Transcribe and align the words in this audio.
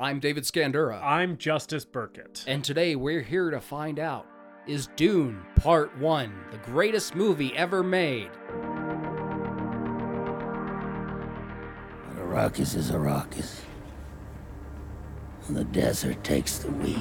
I'm 0.00 0.18
David 0.18 0.44
Scandura, 0.44 0.98
I'm 1.02 1.36
Justus 1.36 1.84
Burkett. 1.84 2.42
and 2.46 2.64
today 2.64 2.96
we're 2.96 3.20
here 3.20 3.50
to 3.50 3.60
find 3.60 3.98
out 3.98 4.26
is 4.66 4.88
Dune 4.96 5.42
Part 5.56 5.94
1 5.98 6.32
the 6.50 6.56
greatest 6.56 7.14
movie 7.14 7.54
ever 7.54 7.82
made? 7.82 8.30
But 12.08 12.16
Arrakis 12.16 12.74
is 12.74 12.90
Arrakis. 12.90 13.60
And 15.48 15.56
the 15.58 15.64
desert 15.64 16.24
takes 16.24 16.56
the 16.56 16.72
weak. 16.72 16.96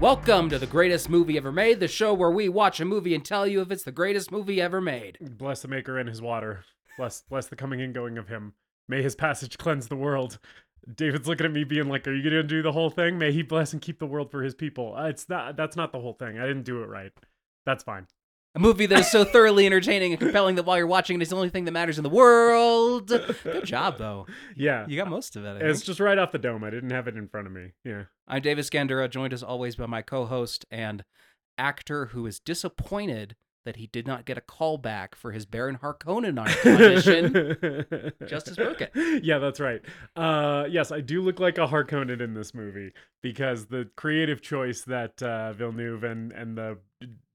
Welcome 0.00 0.48
to 0.48 0.58
the 0.58 0.66
greatest 0.66 1.10
movie 1.10 1.36
ever 1.36 1.52
made, 1.52 1.78
the 1.80 1.88
show 1.88 2.14
where 2.14 2.30
we 2.30 2.48
watch 2.48 2.80
a 2.80 2.86
movie 2.86 3.14
and 3.14 3.22
tell 3.22 3.46
you 3.46 3.60
if 3.60 3.70
it's 3.70 3.82
the 3.82 3.92
greatest 3.92 4.32
movie 4.32 4.62
ever 4.62 4.80
made. 4.80 5.18
Bless 5.36 5.60
the 5.60 5.68
Maker 5.68 5.98
and 5.98 6.08
his 6.08 6.22
water. 6.22 6.64
Bless, 6.98 7.22
bless 7.22 7.46
the 7.46 7.56
coming 7.56 7.80
and 7.80 7.94
going 7.94 8.18
of 8.18 8.28
him. 8.28 8.52
May 8.88 9.02
his 9.02 9.14
passage 9.14 9.56
cleanse 9.56 9.88
the 9.88 9.96
world. 9.96 10.38
David's 10.94 11.28
looking 11.28 11.46
at 11.46 11.52
me, 11.52 11.64
being 11.64 11.88
like, 11.88 12.06
"Are 12.06 12.14
you 12.14 12.22
gonna 12.22 12.42
do 12.42 12.62
the 12.62 12.72
whole 12.72 12.90
thing? 12.90 13.18
May 13.18 13.32
he 13.32 13.42
bless 13.42 13.72
and 13.72 13.80
keep 13.82 13.98
the 13.98 14.06
world 14.06 14.30
for 14.30 14.42
his 14.42 14.54
people." 14.54 14.94
Uh, 14.96 15.08
it's 15.08 15.28
not. 15.28 15.56
That's 15.56 15.76
not 15.76 15.92
the 15.92 16.00
whole 16.00 16.14
thing. 16.14 16.38
I 16.38 16.46
didn't 16.46 16.64
do 16.64 16.82
it 16.82 16.86
right. 16.86 17.12
That's 17.66 17.84
fine. 17.84 18.06
A 18.54 18.58
movie 18.58 18.86
that 18.86 19.00
is 19.00 19.10
so 19.10 19.24
thoroughly 19.24 19.66
entertaining 19.66 20.12
and 20.12 20.20
compelling 20.20 20.56
that 20.56 20.64
while 20.64 20.78
you're 20.78 20.86
watching 20.86 21.18
it, 21.18 21.22
it's 21.22 21.30
the 21.30 21.36
only 21.36 21.50
thing 21.50 21.66
that 21.66 21.72
matters 21.72 21.98
in 21.98 22.02
the 22.02 22.08
world. 22.10 23.08
Good 23.08 23.66
job, 23.66 23.98
though. 23.98 24.26
Yeah, 24.56 24.86
You 24.88 24.96
got 24.96 25.08
most 25.08 25.36
of 25.36 25.44
it. 25.44 25.60
It's 25.62 25.82
just 25.82 26.00
right 26.00 26.18
off 26.18 26.32
the 26.32 26.38
dome. 26.38 26.64
I 26.64 26.70
didn't 26.70 26.90
have 26.90 27.06
it 27.06 27.16
in 27.16 27.28
front 27.28 27.46
of 27.46 27.52
me. 27.52 27.72
Yeah. 27.84 28.04
I'm 28.26 28.40
David 28.40 28.64
Scandura, 28.64 29.10
joined 29.10 29.34
as 29.34 29.42
always 29.42 29.76
by 29.76 29.84
my 29.86 30.00
co-host 30.00 30.64
and 30.70 31.04
actor 31.58 32.06
who 32.06 32.26
is 32.26 32.40
disappointed 32.40 33.36
that 33.64 33.76
he 33.76 33.86
did 33.88 34.06
not 34.06 34.24
get 34.24 34.38
a 34.38 34.40
call 34.40 34.78
back 34.78 35.14
for 35.14 35.32
his 35.32 35.44
Baron 35.44 35.78
Harkonnen 35.82 36.38
audition. 36.38 38.12
Justus 38.26 38.56
Burkett. 38.56 38.92
Yeah, 39.22 39.38
that's 39.38 39.60
right. 39.60 39.82
Uh, 40.16 40.64
yes, 40.70 40.90
I 40.90 41.00
do 41.00 41.20
look 41.22 41.40
like 41.40 41.58
a 41.58 41.66
Harkonnen 41.66 42.20
in 42.20 42.34
this 42.34 42.54
movie 42.54 42.92
because 43.22 43.66
the 43.66 43.88
creative 43.96 44.40
choice 44.40 44.82
that 44.82 45.22
uh, 45.22 45.52
Villeneuve 45.52 46.04
and 46.04 46.32
and 46.32 46.56
the 46.56 46.78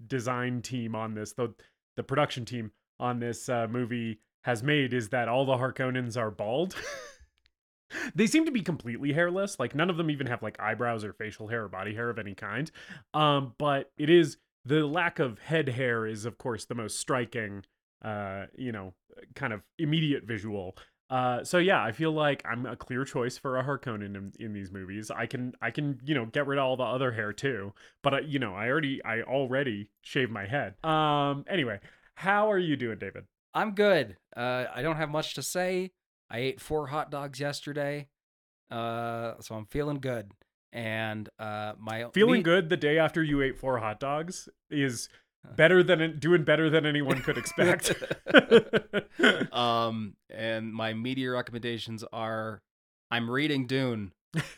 design 0.08 0.62
team 0.62 0.96
on 0.96 1.14
this, 1.14 1.34
the 1.34 1.54
the 1.96 2.04
production 2.04 2.46
team 2.46 2.72
on 3.00 3.20
this 3.20 3.50
uh, 3.50 3.68
movie 3.70 4.20
has 4.44 4.64
made 4.64 4.94
is 4.94 5.10
that 5.10 5.28
all 5.28 5.46
the 5.46 5.54
Harkonnens 5.58 6.18
are 6.18 6.32
bald. 6.32 6.76
they 8.16 8.28
seem 8.28 8.46
to 8.46 8.52
be 8.52 8.62
completely 8.62 9.14
hairless. 9.14 9.60
Like 9.60 9.76
none 9.76 9.90
of 9.90 9.98
them 9.98 10.10
even 10.10 10.28
have 10.28 10.42
like 10.42 10.60
eyebrows 10.60 11.04
or 11.04 11.14
facial 11.14 11.48
hair 11.48 11.64
or 11.66 11.70
body 11.70 11.94
hair 11.94 12.10
of 12.10 12.20
any 12.20 12.34
kind. 12.34 12.70
Um, 13.14 13.54
but 13.58 13.92
it 13.98 14.10
is 14.10 14.38
the 14.66 14.86
lack 14.86 15.20
of 15.20 15.40
head 15.40 15.70
hair 15.70 16.06
is 16.06 16.26
of 16.26 16.38
course 16.38 16.66
the 16.66 16.76
most 16.76 17.00
striking 17.00 17.64
uh, 18.04 18.48
you 18.58 18.72
know, 18.72 18.94
kind 19.36 19.54
of 19.54 19.62
immediate 19.80 20.26
visual. 20.26 20.76
Uh, 21.10 21.44
so 21.44 21.58
yeah, 21.58 21.84
I 21.84 21.92
feel 21.92 22.12
like 22.12 22.44
I'm 22.46 22.66
a 22.66 22.76
clear 22.76 23.06
choice 23.06 23.38
for 23.38 23.58
a 23.58 23.64
Harkonnen 23.64 24.16
in, 24.16 24.34
in 24.40 24.54
these 24.54 24.72
movies. 24.72 25.12
I 25.12 25.26
can, 25.26 25.54
I 25.62 25.72
can, 25.72 26.00
you 26.04 26.16
know, 26.16 26.26
get 26.26 26.48
rid 26.48 26.58
of 26.58 26.66
all 26.66 26.76
the 26.76 26.84
other 26.84 27.12
hair 27.12 27.34
too. 27.34 27.74
But 28.02 28.28
you 28.28 28.40
know, 28.40 28.54
I 28.56 28.68
already, 28.70 29.04
I 29.04 29.22
already 29.22 29.90
shaved 30.02 30.32
my 30.32 30.46
head. 30.48 30.76
Um, 30.84 31.46
anyway, 31.48 31.80
how 32.16 32.52
are 32.52 32.60
you 32.60 32.76
doing, 32.76 32.98
David? 32.98 33.26
I'm 33.54 33.72
good. 33.72 34.18
Uh, 34.36 34.66
I 34.74 34.82
don't 34.82 34.98
have 34.98 35.10
much 35.10 35.36
to 35.36 35.44
say. 35.44 35.92
I 36.30 36.40
ate 36.40 36.60
four 36.60 36.88
hot 36.88 37.12
dogs 37.12 37.40
yesterday, 37.40 38.08
uh, 38.72 39.34
so 39.40 39.54
I'm 39.54 39.68
feeling 39.68 40.00
good. 40.00 40.32
And 40.74 41.30
uh, 41.38 41.74
my 41.80 42.06
Feeling 42.14 42.40
me- 42.40 42.44
good 42.44 42.70
the 42.70 42.78
day 42.78 42.98
after 42.98 43.24
you 43.24 43.42
ate 43.42 43.60
four 43.60 43.78
hot 43.78 44.00
dogs 44.00 44.50
is 44.72 45.08
better 45.56 45.84
than 45.84 46.18
doing 46.20 46.44
better 46.44 46.70
than 46.70 46.86
anyone 46.86 47.22
could 47.22 47.38
expect. 47.38 47.94
um, 49.54 50.16
and 50.30 50.74
my 50.74 50.94
media 50.96 51.30
recommendations 51.32 52.04
are: 52.12 52.64
I'm 53.12 53.30
reading 53.30 53.68
Dune, 53.68 54.14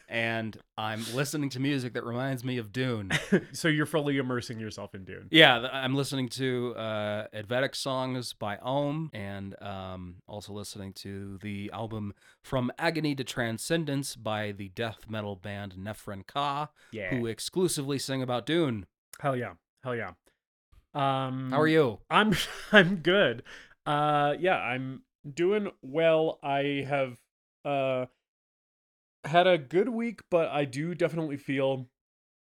and 0.07 0.57
I'm 0.77 1.03
listening 1.13 1.49
to 1.51 1.59
music 1.59 1.93
that 1.93 2.03
reminds 2.05 2.43
me 2.43 2.57
of 2.57 2.71
Dune. 2.71 3.11
so 3.52 3.67
you're 3.67 3.86
fully 3.86 4.17
immersing 4.17 4.59
yourself 4.59 4.93
in 4.95 5.03
Dune. 5.03 5.27
Yeah, 5.31 5.67
I'm 5.71 5.95
listening 5.95 6.30
to 6.30 6.73
uh, 6.75 7.27
Advaitic 7.33 7.75
songs 7.75 8.33
by 8.33 8.58
Om, 8.58 9.09
and 9.14 9.61
um, 9.61 10.15
also 10.27 10.53
listening 10.53 10.93
to 10.93 11.37
the 11.41 11.69
album 11.73 12.14
From 12.41 12.71
Agony 12.77 13.15
to 13.15 13.23
Transcendence 13.23 14.15
by 14.15 14.52
the 14.52 14.69
death 14.69 14.99
metal 15.09 15.35
band 15.35 15.75
Nephren 15.77 16.25
Ka, 16.25 16.69
Yeah. 16.91 17.09
who 17.09 17.25
exclusively 17.27 17.99
sing 17.99 18.21
about 18.21 18.45
Dune. 18.45 18.85
Hell 19.19 19.35
yeah. 19.35 19.53
Hell 19.83 19.95
yeah. 19.95 20.11
Um 20.93 21.52
How 21.52 21.59
are 21.61 21.67
you? 21.67 21.99
I'm 22.09 22.33
I'm 22.71 22.97
good. 22.97 23.43
Uh 23.85 24.33
yeah, 24.39 24.55
I'm 24.58 25.02
doing 25.31 25.71
well. 25.81 26.39
I 26.41 26.85
have 26.87 27.17
uh 27.65 28.05
had 29.25 29.47
a 29.47 29.58
good 29.58 29.89
week, 29.89 30.21
but 30.30 30.49
I 30.49 30.65
do 30.65 30.95
definitely 30.95 31.37
feel 31.37 31.89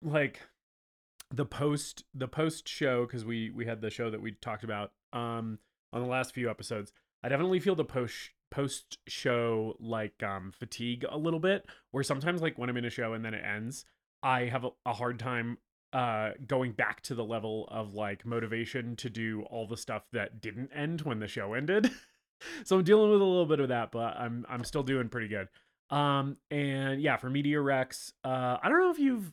like 0.03 0.41
the 1.33 1.45
post 1.45 2.05
the 2.13 2.27
post 2.27 2.69
show 2.69 3.07
cuz 3.07 3.25
we 3.25 3.51
we 3.51 3.65
had 3.65 3.81
the 3.81 3.91
show 3.91 4.11
that 4.11 4.21
we 4.21 4.33
talked 4.33 4.65
about 4.65 4.93
um 5.13 5.59
on 5.93 6.03
the 6.03 6.09
last 6.09 6.35
few 6.35 6.51
episodes. 6.51 6.93
I 7.23 7.29
definitely 7.29 7.61
feel 7.61 7.77
the 7.77 7.85
post 7.85 8.31
post 8.51 8.99
show 9.07 9.77
like 9.79 10.23
um 10.23 10.51
fatigue 10.51 11.05
a 11.09 11.17
little 11.17 11.39
bit 11.39 11.67
where 11.93 12.03
sometimes 12.03 12.43
like 12.43 12.59
when 12.59 12.69
I'm 12.69 12.77
in 12.77 12.85
a 12.85 12.91
show 12.91 13.13
and 13.13 13.25
then 13.25 13.35
it 13.35 13.45
ends, 13.45 13.85
I 14.23 14.45
have 14.45 14.65
a, 14.65 14.71
a 14.87 14.93
hard 14.93 15.19
time 15.19 15.59
uh 15.93 16.33
going 16.47 16.73
back 16.73 17.03
to 17.03 17.15
the 17.15 17.25
level 17.25 17.69
of 17.71 17.95
like 17.95 18.25
motivation 18.25 18.97
to 18.97 19.11
do 19.11 19.43
all 19.43 19.67
the 19.67 19.77
stuff 19.77 20.09
that 20.13 20.41
didn't 20.41 20.71
end 20.75 21.03
when 21.03 21.21
the 21.21 21.29
show 21.29 21.55
ended. 21.55 21.91
so 22.65 22.77
I'm 22.77 22.85
dealing 22.85 23.11
with 23.11 23.21
a 23.21 23.25
little 23.25 23.47
bit 23.47 23.61
of 23.61 23.69
that, 23.69 23.93
but 23.93 24.17
I'm 24.17 24.47
I'm 24.49 24.65
still 24.65 24.83
doing 24.83 25.09
pretty 25.09 25.29
good. 25.29 25.49
Um 25.91 26.37
and 26.51 27.01
yeah, 27.03 27.17
for 27.17 27.31
Media 27.31 27.61
Rex, 27.61 28.13
uh 28.25 28.59
I 28.63 28.69
don't 28.69 28.79
know 28.79 28.91
if 28.91 28.99
you've 28.99 29.33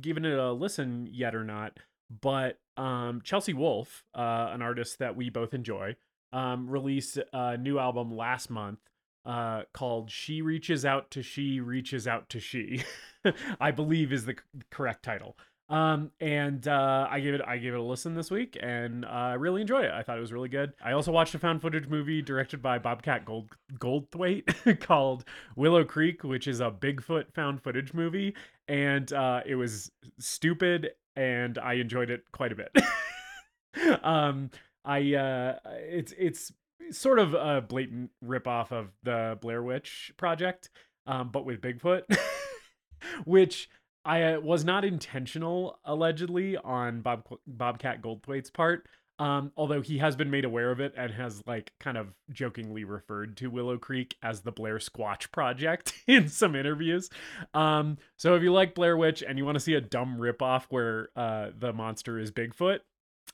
given 0.00 0.24
it 0.24 0.38
a 0.38 0.52
listen 0.52 1.08
yet 1.10 1.34
or 1.34 1.44
not, 1.44 1.78
but 2.22 2.58
um 2.76 3.20
Chelsea 3.22 3.52
Wolfe, 3.54 4.04
uh 4.14 4.50
an 4.52 4.62
artist 4.62 4.98
that 4.98 5.16
we 5.16 5.30
both 5.30 5.52
enjoy, 5.54 5.96
um 6.32 6.68
released 6.70 7.18
a 7.32 7.56
new 7.56 7.78
album 7.78 8.16
last 8.16 8.48
month 8.50 8.78
uh 9.26 9.62
called 9.74 10.10
She 10.10 10.40
Reaches 10.40 10.84
Out 10.84 11.10
to 11.12 11.22
She 11.22 11.60
Reaches 11.60 12.08
Out 12.08 12.28
to 12.30 12.40
She. 12.40 12.82
I 13.60 13.70
believe 13.70 14.12
is 14.12 14.24
the 14.24 14.32
c- 14.32 14.62
correct 14.70 15.02
title. 15.02 15.36
Um, 15.70 16.10
and 16.20 16.66
uh, 16.66 17.06
I 17.08 17.20
gave 17.20 17.34
it 17.34 17.40
I 17.46 17.56
gave 17.58 17.74
it 17.74 17.78
a 17.78 17.82
listen 17.82 18.16
this 18.16 18.28
week, 18.28 18.58
and 18.60 19.04
uh, 19.04 19.08
I 19.08 19.34
really 19.34 19.60
enjoyed 19.60 19.84
it. 19.84 19.92
I 19.92 20.02
thought 20.02 20.18
it 20.18 20.20
was 20.20 20.32
really 20.32 20.48
good. 20.48 20.72
I 20.84 20.92
also 20.92 21.12
watched 21.12 21.32
a 21.36 21.38
found 21.38 21.62
footage 21.62 21.86
movie 21.86 22.22
directed 22.22 22.60
by 22.60 22.80
Bobcat 22.80 23.24
Gold 23.24 23.50
Goldthwait 23.78 24.80
called 24.80 25.24
Willow 25.54 25.84
Creek, 25.84 26.24
which 26.24 26.48
is 26.48 26.58
a 26.60 26.72
Bigfoot 26.72 27.32
found 27.34 27.62
footage 27.62 27.94
movie, 27.94 28.34
and 28.66 29.12
uh, 29.12 29.42
it 29.46 29.54
was 29.54 29.92
stupid, 30.18 30.90
and 31.14 31.56
I 31.56 31.74
enjoyed 31.74 32.10
it 32.10 32.24
quite 32.32 32.50
a 32.50 32.56
bit. 32.56 32.76
um, 34.02 34.50
I 34.84 35.14
uh, 35.14 35.58
it's 35.66 36.12
it's 36.18 36.52
sort 36.90 37.20
of 37.20 37.34
a 37.34 37.60
blatant 37.60 38.10
ripoff 38.24 38.72
of 38.72 38.88
the 39.04 39.38
Blair 39.40 39.62
Witch 39.62 40.12
Project, 40.16 40.70
um, 41.06 41.30
but 41.30 41.44
with 41.44 41.60
Bigfoot, 41.60 42.02
which 43.24 43.68
I 44.04 44.34
uh, 44.34 44.40
was 44.40 44.64
not 44.64 44.84
intentional 44.84 45.78
allegedly 45.84 46.56
on 46.56 47.02
Bob 47.02 47.24
Bobcat 47.46 48.02
Goldthwait's 48.02 48.50
part. 48.50 48.86
Um, 49.20 49.52
although 49.54 49.82
he 49.82 49.98
has 49.98 50.16
been 50.16 50.30
made 50.30 50.46
aware 50.46 50.70
of 50.70 50.80
it 50.80 50.94
and 50.96 51.12
has 51.12 51.42
like 51.46 51.72
kind 51.78 51.98
of 51.98 52.14
jokingly 52.32 52.84
referred 52.84 53.36
to 53.36 53.48
Willow 53.48 53.76
Creek 53.76 54.16
as 54.22 54.40
the 54.40 54.50
Blair 54.50 54.78
Squatch 54.78 55.30
Project 55.30 55.92
in 56.06 56.28
some 56.28 56.56
interviews. 56.56 57.10
Um, 57.52 57.98
so 58.16 58.34
if 58.34 58.42
you 58.42 58.50
like 58.50 58.74
Blair 58.74 58.96
Witch 58.96 59.22
and 59.22 59.36
you 59.36 59.44
want 59.44 59.56
to 59.56 59.60
see 59.60 59.74
a 59.74 59.80
dumb 59.80 60.16
ripoff 60.18 60.64
where 60.70 61.10
uh, 61.16 61.50
the 61.58 61.74
monster 61.74 62.18
is 62.18 62.30
Bigfoot, 62.32 62.78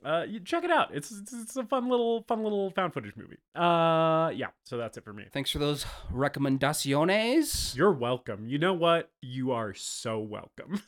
uh, 0.05 0.25
you 0.29 0.41
check 0.41 0.65
it 0.65 0.71
out. 0.71 0.95
It's, 0.95 1.11
it's 1.11 1.33
it's 1.33 1.57
a 1.57 1.65
fun 1.65 1.89
little 1.89 2.25
fun 2.29 2.43
little 2.43 2.71
found 2.71 2.93
footage 2.93 3.17
movie. 3.17 3.39
Uh, 3.55 4.31
yeah. 4.35 4.49
So 4.65 4.77
that's 4.77 4.97
it 4.97 5.05
for 5.05 5.13
me. 5.13 5.25
Thanks 5.33 5.51
for 5.51 5.59
those 5.59 5.85
recomendaciones. 6.13 7.75
You're 7.77 7.93
welcome. 7.93 8.47
You 8.47 8.59
know 8.59 8.75
what? 8.75 9.11
You 9.23 9.53
are 9.53 9.75
so 9.75 10.19
welcome. 10.19 10.83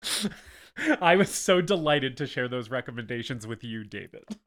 I 1.00 1.16
was 1.16 1.30
so 1.30 1.60
delighted 1.60 2.16
to 2.18 2.26
share 2.26 2.48
those 2.48 2.70
recommendations 2.70 3.46
with 3.46 3.64
you, 3.64 3.84
David. 3.84 4.24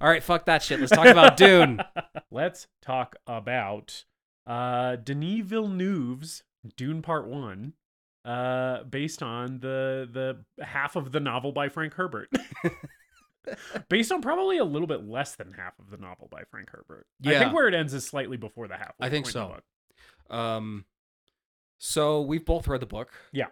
All 0.00 0.08
right, 0.08 0.22
fuck 0.22 0.46
that 0.46 0.62
shit. 0.62 0.78
Let's 0.78 0.92
talk 0.92 1.06
about 1.06 1.36
Dune. 1.36 1.80
Let's 2.30 2.68
talk 2.80 3.16
about 3.26 4.04
uh, 4.46 4.96
Denis 4.96 5.44
Villeneuve's 5.44 6.44
Dune 6.76 7.02
Part 7.02 7.26
One, 7.26 7.72
uh, 8.28 8.84
based 8.84 9.22
on 9.22 9.58
the 9.60 10.06
the 10.12 10.64
half 10.64 10.96
of 10.96 11.12
the 11.12 11.20
novel 11.20 11.50
by 11.50 11.70
Frank 11.70 11.94
Herbert. 11.94 12.28
based 13.88 14.12
on 14.12 14.20
probably 14.20 14.58
a 14.58 14.64
little 14.64 14.86
bit 14.86 15.08
less 15.08 15.34
than 15.34 15.54
half 15.54 15.78
of 15.78 15.88
the 15.90 15.96
novel 15.96 16.28
by 16.30 16.42
Frank 16.50 16.68
Herbert. 16.70 17.06
Yeah. 17.20 17.36
I 17.36 17.38
think 17.38 17.54
where 17.54 17.66
it 17.66 17.74
ends 17.74 17.94
is 17.94 18.04
slightly 18.04 18.36
before 18.36 18.68
the 18.68 18.76
half. 18.76 18.94
I 19.00 19.08
think 19.08 19.26
so. 19.26 19.56
Um, 20.28 20.84
so 21.78 22.20
we've 22.20 22.44
both 22.44 22.68
read 22.68 22.80
the 22.80 22.86
book. 22.86 23.12
Yeah. 23.32 23.46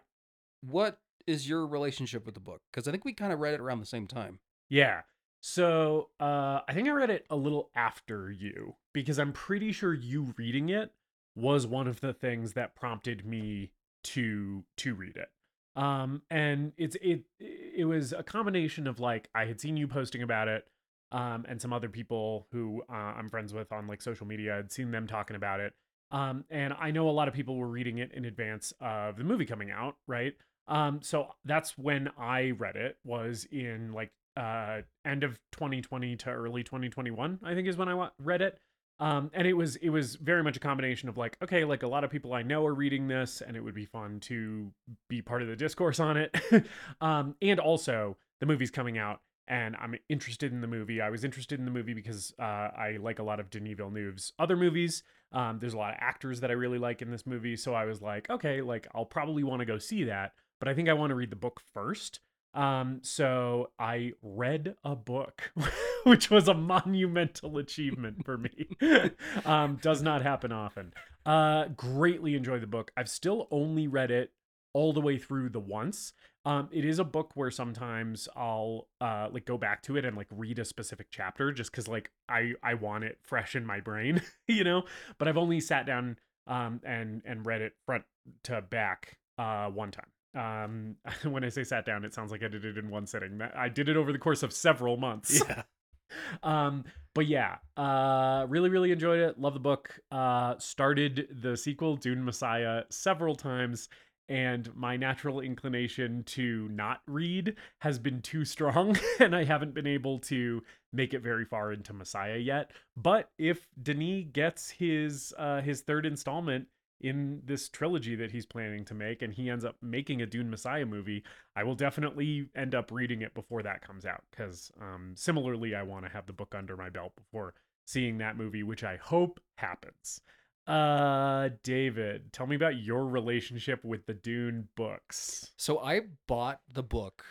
What 0.61 0.99
is 1.27 1.49
your 1.49 1.67
relationship 1.67 2.27
with 2.27 2.35
the 2.35 2.41
book? 2.41 2.61
Because 2.71 2.87
I 2.87 2.91
think 2.91 3.07
we 3.07 3.15
kind 3.15 3.33
of 3.33 3.39
read 3.39 3.55
it 3.55 3.61
around 3.61 3.81
the 3.81 3.87
same 3.87 4.07
time. 4.07 4.41
Yeah. 4.69 5.03
So 5.41 6.11
uh, 6.21 6.61
I 6.69 6.75
think 6.75 6.87
I 6.87 6.91
read 6.91 7.09
it 7.09 7.25
a 7.31 7.37
little 7.37 7.71
after 7.75 8.31
you 8.31 8.75
because 8.93 9.19
I'm 9.19 9.33
pretty 9.33 9.73
sure 9.73 9.95
you 9.95 10.35
reading 10.37 10.69
it 10.69 10.93
was 11.35 11.67
one 11.67 11.87
of 11.87 12.01
the 12.01 12.13
things 12.13 12.53
that 12.55 12.75
prompted 12.75 13.25
me 13.25 13.71
to 14.07 14.65
to 14.79 14.95
read 14.95 15.17
it. 15.17 15.29
Um, 15.77 16.23
and 16.31 16.73
it's 16.77 16.97
it 17.03 17.23
it 17.39 17.85
was 17.87 18.13
a 18.13 18.23
combination 18.23 18.87
of 18.87 18.99
like 18.99 19.29
I 19.35 19.45
had 19.45 19.61
seen 19.61 19.77
you 19.77 19.87
posting 19.87 20.23
about 20.23 20.49
it, 20.49 20.67
um, 21.13 21.45
and 21.49 21.61
some 21.61 21.73
other 21.73 21.89
people 21.89 22.47
who 22.51 22.83
uh, 22.91 22.93
I'm 22.93 23.29
friends 23.29 23.53
with 23.53 23.73
on 23.73 23.87
like 23.87 24.01
social 24.01 24.27
media. 24.27 24.59
I'd 24.59 24.73
seen 24.73 24.91
them 24.91 25.07
talking 25.07 25.37
about 25.37 25.61
it. 25.61 25.75
Um, 26.11 26.45
and 26.51 26.73
I 26.81 26.93
know 26.93 27.09
a 27.09 27.11
lot 27.11 27.29
of 27.29 27.35
people 27.35 27.57
were 27.57 27.67
reading 27.67 27.99
it 27.99 28.13
in 28.13 28.25
advance 28.25 28.73
of 28.81 29.17
the 29.17 29.25
movie 29.25 29.45
coming 29.45 29.71
out, 29.71 29.97
right? 30.07 30.35
Um, 30.69 31.01
so 31.03 31.29
that's 31.45 31.77
when 31.77 32.11
I 32.19 32.51
read 32.51 32.77
it 32.77 32.97
was 33.05 33.47
in 33.51 33.93
like 33.93 34.13
uh 34.37 34.83
end 35.05 35.25
of 35.25 35.39
2020 35.53 36.17
to 36.17 36.31
early 36.31 36.63
2021, 36.63 37.41
I 37.43 37.55
think 37.55 37.69
is 37.69 37.77
when 37.77 37.89
I 37.89 38.09
read 38.19 38.41
it. 38.41 38.59
Um, 38.99 39.31
and 39.35 39.47
it 39.47 39.53
was 39.53 39.77
it 39.77 39.91
was 39.91 40.17
very 40.17 40.43
much 40.43 40.57
a 40.57 40.61
combination 40.61 41.09
of 41.09 41.17
like, 41.17 41.37
okay, 41.43 41.65
like 41.65 41.83
a 41.83 41.89
lot 41.89 42.05
of 42.05 42.11
people 42.11 42.33
I 42.33 42.43
know 42.43 42.65
are 42.65 42.75
reading 42.75 43.09
this, 43.09 43.43
and 43.47 43.57
it 43.57 43.61
would 43.61 43.75
be 43.75 43.85
fun 43.85 44.21
to 44.21 44.73
be 45.09 45.21
part 45.21 45.43
of 45.43 45.49
the 45.49 45.57
discourse 45.57 46.01
on 46.01 46.17
it. 46.17 46.35
um, 47.01 47.35
and 47.43 47.61
also 47.61 48.17
the 48.41 48.47
movie's 48.47 48.71
coming 48.71 48.97
out, 48.97 49.21
and 49.49 49.77
I'm 49.77 49.97
interested 50.09 50.51
in 50.53 50.63
the 50.63 50.67
movie. 50.67 51.01
I 51.01 51.11
was 51.11 51.25
interested 51.25 51.59
in 51.59 51.67
the 51.67 51.71
movie 51.71 51.93
because 51.93 52.33
uh, 52.39 52.43
I 52.43 52.99
like 53.01 53.19
a 53.19 53.23
lot 53.23 53.39
of 53.39 53.51
Denis 53.51 53.77
Villeneuve's 53.77 54.33
other 54.39 54.57
movies. 54.57 55.03
Um, 55.33 55.59
there's 55.59 55.75
a 55.75 55.79
lot 55.79 55.93
of 55.93 55.99
actors 56.01 56.41
that 56.41 56.51
I 56.51 56.55
really 56.55 56.79
like 56.79 57.03
in 57.03 57.11
this 57.11 57.27
movie, 57.27 57.57
so 57.57 57.75
I 57.75 57.85
was 57.85 58.01
like, 58.01 58.31
okay, 58.31 58.63
like 58.63 58.87
I'll 58.95 59.05
probably 59.05 59.45
want 59.45 59.61
to 59.61 59.67
go 59.67 59.77
see 59.77 60.05
that, 60.05 60.33
but 60.59 60.69
I 60.69 60.75
think 60.75 60.89
I 60.89 60.95
want 60.95 61.11
to 61.11 61.15
read 61.17 61.31
the 61.31 61.37
book 61.37 61.61
first. 61.75 62.21
Um, 62.57 63.01
so 63.03 63.71
I 63.79 64.13
read 64.23 64.77
a 64.83 64.97
book, 64.97 65.53
which 66.05 66.31
was 66.31 66.49
a 66.49 66.55
monumental 66.55 67.59
achievement 67.59 68.25
for 68.25 68.39
me. 68.39 68.69
um, 69.45 69.77
does 69.83 70.03
not 70.03 70.23
happen 70.23 70.53
often. 70.53 70.95
Uh, 71.27 71.67
greatly 71.77 72.35
enjoyed 72.35 72.63
the 72.63 72.67
book. 72.67 72.91
I've 72.97 73.11
still 73.11 73.47
only 73.51 73.87
read 73.87 74.11
it 74.11 74.33
all 74.73 74.93
the 74.95 75.01
way 75.03 75.19
through 75.19 75.51
the 75.51 75.61
once. 75.61 76.15
Um, 76.47 76.69
it 76.73 76.85
is 76.85 76.99
a 76.99 77.05
book 77.05 77.33
where 77.35 77.51
sometimes 77.51 78.29
I'll 78.37 78.89
uh 79.01 79.29
like 79.33 79.45
go 79.45 79.59
back 79.59 79.83
to 79.85 79.97
it 79.97 80.05
and 80.05 80.17
like 80.17 80.29
read 80.31 80.59
a 80.59 80.65
specific 80.65 81.09
chapter 81.11 81.51
just 81.51 81.73
because 81.73 81.89
like 81.89 82.11
I 82.29 82.53
I 82.63 82.75
want 82.75 83.03
it 83.05 83.19
fresh 83.23 83.57
in 83.57 83.67
my 83.67 83.81
brain, 83.81 84.23
you 84.47 84.65
know. 84.65 84.85
But 85.19 85.29
I've 85.29 85.39
only 85.39 85.61
sat 85.61 85.87
down 85.87 86.19
um 86.47 86.81
and 86.85 87.23
and 87.25 87.45
read 87.45 87.63
it 87.63 87.73
front 87.85 88.05
to 88.45 88.63
back 88.63 89.19
uh 89.39 89.69
one 89.71 89.91
time. 89.91 90.07
Um, 90.37 90.97
when 91.25 91.45
I 91.45 91.49
say 91.49 91.65
sat 91.65 91.85
down, 91.85 92.05
it 92.05 92.15
sounds 92.15 92.31
like 92.31 92.43
I 92.43 92.49
did 92.49 92.65
it 92.65 92.79
in 92.79 92.91
one 92.91 93.07
sitting. 93.07 93.41
I 93.57 93.69
did 93.69 93.89
it 93.89 93.97
over 93.97 94.13
the 94.13 94.19
course 94.19 94.43
of 94.43 94.53
several 94.53 94.97
months. 94.97 95.43
Yeah. 95.49 95.63
um, 96.43 96.85
but 97.15 97.27
yeah, 97.27 97.57
uh, 97.77 98.47
really, 98.49 98.69
really 98.69 98.93
enjoyed 98.93 99.21
it. 99.21 99.41
Love 99.41 99.55
the 99.55 99.61
book. 99.61 99.99
Uh, 100.11 100.55
started 100.59 101.29
the 101.43 101.57
sequel, 101.57 101.97
Dune 101.97 102.25
Messiah, 102.25 102.83
several 102.91 103.35
times, 103.35 103.89
and 104.29 104.75
my 104.75 104.97
natural 104.97 105.41
inclination 105.41 106.25
to 106.25 106.69
not 106.69 107.01
read 107.07 107.55
has 107.79 107.99
been 107.99 108.21
too 108.21 108.45
strong, 108.45 108.99
and 109.21 109.35
I 109.35 109.45
haven't 109.45 109.75
been 109.75 109.87
able 109.87 110.19
to 110.21 110.63
make 110.93 111.15
it 111.15 111.23
very 111.23 111.45
far 111.45 111.73
into 111.73 111.93
Messiah 111.93 112.37
yet. 112.37 112.71
But 112.97 113.31
if 113.39 113.67
Denis 113.83 114.27
gets 114.33 114.71
his 114.71 115.33
uh, 115.39 115.61
his 115.61 115.83
third 115.83 116.07
installment 116.07 116.67
in 117.01 117.43
this 117.45 117.69
trilogy 117.69 118.15
that 118.17 118.31
he's 118.31 118.47
planning 118.47 118.85
to 118.87 118.95
make 118.95 119.23
and 119.23 119.33
he 119.33 119.51
ends 119.51 119.65
up 119.65 119.77
making 119.83 120.23
a 120.23 120.27
Dune 120.27 120.51
Messiah 120.51 120.87
movie, 120.87 121.23
I 121.55 121.65
will 121.65 121.75
definitely 121.75 122.49
end 122.55 122.75
up 122.75 122.91
reading 122.91 123.23
it 123.23 123.35
before 123.35 123.63
that 123.63 123.83
comes 123.83 124.05
out 124.07 124.25
cuz 124.33 124.71
um 124.81 125.15
similarly 125.17 125.75
I 125.75 125.83
want 125.83 126.05
to 126.05 126.11
have 126.11 126.27
the 126.27 126.33
book 126.33 126.55
under 126.55 126.77
my 126.77 126.91
belt 126.91 127.15
before 127.17 127.55
seeing 127.87 128.19
that 128.19 128.37
movie, 128.37 128.63
which 128.63 128.85
I 128.85 128.97
hope 128.97 129.41
happens. 129.57 130.21
Uh 130.67 131.51
David, 131.63 132.33
tell 132.33 132.47
me 132.47 132.57
about 132.57 132.77
your 132.77 133.07
relationship 133.07 133.85
with 133.85 134.07
the 134.07 134.15
Dune 134.15 134.69
books. 134.75 135.53
So 135.57 135.79
I 135.79 136.03
bought 136.27 136.61
the 136.73 136.83
book 136.83 137.25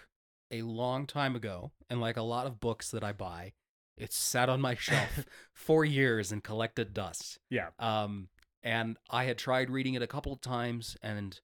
a 0.51 0.61
long 0.61 1.05
time 1.05 1.35
ago, 1.35 1.71
and 1.89 1.99
like 1.99 2.17
a 2.17 2.21
lot 2.21 2.47
of 2.47 2.59
books 2.59 2.91
that 2.91 3.03
I 3.03 3.11
buy, 3.11 3.53
it 3.97 4.13
sat 4.13 4.49
on 4.49 4.61
my 4.61 4.75
shelf 4.79 5.25
for 5.53 5.83
years 5.85 6.31
and 6.31 6.43
collected 6.43 6.93
dust. 6.93 7.39
Yeah. 7.49 7.69
Um, 7.79 8.29
and 8.65 8.97
I 9.09 9.25
had 9.25 9.37
tried 9.37 9.69
reading 9.69 9.93
it 9.93 10.01
a 10.01 10.07
couple 10.07 10.33
of 10.33 10.41
times 10.41 10.97
and 11.01 11.39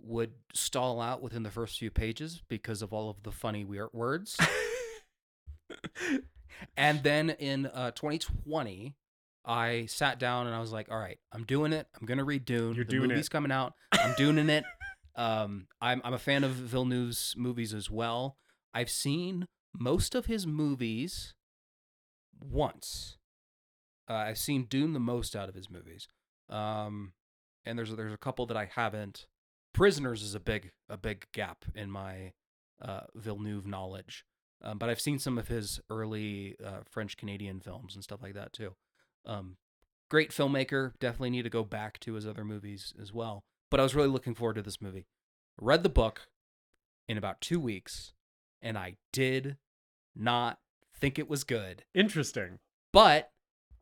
would 0.00 0.32
stall 0.54 1.00
out 1.00 1.22
within 1.22 1.42
the 1.44 1.50
first 1.50 1.78
few 1.78 1.90
pages 1.90 2.42
because 2.48 2.82
of 2.82 2.92
all 2.92 3.10
of 3.10 3.22
the 3.22 3.30
funny 3.30 3.64
weird 3.64 3.90
words. 3.92 4.36
and 6.76 7.02
then 7.02 7.30
in 7.30 7.66
uh, 7.66 7.90
2020, 7.92 8.96
I 9.44 9.86
sat 9.86 10.18
down 10.18 10.46
and 10.46 10.56
I 10.56 10.60
was 10.60 10.72
like, 10.72 10.90
"All 10.90 10.98
right, 10.98 11.18
I'm 11.30 11.44
doing 11.44 11.72
it. 11.74 11.86
I'm 12.00 12.06
gonna 12.06 12.24
read 12.24 12.46
Dune. 12.46 12.74
You're 12.74 12.84
the 12.86 12.90
doing 12.92 13.08
movie's 13.10 13.26
it. 13.26 13.30
coming 13.30 13.52
out. 13.52 13.74
I'm 13.92 14.14
doing 14.16 14.38
it. 14.48 14.64
Um, 15.16 15.66
I'm 15.80 16.00
I'm 16.02 16.14
a 16.14 16.18
fan 16.18 16.44
of 16.44 16.52
Villeneuve's 16.52 17.34
movies 17.36 17.74
as 17.74 17.90
well. 17.90 18.36
I've 18.72 18.90
seen 18.90 19.46
most 19.78 20.14
of 20.14 20.26
his 20.26 20.46
movies 20.46 21.34
once. 22.40 23.18
Uh, 24.08 24.14
I've 24.14 24.38
seen 24.38 24.64
Dune 24.64 24.92
the 24.92 25.00
most 25.00 25.36
out 25.36 25.48
of 25.48 25.54
his 25.54 25.70
movies. 25.70 26.08
Um, 26.48 27.12
and 27.64 27.78
there's 27.78 27.90
there's 27.94 28.12
a 28.12 28.18
couple 28.18 28.46
that 28.46 28.56
I 28.56 28.70
haven't. 28.74 29.26
Prisoners 29.72 30.22
is 30.22 30.34
a 30.34 30.40
big 30.40 30.72
a 30.88 30.96
big 30.96 31.26
gap 31.32 31.64
in 31.74 31.90
my 31.90 32.32
uh, 32.80 33.00
Villeneuve 33.14 33.66
knowledge. 33.66 34.24
Um, 34.62 34.78
but 34.78 34.88
I've 34.88 35.00
seen 35.00 35.18
some 35.18 35.36
of 35.36 35.48
his 35.48 35.80
early 35.90 36.56
uh, 36.64 36.80
French 36.90 37.16
Canadian 37.16 37.60
films 37.60 37.94
and 37.94 38.02
stuff 38.02 38.22
like 38.22 38.34
that 38.34 38.52
too. 38.52 38.74
Um, 39.26 39.56
great 40.10 40.30
filmmaker. 40.30 40.92
Definitely 41.00 41.30
need 41.30 41.42
to 41.42 41.50
go 41.50 41.64
back 41.64 42.00
to 42.00 42.14
his 42.14 42.26
other 42.26 42.44
movies 42.44 42.94
as 43.00 43.12
well. 43.12 43.44
But 43.70 43.80
I 43.80 43.82
was 43.82 43.94
really 43.94 44.08
looking 44.08 44.34
forward 44.34 44.54
to 44.54 44.62
this 44.62 44.80
movie. 44.80 45.06
Read 45.60 45.82
the 45.82 45.88
book 45.88 46.28
in 47.08 47.18
about 47.18 47.40
two 47.40 47.60
weeks, 47.60 48.14
and 48.62 48.78
I 48.78 48.96
did 49.12 49.56
not 50.14 50.58
think 50.94 51.18
it 51.18 51.28
was 51.28 51.44
good. 51.44 51.84
Interesting. 51.94 52.58
But 52.92 53.30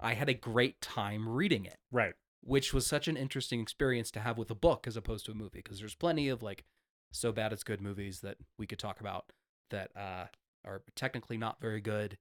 I 0.01 0.15
had 0.15 0.29
a 0.29 0.35
great 0.35 0.81
time 0.81 1.29
reading 1.29 1.65
it 1.65 1.77
Right. 1.93 2.15
Which 2.43 2.75
was 2.75 2.87
such 2.87 3.09
an 3.09 3.17
interesting 3.17 3.61
experience 3.61 4.11
to 4.11 4.21
have 4.21 4.37
with 4.37 4.51
a 4.51 4.55
book 4.55 4.87
as 4.87 4.97
opposed 4.97 5.25
to 5.27 5.33
a 5.33 5.35
movie 5.35 5.61
because 5.63 5.79
there's 5.79 5.95
plenty 5.95 6.29
of 6.29 6.43
like 6.43 6.65
so 7.13 7.31
bad 7.33 7.53
it's 7.53 7.63
good 7.63 7.81
movies 7.81 8.21
that 8.21 8.37
we 8.59 8.67
could 8.67 8.79
talk 8.79 9.01
about 9.01 9.27
that 9.71 9.91
uh, 9.97 10.27
are 10.65 10.83
technically 10.97 11.37
not 11.37 11.61
very 11.61 11.81
good 11.81 12.19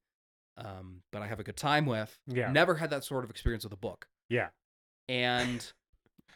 um, 0.57 1.01
but 1.11 1.21
i 1.21 1.27
have 1.27 1.39
a 1.39 1.43
good 1.43 1.57
time 1.57 1.85
with. 1.85 2.19
Yeah. 2.27 2.51
never 2.51 2.75
had 2.75 2.89
that 2.89 3.03
sort 3.03 3.23
of 3.23 3.29
experience 3.29 3.63
with 3.63 3.73
a 3.73 3.77
book. 3.77 4.07
Yeah. 4.29 4.49
and 5.09 5.71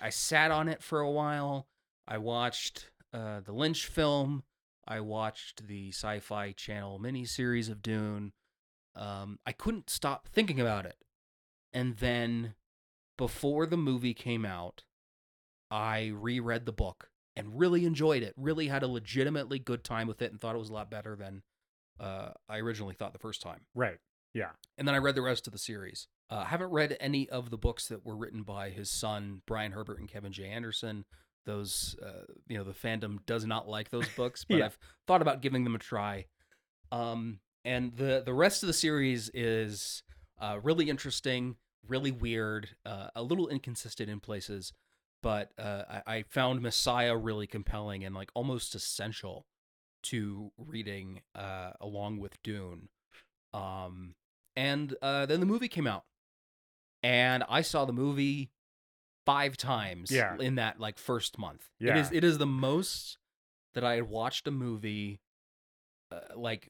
i 0.01 0.09
sat 0.09 0.51
on 0.51 0.67
it 0.67 0.81
for 0.81 0.99
a 0.99 1.11
while. 1.11 1.67
I 2.07 2.17
watched 2.17 2.91
uh, 3.13 3.39
the 3.41 3.53
lynch 3.53 3.87
film. 3.87 4.43
I 4.87 4.99
watched 4.99 5.67
the 5.67 5.89
sci-fi 5.89 6.51
channel 6.51 6.99
miniseries 6.99 7.69
of 7.69 7.81
dune. 7.81 8.31
Um, 8.95 9.39
i 9.45 9.51
couldn't 9.51 9.89
stop 9.89 10.27
thinking 10.29 10.59
about 10.59 10.85
it. 10.85 10.97
And 11.73 11.97
then 11.97 12.53
before 13.17 13.65
the 13.65 13.77
movie 13.77 14.13
came 14.13 14.45
out, 14.45 14.83
I 15.71 16.11
reread 16.15 16.65
the 16.65 16.71
book 16.71 17.09
and 17.35 17.59
really 17.59 17.85
enjoyed 17.85 18.23
it. 18.23 18.33
Really 18.37 18.67
had 18.67 18.83
a 18.83 18.87
legitimately 18.87 19.59
good 19.59 19.83
time 19.83 20.07
with 20.07 20.21
it 20.21 20.31
and 20.31 20.39
thought 20.39 20.55
it 20.55 20.59
was 20.59 20.69
a 20.69 20.73
lot 20.73 20.89
better 20.91 21.15
than 21.15 21.43
uh, 21.99 22.31
I 22.49 22.57
originally 22.59 22.93
thought 22.95 23.13
the 23.13 23.19
first 23.19 23.41
time. 23.41 23.61
Right. 23.73 23.97
Yeah. 24.33 24.51
And 24.77 24.87
then 24.87 24.95
I 24.95 24.99
read 24.99 25.15
the 25.15 25.21
rest 25.21 25.47
of 25.47 25.53
the 25.53 25.59
series. 25.59 26.07
Uh, 26.29 26.37
I 26.37 26.45
haven't 26.45 26.71
read 26.71 26.97
any 26.99 27.29
of 27.29 27.49
the 27.49 27.57
books 27.57 27.87
that 27.87 28.05
were 28.05 28.15
written 28.17 28.43
by 28.43 28.69
his 28.69 28.89
son 28.89 29.41
Brian 29.45 29.71
Herbert 29.71 29.99
and 29.99 30.09
Kevin 30.09 30.31
J. 30.33 30.45
Anderson. 30.45 31.05
Those, 31.45 31.95
uh, 32.03 32.25
you 32.47 32.57
know, 32.57 32.63
the 32.63 32.73
fandom 32.73 33.19
does 33.25 33.45
not 33.45 33.67
like 33.67 33.91
those 33.91 34.09
books, 34.17 34.43
but 34.43 34.57
Yeah. 34.57 34.65
I've 34.65 34.77
thought 35.07 35.21
about 35.21 35.41
giving 35.41 35.63
them 35.63 35.75
a 35.75 35.79
try. 35.79 36.25
Um, 36.91 37.39
and 37.63 37.95
the 37.95 38.21
the 38.25 38.33
rest 38.33 38.61
of 38.63 38.67
the 38.67 38.73
series 38.73 39.29
is 39.33 40.03
uh, 40.39 40.59
really 40.61 40.89
interesting, 40.89 41.55
really 41.87 42.11
weird, 42.11 42.69
uh, 42.85 43.07
a 43.15 43.23
little 43.23 43.47
inconsistent 43.47 44.09
in 44.09 44.19
places, 44.19 44.73
but 45.21 45.51
uh, 45.57 45.83
I, 46.05 46.15
I 46.17 46.23
found 46.23 46.61
Messiah 46.61 47.15
really 47.17 47.47
compelling 47.47 48.03
and 48.03 48.13
like 48.15 48.29
almost 48.33 48.75
essential 48.75 49.45
to 50.03 50.51
reading 50.57 51.21
uh, 51.33 51.71
along 51.81 52.19
with 52.19 52.41
Dune. 52.43 52.89
Um, 53.53 54.15
and 54.55 54.95
uh, 55.01 55.25
then 55.25 55.39
the 55.39 55.45
movie 55.45 55.67
came 55.67 55.87
out, 55.87 56.03
and 57.03 57.43
I 57.49 57.61
saw 57.61 57.85
the 57.85 57.93
movie 57.93 58.51
five 59.25 59.57
times 59.57 60.11
Yeah. 60.11 60.37
in 60.39 60.55
that 60.55 60.79
like 60.79 60.97
first 60.99 61.37
month. 61.37 61.69
It 61.79 61.95
is 61.97 62.11
Yeah. 62.11 62.17
it 62.17 62.23
is 62.23 62.37
the 62.37 62.45
most 62.45 63.17
that 63.73 63.83
I 63.83 63.95
had 63.95 64.07
watched 64.09 64.47
a 64.47 64.51
movie 64.51 65.19
uh, 66.11 66.19
like 66.35 66.69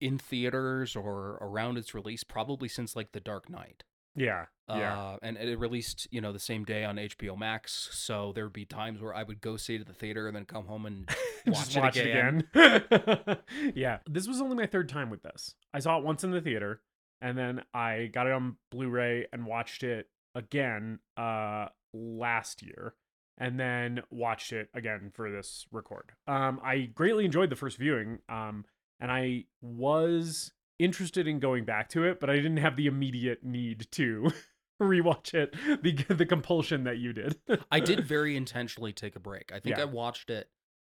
in 0.00 0.18
theaters 0.18 0.94
or 0.94 1.38
around 1.40 1.78
its 1.78 1.94
release 1.94 2.22
probably 2.24 2.68
since 2.68 2.94
like 2.94 3.12
The 3.12 3.20
Dark 3.20 3.48
Knight. 3.48 3.82
Yeah. 4.16 4.46
Yeah. 4.68 4.98
Uh, 4.98 5.16
and 5.22 5.36
it 5.36 5.58
released, 5.58 6.08
you 6.10 6.20
know, 6.20 6.32
the 6.32 6.38
same 6.38 6.64
day 6.64 6.84
on 6.84 6.96
HBO 6.96 7.36
Max. 7.36 7.90
So 7.92 8.32
there 8.34 8.44
would 8.44 8.52
be 8.52 8.64
times 8.64 9.00
where 9.02 9.14
I 9.14 9.22
would 9.22 9.40
go 9.40 9.56
see 9.56 9.74
it 9.74 9.82
at 9.82 9.86
the 9.86 9.92
theater 9.92 10.26
and 10.26 10.34
then 10.34 10.46
come 10.46 10.66
home 10.66 10.86
and 10.86 11.08
watch, 11.46 11.76
it, 11.76 11.80
watch 11.80 11.96
again. 11.98 12.48
it 12.54 12.84
again. 12.90 13.38
yeah. 13.74 13.98
This 14.08 14.26
was 14.26 14.40
only 14.40 14.56
my 14.56 14.66
third 14.66 14.88
time 14.88 15.10
with 15.10 15.22
this. 15.22 15.54
I 15.74 15.80
saw 15.80 15.98
it 15.98 16.04
once 16.04 16.24
in 16.24 16.30
the 16.30 16.40
theater 16.40 16.80
and 17.20 17.36
then 17.36 17.62
I 17.74 18.10
got 18.12 18.26
it 18.26 18.32
on 18.32 18.56
Blu-ray 18.70 19.26
and 19.32 19.46
watched 19.46 19.82
it 19.82 20.08
again 20.34 20.98
uh 21.16 21.66
last 21.92 22.60
year 22.60 22.94
and 23.38 23.58
then 23.58 24.02
watched 24.10 24.52
it 24.52 24.68
again 24.74 25.12
for 25.14 25.30
this 25.30 25.66
record. 25.70 26.12
Um 26.26 26.60
I 26.64 26.90
greatly 26.94 27.24
enjoyed 27.24 27.50
the 27.50 27.56
first 27.56 27.76
viewing 27.76 28.18
um 28.28 28.64
and 28.98 29.12
I 29.12 29.44
was 29.60 30.52
interested 30.78 31.26
in 31.28 31.38
going 31.38 31.64
back 31.64 31.88
to 31.90 32.04
it, 32.04 32.20
but 32.20 32.30
I 32.30 32.36
didn't 32.36 32.56
have 32.58 32.76
the 32.76 32.86
immediate 32.86 33.44
need 33.44 33.86
to 33.92 34.30
rewatch 34.82 35.34
it 35.34 35.54
the 35.82 35.92
the 36.14 36.26
compulsion 36.26 36.84
that 36.84 36.98
you 36.98 37.12
did. 37.12 37.38
I 37.70 37.80
did 37.90 38.04
very 38.04 38.36
intentionally 38.36 38.92
take 38.92 39.16
a 39.16 39.20
break. 39.20 39.52
I 39.52 39.60
think 39.60 39.76
Yeah. 39.76 39.82
I 39.82 39.86
watched 39.86 40.30
it 40.30 40.48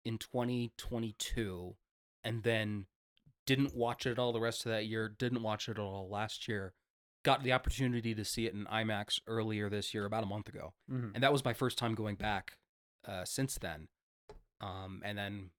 in 0.04 0.18
2022 0.18 1.76
and 2.24 2.42
then 2.42 2.86
didn't 3.46 3.74
watch 3.76 4.06
it 4.06 4.18
all 4.18 4.32
the 4.32 4.40
rest 4.40 4.66
of 4.66 4.72
that 4.72 4.86
year, 4.86 5.08
didn't 5.08 5.42
watch 5.42 5.68
it 5.68 5.72
at 5.72 5.78
all 5.78 6.08
last 6.10 6.48
year. 6.48 6.74
Got 7.24 7.42
the 7.42 7.52
opportunity 7.52 8.14
to 8.14 8.24
see 8.24 8.46
it 8.46 8.54
in 8.54 8.64
IMAX 8.66 9.20
earlier 9.26 9.68
this 9.68 9.92
year, 9.94 10.04
about 10.04 10.22
a 10.24 10.26
month 10.26 10.48
ago. 10.48 10.74
Mhm. 10.90 11.12
And 11.14 11.22
that 11.22 11.32
was 11.32 11.44
my 11.44 11.52
first 11.52 11.78
time 11.78 11.94
going 11.94 12.16
back 12.16 12.56
uh, 13.04 13.24
since 13.24 13.56
then. 13.58 13.88
Um, 14.60 15.00
and 15.04 15.16
then 15.18 15.50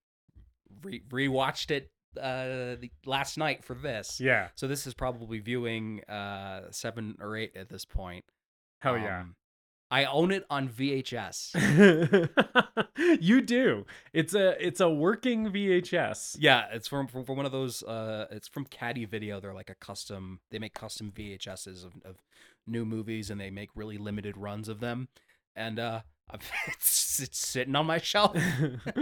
re- 0.81 1.03
rewatched 1.07 1.71
it 1.71 1.91
uh, 2.19 2.75
the, 2.79 2.91
last 3.05 3.37
night 3.37 3.63
for 3.63 3.73
this. 3.73 4.19
Yeah. 4.19 4.49
So 4.55 4.67
this 4.67 4.87
is 4.87 4.93
probably 4.93 5.39
viewing 5.39 6.03
uh, 6.05 6.67
seven 6.71 7.17
or 7.19 7.35
eight 7.35 7.55
at 7.55 7.69
this 7.69 7.85
point. 7.85 8.25
Hell 8.79 8.97
yeah. 8.97 9.21
Um, 9.21 9.35
I 9.89 10.03
own 10.05 10.31
it 10.31 10.45
on 10.49 10.67
VHS. 10.67 11.55
you 13.21 13.41
do. 13.41 13.85
It's 14.11 14.33
a 14.33 14.65
it's 14.65 14.81
a 14.81 14.89
working 14.89 15.49
VHS. 15.49 16.37
Yeah, 16.39 16.65
it's 16.73 16.89
from, 16.89 17.07
from 17.07 17.23
from 17.23 17.37
one 17.37 17.45
of 17.45 17.53
those. 17.53 17.83
Uh, 17.83 18.27
it's 18.29 18.49
from 18.49 18.65
Caddy 18.65 19.05
Video. 19.05 19.39
They're 19.39 19.53
like 19.53 19.69
a 19.69 19.75
custom. 19.75 20.41
They 20.51 20.59
make 20.59 20.73
custom 20.73 21.13
VHSs 21.15 21.85
of, 21.85 21.93
of 22.03 22.17
new 22.65 22.83
movies, 22.83 23.29
and 23.29 23.39
they 23.39 23.49
make 23.49 23.69
really 23.75 23.97
limited 23.97 24.35
runs 24.35 24.67
of 24.67 24.81
them. 24.81 25.07
And 25.55 25.79
uh, 25.79 26.01
it's 26.67 27.19
it's 27.19 27.38
sitting 27.39 27.75
on 27.75 27.86
my 27.86 28.00
shelf. 28.00 28.36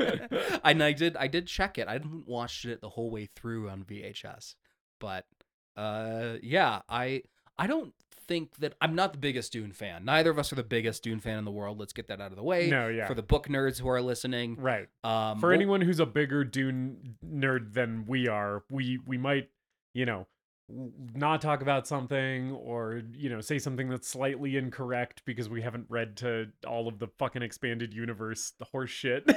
and 0.64 0.84
I 0.84 0.94
did 0.94 1.18
I 1.18 1.28
did 1.28 1.48
check 1.48 1.78
it. 1.78 1.88
I 1.88 1.98
didn't 1.98 2.28
watch 2.28 2.66
it 2.66 2.82
the 2.82 2.90
whole 2.90 3.10
way 3.10 3.28
through 3.36 3.70
on 3.70 3.84
VHS, 3.84 4.56
but 5.00 5.26
uh, 5.76 6.36
yeah, 6.42 6.82
I 6.88 7.24
I 7.58 7.68
don't 7.68 7.94
think 8.28 8.56
that 8.58 8.74
I'm 8.82 8.96
not 8.96 9.12
the 9.14 9.20
biggest 9.20 9.54
Dune 9.54 9.72
fan. 9.72 10.06
Neither 10.06 10.30
of 10.32 10.40
us 10.40 10.52
are 10.52 10.56
the 10.56 10.64
biggest 10.64 11.04
Dune 11.04 11.20
fan 11.20 11.38
in 11.38 11.46
the 11.46 11.52
world. 11.52 11.80
Let's 11.80 11.94
get 11.94 12.08
that 12.08 12.20
out 12.22 12.32
of 12.32 12.38
the 12.38 12.44
way. 12.44 12.70
No, 12.70 12.88
yeah. 12.88 13.08
For 13.08 13.14
the 13.14 13.22
book 13.24 13.48
nerds 13.48 13.80
who 13.80 13.88
are 13.88 14.02
listening, 14.02 14.56
right. 14.60 14.88
um, 15.04 15.40
For 15.40 15.50
we'll- 15.50 15.56
anyone 15.56 15.82
who's 15.82 16.00
a 16.00 16.06
bigger 16.06 16.44
Dune 16.44 17.18
nerd 17.26 17.74
than 17.74 18.06
we 18.08 18.28
are, 18.28 18.64
we 18.70 19.00
we 19.06 19.18
might, 19.18 19.50
you 19.94 20.06
know, 20.06 20.28
not 20.68 21.42
talk 21.42 21.62
about 21.62 21.88
something 21.88 22.52
or 22.54 23.04
you 23.14 23.30
know 23.30 23.40
say 23.42 23.60
something 23.60 23.88
that's 23.90 24.08
slightly 24.08 24.58
incorrect 24.58 25.22
because 25.26 25.48
we 25.48 25.62
haven't 25.62 25.86
read 25.90 26.18
to 26.18 26.48
all 26.68 26.88
of 26.88 26.98
the 27.00 27.08
fucking 27.20 27.42
expanded 27.44 27.94
universe 27.94 28.54
the 28.58 28.66
horse 28.66 28.90
shit. 28.90 29.30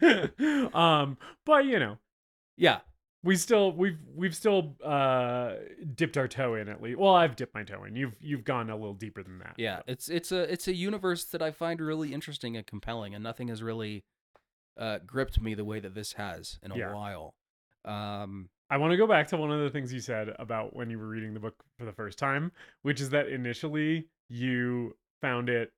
um, 0.74 1.16
but 1.44 1.64
you 1.64 1.78
know, 1.78 1.98
yeah, 2.56 2.80
we 3.22 3.36
still 3.36 3.72
we've 3.72 3.98
we've 4.14 4.34
still 4.34 4.76
uh 4.84 5.54
dipped 5.94 6.16
our 6.16 6.28
toe 6.28 6.54
in 6.54 6.68
at 6.68 6.82
least. 6.82 6.98
Well, 6.98 7.14
I've 7.14 7.36
dipped 7.36 7.54
my 7.54 7.62
toe 7.64 7.84
in. 7.84 7.96
You've 7.96 8.16
you've 8.20 8.44
gone 8.44 8.70
a 8.70 8.76
little 8.76 8.94
deeper 8.94 9.22
than 9.22 9.38
that. 9.40 9.54
yeah. 9.56 9.80
It's 9.86 10.08
it's 10.08 10.32
a 10.32 10.50
it's 10.52 10.68
a 10.68 10.74
universe 10.74 11.24
that 11.24 11.42
I 11.42 11.50
find 11.50 11.80
really 11.80 12.12
interesting 12.12 12.56
and 12.56 12.66
compelling, 12.66 13.14
and 13.14 13.22
nothing 13.22 13.48
has 13.48 13.62
really 13.62 14.04
uh, 14.76 14.98
gripped 15.06 15.40
me 15.40 15.54
the 15.54 15.64
way 15.64 15.80
that 15.80 15.94
this 15.94 16.14
has 16.14 16.58
in 16.62 16.70
a 16.72 16.76
Yeah. 16.76 16.92
while. 16.94 17.34
Um, 17.84 18.48
I 18.70 18.76
want 18.76 18.90
to 18.92 18.96
go 18.96 19.06
back 19.06 19.28
to 19.28 19.36
one 19.36 19.50
of 19.50 19.60
the 19.60 19.70
things 19.70 19.92
you 19.92 20.00
said 20.00 20.34
about 20.38 20.76
when 20.76 20.90
you 20.90 20.98
were 20.98 21.06
reading 21.08 21.34
the 21.34 21.40
book 21.40 21.54
for 21.78 21.84
the 21.84 21.92
first 21.92 22.18
time, 22.18 22.52
which 22.82 23.00
is 23.00 23.10
that 23.10 23.28
initially 23.28 24.08
you 24.28 24.96
found 25.22 25.48
it 25.48 25.72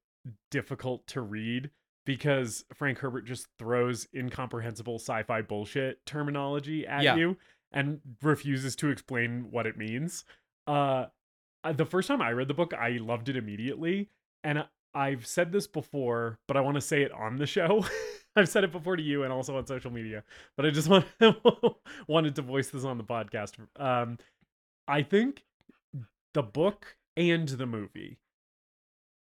difficult 0.50 1.06
to 1.08 1.20
read 1.20 1.70
because 2.04 2.64
Frank 2.74 2.98
Herbert 2.98 3.24
just 3.26 3.46
throws 3.58 4.08
incomprehensible 4.14 4.96
sci-fi 4.98 5.42
bullshit 5.42 6.04
terminology 6.04 6.86
at 6.86 7.02
Yeah. 7.04 7.16
you 7.16 7.36
and 7.72 8.00
refuses 8.22 8.74
to 8.76 8.88
explain 8.90 9.50
what 9.50 9.66
it 9.66 9.76
means. 9.76 10.24
Uh 10.66 11.06
uh, 11.62 11.72
the 11.72 11.84
first 11.84 12.08
time 12.08 12.22
I 12.22 12.32
read 12.32 12.48
the 12.48 12.54
book, 12.54 12.72
I 12.72 12.92
loved 12.92 13.28
it 13.28 13.36
immediately, 13.36 14.08
and 14.42 14.64
I've 14.94 15.26
said 15.26 15.52
this 15.52 15.66
before, 15.66 16.38
but 16.48 16.56
I 16.56 16.62
want 16.62 16.76
to 16.76 16.80
say 16.80 17.02
it 17.02 17.12
on 17.12 17.36
the 17.36 17.44
show. 17.46 17.84
I've 18.40 18.48
said 18.48 18.64
it 18.64 18.72
before 18.72 18.96
to 18.96 19.02
you 19.02 19.22
and 19.22 19.32
also 19.32 19.56
on 19.56 19.66
social 19.66 19.90
media, 19.90 20.24
but 20.56 20.66
I 20.66 20.70
just 20.70 20.88
want 20.90 21.06
wanted 22.08 22.34
to 22.36 22.42
voice 22.42 22.70
this 22.70 22.84
on 22.84 22.98
the 22.98 23.04
podcast. 23.04 23.54
Um, 23.76 24.18
I 24.88 25.02
think 25.02 25.44
the 26.34 26.42
book 26.42 26.96
and 27.16 27.48
the 27.48 27.66
movie 27.66 28.18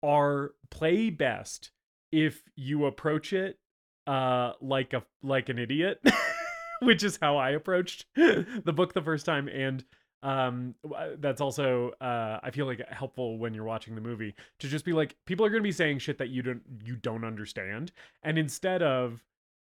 are 0.02 0.52
play 0.70 1.10
best 1.10 1.70
if 2.12 2.42
you 2.56 2.86
approach 2.86 3.32
it 3.32 3.58
uh 4.06 4.52
like 4.60 4.92
a 4.94 5.02
like 5.22 5.48
an 5.48 5.58
idiot 5.58 6.00
which 6.80 7.04
is 7.04 7.18
how 7.20 7.36
i 7.36 7.50
approached 7.50 8.06
the 8.16 8.72
book 8.74 8.94
the 8.94 9.02
first 9.02 9.26
time 9.26 9.46
and 9.48 9.84
um 10.22 10.74
that's 11.18 11.40
also 11.40 11.92
uh 12.00 12.38
i 12.42 12.50
feel 12.50 12.66
like 12.66 12.86
helpful 12.90 13.38
when 13.38 13.54
you're 13.54 13.64
watching 13.64 13.94
the 13.94 14.00
movie 14.00 14.34
to 14.58 14.68
just 14.68 14.84
be 14.84 14.92
like 14.92 15.16
people 15.24 15.46
are 15.46 15.48
going 15.48 15.62
to 15.62 15.66
be 15.66 15.72
saying 15.72 15.98
shit 15.98 16.18
that 16.18 16.28
you 16.28 16.42
don't 16.42 16.62
you 16.84 16.94
don't 16.96 17.24
understand 17.24 17.90
and 18.22 18.38
instead 18.38 18.82
of 18.82 19.24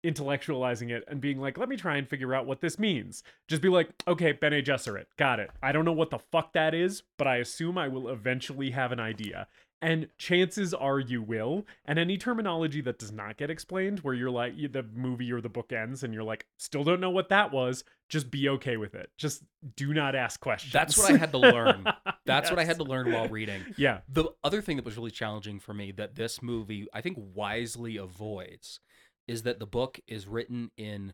intellectualizing 0.04 0.90
it 0.90 1.04
and 1.08 1.20
being 1.20 1.38
like 1.40 1.58
let 1.58 1.68
me 1.68 1.76
try 1.76 1.96
and 1.96 2.08
figure 2.08 2.34
out 2.34 2.46
what 2.46 2.60
this 2.60 2.78
means 2.78 3.22
just 3.48 3.60
be 3.60 3.68
like 3.68 3.90
okay 4.08 4.32
bene 4.32 4.62
gesserit 4.62 5.04
got 5.16 5.38
it. 5.38 5.50
I 5.62 5.72
don't 5.72 5.84
know 5.84 5.92
what 5.92 6.10
the 6.10 6.18
fuck 6.18 6.52
that 6.54 6.74
is 6.74 7.02
but 7.18 7.26
i 7.26 7.36
assume 7.36 7.76
i 7.76 7.88
will 7.88 8.08
eventually 8.08 8.70
have 8.70 8.92
an 8.92 9.00
idea. 9.00 9.46
And 9.82 10.08
chances 10.18 10.74
are 10.74 10.98
you 10.98 11.22
will 11.22 11.66
and 11.86 11.98
any 11.98 12.18
terminology 12.18 12.80
that 12.82 12.98
does 12.98 13.12
not 13.12 13.36
get 13.36 13.50
explained 13.50 14.00
where 14.00 14.14
you're 14.14 14.30
like 14.30 14.54
the 14.72 14.82
movie 14.94 15.32
or 15.32 15.40
the 15.40 15.48
book 15.48 15.72
ends 15.72 16.02
and 16.02 16.12
you're 16.14 16.24
like 16.24 16.46
still 16.58 16.84
don't 16.84 17.00
know 17.00 17.10
what 17.10 17.28
that 17.28 17.52
was 17.52 17.84
just 18.10 18.30
be 18.30 18.48
okay 18.48 18.76
with 18.76 18.94
it 18.94 19.08
just 19.16 19.42
do 19.76 19.94
not 19.94 20.14
ask 20.14 20.40
questions 20.40 20.72
That's 20.72 20.98
what 20.98 21.10
I 21.12 21.16
had 21.16 21.30
to 21.32 21.38
learn. 21.38 21.86
That's 22.26 22.50
what 22.50 22.58
I 22.58 22.64
had 22.64 22.76
to 22.76 22.84
learn 22.84 23.10
while 23.12 23.28
reading. 23.28 23.62
yeah 23.78 24.00
The 24.08 24.26
other 24.44 24.60
thing 24.60 24.76
that 24.76 24.84
was 24.84 24.96
really 24.96 25.10
challenging 25.10 25.58
for 25.60 25.72
me 25.72 25.92
that 25.92 26.16
this 26.16 26.42
movie, 26.42 26.86
I 26.92 27.00
think, 27.00 27.16
wisely 27.18 27.96
avoids 27.96 28.80
is 29.26 29.42
that 29.44 29.58
the 29.60 29.66
book 29.66 30.00
is 30.08 30.26
written 30.26 30.70
in, 30.76 31.12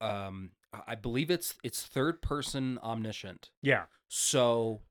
um, 0.00 0.50
I 0.86 0.94
believe 0.94 1.30
it's 1.30 1.54
it's 1.64 1.82
third 1.82 2.20
person 2.22 2.78
omniscient. 2.82 3.50
yeah 3.62 3.84
So 4.08 4.82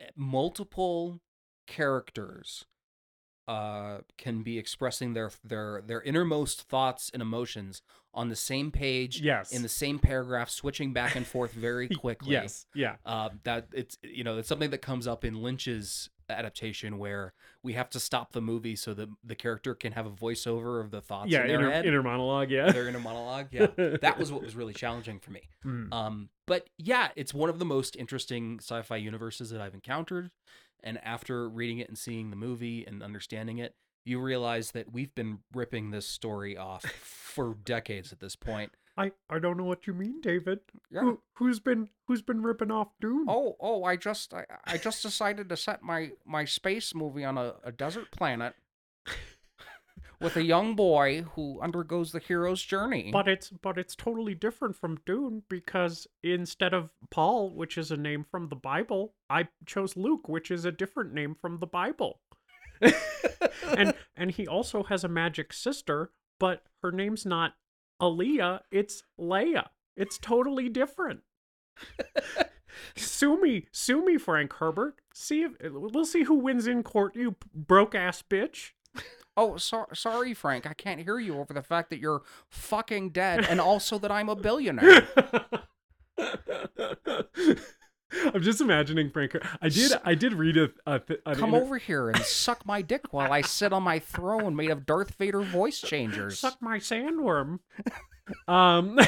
eh, 0.00 0.06
multiple 0.16 1.20
characters 1.66 2.64
uh 3.48 3.98
can 4.18 4.42
be 4.42 4.58
expressing 4.58 5.14
their 5.14 5.30
their 5.44 5.82
their 5.86 6.02
innermost 6.02 6.62
thoughts 6.62 7.10
and 7.12 7.22
emotions 7.22 7.82
on 8.12 8.28
the 8.28 8.36
same 8.36 8.70
page 8.70 9.20
yes 9.20 9.52
in 9.52 9.62
the 9.62 9.68
same 9.68 9.98
paragraph 9.98 10.50
switching 10.50 10.92
back 10.92 11.14
and 11.16 11.26
forth 11.26 11.52
very 11.52 11.88
quickly. 12.02 12.32
Yes 12.32 12.66
yeah. 12.74 12.96
Uh, 13.06 13.30
that 13.44 13.68
it's 13.72 13.98
you 14.02 14.24
know 14.24 14.38
it's 14.38 14.48
something 14.48 14.70
that 14.70 14.82
comes 14.82 15.06
up 15.06 15.24
in 15.24 15.42
Lynch's 15.42 16.10
adaptation 16.28 16.98
where 16.98 17.32
we 17.62 17.72
have 17.72 17.90
to 17.90 17.98
stop 17.98 18.32
the 18.32 18.40
movie 18.40 18.76
so 18.76 18.94
that 18.94 19.08
the 19.24 19.34
character 19.34 19.74
can 19.74 19.92
have 19.92 20.06
a 20.06 20.10
voiceover 20.10 20.80
of 20.80 20.90
the 20.90 21.00
thoughts 21.00 21.30
yeah 21.30 21.42
in 21.42 21.48
their 21.48 21.60
inner, 21.60 21.70
head. 21.70 21.86
inner 21.86 22.02
monologue 22.02 22.50
yeah. 22.50 22.70
Their 22.70 22.88
inner 22.88 23.00
monologue 23.00 23.48
yeah. 23.50 23.66
That 24.00 24.18
was 24.18 24.30
what 24.30 24.42
was 24.42 24.54
really 24.54 24.74
challenging 24.74 25.18
for 25.18 25.30
me. 25.32 25.42
Mm. 25.64 25.92
um 25.92 26.28
but 26.46 26.68
yeah 26.78 27.08
it's 27.16 27.34
one 27.34 27.50
of 27.50 27.58
the 27.58 27.64
most 27.64 27.96
interesting 27.96 28.58
sci-fi 28.60 28.96
universes 28.96 29.50
that 29.50 29.60
I've 29.60 29.74
encountered 29.74 30.30
and 30.82 30.98
after 31.04 31.48
reading 31.48 31.78
it 31.78 31.88
and 31.88 31.98
seeing 31.98 32.30
the 32.30 32.36
movie 32.36 32.84
and 32.86 33.02
understanding 33.02 33.58
it 33.58 33.74
you 34.04 34.18
realize 34.18 34.70
that 34.70 34.92
we've 34.92 35.14
been 35.14 35.38
ripping 35.52 35.90
this 35.90 36.06
story 36.06 36.56
off 36.56 36.82
for 36.82 37.54
decades 37.64 38.12
at 38.12 38.20
this 38.20 38.36
point 38.36 38.72
I, 38.96 39.12
I 39.30 39.38
don't 39.38 39.56
know 39.56 39.64
what 39.64 39.86
you 39.86 39.94
mean, 39.94 40.20
David. 40.20 40.60
Yeah. 40.90 41.00
Who 41.00 41.20
who's 41.34 41.58
been 41.58 41.88
who's 42.06 42.20
been 42.20 42.42
ripping 42.42 42.70
off 42.70 42.88
Dune? 43.00 43.24
Oh, 43.28 43.56
oh! 43.58 43.84
I 43.84 43.96
just, 43.96 44.34
I, 44.34 44.44
I 44.66 44.76
just 44.76 45.02
decided 45.02 45.48
to 45.48 45.56
set 45.56 45.82
my 45.82 46.10
my 46.26 46.44
space 46.44 46.94
movie 46.94 47.24
on 47.24 47.38
a, 47.38 47.54
a 47.64 47.72
desert 47.72 48.10
planet 48.10 48.54
with 50.20 50.36
a 50.36 50.44
young 50.44 50.74
boy 50.76 51.24
who 51.34 51.60
undergoes 51.62 52.12
the 52.12 52.18
hero's 52.18 52.62
journey. 52.62 53.10
But 53.12 53.28
it's 53.28 53.50
but 53.50 53.78
it's 53.78 53.96
totally 53.96 54.34
different 54.34 54.76
from 54.76 54.98
Dune 55.06 55.42
because 55.48 56.06
instead 56.22 56.74
of 56.74 56.90
Paul, 57.10 57.54
which 57.54 57.78
is 57.78 57.90
a 57.90 57.96
name 57.96 58.24
from 58.30 58.48
the 58.48 58.56
Bible, 58.56 59.14
I 59.28 59.48
chose 59.66 59.96
Luke, 59.96 60.28
which 60.28 60.50
is 60.50 60.64
a 60.64 60.72
different 60.72 61.12
name 61.14 61.34
from 61.34 61.58
the 61.58 61.66
Bible. 61.66 62.20
and 63.76 63.94
and 64.16 64.30
he 64.30 64.46
also 64.46 64.82
has 64.84 65.04
a 65.04 65.08
magic 65.08 65.52
sister, 65.52 66.12
but 66.38 66.62
her 66.82 66.92
name's 66.92 67.24
not 67.24 67.54
Alia, 68.00 68.62
it's 68.70 69.02
Leia. 69.18 69.68
It's 69.96 70.18
totally 70.18 70.68
different. 70.68 71.20
sue 72.96 73.40
me, 73.40 73.66
sue 73.72 74.04
me, 74.04 74.16
Frank 74.18 74.52
Herbert. 74.54 75.00
See 75.14 75.42
if 75.42 75.52
we'll 75.62 76.04
see 76.04 76.24
who 76.24 76.36
wins 76.36 76.66
in 76.66 76.82
court. 76.82 77.14
You 77.16 77.36
broke 77.54 77.94
ass 77.94 78.22
bitch. 78.22 78.70
Oh, 79.40 79.56
so- 79.56 79.86
sorry, 79.94 80.34
Frank. 80.34 80.66
I 80.66 80.74
can't 80.74 81.00
hear 81.00 81.18
you 81.18 81.38
over 81.38 81.54
the 81.54 81.62
fact 81.62 81.88
that 81.90 81.98
you're 81.98 82.20
fucking 82.50 83.10
dead 83.10 83.46
and 83.48 83.58
also 83.58 83.98
that 83.98 84.10
I'm 84.12 84.28
a 84.28 84.36
billionaire. 84.36 85.08
I'm 88.34 88.42
just 88.42 88.60
imagining 88.60 89.08
Frank. 89.10 89.36
I 89.62 89.68
did. 89.68 89.92
I 90.04 90.14
did 90.14 90.34
read 90.34 90.56
a. 90.56 90.68
a 90.84 90.98
th- 90.98 91.20
Come 91.24 91.54
inter- 91.54 91.62
over 91.64 91.78
here 91.78 92.10
and 92.10 92.18
suck 92.18 92.66
my 92.66 92.82
dick 92.82 93.12
while 93.12 93.32
I 93.32 93.40
sit 93.40 93.72
on 93.72 93.82
my 93.84 93.98
throne 93.98 94.54
made 94.56 94.70
of 94.70 94.84
Darth 94.84 95.14
Vader 95.14 95.40
voice 95.40 95.80
changers. 95.80 96.38
Suck 96.38 96.60
my 96.60 96.78
sandworm. 96.78 97.60
um. 98.48 98.98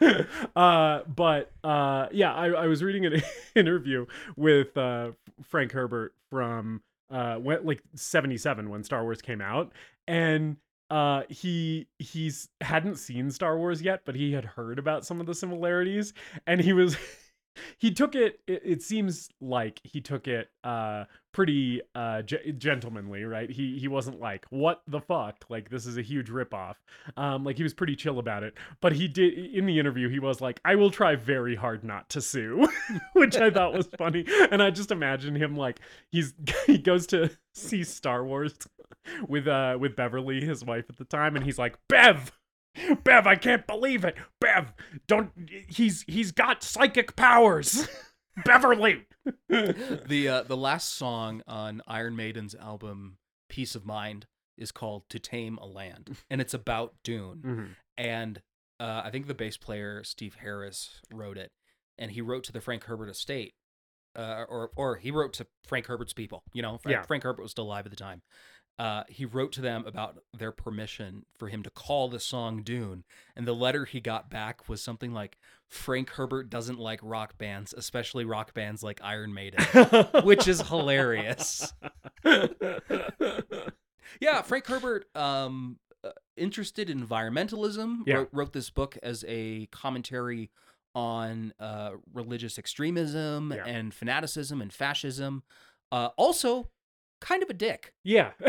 uh, 0.56 1.00
but 1.14 1.50
uh, 1.64 2.06
yeah, 2.12 2.32
I, 2.32 2.46
I 2.50 2.66
was 2.68 2.82
reading 2.82 3.04
an 3.06 3.22
interview 3.54 4.06
with 4.36 4.76
uh, 4.78 5.10
Frank 5.42 5.72
Herbert 5.72 6.14
from 6.30 6.82
uh, 7.10 7.36
when, 7.36 7.64
like 7.64 7.82
'77 7.94 8.68
when 8.70 8.84
Star 8.84 9.02
Wars 9.02 9.22
came 9.22 9.40
out, 9.40 9.72
and 10.06 10.56
uh, 10.90 11.22
he 11.28 11.86
he's 11.98 12.48
hadn't 12.60 12.96
seen 12.96 13.30
Star 13.30 13.56
Wars 13.58 13.82
yet, 13.82 14.02
but 14.04 14.14
he 14.14 14.32
had 14.32 14.44
heard 14.44 14.78
about 14.78 15.04
some 15.06 15.20
of 15.20 15.26
the 15.26 15.34
similarities, 15.34 16.12
and 16.46 16.60
he 16.60 16.72
was. 16.72 16.96
He 17.78 17.90
took 17.90 18.14
it, 18.14 18.40
it. 18.46 18.62
It 18.64 18.82
seems 18.82 19.28
like 19.40 19.80
he 19.84 20.00
took 20.00 20.28
it 20.28 20.50
uh, 20.64 21.04
pretty 21.32 21.80
uh, 21.94 22.22
ge- 22.22 22.54
gentlemanly, 22.58 23.24
right? 23.24 23.50
He 23.50 23.78
he 23.78 23.88
wasn't 23.88 24.20
like, 24.20 24.46
"What 24.50 24.82
the 24.86 25.00
fuck?" 25.00 25.44
Like 25.48 25.70
this 25.70 25.86
is 25.86 25.96
a 25.96 26.02
huge 26.02 26.28
ripoff. 26.28 26.74
Um, 27.16 27.44
like 27.44 27.56
he 27.56 27.62
was 27.62 27.74
pretty 27.74 27.96
chill 27.96 28.18
about 28.18 28.42
it. 28.42 28.54
But 28.80 28.92
he 28.92 29.08
did 29.08 29.32
in 29.54 29.66
the 29.66 29.78
interview. 29.78 30.08
He 30.08 30.18
was 30.18 30.40
like, 30.40 30.60
"I 30.64 30.74
will 30.74 30.90
try 30.90 31.16
very 31.16 31.54
hard 31.54 31.84
not 31.84 32.08
to 32.10 32.20
sue," 32.20 32.68
which 33.14 33.36
I 33.36 33.50
thought 33.50 33.72
was 33.72 33.88
funny. 33.98 34.24
And 34.50 34.62
I 34.62 34.70
just 34.70 34.90
imagine 34.90 35.34
him 35.34 35.56
like 35.56 35.80
he's 36.10 36.34
he 36.66 36.78
goes 36.78 37.06
to 37.08 37.30
see 37.54 37.84
Star 37.84 38.24
Wars 38.24 38.54
with 39.28 39.46
uh 39.46 39.76
with 39.80 39.96
Beverly, 39.96 40.40
his 40.44 40.64
wife 40.64 40.86
at 40.88 40.96
the 40.96 41.04
time, 41.04 41.36
and 41.36 41.44
he's 41.44 41.58
like, 41.58 41.76
"Bev." 41.88 42.32
Bev, 43.04 43.26
I 43.26 43.34
can't 43.36 43.66
believe 43.66 44.04
it. 44.04 44.16
Bev, 44.40 44.72
don't 45.06 45.32
he's 45.68 46.02
he's 46.06 46.32
got 46.32 46.62
psychic 46.62 47.16
powers. 47.16 47.88
Beverly. 48.44 49.06
the 49.48 50.28
uh, 50.28 50.42
the 50.44 50.56
last 50.56 50.94
song 50.94 51.42
on 51.46 51.82
Iron 51.86 52.16
Maiden's 52.16 52.54
album 52.54 53.18
Piece 53.48 53.74
of 53.74 53.84
Mind 53.84 54.26
is 54.56 54.70
called 54.72 55.02
"To 55.10 55.18
Tame 55.18 55.58
a 55.58 55.66
Land," 55.66 56.16
and 56.30 56.40
it's 56.40 56.54
about 56.54 56.94
Dune. 57.04 57.42
Mhm. 57.44 57.68
And 57.98 58.40
uh, 58.78 59.02
I 59.04 59.10
think 59.10 59.26
the 59.26 59.34
bass 59.34 59.58
player 59.58 60.02
Steve 60.04 60.36
Harris 60.40 61.00
wrote 61.12 61.36
it, 61.36 61.50
and 61.98 62.10
he 62.12 62.22
wrote 62.22 62.44
to 62.44 62.52
the 62.52 62.62
Frank 62.62 62.84
Herbert 62.84 63.10
estate, 63.10 63.52
uh, 64.16 64.44
or 64.48 64.70
or 64.74 64.96
he 64.96 65.10
wrote 65.10 65.34
to 65.34 65.46
Frank 65.66 65.86
Herbert's 65.86 66.14
people. 66.14 66.44
You 66.54 66.62
know, 66.62 66.78
Frank, 66.78 66.96
Yeah. 66.96 67.02
Frank 67.02 67.24
Herbert 67.24 67.42
was 67.42 67.50
still 67.50 67.64
alive 67.64 67.84
at 67.84 67.90
the 67.90 67.96
time. 67.96 68.22
Uh, 68.78 69.04
he 69.08 69.26
wrote 69.26 69.52
to 69.52 69.60
them 69.60 69.84
about 69.86 70.22
their 70.36 70.52
permission 70.52 71.26
for 71.36 71.48
him 71.48 71.62
to 71.62 71.68
call 71.68 72.08
the 72.08 72.18
song 72.20 72.62
Dune, 72.62 73.04
and 73.36 73.46
the 73.46 73.52
letter 73.54 73.84
he 73.84 74.00
got 74.00 74.30
back 74.30 74.68
was 74.70 74.80
something 74.80 75.12
like, 75.12 75.36
"Frank 75.68 76.10
Herbert 76.10 76.48
doesn't 76.48 76.78
like 76.78 76.98
rock 77.02 77.36
bands, 77.36 77.74
especially 77.76 78.24
rock 78.24 78.54
bands 78.54 78.82
like 78.82 78.98
Iron 79.04 79.34
Maiden," 79.34 79.62
which 80.24 80.48
is 80.48 80.62
hilarious. 80.62 81.74
Yeah, 84.20 84.42
Frank 84.42 84.66
Herbert, 84.66 85.06
um, 85.16 85.78
uh, 86.02 86.10
interested 86.36 86.90
in 86.90 87.06
environmentalism, 87.06 88.00
Yeah. 88.06 88.16
wrote, 88.16 88.28
wrote 88.32 88.52
this 88.52 88.68
book 88.70 88.98
as 89.02 89.24
a 89.28 89.66
commentary 89.66 90.50
on 90.94 91.52
uh, 91.60 91.92
religious 92.12 92.58
extremism 92.58 93.52
Yeah. 93.54 93.64
and 93.66 93.94
fanaticism 93.94 94.60
and 94.60 94.72
fascism. 94.72 95.42
Uh, 95.92 96.08
also, 96.16 96.70
kind 97.20 97.42
of 97.42 97.50
a 97.50 97.54
dick. 97.54 97.92
yeah. 98.04 98.30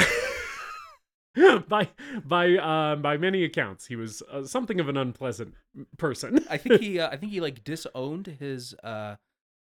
by 1.69 1.87
by 2.25 2.57
um 2.57 3.01
by 3.01 3.17
many 3.17 3.43
accounts, 3.43 3.85
he 3.85 3.95
was 3.95 4.21
uh, 4.31 4.43
something 4.43 4.79
of 4.79 4.89
an 4.89 4.97
unpleasant 4.97 5.53
person. 5.97 6.45
I 6.49 6.57
think 6.57 6.81
he, 6.81 6.99
uh, 7.01 7.09
I 7.09 7.15
think 7.17 7.31
he 7.31 7.39
like 7.39 7.63
disowned 7.63 8.27
his 8.39 8.73
uh, 8.83 9.15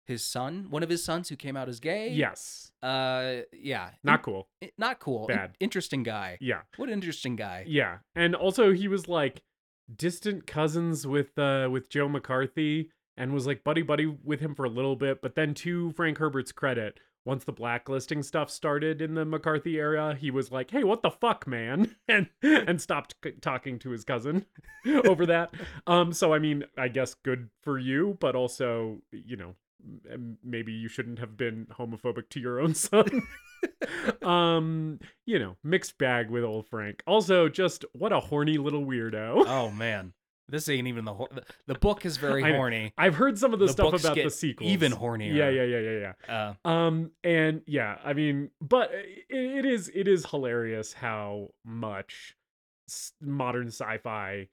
his 0.05 0.24
son, 0.24 0.67
one 0.69 0.83
of 0.83 0.89
his 0.89 1.03
sons 1.03 1.29
who 1.29 1.35
came 1.35 1.57
out 1.57 1.67
as 1.67 1.79
gay. 1.79 2.09
yes. 2.09 2.71
Uh, 2.83 3.38
yeah. 3.51 3.89
Not 4.03 4.21
cool. 4.21 4.47
In- 4.62 4.69
not 4.77 5.00
cool. 5.00 5.25
In- 5.27 5.35
Bad. 5.35 5.55
interesting 5.59 6.03
guy. 6.03 6.38
Yeah. 6.39 6.61
What 6.77 6.89
an 6.89 6.94
interesting 6.94 7.35
guy. 7.35 7.63
Yeah. 7.68 7.98
And 8.15 8.35
also 8.35 8.72
he 8.72 8.87
was 8.87 9.07
like 9.07 9.41
distant 9.96 10.46
cousins 10.46 11.07
with 11.07 11.37
uh 11.39 11.68
with 11.72 11.89
Joe 11.89 12.07
McCarthy 12.07 12.91
and 13.18 13.33
was 13.33 13.48
like 13.48 13.63
buddy 13.63 13.81
buddy 13.81 14.05
with 14.05 14.39
him 14.39 14.53
for 14.53 14.65
a 14.65 14.70
little 14.70 14.96
bit, 14.96 15.20
but 15.24 15.33
then 15.33 15.55
to 15.55 15.91
Frank 15.94 16.20
Herbert's 16.20 16.51
credit, 16.51 17.00
once 17.25 17.44
the 17.44 17.51
blacklisting 17.51 18.22
stuff 18.24 18.50
started 18.50 19.01
in 19.01 19.16
the 19.16 19.25
McCarthy 19.25 19.77
era, 19.77 20.16
he 20.16 20.31
was 20.31 20.51
like, 20.51 20.72
"Hey, 20.72 20.83
what 20.83 21.01
the 21.01 21.09
fuck, 21.11 21.46
man?" 21.48 21.96
and 22.07 22.29
and 22.42 22.79
stopped 22.81 23.16
c- 23.24 23.31
talking 23.42 23.79
to 23.79 23.90
his 23.90 24.03
cousin 24.03 24.46
over 25.05 25.25
that. 25.25 25.53
Um 25.88 26.14
so 26.14 26.33
I 26.33 26.40
mean, 26.40 26.64
I 26.77 26.88
guess 26.88 27.14
good 27.16 27.50
for 27.64 27.77
you, 27.79 28.18
but 28.20 28.35
also, 28.35 29.01
you 29.11 29.35
know, 29.35 29.55
maybe 30.44 30.72
you 30.72 30.88
shouldn't 30.88 31.20
have 31.20 31.35
been 31.38 31.68
homophobic 31.77 32.29
to 32.29 32.40
your 32.40 32.59
own 32.59 32.74
son. 32.75 33.22
um, 34.22 35.00
you 35.25 35.40
know, 35.40 35.57
mixed 35.64 35.98
bag 35.98 36.29
with 36.29 36.44
old 36.44 36.68
Frank. 36.68 37.03
Also, 37.07 37.50
just 37.50 37.85
what 37.94 38.11
a 38.14 38.20
horny 38.20 38.57
little 38.57 38.85
weirdo. 38.85 39.44
Oh 39.48 39.72
man, 39.72 40.14
this 40.48 40.70
ain't 40.70 40.88
even 40.88 41.05
the 41.05 41.14
hor- 41.14 41.29
the, 41.66 41.75
book 41.75 42.05
is 42.05 42.18
very 42.18 42.44
I 42.46 42.51
horny. 42.55 42.94
I've 42.98 43.16
heard 43.16 43.38
some 43.38 43.53
of 43.53 43.60
the, 43.60 43.66
The 43.68 43.72
stuff 43.72 43.94
about 43.94 44.16
the 44.16 44.24
get 44.24 44.34
sequels. 44.34 44.70
even 44.70 44.92
hornier. 44.92 45.34
Yeah, 45.34 45.50
yeah, 45.50 45.64
yeah, 45.64 45.79
yeah, 45.79 46.14
yeah. 46.27 46.55
Uh, 46.66 46.68
Um, 46.70 47.12
and 47.24 47.62
yeah, 47.66 47.98
I 48.03 48.14
mean, 48.14 48.51
but 48.62 48.92
it, 48.94 49.25
it 49.29 49.66
is 49.66 49.90
it 49.94 50.08
is 50.08 50.25
hilarious 50.29 50.94
how 50.94 51.50
much 51.64 52.36
modern 53.22 53.68
sci-fi 53.68 54.48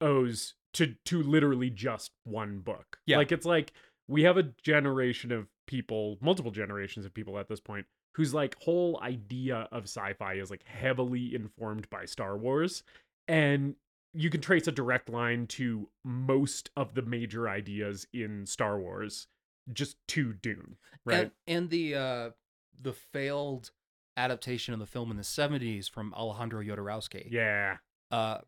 owes 0.00 0.54
to 0.74 0.94
to 1.06 1.22
literally 1.22 1.70
just 1.70 2.12
one 2.24 2.58
book. 2.58 2.98
Yeah. 3.06 3.16
like 3.16 3.32
it's 3.32 3.46
like 3.46 3.72
we 4.06 4.22
have 4.24 4.36
a 4.36 4.44
generation 4.62 5.32
of 5.32 5.48
people, 5.66 6.18
multiple 6.20 6.50
generations 6.50 7.04
of 7.06 7.12
people 7.14 7.38
at 7.38 7.48
this 7.48 7.60
point, 7.60 7.86
whose 8.14 8.32
like 8.34 8.56
whole 8.60 9.00
idea 9.02 9.68
of 9.72 9.84
sci-fi 9.84 10.34
is 10.34 10.50
like 10.50 10.64
heavily 10.66 11.34
informed 11.34 11.88
by 11.90 12.04
Star 12.04 12.36
Wars, 12.36 12.82
and 13.26 13.74
you 14.14 14.30
can 14.30 14.40
trace 14.40 14.66
a 14.66 14.72
direct 14.72 15.08
line 15.08 15.46
to 15.48 15.88
most 16.04 16.70
of 16.76 16.94
the 16.94 17.02
major 17.02 17.48
ideas 17.48 18.06
in 18.12 18.46
Star 18.46 18.78
Wars 18.80 19.26
just 19.72 19.96
to 20.08 20.32
Dune, 20.32 20.76
right? 21.04 21.18
And, 21.18 21.30
and 21.46 21.70
the 21.70 21.94
uh, 21.94 22.30
the 22.80 22.92
failed 22.92 23.70
adaptation 24.16 24.72
of 24.74 24.80
the 24.80 24.86
film 24.86 25.10
in 25.10 25.16
the 25.16 25.22
'70s 25.22 25.90
from 25.90 26.12
Alejandro 26.14 26.62
Jodorowsky. 26.62 27.28
yeah. 27.30 27.76
Uh, 28.10 28.38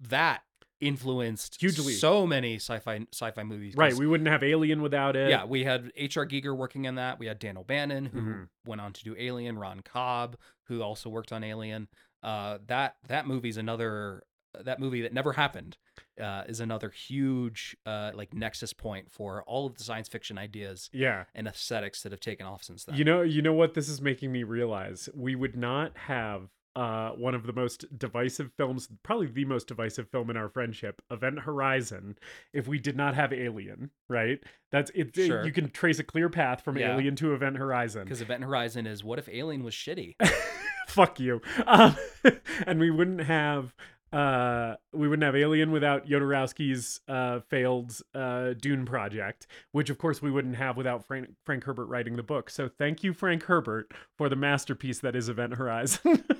that 0.00 0.42
influenced 0.80 1.60
Hugely. 1.60 1.92
so 1.94 2.26
many 2.26 2.56
sci-fi 2.56 3.06
sci-fi 3.12 3.42
movies. 3.42 3.74
Right, 3.76 3.94
we 3.94 4.06
wouldn't 4.06 4.28
have 4.28 4.42
Alien 4.42 4.82
without 4.82 5.16
it. 5.16 5.30
yeah, 5.30 5.44
we 5.44 5.64
had 5.64 5.92
H.R. 5.96 6.26
Giger 6.26 6.56
working 6.56 6.86
on 6.86 6.94
that. 6.96 7.18
We 7.18 7.26
had 7.26 7.38
Dan 7.38 7.56
O'Bannon, 7.56 8.06
who 8.06 8.20
Mhm. 8.20 8.48
went 8.66 8.80
on 8.80 8.92
to 8.94 9.04
do 9.04 9.14
Alien. 9.18 9.58
Ron 9.58 9.80
Cobb, 9.80 10.36
who 10.64 10.82
also 10.82 11.08
worked 11.10 11.32
on 11.32 11.44
Alien. 11.44 11.88
Uh, 12.22 12.58
that 12.66 12.96
that 13.06 13.26
movie's 13.26 13.56
another 13.56 14.24
that 14.62 14.80
movie 14.80 15.02
that 15.02 15.12
never 15.12 15.32
happened. 15.32 15.76
Uh, 16.20 16.44
is 16.46 16.60
another 16.60 16.90
huge 16.90 17.76
uh, 17.86 18.12
like 18.14 18.32
nexus 18.32 18.72
point 18.72 19.10
for 19.10 19.42
all 19.48 19.66
of 19.66 19.76
the 19.76 19.82
science 19.82 20.06
fiction 20.06 20.38
ideas 20.38 20.88
yeah. 20.92 21.24
and 21.34 21.48
aesthetics 21.48 22.02
that 22.02 22.12
have 22.12 22.20
taken 22.20 22.46
off 22.46 22.62
since 22.62 22.84
then. 22.84 22.96
You 22.96 23.04
know, 23.04 23.22
you 23.22 23.42
know 23.42 23.52
what 23.52 23.74
this 23.74 23.88
is 23.88 24.00
making 24.00 24.30
me 24.30 24.44
realize? 24.44 25.08
We 25.12 25.34
would 25.34 25.56
not 25.56 25.96
have 25.96 26.50
uh, 26.76 27.10
one 27.10 27.34
of 27.34 27.46
the 27.46 27.52
most 27.52 27.84
divisive 27.98 28.50
films, 28.56 28.88
probably 29.02 29.26
the 29.28 29.44
most 29.44 29.68
divisive 29.68 30.08
film 30.10 30.30
in 30.30 30.36
our 30.36 30.48
friendship, 30.48 31.00
Event 31.10 31.40
Horizon, 31.40 32.16
if 32.52 32.66
we 32.66 32.78
did 32.78 32.96
not 32.96 33.14
have 33.14 33.32
Alien. 33.32 33.90
Right? 34.08 34.40
That's 34.70 34.90
it. 34.94 35.16
it- 35.16 35.26
Sure. 35.26 35.44
You 35.44 35.52
can 35.52 35.70
trace 35.70 35.98
a 35.98 36.04
clear 36.04 36.28
path 36.28 36.62
from 36.62 36.76
Yeah. 36.76 36.94
Alien 36.94 37.16
to 37.16 37.34
Event 37.34 37.56
Horizon. 37.56 38.04
because 38.04 38.20
Event 38.20 38.44
Horizon 38.44 38.86
is 38.86 39.04
what 39.04 39.18
if 39.18 39.28
Alien 39.28 39.62
was 39.62 39.74
shitty? 39.74 40.16
Fuck 40.88 41.18
you. 41.18 41.40
Um, 41.66 41.96
and 42.66 42.78
we 42.80 42.90
wouldn't 42.90 43.22
have. 43.22 43.74
Uh, 44.14 44.76
we 44.92 45.08
wouldn't 45.08 45.24
have 45.24 45.34
Alien 45.34 45.72
without 45.72 46.06
Jodorowsky's 46.06 47.00
uh, 47.08 47.40
failed 47.50 47.98
uh, 48.14 48.52
Dune 48.52 48.84
project, 48.86 49.48
which 49.72 49.90
of 49.90 49.98
course 49.98 50.22
we 50.22 50.30
wouldn't 50.30 50.54
have 50.56 50.76
without 50.76 51.04
Frank, 51.06 51.30
Frank 51.44 51.64
Herbert 51.64 51.86
writing 51.86 52.14
the 52.14 52.22
book. 52.22 52.48
So 52.48 52.68
thank 52.68 53.02
you, 53.02 53.12
Frank 53.12 53.42
Herbert, 53.44 53.90
for 54.16 54.28
the 54.28 54.36
masterpiece 54.36 55.00
that 55.00 55.16
is 55.16 55.28
Event 55.28 55.54
Horizon. 55.54 56.24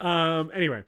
um. 0.00 0.50
Anyway. 0.54 0.84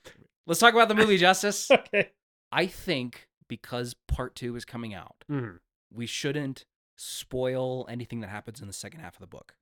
Let's 0.46 0.61
talk 0.61 0.72
about 0.74 0.88
the 0.88 0.94
movie 0.94 1.18
Justus. 1.18 1.70
Okay. 1.70 2.11
I 2.52 2.66
think 2.66 3.26
because 3.48 3.94
part 4.09 4.35
two 4.37 4.55
is 4.57 4.64
coming 4.64 4.94
out, 4.94 5.16
Mhm. 5.31 5.59
we 5.92 6.07
shouldn't 6.07 6.64
spoil 6.96 7.85
anything 7.88 8.20
that 8.20 8.29
happens 8.29 8.61
in 8.61 8.66
the 8.68 8.72
second 8.72 9.00
half 9.00 9.14
of 9.14 9.20
the 9.20 9.26
book. 9.26 9.57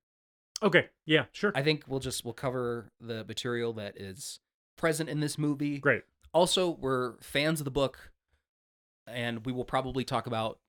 Okay. 0.63 0.89
Yeah. 1.05 1.25
Sure. 1.33 1.51
I 1.55 1.63
think 1.63 1.83
we'll 1.87 1.99
just 1.99 2.23
we'll 2.23 2.33
cover 2.35 2.91
the 3.01 3.25
material 3.25 3.73
that 3.73 3.99
is 3.99 4.39
present 4.77 5.09
in 5.09 5.19
this 5.19 5.37
movie. 5.37 5.79
Great. 5.79 6.03
Also, 6.33 6.69
we're 6.69 7.13
fans 7.21 7.59
of 7.61 7.65
the 7.65 7.71
book, 7.71 8.11
and 9.07 9.45
we 9.45 9.51
will 9.51 9.65
probably 9.65 10.03
talk 10.03 10.27
about 10.27 10.59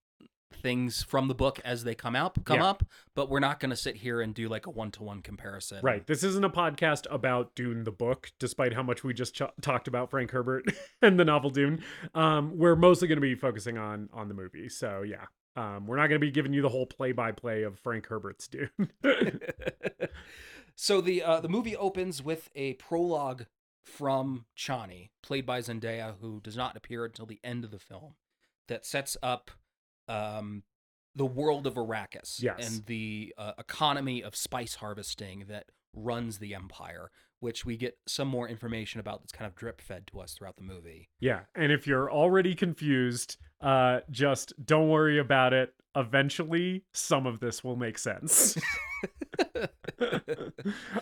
things 0.52 1.02
from 1.02 1.26
the 1.26 1.34
book 1.34 1.60
as 1.64 1.82
they 1.82 1.94
come 1.94 2.14
out 2.14 2.42
come 2.44 2.58
Yeah. 2.60 2.66
up, 2.66 2.84
but 3.16 3.28
we're 3.28 3.40
not 3.40 3.58
going 3.58 3.70
to 3.70 3.76
sit 3.76 3.96
here 3.96 4.20
and 4.20 4.32
do 4.32 4.48
like 4.48 4.66
a 4.66 4.70
one 4.70 4.92
to 4.92 5.02
one 5.02 5.20
comparison. 5.20 5.80
Right. 5.82 6.06
This 6.06 6.22
isn't 6.22 6.44
a 6.44 6.48
podcast 6.50 7.06
about 7.10 7.54
Dune 7.56 7.82
the 7.82 7.90
book, 7.90 8.30
despite 8.38 8.72
how 8.72 8.82
much 8.84 9.02
we 9.02 9.12
just 9.12 9.34
ch- 9.34 9.42
talked 9.60 9.88
about 9.88 10.08
Frank 10.08 10.30
Herbert 10.30 10.64
and 11.02 11.18
the 11.18 11.24
novel 11.24 11.50
Dune. 11.50 11.82
Um, 12.14 12.56
we're 12.56 12.76
mostly 12.76 13.08
going 13.08 13.16
to 13.16 13.20
be 13.22 13.34
focusing 13.34 13.76
on 13.76 14.08
on 14.12 14.28
the 14.28 14.34
movie. 14.34 14.68
So 14.68 15.02
yeah, 15.02 15.24
um, 15.56 15.86
we're 15.86 15.96
not 15.96 16.06
going 16.06 16.20
to 16.20 16.24
be 16.26 16.30
giving 16.30 16.52
you 16.52 16.62
the 16.62 16.68
whole 16.68 16.86
play 16.86 17.10
by 17.12 17.32
play 17.32 17.64
of 17.64 17.78
Frank 17.80 18.06
Herbert's 18.06 18.46
Dune. 18.48 18.70
so 20.76 21.00
the 21.00 21.22
uh, 21.22 21.40
the 21.40 21.48
movie 21.48 21.76
opens 21.76 22.22
with 22.22 22.50
a 22.54 22.74
prologue 22.74 23.46
from 23.86 24.46
Chani, 24.56 25.10
played 25.22 25.46
by 25.46 25.60
Zendaya, 25.60 26.14
who 26.20 26.40
does 26.42 26.56
not 26.56 26.76
appear 26.76 27.04
until 27.04 27.24
the 27.26 27.40
end 27.44 27.64
of 27.64 27.70
the 27.70 27.78
film, 27.78 28.14
that 28.68 28.84
sets 28.84 29.16
up 29.22 29.50
um, 30.08 30.64
the 31.14 31.24
world 31.26 31.66
of 31.66 31.74
Arrakis 31.74 32.42
Yes. 32.42 32.56
and 32.76 32.86
the 32.86 33.32
uh, 33.38 33.52
economy 33.58 34.22
of 34.22 34.34
spice 34.36 34.76
harvesting 34.76 35.44
that 35.48 35.66
runs 35.94 36.38
the 36.38 36.54
empire, 36.54 37.10
which 37.40 37.64
we 37.64 37.76
get 37.76 37.96
some 38.06 38.28
more 38.28 38.48
information 38.48 39.00
about 39.00 39.20
that's 39.20 39.32
kind 39.32 39.48
of 39.48 39.54
drip 39.54 39.80
fed 39.80 40.06
to 40.08 40.20
us 40.20 40.34
throughout 40.34 40.56
the 40.56 40.62
movie. 40.62 41.08
yeah, 41.20 41.40
and 41.54 41.70
if 41.72 41.86
you're 41.86 42.10
already 42.10 42.54
confused, 42.54 43.36
uh, 43.60 44.00
just 44.10 44.52
don't 44.64 44.88
worry 44.88 45.18
about 45.18 45.52
it. 45.52 45.74
Eventually, 45.94 46.84
some 46.92 47.26
of 47.26 47.40
this 47.40 47.64
will 47.64 47.76
make 47.76 47.98
sense. 47.98 48.58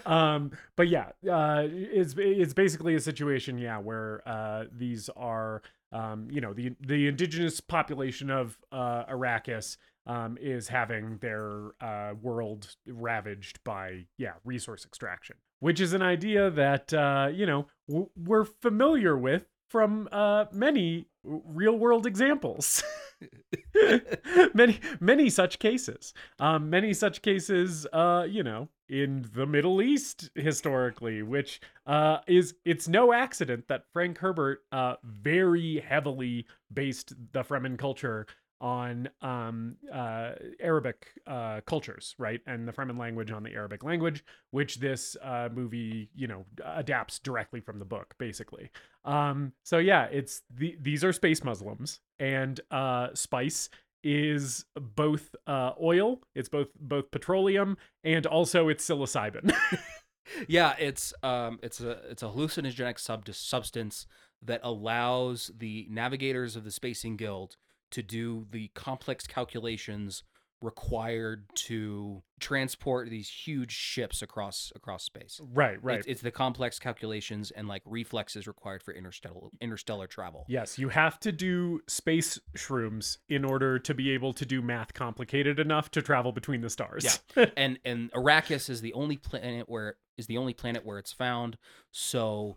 um 0.06 0.50
but 0.76 0.88
yeah 0.88 1.08
uh 1.30 1.62
it's 1.70 2.14
it's 2.18 2.52
basically 2.54 2.94
a 2.94 3.00
situation 3.00 3.58
yeah 3.58 3.78
where 3.78 4.22
uh 4.26 4.64
these 4.72 5.08
are 5.16 5.62
um 5.92 6.28
you 6.30 6.40
know 6.40 6.52
the 6.52 6.74
the 6.80 7.06
indigenous 7.08 7.60
population 7.60 8.30
of 8.30 8.58
uh 8.72 9.04
arrakis 9.06 9.76
um 10.06 10.36
is 10.40 10.68
having 10.68 11.18
their 11.18 11.70
uh 11.80 12.14
world 12.20 12.76
ravaged 12.86 13.62
by 13.64 14.04
yeah 14.18 14.32
resource 14.44 14.84
extraction 14.84 15.36
which 15.60 15.80
is 15.80 15.92
an 15.92 16.02
idea 16.02 16.50
that 16.50 16.92
uh 16.92 17.28
you 17.32 17.46
know 17.46 17.66
w- 17.88 18.10
we're 18.16 18.44
familiar 18.44 19.16
with 19.16 19.44
from 19.74 20.08
uh 20.12 20.44
many 20.52 21.04
real 21.24 21.76
world 21.76 22.06
examples. 22.06 22.84
Many 24.54 24.78
many 25.00 25.30
such 25.30 25.58
cases. 25.58 26.14
Um 26.38 26.70
many 26.70 26.94
such 26.94 27.22
cases 27.22 27.84
uh 27.92 28.24
you 28.30 28.44
know 28.44 28.68
in 28.88 29.28
the 29.34 29.46
middle 29.46 29.82
east 29.82 30.30
historically 30.36 31.24
which 31.24 31.60
uh 31.86 32.18
is 32.28 32.54
it's 32.64 32.86
no 32.86 33.12
accident 33.12 33.66
that 33.66 33.82
frank 33.92 34.18
herbert 34.18 34.60
uh 34.70 34.94
very 35.02 35.80
heavily 35.80 36.46
based 36.72 37.14
the 37.32 37.42
fremen 37.42 37.76
culture 37.76 38.26
on 38.64 39.10
um 39.20 39.76
uh 39.92 40.30
arabic 40.58 41.08
uh 41.26 41.60
cultures 41.66 42.14
right? 42.18 42.40
And 42.46 42.66
the 42.66 42.72
fremen 42.72 42.98
language 42.98 43.30
on 43.30 43.42
the 43.42 43.52
arabic 43.52 43.84
language 43.84 44.24
which 44.52 44.76
this 44.80 45.16
uh 45.22 45.50
movie 45.54 46.08
you 46.14 46.26
know 46.26 46.46
adapts 46.64 47.18
directly 47.18 47.60
from 47.60 47.78
the 47.78 47.84
book 47.84 48.14
basically. 48.18 48.70
Um 49.04 49.52
so 49.64 49.76
yeah 49.76 50.04
it's 50.04 50.40
the 50.50 50.76
these 50.80 51.04
are 51.04 51.12
space 51.12 51.44
muslims 51.44 52.00
and 52.18 52.58
uh 52.70 53.08
spice 53.12 53.68
is 54.02 54.64
both 54.74 55.34
uh 55.46 55.72
oil 55.82 56.22
it's 56.34 56.48
both 56.48 56.68
both 56.80 57.10
petroleum 57.10 57.76
and 58.02 58.24
also 58.26 58.68
it's 58.68 58.88
psilocybin. 58.88 59.54
Yeah, 60.48 60.74
it's 60.78 61.12
um 61.22 61.58
it's 61.62 61.80
a 61.80 61.98
it's 62.10 62.22
a 62.22 62.26
hallucinogenic 62.28 62.98
sub- 62.98 63.28
substance 63.28 64.06
that 64.42 64.60
allows 64.62 65.50
the 65.56 65.86
navigators 65.90 66.56
of 66.56 66.64
the 66.64 66.70
Spacing 66.70 67.16
Guild 67.16 67.56
to 67.94 68.02
do 68.02 68.46
the 68.50 68.68
complex 68.74 69.26
calculations 69.26 70.24
required 70.60 71.44
to 71.54 72.22
transport 72.40 73.10
these 73.10 73.28
huge 73.28 73.70
ships 73.70 74.22
across 74.22 74.72
across 74.74 75.04
space. 75.04 75.40
right 75.52 75.82
right 75.82 75.98
It's, 75.98 76.06
it's 76.06 76.20
the 76.22 76.30
complex 76.30 76.78
calculations 76.78 77.50
and 77.50 77.68
like 77.68 77.82
reflexes 77.84 78.46
required 78.46 78.82
for 78.82 78.94
interstellar 78.94 79.48
interstellar 79.60 80.06
travel. 80.06 80.46
Yes, 80.48 80.78
you 80.78 80.88
have 80.88 81.20
to 81.20 81.30
do 81.30 81.80
space 81.86 82.40
shrooms 82.56 83.18
in 83.28 83.44
order 83.44 83.78
to 83.78 83.94
be 83.94 84.10
able 84.10 84.32
to 84.32 84.46
do 84.46 84.62
math 84.62 84.94
complicated 84.94 85.60
enough 85.60 85.90
to 85.92 86.02
travel 86.02 86.32
between 86.32 86.62
the 86.62 86.70
stars. 86.70 87.20
Yeah. 87.36 87.46
and 87.56 87.78
and 87.84 88.10
Arrakis 88.12 88.68
is 88.70 88.80
the 88.80 88.94
only 88.94 89.18
planet 89.18 89.68
where 89.68 89.96
is 90.16 90.26
the 90.26 90.38
only 90.38 90.54
planet 90.54 90.84
where 90.84 90.98
it's 90.98 91.12
found. 91.12 91.58
So 91.92 92.56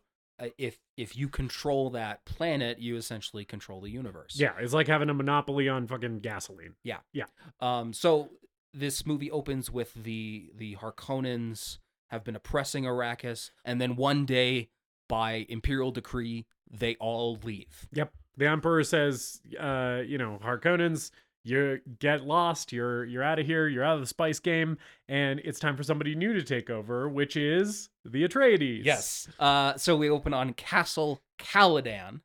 if 0.58 0.80
if 0.95 1.15
you 1.15 1.30
control 1.30 1.89
that 1.91 2.26
planet, 2.26 2.80
you 2.80 2.95
essentially 2.95 3.45
control 3.45 3.82
the 3.82 3.89
universe. 3.89 4.36
yeah, 4.39 4.54
it's 4.60 4.73
like 4.73 4.88
having 4.88 5.10
a 5.10 5.13
monopoly 5.13 5.67
on 5.69 5.88
fucking 5.88 6.19
gasoline. 6.19 6.76
Yeah, 6.84 7.00
yeah. 7.13 7.26
Um. 7.60 7.93
So 7.93 8.30
this 8.73 9.06
movie 9.06 9.32
opens 9.32 9.71
with 9.71 9.93
the 9.93 10.52
the 10.56 10.76
Harkonnens 10.76 11.80
have 12.08 12.23
been 12.23 12.36
oppressing 12.36 12.86
Arrakis, 12.86 13.52
and 13.65 13.82
then 13.82 13.95
one 13.95 14.26
day, 14.26 14.69
by 15.10 15.45
imperial 15.50 15.91
decree, 15.91 16.45
they 16.69 16.95
all 16.95 17.39
leave. 17.43 17.88
Yep. 17.93 18.13
The 18.38 18.47
emperor 18.47 18.84
says, 18.84 19.41
uh, 19.60 20.04
you 20.06 20.17
know, 20.17 20.39
Harkonnens, 20.43 21.10
you 21.47 21.79
get 21.99 22.23
lost, 22.23 22.73
you're 22.73 23.05
you're 23.05 23.23
out 23.23 23.39
of 23.39 23.45
here, 23.45 23.67
you're 23.67 23.83
out 23.83 23.95
of 23.95 24.01
the 24.01 24.07
spice 24.07 24.39
game, 24.39 24.77
and 25.07 25.39
it's 25.43 25.60
time 25.60 25.77
for 25.77 25.83
somebody 25.83 26.15
new 26.15 26.33
to 26.33 26.43
take 26.43 26.69
over, 26.69 27.07
which 27.10 27.36
is 27.38 27.89
the 28.05 28.27
Atreides. 28.27 28.83
Yes. 28.83 29.27
Uh. 29.39 29.75
So 29.77 29.95
we 29.95 30.10
open 30.10 30.33
on 30.33 30.53
Castle 30.53 31.21
Caladan, 31.39 32.21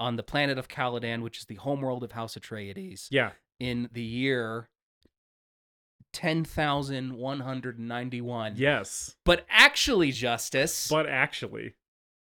on 0.00 0.16
the 0.16 0.22
planet 0.22 0.58
of 0.58 0.68
Caladan, 0.68 1.22
which 1.22 1.38
is 1.38 1.44
the 1.44 1.56
homeworld 1.56 2.02
of 2.02 2.12
House 2.12 2.34
Atreides. 2.36 3.08
Yeah. 3.10 3.32
in 3.60 3.88
the 3.92 4.02
year 4.02 4.68
10,191. 6.12 8.54
Yes. 8.56 9.16
But 9.24 9.46
actually, 9.48 10.12
Justus, 10.12 10.88
But 10.88 11.08
actually, 11.08 11.74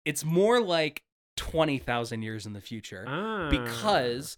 it's 0.05 0.24
more 0.24 0.61
like 0.61 1.03
20,000 1.37 2.22
years 2.22 2.46
in 2.46 2.53
the 2.53 2.61
future 2.61 3.05
ah, 3.09 3.48
because 3.50 4.37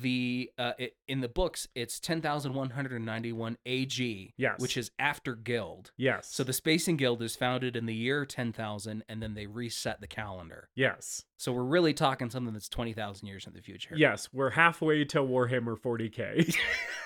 the 0.00 0.50
uh, 0.58 0.72
it, 0.78 0.96
in 1.06 1.20
the 1.20 1.28
books 1.28 1.68
it's 1.74 2.00
10,191 2.00 3.56
AG, 3.66 4.34
Yes. 4.36 4.54
which 4.60 4.76
is 4.76 4.90
after 4.98 5.34
Guild. 5.34 5.92
yes. 5.96 6.28
So 6.32 6.44
the 6.44 6.52
Spacing 6.52 6.96
Guild 6.96 7.22
is 7.22 7.36
founded 7.36 7.76
in 7.76 7.86
the 7.86 7.94
year 7.94 8.24
10,000 8.24 9.04
and 9.08 9.22
then 9.22 9.34
they 9.34 9.46
reset 9.46 10.00
the 10.00 10.06
calendar. 10.06 10.68
yes. 10.74 11.24
So 11.38 11.50
we're 11.52 11.64
really 11.64 11.92
talking 11.92 12.30
something 12.30 12.52
that's 12.52 12.68
20,000 12.68 13.26
years 13.26 13.48
in 13.48 13.52
the 13.52 13.60
future. 13.60 13.96
Yes, 13.96 14.28
we're 14.32 14.50
halfway 14.50 15.04
to 15.06 15.18
Warhammer 15.18 15.76
40k. 15.76 16.54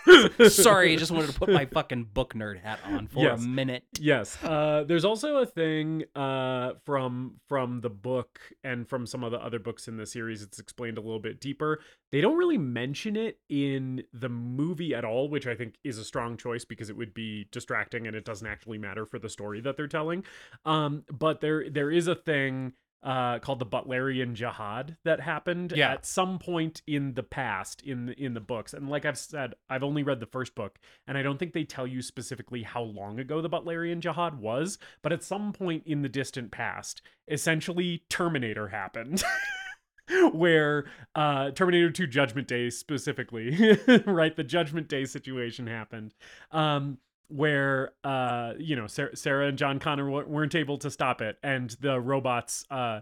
Sorry, 0.50 0.92
I 0.92 0.96
just 0.96 1.10
wanted 1.10 1.30
to 1.32 1.38
put 1.38 1.48
my 1.48 1.64
fucking 1.64 2.08
book 2.12 2.34
nerd 2.34 2.60
hat 2.60 2.78
on 2.84 3.06
for 3.06 3.20
Yes. 3.24 3.42
a 3.42 3.48
minute. 3.48 3.84
yes. 3.98 4.36
Uh, 4.44 4.84
there's 4.86 5.06
also 5.06 5.38
a 5.38 5.46
thing 5.46 6.04
uh, 6.14 6.72
from 6.84 7.36
from 7.48 7.80
the 7.80 7.88
book 7.88 8.38
and 8.62 8.86
from 8.86 9.06
some 9.06 9.24
of 9.24 9.32
the 9.32 9.38
other 9.38 9.58
books 9.58 9.88
in 9.88 9.96
the 9.96 10.04
series. 10.04 10.42
It's 10.42 10.58
explained 10.58 10.98
a 10.98 11.00
little 11.00 11.18
bit 11.18 11.40
deeper. 11.40 11.80
They 12.12 12.20
don't 12.20 12.36
really 12.36 12.58
mention 12.76 13.16
it 13.16 13.38
in 13.48 14.04
the 14.12 14.28
movie 14.28 14.94
at 14.94 15.04
all, 15.04 15.28
which 15.30 15.46
I 15.46 15.54
think 15.54 15.76
is 15.82 15.96
a 15.98 16.04
strong 16.04 16.36
choice 16.36 16.64
because 16.66 16.90
it 16.90 16.96
would 16.96 17.14
be 17.14 17.48
distracting 17.50 18.06
and 18.06 18.14
it 18.14 18.24
doesn't 18.26 18.46
actually 18.46 18.76
matter 18.78 19.06
for 19.06 19.18
the 19.18 19.30
story 19.30 19.60
that 19.62 19.76
they're 19.78 19.86
telling. 19.88 20.24
Um, 20.66 21.04
but 21.10 21.40
there 21.40 21.70
there 21.70 21.90
is 21.90 22.06
a 22.06 22.14
thing 22.14 22.74
uh, 23.02 23.38
called 23.38 23.60
the 23.60 23.66
Butlerian 23.66 24.34
Jihad 24.34 24.96
that 25.04 25.20
happened 25.20 25.72
Yeah. 25.76 25.92
at 25.92 26.04
some 26.04 26.38
point 26.40 26.82
in 26.86 27.14
the 27.14 27.22
past 27.22 27.80
in 27.82 28.06
the, 28.06 28.12
in 28.20 28.34
the 28.34 28.40
books. 28.40 28.74
And 28.74 28.88
like 28.90 29.04
I've 29.04 29.18
said, 29.18 29.54
I've 29.70 29.84
only 29.84 30.02
read 30.02 30.18
the 30.18 30.26
first 30.26 30.54
book, 30.56 30.78
and 31.06 31.16
I 31.16 31.22
don't 31.22 31.38
think 31.38 31.52
they 31.52 31.62
tell 31.64 31.86
you 31.86 32.02
specifically 32.02 32.62
how 32.64 32.82
long 32.82 33.20
ago 33.20 33.40
the 33.40 33.50
Butlerian 33.50 34.00
Jihad 34.00 34.40
was. 34.40 34.78
But 35.02 35.12
at 35.12 35.22
some 35.22 35.52
point 35.52 35.84
in 35.86 36.02
the 36.02 36.08
distant 36.08 36.50
past, 36.50 37.00
essentially 37.28 38.02
Terminator 38.10 38.68
happened. 38.68 39.22
where 40.32 40.86
uh 41.14 41.50
Terminator 41.50 41.90
2 41.90 42.06
Judgment 42.06 42.48
Day 42.48 42.70
specifically, 42.70 43.50
right? 44.06 44.34
The 44.36 44.44
Judgment 44.44 44.88
Day 44.88 45.04
situation 45.04 45.66
happened. 45.66 46.14
Um 46.50 46.98
where 47.28 47.92
uh 48.04 48.52
you 48.58 48.76
know 48.76 48.86
Sarah, 48.86 49.16
Sarah 49.16 49.48
and 49.48 49.58
John 49.58 49.78
Connor 49.78 50.08
weren't 50.10 50.54
able 50.54 50.78
to 50.78 50.90
stop 50.90 51.20
it 51.20 51.38
and 51.42 51.70
the 51.80 52.00
robots 52.00 52.64
uh 52.70 53.00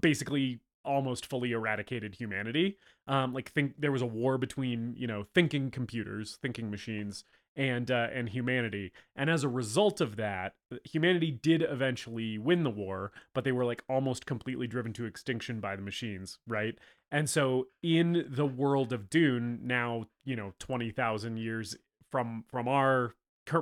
basically 0.00 0.60
almost 0.84 1.26
fully 1.26 1.52
eradicated 1.52 2.14
humanity. 2.14 2.78
Um 3.08 3.32
like 3.32 3.50
think 3.50 3.74
there 3.78 3.92
was 3.92 4.02
a 4.02 4.06
war 4.06 4.38
between, 4.38 4.94
you 4.96 5.06
know, 5.06 5.24
thinking 5.34 5.70
computers, 5.70 6.38
thinking 6.40 6.70
machines 6.70 7.24
and 7.56 7.90
uh, 7.90 8.08
and 8.12 8.28
humanity. 8.28 8.92
And 9.16 9.30
as 9.30 9.44
a 9.44 9.48
result 9.48 10.00
of 10.00 10.16
that, 10.16 10.54
humanity 10.84 11.30
did 11.30 11.62
eventually 11.62 12.38
win 12.38 12.64
the 12.64 12.70
war, 12.70 13.12
but 13.34 13.44
they 13.44 13.52
were 13.52 13.64
like 13.64 13.82
almost 13.88 14.26
completely 14.26 14.66
driven 14.66 14.92
to 14.94 15.04
extinction 15.04 15.60
by 15.60 15.76
the 15.76 15.82
machines, 15.82 16.38
right? 16.46 16.76
And 17.10 17.30
so 17.30 17.68
in 17.82 18.26
the 18.28 18.46
world 18.46 18.92
of 18.92 19.08
Dune, 19.08 19.60
now 19.62 20.06
you 20.24 20.36
know 20.36 20.54
twenty 20.58 20.90
thousand 20.90 21.36
years 21.36 21.76
from 22.10 22.44
from 22.50 22.68
our 22.68 23.14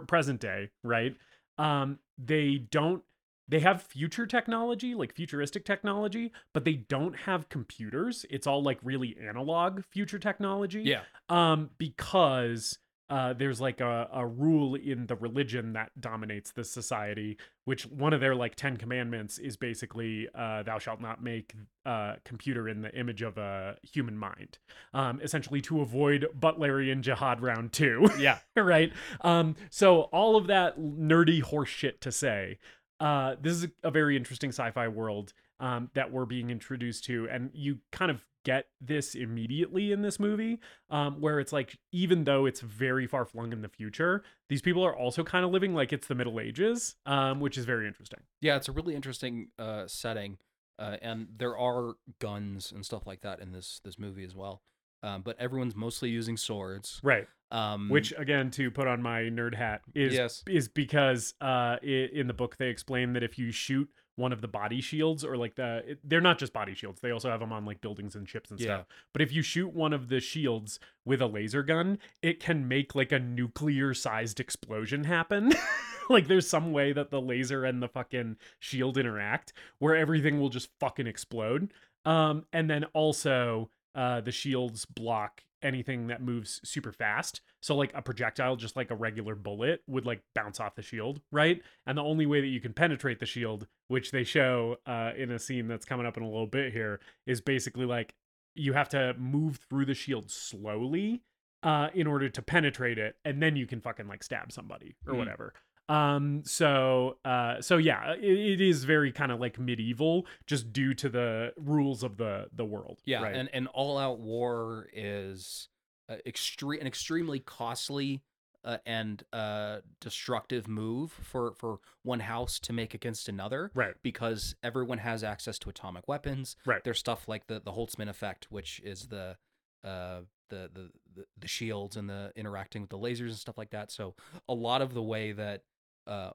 present 0.07 0.41
day, 0.41 0.71
right? 0.83 1.17
Um, 1.59 1.99
they 2.19 2.57
don't 2.57 3.03
they 3.49 3.61
have 3.61 3.83
future 3.83 4.27
technology, 4.27 4.95
like 4.95 5.15
futuristic 5.15 5.65
technology, 5.65 6.33
but 6.55 6.65
they 6.65 6.75
don't 6.75 7.15
have 7.15 7.49
computers. 7.49 8.25
It's 8.31 8.47
all 8.47 8.63
like 8.63 8.79
really 8.83 9.17
analog 9.23 9.83
future 9.91 10.19
technology. 10.19 10.83
Yeah. 10.83 11.03
Um, 11.29 11.71
because 11.77 12.79
uh, 13.11 13.33
there's 13.35 13.61
like 13.61 13.81
a, 13.81 14.09
a 14.13 14.27
rule 14.27 14.75
in 14.75 15.07
the 15.07 15.17
religion 15.17 15.75
that 15.75 15.91
dominates 16.01 16.53
the 16.53 16.65
society, 16.65 17.37
which 17.65 17.85
one 17.85 18.13
of 18.13 18.21
their 18.21 18.35
like 18.35 18.55
Ten 18.55 18.77
Commandments 18.77 19.39
is 19.39 19.57
basically 19.57 20.29
uh, 20.35 20.63
thou 20.63 20.79
shalt 20.79 21.01
not 21.01 21.23
make 21.23 21.55
a 21.85 22.15
computer 22.25 22.69
in 22.69 22.81
the 22.81 22.95
image 22.99 23.23
of 23.23 23.37
a 23.39 23.77
human 23.83 24.17
mind, 24.17 24.59
um, 24.95 25.21
essentially 25.23 25.61
to 25.63 25.81
avoid 25.81 26.27
Butlerian 26.39 27.03
jihad 27.03 27.43
round 27.43 27.73
two. 27.73 28.09
Yeah. 28.19 28.39
right? 28.57 28.93
Um, 29.21 29.57
so 29.71 30.03
all 30.03 30.37
of 30.37 30.47
that 30.47 30.79
nerdy 30.79 31.43
horse 31.43 31.69
shit 31.69 32.01
to 32.03 32.13
say, 32.13 32.59
uh, 33.01 33.35
this 33.41 33.53
is 33.55 33.67
a 33.83 33.91
very 33.91 34.17
interesting 34.17 34.51
sci-fi 34.51 34.89
world 34.89 35.33
um, 35.61 35.91
that 35.95 36.13
we're 36.13 36.25
being 36.25 36.51
introduced 36.51 37.05
to, 37.05 37.29
and 37.31 37.51
you 37.53 37.79
kind 37.91 38.11
of 38.11 38.25
get 38.45 38.67
this 38.81 39.15
immediately 39.15 39.93
in 39.93 40.03
this 40.03 40.19
movie, 40.19 40.59
um, 40.91 41.21
where 41.21 41.41
it's 41.41 41.53
like 41.53 41.79
even 41.93 42.25
though 42.25 42.47
it's 42.47 42.61
very 42.61 43.07
far 43.07 43.25
flung 43.25 43.53
in 43.53 43.63
the 43.63 43.69
future, 43.69 44.23
these 44.49 44.63
people 44.63 44.83
are 44.85 44.97
also 44.97 45.23
kind 45.25 45.45
of 45.45 45.51
living 45.51 45.75
like 45.75 45.93
it's 45.93 46.07
the 46.07 46.15
Middle 46.15 46.41
Ages, 46.41 46.97
um, 47.07 47.41
which 47.41 47.57
is 47.57 47.65
very 47.65 47.87
interesting. 47.87 48.21
Yeah, 48.41 48.57
it's 48.57 48.69
a 48.69 48.73
really 48.73 48.95
interesting 48.95 49.49
uh, 49.59 49.87
setting, 49.87 50.39
uh, 50.79 50.97
and 51.03 51.29
there 51.37 51.57
are 51.57 51.95
guns 52.19 52.73
and 52.73 52.85
stuff 52.85 53.07
like 53.07 53.21
that 53.23 53.41
in 53.41 53.53
this 53.53 53.81
this 53.85 53.99
movie 53.99 54.25
as 54.25 54.35
well. 54.35 54.63
Um, 55.05 55.23
but 55.23 55.37
everyone's 55.41 55.75
mostly 55.75 56.11
using 56.11 56.37
swords. 56.37 57.01
Right. 57.03 57.27
Um, 57.51 57.89
Which 57.91 58.15
again, 58.17 58.51
to 58.53 58.71
put 58.71 58.87
on 58.87 59.03
my 59.03 59.23
nerd 59.23 59.55
hat, 59.55 59.83
is 59.95 60.15
Yes. 60.15 60.43
is 60.49 60.69
because 60.69 61.35
uh, 61.41 61.77
i- 61.83 62.09
in 62.13 62.27
the 62.29 62.33
book 62.33 62.57
they 62.57 62.69
explain 62.69 63.13
that 63.15 63.23
if 63.23 63.37
you 63.39 63.51
shoot 63.51 63.91
one 64.23 64.33
of 64.33 64.41
the 64.41 64.49
body 64.49 64.81
shields 64.81 65.25
or 65.25 65.37
like 65.37 65.57
the 65.57 65.99
they're 66.05 66.21
not 66.21 66.39
just 66.39 66.53
body 66.53 66.75
shields. 66.75 67.01
They 67.01 67.11
also 67.11 67.29
have 67.31 67.41
them 67.41 67.53
on 67.53 67.65
like 67.67 67.81
buildings 67.81 68.15
and 68.15 68.29
ships 68.29 68.51
and 68.51 68.59
Yeah. 68.61 68.67
stuff. 68.67 68.87
But 69.13 69.21
if 69.23 69.33
you 69.33 69.43
shoot 69.43 69.75
one 69.75 69.93
of 69.93 70.09
the 70.09 70.21
shields 70.21 70.79
with 71.05 71.21
a 71.21 71.27
laser 71.27 71.63
gun 71.63 71.99
it 72.23 72.39
can 72.41 72.67
make 72.69 72.95
like 72.95 73.13
a 73.13 73.19
nuclear 73.19 73.93
sized 73.95 74.41
explosion 74.41 75.05
happen. 75.05 75.53
Like 76.11 76.27
there's 76.27 76.49
some 76.49 76.73
way 76.73 76.93
that 76.93 77.11
the 77.11 77.21
laser 77.21 77.65
and 77.65 77.81
the 77.81 77.89
fucking 77.89 78.37
shield 78.59 78.99
interact 78.99 79.53
where 79.79 79.95
everything 79.97 80.41
will 80.41 80.49
just 80.51 80.69
fucking 80.81 81.07
explode. 81.07 81.73
Um 82.05 82.45
and 82.53 82.69
then 82.69 82.85
also 82.93 83.71
uh 83.95 84.21
the 84.21 84.33
shields 84.33 84.85
block 84.85 85.45
anything 85.63 86.07
that 86.09 86.23
moves 86.23 86.61
super 86.65 86.93
fast. 86.93 87.41
So 87.61 87.75
like 87.77 87.93
a 87.95 88.03
projectile 88.03 88.57
just 88.57 88.77
like 88.77 88.91
a 88.91 88.95
regular 88.97 89.35
bullet 89.35 89.83
would 89.87 90.05
like 90.07 90.23
bounce 90.35 90.61
off 90.61 90.75
the 90.75 90.83
shield 90.83 91.21
right? 91.31 91.63
And 91.87 91.97
the 91.99 92.03
only 92.03 92.27
way 92.27 92.41
that 92.41 92.47
you 92.49 92.61
can 92.61 92.73
penetrate 92.73 93.21
the 93.21 93.27
shield 93.27 93.67
which 93.89 94.11
they 94.11 94.25
show 94.25 94.77
uh 94.87 95.13
in 95.17 95.31
a 95.31 95.39
scene 95.39 95.69
that's 95.69 95.85
coming 95.85 96.07
up 96.07 96.17
in 96.17 96.23
a 96.23 96.29
little 96.29 96.47
bit 96.47 96.73
here 96.73 97.01
is 97.27 97.41
basically 97.41 97.85
like 97.87 98.15
you 98.55 98.73
have 98.73 98.89
to 98.91 99.15
move 99.19 99.59
through 99.69 99.87
the 99.87 99.95
shield 99.95 100.31
slowly 100.31 101.23
uh 101.63 101.89
in 101.95 102.07
order 102.07 102.29
to 102.29 102.43
penetrate 102.43 102.99
it 102.99 103.17
and 103.25 103.43
then 103.43 103.57
you 103.57 103.67
can 103.67 103.81
fucking 103.81 104.09
like 104.09 104.23
stab 104.23 104.51
somebody 104.53 104.97
or 105.07 105.15
Mm. 105.15 105.19
whatever 105.19 105.55
um 105.93 106.43
so 106.45 107.19
uh 107.25 107.61
so 107.61 107.77
yeah 107.77 108.13
it, 108.15 108.23
it 108.25 108.61
is 108.61 108.85
very 108.85 109.13
kind 109.13 109.31
of 109.31 109.39
like 109.41 109.59
medieval 109.59 110.27
just 110.47 110.73
due 110.73 110.95
to 110.95 111.09
the 111.09 111.53
rules 111.57 112.03
of 112.03 112.17
the 112.17 112.47
the 112.55 112.65
world 112.65 113.01
Yeah, 113.05 113.23
right? 113.23 113.35
and 113.35 113.49
and 113.53 113.69
all 113.69 113.99
out 113.99 114.19
war 114.19 114.89
is 114.93 115.69
uh, 116.09 116.17
extreme 116.27 116.81
an 116.81 116.87
extremely 116.87 117.39
costly 117.41 118.23
uh, 118.65 118.79
and 118.87 119.25
uh, 119.33 119.79
destructive 120.01 120.69
move 120.69 121.11
for 121.11 121.53
for 121.55 121.81
one 122.05 122.21
house 122.21 122.61
to 122.61 122.73
make 122.73 122.95
against 122.95 123.29
another. 123.29 123.73
right 123.75 123.95
Because 124.05 124.55
everyone 124.63 124.99
has 124.99 125.25
access 125.25 125.59
to 125.61 125.69
atomic 125.69 126.07
weapons. 126.07 126.55
Right. 126.65 126.83
There's 126.85 127.01
stuff 127.01 127.27
like 127.27 127.49
the 127.49 127.61
the 127.61 127.73
Holtzman 127.73 128.09
effect, 128.09 128.47
which 128.51 128.81
is 128.85 129.09
the 129.09 129.37
uh 129.85 130.21
the, 130.49 130.71
the 130.73 130.91
the 131.17 131.25
the 131.39 131.49
shields 131.49 131.97
and 131.97 132.09
the 132.09 132.33
interacting 132.37 132.83
with 132.83 132.91
the 132.91 132.99
lasers 132.99 133.29
and 133.29 133.37
stuff 133.37 133.59
like 133.59 133.71
that. 133.71 133.91
So 133.91 134.15
a 134.49 134.55
lot 134.55 134.81
of 134.81 134.95
the 134.95 135.03
way 135.03 135.33
that 135.33 135.63
uh 136.07 136.31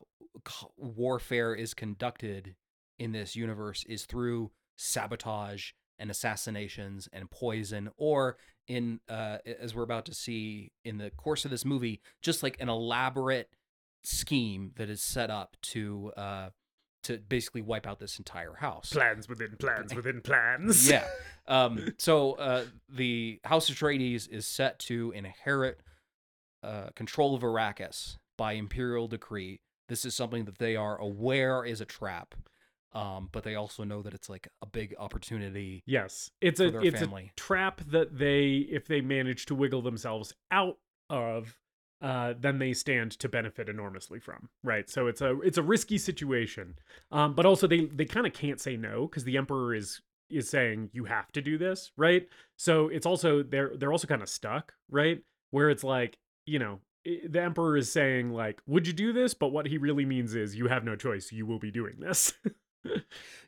warfare 0.77 1.53
is 1.55 1.73
conducted 1.73 2.55
in 2.99 3.11
this 3.11 3.35
universe 3.35 3.83
is 3.89 4.05
through 4.05 4.51
sabotage 4.75 5.71
and 5.99 6.11
assassinations 6.11 7.09
and 7.11 7.29
poison 7.31 7.89
or 7.97 8.37
in 8.67 8.99
uh 9.09 9.37
as 9.59 9.73
we're 9.73 9.83
about 9.83 10.05
to 10.05 10.13
see 10.13 10.71
in 10.85 10.97
the 10.97 11.09
course 11.11 11.45
of 11.45 11.51
this 11.51 11.65
movie 11.65 12.01
just 12.21 12.43
like 12.43 12.55
an 12.59 12.69
elaborate 12.69 13.49
scheme 14.03 14.71
that 14.75 14.89
is 14.89 15.01
set 15.01 15.29
up 15.29 15.57
to 15.61 16.11
uh 16.15 16.49
to 17.07 17.17
basically 17.17 17.61
wipe 17.61 17.87
out 17.87 17.99
this 17.99 18.17
entire 18.19 18.55
house. 18.55 18.91
Plans 18.91 19.29
within 19.29 19.55
plans 19.57 19.95
within 19.95 20.21
plans. 20.21 20.89
yeah. 20.89 21.07
Um, 21.49 21.93
so 21.97 22.33
uh, 22.33 22.65
the 22.89 23.39
House 23.45 23.69
of 23.69 23.77
Atreides 23.77 24.27
is 24.27 24.45
set 24.45 24.79
to 24.79 25.13
inherit 25.15 25.79
uh, 26.61 26.87
control 26.93 27.35
of 27.35 27.41
Arrakis 27.41 28.17
by 28.37 28.53
imperial 28.53 29.07
decree. 29.07 29.59
This 29.89 30.05
is 30.05 30.15
something 30.15 30.45
that 30.45 30.57
they 30.59 30.75
are 30.75 30.97
aware 30.97 31.65
is 31.65 31.81
a 31.81 31.85
trap, 31.85 32.35
um, 32.93 33.29
but 33.31 33.43
they 33.43 33.55
also 33.55 33.83
know 33.83 34.01
that 34.01 34.13
it's 34.13 34.29
like 34.29 34.47
a 34.61 34.65
big 34.65 34.95
opportunity 34.99 35.83
Yes, 35.85 36.29
it's 36.41 36.59
a 36.59 36.77
it's 36.79 36.99
family. 36.99 37.31
a 37.35 37.39
trap 37.39 37.81
that 37.87 38.17
they 38.17 38.67
if 38.69 38.87
they 38.87 39.01
manage 39.01 39.45
to 39.47 39.55
wiggle 39.55 39.81
themselves 39.81 40.33
out 40.51 40.77
of, 41.09 41.57
uh, 42.01 42.33
then 42.39 42.59
they 42.59 42.73
stand 42.73 43.11
to 43.19 43.29
benefit 43.29 43.69
enormously 43.69 44.19
from. 44.19 44.49
Right, 44.63 44.89
so 44.89 45.07
it's 45.07 45.21
a 45.21 45.39
it's 45.41 45.57
a 45.57 45.63
risky 45.63 45.97
situation, 45.97 46.75
um, 47.11 47.33
but 47.33 47.45
also 47.45 47.65
they 47.67 47.85
they 47.85 48.05
kind 48.05 48.27
of 48.27 48.33
can't 48.33 48.59
say 48.59 48.75
no 48.77 49.07
because 49.07 49.23
the 49.23 49.37
emperor 49.37 49.73
is 49.73 50.01
is 50.29 50.49
saying 50.49 50.89
you 50.91 51.05
have 51.05 51.31
to 51.31 51.41
do 51.41 51.57
this, 51.57 51.91
right? 51.95 52.27
So 52.57 52.89
it's 52.89 53.05
also 53.05 53.41
they're 53.43 53.71
they're 53.77 53.91
also 53.93 54.07
kind 54.07 54.21
of 54.21 54.27
stuck, 54.29 54.73
right? 54.89 55.21
Where 55.51 55.69
it's 55.69 55.83
like 55.83 56.17
you 56.45 56.59
know 56.59 56.79
the 57.27 57.41
emperor 57.41 57.77
is 57.77 57.91
saying 57.91 58.31
like 58.31 58.61
would 58.67 58.85
you 58.85 58.93
do 58.93 59.13
this 59.13 59.33
but 59.33 59.49
what 59.49 59.67
he 59.67 59.77
really 59.77 60.05
means 60.05 60.35
is 60.35 60.55
you 60.55 60.67
have 60.67 60.83
no 60.83 60.95
choice 60.95 61.31
you 61.31 61.45
will 61.45 61.59
be 61.59 61.71
doing 61.71 61.95
this 61.99 62.33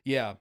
Yeah. 0.04 0.34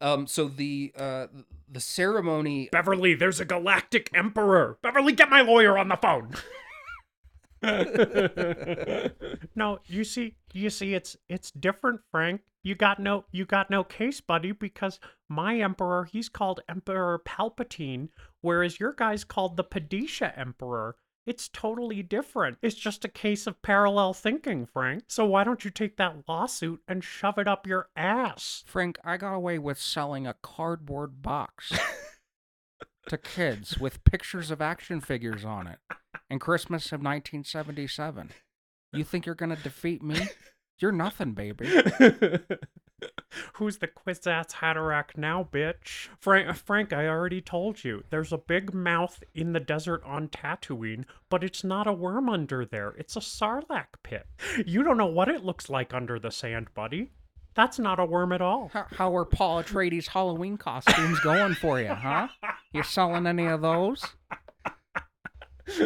Um, 0.00 0.26
so 0.26 0.48
the 0.48 0.92
uh, 0.96 1.28
the 1.68 1.80
ceremony 1.80 2.68
Beverly, 2.70 3.14
there's 3.14 3.40
a 3.40 3.44
galactic 3.44 4.10
emperor. 4.14 4.78
Beverly, 4.82 5.12
get 5.12 5.30
my 5.30 5.40
lawyer 5.40 5.78
on 5.78 5.88
the 5.88 5.96
phone. 5.96 6.34
No, 9.56 9.78
you 9.86 10.04
see, 10.04 10.34
you 10.52 10.68
see, 10.68 10.92
it's 10.92 11.16
it's 11.30 11.50
different, 11.50 12.02
Frank. 12.10 12.42
You 12.62 12.74
got 12.74 12.98
no, 12.98 13.24
you 13.32 13.46
got 13.46 13.70
no 13.70 13.82
case, 13.84 14.20
buddy, 14.20 14.52
because 14.52 15.00
my 15.30 15.58
emperor, 15.58 16.04
he's 16.04 16.28
called 16.28 16.60
Emperor 16.68 17.22
Palpatine, 17.26 18.10
whereas 18.42 18.78
your 18.78 18.92
guy's 18.92 19.24
called 19.24 19.56
the 19.56 19.64
Padisha 19.64 20.36
Emperor. 20.36 20.96
It's 21.26 21.48
totally 21.48 22.02
different. 22.02 22.58
It's 22.60 22.74
just 22.74 23.04
a 23.04 23.08
case 23.08 23.46
of 23.46 23.62
parallel 23.62 24.12
thinking, 24.12 24.66
Frank. 24.66 25.04
So 25.08 25.24
why 25.24 25.44
don't 25.44 25.64
you 25.64 25.70
take 25.70 25.96
that 25.96 26.28
lawsuit 26.28 26.82
and 26.86 27.02
shove 27.02 27.38
it 27.38 27.48
up 27.48 27.66
your 27.66 27.88
ass? 27.96 28.62
Frank, 28.66 28.98
I 29.04 29.16
got 29.16 29.34
away 29.34 29.58
with 29.58 29.80
selling 29.80 30.26
a 30.26 30.34
cardboard 30.42 31.22
box 31.22 31.72
to 33.08 33.16
kids 33.16 33.78
with 33.78 34.04
pictures 34.04 34.50
of 34.50 34.60
action 34.60 35.00
figures 35.00 35.44
on 35.44 35.66
it 35.66 35.78
in 36.28 36.38
Christmas 36.38 36.86
of 36.86 37.00
1977. 37.00 38.30
You 38.92 39.04
think 39.04 39.24
you're 39.24 39.34
going 39.34 39.54
to 39.54 39.62
defeat 39.62 40.02
me? 40.02 40.28
You're 40.78 40.92
nothing, 40.92 41.32
baby. 41.32 41.66
Who's 43.54 43.78
the 43.78 43.88
Kwisatz 43.88 44.52
Haderach 44.52 45.16
now, 45.16 45.48
bitch? 45.50 46.08
Frank, 46.18 46.56
Frank, 46.56 46.92
I 46.92 47.06
already 47.06 47.40
told 47.40 47.84
you. 47.84 48.04
There's 48.10 48.32
a 48.32 48.38
big 48.38 48.72
mouth 48.74 49.22
in 49.34 49.52
the 49.52 49.60
desert 49.60 50.02
on 50.04 50.28
Tatooine, 50.28 51.04
but 51.28 51.44
it's 51.44 51.64
not 51.64 51.86
a 51.86 51.92
worm 51.92 52.28
under 52.28 52.64
there. 52.64 52.94
It's 52.98 53.16
a 53.16 53.20
sarlacc 53.20 53.86
pit. 54.02 54.26
You 54.66 54.82
don't 54.82 54.96
know 54.98 55.06
what 55.06 55.28
it 55.28 55.44
looks 55.44 55.68
like 55.68 55.92
under 55.92 56.18
the 56.18 56.30
sand, 56.30 56.68
buddy. 56.74 57.12
That's 57.54 57.78
not 57.78 58.00
a 58.00 58.04
worm 58.04 58.32
at 58.32 58.40
all. 58.40 58.70
How, 58.72 58.86
how 58.90 59.16
are 59.16 59.24
Paul 59.24 59.62
Atreides 59.62 60.08
Halloween 60.08 60.56
costumes 60.56 61.20
going 61.20 61.54
for 61.54 61.80
you, 61.80 61.94
huh? 61.94 62.28
You 62.72 62.82
selling 62.82 63.26
any 63.26 63.46
of 63.46 63.62
those? 63.62 64.04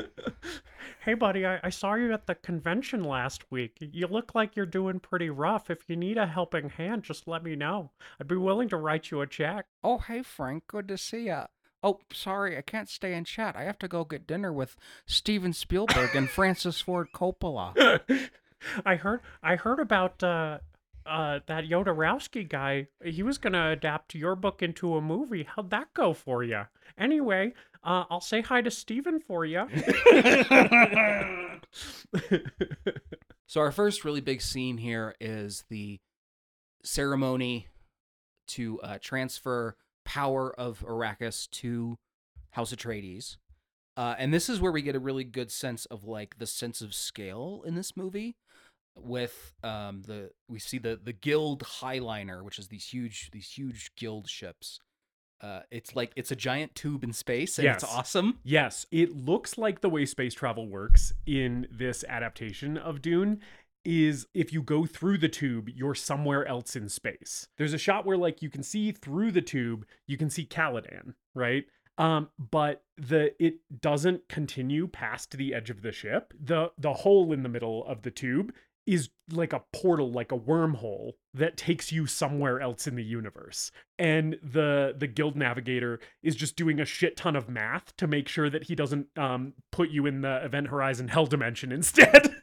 Hey, 1.00 1.14
buddy, 1.14 1.46
I, 1.46 1.61
I 1.62 1.70
saw 1.70 1.94
you 1.94 2.12
at 2.12 2.26
the 2.26 2.34
convention 2.34 3.04
last 3.04 3.50
week. 3.50 3.76
You 3.80 4.06
look 4.08 4.34
like 4.34 4.56
you're 4.56 4.66
doing 4.66 5.00
pretty 5.00 5.30
rough. 5.30 5.70
If 5.70 5.88
you 5.88 5.96
need 5.96 6.18
a 6.18 6.26
helping 6.26 6.70
hand, 6.70 7.04
just 7.04 7.28
let 7.28 7.44
me 7.44 7.54
know. 7.54 7.92
I'd 8.20 8.28
be 8.28 8.37
willing 8.37 8.68
to 8.70 8.76
write 8.76 9.11
you 9.11 9.20
a 9.20 9.26
check. 9.26 9.66
Oh, 9.82 9.98
hey, 9.98 10.22
Frank. 10.22 10.64
Good 10.66 10.88
to 10.88 10.98
see 10.98 11.26
ya. 11.26 11.46
Oh, 11.82 12.00
sorry, 12.12 12.58
I 12.58 12.62
can't 12.62 12.88
stay 12.88 13.14
and 13.14 13.24
chat. 13.24 13.54
I 13.54 13.62
have 13.62 13.78
to 13.78 13.88
go 13.88 14.04
get 14.04 14.26
dinner 14.26 14.52
with 14.52 14.76
Steven 15.06 15.52
Spielberg 15.52 16.16
and 16.16 16.28
Francis 16.28 16.80
Ford 16.80 17.08
Coppola. 17.14 18.00
I 18.84 18.96
heard 18.96 19.20
I 19.40 19.54
heard 19.54 19.78
about 19.78 20.20
uh 20.22 20.58
uh 21.09 21.40
that 21.47 21.64
Jodorowsky 21.64 22.49
guy. 22.49 22.88
He 23.05 23.23
was 23.23 23.38
gonna 23.38 23.71
adapt 23.71 24.14
your 24.14 24.37
book 24.37 24.62
into 24.62 24.97
a 24.97 25.01
movie. 25.01 25.44
How'd 25.44 25.71
that 25.71 25.94
go 25.94 26.12
for 26.12 26.44
you? 26.44 26.62
Anyway, 26.99 27.55
uh 27.83 28.05
I'll 28.11 28.21
say 28.21 28.42
hi 28.42 28.61
to 28.62 28.71
Steven 28.71 29.21
for 29.21 29.44
you. 29.44 29.66
So 33.49 33.62
our 33.62 33.73
first 33.73 34.05
really 34.05 34.21
big 34.21 34.42
scene 34.42 34.77
here 34.77 35.14
is 35.21 35.64
the 35.71 35.99
ceremony 36.85 37.66
to 38.49 38.79
uh, 38.83 38.99
transfer 39.01 39.75
power 40.05 40.53
of 40.61 40.81
Arrakis 40.81 41.49
to 41.53 41.97
House 42.51 42.75
Atreides. 42.75 43.38
Uh, 43.97 44.14
and 44.18 44.35
this 44.35 44.51
is 44.51 44.61
where 44.61 44.71
we 44.71 44.83
get 44.83 44.94
a 44.94 45.01
really 45.01 45.25
good 45.25 45.51
sense 45.51 45.87
of 45.87 46.05
like 46.05 46.38
the 46.38 46.47
sense 46.47 46.83
of 46.83 46.94
scale 46.94 47.62
in 47.66 47.75
this 47.75 47.97
movie 47.97 48.37
with 48.96 49.53
um 49.62 50.03
the 50.07 50.31
we 50.48 50.59
see 50.59 50.79
the 50.79 50.98
the 51.03 51.12
guild 51.12 51.62
heighliner 51.62 52.42
which 52.42 52.59
is 52.59 52.68
these 52.68 52.87
huge 52.87 53.31
these 53.33 53.48
huge 53.51 53.92
guild 53.96 54.29
ships 54.29 54.81
uh 55.40 55.61
it's 55.70 55.94
like 55.94 56.12
it's 56.16 56.33
a 56.33 56.37
giant 56.37 56.74
tube 56.74 57.05
in 57.05 57.12
space 57.12 57.59
and 57.59 57.64
Yes. 57.64 57.83
it's 57.83 57.92
awesome 57.92 58.38
Yes, 58.42 58.87
it 58.90 59.14
looks 59.14 59.57
like 59.57 59.81
the 59.83 59.88
way 59.88 60.05
space 60.05 60.35
travel 60.35 60.68
works 60.68 61.12
in 61.27 61.68
this 61.70 62.05
adaptation 62.09 62.77
of 62.77 63.01
Dune 63.01 63.40
is 63.85 64.27
if 64.35 64.53
you 64.53 64.61
go 64.62 64.85
through 64.85 65.16
the 65.18 65.29
tube, 65.29 65.68
you're 65.68 65.94
somewhere 65.94 66.44
else 66.46 66.74
in 66.77 66.88
space. 66.88 67.46
There's 67.57 67.72
a 67.72 67.79
shot 67.79 68.05
where 68.05 68.16
like 68.18 68.42
you 68.42 68.51
can 68.51 68.62
see 68.64 68.90
through 68.90 69.31
the 69.31 69.40
tube, 69.40 69.87
you 70.07 70.16
can 70.18 70.29
see 70.29 70.44
Caladan, 70.44 71.14
right? 71.35 71.64
Um, 71.96 72.29
but 72.38 72.83
the 72.96 73.33
it 73.42 73.61
doesn't 73.81 74.29
continue 74.29 74.88
past 74.88 75.37
the 75.37 75.55
edge 75.55 75.70
of 75.70 75.83
the 75.83 75.92
ship. 75.92 76.35
The 76.38 76.72
the 76.77 76.92
hole 76.92 77.33
in 77.33 77.42
the 77.44 77.48
middle 77.48 77.85
of 77.87 78.03
the 78.03 78.11
tube 78.11 78.53
is 78.88 79.11
like 79.31 79.53
a 79.53 79.62
portal, 79.74 80.11
like 80.11 80.33
a 80.33 80.38
wormhole 80.38 81.12
that 81.35 81.59
takes 81.59 81.92
you 81.92 82.07
somewhere 82.07 82.59
else 82.59 82.87
in 82.87 82.96
the 82.96 83.05
universe. 83.05 83.70
And 83.98 84.38
the 84.42 84.94
the 84.96 85.07
guild 85.07 85.37
navigator 85.37 86.01
is 86.22 86.35
just 86.35 86.57
doing 86.57 86.81
a 86.81 86.87
shit 86.87 87.14
ton 87.14 87.37
of 87.37 87.51
math 87.51 87.94
to 87.98 88.07
make 88.07 88.29
sure 88.29 88.48
that 88.48 88.64
he 88.64 88.74
doesn't 88.74 89.07
um 89.18 89.53
put 89.70 89.90
you 89.90 90.07
in 90.07 90.22
the 90.22 90.42
event 90.42 90.68
horizon 90.68 91.09
hell 91.09 91.27
dimension 91.27 91.70
instead. 91.79 92.35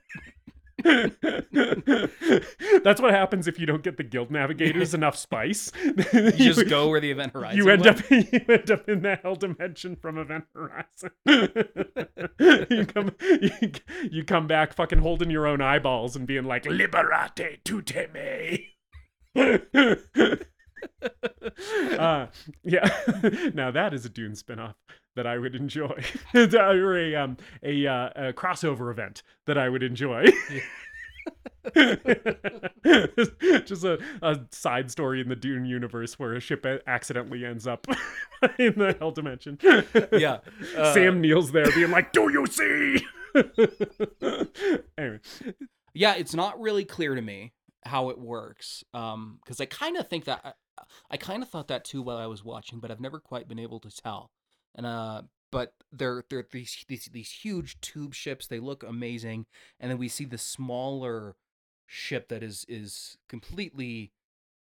That's 2.83 3.01
what 3.01 3.11
happens 3.11 3.47
if 3.47 3.59
you 3.59 3.65
don't 3.65 3.81
get 3.81 3.97
the 3.97 4.03
guild 4.03 4.29
navigators 4.29 4.93
enough 4.99 5.17
spice. 5.17 5.71
you 5.83 6.31
just 6.31 6.69
go 6.69 6.89
where 6.89 6.99
the 6.99 7.09
event 7.09 7.33
horizon 7.33 7.57
you 7.57 7.69
end 7.69 7.87
up 7.87 8.07
you 8.11 8.45
end 8.47 8.69
up 8.69 8.87
in 8.87 9.01
the 9.01 9.15
hell 9.23 9.35
dimension 9.35 9.95
from 9.95 10.19
Event 10.19 10.45
Horizon. 10.53 11.09
you 12.69 12.85
come 12.85 13.15
you, 13.19 13.71
you 14.11 14.23
come 14.23 14.45
back 14.45 14.73
fucking 14.73 14.99
holding 14.99 15.31
your 15.31 15.47
own 15.47 15.59
eyeballs 15.59 16.15
and 16.15 16.27
being 16.27 16.43
like 16.45 16.65
liberate 16.65 17.63
tutte 17.63 18.13
me. 18.13 18.75
uh, 21.99 22.27
yeah. 22.63 22.89
now 23.53 23.71
that 23.71 23.93
is 23.93 24.05
a 24.05 24.09
Dune 24.09 24.33
spinoff 24.33 24.75
that 25.15 25.27
I 25.27 25.37
would 25.37 25.55
enjoy. 25.55 26.03
or 26.35 26.97
a 26.97 27.15
um 27.15 27.37
a, 27.63 27.87
uh, 27.87 28.09
a 28.15 28.33
crossover 28.33 28.91
event 28.91 29.23
that 29.45 29.57
I 29.57 29.69
would 29.69 29.83
enjoy. 29.83 30.25
Just 33.65 33.83
a, 33.83 33.99
a 34.21 34.39
side 34.51 34.91
story 34.91 35.21
in 35.21 35.29
the 35.29 35.35
Dune 35.35 35.65
universe 35.65 36.19
where 36.19 36.33
a 36.33 36.39
ship 36.39 36.65
accidentally 36.85 37.45
ends 37.45 37.65
up 37.65 37.87
in 38.59 38.73
the 38.77 38.95
hell 38.99 39.11
dimension. 39.11 39.57
yeah 40.11 40.39
uh, 40.77 40.93
Sam 40.93 41.21
Neill's 41.21 41.51
there 41.51 41.71
being 41.71 41.91
like, 41.91 42.11
Do 42.13 42.29
you 42.31 42.45
see? 42.45 43.05
anyway, 44.97 45.19
yeah 45.95 46.13
it's 46.15 46.35
not 46.35 46.59
really 46.59 46.85
clear 46.85 47.15
to 47.15 47.21
me 47.21 47.53
how 47.85 48.09
it 48.09 48.19
works 48.19 48.83
um 48.93 49.39
because 49.43 49.59
i 49.59 49.65
kind 49.65 49.97
of 49.97 50.07
think 50.07 50.25
that 50.25 50.55
i, 51.09 51.17
kind 51.17 51.41
of 51.43 51.49
thought 51.49 51.67
that 51.67 51.83
too 51.85 52.01
while 52.01 52.17
i 52.17 52.25
was 52.25 52.43
watching 52.43 52.79
but 52.79 52.91
i've 52.91 52.99
never 52.99 53.19
quite 53.19 53.47
been 53.47 53.59
able 53.59 53.79
to 53.79 53.89
tell 53.89 54.31
and 54.73 54.85
uh 54.85 55.21
but 55.51 55.73
they're 55.91 56.23
they're 56.29 56.45
these 56.51 56.83
these 56.87 57.05
these 57.11 57.31
huge 57.31 57.79
tube 57.81 58.13
ships 58.13 58.47
they 58.47 58.59
look 58.59 58.83
amazing 58.83 59.45
and 59.79 59.89
then 59.91 59.97
we 59.97 60.07
see 60.07 60.25
the 60.25 60.37
smaller 60.37 61.35
ship 61.87 62.27
that 62.29 62.41
is 62.43 62.65
is 62.67 63.17
completely 63.29 64.11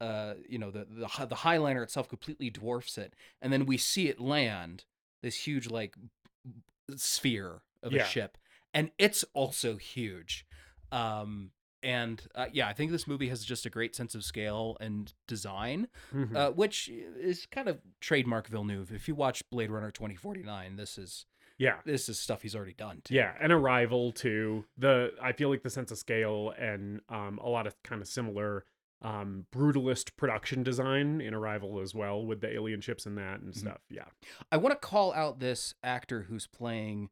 uh 0.00 0.34
you 0.48 0.58
know 0.58 0.70
the 0.70 0.86
the, 0.88 1.26
the 1.26 1.36
heighliner 1.36 1.82
itself 1.82 2.08
completely 2.08 2.48
dwarfs 2.50 2.96
it 2.96 3.14
and 3.42 3.52
then 3.52 3.66
we 3.66 3.76
see 3.76 4.08
it 4.08 4.20
land 4.20 4.84
this 5.22 5.46
huge 5.46 5.68
like 5.68 5.94
sphere 6.96 7.62
of 7.82 7.92
Yeah. 7.92 8.02
a 8.02 8.06
ship 8.06 8.38
and 8.72 8.90
it's 8.98 9.24
also 9.34 9.76
huge 9.76 10.46
um 10.92 11.50
and 11.82 12.22
uh, 12.34 12.46
yeah 12.52 12.68
i 12.68 12.72
think 12.72 12.90
this 12.90 13.06
movie 13.06 13.28
has 13.28 13.44
just 13.44 13.64
a 13.66 13.70
great 13.70 13.94
sense 13.94 14.14
of 14.14 14.22
scale 14.24 14.76
and 14.80 15.12
design 15.26 15.88
Mhm. 16.14 16.36
uh, 16.36 16.50
which 16.52 16.88
is 16.88 17.46
kind 17.50 17.68
of 17.68 17.78
trademark 18.00 18.48
villeneuve 18.48 18.92
if 18.92 19.08
you 19.08 19.14
watch 19.14 19.42
blade 19.50 19.70
runner 19.70 19.90
2049 19.90 20.76
this 20.76 20.98
is 20.98 21.26
yeah. 21.58 21.76
this 21.84 22.08
is 22.08 22.18
stuff 22.18 22.40
he's 22.42 22.56
already 22.56 22.72
done 22.72 23.02
too. 23.04 23.14
Yeah, 23.14 23.34
and 23.38 23.52
Arrival 23.52 24.12
too. 24.12 24.64
The 24.78 25.12
I 25.22 25.32
feel 25.32 25.50
like 25.50 25.62
the 25.62 25.68
sense 25.68 25.90
of 25.90 25.98
scale 25.98 26.54
and 26.58 27.02
um, 27.10 27.38
a 27.42 27.50
lot 27.50 27.66
of 27.66 27.74
kind 27.82 28.00
of 28.00 28.08
similar 28.08 28.64
um, 29.02 29.44
brutalist 29.54 30.16
production 30.16 30.62
design 30.62 31.20
in 31.20 31.34
Arrival 31.34 31.80
as 31.80 31.94
well 31.94 32.24
with 32.24 32.40
the 32.40 32.50
alien 32.50 32.80
ships 32.80 33.04
and 33.04 33.18
that 33.18 33.40
and 33.40 33.52
Mhm. 33.52 33.58
stuff. 33.58 33.80
Yeah. 33.90 34.06
i 34.50 34.56
want 34.56 34.72
to 34.80 34.86
call 34.88 35.12
out 35.12 35.38
this 35.40 35.74
actor 35.82 36.22
who's 36.22 36.46
playing 36.46 37.10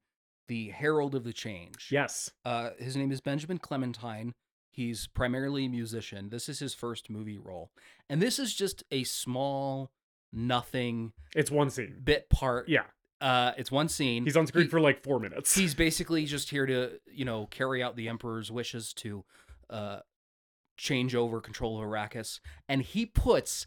the 0.49 0.69
herald 0.71 1.15
of 1.15 1.25
the 1.25 1.33
change 1.35 1.89
Yes. 1.91 2.31
Uh, 2.47 2.71
his 2.79 2.97
name 2.97 3.13
is 3.13 3.21
Benjamin 3.21 3.59
Clementine. 3.59 4.33
He's 4.79 5.09
primarily 5.09 5.65
a 5.65 5.69
musician. 5.69 6.29
This 6.29 6.49
is 6.49 6.61
his 6.61 6.73
first 6.73 7.11
movie 7.11 7.37
role, 7.37 7.73
and 8.09 8.23
this 8.23 8.39
is 8.39 8.55
just 8.55 8.85
a 8.93 9.03
small, 9.03 9.91
nothing 10.33 11.13
It's 11.35 11.51
one 11.51 11.69
scene. 11.69 12.01
bit 12.05 12.31
part. 12.31 12.69
Yeah. 12.69 12.85
Uh, 13.21 13.55
it's 13.59 13.73
one 13.73 13.89
scene. 13.89 14.23
He's 14.23 14.37
on 14.37 14.47
screen 14.47 14.67
He- 14.67 14.71
for 14.71 14.81
like 14.81 15.03
four 15.03 15.19
minutes. 15.19 15.53
He's 15.57 15.75
basically 15.75 16.25
just 16.27 16.51
here 16.51 16.65
to, 16.65 17.01
you 17.13 17.25
know, 17.25 17.47
carry 17.47 17.83
out 17.83 17.97
the 17.97 18.09
Emperor's 18.09 18.53
wishes 18.53 18.95
to, 18.95 19.25
uh, 19.69 19.99
change 20.77 21.17
over 21.17 21.41
control 21.41 21.77
of 21.83 21.85
Arrakis, 21.89 22.39
and 22.69 22.81
he 22.83 23.05
puts 23.05 23.67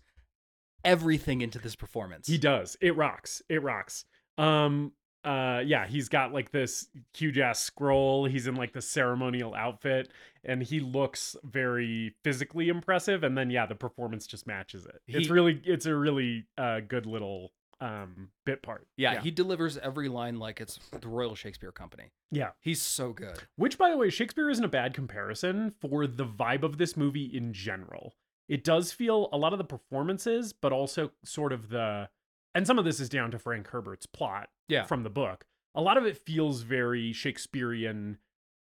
everything 0.86 1.41
into 1.41 1.60
this 1.60 1.76
performance. 1.76 2.26
He 2.28 2.38
does. 2.38 2.78
It 2.80 2.95
rocks. 2.95 3.41
It 3.50 3.62
rocks. 3.62 4.06
Um 4.38 4.93
uh 5.23 5.62
yeah, 5.65 5.86
he's 5.88 6.10
got 6.10 6.34
like 6.34 6.51
this 6.51 6.88
huge 7.13 7.38
ass 7.38 7.60
scroll. 7.60 8.25
He's 8.25 8.47
in 8.47 8.55
like 8.55 8.73
the 8.73 8.81
ceremonial 8.81 9.53
outfit 9.53 10.10
and 10.43 10.63
he 10.63 10.79
looks 10.79 11.36
very 11.43 12.15
physically 12.23 12.69
impressive 12.69 13.23
and 13.23 13.38
then 13.38 13.49
yeah, 13.49 13.65
the 13.65 13.75
performance 13.75 14.25
just 14.25 14.47
matches 14.47 14.86
it. 14.86 15.01
it's 15.07 15.29
really 15.29 15.62
it's 15.63 15.86
a 15.86 15.95
really 15.95 16.45
uh 16.57 16.79
good 16.79 17.05
little 17.05 17.51
um 17.79 18.29
bit 18.45 18.62
part. 18.62 18.88
yeah, 18.95 19.19
he 19.21 19.31
delivers 19.31 19.77
every 19.79 20.07
line 20.07 20.38
like 20.38 20.62
it's 20.62 20.79
the 20.99 21.07
Royal 21.07 21.36
Shakespeare 21.36 21.71
Company. 21.71 22.12
Yeah. 22.31 22.51
He's 22.60 22.81
so 22.81 23.12
good. 23.12 23.39
Which, 23.55 23.77
by 23.77 23.89
the 23.89 23.97
way, 23.97 24.10
Shakespeare 24.10 24.49
isn't 24.49 24.63
a 24.63 24.67
bad 24.69 24.93
comparison 24.93 25.71
for 25.71 26.05
the 26.07 26.25
vibe 26.25 26.63
of 26.63 26.77
this 26.77 26.95
movie 26.95 27.25
in 27.25 27.53
general. 27.53 28.13
It 28.47 28.63
does 28.63 28.91
feel 28.91 29.29
a 29.34 29.38
lot 29.38 29.51
of 29.53 29.57
the 29.57 29.63
performances, 29.65 30.53
but 30.53 30.71
also 30.71 31.12
sort 31.23 31.53
of 31.53 31.69
the, 31.69 32.10
and 32.55 32.65
some 32.67 32.77
of 32.79 32.85
this 32.85 32.99
is 32.99 33.09
down 33.09 33.31
to 33.31 33.39
Frank 33.39 33.67
Herbert's 33.69 34.05
plot 34.05 34.49
Yeah. 34.67 34.85
from 34.85 35.03
the 35.03 35.09
book. 35.09 35.45
A 35.75 35.81
lot 35.81 35.97
of 35.97 36.05
it 36.05 36.17
feels 36.17 36.61
very 36.63 37.13
Shakespearean 37.13 38.17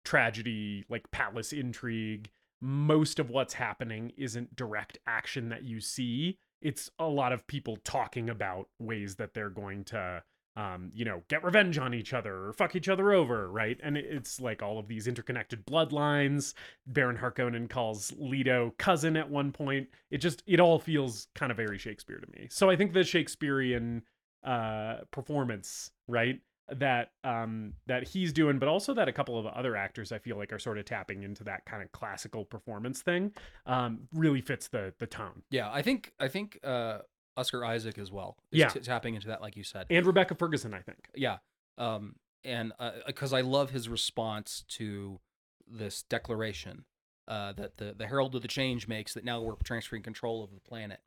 tragedy, 0.04 0.84
like 0.88 1.10
palace 1.10 1.52
intrigue. 1.52 2.30
Most 2.60 3.18
of 3.18 3.30
what's 3.30 3.54
happening 3.54 4.12
isn't 4.16 4.56
direct 4.56 4.98
action 5.06 5.48
that 5.50 5.62
you 5.64 5.80
see. 5.80 6.38
It's 6.60 6.90
a 6.98 7.06
lot 7.06 7.32
of 7.32 7.46
people 7.46 7.76
talking 7.76 8.28
about 8.28 8.68
ways 8.78 9.16
that 9.16 9.32
they're 9.34 9.50
going 9.50 9.84
to 9.86 10.22
um, 10.58 10.90
you 10.92 11.04
know, 11.04 11.22
get 11.28 11.44
revenge 11.44 11.78
on 11.78 11.94
each 11.94 12.12
other 12.12 12.48
or 12.48 12.52
fuck 12.52 12.74
each 12.74 12.88
other 12.88 13.12
over, 13.12 13.48
right? 13.48 13.78
And 13.80 13.96
it's 13.96 14.40
like 14.40 14.60
all 14.60 14.80
of 14.80 14.88
these 14.88 15.06
interconnected 15.06 15.64
bloodlines. 15.64 16.52
Baron 16.84 17.16
Harkonnen 17.16 17.70
calls 17.70 18.12
Leto 18.18 18.74
cousin 18.76 19.16
at 19.16 19.30
one 19.30 19.52
point. 19.52 19.86
It 20.10 20.18
just 20.18 20.42
it 20.48 20.58
all 20.58 20.80
feels 20.80 21.28
kind 21.36 21.52
of 21.52 21.56
very 21.56 21.78
Shakespeare 21.78 22.18
to 22.18 22.26
me. 22.32 22.48
So 22.50 22.68
I 22.68 22.74
think 22.74 22.92
the 22.92 23.04
Shakespearean 23.04 24.02
uh 24.44 24.96
performance, 25.12 25.92
right? 26.08 26.40
That 26.68 27.12
um 27.22 27.74
that 27.86 28.08
he's 28.08 28.32
doing, 28.32 28.58
but 28.58 28.68
also 28.68 28.92
that 28.94 29.06
a 29.06 29.12
couple 29.12 29.38
of 29.38 29.46
other 29.46 29.76
actors 29.76 30.10
I 30.10 30.18
feel 30.18 30.36
like 30.36 30.52
are 30.52 30.58
sort 30.58 30.78
of 30.78 30.86
tapping 30.86 31.22
into 31.22 31.44
that 31.44 31.66
kind 31.66 31.84
of 31.84 31.92
classical 31.92 32.44
performance 32.44 33.00
thing, 33.00 33.32
um, 33.64 34.08
really 34.12 34.40
fits 34.40 34.66
the 34.66 34.92
the 34.98 35.06
tone. 35.06 35.42
Yeah, 35.52 35.70
I 35.70 35.82
think 35.82 36.12
I 36.18 36.26
think 36.26 36.58
uh 36.64 36.98
Oscar 37.38 37.64
Isaac 37.64 37.98
as 37.98 38.10
well. 38.10 38.36
Is 38.52 38.58
Yeah. 38.60 38.68
t- 38.68 38.80
tapping 38.80 39.14
into 39.14 39.28
that 39.28 39.40
like 39.40 39.56
you 39.56 39.64
said. 39.64 39.86
And 39.90 40.04
Rebecca 40.06 40.34
Ferguson, 40.34 40.74
I 40.74 40.80
think. 40.82 41.08
yeah. 41.14 41.38
Um 41.76 42.16
and 42.44 42.72
because 43.06 43.32
I 43.32 43.40
love 43.40 43.70
his 43.70 43.88
response 43.88 44.64
to 44.68 45.20
this 45.66 46.02
declaration 46.02 46.84
uh, 47.26 47.52
that 47.52 47.76
the 47.76 47.94
the 47.96 48.06
Herald 48.06 48.34
of 48.34 48.42
the 48.42 48.48
Change 48.48 48.88
makes 48.88 49.12
that 49.14 49.24
now 49.24 49.40
we're 49.42 49.54
transferring 49.64 50.02
control 50.02 50.42
of 50.42 50.54
the 50.54 50.60
planet, 50.60 51.00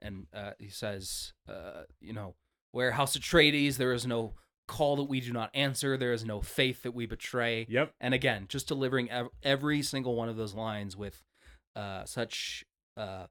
and 0.00 0.26
uh, 0.32 0.52
he 0.58 0.68
says, 0.70 1.34
uh, 1.48 1.82
you 2.00 2.14
know, 2.14 2.34
where 2.72 2.92
House 2.92 3.14
Atreides 3.16 3.76
there 3.76 3.92
is 3.92 4.06
no 4.06 4.34
call 4.68 4.96
that 4.96 5.04
we 5.04 5.20
do 5.20 5.32
not 5.34 5.50
answer, 5.54 5.96
there 5.98 6.14
is 6.14 6.24
no 6.24 6.40
faith 6.40 6.82
that 6.82 6.92
we 6.94 7.04
betray, 7.04 7.66
Yep. 7.68 7.92
and 8.00 8.14
again, 8.14 8.46
just 8.48 8.66
delivering 8.68 9.10
ev- 9.10 9.28
every 9.42 9.82
single 9.82 10.14
one 10.16 10.28
of 10.30 10.36
those 10.36 10.54
lines 10.54 10.96
with 10.96 11.22
uh, 11.74 12.04
such 12.06 12.64
uh, 12.96 13.26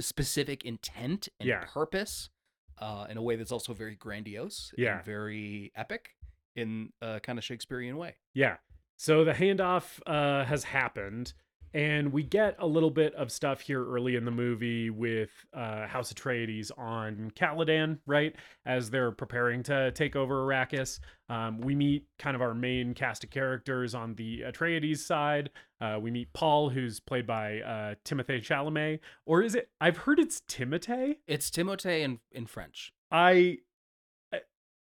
specific 0.00 0.64
intent 0.64 1.28
and 1.40 1.48
Yeah. 1.48 1.64
purpose 1.66 2.30
uh, 2.78 3.06
in 3.08 3.16
a 3.16 3.22
way 3.22 3.36
that's 3.36 3.52
also 3.52 3.72
very 3.72 3.94
grandiose 3.96 4.72
Yeah. 4.76 4.96
and 4.96 5.04
very 5.04 5.72
epic 5.74 6.10
in 6.54 6.92
a 7.00 7.20
kind 7.20 7.38
of 7.38 7.44
Shakespearean 7.44 7.96
way. 7.96 8.16
Yeah. 8.34 8.56
So 8.96 9.24
the 9.24 9.32
handoff 9.32 10.00
uh, 10.06 10.44
has 10.44 10.64
happened. 10.64 11.34
And 11.74 12.12
we 12.12 12.22
get 12.22 12.56
a 12.58 12.66
little 12.66 12.90
bit 12.90 13.14
of 13.14 13.30
stuff 13.30 13.60
here 13.60 13.84
early 13.84 14.16
in 14.16 14.24
the 14.24 14.30
movie 14.30 14.90
with 14.90 15.30
uh, 15.54 15.86
House 15.86 16.12
Atreides 16.12 16.70
on 16.78 17.30
Caladan, 17.36 17.98
right? 18.06 18.34
As 18.64 18.90
they're 18.90 19.10
preparing 19.12 19.62
to 19.64 19.90
take 19.92 20.16
over 20.16 20.46
Arrakis. 20.46 21.00
Um, 21.28 21.60
we 21.60 21.74
meet 21.74 22.06
kind 22.18 22.34
of 22.34 22.42
our 22.42 22.54
main 22.54 22.94
cast 22.94 23.24
of 23.24 23.30
characters 23.30 23.94
on 23.94 24.14
the 24.14 24.40
Atreides 24.42 24.98
side. 24.98 25.50
Uh, 25.80 25.98
we 26.00 26.10
meet 26.10 26.32
Paul, 26.32 26.70
who's 26.70 27.00
played 27.00 27.26
by 27.26 27.60
uh, 27.60 27.94
Timothée 28.04 28.40
Chalamet. 28.40 29.00
Or 29.26 29.42
is 29.42 29.54
it? 29.54 29.68
I've 29.80 29.96
heard 29.98 30.18
it's 30.18 30.40
Timothée. 30.48 31.16
It's 31.26 31.50
Timothée 31.50 32.00
in, 32.02 32.20
in 32.32 32.46
French, 32.46 32.92
I, 33.10 33.58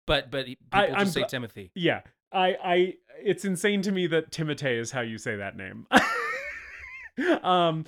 but 0.07 0.31
but 0.31 0.45
people 0.45 0.65
I- 0.71 0.87
just 0.87 0.99
I'm 0.99 1.07
say 1.07 1.23
Timothy. 1.27 1.71
yeah. 1.75 2.01
I, 2.31 2.55
I, 2.63 2.93
it's 3.23 3.43
insane 3.43 3.81
to 3.81 3.91
me 3.91 4.05
that 4.05 4.29
Timothée 4.31 4.79
is 4.79 4.91
how 4.91 5.01
you 5.01 5.17
say 5.17 5.37
that 5.37 5.57
name. 5.57 5.87
um, 7.43 7.85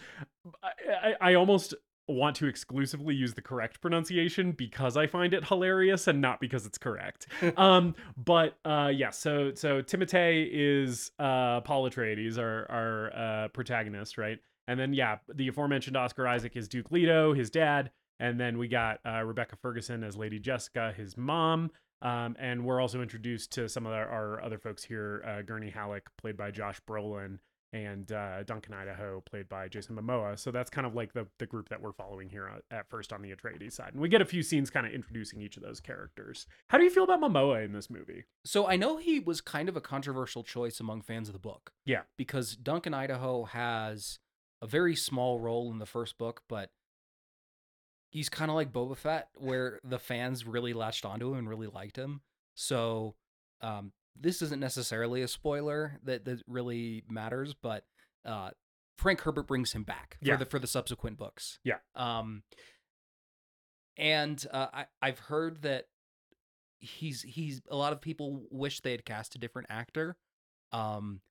I, 0.64 1.14
I, 1.22 1.34
almost 1.36 1.74
want 2.08 2.36
to 2.38 2.48
exclusively 2.48 3.16
use 3.16 3.34
the 3.34 3.42
correct 3.42 3.82
pronunciation 3.82 4.52
because 4.52 4.98
I 4.98 5.08
find 5.08 5.34
it 5.34 5.46
hilarious 5.46 6.08
and 6.08 6.22
not 6.22 6.40
because 6.40 6.66
it's 6.66 6.78
correct. 6.78 7.28
um, 7.58 7.96
but 8.18 8.58
uh, 8.66 8.92
yeah, 8.94 9.12
so 9.12 9.54
so 9.54 9.82
Timothée 9.82 10.48
is 10.52 11.12
uh, 11.20 11.62
Paul 11.62 11.90
Atreides, 11.90 12.38
our 12.38 12.70
our 12.70 13.16
uh, 13.16 13.48
protagonist, 13.50 14.18
right? 14.18 14.40
And 14.68 14.80
then 14.80 14.94
yeah, 14.94 15.18
the 15.34 15.48
aforementioned 15.48 15.98
Oscar 15.98 16.28
Isaac 16.28 16.56
is 16.56 16.68
Duke 16.68 16.92
Leto, 16.92 17.34
his 17.34 17.50
dad, 17.50 17.92
and 18.20 18.40
then 18.40 18.58
we 18.58 18.68
got 18.68 19.00
uh, 19.06 19.24
Rebecca 19.24 19.56
Ferguson 19.56 20.04
as 20.04 20.16
Lady 20.16 20.40
Jessica, 20.40 20.94
his 20.96 21.18
mom. 21.18 21.72
Um, 22.04 22.36
and 22.40 22.66
we're 22.66 22.82
also 22.82 23.02
introduced 23.02 23.52
to 23.54 23.70
some 23.70 23.86
of 23.86 23.94
our, 23.94 24.08
our 24.08 24.44
other 24.44 24.58
folks 24.58 24.84
here 24.84 25.24
uh, 25.28 25.44
Gurney 25.44 25.70
Halleck, 25.70 26.10
played 26.18 26.36
by 26.36 26.50
Josh 26.50 26.82
Brolin, 26.88 27.38
and 27.74 28.12
uh, 28.12 28.44
Duncan 28.44 28.74
Idaho, 28.74 29.22
played 29.22 29.48
by 29.48 29.68
Jason 29.68 29.96
Momoa. 29.96 30.38
So 30.38 30.52
that's 30.52 30.70
kind 30.70 30.86
of 30.86 30.94
like 30.94 31.14
the, 31.14 31.26
the 31.40 31.46
group 31.46 31.70
that 31.70 31.82
we're 31.82 31.94
following 31.94 32.30
here 32.30 32.48
at, 32.48 32.78
at 32.78 32.90
first 32.90 33.14
on 33.14 33.22
the 33.22 33.34
Atreides 33.34 33.74
side. 33.74 33.94
And 33.94 34.02
we 34.02 34.10
get 34.10 34.22
a 34.22 34.26
few 34.26 34.44
scenes 34.44 34.70
kind 34.70 34.86
of 34.86 34.92
introducing 34.92 35.42
each 35.42 35.56
of 35.56 35.64
those 35.64 35.80
characters. 35.80 36.48
How 36.68 36.78
do 36.78 36.84
you 36.84 36.90
feel 36.90 37.06
about 37.06 37.22
Momoa 37.22 37.64
in 37.64 37.72
this 37.72 37.90
movie? 37.90 38.26
So 38.44 38.68
I 38.68 38.76
know 38.76 38.98
he 38.98 39.20
was 39.20 39.40
kind 39.40 39.70
of 39.70 39.78
a 39.78 39.82
controversial 39.82 40.44
choice 40.44 40.80
among 40.80 41.02
fans 41.02 41.30
of 41.30 41.34
the 41.34 41.40
book. 41.40 41.72
Yeah. 41.86 42.02
Because 42.18 42.56
Duncan 42.56 42.94
Idaho 42.94 43.46
has 43.46 44.20
a 44.62 44.68
very 44.68 44.96
small 44.96 45.40
role 45.40 45.72
in 45.72 45.80
the 45.80 45.86
first 45.86 46.18
book, 46.18 46.44
but 46.50 46.72
he's 48.10 48.28
kind 48.28 48.52
of 48.52 48.56
like 48.56 48.74
Boba 48.74 48.98
Fett, 48.98 49.30
where 49.38 49.80
the 49.84 49.98
fans 50.00 50.46
really 50.46 50.74
latched 50.74 51.06
onto 51.06 51.32
him 51.32 51.38
and 51.38 51.50
really 51.50 51.68
liked 51.68 51.96
him. 51.96 52.22
So 52.54 53.16
um, 53.62 53.94
this 54.20 54.42
isn't 54.42 54.60
necessarily 54.60 55.22
a 55.22 55.28
spoiler 55.28 56.00
that, 56.04 56.26
that 56.26 56.42
really 56.48 57.04
matters, 57.10 57.54
but 57.54 57.86
uh, 58.26 58.52
Frank 58.98 59.22
Herbert 59.22 59.48
brings 59.48 59.74
him 59.74 59.84
back 59.84 60.18
for 60.22 60.28
Yeah. 60.30 60.36
the 60.36 60.46
for 60.46 60.60
the 60.60 60.68
subsequent 60.68 61.18
books. 61.18 61.60
Yeah. 61.64 61.78
Um, 61.96 62.44
and 63.98 64.46
uh, 64.52 64.68
I 64.74 64.86
I've 65.02 65.20
heard 65.20 65.62
that 65.64 65.86
he's 66.80 67.22
he's 67.24 67.62
a 67.70 67.76
lot 67.76 67.94
of 67.94 68.02
people 68.02 68.44
wish 68.50 68.80
they 68.82 68.92
had 68.92 69.06
cast 69.06 69.36
a 69.36 69.40
different 69.40 69.68
actor. 69.70 70.16
Um, 70.72 71.22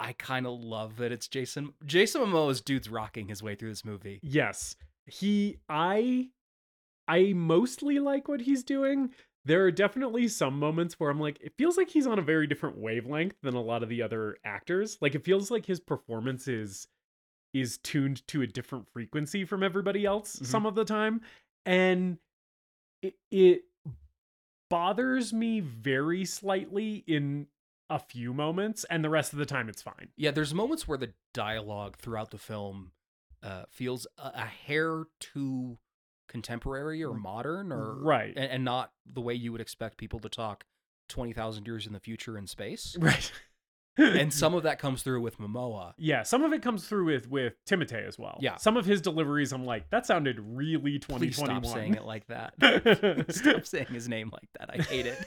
I 0.00 0.12
kind 0.14 0.46
of 0.46 0.60
love 0.60 0.96
that 0.96 1.12
it's 1.12 1.28
Jason 1.28 1.74
Jason 1.84 2.22
Momoa's 2.22 2.60
dude's 2.60 2.88
rocking 2.88 3.28
his 3.28 3.42
way 3.42 3.54
through 3.54 3.70
this 3.70 3.84
movie. 3.84 4.20
Yes. 4.22 4.76
He 5.06 5.58
I 5.68 6.28
I 7.08 7.32
mostly 7.34 7.98
like 7.98 8.28
what 8.28 8.40
he's 8.42 8.64
doing. 8.64 9.10
There 9.44 9.64
are 9.64 9.70
definitely 9.72 10.28
some 10.28 10.58
moments 10.58 11.00
where 11.00 11.10
I'm 11.10 11.18
like 11.20 11.38
it 11.40 11.54
feels 11.58 11.76
like 11.76 11.90
he's 11.90 12.06
on 12.06 12.18
a 12.18 12.22
very 12.22 12.46
different 12.46 12.78
wavelength 12.78 13.34
than 13.42 13.54
a 13.54 13.60
lot 13.60 13.82
of 13.82 13.88
the 13.88 14.02
other 14.02 14.36
actors. 14.44 14.98
Like 15.00 15.14
it 15.14 15.24
feels 15.24 15.50
like 15.50 15.66
his 15.66 15.80
performance 15.80 16.46
is 16.48 16.86
is 17.52 17.78
tuned 17.78 18.26
to 18.28 18.42
a 18.42 18.46
different 18.46 18.88
frequency 18.88 19.44
from 19.44 19.62
everybody 19.62 20.06
else 20.06 20.36
Mhm. 20.36 20.46
some 20.46 20.64
of 20.66 20.74
the 20.74 20.84
time 20.86 21.20
and 21.66 22.18
it, 23.02 23.14
it 23.30 23.64
bothers 24.70 25.32
me 25.32 25.60
very 25.60 26.24
slightly 26.24 27.04
in 27.06 27.46
a 27.90 27.98
few 27.98 28.32
moments 28.32 28.84
and 28.84 29.04
the 29.04 29.10
rest 29.10 29.34
of 29.34 29.38
the 29.38 29.44
time 29.44 29.68
it's 29.68 29.82
fine. 29.82 30.08
Yeah, 30.16 30.30
there's 30.30 30.54
moments 30.54 30.88
where 30.88 30.96
the 30.96 31.12
dialogue 31.34 31.98
throughout 31.98 32.30
the 32.30 32.38
film 32.38 32.92
uh, 33.42 33.64
feels 33.70 34.06
a, 34.16 34.30
a 34.34 34.44
hair 34.46 35.04
too 35.20 35.76
contemporary 36.28 37.02
or 37.04 37.14
modern, 37.14 37.72
or 37.72 37.94
Right. 37.94 38.32
and, 38.36 38.50
and 38.50 38.64
not 38.64 38.92
the 39.10 39.20
way 39.20 39.34
you 39.34 39.52
would 39.52 39.60
expect 39.60 39.96
people 39.98 40.18
to 40.20 40.28
talk 40.28 40.64
twenty 41.08 41.32
thousand 41.32 41.66
years 41.66 41.86
in 41.86 41.92
the 41.92 42.00
future 42.00 42.38
in 42.38 42.46
space. 42.46 42.96
Right. 43.00 43.32
and 43.98 44.32
some 44.42 44.54
of 44.54 44.62
that 44.62 44.78
comes 44.78 45.02
through 45.02 45.20
with 45.20 45.36
Momoa. 45.38 45.92
Yeah, 45.98 46.22
some 46.22 46.42
of 46.44 46.52
it 46.54 46.62
comes 46.62 46.88
through 46.88 47.04
with 47.04 47.28
with 47.28 47.54
Timothée 47.68 48.06
as 48.08 48.18
well. 48.18 48.38
Yeah. 48.40 48.56
some 48.56 48.78
of 48.78 48.86
his 48.86 49.02
deliveries, 49.02 49.52
I'm 49.52 49.66
like, 49.66 49.90
that 49.90 50.06
sounded 50.06 50.38
really 50.40 50.98
Please 50.98 51.36
2021. 51.36 51.64
stop 51.64 51.74
saying 51.74 51.94
it 51.96 52.04
like 52.04 52.26
that. 52.28 52.54
stop 53.34 53.66
saying 53.66 53.88
his 53.90 54.08
name 54.08 54.30
like 54.32 54.48
that. 54.58 54.70
I 54.70 54.82
hate 54.82 55.06
it. 55.06 55.18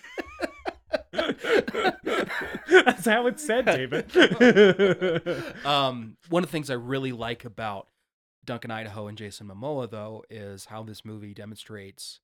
That's 2.85 3.05
how 3.05 3.27
it's 3.27 3.45
said, 3.45 3.65
David. 3.65 4.11
um, 5.65 6.17
one 6.29 6.43
of 6.43 6.49
the 6.49 6.51
things 6.51 6.69
I 6.69 6.75
really 6.75 7.11
like 7.11 7.45
about 7.45 7.87
Duncan 8.45 8.71
Idaho 8.71 9.07
and 9.07 9.17
Jason 9.17 9.47
Momoa, 9.47 9.89
though, 9.89 10.23
is 10.29 10.65
how 10.65 10.83
this 10.83 11.03
movie 11.03 11.33
demonstrates 11.33 12.19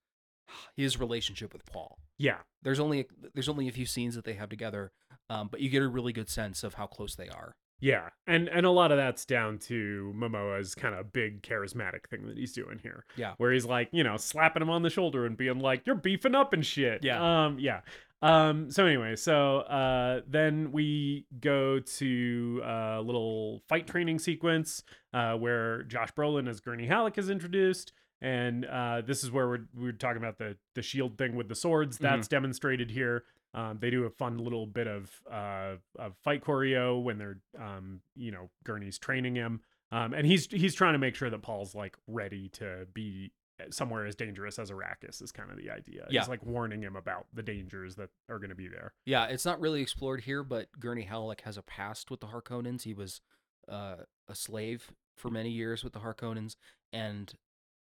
his 0.76 1.00
relationship 1.00 1.54
with 1.54 1.66
Paul. 1.66 1.98
yeah, 2.18 2.40
There's 2.62 2.80
only 2.80 3.08
there's 3.34 3.48
only 3.50 3.68
a 3.68 3.72
few 3.72 3.86
scenes 3.86 4.16
that 4.16 4.26
they 4.26 4.34
have 4.34 4.50
together, 4.50 4.92
um, 5.30 5.48
but 5.50 5.62
you 5.62 5.70
get 5.70 5.82
a 5.82 5.88
really 5.88 6.12
good 6.14 6.30
sense 6.30 6.64
of 6.64 6.74
how 6.74 6.88
close 6.88 7.16
they 7.16 7.30
are. 7.30 7.54
yeah, 7.80 8.10
and 8.28 8.50
and 8.50 8.66
a 8.66 8.70
lot 8.70 8.92
of 8.92 8.98
that's 8.98 9.24
down 9.26 9.58
to 9.60 10.14
Momoa's 10.16 10.76
kind 10.76 10.94
of 10.94 11.14
big 11.14 11.42
charismatic 11.42 12.06
thing 12.10 12.28
that 12.28 12.38
he's 12.38 12.52
doing 12.54 12.80
here. 12.84 13.06
Yeah. 13.16 13.34
where 13.38 13.52
he's 13.54 13.66
like, 13.66 13.90
you 13.94 14.04
know, 14.04 14.18
slapping 14.18 14.62
him 14.62 14.70
on 14.70 14.82
the 14.84 14.90
shoulder 14.90 15.26
and 15.26 15.38
being 15.38 15.60
like, 15.60 15.84
"You're 15.86 15.96
beefing 15.96 16.36
up 16.36 16.52
and 16.54 16.66
shit." 16.66 17.04
Yeah. 17.04 17.46
um, 17.46 17.58
yeah. 17.60 17.82
Um, 18.22 18.70
so 18.70 18.86
anyway, 18.86 19.16
so 19.16 19.60
uh, 19.60 20.22
then 20.28 20.72
we 20.72 21.26
go 21.40 21.80
to 21.80 22.62
a 22.64 23.02
little 23.02 23.64
fight 23.68 23.88
training 23.88 24.20
sequence 24.20 24.84
uh, 25.14 25.34
where 25.34 25.84
Josh 25.84 26.14
Brolin 26.14 26.48
as 26.48 26.60
Gurney 26.60 26.88
Halleck 26.88 27.18
is 27.18 27.30
introduced. 27.30 27.94
And 28.22 28.66
uh, 28.66 29.02
this 29.02 29.24
is 29.24 29.32
where 29.32 29.48
we're, 29.48 29.66
we're 29.76 29.92
talking 29.94 30.22
about 30.22 30.38
the, 30.38 30.56
the 30.76 30.84
shield 30.84 31.18
thing 31.18 31.36
with 31.36 31.48
the 31.48 31.56
swords. 31.56 31.98
That's 31.98 32.28
demonstrated 32.28 32.92
here. 32.92 33.24
Um, 33.56 33.80
they 33.82 33.90
do 33.90 34.06
a 34.06 34.10
fun 34.12 34.38
little 34.38 34.68
bit 34.68 34.88
of, 34.88 35.10
uh, 35.30 35.78
of 35.98 36.16
fight 36.24 36.44
choreo 36.44 37.02
when 37.02 37.18
they're, 37.18 37.40
um, 37.60 38.02
you 38.16 38.32
know, 38.32 38.50
Gurney's 38.64 39.00
training 39.00 39.36
him. 39.36 39.62
Um, 39.92 40.14
and 40.14 40.26
he's 40.26 40.46
he's 40.46 40.74
trying 40.74 40.94
to 40.94 41.00
make 41.00 41.16
sure 41.16 41.30
that 41.30 41.42
Paul's 41.42 41.76
like 41.76 41.98
ready 42.08 42.48
to 42.50 42.88
be 42.94 43.32
somewhere 43.70 44.06
as 44.06 44.16
dangerous 44.16 44.58
as 44.60 44.72
Arrakis 44.72 45.22
is 45.22 45.32
kind 45.32 45.52
of 45.52 45.58
the 45.58 45.70
idea. 45.70 46.06
Yeah. 46.10 46.22
He's 46.22 46.30
like 46.30 46.44
warning 46.46 46.82
him 46.82 46.96
about 46.96 47.28
the 47.34 47.44
dangers 47.44 47.96
that 47.96 48.10
are 48.30 48.40
going 48.40 48.50
to 48.50 48.56
be 48.56 48.68
there. 48.68 48.94
Yeah, 49.06 49.26
it's 49.26 49.46
not 49.46 49.60
really 49.62 49.82
explored 49.82 50.22
here, 50.22 50.44
but 50.44 50.68
Gurney 50.80 51.04
Halleck 51.04 51.42
has 51.42 51.58
a 51.58 51.62
past 51.62 52.10
with 52.12 52.20
the 52.22 52.28
Harkonnens. 52.28 52.84
He 52.84 52.94
was 52.94 53.22
uh, 53.70 53.98
a 54.28 54.36
slave 54.36 54.92
for 55.18 55.30
many 55.30 55.50
years 55.50 55.84
with 55.84 55.94
the 55.94 56.00
Harkonnens, 56.00 56.56
and 56.92 57.34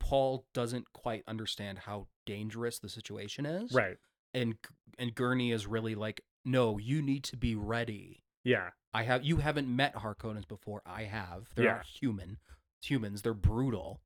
Paul 0.00 0.46
doesn't 0.54 0.92
quite 0.92 1.24
understand 1.26 1.80
how 1.80 2.06
dangerous 2.26 2.78
the 2.78 2.88
situation 2.88 3.46
is. 3.46 3.72
Right. 3.72 3.96
And 4.32 4.54
and 4.98 5.14
Gurney 5.14 5.50
is 5.52 5.66
really 5.66 5.94
like, 5.94 6.20
no, 6.44 6.78
you 6.78 7.00
need 7.02 7.24
to 7.24 7.36
be 7.36 7.54
ready. 7.54 8.22
Yeah. 8.44 8.70
I 8.92 9.02
have 9.04 9.24
you 9.24 9.38
haven't 9.38 9.68
met 9.68 9.96
Harkonnens 9.96 10.46
before. 10.46 10.82
I 10.86 11.04
have. 11.04 11.48
They're 11.54 11.64
Yeah. 11.64 11.72
not 11.76 11.86
human. 11.86 12.38
Humans. 12.82 13.22
They're 13.22 13.32
brutal. 13.34 14.00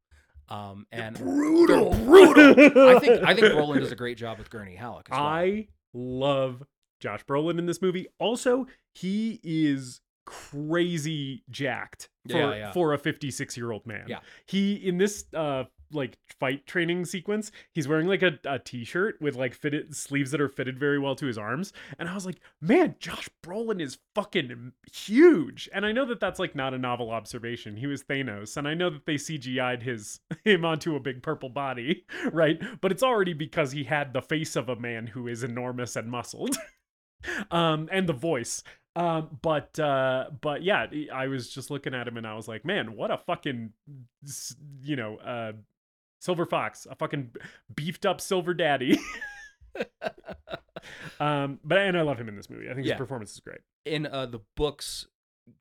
Um, 0.48 0.86
and 0.92 1.16
brutal. 1.16 1.90
They're 1.90 2.04
brutal. 2.04 2.88
I 2.88 2.98
think 2.98 3.22
I 3.24 3.34
think 3.34 3.46
Brolin 3.54 3.80
does 3.80 3.92
a 3.92 3.96
great 3.96 4.16
job 4.16 4.38
with 4.38 4.50
Gurney 4.50 4.74
Halleck. 4.74 5.08
As 5.10 5.16
well. 5.18 5.26
I 5.26 5.68
love 5.92 6.62
Josh 7.00 7.24
Brolin 7.24 7.58
in 7.58 7.66
this 7.66 7.82
movie. 7.82 8.06
Also, 8.18 8.66
he 8.94 9.40
is 9.42 10.00
crazy 10.26 11.42
jacked 11.50 12.10
for, 12.30 12.36
Yeah, 12.36 12.54
yeah. 12.54 12.72
for 12.72 12.92
a 12.92 12.98
56 12.98 13.56
year 13.56 13.72
old 13.72 13.86
man. 13.86 14.04
Yeah. 14.08 14.20
He 14.46 14.74
in 14.74 14.98
this 14.98 15.24
uh 15.34 15.64
like 15.92 16.18
fight 16.38 16.66
training 16.66 17.04
sequence, 17.04 17.50
he's 17.72 17.88
wearing 17.88 18.06
like 18.06 18.22
a, 18.22 18.38
a 18.44 18.58
t-shirt 18.58 19.20
with 19.20 19.36
like 19.36 19.54
fitted 19.54 19.94
sleeves 19.94 20.30
that 20.30 20.40
are 20.40 20.48
fitted 20.48 20.78
very 20.78 20.98
well 20.98 21.14
to 21.16 21.26
his 21.26 21.38
arms. 21.38 21.72
And 21.98 22.08
I 22.08 22.14
was 22.14 22.26
like, 22.26 22.40
man, 22.60 22.96
Josh 22.98 23.28
Brolin 23.42 23.80
is 23.80 23.98
fucking 24.14 24.72
huge. 24.92 25.68
And 25.72 25.86
I 25.86 25.92
know 25.92 26.04
that 26.06 26.20
that's 26.20 26.38
like 26.38 26.54
not 26.54 26.74
a 26.74 26.78
novel 26.78 27.10
observation. 27.10 27.76
He 27.76 27.86
was 27.86 28.02
Thanos, 28.02 28.56
and 28.56 28.66
I 28.66 28.74
know 28.74 28.90
that 28.90 29.06
they 29.06 29.14
CGI'd 29.14 29.82
his 29.82 30.20
him 30.44 30.64
onto 30.64 30.96
a 30.96 31.00
big 31.00 31.22
purple 31.22 31.48
body, 31.48 32.04
right? 32.32 32.60
But 32.80 32.92
it's 32.92 33.02
already 33.02 33.32
because 33.32 33.72
he 33.72 33.84
had 33.84 34.12
the 34.12 34.22
face 34.22 34.56
of 34.56 34.68
a 34.68 34.76
man 34.76 35.08
who 35.08 35.28
is 35.28 35.42
enormous 35.42 35.96
and 35.96 36.10
muscled. 36.10 36.56
um 37.50 37.88
and 37.90 38.08
the 38.08 38.12
voice 38.12 38.62
um 38.94 39.38
but 39.42 39.78
uh 39.78 40.26
but 40.40 40.62
yeah 40.62 40.86
i 41.12 41.26
was 41.26 41.48
just 41.48 41.70
looking 41.70 41.94
at 41.94 42.06
him 42.06 42.16
and 42.16 42.26
i 42.26 42.34
was 42.34 42.48
like 42.48 42.64
man 42.64 42.94
what 42.96 43.10
a 43.10 43.18
fucking 43.18 43.72
you 44.82 44.96
know 44.96 45.16
uh 45.16 45.52
silver 46.18 46.44
fox 46.46 46.86
a 46.90 46.94
fucking 46.94 47.30
beefed 47.74 48.04
up 48.06 48.20
silver 48.20 48.54
daddy 48.54 48.98
um 51.20 51.58
but 51.64 51.78
and 51.78 51.96
i 51.96 52.02
love 52.02 52.18
him 52.18 52.28
in 52.28 52.36
this 52.36 52.48
movie 52.50 52.68
i 52.70 52.74
think 52.74 52.86
Yeah. 52.86 52.94
his 52.94 52.98
performance 52.98 53.32
is 53.34 53.40
great 53.40 53.60
in 53.84 54.06
uh, 54.06 54.26
the 54.26 54.40
books, 54.54 55.06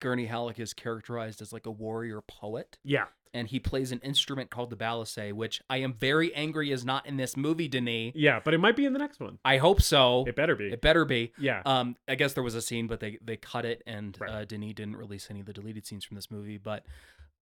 Gurney 0.01 0.25
Halleck 0.25 0.59
is 0.59 0.73
characterized 0.73 1.41
as 1.41 1.53
like 1.53 1.65
a 1.65 1.71
warrior 1.71 2.19
poet, 2.19 2.77
Yeah. 2.83 3.05
and 3.33 3.47
he 3.47 3.57
plays 3.57 3.93
an 3.93 3.99
instrument 3.99 4.49
called 4.49 4.69
the 4.69 4.75
baliset, 4.75 5.31
which 5.31 5.61
I 5.69 5.77
am 5.77 5.93
very 5.93 6.35
angry 6.35 6.73
is 6.73 6.83
not 6.83 7.05
in 7.05 7.15
this 7.15 7.37
movie, 7.37 7.69
Denis. 7.69 8.11
Yeah, 8.15 8.41
but 8.43 8.53
it 8.53 8.57
might 8.57 8.75
be 8.75 8.83
in 8.83 8.91
the 8.91 8.99
next 8.99 9.21
one. 9.21 9.39
I 9.45 9.57
hope 9.59 9.81
so. 9.81 10.25
It 10.27 10.35
better 10.35 10.57
be. 10.57 10.65
It 10.73 10.81
better 10.81 11.05
be. 11.05 11.31
yeah. 11.39 11.61
Um, 11.65 11.95
I 12.05 12.15
guess 12.15 12.33
there 12.33 12.43
was 12.43 12.53
a 12.55 12.61
scene, 12.61 12.87
but 12.87 12.99
they 12.99 13.17
they 13.23 13.37
cut 13.37 13.63
it, 13.63 13.81
and 13.87 14.17
Right. 14.19 14.29
uh, 14.29 14.43
Denis 14.43 14.73
didn't 14.73 14.97
release 14.97 15.27
any 15.29 15.39
of 15.39 15.45
the 15.45 15.53
deleted 15.53 15.85
scenes 15.87 16.03
from 16.03 16.15
this 16.15 16.29
movie. 16.29 16.57
But 16.57 16.83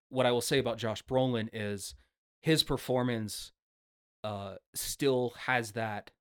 what 0.09 0.28
I 0.28 0.32
will 0.32 0.41
say 0.41 0.59
about 0.59 0.78
Josh 0.78 1.03
Brolin 1.03 1.49
is 1.51 1.95
his 2.46 2.64
performance 2.64 3.52
uh, 4.24 4.56
still 4.76 5.34
has 5.48 5.72
that 5.72 6.12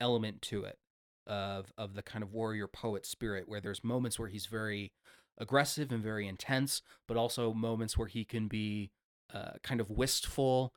element 0.00 0.42
to 0.42 0.64
it 0.64 0.78
of 1.26 1.72
of 1.78 1.94
the 1.94 2.02
kind 2.02 2.22
of 2.22 2.32
warrior 2.32 2.66
poet 2.66 3.06
spirit, 3.06 3.44
where 3.48 3.60
there's 3.60 3.82
moments 3.82 4.18
where 4.18 4.28
he's 4.28 4.46
very 4.46 4.92
aggressive 5.38 5.90
and 5.92 6.02
very 6.02 6.26
intense, 6.28 6.82
but 7.08 7.16
also 7.16 7.52
moments 7.54 7.96
where 7.96 8.08
he 8.08 8.24
can 8.24 8.48
be 8.48 8.90
uh, 9.34 9.52
kind 9.62 9.80
of 9.80 9.88
wistful 9.88 10.72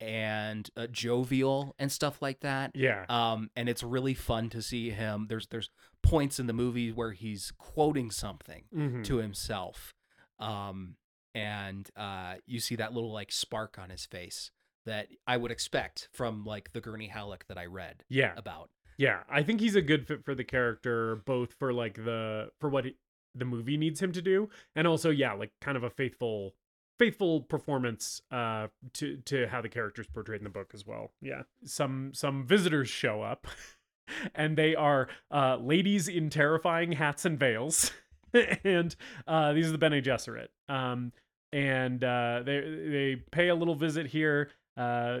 and 0.00 0.68
uh, 0.76 0.86
jovial 0.88 1.74
and 1.78 1.90
stuff 1.90 2.20
like 2.20 2.40
that 2.40 2.72
yeah. 2.74 3.04
um 3.08 3.48
and 3.56 3.68
it's 3.68 3.82
really 3.84 4.12
fun 4.12 4.50
to 4.50 4.60
see 4.60 4.90
him 4.90 5.26
there's 5.28 5.46
there's 5.46 5.70
points 6.02 6.40
in 6.40 6.46
the 6.48 6.52
movie 6.52 6.90
where 6.90 7.12
he's 7.12 7.52
quoting 7.58 8.10
something 8.10 8.64
Mhm. 8.76 9.04
to 9.04 9.18
himself 9.18 9.94
um 10.40 10.96
and 11.34 11.90
uh 11.96 12.34
you 12.46 12.60
see 12.60 12.76
that 12.76 12.92
little 12.92 13.12
like 13.12 13.32
spark 13.32 13.78
on 13.78 13.90
his 13.90 14.04
face 14.06 14.50
that 14.86 15.08
i 15.26 15.36
would 15.36 15.50
expect 15.50 16.08
from 16.12 16.44
like 16.44 16.72
the 16.72 16.80
gurney 16.80 17.08
halleck 17.08 17.44
that 17.48 17.58
i 17.58 17.66
read 17.66 18.04
Yeah. 18.08 18.32
about 18.36 18.70
Yeah, 18.96 19.22
I 19.28 19.42
think 19.42 19.60
he's 19.60 19.74
a 19.74 19.82
good 19.82 20.06
fit 20.06 20.24
for 20.24 20.34
the 20.36 20.44
character, 20.44 21.16
both 21.26 21.52
for 21.58 21.72
like 21.72 21.96
the 21.96 22.50
for 22.60 22.68
what 22.70 22.84
he, 22.84 22.96
the 23.34 23.44
movie 23.44 23.76
needs 23.76 24.00
him 24.00 24.12
to 24.12 24.22
do, 24.22 24.48
and 24.76 24.86
also 24.86 25.10
yeah, 25.10 25.32
like 25.32 25.50
kind 25.60 25.76
of 25.76 25.82
a 25.82 25.90
faithful 25.90 26.54
faithful 26.96 27.40
performance 27.40 28.20
uh 28.30 28.68
to 28.92 29.16
to 29.24 29.48
how 29.48 29.60
the 29.60 29.68
character's 29.68 30.06
portrayed 30.06 30.38
in 30.40 30.44
the 30.44 30.50
book 30.58 30.70
as 30.74 30.86
well. 30.86 31.10
Yeah, 31.20 31.42
some 31.64 32.12
some 32.14 32.46
visitors 32.46 32.88
show 32.88 33.20
up, 33.22 33.48
and 34.34 34.56
they 34.56 34.76
are 34.76 35.08
uh 35.32 35.56
ladies 35.56 36.06
in 36.06 36.30
terrifying 36.30 36.92
hats 36.92 37.24
and 37.24 37.36
veils, 37.36 37.90
and 38.64 38.94
uh 39.26 39.52
these 39.54 39.66
are 39.68 39.72
the 39.72 39.78
Bene 39.78 40.00
Gesserit. 40.02 40.48
Um, 40.68 41.10
and 41.54 42.02
uh, 42.02 42.42
they 42.44 42.60
they 42.60 43.16
pay 43.30 43.48
a 43.48 43.54
little 43.54 43.76
visit 43.76 44.06
here. 44.06 44.50
Uh, 44.76 45.18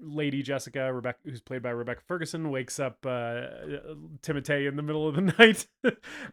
Lady 0.00 0.42
Jessica, 0.42 0.92
Rebecca, 0.92 1.20
who's 1.24 1.40
played 1.40 1.62
by 1.62 1.70
Rebecca 1.70 2.00
Ferguson, 2.08 2.50
wakes 2.50 2.80
up 2.80 2.98
uh, 3.06 3.46
Timothée 4.22 4.68
in 4.68 4.74
the 4.74 4.82
middle 4.82 5.06
of 5.08 5.14
the 5.14 5.20
night, 5.38 5.68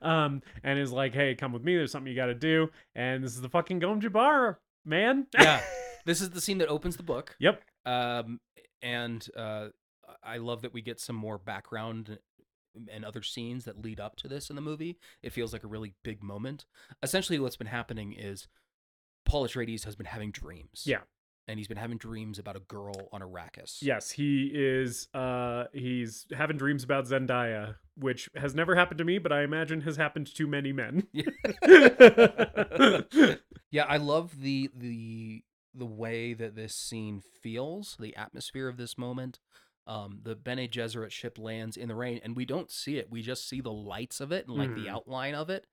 um, 0.02 0.42
and 0.64 0.80
is 0.80 0.92
like, 0.92 1.14
"Hey, 1.14 1.36
come 1.36 1.54
with 1.54 1.64
me. 1.64 1.76
There's 1.76 1.92
something 1.92 2.10
you 2.10 2.16
got 2.16 2.26
to 2.26 2.34
do." 2.34 2.70
And 2.96 3.24
this 3.24 3.36
is 3.36 3.42
the 3.42 3.50
fucking 3.50 3.80
Gom 3.80 4.02
Jabbar, 4.02 4.56
man. 4.84 5.28
yeah 5.40 5.62
this 6.06 6.22
is 6.22 6.30
the 6.30 6.40
scene 6.42 6.60
that 6.60 6.68
opens 6.68 6.98
the 6.98 7.04
book 7.04 7.36
Yep. 7.40 7.64
um 7.88 8.40
and 8.84 9.28
uh 9.36 9.70
i 10.24 10.38
love 10.38 10.62
that 10.62 10.72
we 10.72 10.84
get 10.84 11.00
some 11.00 11.16
more 11.16 11.40
background 11.40 12.20
and 12.92 13.04
other 13.04 13.24
scenes 13.24 13.66
that 13.66 13.82
lead 13.84 14.00
up 14.00 14.16
to 14.18 14.28
this 14.28 14.52
in 14.52 14.56
the 14.56 14.62
movie 14.62 15.00
it 15.24 15.34
feels 15.34 15.52
like 15.52 15.64
a 15.64 15.68
really 15.68 15.94
big 16.04 16.22
moment 16.22 16.66
essentially 17.02 17.40
what's 17.40 17.56
been 17.56 17.66
happening 17.66 18.14
is 18.14 18.48
paul 19.26 19.46
atreides 19.48 19.84
has 19.86 19.96
been 19.96 20.06
having 20.06 20.32
dreams 20.32 20.84
Yeah. 20.86 21.02
and 21.48 21.60
he's 21.60 21.68
been 21.68 21.78
having 21.78 21.98
dreams 21.98 22.40
about 22.40 22.56
a 22.56 22.60
girl 22.62 23.10
on 23.12 23.22
Arrakis. 23.22 23.82
Yes, 23.82 24.12
he 24.12 24.52
is. 24.54 25.08
Uh, 25.14 25.66
he's 25.74 26.26
having 26.36 26.58
dreams 26.58 26.84
about 26.84 27.06
Zendaya, 27.06 27.76
which 27.98 28.30
has 28.36 28.56
never 28.56 28.76
happened 28.76 28.98
to 29.00 29.04
me, 29.06 29.18
but 29.20 29.32
I 29.32 29.44
imagine 29.44 29.82
has 29.82 29.98
happened 29.98 30.34
to 30.36 30.48
many 30.48 30.72
men. 30.74 31.08
yeah, 33.72 33.86
I 33.88 33.98
love 33.98 34.42
the 34.42 34.70
the 34.76 35.44
the 35.74 35.86
way 35.86 36.34
that 36.34 36.56
this 36.56 36.74
scene 36.74 37.22
feels, 37.42 37.98
the 38.00 38.16
atmosphere 38.16 38.68
of 38.68 38.78
this 38.78 38.98
moment. 38.98 39.40
Um, 39.88 40.22
the 40.24 40.36
Bene 40.36 40.68
Gesserit 40.68 41.12
ship 41.12 41.38
lands 41.38 41.78
in 41.78 41.90
the 41.90 41.96
rain, 41.96 42.20
and 42.24 42.36
we 42.36 42.46
don't 42.46 42.72
see 42.72 42.98
it. 42.98 43.12
We 43.12 43.22
just 43.22 43.48
see 43.48 43.62
the 43.62 43.72
lights 43.72 44.20
of 44.20 44.32
it 44.32 44.48
and 44.48 44.58
like 44.58 44.74
the 44.74 44.86
Mhm. 44.88 44.92
outline 44.94 45.36
of 45.36 45.52
it. 45.52 45.68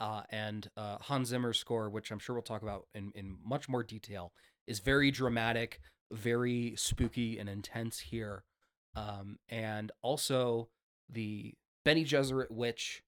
Uh, 0.00 0.22
and 0.30 0.70
uh, 0.76 0.98
Hans 1.00 1.28
Zimmer's 1.28 1.58
score, 1.58 1.90
which 1.90 2.10
I'm 2.10 2.18
sure 2.18 2.34
we'll 2.34 2.42
talk 2.42 2.62
about 2.62 2.86
in, 2.94 3.10
in 3.14 3.36
much 3.44 3.68
more 3.68 3.82
detail, 3.82 4.32
is 4.66 4.78
very 4.78 5.10
dramatic, 5.10 5.80
very 6.12 6.74
spooky 6.76 7.38
and 7.38 7.48
intense 7.48 7.98
here. 7.98 8.44
Um, 8.94 9.38
and 9.48 9.90
also 10.02 10.68
the 11.08 11.54
Bene 11.84 12.04
Gesserit 12.04 12.50
witch, 12.50 13.02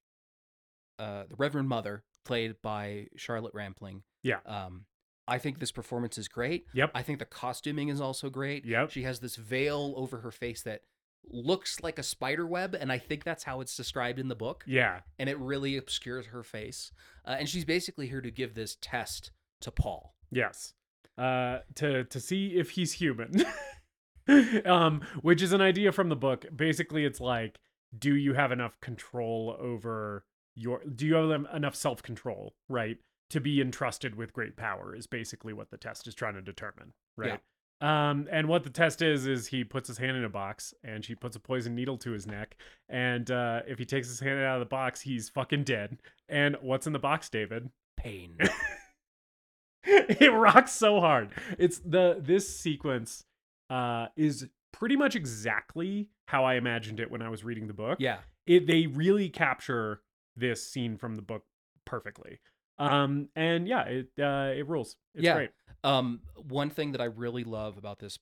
uh, 0.99 1.23
the 1.29 1.35
Reverend 1.35 1.69
Mother, 1.69 2.03
played 2.25 2.55
by 2.61 3.07
Charlotte 3.15 3.53
Rampling. 3.53 4.03
Yeah. 4.23 4.39
Um, 4.45 4.85
I 5.27 5.37
think 5.37 5.59
this 5.59 5.71
performance 5.71 6.17
is 6.17 6.27
great. 6.27 6.65
Yep. 6.73 6.91
I 6.93 7.03
think 7.03 7.19
the 7.19 7.25
costuming 7.25 7.89
is 7.89 8.01
also 8.01 8.29
great. 8.29 8.65
Yep. 8.65 8.91
She 8.91 9.03
has 9.03 9.19
this 9.19 9.37
veil 9.37 9.93
over 9.95 10.19
her 10.19 10.31
face 10.31 10.61
that 10.63 10.81
looks 11.29 11.81
like 11.81 11.99
a 11.99 12.03
spider 12.03 12.45
web, 12.45 12.75
and 12.79 12.91
I 12.91 12.97
think 12.97 13.23
that's 13.23 13.43
how 13.43 13.61
it's 13.61 13.75
described 13.75 14.19
in 14.19 14.27
the 14.27 14.35
book. 14.35 14.63
yeah. 14.67 15.01
And 15.19 15.29
it 15.29 15.39
really 15.39 15.77
obscures 15.77 16.27
her 16.27 16.43
face. 16.43 16.91
Uh, 17.25 17.35
and 17.39 17.49
she's 17.49 17.65
basically 17.65 18.07
here 18.07 18.21
to 18.21 18.31
give 18.31 18.53
this 18.53 18.77
test 18.81 19.31
to 19.61 19.71
Paul. 19.71 20.15
Yes. 20.31 20.73
Uh, 21.17 21.59
to 21.75 22.05
to 22.05 22.19
see 22.19 22.47
if 22.55 22.71
he's 22.71 22.93
human. 22.93 23.45
um, 24.65 25.01
which 25.21 25.41
is 25.41 25.53
an 25.53 25.61
idea 25.61 25.91
from 25.91 26.09
the 26.09 26.15
book. 26.15 26.45
Basically, 26.55 27.05
it's 27.05 27.19
like, 27.19 27.59
do 27.97 28.15
you 28.15 28.33
have 28.33 28.51
enough 28.51 28.79
control 28.79 29.55
over 29.59 30.25
your? 30.55 30.81
Do 30.83 31.05
you 31.05 31.15
have 31.15 31.45
enough 31.53 31.75
self 31.75 32.01
control, 32.01 32.55
right, 32.69 32.97
to 33.29 33.39
be 33.39 33.61
entrusted 33.61 34.15
with 34.15 34.33
great 34.33 34.55
power? 34.55 34.95
Is 34.95 35.07
basically 35.07 35.53
what 35.53 35.69
the 35.69 35.77
test 35.77 36.07
is 36.07 36.15
trying 36.15 36.35
to 36.35 36.41
determine, 36.41 36.93
right? 37.17 37.39
Um, 37.81 38.27
and 38.31 38.47
what 38.47 38.63
the 38.63 38.69
test 38.69 39.01
is 39.01 39.25
is 39.25 39.47
he 39.47 39.63
puts 39.63 39.87
his 39.87 39.97
hand 39.97 40.15
in 40.15 40.23
a 40.23 40.29
box 40.29 40.73
and 40.83 41.03
she 41.03 41.15
puts 41.15 41.35
a 41.35 41.39
poison 41.39 41.73
needle 41.73 41.97
to 41.99 42.11
his 42.11 42.27
neck, 42.27 42.55
and 42.89 43.29
uh, 43.31 43.61
if 43.67 43.79
he 43.79 43.85
takes 43.85 44.07
his 44.07 44.19
hand 44.19 44.39
out 44.39 44.55
of 44.55 44.59
the 44.59 44.65
box, 44.69 45.01
he's 45.01 45.29
fucking 45.29 45.63
dead. 45.63 45.97
And 46.29 46.57
what's 46.61 46.85
in 46.85 46.93
the 46.93 46.99
box, 46.99 47.29
David? 47.29 47.69
Pain. 47.97 48.37
it 49.83 50.31
rocks 50.31 50.71
so 50.71 50.99
hard. 50.99 51.29
It's 51.57 51.79
the 51.79 52.17
this 52.19 52.55
sequence 52.55 53.25
uh 53.69 54.07
is 54.15 54.47
pretty 54.71 54.95
much 54.95 55.15
exactly 55.15 56.09
how 56.27 56.45
I 56.45 56.55
imagined 56.55 56.99
it 56.99 57.09
when 57.09 57.21
I 57.21 57.29
was 57.29 57.43
reading 57.43 57.67
the 57.67 57.73
book. 57.73 57.97
yeah. 57.99 58.19
It 58.47 58.67
they 58.67 58.87
really 58.87 59.29
capture 59.29 60.01
this 60.35 60.65
scene 60.65 60.97
from 60.97 61.15
the 61.15 61.21
book 61.21 61.43
perfectly. 61.85 62.39
Um 62.81 63.29
and 63.35 63.67
yeah, 63.67 63.83
it 63.83 64.09
uh 64.19 64.53
it 64.55 64.67
rules. 64.67 64.95
It's 65.15 65.23
Yeah. 65.23 65.35
great. 65.35 65.51
Um, 65.83 66.21
one 66.35 66.69
thing 66.69 66.91
that 66.91 67.01
I 67.01 67.05
really 67.05 67.43
love 67.43 67.77
about 67.77 67.99
this 67.99 68.19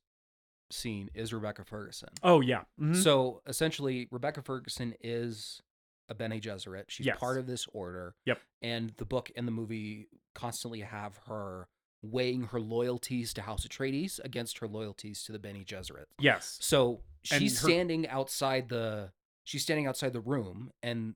scene 0.71 1.09
is 1.13 1.33
Rebecca 1.33 1.63
Ferguson. 1.65 2.09
Oh 2.23 2.41
yeah. 2.41 2.63
Mhm. 2.79 2.95
So 2.95 3.41
essentially, 3.47 4.07
Rebecca 4.11 4.41
Ferguson 4.41 4.93
is 5.01 5.61
a 6.07 6.15
Bene 6.15 6.39
Gesserit. 6.39 6.85
She's 6.89 7.05
Yes. 7.05 7.19
part 7.19 7.37
of 7.37 7.47
this 7.47 7.67
order. 7.73 8.15
Yep. 8.25 8.39
And 8.61 8.91
the 8.97 9.05
book 9.05 9.31
and 9.35 9.47
the 9.47 9.51
movie 9.51 10.07
constantly 10.35 10.81
have 10.81 11.17
her 11.27 11.67
weighing 12.01 12.43
her 12.43 12.61
loyalties 12.61 13.33
to 13.33 13.41
House 13.41 13.67
Atreides 13.67 14.19
against 14.23 14.59
her 14.59 14.67
loyalties 14.67 15.23
to 15.25 15.31
the 15.33 15.39
Bene 15.39 15.65
Gesserit. 15.65 16.05
yes. 16.17 16.57
So 16.61 17.03
she's 17.23 17.59
her- 17.61 17.67
standing 17.67 18.07
outside 18.07 18.69
the 18.69 19.11
she's 19.43 19.63
standing 19.63 19.85
outside 19.87 20.13
the 20.13 20.21
room, 20.21 20.71
and 20.81 21.15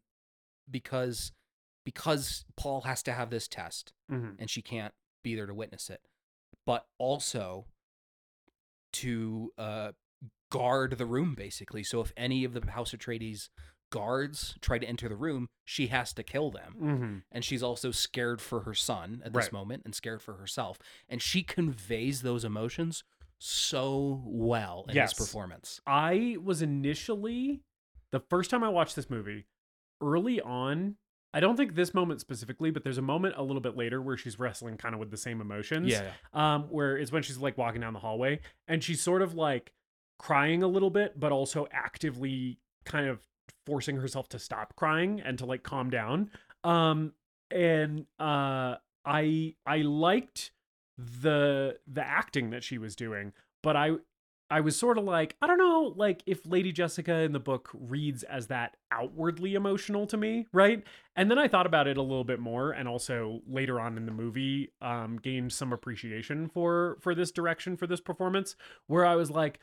because 0.69 1.31
because 1.83 2.45
Paul 2.55 2.81
has 2.81 3.03
to 3.03 3.13
have 3.13 3.29
this 3.29 3.47
test, 3.47 3.93
Mhm. 4.11 4.35
and 4.39 4.49
she 4.49 4.61
can't 4.61 4.93
be 5.23 5.35
there 5.35 5.45
to 5.47 5.53
witness 5.53 5.89
it, 5.89 6.01
but 6.65 6.87
also 6.97 7.67
to 8.93 9.51
uh, 9.57 9.91
guard 10.51 10.97
the 10.97 11.05
room, 11.05 11.33
basically. 11.35 11.83
So 11.83 12.01
if 12.01 12.13
any 12.15 12.43
of 12.43 12.53
the 12.53 12.71
House 12.71 12.93
Atreides 12.93 13.49
guards 13.89 14.55
try 14.61 14.77
to 14.79 14.85
enter 14.87 15.07
the 15.09 15.15
room, 15.15 15.49
she 15.65 15.87
has 15.87 16.13
to 16.13 16.23
kill 16.23 16.51
them. 16.51 16.75
Mhm. 16.79 17.23
And 17.31 17.43
she's 17.45 17.63
also 17.63 17.91
scared 17.91 18.41
for 18.41 18.61
her 18.61 18.73
son 18.73 19.21
at 19.25 19.33
this 19.33 19.45
Right. 19.45 19.53
moment 19.53 19.83
and 19.85 19.93
scared 19.95 20.21
for 20.21 20.35
herself. 20.37 20.79
And 21.07 21.21
she 21.21 21.43
conveys 21.43 22.21
those 22.21 22.43
emotions 22.43 23.03
so 23.39 24.21
well 24.25 24.85
in 24.87 24.95
Yes. 24.95 25.15
this 25.15 25.27
performance. 25.27 25.81
I 25.85 26.37
was 26.41 26.61
initially 26.61 27.63
the 28.11 28.19
first 28.19 28.49
time 28.49 28.63
I 28.63 28.69
watched 28.69 28.95
this 28.95 29.09
movie 29.09 29.45
early 30.01 30.39
on. 30.41 30.97
I 31.33 31.39
don't 31.39 31.57
think 31.57 31.75
this 31.75 31.93
moment 31.93 32.21
specifically, 32.21 32.69
but 32.69 32.83
there's 32.83 32.97
a 32.97 33.03
moment 33.03 33.35
a 33.37 33.43
little 33.43 33.61
bit 33.61 33.75
later 33.75 34.01
where 34.01 34.15
she's 34.15 34.37
wrestling 34.37 34.77
kind 34.77 34.93
of 34.93 34.99
with 34.99 35.09
the 35.09 35.17
same 35.17 35.41
emotions. 35.41 35.89
Yeah. 35.89 36.11
um, 36.33 36.63
where 36.69 36.97
it's 36.97 37.11
when 37.11 37.23
she's 37.23 37.37
like 37.37 37.57
walking 37.57 37.81
down 37.81 37.93
the 37.93 37.99
hallway 37.99 38.39
and 38.67 38.83
she's 38.83 39.01
sort 39.01 39.21
of 39.21 39.33
like 39.33 39.73
crying 40.19 40.61
a 40.63 40.67
little 40.67 40.89
bit, 40.91 41.19
but 41.19 41.31
also 41.31 41.67
actively 41.71 42.59
kind 42.85 43.07
of 43.07 43.19
forcing 43.65 43.97
herself 43.97 44.29
to 44.29 44.39
stop 44.39 44.75
crying 44.75 45.21
and 45.21 45.37
to 45.39 45.45
like 45.45 45.63
calm 45.63 45.89
down. 45.89 46.29
Um, 46.63 47.13
and 47.49 48.05
uh, 48.19 48.75
I 49.05 49.55
I 49.65 49.77
liked 49.77 50.51
the 50.97 51.77
the 51.87 52.05
acting 52.05 52.51
that 52.51 52.63
she 52.63 52.77
was 52.77 52.95
doing, 52.95 53.33
but 53.61 53.75
I 53.75 53.91
I 54.49 54.61
was 54.61 54.77
sort 54.77 54.97
of 54.97 55.03
like, 55.03 55.35
I 55.41 55.47
don't 55.47 55.57
know, 55.57 55.93
like 55.95 56.21
if 56.25 56.45
Lady 56.45 56.71
Jessica 56.71 57.19
in 57.19 57.31
the 57.31 57.39
book 57.39 57.69
reads 57.73 58.23
as 58.23 58.47
that 58.47 58.77
outwardly 58.91 59.55
emotional 59.55 60.05
to 60.07 60.17
me, 60.17 60.47
right? 60.53 60.83
And 61.15 61.31
then 61.31 61.39
I 61.39 61.47
thought 61.47 61.65
about 61.65 61.87
it 61.87 61.97
a 61.97 62.01
little 62.01 62.23
bit 62.23 62.39
more, 62.39 62.71
and 62.71 62.87
also 62.87 63.41
later 63.47 63.79
on 63.79 63.97
in 63.97 64.05
the 64.05 64.11
movie, 64.11 64.71
um, 64.81 65.17
gained 65.17 65.53
some 65.53 65.73
appreciation 65.73 66.49
for 66.49 66.97
for 66.99 67.15
this 67.15 67.31
direction 67.31 67.77
for 67.77 67.87
this 67.87 68.01
performance, 68.01 68.55
where 68.87 69.05
I 69.05 69.15
was 69.15 69.31
like, 69.31 69.59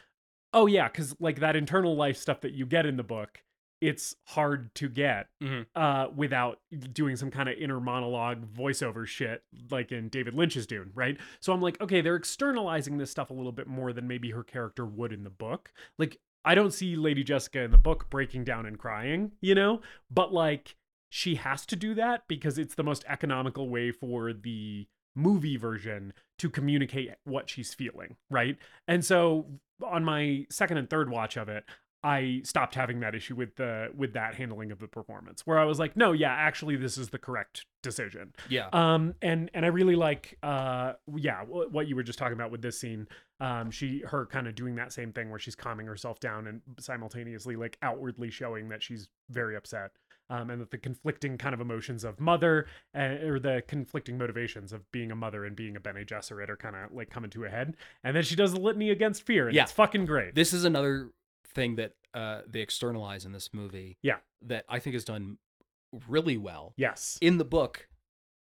oh 0.53 0.66
yeah, 0.66 0.89
because 0.89 1.14
like 1.20 1.41
that 1.41 1.57
internal 1.57 1.95
life 1.95 2.16
stuff 2.16 2.41
that 2.41 2.53
you 2.53 2.66
get 2.66 2.87
in 2.87 2.97
the 2.97 3.05
book, 3.05 3.43
it's 3.81 4.14
hard 4.26 4.74
to 4.74 4.89
get 4.89 5.28
Mhm. 5.43 5.66
uh, 5.74 6.09
without 6.14 6.61
doing 6.93 7.16
some 7.16 7.31
kind 7.31 7.49
of 7.49 7.57
inner 7.57 7.81
monologue 7.81 8.45
voiceover 8.53 9.07
shit 9.07 9.43
like 9.70 9.91
in 9.91 10.09
David 10.09 10.35
Lynch's 10.35 10.66
Dune, 10.66 10.91
right? 10.95 11.18
So 11.41 11.53
I'm 11.53 11.62
like, 11.62 11.81
okay, 11.81 12.01
they're 12.01 12.16
externalizing 12.16 12.99
this 12.99 13.11
stuff 13.11 13.31
a 13.31 13.35
little 13.35 13.53
bit 13.53 13.66
more 13.66 13.93
than 13.93 14.07
maybe 14.07 14.31
her 14.33 14.43
character 14.45 14.85
would 14.85 15.12
in 15.12 15.24
the 15.24 15.31
book. 15.31 15.72
Like, 15.99 16.18
I 16.45 16.55
don't 16.55 16.72
see 16.72 16.97
Lady 16.97 17.22
Jessica 17.24 17.61
in 17.62 17.70
the 17.70 17.78
book 17.78 18.09
breaking 18.11 18.45
down 18.45 18.66
and 18.66 18.78
crying, 18.78 19.33
you 19.41 19.55
know? 19.55 19.81
But 20.11 20.33
like, 20.33 20.76
she 21.09 21.35
has 21.37 21.64
to 21.66 21.76
do 21.76 21.95
that 21.95 22.28
because 22.28 22.59
it's 22.59 22.74
the 22.74 22.85
most 22.85 23.05
economical 23.09 23.68
way 23.68 23.91
for 23.93 24.33
the 24.33 24.87
movie 25.16 25.57
version 25.57 26.12
to 26.39 26.49
communicate 26.49 27.11
what 27.24 27.51
she's 27.51 27.74
feeling, 27.74 28.16
right? 28.31 28.57
And 28.87 29.05
so 29.05 29.59
on 29.83 30.05
my 30.05 30.47
second 30.51 30.76
and 30.76 30.89
third 30.89 31.11
watch 31.11 31.37
of 31.37 31.49
it, 31.49 31.64
I 32.03 32.40
stopped 32.44 32.74
having 32.74 33.01
that 33.01 33.14
issue 33.14 33.34
with 33.34 33.57
the 33.57 33.90
with 33.94 34.14
that 34.14 34.34
handling 34.34 34.72
of 34.72 34.78
the 34.78 34.88
performance 34.88 35.42
where 35.46 35.59
I 35.59 35.64
was 35.64 35.78
like, 35.78 35.96
no, 35.96 36.12
yeah, 36.12 36.32
actually 36.32 36.76
this 36.76 36.96
is 36.96 37.11
the 37.11 37.18
correct 37.18 37.66
decision. 37.82 38.32
Yeah. 38.48 38.68
Um 38.72 39.14
and 39.20 39.51
and 39.53 39.64
I 39.64 39.68
really 39.68 39.96
like 39.96 40.38
uh 40.42 40.94
yeah, 41.16 41.44
wh- 41.44 41.72
what 41.72 41.88
you 41.88 41.96
were 41.96 42.03
just 42.03 42.18
talking 42.18 42.32
about 42.34 42.51
with 42.51 42.62
this 42.62 42.80
scene. 42.80 43.07
Um 43.40 43.70
she 43.70 44.03
her 44.07 44.24
kind 44.26 44.46
of 44.48 44.55
doing 44.55 44.76
that 44.76 44.92
same 44.92 45.12
thing 45.12 45.28
where 45.30 45.38
she's 45.38 45.55
calming 45.55 45.86
herself 45.86 46.20
down 46.20 46.46
and 46.46 46.62
simultaneously 46.78 47.57
like 47.57 47.76
outwardly 47.82 48.30
showing 48.30 48.68
that 48.70 48.82
she's 48.82 49.09
very 49.30 49.57
upset. 49.57 49.90
Um, 50.30 50.48
and 50.48 50.61
that 50.61 50.70
the 50.70 50.78
conflicting 50.78 51.36
kind 51.38 51.55
of 51.55 51.61
emotions 51.61 52.05
of 52.05 52.20
mother 52.20 52.66
uh, 52.96 53.16
or 53.26 53.40
the 53.40 53.64
conflicting 53.66 54.16
motivations 54.16 54.72
of 54.72 54.88
being 54.92 55.11
a 55.11 55.16
mother 55.16 55.44
and 55.44 55.57
being 55.57 55.74
a 55.74 55.80
Bene 55.80 56.05
Gesserit 56.05 56.48
are 56.48 56.57
kind 56.57 56.76
of 56.76 56.92
like 56.92 57.11
coming 57.11 57.30
to 57.30 57.46
a 57.46 57.48
head. 57.48 57.74
And 58.05 58.14
then 58.14 58.22
she 58.22 58.36
does 58.36 58.53
the 58.53 58.61
litany 58.61 58.90
against 58.90 59.26
fear, 59.26 59.48
and 59.48 59.57
Yeah. 59.57 59.64
it's 59.64 59.72
fucking 59.72 60.07
great. 60.07 60.36
This 60.36 60.53
is 60.53 60.64
another 60.64 61.11
thing 61.55 61.76
that 61.76 61.92
uh, 62.14 62.42
they 62.46 62.61
externalize 62.61 63.24
in 63.24 63.32
this 63.32 63.51
movie. 63.53 63.98
Yeah. 64.03 64.16
That 64.42 64.64
I 64.68 64.78
think 64.78 64.96
is 64.96 65.05
done 65.05 65.38
really 66.09 66.36
well. 66.36 66.72
yes. 66.76 67.18
In 67.20 67.38
the 67.38 67.44
book, 67.44 67.88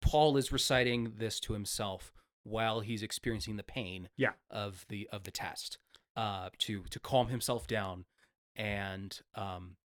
Paul 0.03 0.37
is 0.37 0.53
reciting 0.53 1.15
this 1.17 1.41
to 1.41 1.53
himself 1.53 2.13
while 2.45 2.81
he's 2.81 3.03
experiencing 3.03 3.57
the 3.57 3.63
pain 3.63 4.09
Yeah. 4.17 4.33
of 4.51 4.85
the 4.89 5.09
of 5.13 5.25
the 5.25 5.31
test 5.31 5.79
uh, 6.17 6.51
to 6.59 6.83
to 6.91 7.01
calm 7.01 7.29
himself 7.29 7.67
down, 7.67 8.05
and 8.55 9.19
um, 9.35 9.77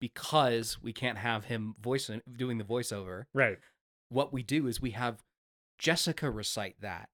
because 0.00 0.82
we 0.82 0.92
can't 0.92 1.18
have 1.18 1.44
him 1.46 1.74
voicing 1.80 2.22
doing 2.36 2.58
the 2.58 2.64
voiceover, 2.64 3.24
Right. 3.32 3.58
what 4.08 4.32
we 4.32 4.42
do 4.42 4.66
is 4.66 4.80
we 4.80 4.90
have 4.92 5.22
Jessica 5.78 6.30
recite 6.30 6.80
that. 6.80 7.08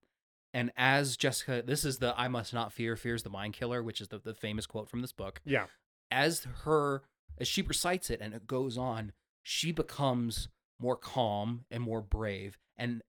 And 0.55 0.73
as 0.77 1.17
Jessica, 1.17 1.63
this 1.65 1.85
is 1.85 1.99
the 1.99 2.15
I 2.19 2.29
must 2.29 2.55
not 2.55 2.73
fear, 2.73 2.97
fears 2.97 3.23
the 3.23 3.31
mind 3.31 3.55
killer, 3.55 3.83
which 3.83 4.01
is 4.01 4.09
the, 4.09 4.19
the 4.19 4.35
famous 4.35 4.67
quote 4.67 4.89
from 4.89 5.03
this 5.03 5.13
book. 5.13 5.41
Yeah. 5.45 5.67
As 6.11 6.47
her, 6.65 7.03
as 7.39 7.47
she 7.47 7.63
recites 7.63 8.11
it 8.11 8.21
and 8.21 8.35
it 8.35 8.47
goes 8.47 8.79
on, 8.79 9.13
she 9.43 9.73
becomes 9.73 10.49
more 10.81 10.97
calm 10.97 11.65
and 11.71 11.83
more 11.83 12.01
brave. 12.01 12.59
And 12.77 13.03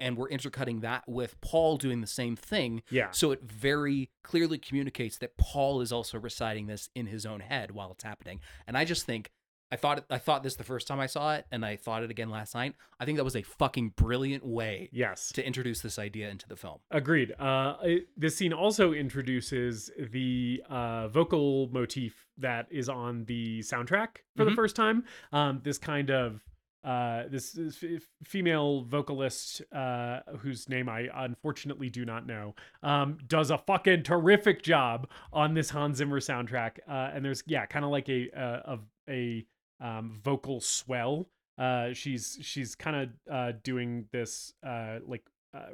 and 0.00 0.16
we're 0.16 0.28
intercutting 0.28 0.80
that 0.80 1.04
with 1.06 1.40
Paul 1.40 1.76
doing 1.76 2.00
the 2.00 2.06
same 2.06 2.36
thing. 2.36 2.82
Yeah. 2.90 3.10
So 3.12 3.30
it 3.30 3.42
very 3.42 4.10
clearly 4.22 4.58
communicates 4.58 5.18
that 5.18 5.36
Paul 5.36 5.80
is 5.80 5.92
also 5.92 6.18
reciting 6.18 6.66
this 6.66 6.90
in 6.94 7.06
his 7.06 7.24
own 7.24 7.40
head 7.40 7.70
while 7.70 7.92
it's 7.92 8.04
happening. 8.04 8.40
And 8.66 8.76
I 8.76 8.84
just 8.84 9.06
think 9.06 9.30
I 9.72 9.76
thought 9.76 10.04
I 10.10 10.18
thought 10.18 10.42
this 10.44 10.54
the 10.56 10.62
first 10.64 10.86
time 10.86 11.00
I 11.00 11.06
saw 11.06 11.34
it, 11.34 11.46
and 11.50 11.64
I 11.64 11.76
thought 11.76 12.02
it 12.04 12.10
again 12.10 12.30
last 12.30 12.54
night. 12.54 12.74
I 13.00 13.04
think 13.04 13.16
that 13.18 13.24
was 13.24 13.34
a 13.34 13.42
fucking 13.42 13.94
brilliant 13.96 14.44
way 14.46 14.88
Yes. 14.92 15.32
to 15.32 15.44
introduce 15.44 15.80
this 15.80 15.98
idea 15.98 16.28
into 16.30 16.46
the 16.46 16.54
film. 16.56 16.78
Agreed. 16.90 17.32
Uh, 17.38 17.76
it- 17.82 18.08
this 18.16 18.36
scene 18.36 18.52
also 18.52 18.92
introduces 18.92 19.90
the 19.98 20.62
uh, 20.68 21.08
vocal 21.08 21.68
motif 21.72 22.26
that 22.38 22.66
is 22.70 22.88
on 22.88 23.24
the 23.24 23.60
soundtrack 23.60 24.18
for 24.36 24.44
the 24.44 24.50
Mhm. 24.52 24.54
first 24.56 24.76
time. 24.76 25.04
Um, 25.32 25.60
this 25.64 25.78
kind 25.78 26.10
of 26.10 26.44
uh, 26.84 27.26
this, 27.30 27.52
this 27.52 27.82
f- 27.82 28.02
female 28.24 28.82
vocalist 28.82 29.62
uh, 29.72 30.20
whose 30.40 30.68
name 30.68 30.86
I 30.86 31.08
unfortunately 31.14 31.88
do 31.88 32.04
not 32.04 32.26
know 32.26 32.54
um, 32.82 33.16
does 33.26 33.50
a 33.50 33.56
fucking 33.56 34.02
terrific 34.02 34.62
job 34.62 35.08
on 35.32 35.54
this 35.54 35.70
Hans 35.70 35.96
Zimmer 35.96 36.20
soundtrack. 36.20 36.72
Uh, 36.86 37.10
and 37.14 37.24
there's 37.24 37.42
yeah, 37.46 37.64
kind 37.64 37.86
of 37.86 37.90
like 37.90 38.10
a 38.10 38.28
a, 38.36 38.74
a, 38.74 38.78
a 39.08 39.46
um, 39.80 40.20
vocal 40.22 40.60
swell. 40.60 41.28
Uh, 41.56 41.92
she's 41.92 42.38
she's 42.42 42.74
kind 42.74 42.96
of 42.96 43.08
uh, 43.32 43.52
doing 43.62 44.06
this 44.12 44.52
uh, 44.66 44.98
like 45.06 45.24
uh, 45.56 45.70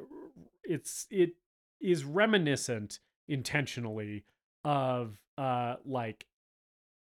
it's 0.63 1.07
it 1.09 1.31
is 1.81 2.03
reminiscent 2.05 2.99
intentionally 3.27 4.23
of 4.63 5.17
uh 5.37 5.75
like 5.85 6.25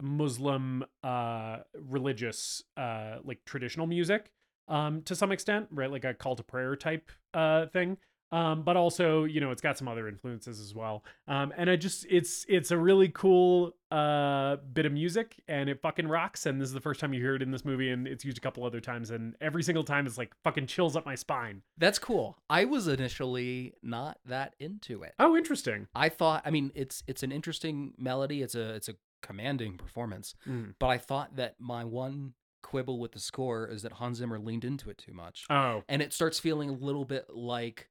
muslim 0.03 0.85
uh 1.03 1.59
religious 1.89 2.63
uh 2.77 3.17
like 3.25 3.39
traditional 3.47 3.87
music 3.87 4.31
um 4.69 5.01
to 5.03 5.15
some 5.15 5.33
extent 5.33 5.67
right 5.71 5.91
like 5.91 6.05
a 6.05 6.13
call 6.13 6.37
to 6.37 6.43
prayer 6.43 6.77
type 6.77 7.11
uh 7.33 7.67
thing 7.67 7.97
um 8.33 8.63
but 8.63 8.77
also 8.77 9.25
you 9.25 9.41
know 9.41 9.51
it's 9.51 9.63
got 9.63 9.79
some 9.79 9.89
other 9.89 10.09
influences 10.09 10.61
as 10.61 10.75
well 10.75 11.05
um 11.29 11.53
and 11.57 11.71
i 11.71 11.77
just 11.77 12.05
it's 12.11 12.45
it's 12.49 12.71
a 12.71 12.77
really 12.77 13.09
cool 13.09 13.75
uh 13.93 14.57
bit 14.73 14.85
of 14.85 14.93
music 14.93 15.41
and 15.47 15.69
it 15.69 15.81
fucking 15.81 16.09
rocks 16.09 16.45
and 16.47 16.61
this 16.61 16.67
is 16.67 16.75
the 16.75 16.81
first 16.81 16.99
time 16.99 17.15
you 17.15 17.21
hear 17.21 17.37
it 17.37 17.43
in 17.43 17.53
this 17.53 17.65
movie 17.65 17.91
and 17.91 18.09
it's 18.09 18.25
used 18.25 18.37
a 18.37 18.41
couple 18.41 18.65
other 18.65 18.81
times 18.81 19.11
and 19.11 19.35
every 19.41 19.63
single 19.63 19.85
time 19.85 20.07
it's 20.07 20.19
like 20.19 20.33
fucking 20.43 20.67
chills 20.67 20.97
up 20.97 21.07
my 21.07 21.15
spine 21.15 21.63
That's 21.79 21.99
cool. 21.99 22.37
I 22.51 22.65
was 22.65 22.89
initially 22.89 23.75
not 23.83 24.19
that 24.25 24.55
into 24.59 25.03
it. 25.03 25.15
oh 25.21 25.37
interesting 25.37 25.87
I 25.95 26.09
thought, 26.09 26.43
I 26.45 26.51
mean, 26.51 26.73
it's 26.75 27.03
it's 27.07 27.23
an 27.23 27.33
interesting 27.33 27.93
melody. 27.99 28.43
It's 28.43 28.55
a 28.55 28.75
it's 28.75 28.89
a 28.89 28.95
commanding 29.23 29.77
performance. 29.77 30.35
Mm. 30.49 30.75
But 30.79 30.89
I 30.89 30.99
thought 30.99 31.37
that 31.37 31.55
my 31.59 31.85
one 31.85 32.35
quibble 32.63 32.99
with 32.99 33.13
the 33.13 33.21
score 33.21 33.67
is 33.69 33.83
that 33.83 33.93
Hans 33.93 34.19
Zimmer 34.19 34.39
leaned 34.39 34.65
into 34.65 34.91
it 34.91 34.99
too 34.99 35.13
much, 35.13 35.45
oh 35.51 35.83
and 35.89 36.03
it 36.03 36.13
starts 36.13 36.39
feeling 36.41 36.69
a 36.69 36.73
little 36.73 37.05
bit 37.05 37.27
like 37.31 37.89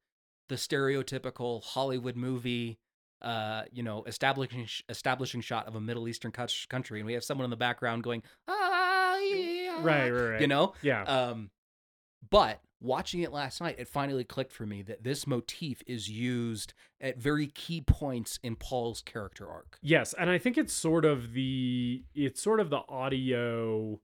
the 0.50 0.56
stereotypical 0.56 1.64
Hollywood 1.64 2.16
movie. 2.16 2.78
Uh, 3.22 3.64
you 3.72 3.82
know, 3.82 4.04
establishing 4.04 4.68
establishing 4.90 5.42
shot 5.42 5.68
of 5.68 5.74
a 5.76 5.82
Middle 5.82 6.08
Eastern 6.08 6.32
country, 6.32 7.00
and 7.00 7.08
we 7.08 7.14
have 7.14 7.24
someone 7.24 7.46
in 7.46 7.50
the 7.50 7.56
background 7.56 8.04
going, 8.04 8.22
ah, 8.48 9.18
yeah, 9.18 9.82
right 9.82 10.10
right 10.12 10.12
right 10.12 10.42
you 10.42 10.48
know, 10.48 10.74
yeah 10.84 11.04
Um, 11.04 11.50
but 12.30 12.60
watching 12.82 13.22
it 13.22 13.32
last 13.32 13.62
night, 13.62 13.78
it 13.80 13.88
finally 13.88 14.26
clicked 14.26 14.52
for 14.52 14.66
me 14.66 14.82
that 14.84 15.04
this 15.04 15.26
motif 15.26 15.82
is 15.88 16.10
used 16.10 16.74
at 17.02 17.18
very 17.18 17.48
key 17.48 17.82
points 17.82 18.38
in 18.44 18.58
Paul's 18.58 19.02
character 19.02 19.50
arc. 19.50 19.80
Yes, 19.82 20.14
and 20.14 20.30
I 20.30 20.38
think 20.38 20.58
it's 20.58 20.74
sort 20.74 21.06
of 21.06 21.34
the 21.34 22.04
it's 22.14 22.42
sort 22.44 22.60
of 22.60 22.70
the 22.70 22.82
audio 22.90 24.00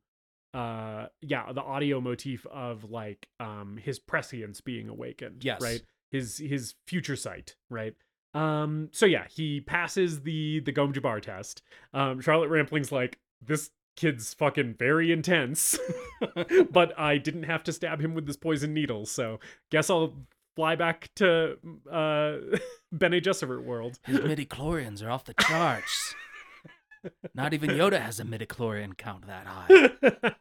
uh 0.54 1.08
yeah, 1.22 1.52
the 1.54 1.62
audio 1.62 2.02
motif 2.02 2.46
of 2.48 2.90
like 2.90 3.28
um 3.40 3.78
his 3.82 4.00
prescience 4.00 4.62
being 4.62 4.90
awakened, 4.90 5.44
Yes. 5.44 5.62
right? 5.62 5.82
His 6.12 6.38
his 6.38 6.76
future 6.88 7.16
sight, 7.16 7.56
right? 7.70 7.96
Um 8.34 8.90
so 8.92 9.06
yeah, 9.06 9.26
he 9.30 9.62
passes 9.62 10.22
the 10.22 10.60
the 10.62 10.72
Gom 10.72 10.94
Jabbar 10.94 11.22
test. 11.22 11.62
Um 11.94 12.22
Charlotte 12.22 12.50
Rampling's 12.50 12.92
like 12.92 13.20
this 13.42 13.72
kid's 13.96 14.34
fucking 14.34 14.76
very 14.76 15.12
intense. 15.12 15.78
but 16.72 16.98
I 17.00 17.18
didn't 17.18 17.44
have 17.44 17.64
to 17.64 17.74
stab 17.74 18.02
him 18.02 18.14
with 18.14 18.26
this 18.26 18.38
poison 18.38 18.74
needle, 18.74 19.06
so 19.06 19.40
guess 19.70 19.90
I'll 19.90 20.14
fly 20.56 20.76
back 20.76 21.10
to 21.16 21.58
uh 21.90 22.38
Bene 22.92 23.22
Gesserit 23.22 23.64
world. 23.64 24.00
His 24.06 24.20
midichlorians 24.20 25.04
are 25.04 25.10
off 25.10 25.26
the 25.26 25.34
charts. 25.36 26.16
Not 27.34 27.54
even 27.54 27.72
Yoda 27.72 28.00
has 28.00 28.20
a 28.20 28.24
midichlorian 28.24 28.96
count 28.96 29.26
that 29.28 29.48
high. 29.48 30.36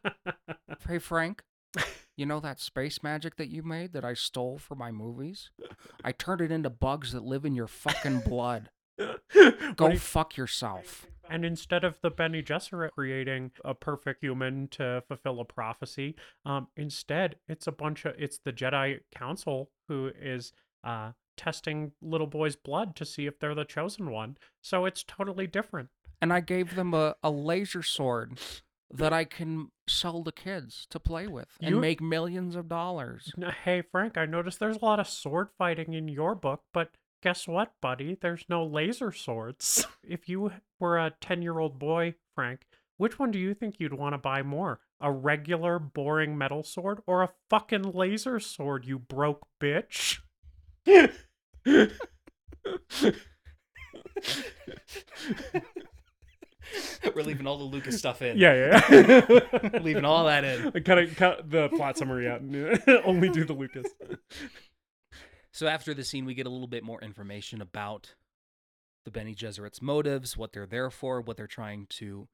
Hey, 0.87 0.99
Frank, 0.99 1.43
you 2.17 2.25
know 2.25 2.39
that 2.39 2.59
space 2.59 3.01
magic 3.03 3.35
that 3.37 3.49
you 3.49 3.63
made 3.63 3.93
that 3.93 4.05
I 4.05 4.13
stole 4.13 4.57
for 4.57 4.75
my 4.75 4.91
movies? 4.91 5.49
I 6.03 6.11
turned 6.11 6.41
it 6.41 6.51
into 6.51 6.69
bugs 6.69 7.11
that 7.13 7.23
live 7.23 7.45
in 7.45 7.55
your 7.55 7.67
fucking 7.67 8.21
blood. 8.21 8.69
Go 9.75 9.89
you- 9.89 9.97
fuck 9.97 10.37
yourself. 10.37 11.07
And 11.29 11.45
instead 11.45 11.85
of 11.85 11.95
the 12.01 12.09
Bene 12.09 12.41
Gesserit 12.41 12.91
creating 12.91 13.51
a 13.63 13.73
perfect 13.73 14.21
human 14.21 14.67
to 14.69 15.01
fulfill 15.07 15.39
a 15.39 15.45
prophecy, 15.45 16.15
um, 16.45 16.67
instead 16.75 17.37
it's 17.47 17.67
a 17.67 17.71
bunch 17.71 18.03
of 18.03 18.15
it's 18.17 18.39
the 18.43 18.51
Jedi 18.51 18.99
Council 19.15 19.69
who 19.87 20.11
is 20.19 20.51
uh, 20.83 21.11
testing 21.37 21.93
little 22.01 22.27
boys' 22.27 22.57
blood 22.57 22.97
to 22.97 23.05
see 23.05 23.27
if 23.27 23.39
they're 23.39 23.55
the 23.55 23.63
chosen 23.63 24.09
one. 24.11 24.35
So 24.61 24.83
it's 24.83 25.03
totally 25.03 25.47
different. 25.47 25.87
And 26.21 26.33
I 26.33 26.41
gave 26.41 26.75
them 26.75 26.93
a, 26.93 27.15
a 27.23 27.31
laser 27.31 27.81
sword 27.81 28.37
that 28.93 29.13
I 29.13 29.23
can 29.25 29.69
sell 29.87 30.23
to 30.23 30.31
kids 30.31 30.85
to 30.89 30.99
play 30.99 31.27
with 31.27 31.47
and 31.61 31.75
You- 31.75 31.81
make 31.81 32.01
millions 32.01 32.55
of 32.55 32.67
dollars. 32.67 33.31
Hey 33.63 33.81
Frank, 33.81 34.17
I 34.17 34.25
noticed 34.25 34.59
there's 34.59 34.77
a 34.77 34.85
lot 34.85 34.99
of 34.99 35.07
sword 35.07 35.49
fighting 35.57 35.93
in 35.93 36.07
your 36.07 36.35
book, 36.35 36.63
but 36.73 36.91
guess 37.23 37.47
what, 37.47 37.73
buddy? 37.81 38.15
There's 38.19 38.45
no 38.49 38.65
laser 38.65 39.11
swords. 39.11 39.85
if 40.03 40.27
you 40.27 40.51
were 40.79 40.97
a 40.97 41.13
10 41.21 41.41
year 41.41 41.59
old 41.59 41.79
boy, 41.79 42.15
Frank, 42.35 42.61
which 42.97 43.17
one 43.19 43.31
do 43.31 43.39
you 43.39 43.53
think 43.53 43.79
you'd 43.79 43.93
want 43.93 44.13
to 44.13 44.17
buy 44.17 44.43
more? 44.43 44.79
A 44.99 45.11
regular, 45.11 45.79
boring 45.79 46.37
metal 46.37 46.63
sword 46.63 47.01
or 47.07 47.23
a 47.23 47.31
fucking 47.49 47.91
laser 47.93 48.39
sword, 48.39 48.85
you 48.85 48.99
broke 48.99 49.47
bitch? 49.59 50.19
We're 57.15 57.23
leaving 57.23 57.47
all 57.47 57.57
the 57.57 57.63
Lucas 57.63 57.97
stuff 57.97 58.21
in. 58.21 58.37
yeah, 58.37 58.81
yeah. 58.89 59.79
leaving 59.81 60.05
all 60.05 60.25
that 60.25 60.43
in. 60.43 60.71
cut, 60.83 60.97
it, 60.97 61.15
cut 61.17 61.49
the 61.49 61.69
plot 61.69 61.97
summary 61.97 62.27
out. 62.29 62.41
and 62.41 62.81
Only 63.03 63.29
do 63.29 63.43
the 63.45 63.53
Lucas. 63.53 63.87
So 65.51 65.67
after 65.67 65.93
the 65.93 66.03
scene, 66.03 66.25
we 66.25 66.33
get 66.33 66.47
a 66.47 66.49
little 66.49 66.67
bit 66.67 66.83
more 66.83 67.01
information 67.01 67.61
about 67.61 68.15
the 69.03 69.11
Bene 69.11 69.33
Gesserit's 69.33 69.81
motives, 69.81 70.37
what 70.37 70.53
they're 70.53 70.65
there 70.65 70.89
for, 70.89 71.21
what 71.21 71.35
they're 71.35 71.47
trying 71.47 71.87
to, 71.89 72.27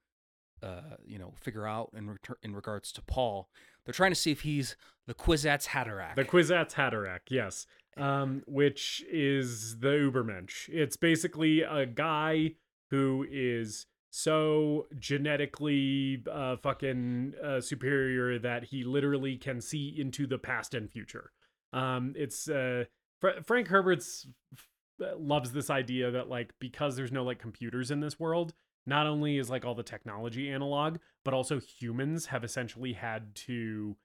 uh, 0.62 0.96
you 1.04 1.18
know, 1.18 1.32
figure 1.40 1.66
out 1.66 1.90
in 1.96 2.06
retur- 2.06 2.36
in 2.42 2.54
regards 2.54 2.92
to 2.92 3.02
Paul. 3.02 3.48
They're 3.84 3.94
trying 3.94 4.10
to 4.12 4.16
see 4.16 4.30
if 4.30 4.42
he's 4.42 4.76
the 5.06 5.14
Kwisatz 5.14 5.68
Haderach. 5.68 6.14
The 6.14 6.24
Kwisatz 6.24 6.74
Haderach, 6.74 7.20
yes. 7.30 7.66
Um, 7.96 8.42
which 8.46 9.02
is 9.10 9.78
the 9.80 9.88
Ubermensch. 9.88 10.68
It's 10.68 10.96
basically 10.96 11.62
a 11.62 11.84
guy 11.86 12.52
who 12.90 13.26
is 13.28 13.86
so 14.10 14.86
genetically 14.98 16.22
uh, 16.30 16.56
fucking 16.56 17.34
uh, 17.42 17.60
superior 17.60 18.38
that 18.38 18.64
he 18.64 18.84
literally 18.84 19.36
can 19.36 19.60
see 19.60 19.94
into 19.98 20.26
the 20.26 20.38
past 20.38 20.74
and 20.74 20.90
future. 20.90 21.32
Um, 21.72 22.14
it's 22.16 22.48
uh, 22.48 22.84
Fra- 23.20 23.42
Frank 23.42 23.68
Herbert's 23.68 24.26
f- 24.52 25.10
loves 25.18 25.52
this 25.52 25.68
idea 25.70 26.10
that 26.10 26.28
like 26.28 26.54
because 26.58 26.96
there's 26.96 27.12
no 27.12 27.22
like 27.24 27.38
computers 27.38 27.90
in 27.90 28.00
this 28.00 28.18
world, 28.18 28.54
not 28.86 29.06
only 29.06 29.36
is 29.38 29.50
like 29.50 29.64
all 29.66 29.74
the 29.74 29.82
technology 29.82 30.50
analog, 30.50 30.96
but 31.24 31.34
also 31.34 31.60
humans 31.60 32.26
have 32.26 32.42
essentially 32.44 32.94
had 32.94 33.34
to 33.34 33.96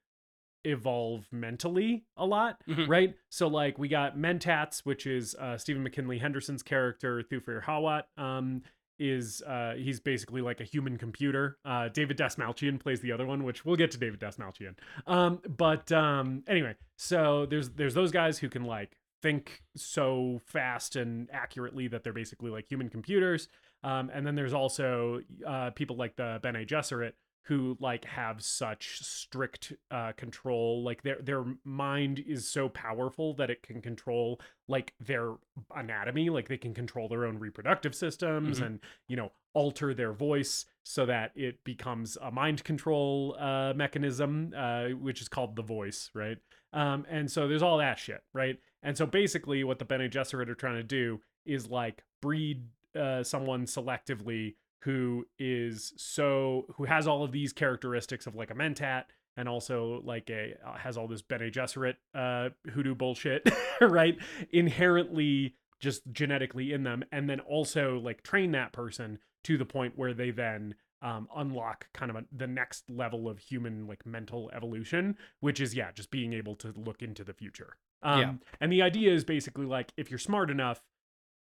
evolve 0.66 1.28
mentally 1.32 2.06
a 2.16 2.26
lot, 2.26 2.62
Mhm. 2.68 2.88
right? 2.88 3.16
So 3.30 3.48
like 3.48 3.78
we 3.78 3.88
got 3.90 4.18
Mentats, 4.18 4.80
which 4.86 5.06
is 5.06 5.36
uh, 5.36 5.58
Stephen 5.58 5.84
McKinley 5.84 6.20
Henderson's 6.20 6.64
character, 6.64 7.22
Thufir 7.22 7.64
Hawat. 7.64 8.04
Um, 8.18 8.62
is 9.10 9.42
uh 9.44 9.74
he's 9.76 10.00
basically 10.00 10.42
like 10.42 10.60
a 10.62 10.64
human 10.64 10.98
computer. 10.98 11.58
Uh 11.66 11.90
David 11.90 12.18
Dastmalchian 12.18 12.80
plays 12.80 13.02
the 13.02 13.12
other 13.12 13.26
one, 13.26 13.44
which 13.44 13.66
we'll 13.66 13.76
get 13.76 13.92
to 13.92 13.98
David 13.98 14.20
Dastmalchian. 14.20 14.76
Um 15.08 15.42
but 15.48 15.92
um 15.92 16.44
anyway, 16.48 16.76
so 16.98 17.46
there's 17.46 17.70
there's 17.72 17.94
those 17.94 18.12
guys 18.12 18.38
who 18.40 18.50
can 18.50 18.64
like 18.64 18.98
think 19.22 19.64
so 19.76 20.42
fast 20.46 20.96
and 20.96 21.30
accurately 21.32 21.88
that 21.88 22.04
they're 22.04 22.14
basically 22.14 22.52
like 22.52 22.66
human 22.70 22.90
computers. 22.90 23.48
Um 23.84 24.10
and 24.14 24.26
then 24.26 24.36
there's 24.36 24.54
also 24.54 25.22
uh 25.46 25.72
people 25.72 25.96
like 25.96 26.16
the 26.16 26.40
Bene 26.42 26.66
Gesserit 26.66 27.14
who 27.44 27.78
like 27.80 28.06
have 28.06 28.42
such 28.42 29.00
strict 29.04 29.74
uh 29.92 30.12
control 30.14 30.84
like 30.84 31.04
their 31.04 31.18
their 31.22 31.44
mind 31.64 32.24
is 32.26 32.48
so 32.48 32.70
powerful 32.70 33.34
that 33.36 33.50
it 33.50 33.62
can 33.64 33.82
control 33.82 34.40
like 34.68 34.94
their 35.00 35.34
anatomy 35.76 36.30
like 36.30 36.48
they 36.48 36.58
can 36.58 36.74
control 36.74 37.08
their 37.10 37.26
own 37.26 37.38
reproductive 37.38 37.94
systems 37.94 38.60
Mhm. 38.60 38.66
and 38.66 38.80
you 39.08 39.16
know 39.18 39.32
alter 39.54 39.94
their 39.94 40.14
voice 40.14 40.66
so 40.84 41.06
that 41.06 41.32
it 41.36 41.64
becomes 41.64 42.18
a 42.22 42.32
mind 42.32 42.64
control 42.64 43.36
uh 43.40 43.74
mechanism 43.76 44.52
uh 44.56 44.88
which 44.90 45.22
is 45.22 45.28
called 45.28 45.56
the 45.56 45.62
voice 45.62 46.10
right 46.14 46.38
um 46.72 47.06
and 47.10 47.30
so 47.30 47.48
there's 47.48 47.62
all 47.62 47.78
that 47.78 48.00
shit 48.00 48.22
right 48.34 48.58
and 48.82 48.98
so 48.98 49.06
basically 49.06 49.64
what 49.64 49.80
the 49.80 49.86
Bene 49.86 50.10
Gesserit 50.10 50.50
are 50.50 50.56
trying 50.56 50.76
to 50.78 50.84
do 50.84 51.20
is 51.46 51.68
like 51.70 52.04
breed 52.22 52.64
uh 53.00 53.22
someone 53.24 53.66
selectively 53.66 54.56
who 54.84 55.26
is 55.40 55.94
so 55.98 56.66
who 56.76 56.86
has 56.86 57.08
all 57.08 57.24
of 57.24 57.32
these 57.32 57.54
characteristics 57.54 58.28
of 58.28 58.36
like 58.36 58.52
a 58.52 58.56
mentat 58.56 59.04
and 59.38 59.50
also 59.50 60.02
like 60.04 60.30
a 60.30 60.54
uh, 60.66 60.78
has 60.78 60.98
all 60.98 61.08
this 61.08 61.22
Bene 61.22 61.50
Gesserit 61.50 61.96
uh 62.14 62.50
hoodoo 62.74 62.96
bullshit 62.96 63.50
right 63.82 64.18
inherently 64.52 65.56
just 65.80 66.02
genetically 66.12 66.72
in 66.72 66.84
them 66.84 67.04
and 67.12 67.30
then 67.30 67.40
also 67.42 68.00
like 68.00 68.24
train 68.24 68.52
that 68.52 68.72
person 68.74 69.20
to 69.44 69.58
the 69.58 69.66
point 69.66 69.94
where 69.98 70.14
they 70.14 70.32
then 70.32 70.76
um, 71.02 71.28
unlock 71.36 71.88
kind 71.94 72.10
of 72.10 72.16
a, 72.16 72.24
the 72.32 72.48
next 72.48 72.90
level 72.90 73.28
of 73.28 73.38
human 73.40 73.88
like 73.88 74.06
mental 74.06 74.50
evolution 74.56 75.18
which 75.42 75.60
is 75.60 75.76
yeah 75.76 75.92
just 75.92 76.10
being 76.12 76.32
able 76.32 76.56
to 76.56 76.74
look 76.78 77.02
into 77.02 77.24
the 77.26 77.34
future 77.34 77.76
um, 78.02 78.20
Yeah. 78.20 78.34
and 78.62 78.72
the 78.72 78.82
idea 78.82 79.14
is 79.14 79.26
basically 79.26 79.66
like 79.66 79.92
if 79.98 80.10
you're 80.10 80.18
smart 80.20 80.50
enough 80.50 80.82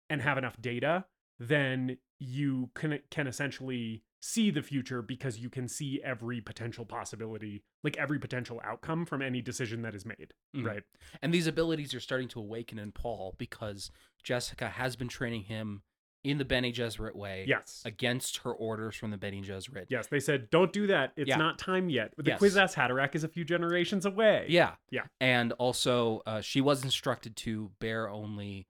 and 0.09 0.21
have 0.21 0.37
enough 0.37 0.59
data 0.59 1.05
then 1.39 1.97
you 2.19 2.69
can 2.75 2.99
can 3.11 3.27
essentially 3.27 4.03
see 4.21 4.49
the 4.49 4.61
future 4.61 5.01
because 5.01 5.39
you 5.39 5.49
can 5.49 5.67
see 5.67 5.99
every 6.03 6.39
potential 6.39 6.85
possibility 6.85 7.61
like 7.83 7.97
every 7.97 8.17
potential 8.17 8.61
outcome 8.63 9.05
from 9.05 9.21
any 9.21 9.41
decision 9.41 9.81
that 9.81 9.93
is 9.93 10.05
made 10.05 10.33
Mhm. 10.55 10.65
right 10.65 10.83
And 11.21 11.33
these 11.33 11.47
abilities 11.47 11.93
are 11.93 11.99
starting 11.99 12.29
to 12.29 12.39
awaken 12.39 12.79
in 12.79 12.93
Paul 12.93 13.35
because 13.37 13.91
Jessica 14.23 14.69
has 14.69 14.95
been 14.95 15.09
training 15.09 15.43
him 15.43 15.83
in 16.23 16.37
the 16.37 16.45
Bene 16.45 16.71
Gesserit 16.71 17.15
way 17.15 17.43
yes 17.45 17.81
against 17.83 18.37
her 18.37 18.53
orders 18.53 18.95
from 18.95 19.11
the 19.11 19.17
Bene 19.17 19.41
Gesserit. 19.43 19.87
Yes, 19.89 20.07
they 20.07 20.21
said 20.21 20.49
don't 20.49 20.71
do 20.71 20.87
that. 20.87 21.11
It's 21.17 21.27
Yeah. 21.27 21.35
not 21.35 21.59
time 21.59 21.89
yet. 21.89 22.13
The 22.15 22.23
Yes. 22.25 22.39
Haderach 22.75 23.13
is 23.15 23.25
a 23.25 23.27
few 23.27 23.43
generations 23.43 24.05
away. 24.05 24.45
Yeah. 24.47 24.75
Yeah. 24.89 25.07
And 25.19 25.51
also, 25.53 26.21
uh, 26.25 26.39
she 26.39 26.61
was 26.61 26.81
instructed 26.85 27.35
to 27.37 27.73
bear 27.79 28.07
only, 28.09 28.67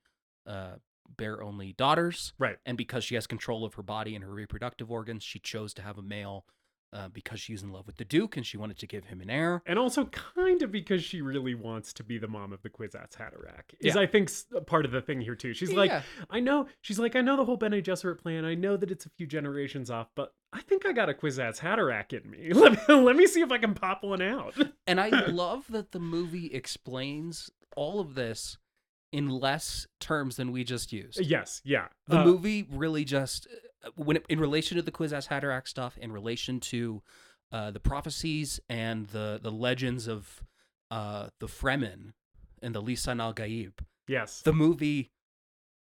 uh, 0.47 0.77
bear 1.17 1.43
only 1.43 1.73
daughters. 1.73 2.33
Right. 2.37 2.57
And 2.65 2.77
because 2.77 3.03
she 3.03 3.15
has 3.15 3.27
control 3.27 3.65
of 3.65 3.75
her 3.75 3.83
body 3.83 4.15
and 4.15 4.23
her 4.23 4.33
reproductive 4.33 4.91
organs, 4.91 5.23
she 5.23 5.39
chose 5.39 5.73
to 5.75 5.81
have 5.81 5.97
a 5.97 6.01
male 6.01 6.45
uh, 6.93 7.07
because 7.07 7.39
she's 7.39 7.63
in 7.63 7.71
love 7.71 7.87
with 7.87 7.97
the 7.97 8.05
Duke 8.05 8.37
and 8.37 8.45
she 8.45 8.55
wanted 8.55 8.77
to 8.77 8.87
give 8.87 9.05
him 9.05 9.19
an 9.19 9.29
heir. 9.29 9.63
And 9.65 9.79
also 9.79 10.05
kind 10.05 10.61
of 10.61 10.71
because 10.71 11.03
she 11.03 11.21
really 11.21 11.55
wants 11.55 11.91
to 11.93 12.03
be 12.03 12.17
the 12.17 12.27
mom 12.27 12.53
of 12.53 12.61
the 12.61 12.69
Kwisatz 12.69 13.17
Haderach. 13.17 13.73
Is 13.79 13.95
Yeah. 13.95 14.01
I 14.01 14.05
think 14.05 14.29
part 14.67 14.85
of 14.85 14.91
the 14.91 15.01
thing 15.01 15.19
here 15.19 15.35
too. 15.35 15.53
She's 15.53 15.73
like, 15.73 15.91
I 16.29 16.39
know. 16.39 16.67
She's 16.81 16.99
like, 16.99 17.15
I 17.15 17.21
know 17.21 17.35
the 17.35 17.45
whole 17.45 17.57
Bene 17.57 17.81
Gesserit 17.81 18.19
plan. 18.19 18.45
I 18.45 18.53
know 18.53 18.77
that 18.77 18.91
it's 18.91 19.05
a 19.05 19.09
few 19.09 19.25
generations 19.25 19.89
off, 19.89 20.09
but 20.15 20.33
I 20.51 20.61
think 20.61 20.85
I 20.85 20.91
got 20.91 21.09
a 21.09 21.13
Kwisatz 21.13 21.59
Haderach 21.59 22.13
in 22.13 22.29
me. 22.29 22.53
Let 22.53 22.73
me, 22.87 22.93
let 22.93 23.15
me 23.15 23.25
see 23.25 23.41
if 23.41 23.51
I 23.51 23.57
can 23.57 23.73
pop 23.73 24.03
one 24.03 24.21
out. 24.21 24.53
And 24.85 25.01
I 25.01 25.09
love 25.27 25.65
that 25.69 25.91
the 25.91 25.99
movie 25.99 26.47
explains 26.53 27.49
all 27.75 27.99
of 27.99 28.13
this 28.13 28.59
in 29.13 29.29
less 29.29 29.87
terms 29.99 30.35
than 30.35 30.51
we 30.51 30.63
just 30.63 30.91
used. 30.91 31.19
yes, 31.25 31.61
yeah. 31.63 31.87
The 32.07 32.19
Uh, 32.19 32.25
movie 32.25 32.67
really 32.69 33.05
just 33.05 33.47
uh, 33.85 33.89
when 33.95 34.17
it, 34.17 34.25
in 34.27 34.39
relation 34.39 34.75
to 34.77 34.81
the 34.81 34.91
Kwisatz 34.91 35.27
Haderach 35.29 35.67
stuff, 35.67 35.97
in 35.97 36.11
relation 36.11 36.59
to 36.61 37.01
uh, 37.51 37.71
the 37.71 37.79
prophecies 37.79 38.59
and 38.67 39.07
the 39.07 39.39
the 39.41 39.51
legends 39.51 40.07
of 40.07 40.43
uh, 40.91 41.27
the 41.39 41.47
Fremen 41.47 42.13
and 42.61 42.73
the 42.75 42.81
Lisan 42.81 43.19
al 43.21 43.33
Gaib, 43.33 43.73
Yes. 44.07 44.41
the 44.41 44.53
movie 44.53 45.11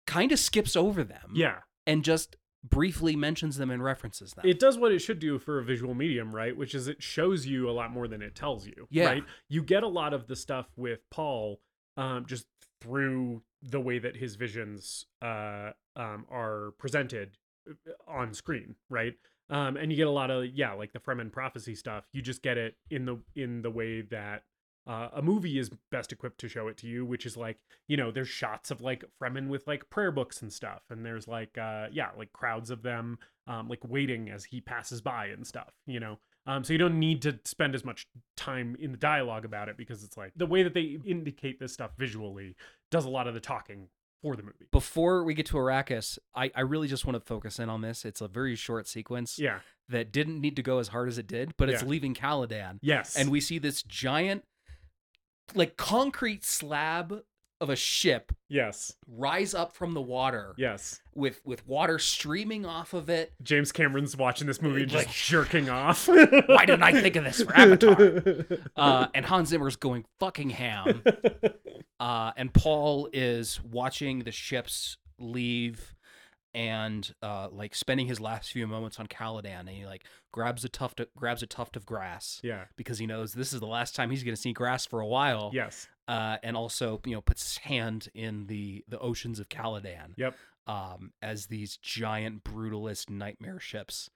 kind 0.06 0.32
of 0.32 0.38
skips 0.38 0.74
over 0.76 1.04
them, 1.04 1.32
yeah. 1.34 1.58
and 1.86 2.02
just 2.04 2.36
briefly 2.64 3.14
mentions 3.14 3.56
them 3.58 3.70
and 3.70 3.82
references 3.84 4.32
them. 4.32 4.44
It 4.46 4.58
does 4.58 4.76
what 4.78 4.90
it 4.92 4.98
should 5.00 5.18
do 5.18 5.38
for 5.38 5.58
a 5.58 5.64
visual 5.64 5.94
medium, 5.94 6.34
right? 6.34 6.56
Which 6.56 6.74
is 6.74 6.88
it 6.88 7.02
shows 7.02 7.46
you 7.46 7.68
a 7.70 7.72
lot 7.72 7.90
more 7.92 8.08
than 8.08 8.20
it 8.22 8.34
tells 8.34 8.66
you. 8.66 8.86
Yeah. 8.90 9.06
Right. 9.06 9.24
You 9.48 9.62
get 9.62 9.82
a 9.82 9.88
lot 9.88 10.12
of 10.14 10.26
the 10.26 10.34
stuff 10.36 10.66
with 10.76 11.00
Paul, 11.10 11.60
um, 11.96 12.26
just 12.26 12.46
through 12.80 13.42
the 13.62 13.80
way 13.80 13.98
that 13.98 14.16
his 14.16 14.36
visions 14.36 15.06
uh 15.20 15.70
um 15.96 16.24
are 16.30 16.72
presented 16.78 17.36
uh, 17.68 17.74
on 18.06 18.32
screen, 18.34 18.76
right? 18.88 19.14
Um, 19.50 19.76
and 19.76 19.90
you 19.90 19.96
get 19.96 20.06
a 20.06 20.10
lot 20.10 20.30
of 20.30 20.46
yeah, 20.46 20.72
like 20.72 20.92
the 20.92 20.98
Fremen 20.98 21.32
prophecy 21.32 21.74
stuff. 21.74 22.04
You 22.12 22.22
just 22.22 22.42
get 22.42 22.58
it 22.58 22.76
in 22.90 23.04
the 23.06 23.18
in 23.34 23.62
the 23.62 23.70
way 23.70 24.02
that 24.02 24.42
uh, 24.86 25.08
a 25.14 25.22
movie 25.22 25.58
is 25.58 25.70
best 25.90 26.12
equipped 26.12 26.38
to 26.40 26.48
show 26.48 26.68
it 26.68 26.76
to 26.78 26.86
you, 26.86 27.04
which 27.04 27.24
is 27.26 27.36
like 27.36 27.58
you 27.88 27.96
know 27.96 28.10
there's 28.10 28.28
shots 28.28 28.70
of 28.70 28.80
like 28.80 29.04
Fremen 29.20 29.48
with 29.48 29.66
like 29.66 29.88
prayer 29.90 30.12
books 30.12 30.42
and 30.42 30.52
stuff, 30.52 30.82
and 30.90 31.04
there's 31.04 31.26
like 31.26 31.56
uh 31.58 31.86
yeah 31.92 32.10
like 32.16 32.32
crowds 32.32 32.70
of 32.70 32.82
them 32.82 33.18
um 33.46 33.68
like 33.68 33.80
waiting 33.88 34.30
as 34.30 34.44
he 34.44 34.60
passes 34.60 35.00
by 35.00 35.26
and 35.26 35.46
stuff, 35.46 35.72
you 35.86 36.00
know. 36.00 36.18
Um, 36.48 36.64
so 36.64 36.72
you 36.72 36.78
don't 36.78 36.98
need 36.98 37.20
to 37.22 37.38
spend 37.44 37.74
as 37.74 37.84
much 37.84 38.06
time 38.36 38.74
in 38.80 38.90
the 38.90 38.96
dialogue 38.98 39.44
about 39.44 39.68
it 39.68 39.76
because 39.76 40.02
it's 40.02 40.16
like 40.16 40.32
the 40.34 40.46
way 40.46 40.62
that 40.62 40.72
they 40.74 40.98
indicate 41.04 41.60
this 41.60 41.72
stuff 41.74 41.90
visually 41.98 42.56
does 42.90 43.04
a 43.04 43.10
lot 43.10 43.28
of 43.28 43.34
the 43.34 43.40
talking 43.40 43.88
for 44.22 44.34
the 44.34 44.42
movie. 44.42 44.66
Before 44.72 45.22
we 45.24 45.34
get 45.34 45.44
to 45.46 45.54
Arrakis, 45.56 46.18
I, 46.34 46.50
I 46.54 46.62
really 46.62 46.88
just 46.88 47.04
want 47.04 47.14
to 47.16 47.20
focus 47.20 47.58
in 47.58 47.68
on 47.68 47.82
this. 47.82 48.04
It's 48.04 48.20
a 48.22 48.28
very 48.28 48.56
short 48.56 48.88
sequence 48.88 49.38
Yeah. 49.38 49.60
that 49.90 50.10
didn't 50.10 50.40
need 50.40 50.56
to 50.56 50.62
go 50.62 50.78
as 50.78 50.88
hard 50.88 51.08
as 51.08 51.18
it 51.18 51.26
did, 51.26 51.52
but 51.58 51.68
it's 51.68 51.82
Yeah. 51.82 51.88
leaving 51.88 52.14
Caladan. 52.14 52.78
Yes. 52.80 53.14
and 53.14 53.30
we 53.30 53.40
see 53.40 53.58
this 53.58 53.82
giant 53.82 54.42
like 55.54 55.76
concrete 55.76 56.44
slab 56.44 57.22
of 57.60 57.70
a 57.70 57.76
ship 57.76 58.32
Yes. 58.48 58.94
rise 59.08 59.52
up 59.54 59.74
from 59.74 59.92
the 59.94 60.00
water 60.00 60.54
Yes. 60.56 61.00
with 61.14 61.40
with 61.44 61.66
water 61.66 61.98
streaming 61.98 62.64
off 62.64 62.94
of 62.94 63.10
it. 63.10 63.32
James 63.42 63.72
Cameron's 63.72 64.16
watching 64.16 64.46
this 64.46 64.62
movie 64.62 64.82
and 64.82 64.90
just 64.90 65.08
jerking 65.10 65.68
off. 65.68 66.06
Why 66.08 66.64
didn't 66.66 66.82
I 66.84 67.00
think 67.00 67.16
of 67.16 67.24
this 67.24 67.42
for 67.42 67.56
Avatar? 67.56 67.96
Uh, 68.76 69.08
and 69.14 69.26
Hans 69.26 69.48
Zimmer's 69.48 69.76
going 69.76 70.04
fucking 70.20 70.50
ham. 70.50 71.02
Uh, 72.00 72.30
and 72.36 72.54
Paul 72.54 73.08
is 73.12 73.60
watching 73.64 74.20
the 74.20 74.30
ships 74.30 74.98
leave 75.18 75.96
and 76.54 77.12
uh, 77.22 77.48
like 77.50 77.74
spending 77.74 78.06
his 78.06 78.20
last 78.20 78.52
few 78.52 78.68
moments 78.68 79.00
on 79.00 79.08
Caladan. 79.08 79.60
And 79.60 79.68
he 79.70 79.84
like 79.84 80.04
grabs 80.32 80.64
a 80.64 80.68
tuft 80.68 81.00
of, 81.00 81.08
grabs 81.16 81.42
a 81.42 81.46
tuft 81.48 81.76
of 81.76 81.84
grass 81.84 82.40
yeah. 82.44 82.66
because 82.76 83.00
he 83.00 83.06
knows 83.06 83.32
this 83.32 83.52
is 83.52 83.58
the 83.58 83.66
last 83.66 83.96
time 83.96 84.10
he's 84.10 84.22
going 84.22 84.34
to 84.36 84.40
see 84.40 84.52
grass 84.52 84.86
for 84.86 85.00
a 85.00 85.06
while. 85.08 85.50
Yes. 85.52 85.88
Uh, 86.08 86.38
and 86.42 86.56
also, 86.56 87.00
you 87.04 87.14
know, 87.14 87.20
puts 87.20 87.42
his 87.42 87.58
hand 87.58 88.08
in 88.14 88.46
the 88.46 88.82
the 88.88 88.98
oceans 88.98 89.38
of 89.38 89.48
Caladan. 89.48 90.14
Yep. 90.16 90.34
Um, 90.66 91.12
as 91.22 91.46
these 91.46 91.76
giant 91.78 92.44
brutalist 92.44 93.08
nightmare 93.08 93.60
ships 93.60 94.10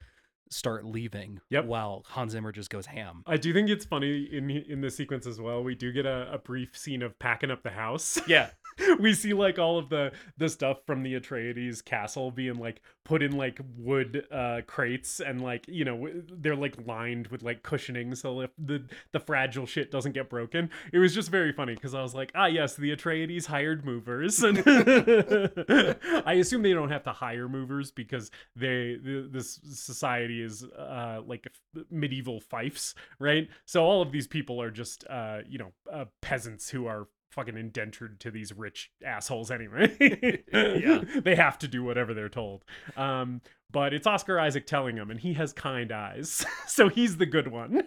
start 0.51 0.85
leaving. 0.85 1.41
Yep. 1.51 1.67
While 1.67 2.05
Hans 2.09 2.33
Zimmer 2.33 2.53
just 2.53 2.71
goes 2.71 2.87
ham. 2.87 3.23
I 3.27 3.37
do 3.37 3.53
think 3.53 3.69
it's 3.69 3.85
funny 3.85 4.29
in 4.33 4.51
in 4.51 4.81
this 4.81 4.97
sequence 4.97 5.27
as 5.27 5.41
well. 5.41 5.63
We 5.63 5.75
do 5.75 5.93
get 5.93 6.07
a, 6.07 6.33
a 6.33 6.39
brief 6.39 6.77
scene 6.77 7.03
of 7.03 7.19
packing 7.19 7.51
up 7.51 7.63
the 7.63 7.71
house. 7.71 8.19
Yeah. 8.27 8.51
we 9.01 9.13
see 9.15 9.33
like 9.33 9.59
all 9.59 9.79
of 9.79 9.89
the 9.89 10.13
the 10.39 10.49
stuff 10.49 10.79
from 10.87 11.03
the 11.03 11.19
Atreides 11.19 11.85
castle 11.85 12.31
being 12.31 12.55
like 12.55 12.81
put 13.05 13.23
in 13.23 13.37
like 13.37 13.61
wood 13.77 14.27
uh 14.31 14.61
crates 14.67 15.21
and 15.21 15.41
like 15.43 15.67
you 15.69 15.85
know 15.85 16.09
they're 16.39 16.57
like 16.57 16.87
lined 16.87 17.27
with 17.29 17.43
like 17.43 17.63
cushioning 17.63 18.15
so 18.15 18.41
if 18.41 18.51
the 18.59 18.85
the 19.13 19.21
fragile 19.21 19.67
shit 19.67 19.91
doesn't 19.91 20.13
get 20.13 20.29
broken. 20.29 20.71
It 20.93 20.99
was 20.99 21.15
just 21.15 21.31
very 21.31 21.53
funny 21.53 21.75
because 21.75 21.95
I 21.95 22.03
was 22.03 22.15
like, 22.15 22.33
ah 22.35 22.47
yes, 22.47 22.77
the 22.77 22.95
Atreides 22.95 23.47
hired 23.47 23.85
movers, 23.85 24.43
and 24.43 24.63
I 26.27 26.35
assume 26.35 26.63
they 26.63 26.73
don't 26.73 26.91
have 26.91 27.05
to 27.05 27.13
hire 27.13 27.49
movers 27.49 27.91
because 27.91 28.31
they 28.57 28.97
this 29.03 29.61
society 29.65 30.43
is 30.43 30.65
uh 30.65 31.21
like 31.27 31.49
medieval 31.91 32.41
fiefs, 32.41 32.95
right? 33.19 33.49
So 33.65 33.85
all 33.85 34.03
of 34.03 34.13
these 34.13 34.27
people 34.27 34.61
are 34.61 34.71
just 34.71 35.05
uh 35.09 35.39
you 35.49 35.59
know 35.59 35.73
uh, 35.93 36.05
peasants 36.21 36.71
who 36.71 36.87
are 36.87 37.09
fucking 37.33 37.57
indentured 37.57 38.21
to 38.21 38.31
these 38.31 38.53
rich 38.53 38.91
assholes 39.05 39.51
anyway. 39.51 40.43
Yeah. 40.53 41.03
they 41.25 41.35
have 41.35 41.59
to 41.61 41.69
do 41.69 41.83
whatever 41.83 42.15
they're 42.15 42.29
told. 42.29 42.65
Um, 42.97 43.41
but 43.71 43.95
it's 43.95 44.07
Oscar 44.07 44.39
Isaac 44.39 44.67
telling 44.67 44.97
them, 44.97 45.11
and 45.11 45.19
he 45.19 45.33
has 45.35 45.53
kind 45.53 45.91
eyes, 45.91 46.45
so 46.67 46.89
he's 46.89 47.17
the 47.17 47.27
good 47.27 47.49
one. 47.49 47.85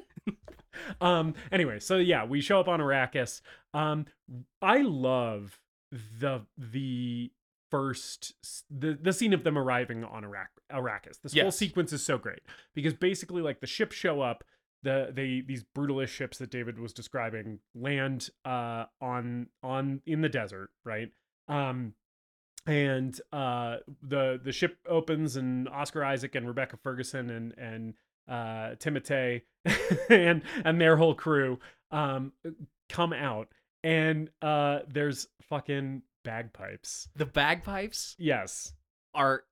um, 0.99 1.35
anyway, 1.51 1.79
so 1.79 1.97
yeah, 1.97 2.25
we 2.25 2.41
show 2.41 2.59
up 2.59 2.67
on 2.67 2.79
Arrakis. 2.79 3.41
Um, 3.73 4.05
I 4.61 4.81
love 4.81 5.59
the 5.91 6.41
the 6.57 7.31
first 7.69 8.33
the 8.69 8.97
the 8.99 9.13
scene 9.13 9.33
of 9.33 9.43
them 9.43 9.57
arriving 9.57 10.03
on 10.03 10.23
Arrak- 10.23 10.47
Arrakis. 10.71 11.21
This 11.21 11.33
whole 11.43 11.51
sequence 11.51 11.93
is 11.93 12.03
so 12.03 12.17
great 12.17 12.41
because 12.73 12.93
basically, 12.93 13.41
like 13.41 13.59
the 13.59 13.67
ships 13.67 13.95
show 13.95 14.21
up 14.21 14.43
the 14.85 15.11
they 15.13 15.41
these 15.45 15.65
brutalist 15.75 16.09
ships 16.09 16.37
that 16.37 16.49
David 16.51 16.79
was 16.79 16.93
describing 16.93 17.59
land 17.73 18.29
uh 18.45 18.85
on 19.01 19.47
on 19.61 20.01
in 20.05 20.21
the 20.21 20.29
desert, 20.29 20.69
right? 20.85 21.09
Um 21.49 21.93
and 22.65 23.19
uh 23.33 23.77
the 24.01 24.39
the 24.43 24.51
ship 24.51 24.77
opens 24.87 25.35
and 25.35 25.67
Oscar 25.67 26.03
Isaac 26.05 26.35
and 26.35 26.47
Rebecca 26.47 26.77
Ferguson 26.77 27.29
and 27.29 27.53
and 27.57 27.93
uh 28.27 28.75
Timothée 28.77 29.41
and 30.09 30.41
and 30.63 30.79
their 30.79 30.95
whole 30.97 31.13
crew 31.15 31.59
um 31.91 32.31
come 32.89 33.11
out 33.13 33.49
and 33.83 34.29
uh 34.41 34.79
there's 34.87 35.27
fucking 35.49 36.01
bagpipes. 36.23 37.07
The 37.15 37.25
bagpipes 37.25 38.15
Yes. 38.17 38.73
are 39.13 39.43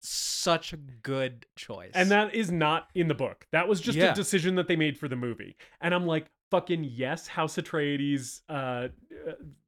such 0.00 0.72
a 0.72 0.76
good 0.76 1.46
choice. 1.56 1.92
And 1.94 2.10
that 2.10 2.34
is 2.34 2.50
not 2.50 2.88
in 2.94 3.08
the 3.08 3.14
book. 3.14 3.46
That 3.52 3.68
was 3.68 3.80
just 3.80 3.98
Yeah. 3.98 4.12
a 4.12 4.14
decision 4.14 4.54
that 4.56 4.68
they 4.68 4.76
made 4.76 4.98
for 4.98 5.08
the 5.08 5.16
movie. 5.16 5.56
And 5.80 5.94
I'm 5.94 6.06
like, 6.06 6.30
fucking 6.50 6.84
yes, 6.84 7.26
House 7.26 7.56
Atreides 7.56 8.40
uh, 8.48 8.52
uh 8.52 8.88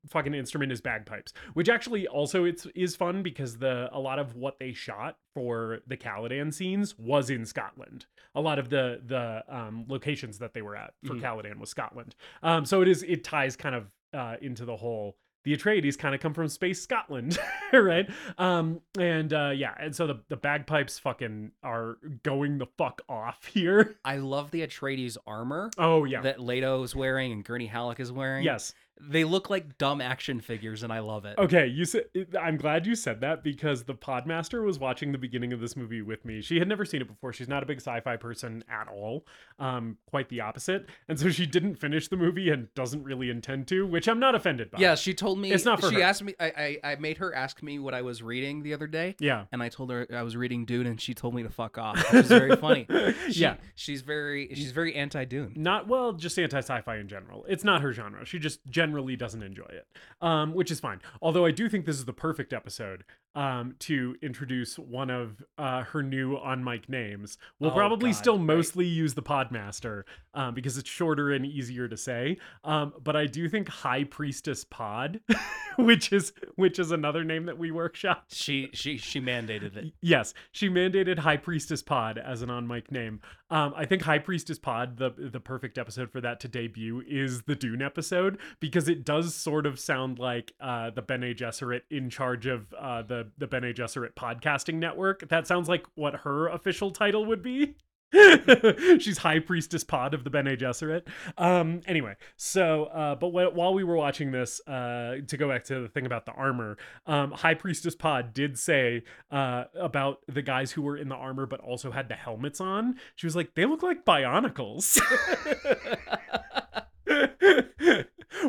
fucking 0.09 0.33
instrument 0.33 0.73
is 0.73 0.81
bagpipes. 0.81 1.33
Which 1.53 1.69
actually 1.69 2.07
also 2.09 2.45
it's 2.45 2.65
is 2.75 2.97
fun 2.97 3.23
because 3.23 3.59
the 3.59 3.91
a 3.93 3.99
lot 4.01 4.19
of 4.19 4.35
what 4.35 4.59
they 4.59 4.73
shot 4.73 5.19
for 5.35 5.81
the 5.87 5.97
Caladan 5.97 6.55
scenes 6.55 6.99
was 6.99 7.29
in 7.29 7.45
Scotland. 7.45 8.07
A 8.35 8.41
lot 8.41 8.59
of 8.59 8.71
the 8.71 9.03
the 9.05 9.45
um 9.55 9.85
locations 9.89 10.39
that 10.39 10.55
they 10.55 10.63
were 10.63 10.75
at 10.77 10.95
for 11.05 11.15
Mhm. 11.15 11.21
Caladan 11.21 11.59
was 11.59 11.69
Scotland. 11.69 12.15
Um 12.43 12.65
so 12.65 12.81
it 12.81 12.89
is 12.89 13.03
it 13.03 13.25
ties 13.25 13.57
kind 13.57 13.75
of 13.75 13.93
uh 14.15 14.37
into 14.41 14.65
the 14.65 14.77
whole 14.77 15.19
the 15.45 15.57
Atreides 15.57 15.97
kind 15.99 16.15
of 16.15 16.21
come 16.21 16.35
from 16.35 16.49
space 16.49 16.83
Scotland, 16.83 17.39
right? 17.73 18.09
Um, 18.39 18.81
and 18.99 19.33
uh, 19.33 19.53
yeah, 19.55 19.75
and 19.79 19.95
so 19.95 20.07
the, 20.07 20.21
the 20.29 20.37
bagpipes 20.37 20.99
fucking 20.99 21.53
are 21.63 21.97
going 22.23 22.59
the 22.59 22.67
fuck 22.79 23.03
off 23.09 23.45
here. 23.53 23.97
I 24.05 24.17
love 24.19 24.51
the 24.51 24.67
Atreides 24.67 25.17
armor 25.27 25.71
Oh 25.79 26.05
yeah, 26.05 26.21
that 26.23 26.41
Leto 26.41 26.83
is 26.83 26.95
wearing 26.95 27.33
and 27.33 27.45
Gurney 27.45 27.67
Halleck 27.67 28.01
is 28.01 28.13
wearing. 28.13 28.45
yes. 28.45 28.75
They 29.09 29.25
look 29.25 29.49
like 29.51 29.79
dumb 29.79 30.01
action 30.01 30.41
figures 30.41 30.83
and 30.83 30.93
I 30.93 30.99
love 31.01 31.25
it. 31.25 31.39
Okay, 31.39 31.67
you 31.67 31.85
said 31.85 32.05
I'm 32.41 32.57
glad 32.57 32.87
you 32.87 32.95
said 32.95 33.21
that 33.23 33.43
because 33.43 33.85
the 33.85 33.95
Podmaster 33.95 34.65
was 34.65 34.79
watching 34.79 35.13
the 35.13 35.19
beginning 35.19 35.53
of 35.53 35.61
this 35.61 35.77
movie 35.77 36.03
with 36.03 36.25
me. 36.25 36.43
She 36.43 36.59
had 36.59 36.69
never 36.69 36.85
seen 36.85 37.01
it 37.01 37.09
before. 37.09 37.33
She's 37.33 37.49
not 37.49 37.63
a 37.63 37.67
big 37.67 37.79
sci-fi 37.79 38.17
person 38.17 38.63
at 38.69 38.89
all. 38.89 39.25
Um, 39.59 39.97
quite 40.07 40.29
the 40.29 40.41
opposite. 40.43 40.87
And 41.09 41.19
so 41.19 41.31
she 41.31 41.47
didn't 41.47 41.77
finish 41.77 42.09
the 42.09 42.17
movie 42.17 42.51
and 42.51 42.73
doesn't 42.75 43.03
really 43.05 43.31
intend 43.31 43.69
to, 43.69 43.87
which 43.87 44.09
I'm 44.09 44.21
not 44.21 44.35
offended 44.35 44.71
by. 44.71 44.79
Yeah, 44.79 44.95
she 44.95 45.15
told 45.15 45.39
me 45.39 45.51
It's 45.53 45.65
not 45.65 45.81
for 45.81 45.89
she 45.89 45.97
her. 45.97 46.03
asked 46.03 46.23
me 46.23 46.35
I, 46.39 46.79
I 46.85 46.93
I 46.93 46.97
made 46.97 47.19
her 47.19 47.35
ask 47.35 47.63
me 47.63 47.79
what 47.79 47.95
I 47.95 48.03
was 48.03 48.23
reading 48.23 48.63
the 48.63 48.75
other 48.75 48.87
day. 48.87 49.17
Yeah. 49.19 49.45
And 49.53 49.63
I 49.63 49.69
told 49.71 49.91
her 49.91 50.07
I 50.15 50.23
was 50.23 50.37
reading 50.37 50.65
Dune 50.65 50.87
and 50.87 51.01
she 51.01 51.15
told 51.15 51.35
me 51.35 51.43
to 51.43 51.51
fuck 51.51 51.79
off. 51.79 51.97
Which 52.13 52.25
is 52.25 52.29
very 52.29 52.55
funny. 52.57 52.87
She- 53.31 53.41
yeah. 53.43 53.57
She's 53.75 54.03
very 54.03 54.55
she's 54.55 54.73
very 54.73 54.95
anti 54.95 55.25
Dune. 55.25 55.53
not 55.57 55.89
well 55.89 56.13
just 56.13 56.39
anti-sci-fi 56.39 56.97
in 56.97 57.09
general 57.09 57.45
it's 57.49 57.65
not 57.65 57.81
her 57.83 57.93
genre 57.93 58.25
she 58.25 58.39
just 58.39 58.61
generally 58.69 58.90
doesn't 59.17 59.43
enjoy 59.43 59.69
it 59.71 59.87
um, 60.21 60.55
which 60.55 60.71
is 60.71 60.81
fine. 60.81 61.01
Although 61.23 61.45
i 61.45 61.51
do 61.51 61.69
think 61.69 61.87
this 61.87 61.97
is 61.97 62.05
the 62.05 62.13
perfect 62.13 62.53
episode 62.53 63.05
um, 63.35 63.75
to 63.81 64.17
introduce 64.23 64.79
one 64.79 65.11
of 65.11 65.43
uh, 65.59 65.83
her 65.85 66.03
new 66.03 66.37
on 66.37 66.63
mic 66.65 66.89
names 66.89 67.39
we'll 67.59 67.71
Oh, 67.71 67.75
probably 67.75 68.11
God, 68.11 68.17
still 68.17 68.37
right. 68.39 68.47
mostly 68.47 68.87
use 68.87 69.15
the 69.15 69.23
podmaster 69.23 70.03
um, 70.35 70.55
because 70.55 70.77
it's 70.79 70.89
shorter 70.89 71.31
and 71.31 71.47
easier 71.47 71.87
to 71.89 71.97
say 71.97 72.39
um, 72.65 72.93
but 73.03 73.15
i 73.17 73.27
do 73.27 73.49
think 73.49 73.69
high 73.69 74.05
priestess 74.05 74.65
pod 74.65 75.21
which 75.77 76.13
is 76.13 76.33
which 76.57 76.79
is 76.79 76.91
another 76.91 77.25
name 77.25 77.47
that 77.47 77.57
we 77.59 77.71
workshop. 77.71 78.25
She 78.29 78.69
she 78.73 78.97
she 78.99 79.21
mandated 79.21 79.77
it. 79.77 79.93
Yes, 80.01 80.35
she 80.53 80.69
mandated 80.69 81.21
High 81.21 81.37
Priestess 81.37 81.83
Pod 81.83 82.19
as 82.19 82.43
an 82.43 82.51
on 82.51 82.67
mic 82.67 82.91
name. 82.91 83.21
Um, 83.51 83.73
I 83.77 83.85
think 83.87 84.03
High 84.03 84.19
Priestess 84.19 84.59
Pod, 84.59 84.99
the 84.99 85.11
the 85.17 85.41
perfect 85.41 85.79
episode 85.79 86.11
for 86.11 86.21
that 86.21 86.41
to 86.41 86.49
debut, 86.49 87.03
is 87.09 87.43
the 87.43 87.55
Dune 87.55 87.83
episode 87.83 88.39
because 88.59 88.89
it 88.89 89.05
does 89.05 89.35
sort 89.35 89.65
of 89.65 89.79
sound 89.79 90.19
like 90.19 90.53
uh, 90.61 90.91
the 90.91 91.03
Bene 91.03 91.35
Gesserit 91.35 91.83
in 91.91 92.11
charge 92.11 92.47
of 92.47 92.73
uh, 92.79 93.03
the 93.03 93.20
the 93.39 93.47
Bene 93.47 93.73
Gesserit 93.73 94.15
podcasting 94.15 94.75
network. 94.75 95.29
That 95.29 95.47
sounds 95.47 95.69
like 95.69 95.87
what 95.95 96.17
her 96.17 96.49
official 96.49 96.91
title 96.91 97.25
would 97.27 97.43
be. 97.43 97.77
She's 98.99 99.19
High 99.19 99.39
Priestess 99.39 99.85
Pod 99.85 100.15
of 100.15 100.25
the 100.25 100.31
Bene 100.31 100.57
Gesserit. 100.57 101.07
Um, 101.39 101.81
anyway, 101.87 102.17
so 102.37 102.87
uh, 102.87 103.15
but 103.15 103.31
wh- 103.31 103.55
while 103.55 103.73
we 103.73 103.85
were 103.85 103.95
watching 103.95 104.33
this, 104.33 104.61
uh, 104.67 105.19
to 105.29 105.37
go 105.37 105.49
back 105.49 105.63
to 105.65 105.81
the 105.81 105.89
thing 105.89 106.07
about 106.07 106.27
the 106.27 106.33
armor, 106.33 106.77
um, 107.07 107.31
High 107.31 107.55
Priestess 107.55 107.95
Pod 107.95 108.35
did 108.35 108.59
say 108.59 109.05
uh, 109.31 109.65
about 109.79 110.19
the 110.27 110.43
guys 110.43 110.73
who 110.73 110.83
were 110.83 110.97
in 110.97 111.09
the 111.09 111.15
armor 111.15 111.47
but 111.47 111.61
also 111.61 111.93
had 111.93 112.09
the 112.09 112.17
helmets 112.17 112.61
on. 112.61 112.97
She 113.15 113.27
was 113.27 113.37
like, 113.37 113.55
they 113.55 113.65
look 113.65 113.83
like 113.83 114.05
Bionicles. 114.05 115.01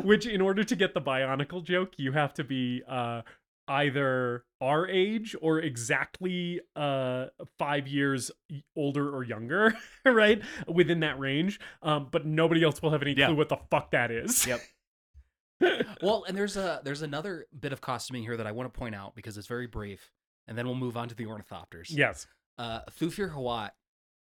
Which, 0.02 0.26
in 0.26 0.40
order 0.40 0.64
to 0.64 0.74
get 0.74 0.94
the 0.94 1.00
Bionicle 1.00 1.62
joke, 1.62 1.92
you 1.98 2.12
have 2.12 2.32
to 2.34 2.44
be 2.44 2.82
uh, 2.88 3.22
either 3.68 4.44
our 4.60 4.88
age 4.88 5.34
or 5.40 5.60
exactly 5.60 6.60
uh 6.76 7.26
five 7.58 7.86
years 7.88 8.30
older 8.76 9.08
or 9.14 9.22
younger 9.24 9.74
right 10.04 10.42
within 10.66 11.00
that 11.00 11.18
range 11.18 11.60
um 11.82 12.08
but 12.10 12.26
nobody 12.26 12.62
else 12.64 12.82
will 12.82 12.90
have 12.90 13.02
any 13.02 13.12
Yeah. 13.16 13.26
clue 13.28 13.36
what 13.36 13.48
the 13.48 13.58
fuck 13.70 13.90
that 13.92 14.10
is 14.10 14.46
Yep. 14.46 14.60
Well, 16.02 16.24
and 16.26 16.36
there's 16.36 16.56
a 16.56 16.80
there's 16.84 17.02
another 17.02 17.46
bit 17.58 17.72
of 17.72 17.80
costuming 17.80 18.22
here 18.22 18.36
that 18.36 18.46
I 18.48 18.52
want 18.52 18.72
to 18.72 18.76
point 18.76 18.94
out 18.96 19.14
because 19.14 19.38
it's 19.38 19.46
very 19.46 19.68
brief, 19.68 20.10
and 20.48 20.58
then 20.58 20.66
we'll 20.66 20.74
move 20.74 20.96
on 20.96 21.08
to 21.08 21.14
the 21.14 21.26
ornithopters. 21.26 21.86
yes 21.88 22.26
Uh, 22.58 22.80
Thufir 22.98 23.32
Hawat, 23.32 23.70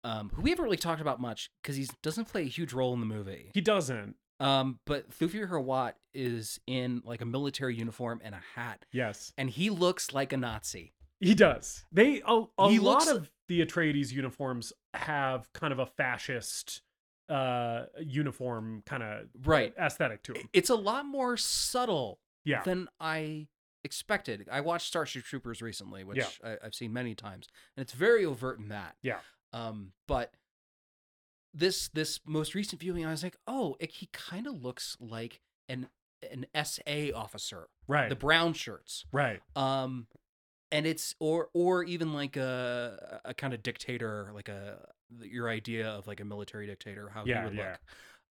um, 0.06 0.32
who 0.34 0.42
we 0.44 0.50
haven't 0.52 0.64
really 0.64 0.78
talked 0.78 1.02
about 1.02 1.20
much 1.20 1.52
because 1.62 1.76
he 1.76 1.88
doesn't 2.02 2.26
play 2.30 2.44
a 2.44 2.48
huge 2.48 2.72
role 2.72 2.94
in 2.94 3.02
the 3.02 3.06
movie. 3.06 3.52
he 3.54 3.60
doesn't 3.60 4.16
Um, 4.40 4.80
but 4.86 5.10
Thufir 5.12 5.50
Hawat 5.50 5.94
is 6.14 6.60
in 6.68 7.02
like 7.06 7.22
a 7.22 7.26
military 7.26 7.76
uniform 7.76 8.20
and 8.24 8.36
a 8.36 8.42
hat, 8.56 8.86
yes 8.92 9.34
and 9.38 9.50
he 9.50 9.70
looks 9.70 10.12
like 10.14 10.34
a 10.34 10.38
Nazi. 10.38 10.94
he 11.20 11.34
does 11.34 11.86
they 11.92 12.22
a, 12.26 12.44
a 12.58 12.70
He 12.70 12.80
lot 12.80 13.06
looks- 13.06 13.08
of 13.08 13.32
the 13.48 13.66
atreides 13.66 14.12
uniforms 14.12 14.74
have 14.94 15.52
kind 15.54 15.72
of 15.72 15.80
a 15.80 15.86
fascist 15.86 16.82
uh 17.30 17.86
uniform 18.02 18.84
kind 18.86 19.02
of 19.04 19.28
Right. 19.46 19.74
aesthetic 19.80 20.22
to 20.24 20.34
them 20.34 20.50
It's 20.54 20.70
a 20.70 20.76
lot 20.76 21.06
more 21.06 21.38
subtle 21.38 22.20
Yeah. 22.44 22.62
than 22.64 22.88
I 23.00 23.48
expected. 23.84 24.48
I 24.52 24.62
watched 24.62 24.88
Starship 24.88 25.24
Troopers 25.24 25.62
recently, 25.62 26.04
which 26.04 26.18
Yeah. 26.18 26.28
I, 26.62 26.66
I've 26.66 26.76
seen 26.76 26.92
many 26.94 27.14
times, 27.16 27.48
and 27.78 27.82
it's 27.84 27.94
very 27.94 28.26
overt 28.26 28.58
in 28.60 28.70
that. 28.70 28.96
Yeah. 29.04 29.20
Um, 29.54 29.92
but 30.08 30.34
this 31.56 31.88
this 31.90 32.20
most 32.26 32.54
recent 32.54 32.82
viewing, 32.82 33.06
I 33.06 33.12
was 33.12 33.24
like, 33.24 33.38
oh, 33.48 33.76
it, 33.80 33.90
he 33.92 34.10
kind 34.12 34.46
of 34.46 34.62
looks 34.62 34.98
like 35.00 35.42
an 35.70 35.88
an 36.32 36.46
SA 36.64 37.10
officer, 37.16 37.68
right. 37.88 38.10
the 38.10 38.16
brown 38.16 38.54
shirts. 38.54 39.06
right. 39.12 39.42
Um, 39.56 40.08
and 40.72 40.86
it's 40.86 41.16
or 41.20 41.50
or 41.54 41.84
even 41.84 42.14
like 42.14 42.36
a 42.38 43.22
a 43.26 43.34
kind 43.34 43.54
of 43.54 43.64
dictator, 43.64 44.32
like 44.34 44.50
a 44.50 44.80
your 45.22 45.48
idea 45.50 45.88
of 45.88 46.08
like 46.08 46.20
a 46.20 46.26
military 46.26 46.68
dictator, 46.68 47.10
how 47.14 47.24
Yeah, 47.26 47.40
he 47.42 47.46
would 47.50 47.56
yeah. 47.58 47.76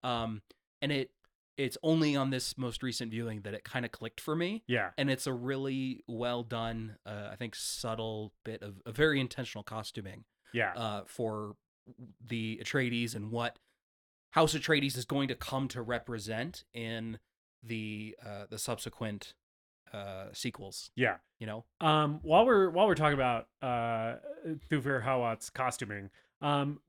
look. 0.02 0.10
Um, 0.10 0.42
and 0.82 0.92
it 0.92 1.10
it's 1.56 1.78
only 1.84 2.16
on 2.16 2.30
this 2.30 2.58
most 2.58 2.82
recent 2.82 3.12
viewing 3.12 3.42
that 3.42 3.54
it 3.54 3.62
kind 3.62 3.84
of 3.84 3.92
clicked 3.92 4.20
for 4.20 4.34
me 4.34 4.64
Yeah. 4.66 4.90
and 4.98 5.08
it's 5.08 5.28
a 5.28 5.32
really 5.32 6.02
well 6.08 6.42
done 6.42 6.96
uh, 7.06 7.28
i 7.30 7.36
think 7.36 7.54
subtle 7.54 8.32
bit 8.44 8.60
of 8.60 8.82
a 8.84 8.90
very 8.90 9.20
intentional 9.20 9.62
costuming 9.62 10.24
Yeah. 10.52 10.72
uh, 10.74 11.02
for 11.06 11.54
the 12.26 12.60
atreides 12.62 13.14
and 13.14 13.30
what 13.30 13.58
house 14.30 14.54
atreides 14.54 14.96
is 14.96 15.04
going 15.04 15.28
to 15.28 15.34
come 15.34 15.68
to 15.68 15.82
represent 15.82 16.64
in 16.72 17.18
the 17.62 18.16
uh, 18.24 18.44
the 18.50 18.58
subsequent 18.58 19.34
uh, 19.92 20.26
sequels 20.32 20.90
yeah. 20.96 21.16
you 21.38 21.46
know 21.46 21.64
Um, 21.80 22.20
while 22.22 22.44
we're 22.44 22.68
while 22.70 22.86
we're 22.86 22.94
talking 22.94 23.14
about 23.14 23.48
uh, 23.62 24.16
Thufir 24.70 25.02
Hawat's 25.02 25.50
costuming, 25.50 26.10
um, 26.42 26.80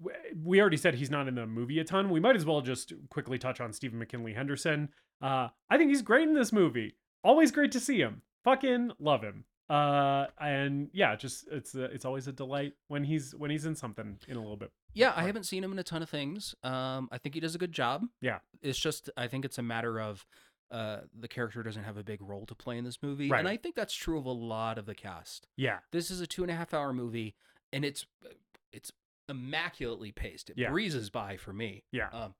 we 0.43 0.59
already 0.59 0.77
said 0.77 0.95
he's 0.95 1.11
not 1.11 1.27
in 1.27 1.35
the 1.35 1.45
movie 1.45 1.79
a 1.79 1.83
ton. 1.83 2.09
We 2.09 2.19
might 2.19 2.35
as 2.35 2.45
well 2.45 2.61
just 2.61 2.93
quickly 3.09 3.37
touch 3.37 3.61
on 3.61 3.73
Stephen 3.73 3.99
McKinley 3.99 4.33
Henderson. 4.33 4.89
Uh, 5.21 5.49
I 5.69 5.77
think 5.77 5.89
he's 5.89 6.01
great 6.01 6.27
in 6.27 6.33
this 6.33 6.51
movie. 6.51 6.95
Always 7.23 7.51
great 7.51 7.71
to 7.71 7.79
see 7.79 7.99
him. 7.99 8.21
Fucking 8.43 8.91
love 8.99 9.21
him. 9.23 9.45
Uh, 9.69 10.27
and 10.39 10.89
yeah, 10.93 11.15
just 11.15 11.47
it's 11.51 11.73
a, 11.73 11.85
it's 11.85 12.05
always 12.05 12.27
a 12.27 12.31
delight 12.31 12.73
when 12.87 13.03
he's 13.03 13.33
when 13.33 13.49
he's 13.49 13.65
in 13.65 13.75
something 13.75 14.19
in 14.27 14.35
a 14.35 14.39
little 14.39 14.57
bit. 14.57 14.71
Yeah 14.95 15.13
i 15.15 15.21
haven't 15.23 15.43
seen 15.43 15.63
him 15.63 15.71
in 15.71 15.77
a 15.79 15.83
ton 15.83 16.01
of 16.01 16.09
things 16.09 16.55
um, 16.63 17.07
i 17.11 17.17
think 17.19 17.35
he 17.35 17.39
does 17.41 17.53
a 17.53 17.57
good 17.59 17.71
job 17.71 18.05
Yeah. 18.21 18.39
it's 18.63 18.79
just 18.79 19.09
i 19.15 19.27
think 19.27 19.45
it's 19.45 19.57
a 19.59 19.63
matter 19.63 19.99
of 20.01 20.25
uh, 20.71 21.01
the 21.17 21.27
character 21.27 21.61
doesn't 21.61 21.83
have 21.83 21.95
a 21.97 22.03
big 22.03 22.21
role 22.23 22.47
to 22.47 22.55
play 22.55 22.77
in 22.79 22.83
this 22.83 22.97
movie 23.03 23.29
Right. 23.29 23.39
and 23.39 23.47
i 23.47 23.55
think 23.57 23.75
that's 23.75 23.93
true 23.93 24.17
of 24.17 24.25
a 24.25 24.31
lot 24.31 24.77
of 24.79 24.85
the 24.87 24.95
cast 24.95 25.47
Yeah, 25.57 25.77
this 25.91 26.09
is 26.09 26.19
a 26.21 26.27
two 26.27 26.41
and 26.41 26.49
a 26.51 26.55
half 26.55 26.73
hour 26.73 26.91
movie 26.91 27.35
and 27.71 27.85
it's 27.85 28.05
it's 28.73 28.91
immaculately 29.29 30.11
paced 30.11 30.49
it 30.49 30.57
Yeah. 30.57 30.69
breezes 30.71 31.09
by 31.11 31.37
for 31.37 31.53
me 31.53 31.83
yeah, 31.91 32.09
um, 32.11 32.33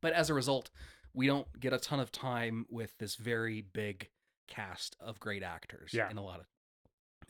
but 0.00 0.12
as 0.12 0.28
a 0.30 0.34
result 0.34 0.70
we 1.14 1.26
don't 1.26 1.48
get 1.58 1.72
a 1.72 1.78
ton 1.78 1.98
of 2.00 2.12
time 2.12 2.66
with 2.68 2.96
this 2.98 3.16
very 3.16 3.62
big 3.62 4.10
cast 4.48 4.94
of 5.00 5.18
great 5.18 5.42
actors 5.42 5.92
Yeah. 5.94 6.10
in 6.10 6.18
a 6.18 6.22
lot 6.22 6.40
of 6.40 6.46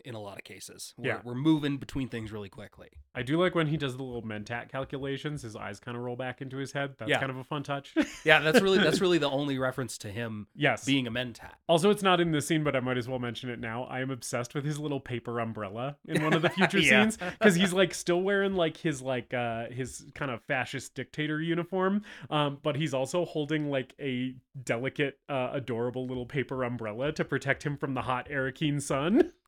in 0.06 0.14
a 0.14 0.20
lot 0.20 0.38
of 0.38 0.44
cases 0.44 0.94
we're, 0.96 1.06
Yeah. 1.08 1.20
we're 1.24 1.34
moving 1.34 1.76
between 1.76 2.08
things 2.08 2.32
really 2.32 2.48
quickly 2.48 2.88
I 3.14 3.22
do 3.22 3.40
like 3.40 3.54
when 3.54 3.66
he 3.68 3.78
does 3.78 3.96
the 3.96 4.02
little 4.02 4.20
mentat 4.22 4.68
calculations. 4.70 5.40
His 5.40 5.56
eyes 5.56 5.80
kind 5.80 5.96
of 5.96 6.02
roll 6.02 6.16
back 6.16 6.42
into 6.42 6.58
his 6.58 6.72
head. 6.72 6.96
That's 6.98 7.08
Yeah. 7.10 7.18
kind 7.18 7.30
of 7.30 7.38
a 7.38 7.44
fun 7.44 7.62
touch. 7.62 7.94
yeah 8.26 8.40
that's 8.40 8.60
really 8.60 8.76
that's 8.76 9.00
really 9.04 9.16
the 9.16 9.30
only 9.30 9.58
reference 9.58 9.96
to 9.98 10.10
him 10.10 10.48
yes, 10.54 10.84
being 10.84 11.06
a 11.06 11.10
mentat 11.10 11.52
Also, 11.66 11.88
it's 11.88 12.02
not 12.02 12.20
in 12.20 12.30
the 12.32 12.42
scene, 12.42 12.62
but 12.62 12.76
I 12.76 12.80
might 12.80 12.98
as 12.98 13.08
well 13.08 13.18
mention 13.18 13.48
it 13.48 13.58
now. 13.58 13.84
I 13.84 14.00
am 14.00 14.10
obsessed 14.10 14.54
with 14.54 14.66
his 14.66 14.78
little 14.78 15.00
paper 15.00 15.40
umbrella 15.40 15.96
in 16.06 16.22
one 16.22 16.34
of 16.34 16.42
the 16.42 16.50
future 16.58 16.78
Yeah. 16.78 17.04
scenes 17.08 17.16
because 17.16 17.54
he's 17.54 17.72
like 17.72 17.94
still 17.94 18.20
wearing 18.20 18.54
like 18.54 18.76
his 18.76 19.00
like 19.00 19.32
uh 19.32 19.70
his 19.70 20.04
kind 20.14 20.30
of 20.30 20.42
fascist 20.42 20.94
dictator 20.94 21.40
uniform, 21.40 22.02
um, 22.28 22.58
but 22.62 22.76
he's 22.76 22.92
also 22.92 23.24
holding 23.24 23.70
like 23.70 23.94
a 23.98 24.34
delicate, 24.62 25.18
uh, 25.30 25.48
adorable 25.52 26.06
little 26.06 26.26
paper 26.26 26.64
umbrella 26.64 27.12
to 27.12 27.24
protect 27.24 27.62
him 27.62 27.78
from 27.78 27.94
the 27.94 28.02
hot 28.02 28.28
Arrakeen 28.28 28.82
sun. 28.82 29.32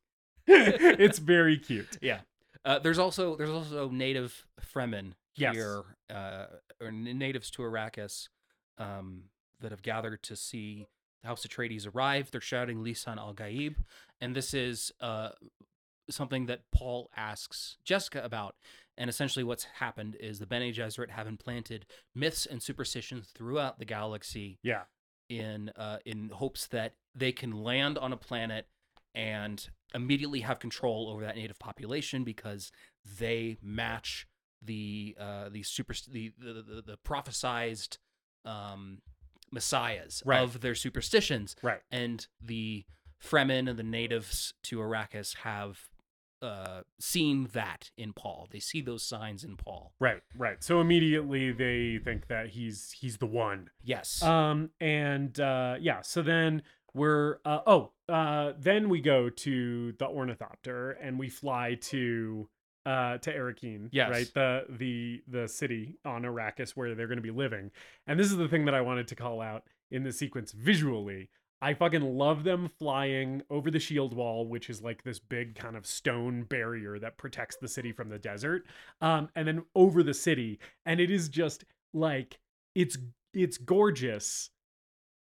it's 0.99 1.18
very 1.18 1.59
cute. 1.59 1.99
Yeah. 2.01 2.20
Uh, 2.64 2.78
there's 2.78 2.99
also 2.99 3.36
there's 3.36 3.51
also 3.51 3.88
native 3.88 4.46
Fremen 4.74 5.12
Yes. 5.36 5.55
here, 5.55 5.84
uh, 6.12 6.46
or 6.80 6.90
natives 6.90 7.51
to 7.53 7.62
Arrakis, 7.62 8.28
um, 8.78 9.24
that 9.61 9.70
have 9.70 9.82
gathered 9.82 10.22
to 10.24 10.34
see 10.34 10.86
the 11.22 11.28
House 11.28 11.46
Atreides 11.46 11.86
arrive. 11.92 12.30
They're 12.30 12.40
shouting 12.40 12.78
"Lisan 12.82 13.18
al 13.18 13.32
Gaib," 13.34 13.76
and 14.20 14.34
this 14.34 14.53
is 14.53 14.90
uh, 15.01 15.30
something 16.11 16.46
that 16.46 16.62
Paul 16.72 17.11
asks 17.16 17.76
Jessica 17.84 18.22
about. 18.24 18.57
And 18.96 19.09
essentially, 19.09 19.44
what's 19.44 19.64
happened 19.64 20.16
is 20.18 20.40
the 20.40 20.46
Bene 20.46 20.72
Gesserit 20.72 21.11
have 21.11 21.28
implanted 21.28 21.86
myths 22.16 22.44
and 22.46 22.61
superstitions 22.61 23.28
throughout 23.32 23.78
the 23.78 23.84
galaxy 23.84 24.59
Yeah, 24.64 24.82
in 25.28 25.70
uh, 25.76 25.99
in 26.05 26.30
hopes 26.30 26.66
that 26.66 26.94
they 27.14 27.30
can 27.30 27.53
land 27.62 27.96
on 27.96 28.12
a 28.12 28.16
planet 28.16 28.66
and 29.14 29.68
immediately 29.95 30.41
have 30.41 30.59
control 30.59 31.09
over 31.11 31.22
that 31.22 31.36
native 31.36 31.59
population 31.59 32.24
because 32.24 32.70
they 33.18 33.57
match 33.62 34.26
the 34.62 35.16
uh, 35.18 35.49
the 35.49 35.62
super 35.62 35.95
the 36.11 36.32
the, 36.39 36.53
the, 36.62 36.82
the 36.86 36.99
prophesized 37.05 37.99
um, 38.45 38.99
messiahs 39.53 40.22
Right. 40.24 40.43
of 40.43 40.61
their 40.61 40.74
superstitions, 40.74 41.57
right. 41.62 41.80
and 41.91 42.26
the 42.41 42.84
Fremen 43.22 43.68
and 43.68 43.78
the 43.78 43.82
natives 43.82 44.55
to 44.64 44.78
Arrakis 44.78 45.36
have 45.39 45.89
uh, 46.41 46.82
seen 47.01 47.49
that 47.53 47.91
in 47.97 48.12
Paul. 48.12 48.47
They 48.51 48.61
see 48.61 48.80
those 48.80 49.03
signs 49.03 49.43
in 49.43 49.57
Paul. 49.57 49.93
Right, 49.99 50.22
right. 50.36 50.62
So 50.62 50.80
immediately 50.80 51.51
they 51.51 51.99
think 51.99 52.28
that 52.28 52.51
he's 52.51 52.93
he's 52.93 53.16
the 53.16 53.26
one. 53.26 53.70
Yes. 53.82 54.22
Um, 54.22 54.70
and 54.80 55.39
uh, 55.41 55.76
yeah, 55.80 56.01
so 56.03 56.22
then 56.22 56.62
we're 56.99 57.38
uh, 57.44 57.61
oh, 57.66 57.92
uh, 58.09 58.53
then 58.59 58.88
we 58.88 59.01
go 59.01 59.30
to 59.30 59.92
the 59.92 60.07
ornithopter 60.07 60.90
and 60.92 61.18
we 61.18 61.28
fly 61.28 61.78
to 61.82 62.49
uh 62.86 63.18
to 63.18 63.32
Arrakeen, 63.32 63.88
Yes. 63.92 64.11
right? 64.11 64.30
The 64.34 64.64
the 64.68 65.22
the 65.28 65.49
city 65.49 65.96
on 66.05 66.22
Arrakis 66.22 66.70
where 66.70 66.94
they're 66.94 67.07
going 67.07 67.18
to 67.18 67.22
be 67.22 67.30
living. 67.30 67.70
And 68.07 68.18
this 68.18 68.30
is 68.30 68.36
the 68.36 68.49
thing 68.49 68.64
that 68.66 68.74
I 68.74 68.80
wanted 68.80 69.09
to 69.09 69.14
call 69.14 69.40
out 69.40 69.64
in 69.90 70.03
the 70.05 70.12
sequence 70.12 70.53
visually. 70.53 71.30
I 71.61 71.74
fucking 71.74 72.03
love 72.03 72.44
them 72.44 72.70
flying 72.78 73.42
over 73.51 73.68
the 73.70 73.80
shield 73.80 74.14
wall, 74.14 74.46
which 74.46 74.70
is 74.70 74.80
like 74.80 75.03
this 75.03 75.18
big 75.18 75.57
kind 75.57 75.76
of 75.76 75.86
stone 75.86 76.44
barrier 76.44 77.01
that 77.01 77.18
protects 77.18 77.57
the 77.57 77.66
city 77.66 77.90
from 77.90 78.11
the 78.11 78.18
desert. 78.18 78.64
Um, 79.01 79.28
and 79.34 79.49
then 79.49 79.64
over 79.74 80.05
the 80.05 80.14
city, 80.14 80.61
and 80.86 81.01
it 81.01 81.11
is 81.11 81.28
just 81.28 81.64
like 81.92 82.38
it's 82.76 82.96
it's 83.34 83.59
gorgeous. 83.59 84.51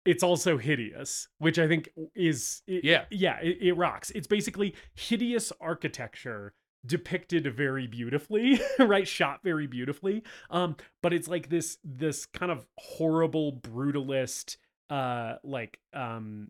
It's 0.06 0.24
also 0.24 0.58
hideous, 0.58 1.28
which 1.38 1.58
I 1.60 1.68
think 1.68 1.90
is 2.16 2.62
it- 2.68 2.84
Yeah. 2.84 3.06
yeah, 3.10 3.40
it, 3.42 3.58
it 3.62 3.74
rocks. 3.74 4.12
It's 4.12 4.28
basically 4.28 4.76
hideous 4.96 5.52
architecture 5.62 6.54
depicted 6.86 7.48
very 7.56 7.88
beautifully 7.88 8.60
right 8.80 9.08
shot 9.08 9.40
very 9.42 9.68
beautifully 9.68 10.22
um 10.50 10.76
but 11.02 11.14
it's 11.14 11.30
like 11.30 11.48
this 11.48 11.78
this 11.82 12.26
kind 12.26 12.52
of 12.52 12.68
horrible 12.78 13.54
brutalist 13.54 14.58
uh 14.90 15.36
like 15.46 15.80
um 15.94 16.50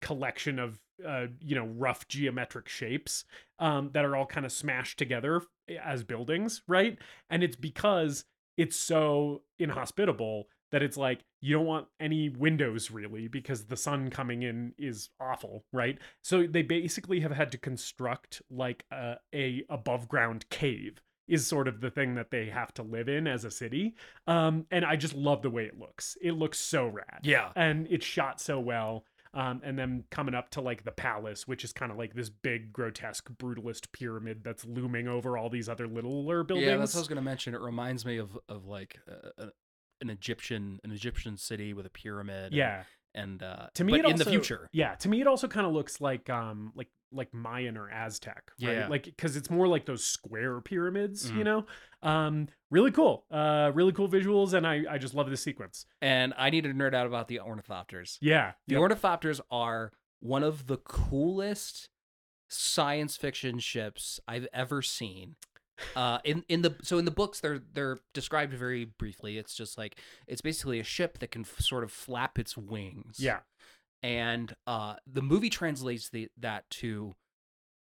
collection 0.00 0.58
of 0.58 0.80
uh 1.06 1.26
you 1.40 1.54
know 1.54 1.66
rough 1.66 2.08
geometric 2.08 2.66
shapes 2.66 3.24
um 3.58 3.90
that 3.92 4.06
are 4.06 4.16
all 4.16 4.24
kind 4.24 4.46
of 4.46 4.52
smashed 4.52 4.98
together 4.98 5.42
as 5.84 6.02
buildings 6.02 6.62
right 6.66 6.98
and 7.28 7.42
it's 7.44 7.56
because 7.56 8.24
it's 8.56 8.76
so 8.76 9.42
inhospitable 9.58 10.44
that 10.72 10.82
it's 10.82 10.96
like 10.96 11.20
you 11.40 11.54
don't 11.54 11.66
want 11.66 11.86
any 12.00 12.28
windows 12.28 12.90
really 12.90 13.28
because 13.28 13.66
the 13.66 13.76
sun 13.76 14.10
coming 14.10 14.42
in 14.42 14.74
is 14.78 15.10
awful 15.20 15.64
right 15.72 15.98
so 16.22 16.46
they 16.46 16.62
basically 16.62 17.20
have 17.20 17.32
had 17.32 17.52
to 17.52 17.58
construct 17.58 18.42
like 18.50 18.84
a, 18.90 19.16
a 19.32 19.64
above 19.68 20.08
ground 20.08 20.48
cave 20.50 21.00
is 21.28 21.46
sort 21.46 21.68
of 21.68 21.80
the 21.80 21.90
thing 21.90 22.16
that 22.16 22.30
they 22.30 22.46
have 22.46 22.74
to 22.74 22.82
live 22.82 23.08
in 23.08 23.26
as 23.26 23.44
a 23.44 23.50
city 23.50 23.94
um 24.26 24.66
and 24.70 24.84
i 24.84 24.96
just 24.96 25.14
love 25.14 25.42
the 25.42 25.50
way 25.50 25.64
it 25.64 25.78
looks 25.78 26.16
it 26.20 26.32
looks 26.32 26.58
so 26.58 26.88
rad 26.88 27.20
yeah. 27.22 27.50
and 27.54 27.86
it's 27.90 28.04
shot 28.04 28.40
so 28.40 28.58
well 28.58 29.04
um, 29.34 29.62
and 29.64 29.78
then 29.78 30.04
coming 30.10 30.34
up 30.34 30.50
to 30.50 30.60
like 30.60 30.84
the 30.84 30.90
palace, 30.90 31.48
which 31.48 31.64
is 31.64 31.72
kind 31.72 31.90
of 31.90 31.96
like 31.96 32.14
this 32.14 32.28
big, 32.28 32.70
grotesque, 32.72 33.30
brutalist 33.30 33.90
pyramid 33.92 34.44
that's 34.44 34.64
looming 34.66 35.08
over 35.08 35.38
all 35.38 35.48
these 35.48 35.70
other 35.70 35.86
littler 35.86 36.44
buildings. 36.44 36.66
Yeah, 36.66 36.76
that's 36.76 36.94
what 36.94 36.98
I 36.98 37.02
was 37.02 37.08
gonna 37.08 37.22
mention. 37.22 37.54
It 37.54 37.62
reminds 37.62 38.04
me 38.04 38.18
of 38.18 38.38
of 38.48 38.66
like 38.66 38.98
uh, 39.10 39.44
a- 39.44 39.52
an 40.02 40.10
Egyptian 40.10 40.80
an 40.84 40.90
Egyptian 40.92 41.36
city 41.38 41.72
with 41.72 41.86
a 41.86 41.90
pyramid. 41.90 42.52
yeah. 42.52 42.82
and 43.14 43.42
uh, 43.42 43.68
To 43.74 43.84
me, 43.84 43.92
but 43.92 44.00
it 44.00 44.06
in 44.06 44.12
also, 44.12 44.24
the 44.24 44.30
future. 44.30 44.68
yeah. 44.72 44.94
To 44.96 45.08
me, 45.08 45.20
it 45.20 45.26
also 45.26 45.48
kind 45.48 45.66
of 45.66 45.72
looks 45.72 46.00
like 46.00 46.28
um 46.28 46.72
like 46.74 46.88
like 47.14 47.32
Mayan 47.34 47.76
or 47.76 47.90
Aztec, 47.90 48.42
right? 48.62 48.72
Yeah. 48.78 48.88
Like 48.88 49.04
because 49.04 49.36
it's 49.36 49.50
more 49.50 49.68
like 49.68 49.84
those 49.84 50.02
square 50.02 50.60
pyramids, 50.62 51.30
you 51.30 51.40
Mhm. 51.40 51.44
know. 51.44 51.66
Um, 52.02 52.48
really 52.70 52.90
cool. 52.90 53.26
Uh, 53.30 53.70
really 53.74 53.92
cool 53.92 54.08
visuals, 54.08 54.54
and 54.54 54.66
I 54.66 54.84
I 54.88 54.96
just 54.98 55.14
love 55.14 55.28
this 55.30 55.42
sequence. 55.42 55.84
And 56.00 56.32
I 56.38 56.48
need 56.50 56.64
to 56.64 56.70
nerd 56.70 56.94
out 56.94 57.06
about 57.06 57.28
the 57.28 57.40
ornithopters. 57.44 58.16
Yeah. 58.22 58.52
The 58.66 58.74
Yep. 58.76 58.82
ornithopters 58.82 59.40
are 59.50 59.92
one 60.20 60.42
of 60.42 60.66
the 60.68 60.78
coolest 60.78 61.90
science 62.48 63.16
fiction 63.16 63.58
ships 63.58 64.20
I've 64.28 64.46
ever 64.52 64.82
seen. 64.82 65.36
Uh, 65.96 66.18
in 66.24 66.44
in 66.48 66.62
the 66.62 66.76
so 66.82 66.98
in 66.98 67.04
the 67.04 67.10
books 67.10 67.40
they're 67.40 67.60
they're 67.72 67.98
described 68.14 68.52
very 68.52 68.84
briefly. 68.84 69.38
It's 69.38 69.54
just 69.54 69.76
like 69.78 69.98
it's 70.26 70.40
basically 70.42 70.78
a 70.80 70.84
ship 70.84 71.18
that 71.18 71.30
can 71.30 71.42
f- 71.42 71.60
sort 71.60 71.82
of 71.82 71.90
flap 71.90 72.38
its 72.38 72.56
wings. 72.56 73.16
yeah. 73.18 73.40
and 74.02 74.54
uh, 74.66 74.94
the 75.06 75.22
movie 75.22 75.50
translates 75.50 76.08
the, 76.10 76.28
that 76.38 76.68
to 76.70 77.14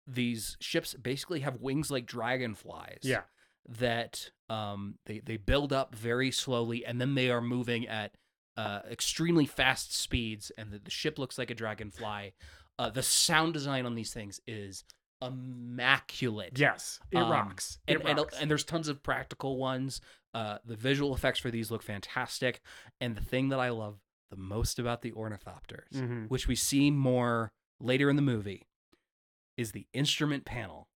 these 0.05 0.57
ships 0.59 0.93
basically 0.95 1.41
have 1.41 1.61
wings 1.61 1.91
like 1.91 2.05
dragonflies. 2.05 2.99
Yeah. 3.03 3.21
that 3.67 4.31
um, 4.49 4.95
they 5.05 5.19
they 5.19 5.37
build 5.37 5.73
up 5.73 5.93
very 5.95 6.31
slowly, 6.31 6.85
and 6.85 6.99
then 7.01 7.15
they 7.15 7.29
are 7.29 7.41
moving 7.41 7.87
at 7.87 8.15
uh, 8.55 8.79
extremely 8.89 9.45
fast 9.45 9.93
speeds, 9.95 10.51
and 10.57 10.71
the, 10.71 10.79
the 10.79 10.91
ship 10.91 11.19
looks 11.19 11.37
like 11.37 11.51
a 11.51 11.55
dragonfly. 11.55 12.33
Uh, 12.79 12.89
the 12.89 13.03
sound 13.03 13.53
design 13.53 13.85
on 13.85 13.95
these 13.95 14.13
things 14.13 14.39
is 14.47 14.83
immaculate. 15.21 16.57
Yes, 16.57 16.99
it 17.11 17.17
Um, 17.17 17.31
rocks. 17.31 17.79
and, 17.87 17.99
It 18.01 18.05
and, 18.05 18.17
rocks. 18.19 18.35
and 18.39 18.49
there's 18.49 18.63
tons 18.63 18.87
of 18.87 19.01
practical 19.03 19.57
ones. 19.57 20.01
Uh, 20.33 20.59
the 20.65 20.75
visual 20.75 21.15
effects 21.15 21.39
for 21.39 21.49
these 21.51 21.71
look 21.71 21.81
fantastic, 21.83 22.61
and 23.01 23.15
the 23.15 23.21
thing 23.23 23.49
that 23.49 23.59
I 23.59 23.69
love 23.69 23.99
the 24.29 24.35
most 24.37 24.77
about 24.77 25.01
the 25.01 25.11
ornithopters, 25.13 25.89
Mhm. 25.93 26.29
which 26.29 26.47
we 26.47 26.55
see 26.55 26.91
more 26.91 27.51
later 27.79 28.09
in 28.09 28.15
the 28.17 28.21
movie, 28.21 28.67
is 29.55 29.71
the 29.71 29.87
instrument 29.93 30.45
panel 30.45 30.87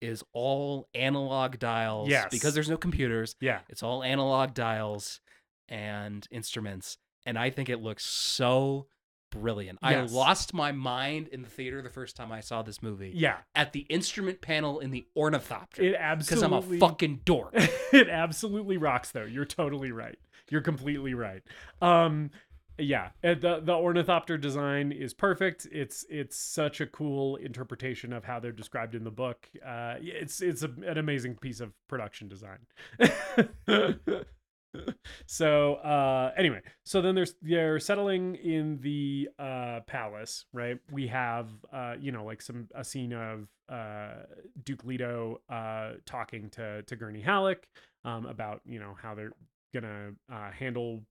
is 0.00 0.22
all 0.32 0.88
analog 0.94 1.58
dials. 1.58 2.08
Yes. 2.08 2.30
because 2.30 2.54
there's 2.54 2.68
no 2.68 2.76
computers. 2.76 3.34
yeah, 3.40 3.62
It's 3.68 3.82
all 3.82 4.02
analog 4.02 4.52
dials 4.54 5.20
and 5.68 6.26
instruments, 6.30 6.98
and 7.24 7.38
I 7.38 7.50
think 7.50 7.68
it 7.68 7.78
looks 7.78 8.04
so 8.04 8.88
brilliant. 9.30 9.78
Yes. 9.82 10.12
I 10.12 10.14
lost 10.14 10.54
my 10.54 10.72
mind 10.72 11.28
in 11.28 11.42
the 11.42 11.48
theater 11.48 11.82
the 11.82 11.90
first 11.90 12.16
time 12.16 12.32
I 12.32 12.40
saw 12.40 12.62
this 12.62 12.82
movie 12.82 13.12
yeah. 13.14 13.38
at 13.54 13.72
the 13.72 13.80
instrument 13.80 14.40
panel 14.40 14.80
in 14.80 14.90
the 14.90 15.06
ornithopter 15.16 15.82
It 15.82 15.94
absolutely 15.94 16.68
because 16.68 16.78
I'm 16.78 16.86
a 16.86 16.88
fucking 16.88 17.20
dork. 17.24 17.52
it 17.92 18.08
absolutely 18.08 18.76
rocks 18.76 19.10
though. 19.10 19.24
You're 19.24 19.44
totally 19.44 19.92
right. 19.92 20.18
You're 20.50 20.62
completely 20.62 21.14
right. 21.14 21.42
Um 21.80 22.30
yeah, 22.78 23.08
uh, 23.24 23.32
the 23.32 23.60
the 23.64 23.72
ornithopter 23.72 24.36
design 24.36 24.92
is 24.92 25.14
perfect. 25.14 25.66
It's 25.72 26.04
it's 26.10 26.36
such 26.36 26.82
a 26.82 26.86
cool 26.86 27.36
interpretation 27.36 28.12
of 28.12 28.24
how 28.24 28.38
they're 28.38 28.52
described 28.52 28.94
in 28.94 29.02
the 29.04 29.10
book. 29.10 29.48
Uh 29.64 29.94
it's 30.00 30.40
it's 30.42 30.62
a, 30.62 30.70
an 30.86 30.98
amazing 30.98 31.36
piece 31.36 31.60
of 31.60 31.72
production 31.88 32.28
design. 32.28 32.58
so 35.26 35.74
uh 35.76 36.32
anyway 36.36 36.60
so 36.84 37.00
then 37.02 37.14
there's 37.14 37.34
they're 37.42 37.78
settling 37.78 38.34
in 38.36 38.78
the 38.82 39.28
uh 39.38 39.80
palace 39.86 40.44
right? 40.52 40.78
We 40.90 41.06
have 41.08 41.48
uh 41.72 41.94
you 42.00 42.12
know 42.12 42.24
like 42.24 42.42
some 42.42 42.68
a 42.74 42.84
scene 42.84 43.12
of 43.12 43.48
uh 43.68 44.22
duke 44.64 44.84
leto 44.84 45.40
uh 45.48 45.92
talking 46.04 46.50
to 46.50 46.82
to 46.82 46.96
gurney 46.96 47.20
halleck 47.20 47.66
um 48.04 48.26
about 48.26 48.60
you 48.64 48.78
know 48.78 48.96
how 49.00 49.14
they're 49.14 49.32
gonna 49.74 50.10
uh 50.32 50.50
handle 50.52 51.02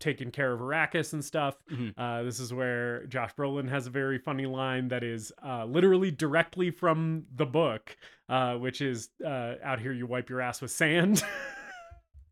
taking 0.00 0.30
care 0.30 0.52
of 0.52 0.60
arrakis 0.60 1.12
and 1.12 1.24
stuff. 1.24 1.56
Mhm. 1.70 1.92
uh 1.98 2.22
this 2.22 2.38
is 2.40 2.54
where 2.54 3.04
josh 3.06 3.34
brolin 3.34 3.68
has 3.68 3.86
a 3.88 3.90
very 3.90 4.16
funny 4.18 4.46
line 4.46 4.88
that 4.88 5.02
is 5.02 5.32
uh 5.44 5.64
literally 5.64 6.10
directly 6.12 6.70
from 6.70 7.24
the 7.34 7.44
book 7.44 7.96
uh 8.28 8.54
which 8.54 8.80
is 8.80 9.10
uh 9.26 9.54
out 9.62 9.80
here 9.80 9.92
you 9.92 10.06
wipe 10.06 10.30
your 10.30 10.40
ass 10.40 10.62
with 10.62 10.70
sand 10.70 11.22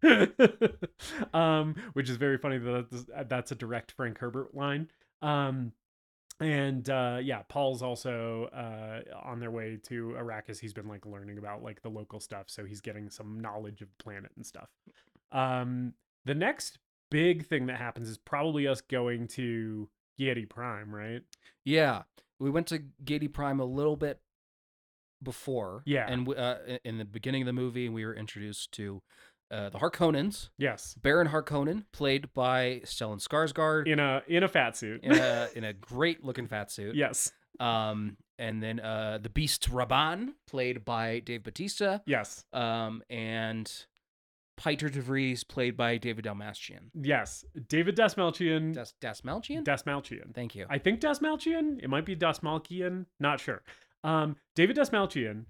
um, 1.34 1.74
which 1.92 2.10
is 2.10 2.16
very 2.16 2.38
funny 2.38 2.58
that 2.58 2.86
that's, 2.90 3.28
that's 3.28 3.52
a 3.52 3.54
direct 3.54 3.92
Frank 3.92 4.18
Herbert 4.18 4.54
line. 4.54 4.90
Um, 5.22 5.72
and 6.38 6.88
uh, 6.90 7.18
yeah, 7.22 7.42
Paul's 7.48 7.82
also 7.82 8.50
uh, 8.54 9.00
on 9.24 9.40
their 9.40 9.50
way 9.50 9.78
to 9.84 10.16
Arrakis. 10.18 10.58
He's 10.58 10.74
been 10.74 10.88
like 10.88 11.06
learning 11.06 11.38
about 11.38 11.62
like 11.62 11.80
the 11.82 11.88
local 11.88 12.20
stuff, 12.20 12.46
so 12.48 12.64
he's 12.64 12.80
getting 12.80 13.08
some 13.08 13.40
knowledge 13.40 13.80
of 13.80 13.88
the 13.88 14.04
planet 14.04 14.32
and 14.36 14.44
stuff. 14.44 14.68
Um, 15.32 15.94
the 16.26 16.34
next 16.34 16.78
big 17.10 17.46
thing 17.46 17.66
that 17.66 17.78
happens 17.78 18.08
is 18.08 18.18
probably 18.18 18.66
us 18.66 18.80
going 18.82 19.28
to 19.28 19.88
Giedi 20.20 20.48
Prime, 20.48 20.94
right? 20.94 21.22
yeah, 21.64 22.02
we 22.38 22.50
went 22.50 22.66
to 22.68 22.82
Giedi 23.02 23.32
Prime 23.32 23.60
a 23.60 23.64
little 23.64 23.96
bit 23.96 24.20
before. 25.22 25.82
Yeah. 25.86 26.06
and 26.08 26.28
uh, 26.28 26.56
in 26.84 26.98
the 26.98 27.04
beginning 27.04 27.42
of 27.42 27.46
the 27.46 27.52
movie, 27.52 27.88
we 27.88 28.04
were 28.04 28.14
introduced 28.14 28.72
to 28.72 29.02
uh, 29.50 29.68
the 29.70 29.78
Harkonnens. 29.78 30.50
Yes, 30.58 30.94
Baron 31.00 31.28
Harkonnen, 31.28 31.84
played 31.92 32.32
by 32.34 32.80
Stellan 32.84 33.20
Skarsgård, 33.26 33.86
in 33.86 33.98
a 34.00 34.22
in 34.26 34.42
a 34.42 34.48
fat 34.48 34.76
suit. 34.76 35.02
in 35.02 35.12
a 35.18 35.48
in 35.54 35.64
a 35.64 35.72
great 35.72 36.24
looking 36.24 36.46
fat 36.46 36.70
suit. 36.70 36.94
yes, 36.94 37.32
Um, 37.60 38.16
and 38.38 38.62
then 38.62 38.80
uh, 38.80 39.18
the 39.22 39.30
Beast 39.30 39.70
Rabban, 39.70 40.34
played 40.46 40.84
by 40.84 41.20
Dave 41.20 41.42
Batista. 41.42 42.00
yes, 42.06 42.44
Um, 42.52 43.02
and 43.08 43.70
Piter 44.58 44.88
De 44.88 45.00
Vries, 45.00 45.44
played 45.44 45.76
by 45.76 45.98
David 45.98 46.24
Dalmastian. 46.24 46.90
yes. 46.94 47.44
David 47.68 47.94
Dastmalchian. 47.96 48.72
Das 48.74 48.94
Dasmalchian. 49.02 49.64
Dasmalchian. 49.64 50.34
Thank 50.34 50.54
you. 50.54 50.66
I 50.70 50.78
think 50.78 51.00
Dasmalchian. 51.00 51.82
It 51.82 51.88
might 51.90 52.06
be 52.06 52.16
Dasmalkian. 52.16 53.04
Not 53.20 53.38
sure. 53.40 53.62
Um, 54.02 54.36
David 54.54 54.76
Dastmalchian, 54.76 55.44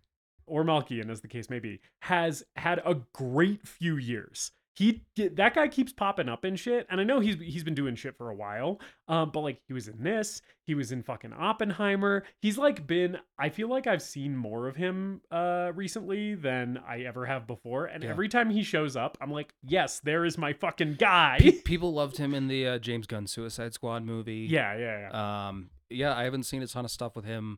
or 0.47 0.64
Malkian, 0.64 1.11
as 1.11 1.20
the 1.20 1.28
case 1.28 1.51
may 1.51 1.59
be, 1.59 1.80
has 2.03 2.42
had 2.57 2.80
a 2.84 2.97
great 3.12 3.66
few 3.66 3.97
years. 3.97 4.53
He 4.74 5.05
that 5.16 5.55
guy 5.55 5.68
keeps 5.68 5.90
popping 5.94 6.28
up 6.28 6.44
in 6.44 6.55
shit, 6.55 6.86
and 6.90 7.01
I 7.01 7.05
know 7.05 7.18
he's 7.18 7.36
he's 7.40 7.64
been 7.64 7.74
doing 7.74 7.94
shit 7.97 8.14
for 8.18 8.28
a 8.28 8.34
while. 8.34 8.78
Um, 9.09 9.30
but 9.30 9.40
like 9.40 9.59
he 9.66 9.72
was 9.72 9.88
in 9.88 10.03
this, 10.03 10.42
he 10.66 10.74
was 10.74 10.92
in 10.92 11.03
fucking 11.03 11.32
Oppenheimer. 11.32 12.24
He's 12.42 12.59
like 12.59 12.86
been. 12.86 13.16
I 13.38 13.49
feel 13.49 13.68
like 13.70 13.86
I've 13.86 14.03
seen 14.03 14.36
more 14.36 14.68
of 14.68 14.76
him 14.76 15.22
uh 15.30 15.72
recently 15.74 16.34
than 16.34 16.78
I 16.86 17.01
ever 17.05 17.24
have 17.24 17.47
before, 17.47 17.86
and 17.86 18.03
Yeah. 18.05 18.11
every 18.11 18.28
time 18.28 18.51
he 18.51 18.62
shows 18.62 18.97
up, 18.97 19.16
I'm 19.18 19.30
like, 19.32 19.55
yes, 19.62 20.01
there 20.01 20.26
is 20.26 20.36
my 20.36 20.53
fucking 20.53 20.97
guy. 20.99 21.38
Pe- 21.40 21.53
people 21.62 21.94
loved 21.94 22.18
him 22.18 22.34
in 22.34 22.49
the 22.49 22.66
uh, 22.66 22.78
James 22.78 23.07
Gunn 23.07 23.26
Suicide 23.26 23.72
Squad 23.72 24.05
movie. 24.05 24.47
yeah, 24.51 24.76
yeah, 24.76 25.09
yeah. 25.11 25.49
Um, 25.49 25.70
yeah, 25.88 26.14
I 26.14 26.24
haven't 26.24 26.42
seen 26.42 26.61
a 26.62 26.66
ton 26.66 26.84
of 26.84 26.90
stuff 26.90 27.16
with 27.16 27.24
him 27.24 27.57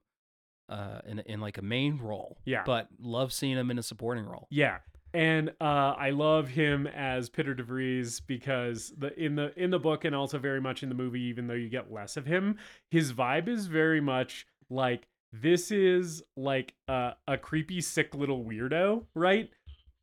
uh, 0.69 1.01
in 1.07 1.21
in 1.21 1.41
like 1.41 1.59
a 1.59 1.63
main 1.63 1.99
role. 1.99 2.39
Yeah. 2.45 2.63
But 2.65 2.89
love 3.01 3.33
seeing 3.33 3.57
him 3.57 3.71
in 3.71 3.79
a 3.79 3.83
supporting 3.83 4.27
role. 4.27 4.47
Yeah. 4.51 4.79
And 5.15 5.51
uh, 5.61 5.95
I 5.97 6.11
love 6.11 6.49
him 6.49 6.87
as 6.87 7.31
Piter 7.31 7.55
De 7.55 7.63
Vries 7.63 8.21
because 8.21 8.93
the 8.99 9.19
in 9.19 9.37
the 9.37 9.59
in 9.59 9.71
the 9.71 9.79
book 9.79 10.05
and 10.05 10.15
also 10.15 10.39
very 10.39 10.61
much 10.61 10.83
in 10.83 10.89
the 10.89 10.95
movie, 10.95 11.23
even 11.23 11.47
though 11.47 11.55
you 11.55 11.69
get 11.69 11.91
less 11.91 12.17
of 12.17 12.27
him, 12.27 12.59
his 12.91 13.13
vibe 13.13 13.49
is 13.49 13.67
very 13.67 14.01
much 14.01 14.47
like 14.69 15.09
this 15.33 15.71
is 15.71 16.23
like 16.37 16.75
a, 16.89 17.13
a 17.27 17.39
creepy, 17.39 17.81
sick 17.81 18.15
little 18.15 18.45
weirdo, 18.45 19.05
right? 19.15 19.51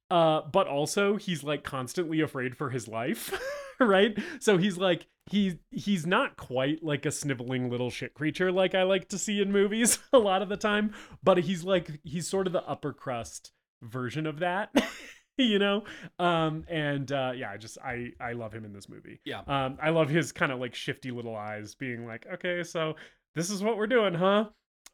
Uh, 0.10 0.42
but 0.52 0.68
also 0.68 1.18
he's 1.18 1.44
like 1.44 1.64
constantly 1.64 2.22
afraid 2.22 2.56
for 2.56 2.70
his 2.70 2.88
life, 2.88 3.34
right? 3.80 4.18
So 4.40 4.58
he's 4.58 4.78
like 4.78 5.08
he's 5.32 5.56
he's 5.72 6.06
not 6.06 6.38
quite 6.38 6.84
like 6.84 7.06
a 7.06 7.12
sniveling 7.12 7.70
little 7.70 7.90
shit 7.90 8.14
creature 8.14 8.52
like 8.52 8.76
I 8.76 8.84
like 8.84 9.10
to 9.10 9.18
see 9.18 9.42
in 9.42 9.52
movies 9.52 9.98
a 10.14 10.20
lot 10.20 10.42
of 10.42 10.50
the 10.50 10.58
time, 10.58 10.94
but 11.24 11.38
he's 11.40 11.64
like 11.64 12.00
he's 12.04 12.28
sort 12.28 12.48
of 12.48 12.54
the 12.54 12.64
upper 12.68 12.94
crust 12.94 13.52
version 13.82 14.26
of 14.26 14.40
that 14.40 14.70
you 15.38 15.60
know 15.60 15.84
um 16.18 16.64
and 16.70 17.12
uh 17.12 17.34
yeah 17.36 17.52
i 17.52 17.58
just 17.58 17.78
i 17.84 18.08
i 18.22 18.32
love 18.32 18.54
him 18.54 18.64
in 18.66 18.72
this 18.74 18.88
movie 18.88 19.20
Yeah. 19.26 19.42
um 19.48 19.78
i 19.82 19.90
love 19.90 20.08
his 20.10 20.32
kind 20.32 20.52
of 20.52 20.60
like 20.60 20.74
shifty 20.74 21.12
little 21.12 21.36
eyes 21.36 21.76
being 21.76 22.08
like 22.08 22.26
okay 22.36 22.64
so 22.64 22.96
this 23.36 23.50
is 23.52 23.62
what 23.62 23.78
we're 23.78 23.86
doing 23.86 24.14
huh 24.14 24.46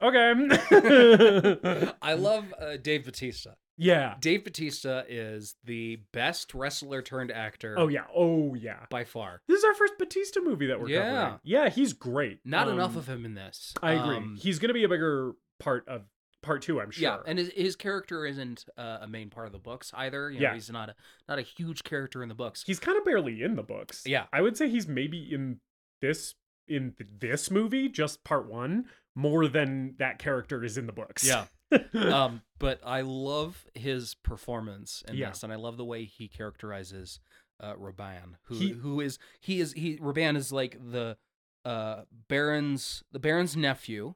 okay 0.02 0.34
I 2.02 2.14
love 2.14 2.54
uh, 2.60 2.78
Dave 2.82 3.06
Batista. 3.06 3.52
Yeah 3.78 4.16
Dave 4.20 4.44
Batista 4.44 5.04
is 5.08 5.56
the 5.64 6.00
best 6.14 6.54
wrestler 6.54 7.02
turned 7.02 7.32
actor. 7.32 7.76
oh 7.78 7.88
yeah 7.88 8.04
oh 8.16 8.54
yeah 8.56 8.86
by 8.90 9.04
far. 9.04 9.42
this 9.48 9.60
is 9.60 9.64
our 9.66 9.74
first 9.74 9.94
batista 9.98 10.40
movie 10.42 10.68
that 10.68 10.80
we're 10.80 10.90
Yeah. 10.90 11.00
covering 11.22 11.40
yeah 11.44 11.70
he's 11.70 11.94
great 11.94 12.40
Not 12.46 12.68
Um, 12.68 12.76
enough 12.76 12.96
of 12.96 13.08
him 13.08 13.26
in 13.26 13.34
this. 13.36 13.74
i 13.82 13.94
agree 13.94 14.18
Um, 14.18 14.38
he's 14.42 14.60
gonna 14.60 14.74
be 14.74 14.84
a 14.84 14.90
bigger 14.90 15.34
part 15.60 15.88
of 15.88 16.04
part 16.42 16.62
two 16.64 16.82
i'm 16.82 16.90
sure 16.92 17.04
Yeah, 17.04 17.18
and 17.26 17.38
his, 17.40 17.50
his 17.56 17.76
character 17.76 18.26
isn't 18.26 18.66
uh, 18.78 18.98
a 19.02 19.08
main 19.08 19.30
part 19.30 19.46
of 19.48 19.54
the 19.54 19.60
books 19.60 19.92
either. 19.94 20.32
You 20.32 20.40
know, 20.40 20.48
Yeah. 20.50 20.54
he's 20.56 20.70
not 20.72 20.90
a 20.90 20.96
not 21.30 21.38
a 21.40 21.44
huge 21.44 21.84
character 21.84 22.24
in 22.24 22.30
the 22.30 22.36
books. 22.36 22.64
he's 22.66 22.80
kind 22.80 22.98
of 22.98 23.06
barely 23.06 23.44
in 23.44 23.56
the 23.56 23.62
books. 23.64 24.04
Yeah. 24.08 24.26
I 24.34 24.42
would 24.42 24.58
say 24.58 24.68
he's 24.68 24.88
maybe 24.88 25.32
in 25.34 25.60
this 26.02 26.34
in 26.68 26.94
th- 26.98 27.10
this 27.20 27.52
movie, 27.52 27.90
just 27.90 28.24
part 28.24 28.48
one, 28.50 28.86
more 29.14 29.48
than 29.48 29.94
that 30.00 30.18
character 30.20 30.64
is 30.64 30.78
in 30.80 30.88
the 30.88 30.94
books. 30.94 31.28
Yeah. 31.28 31.46
um, 31.94 32.42
but 32.60 32.80
I 32.86 33.02
love 33.02 33.66
his 33.74 34.16
performance 34.16 35.04
in 35.08 35.16
Yeah. 35.16 35.30
this, 35.30 35.44
and 35.44 35.52
I 35.52 35.56
love 35.56 35.78
the 35.78 35.86
way 35.86 36.06
he 36.06 36.28
characterizes 36.28 37.20
uh, 37.60 37.76
Rabban, 37.76 38.36
who 38.44 38.56
He- 38.56 38.70
who 38.72 39.00
is 39.02 39.20
he 39.40 39.60
is 39.60 39.74
he 39.74 39.98
Rabban 39.98 40.36
is 40.36 40.52
like 40.52 40.78
the 40.92 41.18
uh 41.64 42.04
Baron's 42.28 43.04
the 43.12 43.20
Baron's 43.20 43.56
nephew, 43.56 44.16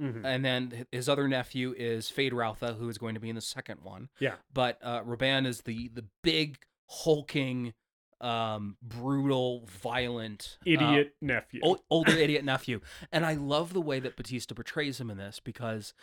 Mhm. 0.00 0.24
and 0.24 0.44
then 0.44 0.86
his 0.90 1.08
other 1.08 1.28
nephew 1.28 1.72
is 1.76 2.10
Feyd-Rautha, 2.10 2.76
who 2.78 2.88
is 2.88 2.98
going 2.98 3.14
to 3.14 3.20
be 3.20 3.28
in 3.28 3.36
the 3.36 3.40
second 3.40 3.82
one. 3.82 4.08
Yeah. 4.18 4.36
But 4.52 4.78
uh, 4.82 5.02
Rabban 5.04 5.46
is 5.46 5.60
the 5.62 5.88
the 5.88 6.06
big 6.22 6.58
hulking, 6.88 7.74
um, 8.20 8.76
brutal, 8.82 9.66
violent 9.66 10.58
uh, 10.66 10.70
idiot 10.70 11.14
nephew. 11.20 11.60
ol- 11.62 11.84
older 11.90 12.12
idiot 12.18 12.44
nephew. 12.44 12.80
And 13.12 13.24
I 13.24 13.34
love 13.34 13.72
the 13.72 13.80
way 13.80 14.00
that 14.00 14.16
Batista 14.16 14.54
portrays 14.54 15.00
him 15.00 15.10
in 15.10 15.16
this 15.16 15.38
because 15.38 15.94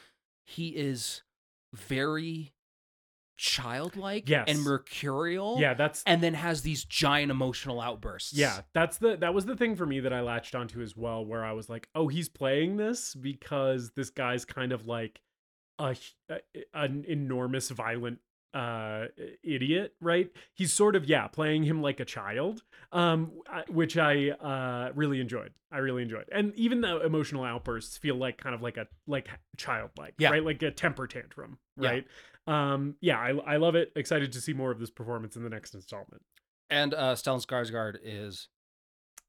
he 0.48 0.70
is 0.70 1.22
very 1.74 2.54
childlike 3.38 4.28
Yes. 4.28 4.46
and 4.48 4.62
mercurial. 4.64 5.58
Yeah, 5.60 5.74
that's 5.76 6.02
And 6.08 6.24
then 6.24 6.34
has 6.34 6.64
these 6.64 6.84
giant 6.86 7.30
emotional 7.32 7.80
outbursts. 7.80 8.34
Yeah, 8.34 8.62
that's 8.74 8.98
the 8.98 9.16
that 9.18 9.34
was 9.34 9.46
the 9.46 9.56
thing 9.56 9.76
for 9.76 9.86
me 9.86 10.00
that 10.00 10.12
I 10.14 10.22
latched 10.22 10.56
onto 10.56 10.82
as 10.82 10.98
well, 10.98 11.24
where 11.26 11.46
I 11.46 11.52
was 11.52 11.70
like, 11.70 11.88
oh, 11.94 12.08
he's 12.08 12.30
playing 12.30 12.78
this 12.78 13.14
because 13.14 13.92
this 13.96 14.10
guy's 14.10 14.44
kind 14.46 14.72
of 14.72 14.88
like 14.88 15.22
a, 15.78 15.96
a- 16.30 16.42
an 16.74 17.06
enormous 17.08 17.70
violent 17.70 18.20
uh 18.54 19.06
idiot 19.44 19.94
right 20.02 20.32
he's 20.54 20.72
sort 20.74 20.96
of 20.96 21.06
yeah 21.06 21.28
playing 21.28 21.64
him 21.64 21.82
like 21.82 22.00
a 22.00 22.06
child 22.06 22.64
um 22.94 23.32
which 23.68 23.98
i 23.98 24.30
uh 24.30 24.92
really 24.96 25.20
enjoyed 25.20 25.52
i 25.72 25.78
really 25.78 26.02
enjoyed 26.02 26.26
and 26.32 26.54
even 26.56 26.80
the 26.82 27.02
emotional 27.06 27.44
outbursts 27.44 27.98
feel 27.98 28.16
like 28.16 28.38
kind 28.38 28.56
of 28.56 28.62
like 28.62 28.78
a 28.78 28.88
like 29.06 29.28
childlike 29.58 30.14
Yeah. 30.18 30.30
right 30.32 30.44
like 30.44 30.62
a 30.64 30.72
temper 30.72 31.08
tantrum 31.08 31.60
Yeah. 31.80 31.90
right 31.90 32.06
um 32.48 32.96
yeah 33.02 33.20
I, 33.20 33.32
I 33.54 33.58
love 33.58 33.76
it 33.76 33.92
excited 33.96 34.32
to 34.32 34.42
see 34.42 34.54
more 34.54 34.72
of 34.72 34.80
this 34.80 34.90
performance 34.92 35.36
in 35.36 35.44
the 35.44 35.50
next 35.50 35.74
installment 35.76 36.22
And 36.70 36.94
uh 36.94 37.16
Stellan 37.16 37.46
Skarsgård 37.46 37.98
is 38.02 38.48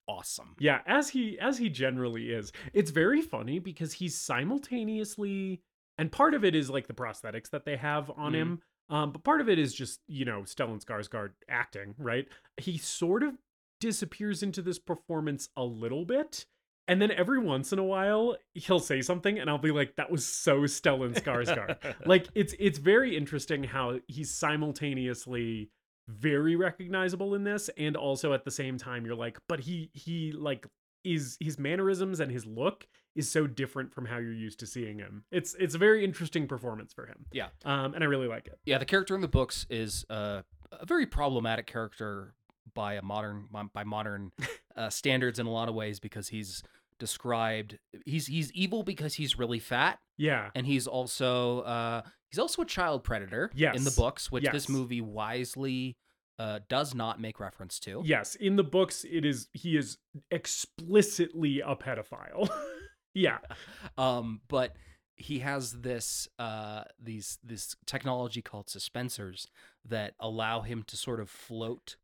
awesome. 0.07 0.55
Yeah, 0.59 0.81
as 0.87 1.11
he 1.11 1.39
as 1.39 1.59
he 1.59 1.69
generally 1.69 2.31
is. 2.31 2.51
It's 2.73 2.91
very 2.91 3.21
funny 3.21 3.59
because 3.59 3.93
he's 3.93 4.19
simultaneously 4.19 5.63
and 5.99 6.11
part 6.13 6.33
of 6.35 6.45
it 6.45 6.55
is 6.55 6.71
like 6.71 6.87
the 6.87 6.95
prosthetics 6.95 7.51
that 7.51 7.65
they 7.65 7.77
have 7.77 8.11
on 8.17 8.33
Mhm. 8.33 8.37
him. 8.37 8.63
Um, 8.91 9.13
but 9.13 9.25
part 9.25 9.41
of 9.41 9.49
it 9.49 9.59
is 9.59 9.75
just, 9.75 10.01
you 10.07 10.25
know, 10.25 10.43
Stellan 10.43 10.83
Skarsgård 10.83 11.31
acting, 11.49 11.95
right? 11.99 12.27
He 12.57 12.79
sort 12.79 13.23
of 13.23 13.35
disappears 13.81 14.43
into 14.43 14.63
this 14.63 14.79
performance 14.79 15.49
a 15.57 15.65
little 15.65 16.05
bit. 16.05 16.47
And 16.87 17.03
then 17.03 17.11
every 17.11 17.39
once 17.39 17.71
in 17.71 17.79
a 17.79 17.85
while, 17.85 18.37
he'll 18.55 18.81
say 18.81 19.03
something 19.03 19.39
and 19.39 19.51
I'll 19.51 19.59
be 19.59 19.73
like, 19.73 19.97
that 19.97 20.11
was 20.11 20.25
so 20.25 20.61
Stellan 20.63 21.15
Skarsgård 21.15 21.95
like 22.07 22.29
it's 22.35 22.55
it's 22.59 22.79
very 22.79 23.17
interesting 23.17 23.63
how 23.63 23.99
he's 24.07 24.33
simultaneously 24.33 25.71
very 26.09 26.57
recognizable 26.57 27.35
in 27.35 27.45
this 27.45 27.69
and 27.77 27.95
also 27.95 28.33
at 28.33 28.43
the 28.47 28.51
same 28.51 28.79
time 28.79 29.05
you're 29.05 29.15
like 29.15 29.39
but 29.47 29.61
he 29.61 29.91
he 29.93 30.33
like 30.33 30.67
is 31.05 31.37
his 31.39 31.59
mannerisms 31.59 32.19
and 32.21 32.33
his 32.33 32.47
look 32.47 32.87
is 33.19 33.31
so 33.31 33.47
different 33.47 33.93
from 33.93 34.07
how 34.07 34.17
you're 34.19 34.33
used 34.33 34.61
to 34.61 34.67
seeing 34.67 34.99
him. 34.99 35.25
It's 35.31 35.55
it's 35.59 35.75
a 35.75 35.79
very 35.79 36.05
interesting 36.05 36.47
performance 36.47 36.93
for 36.95 37.07
him. 37.07 37.27
Yeah. 37.33 37.49
um 37.65 37.95
and 37.95 38.03
i 38.05 38.07
really 38.07 38.29
like 38.29 38.47
it. 38.47 38.59
Yeah, 38.65 38.79
the 38.79 38.85
character 38.87 39.15
in 39.15 39.21
the 39.21 39.29
books 39.29 39.67
is 39.69 40.05
uh, 40.09 40.43
a 40.73 40.87
very 40.87 41.07
problematic 41.07 41.67
character 41.67 42.35
by 42.75 42.95
a 42.95 43.03
modern 43.03 43.47
by 43.75 43.85
modern 43.85 44.31
uh, 44.77 44.89
standards 44.91 45.39
in 45.39 45.47
a 45.47 45.51
lot 45.51 45.69
of 45.69 45.75
ways 45.75 45.99
because 46.01 46.29
he's 46.29 46.63
described 46.99 47.79
he's 48.07 48.27
he's 48.27 48.53
evil 48.53 48.83
because 48.83 49.15
he's 49.15 49.39
really 49.39 49.59
fat. 49.59 49.99
Yeah. 50.17 50.51
And 50.55 50.67
he's 50.67 50.87
also 50.87 51.61
uh 51.61 52.03
he's 52.31 52.39
also 52.39 52.63
a 52.63 52.67
child 52.67 53.05
predator 53.05 53.51
in 53.57 53.85
the 53.85 53.95
books 53.97 54.31
which 54.33 54.45
Yes. 54.45 54.53
this 54.53 54.69
movie 54.69 55.01
wisely 55.01 55.97
uh 56.39 56.59
does 56.69 56.95
not 56.95 57.21
make 57.21 57.41
reference 57.41 57.79
to. 57.81 58.03
Yes. 58.05 58.35
In 58.37 58.57
the 58.57 58.65
books 58.65 59.05
it 59.11 59.25
is 59.25 59.49
he 59.53 59.77
is 59.77 59.99
explicitly 60.31 61.61
a 61.61 61.75
pedophile 61.77 62.49
yeah. 63.15 63.39
Um 63.99 64.41
but 64.49 64.77
he 65.17 65.41
has 65.41 65.73
this 65.81 66.29
uh 66.39 66.85
these 67.03 67.39
this 67.43 67.75
technology 67.87 68.43
called 68.43 68.67
suspensors 68.67 69.47
that 69.85 70.15
allow 70.21 70.61
him 70.61 70.85
to 70.85 70.97
sort 70.97 71.21
of 71.21 71.29
float 71.29 71.97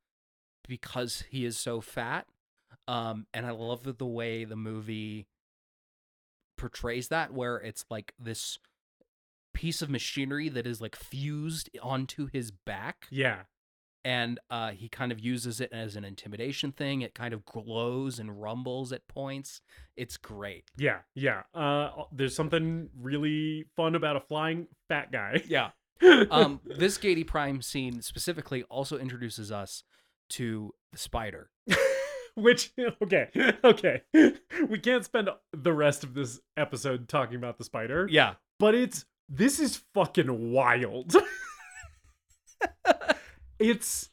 because 0.66 1.24
he 1.30 1.44
is 1.44 1.56
so 1.56 1.80
fat. 1.80 2.26
Um 2.88 3.26
and 3.32 3.46
i 3.46 3.50
love 3.50 3.82
the, 3.84 3.92
the 3.92 4.06
way 4.06 4.44
the 4.44 4.56
movie 4.56 5.26
portrays 6.56 7.08
that 7.08 7.32
where 7.32 7.56
it's 7.56 7.84
like 7.90 8.14
this 8.18 8.58
piece 9.52 9.82
of 9.82 9.90
machinery 9.90 10.48
that 10.48 10.66
is 10.66 10.80
like 10.80 10.96
fused 10.96 11.70
onto 11.82 12.28
his 12.32 12.50
back. 12.50 13.06
Yeah 13.10 13.42
and 14.04 14.38
uh, 14.50 14.70
he 14.70 14.88
kind 14.88 15.10
of 15.12 15.18
uses 15.20 15.60
it 15.60 15.70
as 15.72 15.96
an 15.96 16.04
intimidation 16.04 16.72
thing. 16.72 17.00
It 17.02 17.14
kind 17.14 17.32
of 17.32 17.44
glows 17.46 18.18
and 18.18 18.40
rumbles 18.40 18.92
at 18.92 19.06
points. 19.08 19.60
It's 19.96 20.16
great. 20.16 20.64
yeah 20.76 20.98
yeah 21.14 21.42
uh 21.54 21.90
there's 22.12 22.34
something 22.34 22.88
really 23.00 23.64
fun 23.76 23.94
about 23.94 24.16
a 24.16 24.20
flying 24.20 24.66
fat 24.88 25.10
guy 25.12 25.42
Yeah. 25.46 25.70
Um, 26.30 26.60
this 26.66 26.98
Giedi 26.98 27.26
Prime 27.26 27.62
scene 27.62 28.02
specifically 28.02 28.64
also 28.64 28.98
introduces 28.98 29.50
us 29.52 29.84
to 30.30 30.74
the 30.92 30.98
spider. 30.98 31.50
Which 32.34 32.72
okay, 33.02 33.28
okay. 33.62 34.02
We 34.68 34.78
can't 34.80 35.04
spend 35.04 35.28
the 35.52 35.72
rest 35.72 36.02
of 36.02 36.12
this 36.14 36.40
episode 36.56 37.08
talking 37.08 37.36
about 37.36 37.58
the 37.58 37.64
spider. 37.64 38.08
Yeah. 38.10 38.34
But 38.58 38.74
it's 38.74 39.04
this 39.28 39.60
is 39.60 39.82
fucking 39.94 40.50
wild. 40.52 41.14
It's 43.58 44.10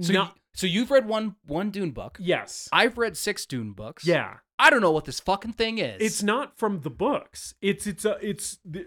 So, 0.00 0.12
not 0.12 0.34
y- 0.34 0.40
so 0.54 0.66
you've 0.66 0.90
read 0.90 1.06
one 1.06 1.36
one 1.46 1.70
Dune 1.70 1.90
book. 1.92 2.18
yes. 2.20 2.68
I've 2.72 2.98
read 2.98 3.16
six 3.16 3.46
Dune 3.46 3.72
books. 3.72 4.04
Yeah. 4.06 4.38
I 4.58 4.70
don't 4.70 4.80
know 4.80 4.92
what 4.92 5.06
this 5.06 5.18
fucking 5.18 5.54
thing 5.54 5.78
is. 5.78 6.00
It's 6.00 6.22
not 6.22 6.56
from 6.56 6.80
the 6.80 6.90
books. 6.90 7.54
It's 7.60 7.86
it's 7.86 8.04
a 8.04 8.18
it's 8.20 8.58
the- 8.64 8.84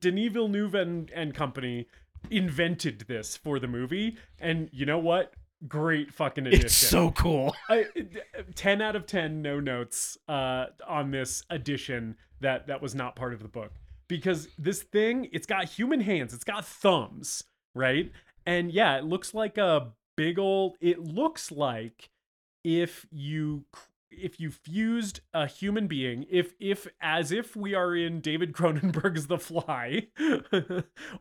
Denis 0.00 0.32
Villeneuve 0.32 0.74
and, 0.74 1.10
and 1.10 1.34
company 1.34 1.86
invented 2.30 3.04
this 3.08 3.36
for 3.36 3.58
the 3.58 3.68
movie, 3.68 4.16
and 4.40 4.68
you 4.72 4.86
know 4.86 4.98
what? 4.98 5.34
Great 5.66 6.12
fucking 6.12 6.46
edition. 6.46 6.66
It's 6.66 6.74
so 6.74 7.10
cool. 7.10 7.54
I, 7.68 7.86
10 8.54 8.80
out 8.80 8.94
of 8.96 9.06
10 9.06 9.42
no 9.42 9.58
notes 9.60 10.16
uh 10.28 10.66
on 10.86 11.10
this 11.10 11.42
edition 11.50 12.16
that 12.40 12.68
that 12.68 12.80
was 12.80 12.94
not 12.94 13.16
part 13.16 13.32
of 13.34 13.42
the 13.42 13.48
book 13.48 13.72
because 14.06 14.48
this 14.56 14.82
thing 14.84 15.28
it's 15.32 15.46
got 15.46 15.64
human 15.68 16.00
hands 16.00 16.32
it's 16.32 16.44
got 16.44 16.64
thumbs 16.64 17.42
right 17.74 18.12
and 18.48 18.72
yeah 18.72 18.96
it 18.96 19.04
looks 19.04 19.34
like 19.34 19.58
a 19.58 19.88
big 20.16 20.38
old 20.38 20.76
it 20.80 20.98
looks 20.98 21.52
like 21.52 22.10
if 22.64 23.06
you 23.12 23.64
if 24.10 24.40
you 24.40 24.50
fused 24.50 25.20
a 25.34 25.46
human 25.46 25.86
being 25.86 26.24
if 26.30 26.54
if 26.58 26.88
as 27.00 27.30
if 27.30 27.54
we 27.54 27.74
are 27.74 27.94
in 27.94 28.20
David 28.20 28.52
Cronenberg's 28.58 29.26
The 29.26 29.38
Fly 29.38 30.06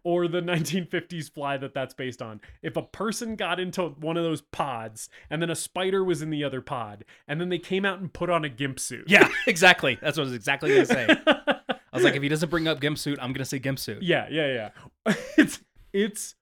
or 0.04 0.28
the 0.28 0.42
1950s 0.42 1.30
Fly 1.32 1.58
that 1.58 1.74
that's 1.74 1.94
based 1.94 2.22
on 2.22 2.40
if 2.64 2.78
a 2.78 2.82
person 2.82 3.36
got 3.36 3.60
into 3.60 3.90
one 3.90 4.16
of 4.18 4.24
those 4.24 4.42
pods 4.42 5.10
and 5.30 5.42
then 5.42 5.50
a 5.50 5.56
spider 5.56 6.04
was 6.04 6.22
in 6.22 6.30
the 6.30 6.44
other 6.46 6.62
pod 6.62 7.04
and 7.28 7.42
then 7.42 7.50
they 7.50 7.60
came 7.60 7.84
out 7.86 8.00
and 8.00 8.12
put 8.14 8.30
on 8.30 8.46
a 8.46 8.50
gimp 8.50 8.80
suit 8.80 9.04
Yeah, 9.08 9.30
exactly. 9.48 9.98
That's 10.02 10.18
what 10.18 10.24
I 10.24 10.28
was 10.28 10.34
exactly 10.34 10.70
gonna 10.70 10.86
say. 10.86 11.08
I 11.28 11.70
was 11.94 12.04
like, 12.04 12.16
if 12.16 12.24
he 12.24 12.30
doesn't 12.30 12.50
bring 12.50 12.68
up 12.68 12.80
gimp 12.80 12.98
suit, 12.98 13.20
I'm 13.22 13.34
gonna 13.34 13.46
say 13.46 13.60
gimp 13.60 13.80
suit. 13.80 14.02
yeah 14.02 14.28
yeah 14.32 14.70
yeah 15.08 15.14
it's 15.38 15.60
it's 15.94 16.36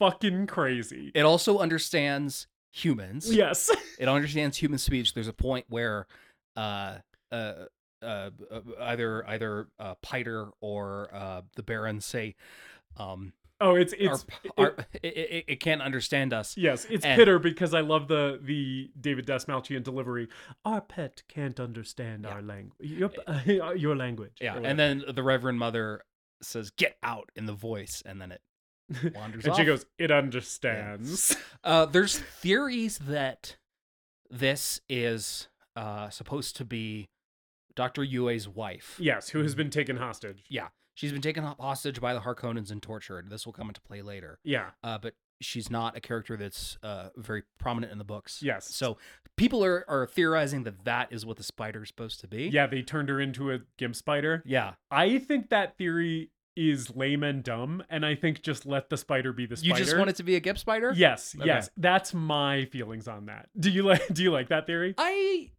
fucking 0.00 0.46
crazy 0.48 1.12
It 1.14 1.22
also 1.22 1.58
understands 1.58 2.48
humans. 2.72 3.32
yes 3.32 3.70
It 4.00 4.08
understands 4.08 4.56
human 4.56 4.78
speech. 4.78 5.12
There's 5.14 5.28
a 5.28 5.32
point 5.32 5.66
where 5.68 6.06
uh 6.56 6.98
uh 7.30 7.52
uh, 8.02 8.30
uh, 8.50 8.60
either 8.80 9.28
either 9.28 9.68
uh, 9.78 9.94
Piter 10.02 10.48
or 10.62 11.10
uh, 11.14 11.42
the 11.54 11.62
Baron 11.62 12.00
say, 12.00 12.34
um, 12.96 13.34
oh 13.60 13.74
it's 13.74 13.92
it's 13.98 14.24
our, 14.56 14.68
it- 14.68 14.86
it, 15.02 15.16
it, 15.16 15.44
it 15.48 15.60
can't 15.60 15.82
understand 15.82 16.32
us. 16.32 16.56
Yes, 16.56 16.86
it's 16.88 17.04
And- 17.04 17.18
Piter 17.18 17.38
because 17.38 17.74
I 17.74 17.80
love 17.82 18.08
the 18.08 18.40
the 18.42 18.90
David 18.98 19.26
Dastmalchian 19.26 19.82
delivery. 19.82 20.28
Our 20.64 20.80
pet 20.80 21.22
can't 21.28 21.60
understand 21.60 22.24
our 22.24 22.40
language. 22.40 22.88
Your, 22.88 23.10
uh, 23.26 23.40
your 23.76 23.94
language. 23.96 24.38
Yeah, 24.40 24.56
and 24.56 24.78
then 24.78 25.04
the 25.14 25.22
Reverend 25.22 25.58
Mother 25.58 26.00
says, 26.40 26.70
"Get 26.70 26.96
out!" 27.02 27.28
in 27.36 27.44
the 27.44 27.52
voice, 27.52 28.02
and 28.06 28.18
then 28.18 28.32
it 28.32 28.40
wanders 29.14 29.44
and 29.44 29.52
off. 29.52 29.58
she 29.58 29.64
goes, 29.64 29.86
"It 29.98 30.10
understands." 30.10 31.36
Uh, 31.62 31.84
there's 31.84 32.18
theories 32.18 32.96
that 33.00 33.58
this 34.30 34.80
is 34.88 35.48
uh, 35.76 36.08
supposed 36.08 36.56
to 36.56 36.64
be 36.64 37.10
Dr. 37.76 38.02
Yue's 38.02 38.48
wife. 38.48 38.96
Yes, 38.98 39.28
who 39.28 39.42
has 39.42 39.54
been 39.54 39.68
taken 39.68 39.98
hostage? 39.98 40.44
Yeah, 40.48 40.68
she's 40.94 41.12
been 41.12 41.20
taken 41.20 41.44
hostage 41.44 42.00
by 42.00 42.14
the 42.14 42.20
Harkonnens 42.20 42.70
and 42.70 42.82
tortured. 42.82 43.28
This 43.28 43.44
will 43.44 43.52
come 43.52 43.68
into 43.68 43.82
play 43.82 44.00
later. 44.00 44.38
Yeah. 44.42 44.70
Uh, 44.82 44.96
but 44.96 45.14
she's 45.42 45.70
not 45.70 45.96
a 45.96 46.00
character 46.00 46.36
that's 46.36 46.78
uh, 46.82 47.10
very 47.16 47.42
prominent 47.58 47.92
in 47.92 47.98
the 47.98 48.04
books. 48.04 48.42
Yes. 48.42 48.74
So 48.74 48.98
people 49.36 49.64
are, 49.64 49.84
are 49.88 50.06
theorizing 50.06 50.64
that 50.64 50.84
that 50.84 51.12
is 51.12 51.24
what 51.26 51.36
the 51.36 51.42
spider 51.42 51.82
is 51.82 51.88
supposed 51.88 52.20
to 52.20 52.28
be. 52.28 52.48
Yeah, 52.48 52.66
they 52.66 52.82
turned 52.82 53.08
her 53.08 53.20
into 53.20 53.52
a 53.52 53.60
gimp 53.78 53.96
spider. 53.96 54.42
Yeah. 54.46 54.74
I 54.90 55.18
think 55.18 55.50
that 55.50 55.76
theory 55.76 56.30
is 56.68 56.94
lame 56.94 57.22
and 57.22 57.42
dumb, 57.42 57.82
and 57.88 58.04
I 58.04 58.14
think 58.14 58.42
just 58.42 58.66
let 58.66 58.90
the 58.90 58.96
spider 58.96 59.32
be 59.32 59.46
the 59.46 59.56
spider. 59.56 59.78
You 59.78 59.84
just 59.84 59.96
want 59.96 60.10
it 60.10 60.16
to 60.16 60.22
be 60.22 60.36
a 60.36 60.40
Gip 60.40 60.58
spider? 60.58 60.92
Yes, 60.94 61.34
Okay. 61.36 61.46
yes. 61.46 61.70
That's 61.76 62.12
my 62.12 62.66
feelings 62.66 63.08
on 63.08 63.26
that. 63.26 63.48
Do 63.58 63.70
you 63.70 63.82
like 63.82 64.06
do 64.12 64.22
you 64.22 64.30
like 64.30 64.48
that 64.50 64.66
theory? 64.66 64.94
I 64.98 65.50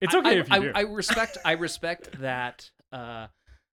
It's 0.00 0.14
okay 0.14 0.30
I, 0.30 0.32
if 0.40 0.48
you 0.48 0.54
I, 0.54 0.58
do. 0.60 0.72
I 0.74 0.80
respect 1.02 1.38
I 1.44 1.52
respect 1.52 2.20
that 2.20 2.70
uh 2.92 3.26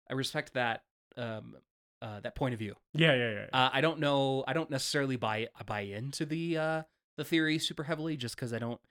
I 0.10 0.14
respect 0.14 0.54
that 0.56 0.84
um 1.18 1.56
uh 2.02 2.20
that 2.20 2.36
point 2.36 2.54
of 2.54 2.60
view. 2.60 2.76
yeah, 2.94 3.14
yeah, 3.16 3.32
yeah. 3.32 3.46
Uh, 3.54 3.70
I 3.72 3.80
don't 3.82 4.00
know 4.00 4.44
I 4.48 4.54
don't 4.54 4.70
necessarily 4.70 5.16
buy 5.16 5.48
buy 5.66 5.82
into 5.82 6.26
the 6.26 6.58
uh 6.58 6.82
the 7.18 7.24
theory 7.24 7.58
super 7.60 7.84
heavily 7.84 8.18
just 8.18 8.36
cuz 8.38 8.52
I 8.52 8.60
don't 8.60 8.82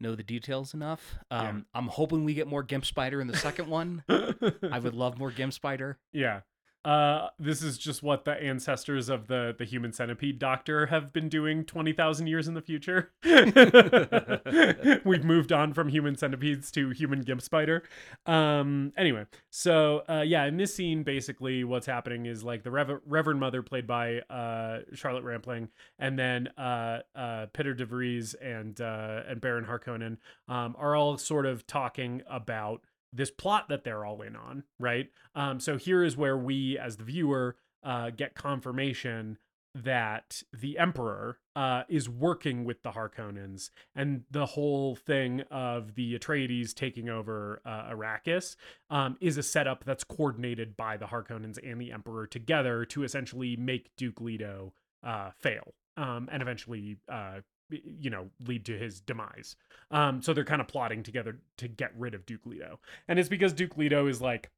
know 0.00 0.14
the 0.14 0.22
details 0.22 0.74
enough. 0.74 1.14
Um 1.30 1.44
Yeah. 1.44 1.62
I'm 1.74 1.86
hoping 1.88 2.24
we 2.24 2.34
get 2.34 2.46
more 2.46 2.62
Gimp 2.62 2.84
Spider 2.84 3.20
in 3.22 3.26
the 3.26 3.36
second 3.36 3.68
one. 3.68 4.04
I 4.08 4.78
would 4.78 4.94
love 4.94 5.16
more 5.18 5.30
Gimp 5.30 5.52
Spider. 5.54 5.98
Yeah. 6.12 6.40
Uh, 6.84 7.28
this 7.38 7.62
is 7.62 7.78
just 7.78 8.02
what 8.02 8.24
the 8.24 8.32
ancestors 8.32 9.08
of 9.08 9.28
the 9.28 9.54
the 9.56 9.64
human 9.64 9.92
centipede 9.92 10.38
doctor 10.38 10.86
have 10.86 11.12
been 11.12 11.28
doing 11.28 11.64
twenty 11.64 11.92
thousand 11.92 12.26
years 12.26 12.48
in 12.48 12.54
the 12.54 12.60
future. 12.60 13.12
We've 15.04 15.24
moved 15.24 15.52
on 15.52 15.74
from 15.74 15.88
human 15.88 16.16
centipedes 16.16 16.72
to 16.72 16.90
human 16.90 17.20
gimp 17.20 17.40
spider. 17.40 17.84
Um, 18.26 18.92
anyway, 18.96 19.26
so 19.50 20.02
uh, 20.08 20.24
yeah, 20.26 20.44
in 20.46 20.56
this 20.56 20.74
scene, 20.74 21.04
basically, 21.04 21.62
what's 21.62 21.86
happening 21.86 22.26
is 22.26 22.42
like 22.42 22.64
the 22.64 22.70
Rev- 22.72 23.00
Reverend 23.06 23.38
Mother, 23.38 23.62
played 23.62 23.86
by 23.86 24.18
uh, 24.28 24.80
Charlotte 24.92 25.24
Rampling, 25.24 25.68
and 26.00 26.18
then 26.18 26.48
uh, 26.58 26.98
uh, 27.14 27.46
Piter 27.52 27.76
DeVries 27.76 28.34
and 28.42 28.80
uh, 28.80 29.22
and 29.28 29.40
Baron 29.40 29.64
Harkonnen 29.64 30.16
um, 30.48 30.74
are 30.76 30.96
all 30.96 31.16
sort 31.16 31.46
of 31.46 31.64
talking 31.66 32.22
about 32.28 32.82
this 33.12 33.30
plot 33.30 33.68
that 33.68 33.84
they're 33.84 34.04
all 34.04 34.22
in 34.22 34.36
on, 34.36 34.64
right? 34.78 35.10
Um, 35.34 35.60
so 35.60 35.76
here 35.76 36.02
is 36.02 36.16
where 36.16 36.36
we, 36.36 36.78
as 36.78 36.96
the 36.96 37.04
viewer, 37.04 37.56
uh, 37.82 38.10
get 38.10 38.34
confirmation 38.34 39.38
that 39.74 40.42
the 40.52 40.78
Emperor 40.78 41.38
uh, 41.56 41.82
is 41.88 42.08
working 42.08 42.64
with 42.64 42.82
the 42.82 42.90
Harkonnens, 42.90 43.70
and 43.94 44.24
the 44.30 44.46
whole 44.46 44.94
thing 44.94 45.42
of 45.50 45.94
the 45.94 46.18
Atreides 46.18 46.74
taking 46.74 47.08
over 47.08 47.62
uh, 47.64 47.90
Arrakis 47.90 48.56
um, 48.90 49.16
is 49.20 49.38
a 49.38 49.42
setup 49.42 49.84
that's 49.84 50.04
coordinated 50.04 50.76
by 50.76 50.96
the 50.96 51.06
Harkonnens 51.06 51.58
and 51.62 51.80
the 51.80 51.90
Emperor 51.90 52.26
together 52.26 52.84
to 52.86 53.02
essentially 53.02 53.56
make 53.56 53.90
Duke 53.96 54.20
Leto 54.20 54.74
uh, 55.02 55.30
fail 55.38 55.74
um, 55.96 56.28
and 56.30 56.42
eventually 56.42 56.98
uh, 57.08 57.40
you 57.84 58.10
know 58.10 58.28
lead 58.46 58.64
to 58.66 58.78
his 58.78 59.00
demise. 59.00 59.56
Um 59.90 60.22
so 60.22 60.32
they're 60.32 60.44
kind 60.44 60.60
of 60.60 60.68
plotting 60.68 61.02
together 61.02 61.38
to 61.58 61.68
get 61.68 61.92
rid 61.96 62.14
of 62.14 62.26
duke 62.26 62.46
leto. 62.46 62.78
And 63.08 63.18
it's 63.18 63.28
because 63.28 63.52
duke 63.52 63.76
leto 63.76 64.06
is 64.06 64.20
like 64.20 64.50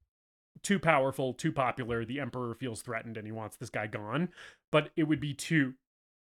too 0.62 0.78
powerful 0.78 1.35
too 1.35 1.53
popular 1.53 2.05
the 2.05 2.20
emperor 2.20 2.55
feels 2.55 2.81
threatened 2.82 3.16
and 3.16 3.27
he 3.27 3.32
wants 3.32 3.57
this 3.57 3.70
guy 3.70 3.86
gone. 3.86 4.28
But 4.70 4.91
it 4.97 5.05
would 5.05 5.20
be 5.20 5.35
too 5.35 5.74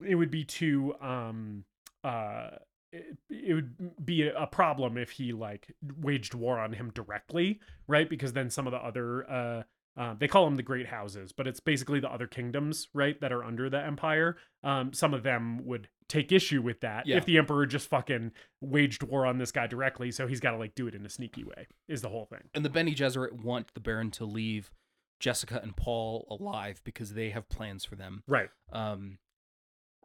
it 0.05 0.15
would 0.15 0.31
be 0.31 0.43
too 0.43 0.95
um 1.01 1.63
uh 2.03 2.51
it, 2.91 3.18
it 3.30 3.53
would 3.53 4.05
be 4.05 4.27
a 4.27 4.47
problem 4.47 4.97
if 4.97 5.11
he 5.11 5.31
like 5.31 5.73
waged 5.99 6.34
war 6.34 6.59
on 6.59 6.73
him 6.73 6.91
directly 6.93 7.59
right? 7.88 8.09
Because 8.09 8.34
then 8.34 8.49
some 8.49 8.68
of 8.68 8.72
the 8.72 8.80
other 8.80 9.30
uh 9.30 9.63
uh, 9.97 10.13
they 10.18 10.27
call 10.27 10.45
them 10.45 10.55
the 10.55 10.63
great 10.63 10.88
houses, 10.88 11.31
but 11.31 11.47
it's 11.47 11.59
basically 11.59 11.99
the 11.99 12.09
other 12.11 12.27
kingdoms, 12.27 12.88
right, 12.93 13.19
that 13.22 13.31
are 13.31 13.43
under 13.43 13.69
the 13.69 13.80
empire. 13.84 14.38
Um, 14.63 14.93
some 14.93 15.13
of 15.13 15.23
them 15.23 15.65
would 15.65 15.89
take 16.07 16.31
issue 16.31 16.61
with 16.61 16.80
that 16.81 17.07
Yeah. 17.07 17.18
if 17.18 17.26
the 17.26 17.38
emperor 17.38 17.65
just 17.65 17.89
fucking 17.89 18.31
waged 18.61 19.03
war 19.03 19.26
on 19.26 19.38
this 19.38 19.51
guy 19.51 19.68
directly. 19.68 20.11
So 20.11 20.27
he's 20.27 20.39
got 20.39 20.51
to 20.51 20.57
like 20.57 20.76
do 20.76 20.88
it 20.88 20.95
in 20.95 21.05
a 21.05 21.09
sneaky 21.09 21.43
way. 21.43 21.68
Is 21.88 22.01
the 22.01 22.09
whole 22.09 22.26
thing? 22.26 22.49
And 22.53 22.63
the 22.65 22.69
Bene 22.69 22.91
Gesserit 22.91 23.34
want 23.43 23.73
the 23.73 23.80
Baron 23.80 24.11
to 24.11 24.26
leave 24.26 24.72
Jessica 25.19 25.59
and 25.61 25.76
Paul 25.76 26.26
alive 26.30 26.81
because 26.84 27.13
they 27.13 27.30
have 27.30 27.47
plans 27.49 27.85
for 27.85 27.95
them. 27.95 28.23
Right. 28.27 28.49
Um, 28.72 29.19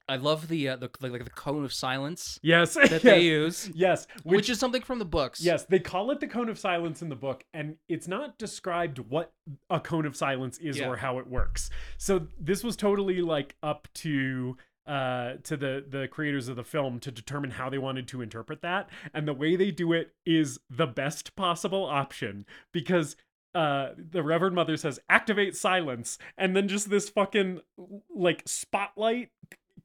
I 0.08 0.16
love 0.16 0.48
the 0.48 0.68
uh, 0.68 0.76
the 0.76 0.90
like 1.00 1.24
the 1.24 1.30
cone 1.30 1.64
of 1.64 1.72
silence 1.72 2.38
Yes. 2.42 2.74
that 2.74 2.90
yes. 2.90 3.02
they 3.02 3.20
use, 3.22 3.70
Yes. 3.74 4.06
which, 4.22 4.48
is 4.48 4.58
something 4.58 4.82
from 4.82 4.98
the 5.00 5.04
books. 5.04 5.40
Yes, 5.42 5.64
they 5.64 5.78
call 5.80 6.10
it 6.12 6.20
the 6.20 6.28
cone 6.28 6.48
of 6.48 6.58
silence 6.58 7.02
in 7.02 7.08
the 7.08 7.16
book, 7.16 7.44
and 7.52 7.76
it's 7.88 8.06
not 8.06 8.38
described 8.38 8.98
what 9.00 9.32
a 9.68 9.80
cone 9.80 10.06
of 10.06 10.14
silence 10.16 10.58
is 10.58 10.78
Yeah. 10.78 10.88
or 10.88 10.96
how 10.96 11.18
it 11.18 11.26
works. 11.26 11.70
So 11.98 12.28
this 12.38 12.62
was 12.62 12.76
totally 12.76 13.20
like 13.20 13.56
up 13.62 13.88
to 13.94 14.56
uh 14.86 15.34
to 15.42 15.56
the 15.56 15.84
the 15.88 16.06
creators 16.06 16.46
of 16.46 16.54
the 16.54 16.62
film 16.62 17.00
to 17.00 17.10
determine 17.10 17.50
how 17.50 17.68
they 17.68 17.78
wanted 17.78 18.06
to 18.06 18.22
interpret 18.22 18.62
that 18.62 18.88
and 19.12 19.26
the 19.26 19.32
way 19.34 19.56
they 19.56 19.72
do 19.72 19.92
it 19.92 20.14
is 20.24 20.60
the 20.70 20.86
best 20.86 21.34
possible 21.34 21.84
option 21.84 22.46
because 22.70 23.16
uh 23.56 23.88
the 23.98 24.22
reverend 24.22 24.54
mother 24.54 24.76
says 24.76 25.00
activate 25.08 25.56
silence 25.56 26.18
and 26.38 26.54
then 26.54 26.68
just 26.68 26.88
this 26.88 27.08
fucking 27.08 27.58
like 28.14 28.44
spotlight 28.46 29.30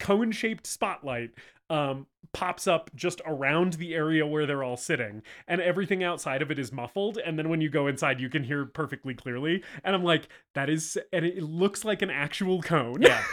cone 0.01 0.31
shaped 0.31 0.65
spotlight 0.67 1.31
um 1.69 2.05
pops 2.33 2.67
up 2.67 2.89
just 2.95 3.21
around 3.25 3.73
the 3.73 3.93
area 3.93 4.25
where 4.25 4.45
they're 4.45 4.63
all 4.63 4.77
sitting 4.77 5.21
and 5.47 5.59
everything 5.61 6.03
outside 6.03 6.41
of 6.41 6.49
it 6.51 6.57
is 6.59 6.71
muffled 6.71 7.17
and 7.17 7.37
then 7.37 7.49
when 7.49 7.61
you 7.61 7.69
go 7.69 7.87
inside 7.87 8.19
you 8.19 8.29
can 8.29 8.43
hear 8.43 8.65
perfectly 8.65 9.13
clearly 9.13 9.63
and 9.83 9.95
i'm 9.95 10.03
like 10.03 10.27
that 10.55 10.69
is 10.69 10.97
and 11.13 11.25
it 11.25 11.43
looks 11.43 11.83
like 11.85 12.01
an 12.01 12.09
actual 12.09 12.61
cone 12.61 13.01
Yeah. 13.01 13.23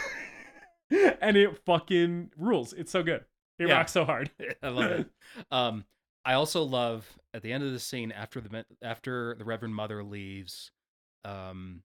and 1.21 1.37
it 1.37 1.57
fucking 1.65 2.31
rules 2.37 2.73
it's 2.73 2.91
so 2.91 3.03
good 3.03 3.23
it 3.57 3.67
Yeah. 3.67 3.75
rocks 3.75 3.91
so 3.91 4.05
hard 4.05 4.31
I 4.63 4.69
love 4.69 4.91
it. 4.91 5.09
Um, 5.51 5.85
I 6.25 6.33
also 6.33 6.63
love 6.63 7.07
at 7.33 7.41
the 7.41 7.51
end 7.53 7.63
of 7.63 7.71
the 7.71 7.79
scene 7.79 8.11
after 8.11 8.41
the 8.41 8.65
after 8.81 9.35
the 9.37 9.45
Reverend 9.45 9.73
Mother 9.75 10.03
leaves, 10.03 10.71
um, 11.25 11.81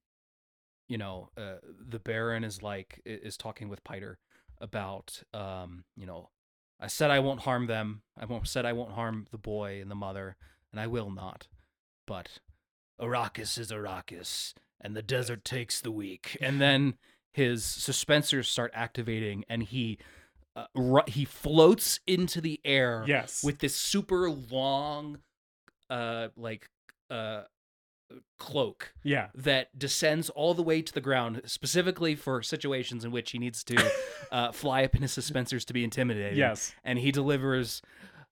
you 0.89 0.98
know, 0.98 1.31
uh, 1.36 1.55
the 1.89 1.98
Baron 1.98 2.44
is 2.44 2.62
like 2.62 3.01
is 3.05 3.36
talking 3.36 3.69
with 3.69 3.82
Piter 3.85 4.19
about, 4.65 5.23
um, 5.35 5.85
you 5.95 6.07
know, 6.07 6.31
I 6.81 6.89
said 6.89 7.11
I 7.11 7.20
won't 7.20 7.41
harm 7.41 7.66
them. 7.66 8.03
I 8.19 8.24
won't 8.24 8.49
said 8.49 8.65
I 8.65 8.73
won't 8.73 8.93
harm 8.93 9.27
the 9.31 9.39
boy 9.39 9.81
and 9.81 9.91
the 9.91 9.95
mother, 9.95 10.36
and 10.73 10.81
I 10.81 10.86
will 10.86 11.11
not. 11.11 11.47
But 12.07 12.41
Arrakis 13.01 13.59
is 13.59 13.70
Arrakis, 13.70 14.55
and 14.81 14.97
the 14.97 15.03
desert 15.03 15.45
takes 15.45 15.81
the 15.81 15.93
weak. 15.93 16.36
And 16.41 16.61
then 16.61 16.95
his 17.32 17.62
suspensors 17.62 18.47
start 18.47 18.73
activating, 18.74 19.45
and 19.49 19.62
he 19.62 19.99
uh, 20.57 20.66
ru- 20.74 21.03
he 21.07 21.24
floats 21.24 22.01
into 22.07 22.41
the 22.41 22.61
air 22.65 23.05
yes 23.07 23.43
with 23.45 23.59
this 23.59 23.77
super 23.77 24.31
long, 24.31 25.19
uh, 25.91 26.28
like 26.36 26.69
uh, 27.11 27.43
cloak 28.39 28.93
yeah 29.02 29.28
that 29.35 29.76
descends 29.78 30.28
all 30.31 30.55
the 30.55 30.62
way 30.62 30.82
to 30.82 30.93
the 30.93 31.01
ground, 31.01 31.40
specifically 31.47 32.14
for 32.14 32.43
situations 32.43 33.05
in 33.05 33.10
which 33.10 33.31
he 33.32 33.39
needs 33.39 33.64
to 33.64 33.93
uh, 34.32 34.52
fly 34.52 34.85
up 34.85 34.94
in 34.94 35.02
his 35.02 35.12
suspensors 35.12 35.64
to 35.64 35.72
be 35.72 35.82
intimidated. 35.85 36.36
yes 36.36 36.74
and 36.85 36.98
he 36.98 37.10
delivers, 37.10 37.82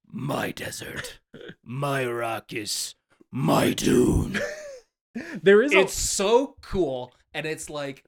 "My 0.06 0.50
desert, 0.52 1.20
my 1.64 2.04
Arrakis, 2.04 2.94
my 3.30 3.72
dune." 3.72 4.38
there 5.42 5.62
is 5.62 5.74
a 5.74 5.80
it's 5.80 5.94
so 5.94 6.56
cool, 6.62 7.14
and 7.34 7.46
it's 7.46 7.68
like 7.70 8.04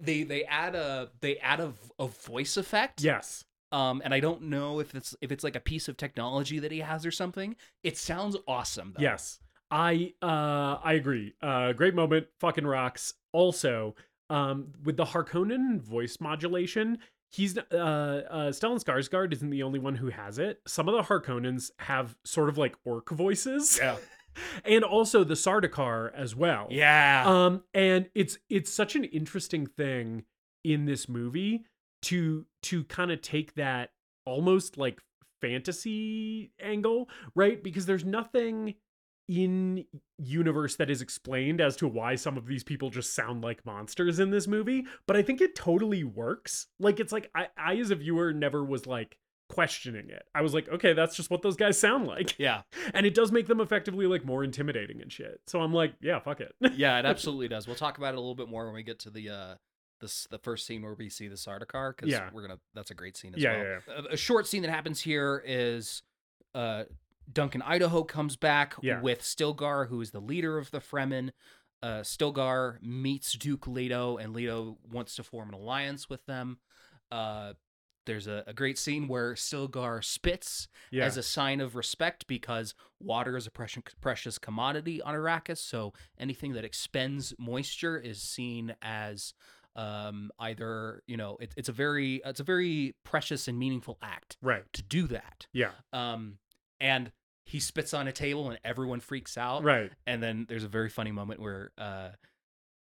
they 0.00 0.22
they 0.22 0.44
add 0.44 0.74
a 0.74 1.10
they 1.20 1.36
add 1.38 1.60
a, 1.60 1.72
a 1.98 2.06
voice 2.06 2.56
effect. 2.56 3.02
yes 3.02 3.44
Um, 3.72 4.00
and 4.04 4.14
I 4.14 4.20
don't 4.20 4.42
know 4.42 4.80
if 4.80 4.94
it's 4.94 5.14
if 5.20 5.30
it's 5.32 5.44
like 5.44 5.56
a 5.56 5.60
piece 5.60 5.88
of 5.88 5.96
technology 5.96 6.58
that 6.60 6.72
he 6.72 6.80
has 6.80 7.04
or 7.04 7.10
something. 7.10 7.56
It 7.82 7.96
sounds 7.98 8.36
awesome. 8.46 8.94
Though. 8.96 9.02
Yes. 9.02 9.40
I 9.70 10.14
uh 10.22 10.78
I 10.82 10.94
agree. 10.94 11.34
Uh 11.42 11.72
great 11.72 11.94
moment, 11.94 12.26
fucking 12.40 12.66
rocks. 12.66 13.14
Also, 13.32 13.94
um 14.30 14.72
with 14.84 14.96
the 14.96 15.04
Harkonnen 15.04 15.80
voice 15.80 16.18
modulation, 16.20 16.98
he's 17.30 17.56
uh 17.58 17.62
uh 17.70 18.50
Stellan 18.50 18.82
Skarsgård 18.82 19.32
isn't 19.32 19.50
the 19.50 19.62
only 19.62 19.78
one 19.78 19.96
who 19.96 20.08
has 20.08 20.38
it. 20.38 20.60
Some 20.66 20.88
of 20.88 20.94
the 20.94 21.02
Harkonnens 21.02 21.70
have 21.78 22.16
sort 22.24 22.48
of 22.48 22.58
like 22.58 22.76
orc 22.84 23.10
voices. 23.10 23.78
Yeah. 23.80 23.96
and 24.64 24.84
also 24.84 25.24
the 25.24 25.34
Sardaukar 25.34 26.12
as 26.14 26.34
well. 26.34 26.68
Yeah. 26.70 27.24
Um, 27.26 27.62
and 27.74 28.08
it's 28.14 28.38
it's 28.48 28.72
such 28.72 28.96
an 28.96 29.04
interesting 29.04 29.66
thing 29.66 30.24
in 30.64 30.84
this 30.84 31.08
movie 31.08 31.64
to 32.02 32.46
to 32.62 32.84
kind 32.84 33.10
of 33.10 33.22
take 33.22 33.54
that 33.54 33.90
almost 34.24 34.76
like 34.76 35.00
fantasy 35.40 36.52
angle, 36.60 37.08
right? 37.34 37.62
Because 37.62 37.86
there's 37.86 38.04
nothing 38.04 38.74
in 39.28 39.84
universe 40.18 40.76
that 40.76 40.88
is 40.90 41.02
explained 41.02 41.60
as 41.60 41.76
to 41.76 41.86
why 41.86 42.14
some 42.14 42.36
of 42.38 42.46
these 42.46 42.64
people 42.64 42.88
just 42.90 43.14
sound 43.14 43.42
like 43.42 43.64
monsters 43.66 44.18
in 44.18 44.30
this 44.30 44.46
movie, 44.48 44.86
but 45.06 45.16
I 45.16 45.22
think 45.22 45.40
it 45.40 45.54
totally 45.54 46.02
works. 46.02 46.66
Like 46.80 46.98
it's 46.98 47.12
like 47.12 47.30
I 47.34 47.48
I 47.56 47.76
as 47.76 47.90
a 47.90 47.94
viewer 47.94 48.32
never 48.32 48.64
was 48.64 48.86
like 48.86 49.18
questioning 49.50 50.10
it. 50.10 50.24
I 50.34 50.42
was 50.42 50.52
like, 50.54 50.68
okay, 50.68 50.92
that's 50.92 51.16
just 51.16 51.30
what 51.30 51.42
those 51.42 51.56
guys 51.56 51.78
sound 51.78 52.06
like. 52.06 52.38
yeah. 52.38 52.62
And 52.94 53.04
it 53.06 53.14
does 53.14 53.30
make 53.32 53.46
them 53.46 53.60
effectively 53.60 54.06
like 54.06 54.24
more 54.24 54.42
intimidating 54.44 55.00
and 55.02 55.10
shit. 55.12 55.40
So 55.46 55.60
I'm 55.60 55.72
like, 55.72 55.94
yeah, 56.00 56.18
fuck 56.20 56.40
it. 56.40 56.54
Yeah. 56.74 56.98
It 56.98 57.04
absolutely 57.06 57.48
does. 57.48 57.66
We'll 57.66 57.76
talk 57.76 57.98
about 57.98 58.14
it 58.14 58.18
a 58.18 58.20
little 58.20 58.34
bit 58.34 58.48
more 58.48 58.64
when 58.66 58.74
we 58.74 58.82
get 58.82 58.98
to 59.00 59.10
the 59.10 59.28
uh 59.30 59.54
this 60.00 60.26
the 60.30 60.38
first 60.38 60.64
scene 60.66 60.82
where 60.82 60.94
we 60.94 61.08
see 61.10 61.28
the 61.28 61.34
Sardaukar 61.34 61.94
because 61.96 62.10
Yeah. 62.10 62.30
we're 62.32 62.42
gonna 62.42 62.60
that's 62.74 62.90
a 62.90 62.94
great 62.94 63.16
scene 63.16 63.34
as 63.34 63.42
Yeah, 63.42 63.56
well. 63.56 63.80
yeah, 63.88 63.94
A, 64.10 64.14
a 64.14 64.16
short 64.16 64.46
scene 64.46 64.62
that 64.62 64.70
happens 64.70 65.00
here 65.00 65.42
is 65.46 66.02
uh 66.54 66.84
Duncan 67.30 67.62
Idaho 67.62 68.04
comes 68.04 68.36
back 68.36 68.74
Yeah. 68.82 69.00
with 69.00 69.20
Stilgar, 69.22 69.88
who 69.88 70.00
is 70.00 70.10
the 70.10 70.20
leader 70.20 70.58
of 70.58 70.70
the 70.70 70.80
Fremen. 70.80 71.32
Uh, 71.82 72.00
Stilgar 72.00 72.82
meets 72.82 73.32
Duke 73.34 73.66
Leto, 73.66 74.16
and 74.16 74.32
Leto 74.32 74.78
wants 74.90 75.14
to 75.16 75.22
form 75.22 75.48
an 75.48 75.54
alliance 75.54 76.08
with 76.08 76.24
them. 76.26 76.58
Uh, 77.10 77.54
there's 78.06 78.26
a, 78.26 78.42
a 78.46 78.54
great 78.54 78.78
scene 78.78 79.06
where 79.06 79.34
Stilgar 79.34 80.02
spits 80.02 80.66
yeah. 80.90 81.04
as 81.04 81.16
a 81.18 81.22
sign 81.22 81.60
of 81.60 81.76
respect 81.76 82.26
because 82.26 82.74
water 82.98 83.36
is 83.36 83.46
a 83.46 83.50
precious, 83.50 83.82
precious 84.00 84.38
commodity 84.38 85.02
on 85.02 85.14
Arrakis. 85.14 85.58
So 85.58 85.92
anything 86.18 86.54
that 86.54 86.64
expends 86.64 87.34
moisture 87.38 87.98
is 87.98 88.22
seen 88.22 88.74
as 88.80 89.34
um, 89.76 90.30
either 90.40 91.02
you 91.06 91.16
know 91.16 91.36
it, 91.38 91.52
it's 91.56 91.68
a 91.68 91.72
very 91.72 92.20
it's 92.24 92.40
a 92.40 92.44
very 92.44 92.96
precious 93.04 93.46
and 93.46 93.58
meaningful 93.58 93.98
act 94.02 94.36
right. 94.42 94.64
to 94.72 94.82
do 94.82 95.06
that. 95.08 95.46
Yeah. 95.52 95.70
Um, 95.92 96.38
and 96.80 97.12
he 97.48 97.60
spits 97.60 97.94
on 97.94 98.06
a 98.06 98.12
table 98.12 98.50
and 98.50 98.58
everyone 98.64 99.00
freaks 99.00 99.38
out. 99.38 99.62
Right. 99.64 99.90
And 100.06 100.22
then 100.22 100.44
there's 100.48 100.64
a 100.64 100.68
very 100.68 100.90
funny 100.90 101.12
moment 101.12 101.40
where 101.40 101.70
uh, 101.78 102.10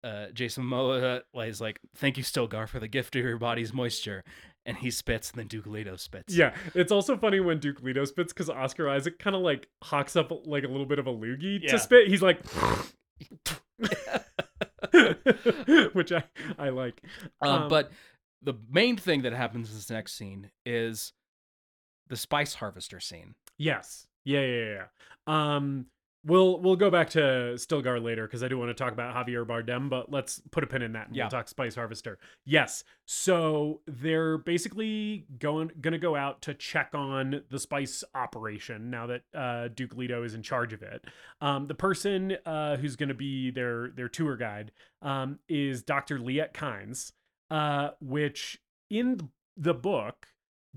uh, 0.03 0.27
Jason 0.34 0.63
Momoa 0.63 1.21
is 1.47 1.59
like, 1.59 1.80
"Thank 1.95 2.17
you, 2.17 2.23
Stilgar, 2.23 2.67
for 2.69 2.80
the 2.80 2.88
gift 2.88 3.15
of 3.15 3.23
your 3.23 3.38
body's 3.38 3.73
moisture," 3.73 4.23
and 4.65 4.77
he 4.77 4.91
spits, 4.91 5.31
and 5.31 5.39
then 5.39 5.47
Duke 5.47 5.65
Leto 5.65 5.95
spits. 5.95 6.35
Yeah, 6.35 6.53
it's 6.75 6.91
also 6.91 7.17
funny 7.17 7.39
when 7.39 7.59
Duke 7.59 7.81
Leto 7.81 8.05
spits 8.05 8.31
because 8.31 8.49
Oscar 8.49 8.88
Isaac 8.89 9.17
kind 9.17 9.35
of 9.35 9.41
like 9.41 9.67
hawks 9.84 10.15
up 10.15 10.31
like 10.45 10.63
a 10.63 10.67
little 10.67 10.85
bit 10.85 10.99
of 10.99 11.07
a 11.07 11.13
loogie 11.13 11.59
Yeah. 11.63 11.71
to 11.71 11.80
spit. 11.80 12.07
He's 12.09 12.21
like, 12.21 12.39
which 15.93 16.11
I 16.11 16.23
I 16.59 16.69
like. 16.69 17.01
Um, 17.41 17.63
Um, 17.63 17.69
but 17.69 17.91
the 18.41 18.53
main 18.69 18.97
thing 18.97 19.21
that 19.23 19.34
happens 19.34 19.69
in 19.69 19.75
this 19.75 19.89
next 19.89 20.13
scene 20.13 20.51
is 20.65 21.13
the 22.07 22.17
spice 22.17 22.55
harvester 22.55 22.99
scene. 22.99 23.35
Yes. 23.57 24.07
Yeah, 24.25 24.41
yeah, 24.41 24.65
yeah. 24.75 24.85
Um 25.27 25.87
we'll 26.25 26.61
we'll 26.61 26.77
go 26.77 26.89
back 26.89 27.09
to 27.11 27.19
Stilgar 27.55 28.01
later 28.01 28.25
because 28.25 28.43
I 28.43 28.47
do 28.47 28.57
want 28.57 28.69
to 28.69 28.73
talk 28.73 28.93
about 28.93 29.13
Javier 29.13 29.45
Bardem, 29.45 29.89
but 29.89 30.09
let's 30.09 30.41
put 30.51 30.63
a 30.63 30.67
pin 30.67 30.81
in 30.81 30.93
that 30.93 31.07
and 31.07 31.15
Yeah. 31.15 31.23
we'll 31.25 31.31
talk 31.31 31.49
Spice 31.49 31.75
Harvester. 31.75 32.17
Yes. 32.45 32.85
So 33.05 33.81
they're 33.87 34.37
basically 34.37 35.25
going 35.37 35.71
gonna 35.81 35.97
go 35.97 36.15
out 36.15 36.41
to 36.43 36.53
check 36.53 36.91
on 36.93 37.41
the 37.49 37.59
spice 37.59 38.03
operation 38.15 38.89
now 38.89 39.07
that 39.07 39.23
uh 39.33 39.67
Duke 39.67 39.95
Leto 39.95 40.23
is 40.23 40.33
in 40.33 40.41
charge 40.43 40.71
of 40.73 40.81
it. 40.81 41.03
Um 41.41 41.67
the 41.67 41.75
person 41.75 42.37
uh 42.45 42.77
who's 42.77 42.95
gonna 42.95 43.13
be 43.13 43.51
their 43.51 43.89
their 43.89 44.07
tour 44.09 44.37
guide 44.37 44.71
um 45.01 45.39
is 45.49 45.83
Dr. 45.83 46.19
Liet 46.19 46.53
Kynes, 46.53 47.11
uh, 47.51 47.89
which 47.99 48.59
in 48.89 49.29
the 49.57 49.73
book 49.73 50.27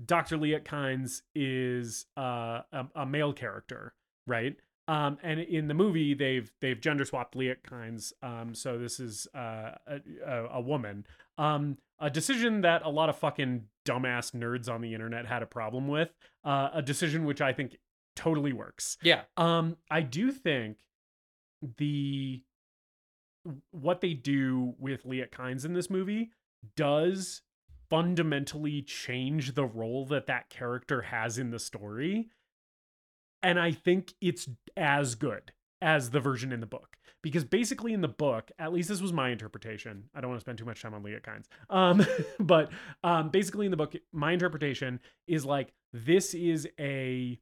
Dr. 0.03 0.37
Liet 0.37 0.63
Kynes 0.63 1.21
is 1.33 2.05
uh, 2.17 2.61
a, 2.71 2.85
a 2.95 3.05
male 3.05 3.33
character, 3.33 3.93
right? 4.25 4.55
Um, 4.87 5.17
and 5.21 5.39
in 5.39 5.67
the 5.67 5.73
movie, 5.73 6.13
they've 6.13 6.49
they've 6.61 6.79
gender 6.79 7.03
swapped 7.03 7.35
Liet 7.35 7.63
Kynes, 7.63 8.13
um, 8.23 8.55
so 8.55 8.77
this 8.77 8.99
is 8.99 9.27
uh, 9.35 9.71
a, 9.85 9.99
a, 10.25 10.45
a 10.53 10.61
woman. 10.61 11.05
Um, 11.37 11.77
a 11.99 12.09
decision 12.09 12.61
that 12.61 12.83
a 12.83 12.89
lot 12.89 13.09
of 13.09 13.17
fucking 13.17 13.65
dumbass 13.85 14.31
nerds 14.33 14.69
on 14.69 14.81
the 14.81 14.93
internet 14.93 15.25
had 15.25 15.41
a 15.43 15.47
problem 15.47 15.87
with. 15.87 16.09
Uh, 16.45 16.69
a 16.73 16.81
decision 16.81 17.25
which 17.25 17.41
I 17.41 17.51
think 17.51 17.75
totally 18.15 18.53
works. 18.53 18.97
Yeah. 19.01 19.21
Um, 19.35 19.77
I 19.89 20.01
do 20.01 20.31
think 20.31 20.77
the 21.77 22.43
what 23.71 24.01
they 24.01 24.13
do 24.13 24.73
with 24.77 25.05
Liet 25.05 25.31
Kynes 25.31 25.65
in 25.65 25.73
this 25.73 25.89
movie 25.89 26.31
does 26.75 27.41
fundamentally 27.89 28.81
change 28.81 29.53
the 29.53 29.65
role 29.65 30.05
that 30.05 30.27
that 30.27 30.49
character 30.49 31.03
has 31.03 31.37
in 31.37 31.51
the 31.51 31.59
story. 31.59 32.29
And 33.43 33.59
I 33.59 33.71
think 33.71 34.13
it's 34.21 34.49
as 34.75 35.15
good 35.15 35.51
as 35.81 36.09
the 36.09 36.19
version 36.19 36.51
in 36.51 36.59
the 36.59 36.65
book. 36.65 36.97
Because 37.23 37.43
basically 37.43 37.93
in 37.93 38.01
the 38.01 38.07
book, 38.07 38.51
at 38.59 38.71
least 38.71 38.89
this 38.89 39.01
was 39.01 39.11
my 39.11 39.29
interpretation. 39.29 40.03
I 40.15 40.21
don't 40.21 40.29
want 40.29 40.39
to 40.39 40.43
spend 40.43 40.57
too 40.57 40.65
much 40.65 40.81
time 40.81 40.93
on 40.93 41.03
Liet 41.03 41.23
Kynes. 41.23 41.45
Um, 41.69 42.05
but 42.39 42.71
um, 43.03 43.29
basically 43.29 43.65
in 43.65 43.71
the 43.71 43.77
book, 43.77 43.95
my 44.13 44.31
interpretation 44.31 44.99
is 45.27 45.45
like 45.45 45.73
this 45.93 46.33
is 46.33 46.67
a 46.79 47.39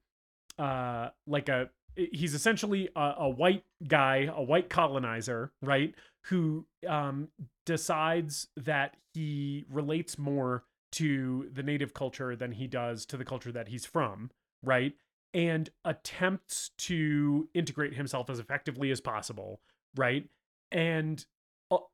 uh 0.58 1.10
like 1.28 1.50
a 1.50 1.70
he's 1.96 2.34
essentially 2.34 2.90
a, 2.96 3.14
a 3.20 3.30
white 3.30 3.64
guy, 3.88 4.30
a 4.34 4.42
white 4.42 4.70
colonizer, 4.70 5.52
right? 5.62 5.94
Who 6.26 6.65
um 6.88 7.30
decides 7.65 8.47
that 8.57 8.97
he 9.14 9.65
relates 9.69 10.18
more 10.18 10.64
to 10.93 11.49
the 11.52 11.64
native 11.64 11.93
culture 11.93 12.35
than 12.35 12.53
he 12.53 12.68
does 12.68 13.06
to 13.07 13.18
the 13.18 13.26
culture 13.26 13.52
that 13.52 13.68
he's 13.68 13.85
from, 13.85 14.31
right? 14.64 14.93
And 15.34 15.69
attempts 15.84 16.72
to 16.80 17.49
integrate 17.53 17.95
himself 17.95 18.30
as 18.30 18.39
effectively 18.39 18.91
as 18.91 19.02
possible, 19.02 19.60
right? 19.95 20.30
And 20.72 21.26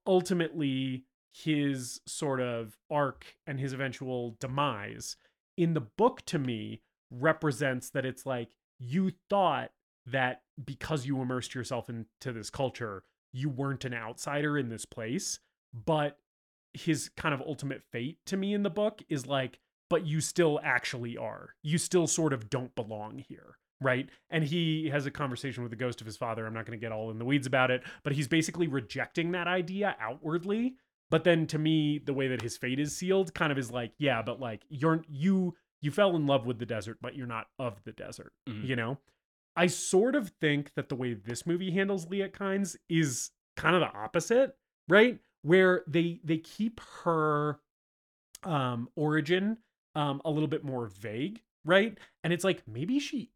ultimately, 0.05 1.05
his 1.33 2.01
sort 2.05 2.41
of 2.41 2.77
arc 2.89 3.37
and 3.47 3.59
his 3.59 3.73
eventual 3.73 4.35
demise 4.39 5.15
in 5.57 5.73
the 5.73 5.81
book 5.81 6.23
to 6.25 6.37
me 6.37 6.81
represents 7.09 7.89
that 7.89 8.05
it's 8.05 8.25
like 8.25 8.49
you 8.79 9.11
thought 9.29 9.71
that 10.05 10.41
because 10.63 11.05
you 11.05 11.21
immersed 11.21 11.55
yourself 11.55 11.89
into 11.89 12.31
this 12.31 12.49
culture, 12.49 13.03
you 13.33 13.49
weren't 13.49 13.85
an 13.85 13.93
outsider 13.93 14.57
in 14.57 14.69
this 14.69 14.85
place. 14.85 15.39
But 15.73 16.17
his 16.73 17.09
kind 17.15 17.33
of 17.33 17.41
ultimate 17.41 17.81
fate 17.91 18.17
to 18.25 18.37
me 18.37 18.53
in 18.53 18.63
the 18.63 18.69
book 18.69 19.01
is 19.09 19.25
like, 19.25 19.59
but 19.89 20.05
you 20.05 20.21
still 20.21 20.59
actually 20.63 21.17
are. 21.17 21.55
You 21.63 21.77
still 21.77 22.07
sort 22.07 22.33
of 22.33 22.49
don't 22.49 22.73
belong 22.75 23.19
here. 23.19 23.57
Right. 23.81 24.09
And 24.29 24.43
he 24.43 24.89
has 24.89 25.05
a 25.05 25.11
conversation 25.11 25.63
with 25.63 25.71
the 25.71 25.75
ghost 25.75 26.01
of 26.01 26.05
his 26.07 26.15
father. 26.15 26.45
I'm 26.45 26.53
not 26.53 26.65
going 26.65 26.77
to 26.77 26.81
get 26.81 26.91
all 26.91 27.09
in 27.09 27.17
the 27.17 27.25
weeds 27.25 27.47
about 27.47 27.71
it, 27.71 27.81
but 28.03 28.13
he's 28.13 28.27
basically 28.27 28.67
rejecting 28.67 29.31
that 29.31 29.47
idea 29.47 29.95
outwardly. 29.99 30.75
But 31.09 31.23
then 31.23 31.47
to 31.47 31.57
me, 31.57 31.97
the 31.97 32.13
way 32.13 32.27
that 32.29 32.41
his 32.41 32.55
fate 32.57 32.79
is 32.79 32.95
sealed 32.95 33.33
kind 33.33 33.51
of 33.51 33.57
is 33.57 33.71
like, 33.71 33.91
yeah, 33.97 34.21
but 34.21 34.39
like 34.39 34.61
you're, 34.69 35.03
you, 35.09 35.55
you 35.81 35.89
fell 35.91 36.15
in 36.15 36.25
love 36.27 36.45
with 36.45 36.59
the 36.59 36.65
desert, 36.65 36.99
but 37.01 37.15
you're 37.15 37.27
not 37.27 37.47
of 37.59 37.83
the 37.83 37.91
desert, 37.91 38.33
Mhm. 38.47 38.65
you 38.67 38.75
know? 38.75 38.97
I 39.55 39.67
sort 39.67 40.15
of 40.15 40.29
think 40.41 40.73
that 40.75 40.89
the 40.89 40.95
way 40.95 41.13
this 41.13 41.45
movie 41.45 41.71
handles 41.71 42.07
Liet 42.07 42.33
Kynes 42.33 42.75
is 42.89 43.31
kind 43.57 43.75
of 43.75 43.81
the 43.81 43.97
opposite, 43.97 44.55
right? 44.87 45.19
Where 45.43 45.83
they 45.87 46.19
they 46.23 46.37
keep 46.37 46.79
her 47.03 47.59
um 48.43 48.89
origin 48.95 49.57
um 49.95 50.21
a 50.25 50.31
little 50.31 50.47
bit 50.47 50.63
more 50.63 50.87
vague, 50.87 51.41
right? 51.65 51.97
And 52.23 52.31
it's 52.33 52.43
like 52.43 52.63
maybe 52.67 52.99
she 52.99 53.31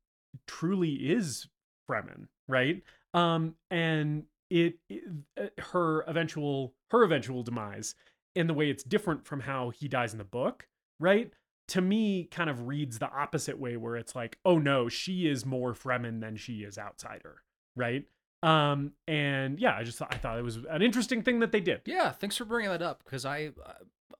truly 0.47 0.93
is 0.93 1.47
Fremen, 1.89 2.27
right? 2.47 2.81
Um 3.13 3.55
and 3.69 4.23
it, 4.49 4.75
it 4.89 5.03
uh, 5.39 5.47
her 5.71 6.01
eventual 6.07 6.73
her 6.91 7.03
eventual 7.03 7.43
demise 7.43 7.95
in 8.35 8.47
the 8.47 8.53
way 8.53 8.69
it's 8.69 8.83
different 8.83 9.25
from 9.25 9.39
how 9.41 9.69
he 9.69 9.87
dies 9.87 10.13
in 10.13 10.17
the 10.17 10.23
book, 10.23 10.67
right? 10.99 11.31
To 11.69 11.81
me, 11.81 12.25
kind 12.25 12.49
of 12.49 12.67
reads 12.67 12.99
the 12.99 13.09
opposite 13.09 13.59
way, 13.59 13.75
where 13.75 13.95
it's 13.95 14.15
like, 14.15 14.37
oh 14.45 14.59
no, 14.59 14.87
she 14.87 15.27
is 15.27 15.45
more 15.45 15.73
Fremen 15.73 16.21
than 16.21 16.35
she 16.35 16.59
is 16.59 16.77
outsider, 16.77 17.41
right? 17.75 18.05
Um, 18.43 18.91
and 19.07 19.59
yeah, 19.59 19.75
I 19.75 19.83
just 19.83 19.97
thought, 19.97 20.13
I 20.13 20.17
thought 20.17 20.37
it 20.37 20.43
was 20.43 20.57
an 20.69 20.83
interesting 20.83 21.23
thing 21.23 21.39
that 21.39 21.51
they 21.51 21.61
did. 21.61 21.81
Yeah, 21.85 22.11
thanks 22.11 22.37
for 22.37 22.45
bringing 22.45 22.69
that 22.69 22.83
up 22.83 23.03
because 23.03 23.25
I, 23.25 23.51
uh, 23.65 23.73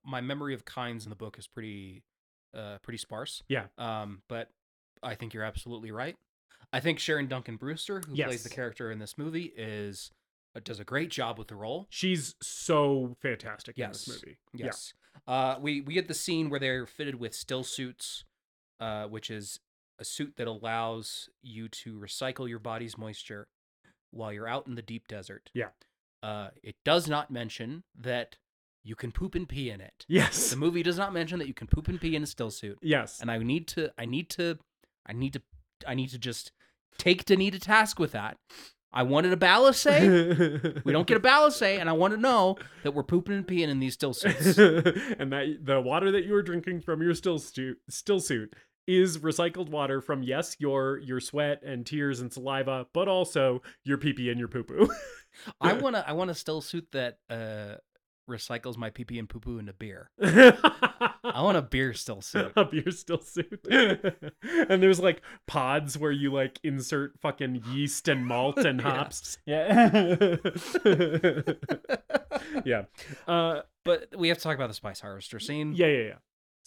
my 0.04 0.22
memory 0.22 0.56
of 0.56 0.66
Kynes 0.66 1.04
in 1.04 1.12
the 1.12 1.16
book 1.16 1.38
is 1.38 1.46
pretty, 1.46 2.02
uh, 2.58 2.80
pretty 2.82 2.98
sparse. 2.98 3.44
Yeah. 3.48 3.66
Um, 3.78 4.24
but 4.28 4.50
I 5.04 5.14
think 5.14 5.36
you're 5.36 5.44
absolutely 5.44 5.92
right. 5.92 6.16
I 6.74 6.80
think 6.80 6.98
Sharon 6.98 7.28
Duncan 7.28 7.58
Brewster, 7.58 8.02
who 8.08 8.16
plays 8.16 8.42
the 8.42 8.50
character 8.50 8.90
in 8.90 8.98
this 8.98 9.18
movie, 9.18 9.54
is 9.56 10.10
uh, 10.56 10.62
does 10.64 10.80
a 10.80 10.84
great 10.84 11.12
job 11.12 11.38
with 11.38 11.48
the 11.48 11.56
role. 11.56 11.86
She's 11.90 12.34
so 12.42 13.16
fantastic 13.22 13.78
in 13.78 13.90
this 13.90 14.08
movie. 14.08 14.38
Yes. 14.54 14.94
Uh, 15.28 15.56
we 15.60 15.82
we 15.82 15.94
get 15.94 16.08
the 16.08 16.14
scene 16.14 16.50
where 16.50 16.60
they're 16.60 16.86
fitted 16.86 17.16
with 17.16 17.34
still 17.34 17.64
suits, 17.64 18.24
uh, 18.80 19.06
which 19.06 19.30
is 19.30 19.60
a 20.00 20.06
suit 20.06 20.34
that 20.38 20.48
allows 20.48 21.30
you 21.42 21.70
to 21.70 21.98
recycle 22.00 22.50
your 22.50 22.60
body's 22.60 22.98
moisture 22.98 23.48
while 24.12 24.32
you're 24.32 24.48
out 24.48 24.68
in 24.68 24.76
the 24.76 24.82
deep 24.82 25.08
desert. 25.08 25.50
Yeah. 25.54 25.70
Uh, 26.22 26.50
it 26.64 26.76
does 26.84 27.08
not 27.08 27.32
mention 27.32 27.84
that 27.98 28.38
you 28.84 28.96
can 28.96 29.12
poop 29.12 29.36
and 29.36 29.48
pee 29.48 29.70
in 29.70 29.82
it. 29.82 30.06
Yes. 30.08 30.50
The 30.50 30.58
movie 30.58 30.84
does 30.84 30.98
not 30.98 31.14
mention 31.14 31.40
that 31.40 31.48
you 31.48 31.54
can 31.54 31.68
poop 31.68 31.88
and 31.88 32.00
pee 32.00 32.16
in 32.16 32.24
a 32.24 32.28
still 32.28 32.52
suit. 32.52 32.78
yes. 32.82 33.20
And 33.20 33.32
I 33.32 33.38
need 33.40 33.68
to 33.70 33.92
I 33.98 34.06
need 34.06 34.30
to 34.32 34.60
I 35.06 35.14
need 35.14 35.34
to 35.34 35.42
I 35.88 35.94
need 35.96 36.10
to 36.10 36.20
just 36.20 36.52
take 36.98 37.26
Denis 37.26 37.52
to 37.52 37.60
task 37.60 38.00
with 38.00 38.12
that. 38.12 38.38
I 38.96 39.04
wanted 39.04 39.34
a 39.34 39.38
ballast 39.38 39.86
we 40.86 40.94
don't 40.94 41.06
get 41.06 41.18
a 41.18 41.20
ballast 41.20 41.62
and 41.62 41.90
I 41.90 41.94
want 41.94 42.14
to 42.14 42.20
know 42.20 42.58
that 42.84 42.94
we're 42.94 43.04
pooping 43.04 43.36
and 43.36 43.46
peeing 43.46 43.68
in 43.68 43.80
these 43.80 43.94
still 43.94 44.14
suits. 44.14 44.58
and 44.58 45.34
that 45.34 45.58
the 45.62 45.82
water 45.82 46.12
that 46.12 46.26
you 46.26 46.34
are 46.36 46.42
drinking 46.42 46.82
from 46.82 47.02
your 47.02 47.14
still 47.14 47.38
suit 47.38 47.78
still 47.90 48.22
suit 48.22 48.56
is 48.88 49.18
recycled 49.18 49.70
water 49.70 50.00
from 50.00 50.24
yes 50.24 50.56
your 50.60 51.00
your 51.00 51.20
sweat 51.20 51.62
and 51.64 51.86
tears 51.86 52.22
and 52.22 52.32
saliva 52.32 52.86
but 52.94 53.08
also 53.08 53.62
your 53.84 53.98
pee 53.98 54.14
pee 54.14 54.30
and 54.30 54.40
your 54.40 54.48
poo 54.48 54.64
poo 54.64 54.88
I 55.62 55.74
want 55.74 55.96
to 55.96 56.08
I 56.08 56.14
want 56.14 56.32
a 56.32 56.36
still 56.36 56.62
suit 56.62 56.88
that 56.94 57.18
uh 57.30 57.76
recycles 58.30 58.78
my 58.78 58.90
pee 58.90 59.04
pee 59.04 59.20
and 59.20 59.30
poo 59.30 59.40
poo 59.40 59.58
into 59.60 59.74
beer. 59.74 60.10
I 60.22 61.42
want 61.42 61.58
a 61.58 61.62
beer 61.62 61.94
still 61.94 62.22
suit. 62.22 62.52
a 62.56 62.66
beer 62.66 62.92
still 62.92 63.20
suit 63.22 63.60
and 63.70 64.82
there's 64.82 65.00
like 65.00 65.22
pods 65.48 65.98
where 65.98 66.12
you 66.12 66.32
like 66.32 66.60
insert 66.64 67.20
fucking 67.20 67.64
yeast 67.72 68.08
and 68.08 68.26
malt 68.26 68.58
and 68.60 68.80
hops 68.82 69.38
yeah 69.46 70.36
yeah 72.64 72.84
uh 73.28 73.62
But 73.84 74.10
we 74.18 74.30
have 74.30 74.38
to 74.38 74.44
talk 74.44 74.56
about 74.56 74.68
the 74.68 74.74
spice 74.74 75.00
harvester 75.00 75.40
scene. 75.40 75.74
Yeah, 75.76 75.88
yeah, 75.88 76.04
yeah. 76.04 76.14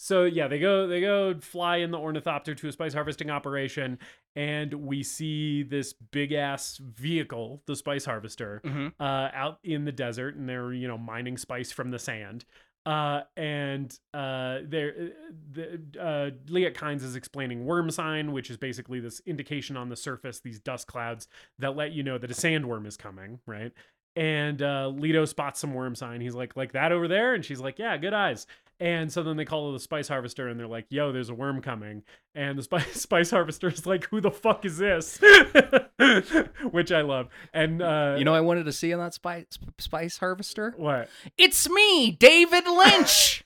So 0.01 0.23
yeah, 0.23 0.47
they 0.47 0.59
go 0.59 0.87
they 0.87 1.01
go 1.01 1.37
fly 1.41 1.77
in 1.77 1.91
the 1.91 1.97
ornithopter 1.97 2.55
to 2.55 2.67
a 2.69 2.71
spice 2.71 2.93
harvesting 2.93 3.29
operation, 3.29 3.99
and 4.33 4.73
we 4.73 5.03
see 5.03 5.61
this 5.63 5.91
big 5.91 6.31
ass 6.31 6.77
vehicle, 6.77 7.61
the 7.65 7.75
spice 7.75 8.05
harvester, 8.05 8.61
Mhm. 8.63 8.93
uh, 8.97 9.29
out 9.33 9.59
in 9.61 9.83
the 9.83 9.91
desert, 9.91 10.35
and 10.37 10.47
they're 10.47 10.71
you 10.71 10.87
know 10.87 10.97
mining 10.97 11.37
spice 11.37 11.73
from 11.73 11.91
the 11.91 11.99
sand. 11.99 12.45
Uh, 12.85 13.23
and 13.35 13.99
uh, 14.13 14.59
there, 14.63 15.11
the 15.51 15.81
uh, 15.99 16.31
Liet 16.47 16.75
Kynes 16.75 17.03
is 17.03 17.17
explaining 17.17 17.65
worm 17.65 17.91
sign, 17.91 18.31
which 18.31 18.49
is 18.49 18.55
basically 18.55 19.01
this 19.01 19.21
indication 19.25 19.75
on 19.75 19.89
the 19.89 19.97
surface, 19.97 20.39
these 20.39 20.61
dust 20.61 20.87
clouds 20.87 21.27
that 21.59 21.75
let 21.75 21.91
you 21.91 22.03
know 22.03 22.17
that 22.17 22.31
a 22.31 22.33
sandworm 22.33 22.87
is 22.87 22.95
coming, 22.95 23.39
right? 23.45 23.73
and 24.15 24.61
uh, 24.63 24.87
Leto 24.87 25.23
spots 25.23 25.59
some 25.59 25.73
worm 25.73 25.93
sign. 25.95 26.19
He's 26.19 26.33
like, 26.35 26.57
like 26.57 26.71
that 26.73 26.91
over 26.91 27.07
there, 27.07 27.35
and 27.35 27.45
she's 27.45 27.59
like, 27.61 27.77
yeah, 27.79 27.95
good 27.95 28.13
eyes. 28.13 28.47
And 28.81 29.11
so 29.11 29.23
then 29.23 29.35
they 29.35 29.43
call 29.43 29.73
the 29.73 29.79
spice 29.79 30.07
harvester, 30.07 30.47
and 30.47 30.57
they're 30.59 30.67
like, 30.67 30.85
"Yo, 30.89 31.11
there's 31.11 31.29
a 31.29 31.33
worm 31.33 31.61
coming." 31.61 32.03
And 32.33 32.57
the 32.57 32.63
spice 32.63 32.93
spice 33.01 33.29
harvester 33.29 33.67
is 33.67 33.85
like, 33.85 34.05
"Who 34.05 34.21
the 34.21 34.31
fuck 34.31 34.63
is 34.65 34.77
this?" 34.77 35.19
Which 36.71 36.91
I 36.91 37.01
love. 37.01 37.27
And 37.53 37.81
uh, 37.81 38.15
You 38.17 38.23
know, 38.23 38.33
I 38.33 38.41
wanted 38.41 38.63
to 38.65 38.71
see 38.71 38.91
in 38.91 38.99
that 38.99 39.13
spice 39.13 39.45
spice 39.79 40.17
harvester. 40.17 40.73
what? 40.77 41.09
It's 41.37 41.69
me, 41.69 42.11
David 42.11 42.65
Lynch. 42.67 43.43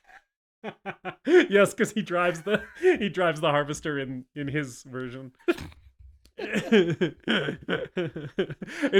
yes, 1.25 1.73
because 1.73 1.91
he 1.91 2.01
drives 2.01 2.43
the 2.43 2.61
he 2.79 3.09
drives 3.09 3.41
the 3.41 3.49
harvester 3.49 3.97
in 3.99 4.25
in 4.35 4.47
his 4.47 4.83
version. 4.83 5.31
It'd 6.37 7.15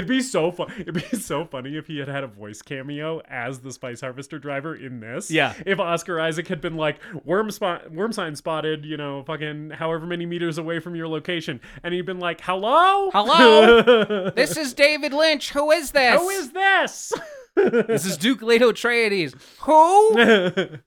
be 0.06 0.20
so 0.20 0.52
fun. 0.52 0.72
It'd 0.78 0.94
be 0.94 1.16
so 1.16 1.44
funny 1.44 1.76
if 1.76 1.88
he 1.88 1.98
had 1.98 2.06
had 2.06 2.22
a 2.22 2.28
voice 2.28 2.62
cameo 2.62 3.20
as 3.28 3.58
the 3.60 3.72
spice 3.72 4.02
harvester 4.02 4.38
driver 4.38 4.76
in 4.76 5.00
this. 5.00 5.32
Yeah. 5.32 5.52
If 5.66 5.80
Oscar 5.80 6.20
Isaac 6.20 6.46
had 6.46 6.60
been 6.60 6.76
like 6.76 7.00
worm 7.24 7.50
spot, 7.50 7.90
worm 7.90 8.12
sign 8.12 8.36
spotted, 8.36 8.84
you 8.84 8.96
know, 8.96 9.24
fucking 9.24 9.70
however 9.70 10.06
many 10.06 10.26
meters 10.26 10.58
away 10.58 10.78
from 10.78 10.94
your 10.94 11.08
location, 11.08 11.60
and 11.82 11.92
he'd 11.92 12.06
been 12.06 12.20
like, 12.20 12.40
"Hello, 12.40 13.10
Hello? 13.10 14.30
this 14.36 14.56
is 14.56 14.72
David 14.72 15.12
Lynch. 15.12 15.50
Who 15.50 15.72
is 15.72 15.90
this? 15.90 16.20
Who 16.20 16.28
is 16.28 16.52
this?" 16.52 17.12
This 17.56 18.04
is 18.04 18.16
Duke 18.16 18.42
Leto 18.42 18.72
Atreides. 18.72 19.32
Who? 19.60 20.16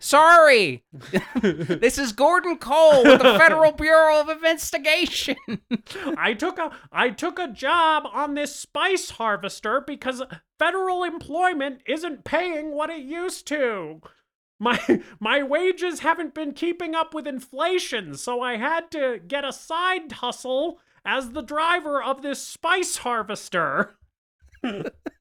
Sorry. 0.00 0.84
this 1.40 1.98
is 1.98 2.12
Gordon 2.12 2.58
Cole 2.58 3.04
with 3.04 3.20
the 3.20 3.38
Federal 3.38 3.72
Bureau 3.72 4.20
of 4.20 4.28
Investigation. 4.28 5.36
I 6.16 6.34
took 6.34 6.58
a 6.58 6.72
I 6.92 7.10
took 7.10 7.38
a 7.38 7.48
job 7.48 8.04
on 8.12 8.34
this 8.34 8.54
spice 8.54 9.10
harvester 9.10 9.82
because 9.86 10.22
federal 10.58 11.04
employment 11.04 11.82
isn't 11.86 12.24
paying 12.24 12.72
what 12.72 12.90
it 12.90 13.02
used 13.02 13.46
to. 13.48 14.00
My 14.58 15.02
my 15.20 15.42
wages 15.42 16.00
haven't 16.00 16.34
been 16.34 16.52
keeping 16.52 16.94
up 16.94 17.14
with 17.14 17.26
inflation, 17.26 18.14
so 18.14 18.40
I 18.40 18.56
had 18.56 18.90
to 18.92 19.20
get 19.26 19.44
a 19.44 19.52
side 19.52 20.12
hustle 20.12 20.80
as 21.04 21.30
the 21.30 21.42
driver 21.42 22.02
of 22.02 22.22
this 22.22 22.42
spice 22.42 22.98
harvester. 22.98 23.96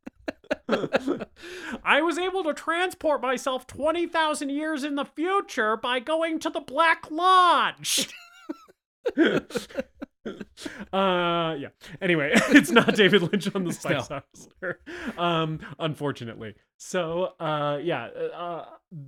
I 1.84 2.02
was 2.02 2.18
able 2.18 2.44
to 2.44 2.54
transport 2.54 3.22
myself 3.22 3.68
20,000 3.68 4.50
years 4.50 4.84
in 4.84 4.96
the 4.96 5.06
future 5.06 5.78
by 5.78 6.00
going 6.00 6.40
to 6.40 6.50
the 6.50 6.60
Black 6.62 7.10
Lodge. 7.12 8.10
uh 10.92 11.56
yeah. 11.58 11.70
Anyway 12.02 12.32
it's 12.50 12.70
not 12.70 12.94
david 12.96 13.22
lynch 13.22 13.54
on 13.56 13.64
the 13.64 13.72
spice 13.72 14.10
harvester 14.10 14.82
um 15.18 15.60
unfortunately. 15.80 16.56
So 16.78 17.34
uh 17.40 17.80
yeah 17.82 18.08
uh 18.36 18.66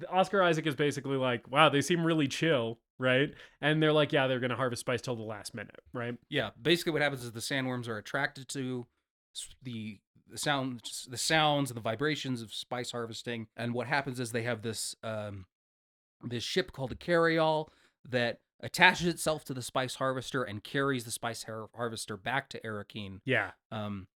oscar 0.10 0.42
isaac 0.42 0.66
is 0.66 0.76
basically 0.76 1.18
like 1.18 1.50
wow 1.52 1.68
they 1.70 1.82
seem 1.82 2.06
really 2.06 2.28
chill 2.30 2.80
right? 3.00 3.34
And 3.62 3.82
they're 3.84 3.94
like 3.94 4.14
yeah 4.14 4.28
they're 4.28 4.40
gonna 4.40 4.56
harvest 4.56 4.80
spice 4.82 5.02
till 5.02 5.18
the 5.18 5.24
last 5.24 5.54
minute 5.54 5.82
right? 5.94 6.16
Yeah, 6.30 6.52
basically 6.62 6.94
what 6.94 7.02
happens 7.02 7.24
is 7.24 7.34
the 7.34 7.42
sandworms 7.42 7.90
are 7.90 7.98
attracted 7.98 8.48
to 8.50 8.88
the 9.64 10.00
the 10.32 10.38
sounds, 10.38 11.08
the 11.10 11.18
sounds 11.18 11.70
and 11.70 11.78
the 11.78 11.82
vibrations 11.82 12.42
of 12.42 12.54
spice 12.54 12.92
harvesting. 12.92 13.48
And 13.58 13.74
what 13.74 13.88
happens 13.88 14.20
is 14.20 14.32
they 14.32 14.44
have 14.44 14.62
this 14.62 14.96
um, 15.04 15.46
this 16.24 16.44
ship 16.44 16.72
called 16.72 16.92
a 16.92 16.96
carryall 16.96 17.68
that 18.10 18.40
attaches 18.62 19.08
itself 19.08 19.46
to 19.46 19.54
the 19.54 19.62
spice 19.62 19.96
harvester 19.96 20.44
and 20.44 20.64
carries 20.64 21.06
the 21.06 21.12
spice 21.12 21.44
har- 21.44 21.70
harvester 21.76 22.18
back 22.18 22.50
to 22.50 22.60
Arrakeen. 22.62 23.20
yeah 23.26 23.52
Um, 23.72 24.08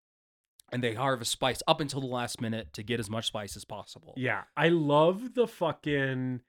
and 0.71 0.83
they 0.83 0.95
harvest 0.95 1.31
spice 1.31 1.61
up 1.67 1.79
until 1.79 2.01
the 2.01 2.07
last 2.07 2.41
minute 2.41 2.73
to 2.73 2.83
get 2.83 2.99
as 2.99 3.09
much 3.09 3.27
spice 3.27 3.55
as 3.55 3.63
possible. 3.63 4.13
yeah 4.17 4.41
i 4.57 4.67
love 4.69 5.33
the 5.33 5.47
fucking 5.47 6.41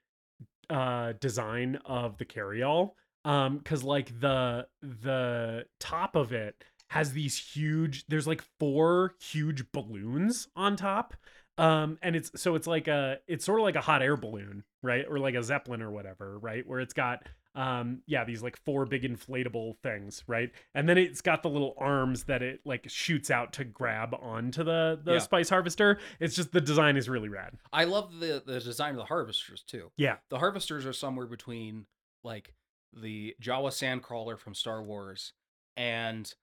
uh 0.69 1.13
design 1.21 1.77
of 1.85 2.17
the 2.17 2.25
carryall 2.25 2.91
um 3.23 3.59
because 3.59 3.83
like 3.83 4.19
the 4.19 4.67
the 4.81 5.65
top 5.79 6.15
of 6.15 6.33
it 6.33 6.55
has 6.91 7.13
these 7.13 7.37
huge 7.37 8.05
there's 8.07 8.27
like 8.27 8.43
four 8.59 9.15
huge 9.19 9.71
balloons 9.71 10.47
on 10.55 10.75
top 10.75 11.13
um 11.57 11.97
and 12.01 12.15
it's 12.15 12.29
so 12.39 12.55
it's 12.55 12.67
like 12.67 12.87
a 12.87 13.17
it's 13.27 13.45
sort 13.45 13.59
of 13.59 13.63
like 13.63 13.75
a 13.75 13.81
hot 13.81 14.01
air 14.01 14.17
balloon 14.17 14.63
right? 14.83 15.05
Or 15.09 15.17
like 15.19 15.33
a 15.35 15.41
zeppelin 15.43 15.81
or 15.81 15.89
whatever 15.89 16.37
right? 16.39 16.65
Where 16.67 16.79
it's 16.79 16.93
got 16.93 17.23
um 17.55 18.01
yeah 18.05 18.25
these 18.25 18.43
like 18.43 18.57
four 18.57 18.85
big 18.85 19.03
inflatable 19.03 19.77
things 19.81 20.21
right? 20.27 20.51
And 20.73 20.87
then 20.87 20.97
it's 20.97 21.21
got 21.21 21.41
the 21.43 21.49
little 21.49 21.73
arms 21.77 22.25
that 22.25 22.41
it 22.43 22.59
like 22.65 22.85
shoots 22.89 23.31
out 23.31 23.53
to 23.53 23.63
grab 23.63 24.13
onto 24.21 24.63
the 24.63 24.99
the 25.03 25.13
Yeah. 25.13 25.19
spice 25.19 25.49
harvester. 25.49 25.97
It's 26.19 26.35
just 26.35 26.51
the 26.51 26.59
design 26.61 26.97
is 26.97 27.07
really 27.09 27.29
rad. 27.29 27.53
I 27.73 27.85
love 27.85 28.19
the 28.19 28.43
the 28.45 28.59
design 28.59 28.91
of 28.91 28.97
the 28.97 29.05
harvesters 29.05 29.63
too. 29.63 29.91
yeah. 29.97 30.17
The 30.29 30.39
harvesters 30.39 30.85
are 30.85 30.93
somewhere 30.93 31.25
between 31.25 31.85
like 32.23 32.53
the 32.93 33.35
Jawa 33.41 33.69
sandcrawler 33.71 34.37
from 34.37 34.53
Star 34.53 34.83
Wars 34.83 35.31
and 35.77 36.33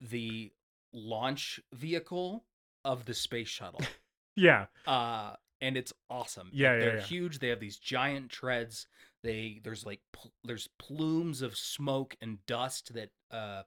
the 0.00 0.52
launch 0.92 1.60
vehicle 1.72 2.44
of 2.84 3.04
the 3.04 3.14
space 3.14 3.48
shuttle. 3.48 3.80
yeah 4.36 4.66
uh 4.86 5.32
and 5.60 5.76
it's 5.76 5.92
awesome. 6.08 6.50
Yeah, 6.52 6.74
yeah, 6.74 6.78
they're 6.78 6.96
yeah. 6.98 7.02
huge. 7.02 7.40
They 7.40 7.48
have 7.48 7.58
these 7.58 7.78
giant 7.78 8.30
treads. 8.30 8.86
They 9.24 9.60
there's 9.64 9.84
like 9.84 10.00
pl- 10.12 10.32
there's 10.44 10.68
plumes 10.78 11.42
of 11.42 11.56
smoke 11.56 12.16
and 12.20 12.38
dust 12.46 12.94
that 12.94 13.10
uh 13.32 13.62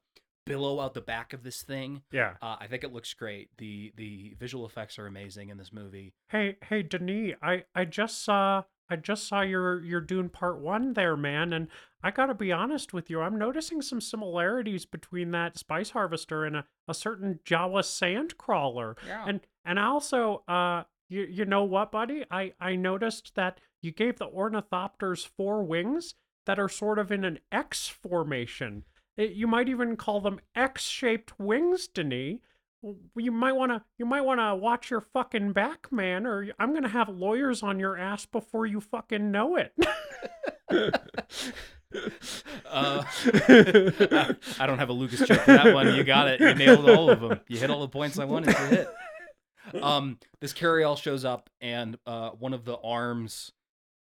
billow 0.45 0.79
out 0.79 0.93
the 0.93 1.01
back 1.01 1.33
of 1.33 1.43
this 1.43 1.61
thing. 1.63 2.01
yeah 2.11 2.33
Uh, 2.41 2.55
I 2.59 2.67
think 2.67 2.83
it 2.83 2.93
looks 2.93 3.13
great. 3.13 3.49
The 3.57 3.91
the 3.95 4.35
visual 4.39 4.65
effects 4.65 4.97
are 4.97 5.05
amazing 5.05 5.49
in 5.49 5.57
this 5.57 5.71
movie. 5.73 6.13
Hey, 6.29 6.55
hey, 6.63 6.81
Denis, 6.81 7.33
I, 7.43 7.65
I 7.75 7.85
just 7.85 8.23
saw 8.23 8.63
I 8.91 8.97
just 8.97 9.25
saw 9.25 9.39
your 9.39 9.81
your 9.83 10.01
Dune 10.01 10.27
Part 10.27 10.59
One 10.59 10.93
there, 10.93 11.15
man, 11.15 11.53
and 11.53 11.69
I 12.03 12.11
gotta 12.11 12.33
be 12.33 12.51
honest 12.51 12.91
with 12.91 13.09
you. 13.09 13.21
I'm 13.21 13.37
noticing 13.37 13.81
some 13.81 14.01
similarities 14.01 14.85
between 14.85 15.31
that 15.31 15.57
spice 15.57 15.91
harvester 15.91 16.43
and 16.43 16.57
a, 16.57 16.65
a 16.89 16.93
certain 16.93 17.39
Jawa 17.45 17.85
sand 17.85 18.37
crawler. 18.37 18.97
Yeah. 19.07 19.23
And 19.25 19.39
and 19.63 19.79
also, 19.79 20.43
uh, 20.47 20.83
you 21.07 21.21
you 21.23 21.45
know 21.45 21.63
what, 21.63 21.93
buddy? 21.93 22.25
I 22.29 22.51
I 22.59 22.75
noticed 22.75 23.35
that 23.35 23.61
you 23.81 23.93
gave 23.93 24.17
the 24.17 24.27
ornithopters 24.27 25.25
four 25.25 25.63
wings 25.63 26.15
that 26.45 26.59
are 26.59 26.69
sort 26.69 26.99
of 26.99 27.13
in 27.13 27.23
an 27.23 27.39
X 27.49 27.87
formation. 27.87 28.83
It, 29.15 29.31
you 29.31 29.47
might 29.47 29.69
even 29.69 29.95
call 29.95 30.19
them 30.19 30.41
X-shaped 30.53 31.39
wings, 31.39 31.87
Denis. 31.87 32.39
You 33.15 33.31
might 33.31 33.53
want 33.53 33.71
to 33.71 33.83
you 33.99 34.05
might 34.05 34.21
want 34.21 34.39
to 34.39 34.55
watch 34.55 34.89
your 34.89 35.01
fucking 35.01 35.53
back, 35.53 35.91
man, 35.91 36.25
or 36.25 36.47
I'm 36.57 36.71
going 36.71 36.83
to 36.83 36.89
have 36.89 37.09
lawyers 37.09 37.61
on 37.61 37.79
your 37.79 37.97
ass 37.97 38.25
before 38.25 38.65
you 38.65 38.81
fucking 38.81 39.31
know 39.31 39.55
it. 39.57 39.73
Uh, 42.65 43.03
I, 43.35 44.35
I 44.59 44.65
don't 44.65 44.79
have 44.79 44.87
a 44.87 44.93
Lucas 44.93 45.19
joke 45.27 45.41
for 45.41 45.51
that 45.51 45.73
one. 45.73 45.93
You 45.93 46.05
got 46.05 46.29
it. 46.29 46.39
You 46.39 46.53
nailed 46.55 46.89
all 46.89 47.09
of 47.09 47.19
them. 47.19 47.41
You 47.49 47.57
hit 47.57 47.69
all 47.69 47.81
the 47.81 47.89
points 47.89 48.17
I 48.17 48.23
wanted 48.23 48.55
to 48.55 48.61
hit. 48.67 49.83
Um, 49.83 50.17
this 50.39 50.53
carryall 50.53 50.97
shows 50.97 51.25
up, 51.25 51.49
and 51.59 51.97
uh, 52.05 52.29
one 52.29 52.53
of 52.53 52.63
the 52.63 52.77
arms 52.77 53.51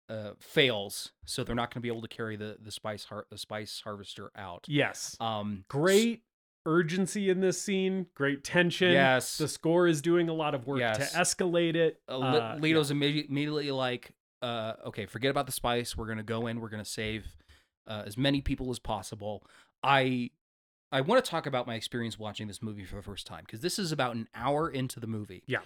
uh, 0.10 0.32
fails, 0.40 1.14
so 1.26 1.46
they're 1.46 1.56
not 1.56 1.74
going 1.74 1.80
to 1.82 1.84
be 1.84 1.88
able 1.88 2.02
to 2.02 2.08
carry 2.10 2.36
the 2.36 2.58
the 2.62 2.72
spice 2.72 3.06
har- 3.06 3.26
the 3.32 3.38
spice 3.38 3.82
harvester 3.84 4.32
out. 4.36 4.66
yes 4.68 5.16
Um, 5.22 5.64
great 5.70 6.24
urgency 6.68 7.30
in 7.30 7.40
this 7.40 7.60
scene 7.62 8.06
great 8.14 8.44
tension 8.44 8.92
Yes. 8.92 9.38
the 9.38 9.48
score 9.48 9.88
is 9.88 10.02
doing 10.02 10.28
a 10.30 10.34
lot 10.34 10.54
of 10.54 10.68
work 10.68 10.80
Yes. 10.80 11.12
to 11.14 11.18
escalate 11.18 11.76
it 11.76 12.02
uh, 12.10 12.20
Uh, 12.20 12.56
Le- 12.56 12.60
Leto's 12.62 12.92
immediately, 12.92 13.30
immediately 13.32 13.72
like, 13.72 14.14
uh, 14.42 14.74
okay, 14.88 15.06
forget 15.08 15.32
about 15.32 15.46
the 15.48 15.52
spice. 15.52 15.96
We're 15.98 16.08
gonna 16.08 16.22
go 16.24 16.46
in. 16.48 16.60
We're 16.60 16.70
gonna 16.70 16.86
save 16.86 17.26
uh, 17.88 18.04
as 18.06 18.18
many 18.18 18.42
people 18.42 18.70
as 18.70 18.80
possible. 18.80 19.44
I 19.82 20.30
I 20.92 21.02
want 21.02 21.24
to 21.24 21.30
talk 21.32 21.46
about 21.48 21.68
my 21.68 21.76
experience 21.76 22.20
watching 22.20 22.48
this 22.48 22.62
movie 22.62 22.86
for 22.86 22.96
the 22.98 23.02
first 23.02 23.26
time 23.28 23.44
because 23.46 23.62
this 23.62 23.80
is 23.80 23.92
about 23.92 24.16
an 24.16 24.28
hour 24.36 24.70
into 24.70 25.00
the 25.00 25.08
movie. 25.08 25.44
Yeah. 25.48 25.60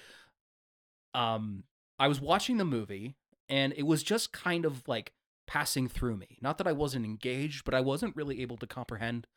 Um, 1.14 1.64
I 2.00 2.08
was 2.08 2.22
watching 2.22 2.58
the 2.58 2.66
movie 2.66 3.16
and 3.50 3.74
it 3.76 3.84
was 3.84 4.04
just 4.04 4.32
kind 4.32 4.66
of 4.66 4.88
like 4.88 5.12
passing 5.48 5.88
through 5.88 6.18
me. 6.18 6.38
Not 6.42 6.58
that 6.58 6.68
I 6.68 6.72
wasn't 6.72 7.06
engaged, 7.06 7.66
but 7.66 7.74
I 7.74 7.82
wasn't 7.82 8.16
really 8.16 8.42
able 8.42 8.58
to 8.58 8.68
comprehend 8.68 9.28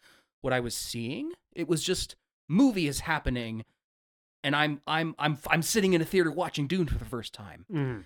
what 0.44 0.52
I 0.52 0.60
was 0.60 0.74
seeing. 0.76 1.32
It 1.54 1.66
was 1.68 1.82
just 1.82 2.14
movie 2.48 2.86
is 2.86 3.00
happening 3.00 3.64
and 4.42 4.54
I'm 4.54 4.80
I'm 4.86 5.14
I'm 5.18 5.38
I'm 5.48 5.62
sitting 5.62 5.94
in 5.94 6.02
a 6.02 6.04
theater 6.04 6.30
watching 6.30 6.66
Dune 6.66 6.86
for 6.86 6.98
the 6.98 7.04
first 7.06 7.32
time. 7.32 7.64
Mhm. 7.72 8.04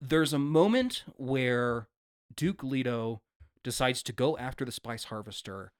There's 0.00 0.32
a 0.32 0.38
moment 0.38 1.04
where 1.16 1.86
Duke 2.34 2.62
Leto 2.64 3.20
decides 3.62 4.02
to 4.04 4.12
go 4.12 4.36
after 4.38 4.64
the 4.64 4.72
spice 4.72 5.04
harvester 5.04 5.72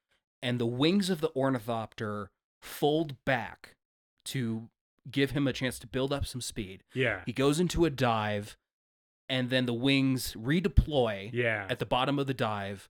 and 0.42 0.60
the 0.60 0.66
wings 0.66 1.08
of 1.10 1.20
the 1.20 1.30
ornithopter 1.34 2.30
fold 2.60 3.16
back 3.24 3.76
to 4.26 4.68
give 5.10 5.30
him 5.30 5.46
a 5.46 5.52
chance 5.52 5.78
to 5.78 5.86
build 5.86 6.12
up 6.12 6.26
some 6.26 6.40
speed. 6.40 6.82
yeah 6.94 7.22
He 7.26 7.32
goes 7.32 7.58
into 7.60 7.84
a 7.84 7.90
dive 7.90 8.56
and 9.28 9.50
then 9.50 9.66
the 9.66 9.72
wings 9.74 10.34
redeploy 10.34 11.30
yeah 11.32 11.66
at 11.70 11.78
the 11.78 11.86
bottom 11.86 12.18
of 12.18 12.26
the 12.26 12.34
dive 12.34 12.88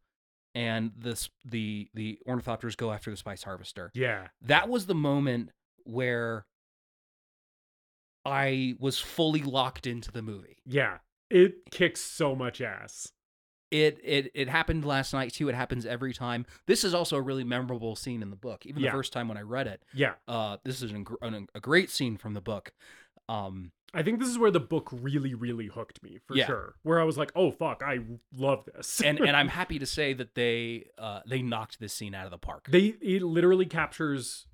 and 0.57 0.91
this 0.97 1.29
the 1.45 1.89
the 1.95 2.19
ornithopters 2.27 2.77
go 2.77 2.91
after 2.91 3.11
the 3.11 3.17
spice 3.17 3.43
harvester 3.45 3.91
yeah 3.95 4.27
that 4.41 4.69
was 4.69 4.87
the 4.87 4.95
moment 4.95 5.51
where 5.85 6.47
I 8.25 8.75
was 8.81 8.99
fully 8.99 9.43
locked 9.43 9.87
into 9.87 10.11
the 10.11 10.21
movie. 10.23 10.57
Yeah. 10.67 10.99
It 11.31 11.71
kicks 11.71 12.01
so 12.01 12.35
much 12.35 12.61
ass. 12.61 13.13
It 13.71 14.01
it 14.03 14.31
it 14.35 14.49
happened 14.49 14.85
last 14.85 15.13
night 15.13 15.33
too. 15.33 15.49
It 15.49 15.55
happens 15.55 15.87
every 15.87 16.13
time. 16.13 16.47
This 16.67 16.85
is 16.85 16.95
also 16.95 17.17
a 17.17 17.21
really 17.21 17.45
memorable 17.45 17.95
scene 17.97 18.23
in 18.23 18.31
the 18.31 18.37
book. 18.37 18.65
Even 18.67 18.83
Yeah. 18.83 18.91
the 18.91 18.97
first 18.97 19.13
time 19.13 19.29
when 19.29 19.37
I 19.37 19.43
read 19.43 19.67
it, 19.67 19.83
Yeah. 19.93 20.15
uh, 20.29 20.57
this 20.65 20.83
is 20.83 20.91
an, 20.93 21.07
an, 21.23 21.47
a 21.55 21.61
great 21.61 21.91
scene 21.91 22.17
from 22.17 22.35
the 22.35 22.41
book. 22.41 22.73
Um, 23.29 23.71
I 23.97 24.03
think 24.03 24.19
this 24.21 24.29
is 24.29 24.39
where 24.39 24.51
the 24.51 24.61
book 24.61 24.91
really, 24.93 25.35
really 25.35 25.67
hooked 25.67 26.03
me 26.03 26.19
for 26.27 26.37
Yeah. 26.37 26.47
sure. 26.47 26.75
Where 26.83 27.01
I 27.01 27.05
was 27.05 27.17
like, 27.17 27.33
"Oh 27.35 27.51
fuck, 27.51 27.83
I 27.85 28.01
love 28.37 28.65
this." 28.67 29.01
and 29.05 29.19
and 29.19 29.37
I'm 29.37 29.49
happy 29.49 29.79
to 29.79 29.87
say 29.87 30.13
that 30.13 30.35
they 30.35 30.91
uh, 30.99 31.21
they 31.27 31.41
knocked 31.43 31.81
this 31.81 31.93
scene 31.95 32.15
out 32.15 32.27
of 32.27 32.31
the 32.31 32.39
park. 32.39 32.67
they 32.71 32.95
it 33.01 33.23
literally 33.23 33.67
captures 33.67 34.47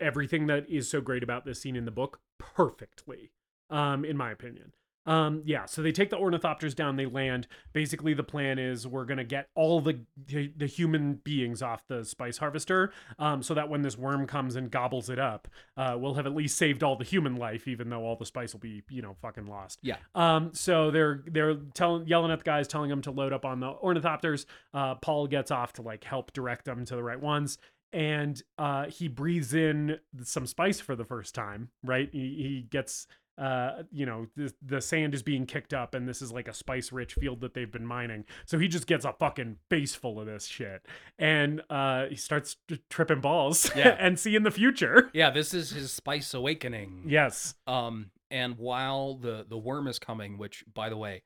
everything 0.00 0.46
that 0.46 0.68
is 0.68 0.88
so 0.90 1.00
great 1.00 1.22
about 1.22 1.44
this 1.44 1.60
scene 1.62 1.76
in 1.76 1.84
the 1.84 1.90
book 1.90 2.20
perfectly, 2.38 3.32
um, 3.70 4.04
in 4.04 4.16
my 4.16 4.30
opinion. 4.30 4.72
Um, 5.06 5.42
yeah, 5.44 5.66
so 5.66 5.82
they 5.82 5.92
take 5.92 6.10
the 6.10 6.16
ornithopters 6.16 6.74
down, 6.74 6.96
they 6.96 7.06
land. 7.06 7.46
Basically, 7.72 8.14
the 8.14 8.22
plan 8.22 8.58
is 8.58 8.86
we're 8.86 9.04
gonna 9.04 9.24
get 9.24 9.48
all 9.54 9.80
the 9.80 10.00
the, 10.26 10.52
the 10.56 10.66
human 10.66 11.14
beings 11.14 11.62
off 11.62 11.82
the 11.88 12.04
spice 12.04 12.38
harvester, 12.38 12.92
um, 13.18 13.42
so 13.42 13.54
that 13.54 13.68
when 13.68 13.82
this 13.82 13.98
worm 13.98 14.26
comes 14.26 14.56
and 14.56 14.70
gobbles 14.70 15.10
it 15.10 15.18
up, 15.18 15.48
uh, 15.76 15.96
we'll 15.98 16.14
have 16.14 16.26
at 16.26 16.34
least 16.34 16.56
saved 16.56 16.82
all 16.82 16.96
the 16.96 17.04
human 17.04 17.36
life, 17.36 17.68
even 17.68 17.90
though 17.90 18.04
all 18.04 18.16
the 18.16 18.26
spice 18.26 18.52
will 18.52 18.60
be, 18.60 18.82
you 18.90 19.02
know, 19.02 19.16
fucking 19.20 19.46
lost. 19.46 19.78
Yeah. 19.82 19.96
Um, 20.14 20.52
so 20.54 20.90
they're 20.90 21.22
they're 21.26 21.54
telling 21.74 22.06
yelling 22.06 22.30
at 22.30 22.38
the 22.38 22.44
guys, 22.44 22.68
telling 22.68 22.90
them 22.90 23.02
to 23.02 23.10
load 23.10 23.32
up 23.32 23.44
on 23.44 23.60
the 23.60 23.72
ornithopters. 23.72 24.46
Uh, 24.72 24.94
Paul 24.94 25.26
gets 25.26 25.50
off 25.50 25.72
to 25.74 25.82
like 25.82 26.04
help 26.04 26.32
direct 26.32 26.64
them 26.64 26.84
to 26.86 26.96
the 26.96 27.02
right 27.02 27.20
ones, 27.20 27.58
and 27.92 28.42
uh, 28.58 28.86
he 28.86 29.08
breathes 29.08 29.54
in 29.54 29.98
some 30.22 30.46
spice 30.46 30.80
for 30.80 30.96
the 30.96 31.04
first 31.04 31.34
time. 31.34 31.68
Right? 31.82 32.08
He, 32.12 32.18
he 32.18 32.66
gets 32.70 33.06
uh 33.36 33.82
you 33.90 34.06
know 34.06 34.26
the, 34.36 34.52
the 34.62 34.80
sand 34.80 35.12
is 35.14 35.22
being 35.22 35.44
kicked 35.44 35.74
up 35.74 35.92
and 35.94 36.08
this 36.08 36.22
is 36.22 36.30
like 36.30 36.46
a 36.46 36.54
spice 36.54 36.92
rich 36.92 37.14
field 37.14 37.40
that 37.40 37.52
they've 37.54 37.72
been 37.72 37.84
mining 37.86 38.24
so 38.46 38.58
he 38.58 38.68
just 38.68 38.86
gets 38.86 39.04
a 39.04 39.12
fucking 39.14 39.56
base 39.68 39.94
full 39.94 40.20
of 40.20 40.26
this 40.26 40.46
shit 40.46 40.86
and 41.18 41.60
uh 41.68 42.06
he 42.06 42.14
starts 42.14 42.56
t- 42.68 42.80
tripping 42.90 43.20
balls 43.20 43.70
Yeah. 43.76 43.96
and 43.98 44.18
seeing 44.18 44.44
the 44.44 44.50
future 44.52 45.10
yeah, 45.12 45.30
this 45.30 45.52
is 45.52 45.70
his 45.70 45.92
spice 45.92 46.32
awakening. 46.32 47.04
yes 47.06 47.54
Um, 47.66 48.10
and 48.30 48.56
while 48.56 49.14
the 49.16 49.44
the 49.48 49.58
worm 49.58 49.86
is 49.88 49.98
coming, 49.98 50.38
which 50.38 50.64
by 50.72 50.88
the 50.88 50.96
way, 50.96 51.22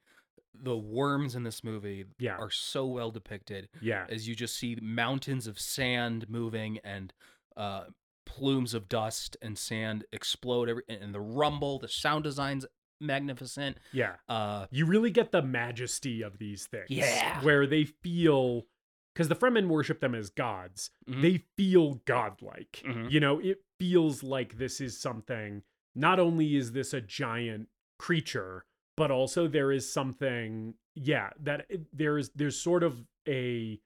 the 0.54 0.76
worms 0.76 1.34
in 1.34 1.42
this 1.42 1.62
movie 1.62 2.04
Yeah. 2.18 2.36
are 2.36 2.50
so 2.50 2.86
well 2.86 3.10
depicted. 3.10 3.68
yeah 3.82 4.06
as 4.08 4.26
you 4.26 4.34
just 4.34 4.56
see 4.56 4.78
mountains 4.80 5.46
of 5.46 5.58
sand 5.58 6.26
moving 6.28 6.78
and 6.84 7.12
uh, 7.56 7.84
plumes 8.28 8.74
of 8.74 8.88
dust 8.88 9.36
and 9.42 9.58
sand 9.58 10.04
explode 10.12 10.68
every 10.68 10.82
and 10.88 11.12
the 11.14 11.20
rumble 11.20 11.78
the 11.80 11.88
sound 11.88 12.22
design's 12.24 12.64
magnificent 13.00 13.78
yeah 13.92 14.14
uh 14.28 14.66
you 14.70 14.84
really 14.84 15.10
get 15.10 15.32
the 15.32 15.42
majesty 15.42 16.22
of 16.22 16.38
these 16.38 16.66
things. 16.66 16.86
Yeah. 16.90 17.40
Where 17.42 17.66
they 17.66 17.84
feel 17.84 18.66
because 19.14 19.28
the 19.28 19.34
Fremen 19.36 19.66
worship 19.68 19.98
them 20.00 20.14
as 20.14 20.30
gods. 20.30 20.90
Mhm. 21.08 21.22
They 21.22 21.44
feel 21.56 21.94
godlike. 22.04 22.82
Mhm. 22.86 23.10
You 23.10 23.18
know, 23.18 23.40
it 23.40 23.64
feels 23.80 24.22
like 24.22 24.58
this 24.58 24.80
is 24.80 25.00
something 25.00 25.62
not 25.94 26.20
only 26.20 26.54
is 26.54 26.70
this 26.72 26.92
a 26.94 27.00
giant 27.00 27.68
creature, 27.98 28.64
but 28.96 29.10
also 29.10 29.48
there 29.48 29.72
is 29.72 29.92
something, 29.92 30.74
yeah, 30.94 31.30
that 31.40 31.68
there 31.92 32.18
is 32.18 32.30
there's 32.34 32.60
sort 32.60 32.82
of 32.84 33.04
a 33.26 33.80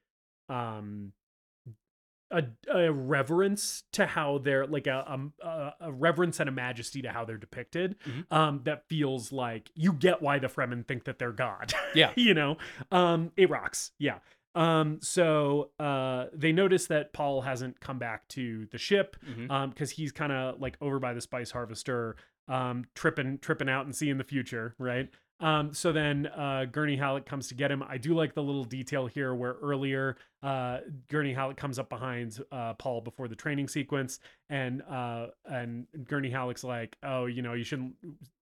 um 0.49 1.13
a, 2.33 2.43
a 2.73 2.91
reverence 2.91 3.83
to 3.93 4.05
how 4.05 4.39
they're 4.39 4.65
like 4.67 4.87
a, 4.87 5.05
um, 5.11 5.33
a 5.41 5.71
a 5.81 5.91
reverence 5.91 6.39
and 6.39 6.49
a 6.49 6.51
majesty 6.51 7.01
to 7.01 7.09
how 7.11 7.23
they're 7.23 7.37
depicted 7.37 7.95
Mhm. 8.05 8.25
um 8.31 8.61
that 8.63 8.87
feels 8.89 9.31
like 9.31 9.69
you 9.75 9.93
get 9.93 10.21
why 10.21 10.39
the 10.39 10.47
fremen 10.47 10.85
think 10.87 11.03
that 11.05 11.19
they're 11.19 11.31
god 11.31 11.73
Yeah. 11.95 12.11
you 12.15 12.33
know 12.33 12.57
um 12.91 13.31
it 13.37 13.49
rocks 13.49 13.91
yeah 13.99 14.19
um 14.55 14.99
so 15.01 15.69
uh 15.79 16.25
they 16.33 16.51
notice 16.51 16.87
that 16.87 17.13
paul 17.13 17.41
hasn't 17.41 17.79
come 17.79 17.97
back 17.99 18.27
to 18.29 18.67
the 18.71 18.77
ship 18.77 19.15
mhm. 19.27 19.49
um 19.49 19.69
because 19.69 19.91
he's 19.91 20.11
kind 20.11 20.31
of 20.31 20.59
like 20.59 20.75
over 20.81 20.99
by 20.99 21.13
the 21.13 21.21
spice 21.21 21.51
harvester 21.51 22.15
um 22.47 22.85
tripping 22.93 23.37
tripping 23.39 23.69
out 23.69 23.85
and 23.85 23.95
seeing 23.95 24.17
the 24.17 24.23
future 24.23 24.75
right 24.77 25.09
um 25.43 25.73
so 25.73 25.91
then 25.91 26.25
uh 26.27 26.65
gurney 26.71 26.95
halleck 26.95 27.25
comes 27.25 27.47
to 27.49 27.53
get 27.53 27.69
him. 27.69 27.83
I 27.83 27.97
do 27.97 28.15
like 28.15 28.33
the 28.33 28.41
little 28.41 28.63
detail 28.63 29.07
here 29.07 29.35
where 29.35 29.53
earlier 29.61 30.15
uh 30.41 30.79
gurney 31.09 31.33
halleck 31.33 31.57
comes 31.57 31.77
up 31.77 31.89
behind 31.89 32.39
uh 32.51 32.73
paul 32.75 33.01
before 33.01 33.27
the 33.27 33.35
training 33.35 33.67
sequence 33.67 34.19
and 34.49 34.81
uh 34.83 35.27
and 35.45 35.85
gurney 36.07 36.29
halleck's 36.29 36.63
like 36.63 36.95
oh 37.03 37.25
you 37.25 37.41
know 37.41 37.53
you 37.53 37.63
shouldn't 37.63 37.93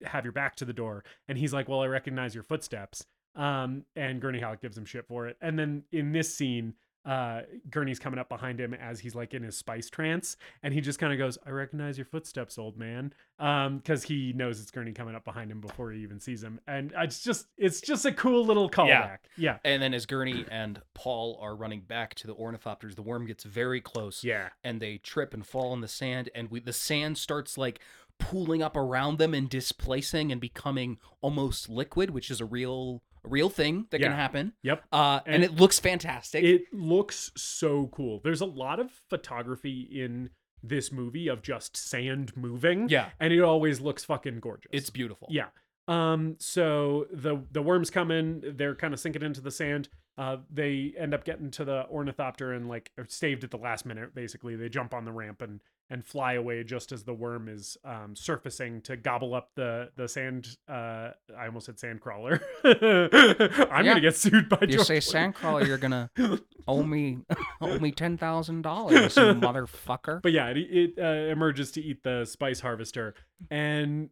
have 0.04 0.24
your 0.24 0.32
back 0.32 0.56
to 0.58 0.66
the 0.66 0.74
door. 0.74 1.04
And 1.28 1.38
he's 1.38 1.54
like 1.54 1.68
well 1.68 1.82
i 1.82 1.88
recognize 1.88 2.36
your 2.36 2.44
footsteps. 2.44 3.06
Um 3.36 3.84
and 3.96 4.22
gurney 4.22 4.40
halleck 4.40 4.62
gives 4.62 4.78
him 4.78 4.86
shit 4.86 5.08
for 5.08 5.28
it. 5.28 5.38
And 5.42 5.58
then 5.58 5.84
in 5.92 6.12
this 6.12 6.34
scene 6.34 6.76
uh 7.06 7.42
gurney's 7.70 8.00
coming 8.00 8.20
up 8.20 8.30
behind 8.30 8.60
him 8.60 8.74
as 8.74 9.00
he's 9.00 9.16
like 9.16 9.34
in 9.34 9.42
his 9.42 9.58
spice 9.58 9.90
trance 9.90 10.38
and 10.62 10.74
he 10.74 10.82
just 10.82 11.00
kind 11.00 11.12
of 11.12 11.18
goes 11.18 11.38
i 11.46 11.50
recognize 11.50 11.98
your 11.98 12.06
footsteps 12.06 12.60
old 12.60 12.78
man 12.78 13.12
um 13.40 13.78
because 13.78 14.04
he 14.04 14.34
knows 14.34 14.62
it's 14.62 14.70
gurney 14.70 14.92
coming 14.92 15.16
up 15.16 15.26
behind 15.26 15.52
him 15.52 15.60
before 15.60 15.92
he 15.92 16.02
even 16.02 16.20
sees 16.20 16.44
him 16.44 16.60
and 16.68 16.94
it's 16.98 17.24
just 17.24 17.48
it's 17.58 17.82
just 17.82 18.06
a 18.06 18.12
cool 18.12 18.46
little 18.46 18.70
callback. 18.70 19.20
Yeah. 19.38 19.58
And 19.64 19.82
then 19.82 19.94
as 19.94 20.06
gurney 20.06 20.46
and 20.50 20.82
paul 20.94 21.40
are 21.42 21.56
running 21.56 21.82
back 21.82 22.14
to 22.16 22.28
the 22.28 22.36
ornithopters 22.36 22.96
the 22.96 23.02
worm 23.02 23.26
gets 23.26 23.44
very 23.44 23.82
close 23.82 24.24
yeah. 24.24 24.50
and 24.64 24.80
they 24.80 24.98
trip 24.98 25.34
and 25.34 25.46
fall 25.46 25.74
in 25.74 25.82
the 25.82 25.88
sand 25.88 26.30
and 26.36 26.50
we 26.52 26.60
the 26.60 26.74
sand 26.74 27.18
starts 27.18 27.58
like 27.58 27.80
pooling 28.20 28.62
up 28.62 28.78
around 28.78 29.18
them 29.18 29.34
and 29.34 29.50
displacing 29.50 30.32
and 30.32 30.40
becoming 30.40 31.00
almost 31.22 31.68
liquid 31.70 32.12
which 32.12 32.30
is 32.30 32.40
a 32.40 32.46
real 32.46 33.02
a 33.26 33.30
real 33.30 33.50
thing 33.50 33.86
that 33.92 34.00
Yeah. 34.02 34.08
can 34.08 34.16
happen 34.16 34.54
yep 34.64 34.84
uh 34.92 35.20
and, 35.26 35.36
And 35.36 35.44
it 35.44 35.56
looks 35.56 35.80
fantastic 35.80 36.44
it 36.44 36.64
looks 36.74 37.32
so 37.36 37.88
cool 37.88 38.20
there's 38.24 38.42
a 38.42 38.46
lot 38.46 38.80
of 38.80 38.92
photography 39.10 39.82
in 39.92 40.30
this 40.64 40.92
movie 40.92 41.28
of 41.28 41.42
just 41.42 41.76
sand 41.78 42.36
moving 42.36 42.88
yeah 42.90 43.10
and 43.20 43.34
it 43.34 43.42
always 43.42 43.80
looks 43.82 44.04
fucking 44.04 44.40
gorgeous 44.40 44.70
it's 44.74 44.90
beautiful 44.90 45.28
Yeah. 45.32 45.48
Um. 45.88 46.36
So 46.40 47.08
the 47.12 47.44
the 47.52 47.62
worms 47.62 47.90
come 47.90 48.12
in. 48.12 48.54
They're 48.56 48.76
kind 48.76 48.94
of 48.94 49.00
sinking 49.00 49.24
into 49.24 49.42
the 49.42 49.50
sand. 49.50 49.90
Uh. 50.16 50.38
They 50.54 50.94
end 50.98 51.14
up 51.16 51.26
getting 51.26 51.50
to 51.52 51.66
the 51.66 51.88
ornithopter 51.90 52.54
and 52.54 52.70
like 52.70 52.92
are 53.00 53.08
saved 53.10 53.44
at 53.44 53.50
the 53.50 53.58
last 53.58 53.84
minute. 53.86 54.14
Basically, 54.14 54.56
they 54.56 54.70
jump 54.70 54.94
on 54.94 55.06
the 55.06 55.12
ramp 55.12 55.42
and 55.42 55.60
and 55.92 56.04
fly 56.04 56.34
away 56.34 56.64
just 56.64 56.92
as 56.92 57.04
the 57.04 57.14
worm 57.14 57.48
is 57.48 57.78
um 57.86 58.16
surfacing 58.16 58.82
to 58.82 58.98
gobble 58.98 59.36
up 59.36 59.50
the 59.56 59.90
the 59.98 60.08
sand. 60.08 60.48
Uh. 60.68 61.10
I 61.38 61.46
almost 61.48 61.66
said 61.68 61.80
sand 61.80 62.02
crawler. 62.02 62.42
I'm 62.64 62.72
Yeah. 63.14 63.84
gonna 63.84 64.02
get 64.02 64.16
sued 64.16 64.50
by. 64.50 64.58
You 64.62 64.68
George 64.78 64.88
say. 64.88 64.98
Sandcrawler, 65.00 65.68
you're 65.68 65.78
gonna 65.78 66.10
owe 66.68 66.84
me 66.84 67.20
owe 67.62 67.78
me 67.80 67.92
ten 67.92 68.18
thousand 68.18 68.62
dollars, 68.64 69.16
you 69.18 69.24
motherfucker. 69.24 70.22
But 70.22 70.32
yeah, 70.32 70.48
it, 70.50 70.58
it 70.58 70.94
uh, 70.98 71.32
emerges 71.32 71.72
to 71.74 71.82
eat 71.82 72.04
the 72.04 72.26
spice 72.26 72.60
harvester, 72.62 73.14
and 73.50 74.10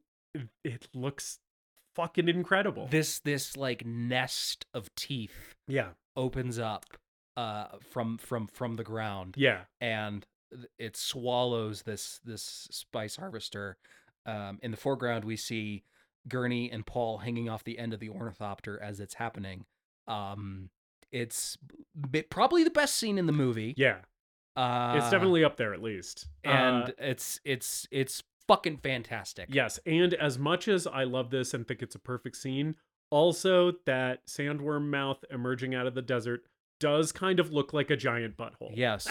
it, 0.63 0.87
looks 0.93 1.39
fucking 1.95 2.27
incredible. 2.29 2.87
this 2.91 3.19
this 3.19 3.57
like 3.57 3.85
nest 3.85 4.65
of 4.73 4.93
teeth 4.95 5.55
yeah. 5.67 5.89
opens 6.15 6.59
up 6.59 6.85
uh 7.37 7.65
from 7.91 8.17
from 8.17 8.47
from 8.47 8.75
the 8.75 8.83
ground 8.83 9.35
Yeah. 9.37 9.61
and 9.81 10.25
it 10.77 10.95
swallows 10.97 11.83
this 11.83 12.19
this 12.23 12.67
spice 12.71 13.15
harvester 13.17 13.77
um 14.25 14.59
in 14.61 14.71
the 14.71 14.77
foreground 14.77 15.23
we 15.25 15.35
see 15.35 15.83
gurney 16.27 16.69
and 16.71 16.85
paul 16.85 17.19
hanging 17.19 17.47
off 17.49 17.63
the 17.63 17.77
end 17.79 17.93
of 17.93 17.99
the 17.99 18.09
ornithopter 18.09 18.81
as 18.81 18.99
it's 18.99 19.13
happening 19.15 19.65
um 20.07 20.69
it's 21.11 21.57
probably 22.29 22.63
the 22.63 22.69
best 22.69 22.95
scene 22.95 23.17
in 23.17 23.25
the 23.25 23.31
movie 23.31 23.73
Yeah. 23.77 23.97
uh 24.55 24.95
it's 24.97 25.09
definitely 25.09 25.43
up 25.43 25.57
there 25.57 25.73
at 25.73 25.81
least. 25.81 26.27
and 26.43 26.89
Uh, 26.89 26.91
it's 26.99 27.39
it's 27.45 27.87
it's 27.91 28.23
fucking 28.47 28.77
fantastic 28.77 29.47
yes, 29.53 29.79
and 29.85 30.13
as 30.15 30.39
much 30.39 30.67
as 30.67 30.87
I 30.87 31.03
love 31.03 31.29
this 31.29 31.53
and 31.53 31.67
think 31.67 31.83
it's 31.83 31.93
a 31.93 31.99
perfect 31.99 32.35
scene, 32.35 32.75
also 33.11 33.73
that 33.85 34.25
sandworm 34.25 34.89
mouth 34.89 35.23
emerging 35.29 35.75
out 35.75 35.85
of 35.85 35.93
the 35.93 36.01
desert 36.01 36.41
does 36.79 37.11
kind 37.11 37.39
of 37.39 37.51
look 37.51 37.73
like 37.73 37.91
a 37.91 37.95
giant 37.95 38.37
butthole. 38.37 38.71
yes 38.73 39.07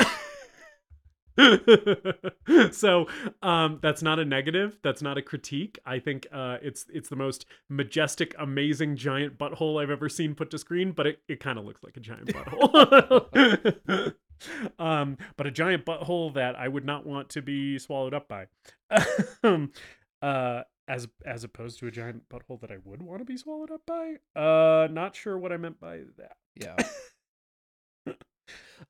so 2.72 3.06
um 3.42 3.78
that's 3.82 4.02
not 4.02 4.18
a 4.18 4.24
negative 4.24 4.78
that's 4.82 5.02
not 5.02 5.16
a 5.18 5.22
critique. 5.22 5.78
I 5.86 5.98
think 5.98 6.26
uh 6.32 6.58
it's 6.62 6.86
it's 6.92 7.08
the 7.08 7.16
most 7.16 7.46
majestic 7.68 8.34
amazing 8.38 8.96
giant 8.96 9.38
butthole 9.38 9.80
i've 9.82 9.90
ever 9.90 10.08
seen 10.08 10.34
put 10.34 10.50
to 10.50 10.58
screen 10.58 10.92
but 10.92 11.06
it, 11.06 11.20
it 11.28 11.40
kind 11.40 11.58
of 11.58 11.64
looks 11.64 11.82
like 11.82 11.96
a 11.96 12.00
giant 12.00 12.26
butthole. 12.26 14.14
Um 14.78 15.18
but 15.36 15.48
a 15.48 15.50
giant 15.50 15.84
butthole 15.84 16.32
that 16.34 16.54
i 16.56 16.68
would 16.68 16.84
not 16.84 17.04
want 17.04 17.28
to 17.30 17.42
be 17.42 17.78
swallowed 17.78 18.14
up 18.14 18.28
by. 18.28 18.46
Um 19.42 19.72
uh 20.22 20.62
as 20.86 21.08
as 21.26 21.42
opposed 21.44 21.78
to 21.80 21.86
a 21.88 21.90
giant 21.90 22.28
butthole 22.28 22.60
that 22.60 22.70
i 22.70 22.76
would 22.84 23.02
want 23.02 23.18
to 23.20 23.24
be 23.24 23.36
swallowed 23.36 23.70
up 23.72 23.82
by? 23.86 24.14
Uh 24.36 24.86
not 24.90 25.16
sure 25.16 25.36
what 25.36 25.52
i 25.52 25.56
meant 25.56 25.80
by 25.80 26.02
that. 26.18 26.36
Yeah. 26.54 26.76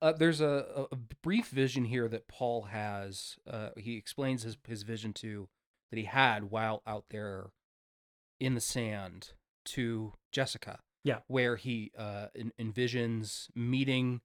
Uh, 0.03 0.13
there's 0.13 0.41
a, 0.41 0.67
a- 0.77 0.95
a 0.95 0.97
brief 1.23 1.49
vision 1.49 1.85
here 1.87 2.09
that 2.09 2.29
Paul 2.29 2.63
has. 2.65 3.37
Uh, 3.51 3.71
he 3.77 3.97
explains 3.97 4.43
his, 4.43 4.57
his 4.67 4.83
vision 4.83 5.13
to 5.15 5.49
that 5.91 5.99
he 5.99 6.05
had 6.05 6.51
while 6.51 6.83
out 6.87 7.07
there 7.11 7.47
in 8.39 8.55
the 8.55 8.61
sand 8.61 9.31
to 9.67 10.13
Jessica. 10.33 10.81
Yeah. 11.05 11.21
Where 11.27 11.57
he 11.57 11.91
uh, 11.97 12.27
en- 12.37 12.53
envisions 12.61 13.49
meeting 13.55 14.21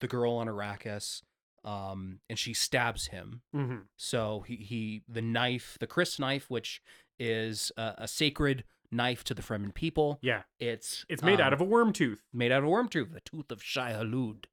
the 0.00 0.06
girl 0.06 0.34
on 0.34 0.46
Arrakis, 0.46 1.22
um, 1.64 2.20
and 2.30 2.38
she 2.38 2.54
stabs 2.54 3.08
him. 3.08 3.42
Mhm. 3.54 3.82
So 3.96 4.44
he, 4.46 4.56
he 4.56 5.02
the 5.08 5.22
knife, 5.22 5.76
the 5.80 5.86
crysknife, 5.88 6.44
which 6.44 6.80
is 7.18 7.72
a, 7.76 7.94
a 7.98 8.08
sacred 8.08 8.62
knife 8.92 9.24
to 9.24 9.34
the 9.34 9.42
Fremen 9.42 9.74
people. 9.74 10.18
Yeah. 10.22 10.42
It's 10.60 11.04
It's 11.08 11.22
made 11.22 11.40
out 11.40 11.48
um, 11.52 11.54
of 11.54 11.60
a 11.60 11.64
worm 11.64 11.92
tooth. 11.92 12.20
made 12.32 12.52
out 12.52 12.62
of 12.62 12.68
worm 12.68 12.88
tooth, 12.88 13.12
the 13.12 13.20
tooth 13.20 13.50
of 13.50 13.62
Shai 13.62 13.92
Hulud. 13.92 14.44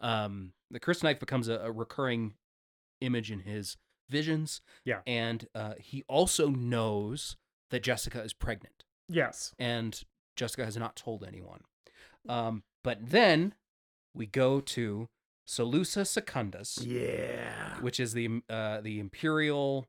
Um, 0.00 0.52
the 0.70 0.80
crysknife 0.80 1.18
becomes 1.20 1.48
a, 1.48 1.58
a 1.60 1.72
recurring 1.72 2.34
image 3.00 3.30
in 3.30 3.40
his 3.40 3.76
visions. 4.08 4.60
Yeah. 4.84 5.00
and 5.06 5.48
uh, 5.54 5.74
he 5.78 6.04
also 6.08 6.48
knows 6.48 7.36
that 7.70 7.82
Jessica 7.82 8.22
is 8.22 8.32
pregnant, 8.32 8.84
Yes. 9.08 9.52
and 9.58 10.00
Jessica 10.36 10.64
has 10.64 10.76
not 10.76 10.94
told 10.96 11.24
anyone. 11.24 11.60
Um, 12.28 12.62
but 12.84 12.98
then 13.10 13.54
we 14.14 14.26
go 14.26 14.60
to 14.60 15.08
Salusa 15.48 16.06
Secundus, 16.06 16.78
Yeah. 16.82 17.80
which 17.80 17.98
is 17.98 18.12
the 18.12 18.42
uh, 18.48 18.80
the 18.80 19.00
imperial 19.00 19.86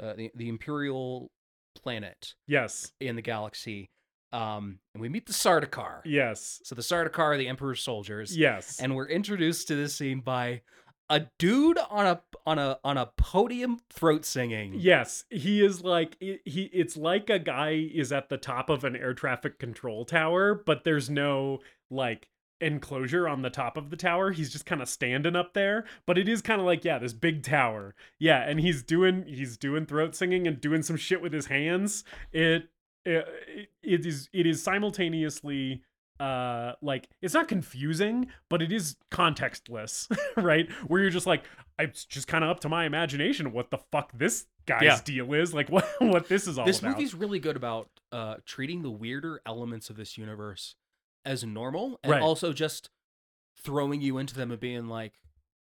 uh, 0.00 0.14
the, 0.14 0.30
the 0.34 0.48
imperial 0.48 1.30
planet 1.76 2.34
Yes. 2.46 2.92
in 3.00 3.16
the 3.16 3.22
galaxy. 3.22 3.90
Um, 4.32 4.78
and 4.94 5.00
we 5.00 5.08
meet 5.08 5.26
the 5.26 5.32
Sardaukar. 5.32 6.00
Yes. 6.04 6.60
So 6.64 6.74
the 6.74 6.82
Sardaukar 6.82 7.18
are 7.18 7.36
the 7.36 7.48
Emperor's 7.48 7.82
soldiers. 7.82 8.36
Yes. 8.36 8.78
And 8.80 8.94
we're 8.94 9.08
introduced 9.08 9.68
to 9.68 9.76
this 9.76 9.94
scene 9.96 10.20
by 10.20 10.62
a 11.08 11.26
dude 11.38 11.78
on 11.90 12.06
a 12.06 12.20
on 12.46 12.58
a 12.58 12.78
on 12.84 12.96
a 12.96 13.06
podium 13.16 13.80
throat 13.90 14.24
singing. 14.24 14.74
Yes, 14.76 15.24
he 15.28 15.64
is 15.64 15.82
like 15.82 16.16
he 16.20 16.38
he- 16.44 16.70
it's 16.72 16.96
like 16.96 17.28
a 17.28 17.40
guy 17.40 17.70
is 17.92 18.12
at 18.12 18.28
the 18.28 18.36
top 18.38 18.70
of 18.70 18.84
an 18.84 18.94
air 18.94 19.12
traffic 19.12 19.58
control 19.58 20.04
tower, 20.04 20.54
but 20.54 20.84
there's 20.84 21.10
no 21.10 21.58
like 21.90 22.28
enclosure 22.60 23.26
on 23.26 23.42
the 23.42 23.50
top 23.50 23.76
of 23.76 23.90
the 23.90 23.96
tower. 23.96 24.30
He's 24.30 24.50
just 24.52 24.66
kind 24.66 24.80
of 24.82 24.88
standing 24.88 25.34
up 25.34 25.54
there, 25.54 25.84
but 26.06 26.16
it 26.16 26.28
is 26.28 26.42
kind 26.42 26.60
of 26.60 26.66
like 26.66 26.84
yeah, 26.84 26.98
this 26.98 27.12
big 27.12 27.42
tower. 27.42 27.96
Yeah, 28.20 28.48
and 28.48 28.60
he's 28.60 28.84
doing 28.84 29.24
he's 29.26 29.56
doing 29.56 29.86
throat 29.86 30.14
singing 30.14 30.46
and 30.46 30.60
doing 30.60 30.82
some 30.82 30.96
shit 30.96 31.20
with 31.20 31.32
his 31.32 31.46
hands. 31.46 32.04
It 32.32 32.68
it, 33.04 33.68
it 33.82 34.04
is 34.06 34.28
it 34.32 34.46
is 34.46 34.62
simultaneously 34.62 35.82
uh 36.18 36.72
like 36.82 37.08
it's 37.22 37.32
not 37.32 37.48
confusing 37.48 38.26
but 38.50 38.60
it 38.60 38.70
is 38.70 38.96
contextless 39.10 40.06
right 40.36 40.70
where 40.86 41.00
you're 41.00 41.10
just 41.10 41.26
like 41.26 41.44
it's 41.78 42.04
just 42.04 42.26
kind 42.28 42.44
of 42.44 42.50
up 42.50 42.60
to 42.60 42.68
my 42.68 42.84
imagination 42.84 43.52
what 43.52 43.70
the 43.70 43.78
fuck 43.90 44.12
this 44.12 44.44
guy's 44.66 44.82
Yeah. 44.82 45.00
deal 45.02 45.32
is 45.32 45.54
like 45.54 45.68
what 45.70 45.86
what 46.00 46.28
this 46.28 46.46
is 46.46 46.58
all 46.58 46.66
this 46.66 46.80
about 46.80 46.90
movie's 46.92 47.14
really 47.14 47.38
good 47.38 47.56
about 47.56 47.88
uh 48.12 48.34
treating 48.44 48.82
the 48.82 48.90
weirder 48.90 49.40
elements 49.46 49.88
of 49.88 49.96
this 49.96 50.18
universe 50.18 50.74
as 51.24 51.42
normal 51.42 51.98
and 52.02 52.10
Right. 52.12 52.22
also 52.22 52.52
just 52.52 52.90
throwing 53.62 54.00
you 54.02 54.18
into 54.18 54.34
them 54.34 54.50
and 54.50 54.60
being 54.60 54.88
like 54.88 55.14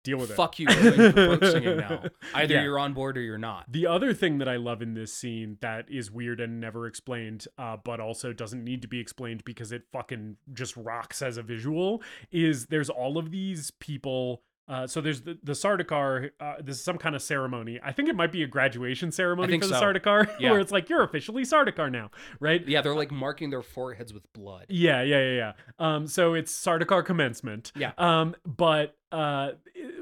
deal 0.06 0.18
with 0.18 0.30
it 0.30 0.34
fuck 0.34 0.58
you 0.58 0.66
throat 0.66 1.44
singing 1.44 1.76
now. 1.88 2.04
Either 2.34 2.54
Yeah. 2.54 2.62
you're 2.62 2.78
on 2.78 2.92
board 2.94 3.18
or 3.18 3.20
you're 3.20 3.36
not. 3.38 3.70
The 3.70 3.86
other 3.86 4.14
thing 4.14 4.38
that 4.38 4.48
I 4.48 4.56
love 4.56 4.80
in 4.82 4.94
this 4.94 5.12
scene 5.12 5.58
that 5.60 5.90
is 5.90 6.10
weird 6.10 6.40
and 6.40 6.60
never 6.60 6.86
explained, 6.86 7.46
uh, 7.58 7.76
but 7.82 8.00
also 8.00 8.32
doesn't 8.32 8.62
need 8.64 8.82
to 8.82 8.88
be 8.88 9.00
explained 9.00 9.44
because 9.44 9.72
it 9.72 9.82
fucking 9.92 10.36
just 10.54 10.76
rocks 10.76 11.20
as 11.22 11.36
a 11.36 11.42
visual, 11.42 12.02
is 12.30 12.66
there's 12.66 12.88
all 12.90 13.18
of 13.18 13.30
these 13.30 13.70
people. 13.72 14.42
Uh, 14.68 14.86
so 14.86 15.00
there's 15.00 15.22
the, 15.22 15.38
the 15.44 15.52
Sardaukar. 15.52 16.30
Uh, 16.40 16.54
this 16.60 16.76
is 16.78 16.82
some 16.84 16.98
kind 16.98 17.14
of 17.14 17.22
ceremony. 17.22 17.78
I 17.82 17.92
think 17.92 18.08
it 18.08 18.16
might 18.16 18.32
be 18.32 18.42
a 18.42 18.46
graduation 18.48 19.12
ceremony 19.12 19.60
for 19.60 19.66
the 19.66 19.74
so. 19.74 19.80
Sardaukar, 19.80 20.28
Yeah. 20.40 20.50
where 20.50 20.60
it's 20.60 20.72
like 20.72 20.88
you're 20.88 21.04
officially 21.04 21.42
Sardaukar 21.44 21.90
now, 21.90 22.10
right? 22.40 22.66
Yeah, 22.66 22.80
they're 22.80 22.94
like 22.94 23.12
marking 23.12 23.50
their 23.50 23.62
foreheads 23.62 24.12
with 24.12 24.30
blood. 24.32 24.66
Yeah, 24.68 25.02
yeah, 25.02 25.20
yeah, 25.20 25.34
yeah. 25.36 25.52
Um, 25.78 26.06
so 26.08 26.34
it's 26.34 26.52
Sardaukar 26.52 27.04
commencement. 27.04 27.70
Yeah. 27.76 27.92
Um, 27.96 28.34
but 28.44 28.96
uh, 29.12 29.52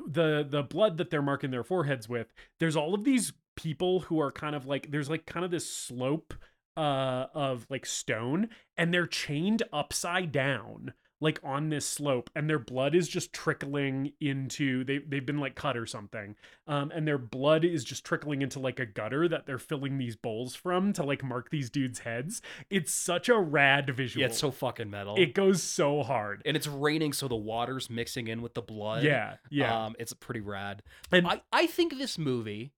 the 0.06 0.46
the 0.48 0.62
blood 0.62 0.96
that 0.96 1.10
they're 1.10 1.20
marking 1.22 1.50
their 1.50 1.64
foreheads 1.64 2.08
with, 2.08 2.32
there's 2.58 2.76
all 2.76 2.94
of 2.94 3.04
these 3.04 3.32
people 3.56 4.00
who 4.00 4.18
are 4.20 4.32
kind 4.32 4.56
of 4.56 4.66
like 4.66 4.90
there's 4.90 5.10
like 5.10 5.26
kind 5.26 5.44
of 5.44 5.50
this 5.50 5.70
slope 5.70 6.34
uh 6.76 7.26
of 7.34 7.66
like 7.70 7.86
stone, 7.86 8.48
and 8.76 8.92
they're 8.92 9.06
chained 9.06 9.62
upside 9.72 10.32
down 10.32 10.92
like 11.20 11.38
on 11.44 11.68
this 11.68 11.86
slope 11.86 12.28
and 12.34 12.50
their 12.50 12.58
blood 12.58 12.94
is 12.94 13.08
just 13.08 13.32
trickling 13.32 14.12
into 14.20 14.84
they 14.84 14.98
they've 14.98 15.24
been 15.24 15.38
like 15.38 15.54
cut 15.54 15.76
or 15.76 15.86
something 15.86 16.34
um 16.66 16.90
and 16.94 17.06
their 17.06 17.16
blood 17.18 17.64
is 17.64 17.84
just 17.84 18.04
trickling 18.04 18.42
into 18.42 18.58
like 18.58 18.78
a 18.80 18.84
gutter 18.84 19.26
that 19.28 19.46
they're 19.46 19.56
filling 19.58 19.96
these 19.96 20.16
bowls 20.16 20.54
from 20.54 20.92
to 20.92 21.02
like 21.02 21.22
mark 21.24 21.50
these 21.50 21.70
dudes 21.70 22.00
heads 22.00 22.42
it's 22.68 22.92
such 22.92 23.28
a 23.28 23.38
rad 23.38 23.88
visual 23.94 24.20
Yeah, 24.22 24.26
it's 24.28 24.38
so 24.38 24.50
fucking 24.50 24.90
metal. 24.90 25.14
it 25.16 25.34
goes 25.34 25.62
so 25.62 26.02
hard. 26.02 26.42
and 26.44 26.56
it's 26.56 26.66
raining, 26.66 27.12
so 27.12 27.28
the 27.28 27.36
water's 27.36 27.88
mixing 27.88 28.26
in 28.28 28.42
with 28.42 28.54
the 28.54 28.62
blood. 28.62 29.04
Yeah, 29.04 29.36
yeah. 29.50 29.86
Um, 29.86 29.94
it's 29.98 30.12
pretty 30.12 30.40
rad. 30.40 30.82
and 31.12 31.26
I, 31.26 31.42
I 31.52 31.66
think 31.66 31.96
this 31.96 32.18
movie 32.18 32.72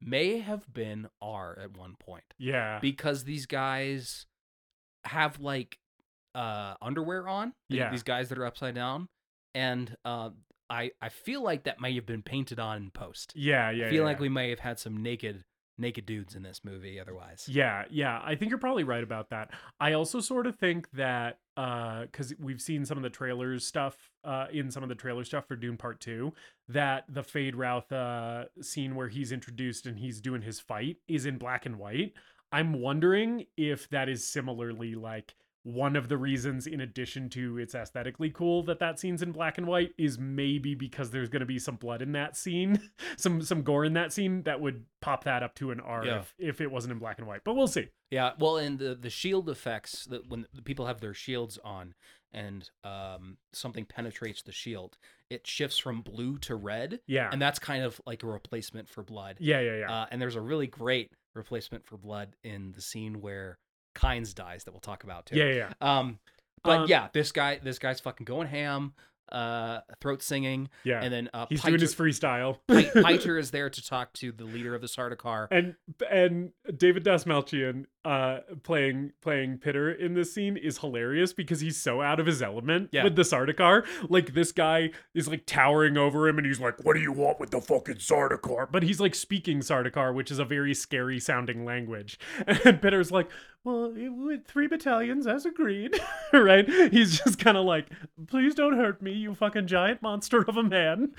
may 0.00 0.38
have 0.38 0.72
been 0.72 1.08
R 1.22 1.58
at 1.62 1.76
one 1.76 1.94
point 1.98 2.24
yeah. 2.38 2.78
because 2.80 3.24
these 3.24 3.46
guys 3.46 4.26
have 5.04 5.40
like 5.40 5.78
uh 6.36 6.74
underwear 6.82 7.26
on. 7.28 7.52
the- 7.68 7.76
Yeah. 7.76 7.90
These 7.90 8.02
guys 8.02 8.28
that 8.28 8.38
are 8.38 8.46
upside 8.46 8.74
down. 8.74 9.08
And 9.54 9.96
uh, 10.04 10.30
I 10.68 10.90
I 11.00 11.08
feel 11.08 11.42
like 11.42 11.64
that 11.64 11.80
may 11.80 11.94
have 11.94 12.06
been 12.06 12.22
painted 12.22 12.58
on 12.58 12.76
in 12.76 12.90
post. 12.90 13.32
yeah, 13.34 13.70
yeah. 13.70 13.86
I 13.86 13.90
feel 13.90 13.98
yeah, 14.00 14.04
like 14.04 14.18
yeah. 14.18 14.22
we 14.22 14.28
may 14.28 14.50
have 14.50 14.60
had 14.60 14.78
some 14.78 15.02
naked 15.02 15.44
naked 15.78 16.06
dudes 16.06 16.34
in 16.34 16.42
this 16.42 16.62
movie 16.64 16.98
otherwise. 16.98 17.46
Yeah, 17.48 17.84
yeah. 17.90 18.20
I 18.24 18.34
think 18.34 18.48
you're 18.50 18.58
probably 18.58 18.84
right 18.84 19.02
about 19.04 19.28
that. 19.28 19.50
I 19.78 19.92
also 19.92 20.20
sort 20.20 20.46
of 20.46 20.56
think 20.56 20.90
that 20.92 21.38
uh 21.56 22.06
cuz 22.12 22.34
we've 22.38 22.60
seen 22.60 22.84
some 22.84 22.96
of 22.98 23.02
the 23.02 23.10
trailers 23.10 23.66
stuff 23.66 23.96
uh 24.24 24.46
in 24.52 24.70
some 24.70 24.82
of 24.82 24.88
the 24.88 24.94
trailer 24.94 25.22
stuff 25.24 25.46
for 25.46 25.54
Dune 25.56 25.76
Part 25.76 26.00
2 26.00 26.32
that 26.68 27.04
the 27.08 27.22
Feyd-Rautha 27.22 27.92
uh 27.92 28.62
scene 28.62 28.94
where 28.94 29.08
he's 29.08 29.32
introduced 29.32 29.86
and 29.86 29.98
he's 29.98 30.20
doing 30.20 30.42
his 30.42 30.60
fight 30.60 30.96
is 31.08 31.24
in 31.26 31.38
black 31.38 31.66
and 31.66 31.76
white. 31.78 32.12
I'm 32.52 32.72
wondering 32.80 33.46
if 33.56 33.88
that 33.90 34.08
is 34.08 34.26
similarly 34.26 34.94
like 34.94 35.34
one 35.66 35.96
of 35.96 36.08
the 36.08 36.16
reasons 36.16 36.64
in 36.68 36.80
addition 36.80 37.28
to 37.28 37.58
it's 37.58 37.74
aesthetically 37.74 38.30
cool 38.30 38.62
that 38.62 38.78
that 38.78 39.00
scene's 39.00 39.20
in 39.20 39.32
black 39.32 39.58
and 39.58 39.66
white 39.66 39.90
is 39.98 40.16
maybe 40.16 40.76
because 40.76 41.10
there's 41.10 41.28
going 41.28 41.40
to 41.40 41.46
be 41.46 41.58
some 41.58 41.74
blood 41.74 42.00
in 42.00 42.12
that 42.12 42.36
scene 42.36 42.80
some 43.16 43.42
some 43.42 43.62
gore 43.64 43.84
in 43.84 43.92
that 43.94 44.12
scene 44.12 44.42
that 44.44 44.60
would 44.60 44.84
pop 45.00 45.24
that 45.24 45.42
up 45.42 45.56
to 45.56 45.72
an 45.72 45.80
r 45.80 46.06
Yeah. 46.06 46.18
if, 46.20 46.34
if 46.38 46.60
it 46.60 46.70
wasn't 46.70 46.92
in 46.92 46.98
black 47.00 47.18
and 47.18 47.26
white 47.26 47.40
but 47.44 47.54
we'll 47.54 47.66
see 47.66 47.88
Yeah, 48.12 48.32
well, 48.38 48.58
and 48.58 48.78
the 48.78 48.94
the 48.94 49.10
shield 49.10 49.48
effects 49.50 50.04
that 50.06 50.28
when 50.30 50.46
the 50.54 50.62
people 50.62 50.86
have 50.86 51.00
their 51.00 51.14
shields 51.14 51.58
on 51.64 51.94
and 52.32 52.70
um 52.84 53.36
something 53.52 53.86
penetrates 53.86 54.42
the 54.42 54.52
shield, 54.52 54.96
it 55.30 55.48
shifts 55.48 55.78
from 55.78 56.00
blue 56.02 56.38
to 56.38 56.54
red, 56.54 57.00
yeah 57.08 57.28
and 57.32 57.42
that's 57.42 57.58
kind 57.58 57.82
of 57.82 58.00
like 58.06 58.22
a 58.22 58.26
replacement 58.28 58.88
for 58.88 59.02
blood. 59.02 59.36
yeah 59.40 59.58
yeah 59.60 59.76
yeah 59.78 59.92
Uh, 59.92 60.06
and 60.12 60.22
there's 60.22 60.36
a 60.36 60.40
really 60.40 60.68
great 60.68 61.10
replacement 61.34 61.84
for 61.84 61.96
blood 61.96 62.36
in 62.44 62.70
the 62.76 62.80
scene 62.80 63.20
where 63.20 63.58
Kynes 63.96 64.34
dies 64.34 64.64
that 64.64 64.72
we'll 64.72 64.80
talk 64.80 65.04
about 65.04 65.26
too. 65.26 65.36
yeah 65.36 65.52
yeah 65.52 65.72
Um, 65.80 66.18
but 66.62 66.78
Um, 66.80 66.86
yeah, 66.88 67.08
this 67.12 67.32
guy 67.32 67.58
this 67.62 67.78
guy's 67.78 68.00
fucking 68.00 68.24
going 68.24 68.48
ham, 68.48 68.92
uh, 69.32 69.80
throat 70.00 70.22
singing, 70.22 70.68
yeah 70.84 71.02
and 71.02 71.12
then 71.12 71.28
uh, 71.34 71.46
he's 71.48 71.60
Piter, 71.60 71.72
doing 71.76 71.80
his 71.80 71.94
freestyle 71.94 72.58
Pi- 72.68 72.90
Piter 73.02 73.38
is 73.38 73.50
there 73.50 73.68
to 73.70 73.84
talk 73.84 74.12
to 74.14 74.30
the 74.32 74.44
leader 74.44 74.74
of 74.74 74.80
the 74.80 74.86
Sardaukar. 74.86 75.48
and 75.50 75.74
and 76.10 76.50
David 76.76 77.04
Dastmalchian 77.04 77.86
uh 78.04 78.38
playing 78.62 79.12
playing 79.20 79.58
Piter 79.58 79.90
in 79.90 80.14
this 80.14 80.32
scene 80.32 80.56
is 80.56 80.78
hilarious 80.78 81.32
because 81.32 81.58
he's 81.60 81.76
so 81.76 82.02
out 82.02 82.20
of 82.20 82.26
his 82.26 82.40
element 82.40 82.90
Yeah. 82.92 83.02
with 83.02 83.16
the 83.16 83.22
Sardaukar. 83.22 83.84
Like 84.08 84.32
this 84.34 84.52
guy 84.52 84.90
is 85.12 85.26
like 85.26 85.44
towering 85.44 85.96
over 85.96 86.28
him 86.28 86.38
and 86.38 86.46
he's 86.46 86.60
like, 86.60 86.84
"What 86.84 86.94
do 86.94 87.00
you 87.00 87.10
want 87.12 87.40
with 87.40 87.50
the 87.50 87.60
fucking 87.60 87.96
Sardaukar?" 87.96 88.70
But 88.70 88.84
he's 88.84 89.00
like 89.00 89.16
speaking 89.16 89.58
Sardaukar, 89.58 90.14
which 90.14 90.30
is 90.30 90.38
a 90.38 90.44
very 90.44 90.72
scary 90.74 91.18
sounding 91.18 91.64
language. 91.64 92.18
And 92.64 92.80
Piter's 92.80 93.10
like, 93.10 93.28
"Well, 93.66 93.92
it- 93.96 94.08
with 94.08 94.46
three 94.46 94.66
battalions 94.68 95.26
as 95.26 95.44
agreed." 95.44 95.98
right? 96.32 96.66
He's 96.92 97.18
just 97.18 97.38
kind 97.38 97.56
of 97.56 97.64
like, 97.66 97.86
"Please 98.28 98.54
don't 98.54 98.76
hurt 98.76 99.02
me, 99.02 99.12
you 99.12 99.34
fucking 99.34 99.66
giant 99.66 100.00
monster 100.02 100.42
of 100.48 100.56
a 100.56 100.62
man." 100.62 101.12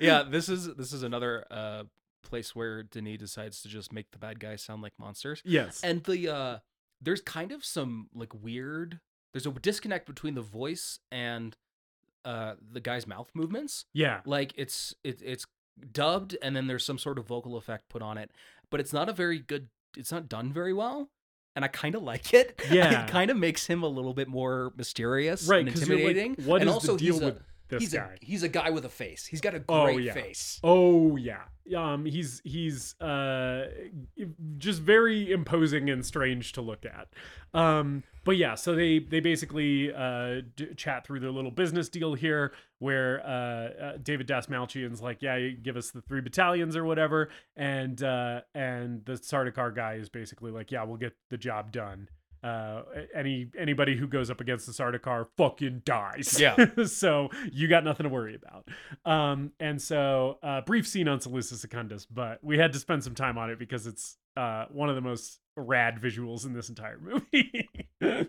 yeah, 0.00 0.22
this 0.28 0.48
is 0.48 0.74
this 0.74 0.92
is 0.92 1.02
another 1.02 1.44
uh 1.50 1.84
place 2.22 2.54
where 2.54 2.82
Denis 2.82 3.18
decides 3.18 3.62
to 3.62 3.68
just 3.68 3.92
make 3.92 4.10
the 4.12 4.18
bad 4.18 4.38
guys 4.38 4.62
sound 4.62 4.82
like 4.82 4.92
monsters. 4.98 5.42
Yes. 5.44 5.80
And 5.82 6.04
the 6.04 6.28
uh 6.28 6.58
there's 7.00 7.22
kind 7.22 7.50
of 7.50 7.64
some 7.64 8.08
like 8.14 8.32
weird 8.34 9.00
there's 9.32 9.46
a 9.46 9.50
disconnect 9.50 10.06
between 10.06 10.34
the 10.34 10.42
voice 10.42 10.98
and 11.10 11.56
uh 12.24 12.54
the 12.72 12.80
guy's 12.80 13.06
mouth 13.06 13.30
movements. 13.34 13.86
yeah. 13.94 14.20
Like 14.24 14.52
it's 14.56 14.94
it, 15.02 15.22
it's 15.24 15.46
dubbed 15.92 16.36
and 16.42 16.54
then 16.54 16.66
there's 16.66 16.84
some 16.84 16.98
sort 16.98 17.18
of 17.18 17.26
vocal 17.26 17.56
effect 17.56 17.88
put 17.88 18.02
on 18.02 18.18
it, 18.18 18.30
but 18.70 18.80
it's 18.80 18.92
not 18.92 19.08
a 19.08 19.12
very 19.12 19.38
good 19.38 19.68
it's 19.96 20.12
not 20.12 20.28
done 20.28 20.52
very 20.52 20.72
well. 20.72 21.10
And 21.56 21.64
I 21.64 21.68
kind 21.68 21.94
of 21.94 22.02
like 22.02 22.32
it. 22.32 22.60
Yeah. 22.70 23.04
it 23.04 23.10
kind 23.10 23.30
of 23.30 23.36
makes 23.36 23.66
him 23.66 23.82
a 23.82 23.88
little 23.88 24.14
bit 24.14 24.28
more 24.28 24.72
mysterious 24.76 25.48
Right, 25.48 25.66
and 25.66 25.68
you're 25.68 25.76
like, 25.84 25.90
intimidating. 26.16 26.34
what 26.46 26.60
and 26.62 26.70
is 26.70 26.74
the 26.74 26.92
also 26.92 26.96
deal 26.96 27.14
he's 27.14 27.22
a- 27.22 27.24
with 27.26 27.42
this 27.68 27.82
he's 27.82 27.92
guy. 27.92 28.16
a 28.20 28.24
he's 28.24 28.42
a 28.42 28.48
guy 28.48 28.70
with 28.70 28.84
a 28.84 28.88
face. 28.88 29.26
He's 29.26 29.40
got 29.40 29.54
a 29.54 29.60
great 29.60 29.76
Oh, 29.76 29.84
great 29.86 30.02
yeah. 30.04 30.12
face. 30.12 30.60
Oh 30.64 31.16
yeah. 31.16 31.42
Um 31.76 32.04
he's 32.04 32.40
he's 32.44 32.98
uh 33.00 33.68
just 34.58 34.80
very 34.80 35.30
imposing 35.30 35.88
and 35.90 36.04
strange 36.04 36.52
to 36.52 36.62
look 36.62 36.84
at. 36.84 37.08
Um 37.54 38.02
but 38.24 38.36
yeah, 38.36 38.54
so 38.54 38.74
they 38.74 38.98
they 38.98 39.20
basically 39.20 39.92
uh 39.92 40.42
d- 40.56 40.74
chat 40.76 41.06
through 41.06 41.20
their 41.20 41.30
little 41.30 41.50
business 41.50 41.88
deal 41.88 42.14
here 42.14 42.52
where 42.78 43.20
uh, 43.26 43.84
uh 43.84 43.96
David 44.02 44.28
Dastmalchian's 44.28 45.00
like, 45.00 45.22
"Yeah, 45.22 45.36
you 45.36 45.52
give 45.52 45.76
us 45.76 45.90
the 45.90 46.02
three 46.02 46.20
battalions 46.20 46.76
or 46.76 46.84
whatever." 46.84 47.30
And 47.56 48.02
uh 48.02 48.42
and 48.54 49.04
the 49.04 49.12
Sardaukar 49.12 49.74
guy 49.74 49.94
is 49.94 50.08
basically 50.08 50.50
like, 50.50 50.70
"Yeah, 50.70 50.84
we'll 50.84 50.96
get 50.96 51.14
the 51.30 51.38
job 51.38 51.72
done." 51.72 52.08
Uh, 52.42 52.82
any 53.14 53.50
anybody 53.58 53.94
who 53.96 54.06
goes 54.06 54.30
up 54.30 54.40
against 54.40 54.64
the 54.66 54.72
Sardaukar 54.72 55.26
fucking 55.36 55.82
dies. 55.84 56.40
Yeah. 56.40 56.56
so 56.86 57.28
you 57.52 57.68
got 57.68 57.84
nothing 57.84 58.04
to 58.04 58.10
worry 58.10 58.34
about. 58.34 58.66
Um, 59.04 59.52
and 59.60 59.80
so 59.80 60.38
uh, 60.42 60.62
brief 60.62 60.88
scene 60.88 61.06
on 61.06 61.18
Salusa 61.18 61.54
Secundus, 61.54 62.06
but 62.06 62.42
we 62.42 62.56
had 62.56 62.72
to 62.72 62.78
spend 62.78 63.04
some 63.04 63.14
time 63.14 63.36
on 63.36 63.50
it 63.50 63.58
because 63.58 63.86
it's 63.86 64.16
uh 64.40 64.64
one 64.70 64.88
of 64.88 64.94
the 64.94 65.00
most 65.00 65.40
rad 65.56 65.98
visuals 66.00 66.46
in 66.46 66.54
this 66.54 66.68
entire 66.68 66.98
movie. 66.98 67.68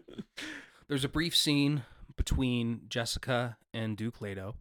There's 0.88 1.06
a 1.06 1.10
brief 1.10 1.36
scene 1.36 1.84
between 2.18 2.82
Jessica 2.90 3.58
and 3.74 3.96
Duke 3.96 4.20
Leto. 4.20 4.56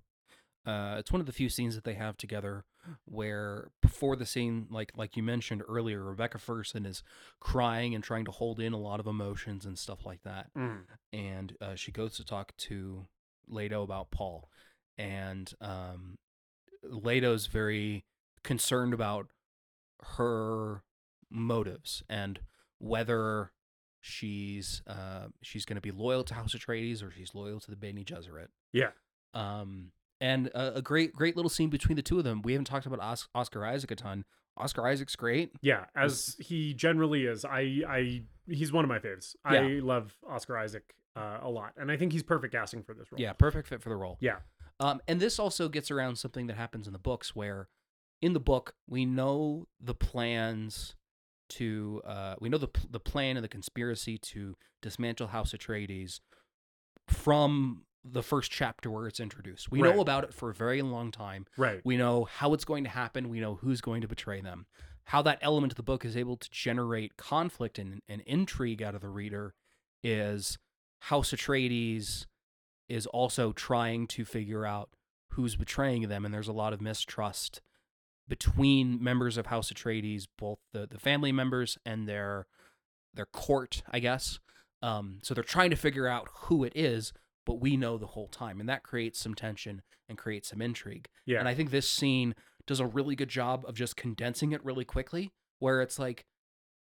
Uh, 0.64 0.96
it's 0.98 1.10
one 1.10 1.20
of 1.20 1.26
the 1.26 1.32
few 1.32 1.48
scenes 1.48 1.74
that 1.74 1.84
they 1.84 1.94
have 1.94 2.16
together 2.16 2.64
where 3.04 3.70
before 3.82 4.14
the 4.14 4.26
scene, 4.26 4.66
like 4.70 4.92
like 4.94 5.16
you 5.16 5.22
mentioned 5.22 5.62
earlier, 5.68 6.04
Rebecca 6.04 6.38
Ferguson 6.38 6.86
is 6.86 7.02
crying 7.40 7.94
and 7.94 8.04
trying 8.04 8.24
to 8.26 8.30
hold 8.30 8.60
in 8.60 8.72
a 8.72 8.78
lot 8.78 9.00
of 9.00 9.06
emotions 9.06 9.66
and 9.66 9.78
stuff 9.78 10.06
like 10.06 10.22
that. 10.22 10.50
Mm. 10.56 10.82
And 11.12 11.56
uh, 11.60 11.74
she 11.74 11.90
goes 11.90 12.16
to 12.16 12.24
talk 12.24 12.56
to 12.58 13.06
Leto 13.48 13.82
about 13.82 14.10
Paul, 14.10 14.50
and 14.96 15.52
um, 15.60 16.18
Leto's 16.84 17.46
very 17.46 18.04
concerned 18.44 18.94
about 18.94 19.28
her 20.16 20.82
motives 21.30 22.02
and 22.08 22.40
whether 22.78 23.52
she's 24.00 24.82
uh, 24.86 25.26
she's 25.42 25.64
going 25.64 25.76
to 25.76 25.80
be 25.80 25.90
loyal 25.90 26.24
to 26.24 26.34
House 26.34 26.54
Atreides 26.54 27.02
or 27.02 27.10
she's 27.10 27.34
loyal 27.34 27.60
to 27.60 27.70
the 27.70 27.76
Bene 27.76 28.02
Gesserit. 28.02 28.48
Yeah. 28.72 28.90
Um, 29.34 29.92
and 30.20 30.48
a, 30.48 30.76
a 30.76 30.82
great 30.82 31.12
great 31.12 31.36
little 31.36 31.50
scene 31.50 31.70
between 31.70 31.96
the 31.96 32.02
two 32.02 32.18
of 32.18 32.24
them. 32.24 32.42
We 32.42 32.52
haven't 32.52 32.66
talked 32.66 32.86
about 32.86 33.00
Os- 33.00 33.28
Oscar 33.34 33.64
Isaac 33.64 33.90
a 33.90 33.96
ton. 33.96 34.24
Oscar 34.56 34.86
Isaac's 34.86 35.16
great. 35.16 35.52
Yeah, 35.62 35.86
as 35.96 36.36
he 36.38 36.74
generally 36.74 37.24
is. 37.24 37.44
I 37.44 37.82
I 37.88 38.22
he's 38.46 38.72
one 38.72 38.84
of 38.84 38.88
my 38.88 38.98
faves. 38.98 39.34
I 39.44 39.60
love 39.60 40.16
Oscar 40.28 40.58
Isaac 40.58 40.94
uh, 41.16 41.38
a 41.42 41.48
lot, 41.48 41.72
and 41.76 41.90
I 41.90 41.96
think 41.96 42.12
he's 42.12 42.22
perfect 42.22 42.52
casting 42.52 42.82
for 42.82 42.94
this 42.94 43.10
role. 43.10 43.20
Yeah, 43.20 43.32
perfect 43.32 43.68
fit 43.68 43.82
for 43.82 43.88
the 43.88 43.96
role. 43.96 44.18
Yeah. 44.20 44.36
Um, 44.78 45.00
and 45.06 45.20
this 45.20 45.38
also 45.38 45.68
gets 45.68 45.90
around 45.90 46.16
something 46.16 46.46
that 46.46 46.56
happens 46.56 46.86
in 46.86 46.92
the 46.92 46.98
books 46.98 47.36
where 47.36 47.68
in 48.22 48.32
the 48.32 48.40
book 48.40 48.74
we 48.88 49.04
know 49.04 49.66
the 49.80 49.94
plans 49.94 50.96
to 51.50 52.00
uh, 52.06 52.34
we 52.40 52.48
know 52.48 52.58
the 52.58 52.68
the 52.90 53.00
plan 53.00 53.36
and 53.36 53.44
the 53.44 53.48
conspiracy 53.48 54.18
to 54.18 54.56
dismantle 54.82 55.28
House 55.28 55.52
Atreides 55.52 56.20
from 57.06 57.84
the 58.04 58.22
first 58.22 58.50
chapter 58.50 58.90
where 58.90 59.06
it's 59.06 59.20
introduced. 59.20 59.70
We 59.70 59.82
Right. 59.82 59.94
know 59.94 60.00
about 60.00 60.24
it 60.24 60.32
for 60.32 60.50
a 60.50 60.54
very 60.54 60.80
long 60.80 61.10
time. 61.10 61.46
Right. 61.56 61.80
We 61.84 61.96
know 61.96 62.24
how 62.24 62.54
it's 62.54 62.64
going 62.64 62.84
to 62.84 62.90
happen. 62.90 63.28
We 63.28 63.40
know 63.40 63.56
who's 63.56 63.80
going 63.80 64.00
to 64.00 64.08
betray 64.08 64.40
them. 64.40 64.66
How 65.04 65.20
that 65.22 65.38
element 65.42 65.72
of 65.72 65.76
the 65.76 65.82
book 65.82 66.04
is 66.04 66.16
able 66.16 66.36
to 66.36 66.48
generate 66.50 67.16
conflict 67.16 67.78
and, 67.78 68.00
and 68.08 68.22
intrigue 68.22 68.82
out 68.82 68.94
of 68.94 69.00
the 69.02 69.08
reader 69.08 69.54
is 70.02 70.56
House 71.00 71.32
Atreides 71.32 72.26
is 72.88 73.06
also 73.06 73.52
trying 73.52 74.06
to 74.08 74.24
figure 74.24 74.64
out 74.64 74.90
who's 75.34 75.56
betraying 75.56 76.08
them, 76.08 76.24
and 76.24 76.32
there's 76.32 76.48
a 76.48 76.52
lot 76.52 76.72
of 76.72 76.80
mistrust 76.80 77.60
between 78.30 79.02
members 79.02 79.36
of 79.36 79.46
House 79.46 79.70
Atreides, 79.70 80.26
both 80.38 80.60
the, 80.72 80.86
the 80.86 81.00
family 81.00 81.32
members 81.32 81.76
and 81.84 82.08
their 82.08 82.46
their 83.12 83.26
court, 83.26 83.82
I 83.90 83.98
guess. 83.98 84.38
Um, 84.82 85.18
so 85.22 85.34
they're 85.34 85.42
trying 85.42 85.70
to 85.70 85.76
figure 85.76 86.06
out 86.06 86.28
who 86.44 86.64
it 86.64 86.72
is, 86.74 87.12
but 87.44 87.60
we 87.60 87.76
know 87.76 87.98
the 87.98 88.06
whole 88.06 88.28
time, 88.28 88.60
and 88.60 88.68
that 88.68 88.84
creates 88.84 89.18
some 89.18 89.34
tension 89.34 89.82
and 90.08 90.16
creates 90.16 90.48
some 90.48 90.62
intrigue. 90.62 91.08
Yeah. 91.26 91.40
And 91.40 91.48
I 91.48 91.54
think 91.54 91.70
this 91.70 91.90
scene 91.90 92.34
does 92.66 92.80
a 92.80 92.86
really 92.86 93.16
good 93.16 93.28
job 93.28 93.64
of 93.66 93.74
just 93.74 93.96
condensing 93.96 94.52
it 94.52 94.64
really 94.64 94.84
quickly, 94.84 95.32
where 95.58 95.82
it's 95.82 95.98
like 95.98 96.24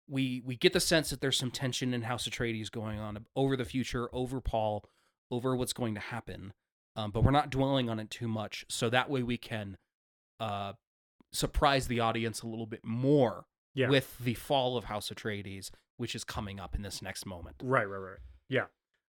we 0.07 0.41
we 0.45 0.55
get 0.55 0.71
the 0.71 0.79
sense 0.79 1.09
that 1.09 1.19
there's 1.19 1.37
some 1.37 1.51
tension 1.51 1.93
in 1.93 2.03
House 2.03 2.27
Atreides 2.27 2.71
going 2.71 2.97
on 2.97 3.25
over 3.35 3.57
the 3.57 3.65
future, 3.65 4.09
over 4.13 4.39
Paul, 4.39 4.85
over 5.29 5.55
what's 5.55 5.73
going 5.73 5.95
to 5.95 6.01
happen. 6.01 6.53
Um, 6.95 7.11
but 7.11 7.25
we're 7.25 7.31
not 7.31 7.49
dwelling 7.49 7.89
on 7.89 7.99
it 7.99 8.09
too 8.09 8.29
much, 8.29 8.63
so 8.69 8.89
that 8.89 9.09
way 9.09 9.21
we 9.21 9.37
can 9.37 9.75
uh, 10.39 10.73
surprise 11.35 11.87
the 11.87 11.99
audience 11.99 12.41
a 12.41 12.47
little 12.47 12.65
bit 12.67 12.81
more 12.83 13.45
Yeah. 13.73 13.89
with 13.89 14.17
the 14.19 14.33
fall 14.35 14.77
of 14.77 14.85
House 14.85 15.09
Atreides, 15.09 15.69
which 15.97 16.15
is 16.15 16.23
coming 16.23 16.59
up 16.59 16.75
in 16.75 16.81
this 16.81 17.01
next 17.01 17.25
moment. 17.25 17.57
Right, 17.63 17.85
right, 17.89 17.97
right. 17.97 18.19
Yeah. 18.49 18.65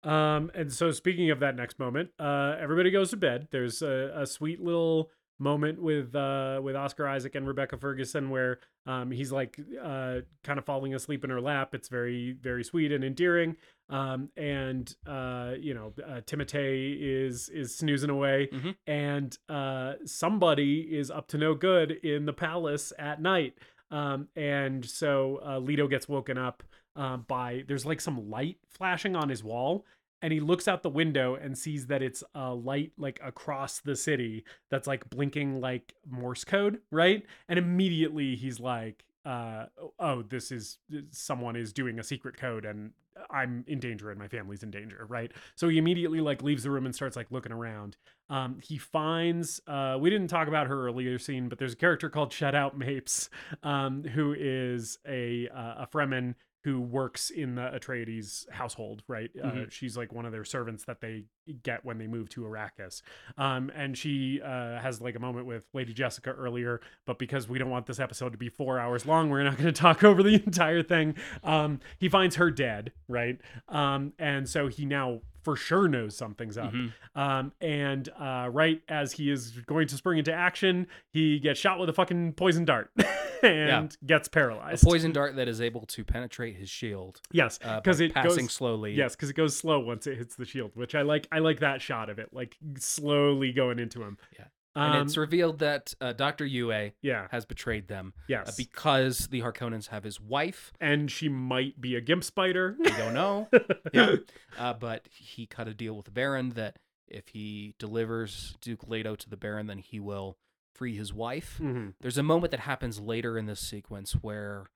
Um, 0.04 0.50
and 0.56 0.74
so 0.74 0.92
speaking 0.92 1.30
of 1.30 1.40
that 1.42 1.56
next 1.56 1.78
moment, 1.78 2.10
uh, 2.20 2.56
everybody 2.60 2.90
goes 2.90 3.12
to 3.12 3.18
bed. 3.18 3.48
There's 3.52 3.82
a, 3.82 4.12
a 4.16 4.26
sweet 4.26 4.60
little 4.60 5.12
moment 5.42 5.82
with 5.82 6.16
uh 6.16 6.60
with 6.64 6.76
Oscar 6.76 7.08
Isaac 7.08 7.34
and 7.36 7.48
Rebecca 7.48 7.78
Ferguson 7.78 8.30
where 8.30 8.60
um 8.86 9.10
he's 9.12 9.32
like 9.32 9.60
uh 9.82 10.18
kind 10.44 10.60
of 10.60 10.66
falling 10.66 10.94
asleep 10.94 11.24
in 11.24 11.30
her 11.30 11.42
lap. 11.42 11.74
It's 11.74 11.90
very 11.90 12.34
very 12.40 12.64
sweet 12.64 12.92
and 12.92 13.04
endearing. 13.04 13.56
Um 13.90 14.30
and 14.38 14.94
uh 15.08 15.54
you 15.60 15.74
know 15.74 15.94
uh, 16.08 16.22
Timothée 16.22 16.98
is 17.02 17.50
is 17.50 17.76
snoozing 17.76 18.10
away 18.12 18.50
Mhm. 18.54 18.76
and 18.88 19.38
uh 19.50 19.94
somebody 20.06 20.82
is 20.82 21.10
up 21.10 21.28
to 21.30 21.38
no 21.38 21.56
good 21.56 21.92
in 21.92 22.26
the 22.26 22.34
palace 22.34 22.94
at 23.00 23.22
night. 23.22 23.56
Um 23.90 24.28
and 24.36 24.86
so 24.86 25.42
uh 25.46 25.60
Leto 25.60 25.88
gets 25.88 26.08
woken 26.08 26.38
up 26.38 26.64
uh, 26.96 27.16
by 27.18 27.64
there's 27.68 27.86
like 27.86 28.02
some 28.02 28.30
light 28.30 28.58
flashing 28.70 29.16
on 29.16 29.30
his 29.30 29.44
wall 29.44 29.86
and 30.22 30.32
he 30.32 30.40
looks 30.40 30.68
out 30.68 30.84
the 30.84 30.90
window 30.90 31.36
and 31.36 31.58
sees 31.58 31.88
that 31.88 32.02
it's 32.02 32.24
a 32.36 32.54
light 32.54 32.92
like 32.98 33.20
across 33.24 33.80
the 33.80 33.96
city 33.96 34.44
that's 34.70 34.88
like 34.88 35.10
blinking 35.10 35.60
like 35.60 35.94
morse 36.10 36.44
code 36.44 36.80
right? 36.92 37.24
And 37.50 37.58
immediately 37.58 38.36
he's 38.36 38.60
like 38.60 39.04
uh 39.26 39.66
oh 40.00 40.24
this 40.24 40.52
is 40.52 40.80
someone 41.12 41.56
is 41.56 41.72
doing 41.72 42.00
a 42.00 42.04
secret 42.04 42.36
code 42.38 42.66
and 42.66 42.90
i'm 43.30 43.64
in 43.68 43.80
danger 43.80 44.10
and 44.10 44.18
my 44.18 44.28
family's 44.28 44.64
in 44.64 44.72
danger 44.72 45.06
right? 45.08 45.32
So 45.56 45.70
he 45.70 45.78
immediately 45.78 46.22
like 46.22 46.42
leaves 46.42 46.64
the 46.64 46.72
room 46.72 46.86
and 46.86 46.96
starts 46.96 47.16
like 47.16 47.28
looking 47.30 47.52
around. 47.52 47.98
Um 48.30 48.60
he 48.64 48.78
finds 48.78 49.62
uh 49.68 49.98
we 50.00 50.10
didn't 50.10 50.30
talk 50.30 50.48
about 50.48 50.68
her 50.68 50.88
earlier 50.88 51.20
scene 51.20 51.50
but 51.50 51.60
there's 51.60 51.74
a 51.74 51.78
character 51.78 52.10
called 52.10 52.32
Shadout 52.32 52.78
Mapes 52.78 53.30
um 53.64 54.04
who 54.04 54.36
is 54.38 54.98
a 55.08 55.48
uh, 55.50 55.84
a 55.84 55.88
fremen 55.92 56.36
who 56.64 56.80
works 56.80 57.30
in 57.32 57.56
the 57.56 57.62
Atreides 57.74 58.50
household, 58.52 59.02
right? 59.08 59.30
Uh, 59.42 59.48
Mhm. 59.52 59.72
she's 59.72 59.98
like 59.98 60.14
one 60.14 60.26
of 60.26 60.32
their 60.32 60.44
servants 60.46 60.84
that 60.86 61.02
they 61.02 61.26
get 61.64 61.84
when 61.84 61.98
they 61.98 62.08
move 62.08 62.30
to 62.30 62.42
Arrakis. 62.42 63.02
Um, 63.38 63.72
and 63.76 63.98
she 63.98 64.40
uh, 64.42 64.80
has 64.80 65.02
like 65.02 65.16
a 65.16 65.20
moment 65.20 65.48
with 65.48 65.66
Lady 65.74 65.94
Jessica 65.94 66.30
earlier, 66.32 66.80
but 67.06 67.18
because 67.18 67.50
we 67.50 67.58
don't 67.58 67.70
want 67.72 67.88
this 67.88 68.00
episode 68.00 68.32
to 68.34 68.38
be 68.38 68.50
four 68.50 68.78
hours 68.80 69.06
long, 69.08 69.30
we're 69.30 69.44
not 69.44 69.58
going 69.58 69.74
to 69.74 69.82
talk 69.82 70.04
over 70.04 70.22
the 70.22 70.36
entire 70.36 70.84
thing. 70.84 71.16
Um, 71.44 71.80
he 71.98 72.08
finds 72.10 72.36
her 72.36 72.52
dead, 72.52 72.92
right? 73.08 73.40
Um, 73.68 74.14
and 74.20 74.48
so 74.48 74.68
he 74.68 74.86
now 74.86 75.22
for 75.44 75.56
sure 75.56 75.88
knows 75.88 76.16
something's 76.16 76.56
up. 76.56 76.72
Mhm. 76.72 76.94
Um, 77.16 77.52
and 77.60 78.08
uh, 78.20 78.48
right 78.52 78.84
as 78.88 79.14
he 79.14 79.32
is 79.32 79.50
going 79.66 79.88
to 79.88 79.96
spring 79.96 80.20
into 80.20 80.32
action, 80.32 80.86
he 81.12 81.40
gets 81.40 81.60
shot 81.60 81.80
with 81.80 81.90
a 81.90 81.94
fucking 81.94 82.34
poison 82.34 82.64
dart 82.66 82.92
and 83.48 83.96
gets 84.06 84.28
paralyzed. 84.28 84.84
A 84.84 84.86
poison 84.86 85.12
dart 85.12 85.36
that 85.36 85.48
is 85.48 85.62
able 85.62 85.86
to 85.88 86.04
penetrate 86.04 86.58
his 86.58 86.70
shield 86.70 87.22
Yes, 87.32 87.60
uh, 87.64 87.80
because 87.80 88.00
by 88.00 88.06
it 88.06 88.14
passing 88.14 88.46
goes 88.46 88.54
slowly. 88.54 88.94
Yes, 88.94 89.16
because 89.16 89.30
it 89.30 89.36
goes 89.36 89.56
slow 89.56 89.80
once 89.80 90.08
it 90.08 90.18
hits 90.18 90.36
the 90.36 90.46
shield, 90.46 90.72
which 90.76 90.96
I 90.96 91.02
like. 91.02 91.28
I 91.32 91.40
like 91.40 91.60
that 91.60 91.82
shot 91.82 92.10
of 92.10 92.20
it, 92.20 92.30
like 92.32 92.58
slowly 92.78 93.52
going 93.52 93.80
into 93.80 94.02
him. 94.02 94.18
Yeah. 94.38 94.46
um, 94.76 94.94
and 94.94 95.08
it's 95.08 95.18
revealed 95.18 95.60
that 95.60 95.94
uh, 96.02 96.14
Doctor 96.14 96.46
Yue 96.46 96.92
yeah, 97.02 97.28
has 97.32 97.46
betrayed 97.46 97.88
them 97.88 98.14
yes, 98.28 98.50
uh, 98.50 98.52
because 98.58 99.28
the 99.28 99.42
Harkonnens 99.42 99.88
have 99.88 100.04
his 100.04 100.20
wife. 100.20 100.72
and 100.80 101.12
she 101.12 101.30
might 101.30 101.80
be 101.80 101.96
a 101.96 102.02
gimp 102.02 102.24
spider. 102.24 102.76
We 102.80 102.90
don't 102.92 103.14
know. 103.14 103.50
yeah. 103.94 104.16
Uh, 104.58 104.74
but 104.74 105.08
he 105.12 105.46
cut 105.46 105.68
a 105.68 105.74
deal 105.74 105.96
with 105.96 106.06
the 106.06 106.12
Baron 106.12 106.52
that 106.52 106.78
if 107.08 107.28
he 107.30 107.76
delivers 107.78 108.56
Duke 108.62 108.88
Leto 108.88 109.16
to 109.16 109.30
the 109.30 109.38
Baron, 109.38 109.68
then 109.68 109.80
he 109.80 110.00
will 110.00 110.38
free 110.74 110.96
his 110.96 111.14
wife. 111.14 111.60
Mhm. 111.62 111.94
There's 112.02 112.18
a 112.18 112.24
moment 112.24 112.52
that 112.52 112.62
happens 112.62 113.00
later 113.00 113.38
in 113.38 113.46
this 113.46 113.60
sequence 113.60 114.14
where 114.14 114.68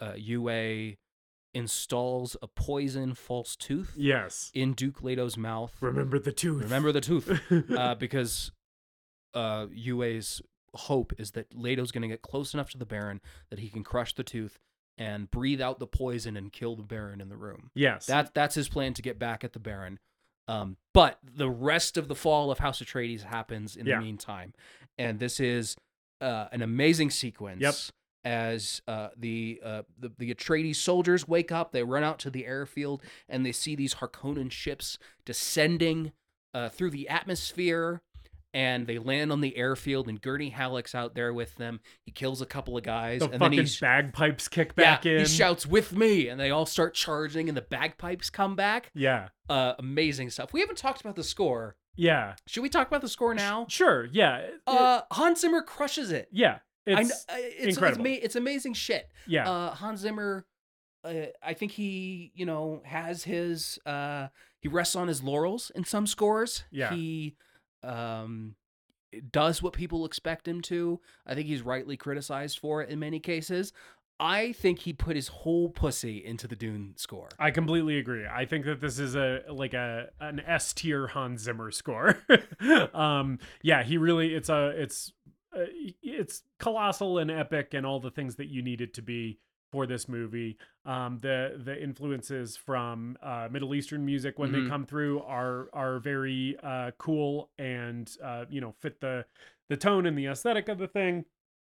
uh, 0.00 0.14
Yue 0.16 0.96
installs 1.52 2.36
a 2.40 2.46
poison 2.46 3.14
false 3.14 3.56
tooth 3.56 3.92
Yes, 3.96 4.50
in 4.54 4.72
Duke 4.72 5.02
Leto's 5.02 5.36
mouth. 5.36 5.76
remember 5.80 6.18
the 6.18 6.32
tooth. 6.32 6.62
Remember 6.62 6.92
the 6.92 7.00
tooth. 7.00 7.40
uh, 7.76 7.94
because 7.96 8.52
uh, 9.34 9.66
Yue's 9.72 10.40
hope 10.74 11.12
is 11.18 11.32
that 11.32 11.52
Leto's 11.54 11.90
going 11.90 12.02
to 12.02 12.08
get 12.08 12.22
close 12.22 12.54
enough 12.54 12.70
to 12.70 12.78
the 12.78 12.86
Baron 12.86 13.20
that 13.50 13.58
he 13.58 13.68
can 13.68 13.82
crush 13.82 14.14
the 14.14 14.22
tooth 14.22 14.58
and 14.96 15.30
breathe 15.30 15.60
out 15.60 15.78
the 15.80 15.86
poison 15.86 16.36
and 16.36 16.52
kill 16.52 16.76
the 16.76 16.82
Baron 16.82 17.20
in 17.20 17.28
the 17.28 17.36
room. 17.36 17.70
yes, 17.74 18.06
That 18.06 18.32
that's 18.34 18.54
his 18.54 18.68
plan 18.68 18.94
to 18.94 19.02
get 19.02 19.18
back 19.18 19.42
at 19.44 19.52
the 19.52 19.58
Baron. 19.58 19.98
Um, 20.50 20.76
but 20.92 21.18
the 21.22 21.48
rest 21.48 21.96
of 21.96 22.08
the 22.08 22.14
fall 22.14 22.50
of 22.50 22.58
House 22.58 22.82
Atreides 22.82 23.22
happens 23.22 23.76
in 23.76 23.86
Yeah. 23.86 23.98
the 23.98 24.04
meantime, 24.04 24.52
and 24.98 25.18
this 25.20 25.38
is 25.38 25.76
uh, 26.20 26.48
an 26.52 26.60
amazing 26.62 27.10
sequence. 27.10 27.60
As 28.22 28.82
uh, 28.86 29.08
the, 29.16 29.60
uh, 29.64 29.82
the 29.98 30.10
the 30.18 30.34
Atreides 30.34 30.76
soldiers 30.76 31.26
wake 31.26 31.50
up, 31.50 31.72
they 31.72 31.82
run 31.82 32.04
out 32.04 32.18
to 32.18 32.28
the 32.30 32.44
airfield 32.44 33.02
and 33.30 33.46
they 33.46 33.52
see 33.52 33.74
these 33.74 33.94
Harkonnen 33.94 34.50
ships 34.52 34.98
descending 35.24 36.12
uh, 36.52 36.68
through 36.68 36.90
the 36.90 37.08
atmosphere, 37.08 38.02
and 38.52 38.86
they 38.86 38.98
land 38.98 39.30
on 39.32 39.40
the 39.40 39.56
airfield. 39.56 40.08
And 40.08 40.20
Gurney 40.20 40.50
Halleck's 40.50 40.94
out 40.94 41.14
there 41.14 41.32
with 41.32 41.54
them. 41.56 41.80
He 42.04 42.12
kills 42.12 42.40
a 42.42 42.46
couple 42.46 42.76
of 42.76 42.82
guys, 42.82 43.20
The 43.20 43.26
and 43.26 43.34
then 43.34 43.40
fucking 43.40 43.58
he's 43.60 43.80
bagpipes 43.80 44.48
kick 44.48 44.74
back 44.74 45.04
yeah, 45.04 45.12
in. 45.12 45.18
he 45.20 45.24
shouts 45.26 45.66
with 45.66 45.94
me, 45.94 46.28
and 46.28 46.38
they 46.40 46.50
all 46.50 46.66
start 46.66 46.94
charging, 46.94 47.48
and 47.48 47.56
the 47.56 47.62
bagpipes 47.62 48.30
come 48.30 48.56
back. 48.56 48.90
yeah, 48.94 49.28
Uh, 49.48 49.74
amazing 49.78 50.30
stuff. 50.30 50.52
We 50.52 50.60
haven't 50.60 50.78
talked 50.78 51.00
about 51.00 51.16
the 51.16 51.24
score. 51.24 51.76
yeah. 51.96 52.34
Should 52.46 52.62
we 52.62 52.68
talk 52.68 52.88
about 52.88 53.00
the 53.02 53.08
score 53.08 53.34
now? 53.34 53.66
Sure, 53.68 54.06
yeah. 54.12 54.46
Uh, 54.66 55.02
Hans 55.12 55.40
Zimmer 55.40 55.62
crushes 55.62 56.10
it. 56.10 56.28
yeah. 56.32 56.58
It's 56.86 57.10
uh, 57.28 57.34
it's, 57.36 57.76
incredible. 57.76 58.06
It's, 58.06 58.24
it's 58.24 58.36
amazing 58.36 58.72
shit. 58.74 59.08
yeah. 59.26 59.48
Uh, 59.48 59.74
Hans 59.74 60.00
Zimmer, 60.00 60.46
uh, 61.04 61.12
I 61.42 61.54
think 61.54 61.72
he, 61.72 62.32
you 62.34 62.46
know, 62.46 62.80
has 62.84 63.22
his, 63.24 63.78
uh, 63.86 64.28
he 64.60 64.68
rests 64.68 64.96
on 64.96 65.06
his 65.06 65.22
laurels 65.22 65.70
in 65.74 65.84
some 65.84 66.06
scores. 66.06 66.64
Yeah. 66.70 66.92
He, 66.92 67.36
um, 67.82 68.54
does 69.30 69.62
what 69.62 69.72
people 69.72 70.04
expect 70.04 70.46
him 70.46 70.60
to. 70.62 71.00
I 71.26 71.34
think 71.34 71.46
he's 71.46 71.62
rightly 71.62 71.96
criticized 71.96 72.58
for 72.58 72.82
it 72.82 72.90
in 72.90 72.98
many 72.98 73.20
cases. 73.20 73.72
I 74.20 74.52
think 74.52 74.80
he 74.80 74.92
put 74.92 75.16
his 75.16 75.28
whole 75.28 75.70
pussy 75.70 76.22
into 76.22 76.46
the 76.46 76.54
Dune 76.54 76.92
score. 76.96 77.30
I 77.38 77.50
completely 77.50 77.98
agree. 77.98 78.26
I 78.30 78.44
think 78.44 78.66
that 78.66 78.80
this 78.80 78.98
is 78.98 79.16
a 79.16 79.40
like 79.48 79.72
a 79.72 80.08
an 80.20 80.40
S 80.40 80.74
tier 80.74 81.06
Hans 81.06 81.42
Zimmer 81.42 81.70
score. 81.70 82.18
um, 82.94 83.38
yeah, 83.62 83.82
he 83.82 83.96
really 83.96 84.34
it's 84.34 84.50
a 84.50 84.68
it's 84.76 85.12
uh, 85.56 85.64
it's 86.02 86.42
colossal 86.58 87.18
and 87.18 87.30
epic 87.30 87.72
and 87.72 87.86
all 87.86 87.98
the 87.98 88.10
things 88.10 88.36
that 88.36 88.48
you 88.48 88.60
need 88.60 88.82
it 88.82 88.92
to 88.94 89.02
be 89.02 89.38
for 89.72 89.86
this 89.86 90.08
movie. 90.08 90.56
Um, 90.84 91.18
the 91.20 91.60
the 91.62 91.80
influences 91.80 92.56
from 92.56 93.16
uh, 93.22 93.48
Middle 93.50 93.74
Eastern 93.74 94.04
music 94.04 94.38
when 94.38 94.50
Mhm. 94.50 94.64
they 94.64 94.68
come 94.68 94.86
through 94.86 95.20
are 95.22 95.68
are 95.72 95.98
very 95.98 96.56
uh, 96.62 96.90
cool 96.98 97.50
and 97.58 98.10
uh, 98.22 98.44
you 98.50 98.60
know 98.60 98.74
fit 98.80 99.00
the 99.00 99.24
the 99.68 99.76
tone 99.76 100.06
and 100.06 100.16
the 100.18 100.26
aesthetic 100.26 100.68
of 100.68 100.78
the 100.78 100.88
thing 100.88 101.24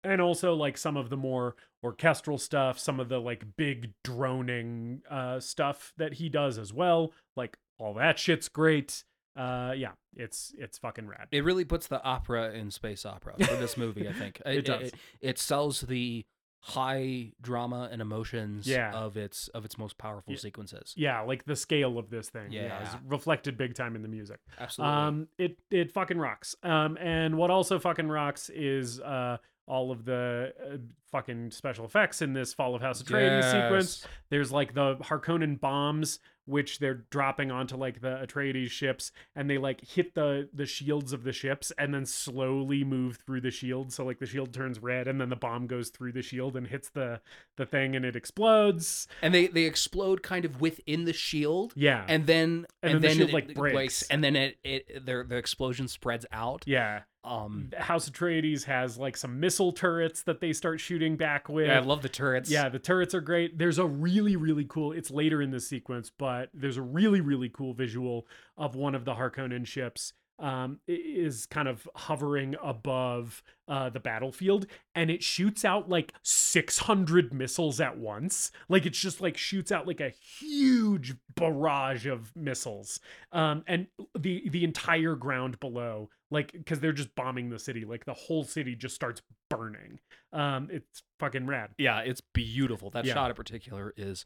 and 0.04 0.20
also 0.20 0.54
like 0.54 0.76
some 0.78 0.96
of 0.96 1.10
the 1.10 1.16
more 1.16 1.54
orchestral 1.84 2.38
stuff 2.38 2.78
some 2.78 2.98
of 2.98 3.08
the 3.08 3.18
like 3.20 3.44
big 3.56 3.92
droning 4.02 5.02
uh 5.10 5.38
stuff 5.40 5.92
that 5.96 6.14
he 6.14 6.28
does 6.28 6.58
as 6.58 6.72
well 6.72 7.12
like 7.36 7.56
all 7.78 7.92
that 7.94 8.18
shit's 8.18 8.48
great 8.48 9.04
uh 9.36 9.72
yeah 9.76 9.90
it's 10.16 10.54
it's 10.58 10.78
fucking 10.78 11.06
rad 11.06 11.26
It 11.32 11.44
really 11.44 11.64
puts 11.64 11.86
the 11.86 12.02
opera 12.02 12.52
in 12.52 12.70
space 12.70 13.04
opera 13.06 13.34
for 13.38 13.56
this 13.56 13.76
movie. 13.76 14.08
I 14.08 14.12
think 14.12 14.40
It 14.46 14.64
does. 14.64 14.88
It, 14.88 14.94
it 15.20 15.38
sells 15.38 15.80
the 15.82 16.24
high 16.64 17.32
drama 17.42 17.88
and 17.90 18.00
emotions 18.00 18.68
Yeah. 18.68 18.92
of 18.92 19.16
its 19.16 19.48
of 19.48 19.64
its 19.64 19.76
most 19.76 19.98
powerful 19.98 20.32
Yeah. 20.32 20.38
sequences. 20.38 20.94
yeah 20.96 21.20
like 21.20 21.44
the 21.44 21.56
scale 21.56 21.98
of 21.98 22.08
this 22.08 22.28
thing 22.30 22.52
yeah, 22.52 22.80
is 22.82 22.94
Yeah. 22.94 23.00
reflected 23.04 23.56
big 23.56 23.74
time 23.74 23.96
in 23.96 24.02
the 24.02 24.08
music 24.08 24.38
Absolutely. 24.60 24.96
Um, 24.96 25.28
it 25.38 25.58
it 25.72 25.90
fucking 25.90 26.18
rocks. 26.18 26.54
Um, 26.62 26.96
and 26.98 27.36
what 27.36 27.50
also 27.50 27.78
fucking 27.80 28.08
rocks 28.08 28.48
is 28.48 29.00
uh 29.00 29.38
all 29.66 29.90
of 29.92 30.04
the 30.04 30.52
uh, 30.72 30.76
fucking 31.10 31.50
special 31.50 31.84
effects 31.84 32.20
in 32.20 32.32
this 32.32 32.52
Fall 32.52 32.74
of 32.74 32.82
House 32.82 33.00
of 33.00 33.06
Atreides 33.06 33.50
sequence. 33.50 34.06
There's 34.30 34.50
like 34.50 34.74
the 34.74 34.96
Harkonnen 34.96 35.60
bombs, 35.60 36.18
which 36.46 36.80
they're 36.80 37.04
dropping 37.10 37.52
onto 37.52 37.76
like 37.76 38.00
the 38.00 38.16
Atreides 38.26 38.70
ships, 38.70 39.12
and 39.36 39.48
they 39.48 39.58
like 39.58 39.80
hit 39.82 40.14
the 40.14 40.48
the 40.52 40.66
shields 40.66 41.12
of 41.12 41.22
the 41.22 41.32
ships, 41.32 41.70
and 41.78 41.94
then 41.94 42.04
slowly 42.06 42.82
move 42.82 43.18
through 43.24 43.40
the 43.42 43.52
shield. 43.52 43.92
So 43.92 44.04
like 44.04 44.18
the 44.18 44.26
shield 44.26 44.52
turns 44.52 44.80
red, 44.80 45.06
and 45.06 45.20
then 45.20 45.28
the 45.28 45.36
bomb 45.36 45.68
goes 45.68 45.90
through 45.90 46.12
the 46.12 46.22
shield 46.22 46.56
and 46.56 46.66
hits 46.66 46.88
the 46.90 47.20
the 47.56 47.64
thing, 47.66 47.94
and 47.94 48.04
it 48.04 48.16
explodes. 48.16 49.06
and 49.22 49.32
they 49.32 49.46
they 49.46 49.62
explode 49.64 50.22
kind 50.24 50.44
of 50.44 50.60
within 50.60 51.04
the 51.04 51.12
shield. 51.12 51.72
Yeah, 51.76 52.04
And 52.08 52.26
then 52.26 52.66
And 52.82 52.94
then 52.94 53.02
the 53.02 53.08
shield, 53.10 53.28
it- 53.30 53.32
like, 53.34 53.48
it 53.50 53.54
breaks. 53.56 54.02
and 54.10 54.24
then 54.24 54.34
it 54.34 54.56
it 54.64 55.06
their 55.06 55.22
the 55.24 55.36
explosion 55.36 55.86
spreads 55.88 56.26
out. 56.32 56.64
yeah. 56.66 57.02
Um, 57.24 57.70
House 57.78 58.08
Atreides 58.08 58.64
has 58.64 58.98
like 58.98 59.16
some 59.16 59.38
missile 59.38 59.72
turrets 59.72 60.22
that 60.22 60.40
they 60.40 60.52
start 60.52 60.80
shooting 60.80 61.16
back 61.16 61.48
with. 61.48 61.68
yeah, 61.68 61.78
I 61.78 61.82
love 61.82 62.02
the 62.02 62.08
turrets. 62.08 62.50
Yeah, 62.50 62.68
the 62.68 62.78
turrets 62.80 63.14
are 63.14 63.20
great. 63.20 63.58
There's 63.58 63.78
a 63.78 63.86
really, 63.86 64.34
really 64.36 64.64
cool. 64.68 64.92
It's 64.92 65.10
later 65.10 65.40
in 65.40 65.50
the 65.50 65.60
sequence, 65.60 66.10
but 66.10 66.50
there's 66.52 66.76
a 66.76 66.82
really, 66.82 67.20
really 67.20 67.48
cool 67.48 67.74
visual 67.74 68.26
of 68.56 68.74
one 68.74 68.94
of 68.94 69.04
the 69.04 69.14
Harkonnen 69.14 69.66
ships. 69.66 70.12
Um, 70.38 70.80
is 70.88 71.46
kind 71.46 71.68
of 71.68 71.88
hovering 71.94 72.56
above 72.60 73.44
uh, 73.68 73.90
the 73.90 74.00
battlefield, 74.00 74.66
and 74.92 75.08
it 75.08 75.22
shoots 75.22 75.64
out 75.64 75.88
like 75.88 76.12
600 76.22 77.32
missiles 77.32 77.80
at 77.80 77.96
once. 77.96 78.50
Like 78.68 78.84
it's 78.84 78.98
just 78.98 79.20
like 79.20 79.36
shoots 79.36 79.70
out 79.70 79.86
like 79.86 80.00
a 80.00 80.10
huge 80.40 81.14
barrage 81.36 82.06
of 82.06 82.34
missiles, 82.34 82.98
um, 83.30 83.62
and 83.68 83.86
the 84.18 84.48
the 84.48 84.64
entire 84.64 85.14
ground 85.14 85.60
below, 85.60 86.10
like 86.32 86.50
because 86.52 86.80
they're 86.80 86.92
just 86.92 87.14
bombing 87.14 87.50
the 87.50 87.58
city. 87.58 87.84
Like 87.84 88.04
the 88.04 88.14
whole 88.14 88.42
city 88.44 88.74
just 88.74 88.94
starts 88.94 89.22
burning. 89.50 90.00
Um, 90.32 90.68
it's 90.72 91.02
fucking 91.20 91.46
rad. 91.46 91.70
yeah, 91.78 92.00
it's 92.00 92.20
beautiful. 92.20 92.90
That 92.90 93.04
Yeah. 93.04 93.14
shot 93.14 93.30
in 93.30 93.36
particular 93.36 93.92
is 93.96 94.24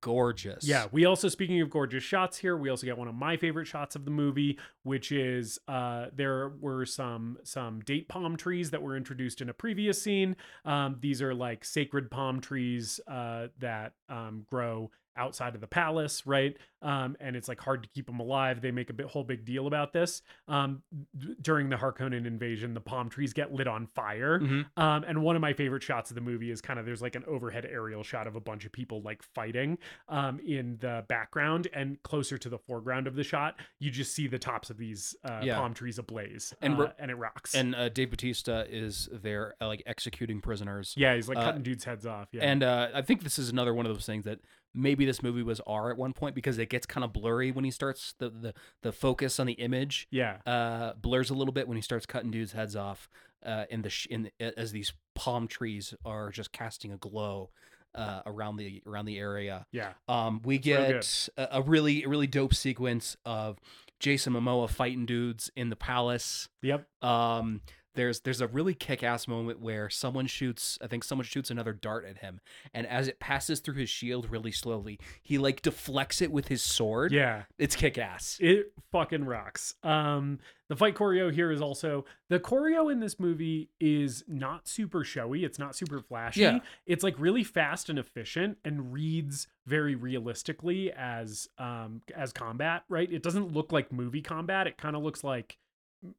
gorgeous. 0.00 0.64
Yeah, 0.66 0.86
we 0.90 1.04
also 1.04 1.28
speaking 1.28 1.60
of 1.60 1.70
gorgeous 1.70 2.02
shots 2.02 2.38
here, 2.38 2.56
we 2.56 2.68
also 2.70 2.86
get 2.86 2.98
one 2.98 3.06
of 3.06 3.14
my 3.14 3.36
favorite 3.36 3.66
shots 3.66 3.94
of 3.94 4.04
the 4.04 4.10
movie, 4.10 4.58
which 4.82 5.12
is 5.12 5.58
uh 5.68 6.06
there 6.12 6.48
were 6.60 6.84
some 6.84 7.38
some 7.44 7.80
date 7.80 8.08
palm 8.08 8.36
trees 8.36 8.70
that 8.72 8.82
were 8.82 8.96
introduced 8.96 9.40
in 9.40 9.48
a 9.48 9.54
previous 9.54 10.02
scene. 10.02 10.34
Um 10.64 10.96
these 11.00 11.22
are 11.22 11.34
like 11.34 11.64
sacred 11.64 12.10
palm 12.10 12.40
trees 12.40 12.98
uh 13.06 13.48
that 13.60 13.92
um 14.08 14.44
grow 14.50 14.90
outside 15.16 15.54
of 15.54 15.60
the 15.60 15.66
palace, 15.66 16.26
right? 16.26 16.56
Um 16.80 17.16
and 17.20 17.36
it's 17.36 17.48
like 17.48 17.60
hard 17.60 17.82
to 17.84 17.88
keep 17.90 18.06
them 18.06 18.18
alive. 18.20 18.60
They 18.60 18.70
make 18.72 18.90
a 18.90 18.92
bit, 18.92 19.06
whole 19.06 19.24
big 19.24 19.44
deal 19.44 19.66
about 19.66 19.92
this. 19.92 20.22
Um 20.48 20.82
d- 21.16 21.34
during 21.40 21.68
the 21.68 21.76
Harkonnen 21.76 22.26
invasion, 22.26 22.74
the 22.74 22.80
palm 22.80 23.08
trees 23.08 23.32
get 23.32 23.52
lit 23.52 23.66
on 23.68 23.86
fire. 23.94 24.40
Mhm. 24.40 24.66
Um, 24.76 25.04
and 25.06 25.22
one 25.22 25.36
of 25.36 25.42
my 25.42 25.52
favorite 25.52 25.82
shots 25.82 26.10
of 26.10 26.14
the 26.16 26.20
movie 26.20 26.50
is 26.50 26.60
kind 26.60 26.78
of 26.80 26.86
there's 26.86 27.02
like 27.02 27.14
an 27.14 27.24
overhead 27.26 27.64
aerial 27.70 28.02
shot 28.02 28.26
of 28.26 28.34
a 28.36 28.40
bunch 28.40 28.64
of 28.64 28.72
people 28.72 29.00
like 29.02 29.22
fighting 29.22 29.78
um, 30.08 30.40
in 30.40 30.76
the 30.80 31.04
background, 31.08 31.68
and 31.72 32.02
closer 32.02 32.36
to 32.38 32.48
the 32.48 32.58
foreground 32.58 33.06
of 33.06 33.14
the 33.14 33.22
shot, 33.24 33.56
you 33.78 33.90
just 33.90 34.12
see 34.14 34.26
the 34.26 34.38
tops 34.38 34.70
of 34.70 34.76
these 34.78 35.14
uh, 35.24 35.40
Yeah. 35.42 35.56
palm 35.56 35.74
trees 35.74 35.98
ablaze, 35.98 36.52
And 36.60 36.74
and 36.78 36.92
and 36.98 37.10
it 37.10 37.14
rocks. 37.14 37.54
And 37.54 37.74
uh, 37.74 37.88
Dave 37.90 38.10
Batista 38.10 38.64
is 38.68 39.08
there, 39.12 39.54
uh, 39.60 39.66
like 39.68 39.82
executing 39.86 40.40
prisoners. 40.40 40.94
yeah, 40.96 41.14
he's 41.14 41.28
like 41.28 41.38
uh, 41.38 41.44
cutting 41.44 41.62
dudes' 41.62 41.84
heads 41.84 42.06
off. 42.06 42.28
Yeah, 42.32 42.42
And 42.42 42.62
uh, 42.62 42.88
I 42.94 43.02
think 43.02 43.22
this 43.22 43.38
is 43.38 43.50
another 43.50 43.72
one 43.74 43.86
of 43.86 43.92
those 43.94 44.06
things 44.06 44.24
that 44.24 44.40
maybe 44.74 45.04
this 45.04 45.22
movie 45.22 45.42
was 45.42 45.60
R 45.66 45.90
at 45.90 45.96
one 45.96 46.12
point 46.12 46.34
because 46.34 46.58
it 46.58 46.68
gets 46.68 46.86
kind 46.86 47.04
of 47.04 47.12
blurry 47.12 47.50
when 47.52 47.64
he 47.64 47.70
starts 47.70 48.14
the 48.18 48.30
the, 48.30 48.54
the 48.82 48.92
focus 48.92 49.38
on 49.40 49.46
the 49.46 49.54
image 49.54 50.06
yeah, 50.10 50.38
uh, 50.46 50.92
blurs 50.94 51.30
a 51.30 51.34
little 51.34 51.52
bit 51.52 51.68
when 51.68 51.76
he 51.76 51.82
starts 51.82 52.06
cutting 52.06 52.30
dudes' 52.30 52.52
heads 52.52 52.76
off. 52.76 53.08
Uh, 53.44 53.64
in 53.70 53.82
the 53.82 53.90
sh- 53.90 54.06
in 54.08 54.30
as 54.56 54.70
these 54.70 54.92
palm 55.16 55.48
trees 55.48 55.94
are 56.04 56.30
just 56.30 56.52
casting 56.52 56.92
a 56.92 56.96
glow 56.96 57.50
uh, 57.96 58.20
around 58.24 58.56
the 58.56 58.80
around 58.86 59.04
the 59.06 59.18
area. 59.18 59.66
yeah, 59.72 59.94
Um, 60.06 60.40
we 60.44 60.58
get 60.58 61.28
a, 61.36 61.58
a 61.58 61.60
really 61.62 62.04
a 62.04 62.08
really 62.08 62.28
dope 62.28 62.54
sequence 62.54 63.16
of 63.24 63.58
Jason 63.98 64.32
Momoa 64.34 64.70
fighting 64.70 65.06
dudes 65.06 65.50
in 65.56 65.70
the 65.70 65.76
palace. 65.76 66.48
yep, 66.62 66.86
Um, 67.02 67.62
there's 67.94 68.20
there's 68.20 68.40
a 68.40 68.46
really 68.46 68.74
kick-ass 68.74 69.28
moment 69.28 69.60
where 69.60 69.90
someone 69.90 70.26
shoots 70.26 70.78
I 70.82 70.86
think 70.86 71.04
someone 71.04 71.26
shoots 71.26 71.50
another 71.50 71.72
dart 71.72 72.04
at 72.04 72.18
him 72.18 72.40
and 72.72 72.86
as 72.86 73.08
it 73.08 73.20
passes 73.20 73.60
through 73.60 73.74
his 73.74 73.90
shield 73.90 74.30
really 74.30 74.52
slowly 74.52 74.98
he 75.22 75.38
like 75.38 75.62
deflects 75.62 76.20
it 76.22 76.32
with 76.32 76.48
his 76.48 76.62
sword 76.62 77.12
yeah. 77.12 77.42
it's 77.58 77.76
kick-ass 77.76 78.38
It 78.40 78.72
fucking 78.90 79.24
rocks. 79.24 79.74
Um, 79.82 80.38
the 80.68 80.76
fight 80.76 80.94
choreo 80.94 81.32
here 81.32 81.50
is 81.50 81.60
also 81.60 82.04
the 82.28 82.40
choreo 82.40 82.90
in 82.90 83.00
this 83.00 83.20
movie 83.20 83.70
is 83.80 84.24
not 84.26 84.68
super 84.68 85.04
showy. 85.04 85.44
It's 85.44 85.58
not 85.58 85.76
super 85.76 86.00
flashy. 86.00 86.40
Yeah. 86.40 86.58
It's 86.86 87.04
like 87.04 87.18
really 87.18 87.44
fast 87.44 87.90
and 87.90 87.98
efficient 87.98 88.58
and 88.64 88.92
reads 88.92 89.48
very 89.66 89.94
realistically 89.94 90.92
as 90.92 91.48
um 91.58 92.02
as 92.16 92.32
combat. 92.32 92.84
Right? 92.88 93.10
It 93.12 93.22
doesn't 93.22 93.52
look 93.52 93.72
like 93.72 93.92
movie 93.92 94.22
combat. 94.22 94.66
It 94.66 94.78
kind 94.78 94.96
of 94.96 95.02
looks 95.02 95.22
like 95.22 95.58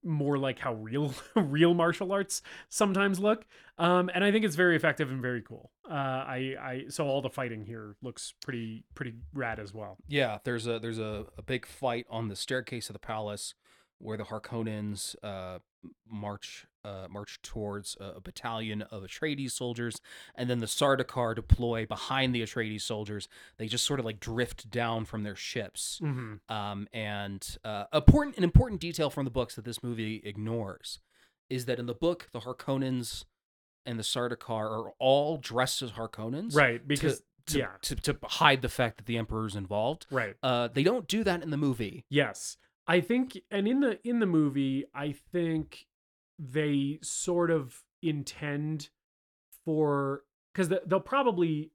more 0.03 0.37
like 0.37 0.59
how 0.59 0.73
real 0.75 1.13
real 1.35 1.73
martial 1.73 2.11
arts 2.11 2.41
sometimes 2.69 3.19
look. 3.19 3.45
Um 3.77 4.09
and 4.13 4.23
i 4.23 4.31
think 4.31 4.45
it's 4.45 4.55
very 4.55 4.75
effective 4.75 5.11
and 5.11 5.21
very 5.21 5.41
cool. 5.41 5.71
Uh 5.89 5.93
i 5.93 6.55
i 6.61 6.83
so 6.89 7.05
all 7.07 7.21
the 7.21 7.29
fighting 7.29 7.65
here 7.65 7.95
looks 8.01 8.33
pretty 8.43 8.85
pretty 8.95 9.13
rad 9.33 9.59
as 9.59 9.73
well. 9.73 9.97
Yeah 10.07 10.39
there's 10.43 10.67
a 10.67 10.79
there's 10.79 10.99
a, 10.99 11.25
a 11.37 11.41
big 11.41 11.65
fight 11.65 12.05
on 12.09 12.27
the 12.29 12.35
staircase 12.35 12.89
of 12.89 12.93
the 12.93 12.99
palace 12.99 13.53
where 13.99 14.17
the 14.17 14.25
Harkonnens 14.25 15.15
uh 15.23 15.59
march 16.09 16.65
uh, 16.83 17.07
march 17.09 17.39
towards 17.41 17.95
a, 17.99 18.17
a 18.17 18.21
battalion 18.21 18.81
of 18.83 19.03
Atreides 19.03 19.51
soldiers, 19.51 20.01
and 20.35 20.49
then 20.49 20.59
the 20.59 20.65
Sardaukar 20.65 21.35
deploy 21.35 21.85
behind 21.85 22.33
the 22.35 22.41
Atreides 22.41 22.81
soldiers. 22.81 23.27
They 23.57 23.67
just 23.67 23.85
sort 23.85 23.99
of 23.99 24.05
like 24.05 24.19
drift 24.19 24.69
down 24.69 25.05
from 25.05 25.23
their 25.23 25.35
ships. 25.35 25.99
hmm 26.01 26.35
Um, 26.49 26.87
and 26.93 27.57
uh, 27.63 27.85
important 27.93 28.37
an 28.37 28.43
important 28.43 28.81
detail 28.81 29.09
from 29.09 29.25
the 29.25 29.31
books 29.31 29.55
that 29.55 29.65
this 29.65 29.81
movie 29.83 30.21
ignores 30.25 30.99
is 31.49 31.65
that 31.65 31.79
in 31.79 31.85
the 31.85 31.93
book, 31.93 32.29
the 32.33 32.39
Harkonnens 32.41 33.25
and 33.85 33.99
the 33.99 34.03
Sardaukar 34.03 34.49
are 34.85 34.91
all 34.99 35.37
dressed 35.37 35.81
as 35.81 35.91
Harkonnens, 35.91 36.55
Right, 36.55 36.85
because 36.87 37.21
to, 37.47 37.59
yeah, 37.59 37.67
to, 37.81 37.95
to 37.97 38.17
hide 38.23 38.61
the 38.61 38.69
fact 38.69 38.95
that 38.97 39.05
the 39.05 39.17
Emperor's 39.17 39.55
involved. 39.55 40.05
right. 40.09 40.35
Uh, 40.41 40.69
they 40.69 40.83
don't 40.83 41.07
do 41.07 41.23
that 41.25 41.43
in 41.43 41.49
the 41.49 41.57
movie. 41.57 42.05
Yes. 42.09 42.55
I 42.87 43.01
think 43.01 43.37
and 43.51 43.67
in 43.67 43.79
the 43.81 43.99
in 44.07 44.19
the 44.19 44.25
movie, 44.25 44.85
I 44.93 45.13
think 45.31 45.85
they 46.39 46.99
sort 47.01 47.51
of 47.51 47.81
intend 48.01 48.89
for 49.65 50.23
cuz 50.53 50.69
they'll 50.85 50.99
probably 50.99 51.71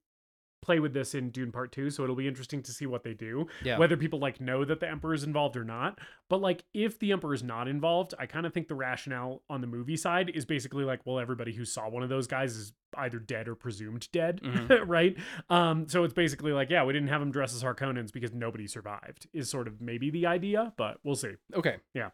play 0.60 0.80
with 0.80 0.92
this 0.92 1.14
in 1.14 1.30
Dune 1.30 1.52
Part 1.52 1.70
2, 1.70 1.88
so 1.88 2.02
it'll 2.02 2.16
be 2.16 2.26
interesting 2.26 2.62
to 2.64 2.72
see 2.72 2.84
what 2.84 3.04
they 3.04 3.14
do. 3.14 3.46
Yeah. 3.62 3.78
Whether 3.78 3.96
people 3.96 4.18
like 4.18 4.40
know 4.40 4.64
that 4.64 4.80
the 4.80 4.88
emperor 4.88 5.14
is 5.14 5.22
involved 5.22 5.56
or 5.56 5.62
not. 5.64 6.00
But 6.28 6.40
like 6.40 6.64
if 6.74 6.98
the 6.98 7.12
emperor 7.12 7.32
is 7.32 7.44
not 7.44 7.68
involved, 7.68 8.12
I 8.18 8.26
kind 8.26 8.44
of 8.44 8.52
think 8.52 8.66
the 8.66 8.74
rationale 8.74 9.42
on 9.48 9.60
the 9.60 9.68
movie 9.68 9.96
side 9.96 10.30
is 10.30 10.44
basically 10.44 10.84
like 10.84 11.06
well 11.06 11.20
everybody 11.20 11.52
who 11.52 11.64
saw 11.64 11.88
one 11.88 12.02
of 12.02 12.08
those 12.08 12.26
guys 12.26 12.56
is 12.56 12.72
either 12.96 13.20
dead 13.20 13.46
or 13.48 13.54
presumed 13.54 14.10
dead, 14.12 14.40
Mhm. 14.42 14.82
right? 14.88 15.16
Um 15.48 15.88
so 15.88 16.02
it's 16.02 16.14
basically 16.14 16.52
like 16.52 16.70
yeah, 16.70 16.82
we 16.84 16.92
didn't 16.92 17.08
have 17.08 17.20
them 17.20 17.30
dress 17.30 17.54
as 17.54 17.62
Harkonnens 17.62 18.12
because 18.12 18.32
nobody 18.34 18.66
survived 18.66 19.28
is 19.32 19.48
sort 19.48 19.68
of 19.68 19.80
maybe 19.80 20.10
the 20.10 20.26
idea, 20.26 20.72
but 20.76 20.98
we'll 21.04 21.14
see. 21.14 21.34
Okay. 21.54 21.76
Yeah. 21.94 22.10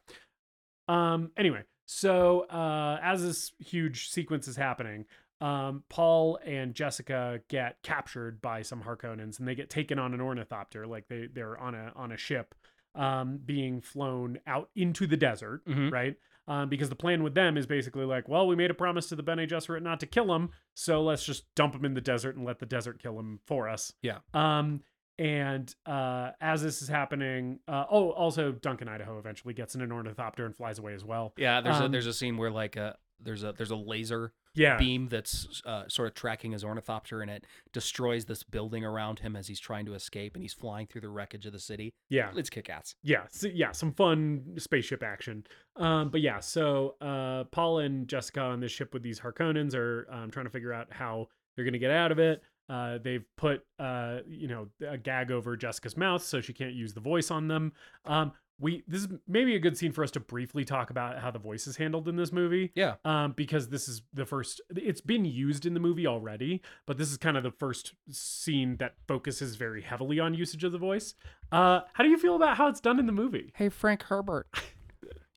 Um, 0.86 1.30
anyway, 1.38 1.62
so 1.86 2.40
uh, 2.48 2.98
as 3.02 3.22
this 3.22 3.52
huge 3.58 4.08
sequence 4.08 4.48
is 4.48 4.56
happening, 4.56 5.04
um, 5.40 5.82
Paul 5.88 6.38
and 6.44 6.74
Jessica 6.74 7.40
get 7.48 7.82
captured 7.82 8.40
by 8.40 8.62
some 8.62 8.82
Harkonnens, 8.82 9.38
and 9.38 9.46
they 9.48 9.54
get 9.54 9.68
taken 9.70 9.98
on 9.98 10.14
an 10.14 10.20
ornithopter, 10.20 10.86
like 10.86 11.08
they 11.08 11.28
they're 11.32 11.58
on 11.58 11.74
a 11.74 11.92
on 11.96 12.12
a 12.12 12.16
ship, 12.16 12.54
um, 12.94 13.38
being 13.44 13.80
flown 13.80 14.38
out 14.46 14.70
into 14.76 15.06
the 15.06 15.16
desert, 15.16 15.64
Mhm. 15.66 15.90
right? 15.92 16.16
Um, 16.46 16.68
because 16.68 16.90
the 16.90 16.94
plan 16.96 17.22
with 17.22 17.34
them 17.34 17.56
is 17.56 17.66
basically 17.66 18.04
like, 18.04 18.28
well, 18.28 18.46
we 18.46 18.54
made 18.54 18.70
a 18.70 18.74
promise 18.74 19.08
to 19.08 19.16
the 19.16 19.22
Bene 19.22 19.46
Gesserit 19.46 19.82
not 19.82 19.98
to 20.00 20.06
kill 20.06 20.34
him, 20.34 20.50
so 20.74 21.02
let's 21.02 21.24
just 21.24 21.52
dump 21.54 21.74
him 21.74 21.86
in 21.86 21.94
the 21.94 22.02
desert 22.02 22.36
and 22.36 22.44
let 22.44 22.58
the 22.58 22.66
desert 22.66 23.02
kill 23.02 23.18
him 23.18 23.40
for 23.46 23.66
us. 23.66 23.94
Yeah. 24.02 24.18
Um, 24.34 24.82
and 25.18 25.74
uh, 25.86 26.30
as 26.40 26.62
this 26.62 26.82
is 26.82 26.88
happening, 26.88 27.60
uh, 27.68 27.84
oh, 27.90 28.10
also 28.10 28.52
Duncan 28.52 28.88
Idaho 28.88 29.18
eventually 29.18 29.54
gets 29.54 29.74
in 29.74 29.80
an 29.80 29.92
ornithopter 29.92 30.44
and 30.44 30.56
flies 30.56 30.78
away 30.78 30.94
as 30.94 31.04
well. 31.04 31.32
Yeah. 31.36 31.60
There's 31.60 31.80
a 31.80 31.84
Um, 31.84 31.92
there's 31.92 32.06
a 32.06 32.12
scene 32.14 32.36
where 32.36 32.50
like 32.50 32.76
a 32.76 32.96
there's 33.20 33.44
a 33.44 33.52
there's 33.52 33.70
a 33.70 33.76
laser 33.76 34.32
Yeah, 34.54 34.76
beam 34.76 35.08
that's 35.08 35.62
uh, 35.64 35.84
sort 35.88 36.08
of 36.08 36.14
tracking 36.14 36.52
his 36.52 36.64
ornithopter 36.64 37.22
and 37.22 37.30
it 37.30 37.46
destroys 37.72 38.24
this 38.26 38.42
building 38.42 38.84
around 38.84 39.20
him 39.20 39.34
as 39.36 39.46
he's 39.46 39.60
trying 39.60 39.86
to 39.86 39.94
escape 39.94 40.34
and 40.34 40.42
he's 40.42 40.52
flying 40.52 40.86
through 40.86 41.00
the 41.02 41.08
wreckage 41.08 41.46
of 41.46 41.52
the 41.52 41.58
city. 41.60 41.94
yeah, 42.10 42.30
It's 42.36 42.50
kick 42.50 42.68
ass. 42.68 42.96
yeah, 43.02 43.22
so, 43.30 43.48
yeah. 43.48 43.72
Some 43.72 43.92
fun 43.92 44.54
spaceship 44.58 45.02
action. 45.02 45.44
Um, 45.76 46.10
but 46.10 46.20
yeah, 46.20 46.40
so 46.40 46.96
uh, 47.00 47.44
Paul 47.44 47.78
and 47.78 48.08
Jessica 48.08 48.40
on 48.40 48.60
this 48.60 48.72
ship 48.72 48.92
with 48.92 49.02
these 49.02 49.20
Harkonnens 49.20 49.74
are 49.74 50.06
um, 50.10 50.30
trying 50.30 50.46
to 50.46 50.50
figure 50.50 50.72
out 50.72 50.88
how 50.92 51.28
they're 51.56 51.64
gonna 51.64 51.78
get 51.78 51.90
out 51.92 52.10
of 52.12 52.18
it. 52.18 52.42
Uh, 52.68 52.98
they've 53.02 53.24
put 53.36 53.64
uh, 53.78 54.18
you 54.26 54.48
know 54.48 54.68
a 54.86 54.96
gag 54.96 55.30
over 55.30 55.56
Jessica's 55.56 55.96
mouth 55.96 56.22
so 56.22 56.40
she 56.40 56.52
can't 56.52 56.74
use 56.74 56.94
the 56.94 57.00
voice 57.00 57.30
on 57.30 57.48
them. 57.48 57.72
Um, 58.06 58.32
we 58.60 58.84
this 58.86 59.02
is 59.02 59.08
maybe 59.26 59.56
a 59.56 59.58
good 59.58 59.76
scene 59.76 59.92
for 59.92 60.04
us 60.04 60.10
to 60.12 60.20
briefly 60.20 60.64
talk 60.64 60.90
about 60.90 61.18
how 61.18 61.30
the 61.30 61.38
voice 61.38 61.66
is 61.66 61.76
handled 61.76 62.08
in 62.08 62.16
this 62.16 62.32
movie. 62.32 62.70
Yeah. 62.74 62.94
um, 63.04 63.32
because 63.32 63.68
this 63.68 63.88
is 63.88 64.02
the 64.12 64.24
first. 64.24 64.60
It's 64.76 65.00
been 65.00 65.24
used 65.24 65.66
in 65.66 65.74
the 65.74 65.80
movie 65.80 66.06
already, 66.06 66.62
but 66.86 66.96
this 66.96 67.10
is 67.10 67.16
kind 67.18 67.36
of 67.36 67.42
the 67.42 67.50
first 67.50 67.94
scene 68.10 68.76
that 68.76 68.94
focuses 69.08 69.56
very 69.56 69.82
heavily 69.82 70.20
on 70.20 70.34
usage 70.34 70.62
of 70.64 70.72
the 70.72 70.78
voice. 70.78 71.14
Uh, 71.50 71.80
how 71.94 72.04
do 72.04 72.10
you 72.10 72.18
feel 72.18 72.36
about 72.36 72.56
how 72.56 72.68
it's 72.68 72.80
done 72.80 72.98
in 72.98 73.06
the 73.06 73.12
movie? 73.12 73.52
Hey, 73.56 73.68
Frank 73.68 74.04
Herbert. 74.04 74.46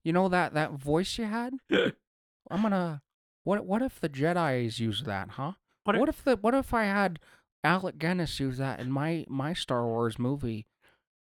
You 0.03 0.13
know 0.13 0.29
that 0.29 0.53
that 0.53 0.71
voice 0.73 1.17
you 1.17 1.25
had? 1.25 1.53
I'm 1.71 2.61
gonna. 2.61 3.01
What 3.43 3.65
what 3.65 3.81
if 3.81 3.99
the 3.99 4.09
Jedi's 4.09 4.79
use 4.79 5.03
that, 5.03 5.31
huh? 5.31 5.53
What 5.87 5.99
What, 5.99 6.09
if- 6.09 6.19
if 6.19 6.23
the 6.25 6.35
what 6.37 6.53
if 6.53 6.73
I 6.73 6.83
had 6.83 7.19
Alec 7.63 7.97
Guinness 7.97 8.39
use 8.39 8.57
that 8.59 8.79
in 8.79 8.91
my 8.91 9.25
my 9.27 9.53
Star 9.53 9.85
Wars 9.85 10.19
movie? 10.19 10.67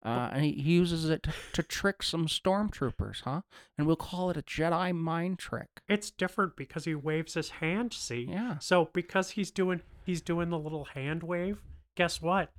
Uh, 0.05 0.31
and 0.35 0.45
he, 0.45 0.53
he 0.53 0.73
uses 0.75 1.09
it 1.11 1.25
to, 1.25 1.33
to 1.53 1.63
trick 1.65 2.01
some 2.01 2.29
stormtroopers, 2.29 3.23
huh? 3.23 3.41
And 3.77 3.89
we'll 3.89 3.97
call 3.97 4.31
it 4.31 4.37
a 4.37 4.43
Jedi 4.43 4.95
mind 4.95 5.41
trick. 5.41 5.67
It's 5.89 6.13
different 6.13 6.55
because 6.55 6.85
he 6.85 6.95
waves 6.95 7.35
his 7.35 7.49
hand, 7.49 7.93
see? 7.93 8.29
Yeah. 8.31 8.59
So 8.59 8.89
because 8.93 9.31
he's 9.31 9.51
doing 9.51 9.81
he's 10.05 10.21
doing 10.21 10.51
the 10.51 10.59
little 10.59 10.85
hand 10.85 11.25
wave, 11.25 11.61
guess 11.97 12.23
what? 12.23 12.51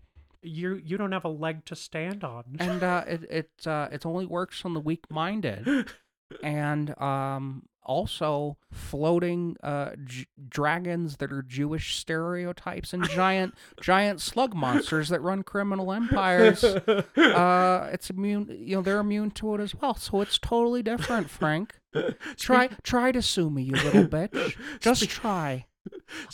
You 0.41 0.75
you 0.75 0.97
don't 0.97 1.13
have 1.13 1.23
a 1.23 1.29
leg 1.29 1.63
to 1.65 1.75
stand 1.75 2.23
on. 2.25 2.43
and 2.59 2.83
uh, 2.83 3.05
it 3.07 3.23
it 3.29 3.67
uh, 3.67 3.87
it 3.93 4.05
only 4.05 4.25
works 4.25 4.65
on 4.65 4.73
the 4.73 4.81
weak-minded, 4.81 5.89
and 6.43 6.99
um, 7.01 7.63
also 7.87 8.57
floating 8.71 9.55
uh, 9.63 9.91
j- 10.03 10.27
dragons 10.47 11.17
that 11.17 11.31
are 11.31 11.41
Jewish 11.41 11.95
stereotypes 11.95 12.93
and 12.93 13.07
giant 13.09 13.55
giant 13.81 14.21
slug 14.21 14.53
monsters 14.53 15.09
that 15.09 15.21
run 15.21 15.43
criminal 15.43 15.91
empires. 15.91 16.63
Uh, 17.17 17.89
it's 17.91 18.09
immune. 18.09 18.47
You 18.59 18.77
know 18.77 18.81
they're 18.81 18.99
immune 18.99 19.31
to 19.31 19.55
it 19.55 19.61
as 19.61 19.75
well, 19.75 19.95
so 19.95 20.21
it's 20.21 20.37
totally 20.37 20.81
different. 20.81 21.29
Frank, 21.29 21.79
try 22.37 22.69
try 22.83 23.11
to 23.11 23.21
sue 23.21 23.49
me, 23.49 23.63
you 23.63 23.73
little 23.73 24.05
bitch. 24.05 24.55
Just 24.79 25.09
try. 25.09 25.65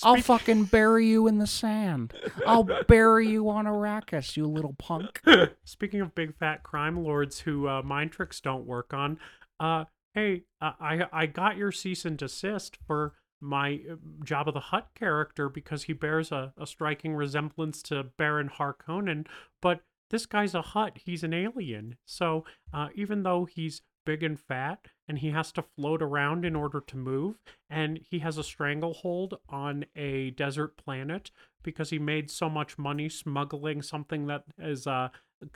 I'll 0.04 0.22
fucking 0.22 0.66
bury 0.66 1.08
you 1.08 1.28
in 1.28 1.38
the 1.38 1.48
sand. 1.48 2.14
I'll 2.46 2.64
bury 2.88 3.28
you 3.28 3.50
on 3.50 3.66
Arrakis, 3.66 4.36
you 4.38 4.46
little 4.46 4.76
punk. 4.78 5.22
Speaking 5.64 6.02
of 6.02 6.16
big 6.16 6.36
fat 6.38 6.64
crime 6.64 7.04
lords 7.04 7.40
who 7.40 7.68
uh, 7.68 7.82
mind 7.82 8.12
tricks 8.12 8.40
don't 8.40 8.66
work 8.66 8.94
on, 8.94 9.20
uh, 9.60 9.86
hey, 10.14 10.44
I 10.62 11.06
I 11.12 11.26
got 11.26 11.58
your 11.58 11.72
cease 11.72 12.06
and 12.06 12.18
desist 12.18 12.78
for 12.86 13.14
my 13.42 13.82
uh, 13.92 13.96
Jabba 14.24 14.54
the 14.54 14.60
Hutt 14.60 14.90
character 14.96 15.50
because 15.50 15.84
he 15.84 15.94
bears 15.94 16.32
a, 16.32 16.54
a 16.58 16.66
striking 16.66 17.14
resemblance 17.14 17.82
to 17.84 18.04
Baron 18.18 18.50
Harkonnen, 18.50 19.28
but 19.62 19.82
this 20.10 20.26
guy's 20.26 20.56
a 20.56 20.62
Hutt. 20.62 21.00
He's 21.04 21.24
an 21.24 21.34
alien. 21.34 21.98
So 22.06 22.46
uh, 22.74 22.90
even 22.96 23.24
though 23.24 23.46
he's 23.46 23.82
big 24.06 24.24
and 24.24 24.40
fat 24.40 24.88
and 25.08 25.20
he 25.20 25.32
has 25.32 25.52
to 25.54 25.64
float 25.76 26.02
around 26.02 26.46
in 26.46 26.56
order 26.56 26.82
to 26.82 26.98
move, 26.98 27.40
and 27.70 28.00
he 28.10 28.20
has 28.20 28.38
a 28.38 28.44
stranglehold 28.44 29.38
on 29.50 29.86
a 29.96 30.32
desert 30.32 30.78
planet 30.78 31.32
because 31.64 31.90
he 31.90 32.00
made 32.00 32.30
so 32.30 32.50
much 32.50 32.78
money 32.78 33.10
smuggling 33.10 33.82
something 33.82 34.28
that 34.28 34.44
is 34.58 34.88
uh, 34.88 35.10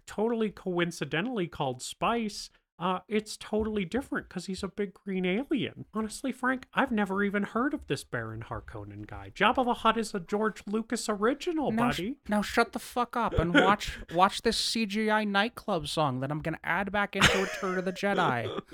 totally 0.05 0.49
coincidentally 0.49 1.47
called 1.47 1.81
spice. 1.81 2.49
Uh, 2.79 2.99
it's 3.07 3.37
totally 3.37 3.85
different 3.85 4.29
because 4.29 4.45
he's 4.45 4.61
a 4.61 4.67
big 4.67 4.93
green 4.93 5.25
alien. 5.25 5.85
Honestly, 5.95 6.31
Frank, 6.31 6.67
I've 6.75 6.91
never 6.91 7.23
even 7.23 7.41
heard 7.43 7.73
of 7.73 7.87
this 7.87 8.03
Baron 8.03 8.45
Harkonnen 8.49 9.07
guy. 9.07 9.31
Jabba 9.33 9.65
the 9.65 9.73
Hutt 9.73 9.97
is 9.97 10.13
a 10.13 10.19
George 10.19 10.61
Lucas 10.67 11.09
original, 11.09 11.71
now, 11.71 11.89
sh- 11.91 11.97
buddy. 11.97 12.15
now 12.29 12.41
shut 12.43 12.73
the 12.73 12.79
fuck 12.79 13.17
up 13.17 13.33
and 13.39 13.51
watch 13.53 13.97
watch 14.13 14.43
this 14.43 14.59
CGI 14.61 15.27
nightclub 15.27 15.87
song 15.87 16.19
that 16.19 16.29
I'm 16.29 16.41
gonna 16.41 16.59
add 16.63 16.91
back 16.91 17.15
into 17.15 17.35
Return 17.39 17.79
of 17.79 17.85
the 17.85 17.93
Jedi. 17.93 18.47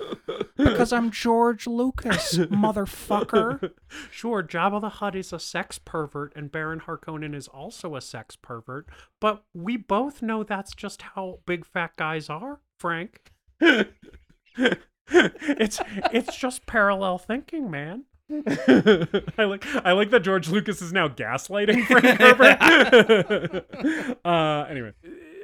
Because 0.56 0.92
I'm 0.92 1.10
George 1.10 1.66
Lucas, 1.66 2.36
motherfucker. 2.38 3.72
Sure, 4.10 4.42
Jabba 4.42 4.80
the 4.80 4.88
Hutt 4.88 5.16
is 5.16 5.32
a 5.32 5.38
sex 5.38 5.78
pervert 5.78 6.32
and 6.36 6.50
Baron 6.50 6.80
Harkonnen 6.80 7.34
is 7.34 7.48
also 7.48 7.96
a 7.96 8.00
sex 8.00 8.36
pervert, 8.36 8.88
but 9.20 9.44
we 9.52 9.76
both 9.76 10.22
know 10.22 10.42
that's 10.42 10.74
just 10.74 11.02
how 11.02 11.40
big 11.46 11.64
fat 11.64 11.92
guys 11.96 12.28
are, 12.28 12.60
Frank. 12.78 13.32
It's 13.60 15.80
it's 16.12 16.36
just 16.36 16.66
parallel 16.66 17.18
thinking, 17.18 17.70
man. 17.70 18.04
I 18.30 19.44
like 19.44 19.66
I 19.84 19.92
like 19.92 20.10
that 20.10 20.22
George 20.22 20.48
Lucas 20.48 20.80
is 20.80 20.92
now 20.92 21.08
gaslighting 21.08 21.84
Frank 21.86 22.20
Herbert. 22.20 24.16
uh, 24.24 24.66
anyway, 24.70 24.92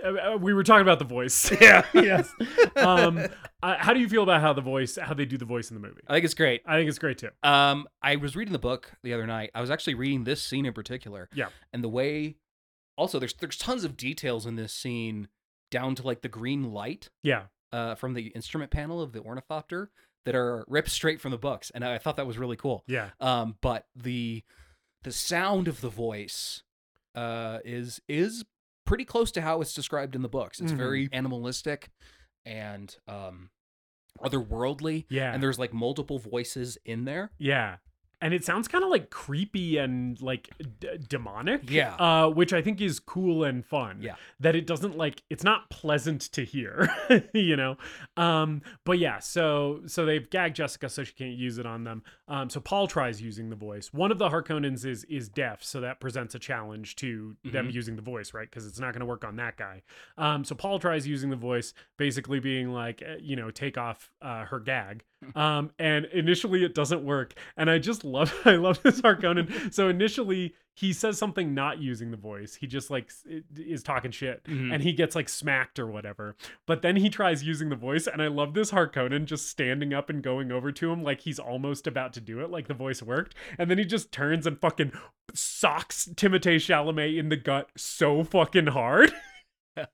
uh, 0.02 0.32
uh, 0.32 0.36
we 0.38 0.54
were 0.54 0.64
talking 0.64 0.82
about 0.82 0.98
the 0.98 1.04
voice. 1.04 1.52
Yeah. 1.60 1.84
Yes. 1.92 2.32
um, 2.76 3.18
uh, 3.62 3.76
how 3.78 3.92
do 3.92 4.00
you 4.00 4.08
feel 4.08 4.22
about 4.22 4.40
how 4.40 4.54
the 4.54 4.62
voice, 4.62 4.96
how 4.96 5.12
they 5.12 5.26
do 5.26 5.36
the 5.36 5.44
voice 5.44 5.70
in 5.70 5.74
the 5.74 5.86
movie? 5.86 6.00
I 6.08 6.14
think 6.14 6.24
it's 6.24 6.34
great. 6.34 6.62
I 6.66 6.78
think 6.78 6.88
it's 6.88 6.98
great 6.98 7.18
too. 7.18 7.28
Um, 7.42 7.86
I 8.02 8.16
was 8.16 8.34
reading 8.34 8.52
the 8.52 8.58
book 8.58 8.92
the 9.02 9.12
other 9.12 9.26
night. 9.26 9.50
I 9.54 9.60
was 9.60 9.70
actually 9.70 9.94
reading 9.94 10.24
this 10.24 10.42
scene 10.42 10.64
in 10.64 10.72
particular. 10.72 11.28
Yeah. 11.34 11.48
And 11.74 11.84
the 11.84 11.88
way, 11.90 12.36
also, 12.96 13.18
there's 13.18 13.34
there's 13.34 13.58
tons 13.58 13.84
of 13.84 13.98
details 13.98 14.46
in 14.46 14.56
this 14.56 14.72
scene, 14.72 15.28
down 15.70 15.94
to 15.96 16.02
like 16.02 16.22
the 16.22 16.28
green 16.28 16.72
light 16.72 17.10
Yeah, 17.22 17.44
uh, 17.72 17.94
from 17.94 18.14
the 18.14 18.28
instrument 18.28 18.70
panel 18.70 19.00
of 19.00 19.12
the 19.12 19.20
ornithopter 19.20 19.90
that 20.26 20.34
are 20.34 20.64
ripped 20.68 20.90
straight 20.90 21.20
from 21.20 21.30
the 21.30 21.38
books, 21.38 21.70
and 21.74 21.84
I 21.84 21.98
thought 21.98 22.16
that 22.16 22.26
was 22.26 22.36
really 22.38 22.56
cool. 22.56 22.84
yeah, 22.86 23.10
Um, 23.20 23.56
but 23.60 23.86
the 23.96 24.42
the 25.02 25.12
sound 25.12 25.66
of 25.68 25.80
the 25.80 25.88
voice 25.88 26.62
uh, 27.14 27.58
is 27.64 28.00
is 28.08 28.44
pretty 28.84 29.04
close 29.04 29.30
to 29.32 29.40
how 29.40 29.60
it's 29.60 29.72
described 29.72 30.14
in 30.14 30.22
the 30.22 30.28
books. 30.28 30.60
It's 30.60 30.72
Mhm. 30.72 30.76
very 30.76 31.08
animalistic, 31.12 31.90
and 32.44 32.94
um, 33.08 33.50
otherworldly. 34.20 35.06
Yeah. 35.08 35.32
And 35.32 35.42
there's 35.42 35.58
like 35.58 35.72
multiple 35.72 36.18
voices 36.18 36.76
in 36.84 37.04
there. 37.04 37.30
Yeah. 37.38 37.76
And 38.22 38.34
it 38.34 38.44
sounds 38.44 38.68
kind 38.68 38.84
of 38.84 38.90
like 38.90 39.08
creepy 39.10 39.78
and 39.78 40.20
like 40.20 40.50
d- 40.80 40.98
demonic. 41.08 41.70
Yeah. 41.70 41.94
Uh, 41.94 42.28
which 42.28 42.52
I 42.52 42.60
think 42.60 42.80
is 42.80 42.98
cool 43.00 43.44
and 43.44 43.64
fun. 43.64 43.98
Yeah. 44.02 44.16
That 44.40 44.54
it 44.54 44.66
doesn't 44.66 44.96
like 44.96 45.22
it's 45.30 45.42
not 45.44 45.70
pleasant 45.70 46.20
to 46.32 46.44
hear, 46.44 46.88
you 47.34 47.56
know. 47.56 47.76
Um, 48.16 48.62
but 48.84 48.98
yeah, 48.98 49.18
so 49.20 49.80
so 49.86 50.04
they've 50.04 50.28
gagged 50.28 50.56
Jessica 50.56 50.88
so 50.88 51.04
she 51.04 51.12
can't 51.14 51.36
use 51.36 51.58
it 51.58 51.66
on 51.66 51.84
them. 51.84 52.02
Um, 52.28 52.50
so 52.50 52.60
Paul 52.60 52.86
tries 52.86 53.22
using 53.22 53.48
the 53.50 53.56
voice. 53.56 53.92
One 53.92 54.10
of 54.12 54.18
the 54.18 54.28
Harkonnens 54.28 54.84
is 54.84 55.04
is 55.04 55.28
deaf, 55.28 55.62
so 55.64 55.80
that 55.80 56.00
presents 56.00 56.34
a 56.34 56.38
challenge 56.38 56.96
to 56.96 57.36
them 57.44 57.68
Mhm. 57.68 57.72
using 57.72 57.96
the 57.96 58.02
voice, 58.02 58.34
right? 58.34 58.48
Because 58.48 58.66
it's 58.66 58.78
not 58.80 58.92
going 58.92 59.00
to 59.00 59.06
work 59.06 59.24
on 59.24 59.36
that 59.36 59.56
guy. 59.56 59.82
Um, 60.18 60.44
so 60.44 60.54
Paul 60.54 60.78
tries 60.78 61.06
using 61.06 61.30
the 61.30 61.36
voice, 61.36 61.72
basically 61.96 62.40
being 62.40 62.68
like, 62.72 63.02
eh, 63.02 63.16
you 63.20 63.36
know, 63.36 63.50
take 63.50 63.78
off 63.78 64.10
uh, 64.20 64.44
her 64.44 64.60
gag. 64.60 65.04
Um, 65.34 65.70
and 65.78 66.06
initially 66.06 66.64
it 66.64 66.74
doesn't 66.74 67.04
work. 67.04 67.34
And 67.56 67.70
I 67.70 67.78
just 67.78 68.04
love, 68.04 68.34
I 68.44 68.56
love 68.56 68.82
this 68.82 69.00
Harkonnen. 69.00 69.72
So 69.74 69.88
initially 69.88 70.54
he 70.74 70.92
says 70.94 71.18
something 71.18 71.52
not 71.52 71.78
using 71.78 72.10
the 72.10 72.16
voice. 72.16 72.54
He 72.54 72.66
just 72.66 72.90
like 72.90 73.10
is 73.56 73.82
talking 73.82 74.10
shit 74.12 74.42
Mhm. 74.44 74.72
and 74.72 74.82
he 74.82 74.92
gets 74.92 75.14
like 75.14 75.28
smacked 75.28 75.78
or 75.78 75.86
whatever. 75.86 76.36
But 76.66 76.80
then 76.82 76.96
he 76.96 77.10
tries 77.10 77.44
using 77.44 77.68
the 77.68 77.76
voice. 77.76 78.06
And 78.06 78.22
I 78.22 78.28
love 78.28 78.54
this 78.54 78.70
Harkonnen 78.70 79.26
just 79.26 79.48
standing 79.48 79.92
up 79.92 80.08
and 80.08 80.22
going 80.22 80.50
over 80.50 80.72
to 80.72 80.90
him 80.90 81.02
like 81.02 81.20
he's 81.20 81.38
almost 81.38 81.86
about 81.86 82.12
to 82.14 82.20
do 82.20 82.40
it, 82.40 82.50
like 82.50 82.66
the 82.68 82.74
voice 82.74 83.02
worked. 83.02 83.34
And 83.58 83.70
then 83.70 83.76
he 83.78 83.84
just 83.84 84.10
turns 84.12 84.46
and 84.46 84.58
fucking 84.58 84.92
socks 85.34 86.08
Timothée 86.14 86.56
Chalamet 86.56 87.18
in 87.18 87.28
the 87.28 87.36
gut 87.36 87.68
so 87.76 88.24
fucking 88.24 88.68
hard. 88.68 89.12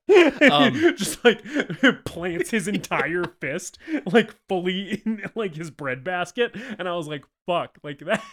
Um, 0.51 0.73
just 0.97 1.23
like 1.23 1.43
plants 2.05 2.51
his 2.51 2.67
entire 2.67 3.23
fist 3.39 3.77
like 4.11 4.35
fully 4.49 5.01
in 5.05 5.23
like 5.35 5.55
his 5.55 5.71
breadbasket 5.71 6.55
and 6.77 6.89
i 6.89 6.93
was 6.93 7.07
like 7.07 7.23
fuck 7.45 7.77
like 7.83 7.99
that 7.99 8.23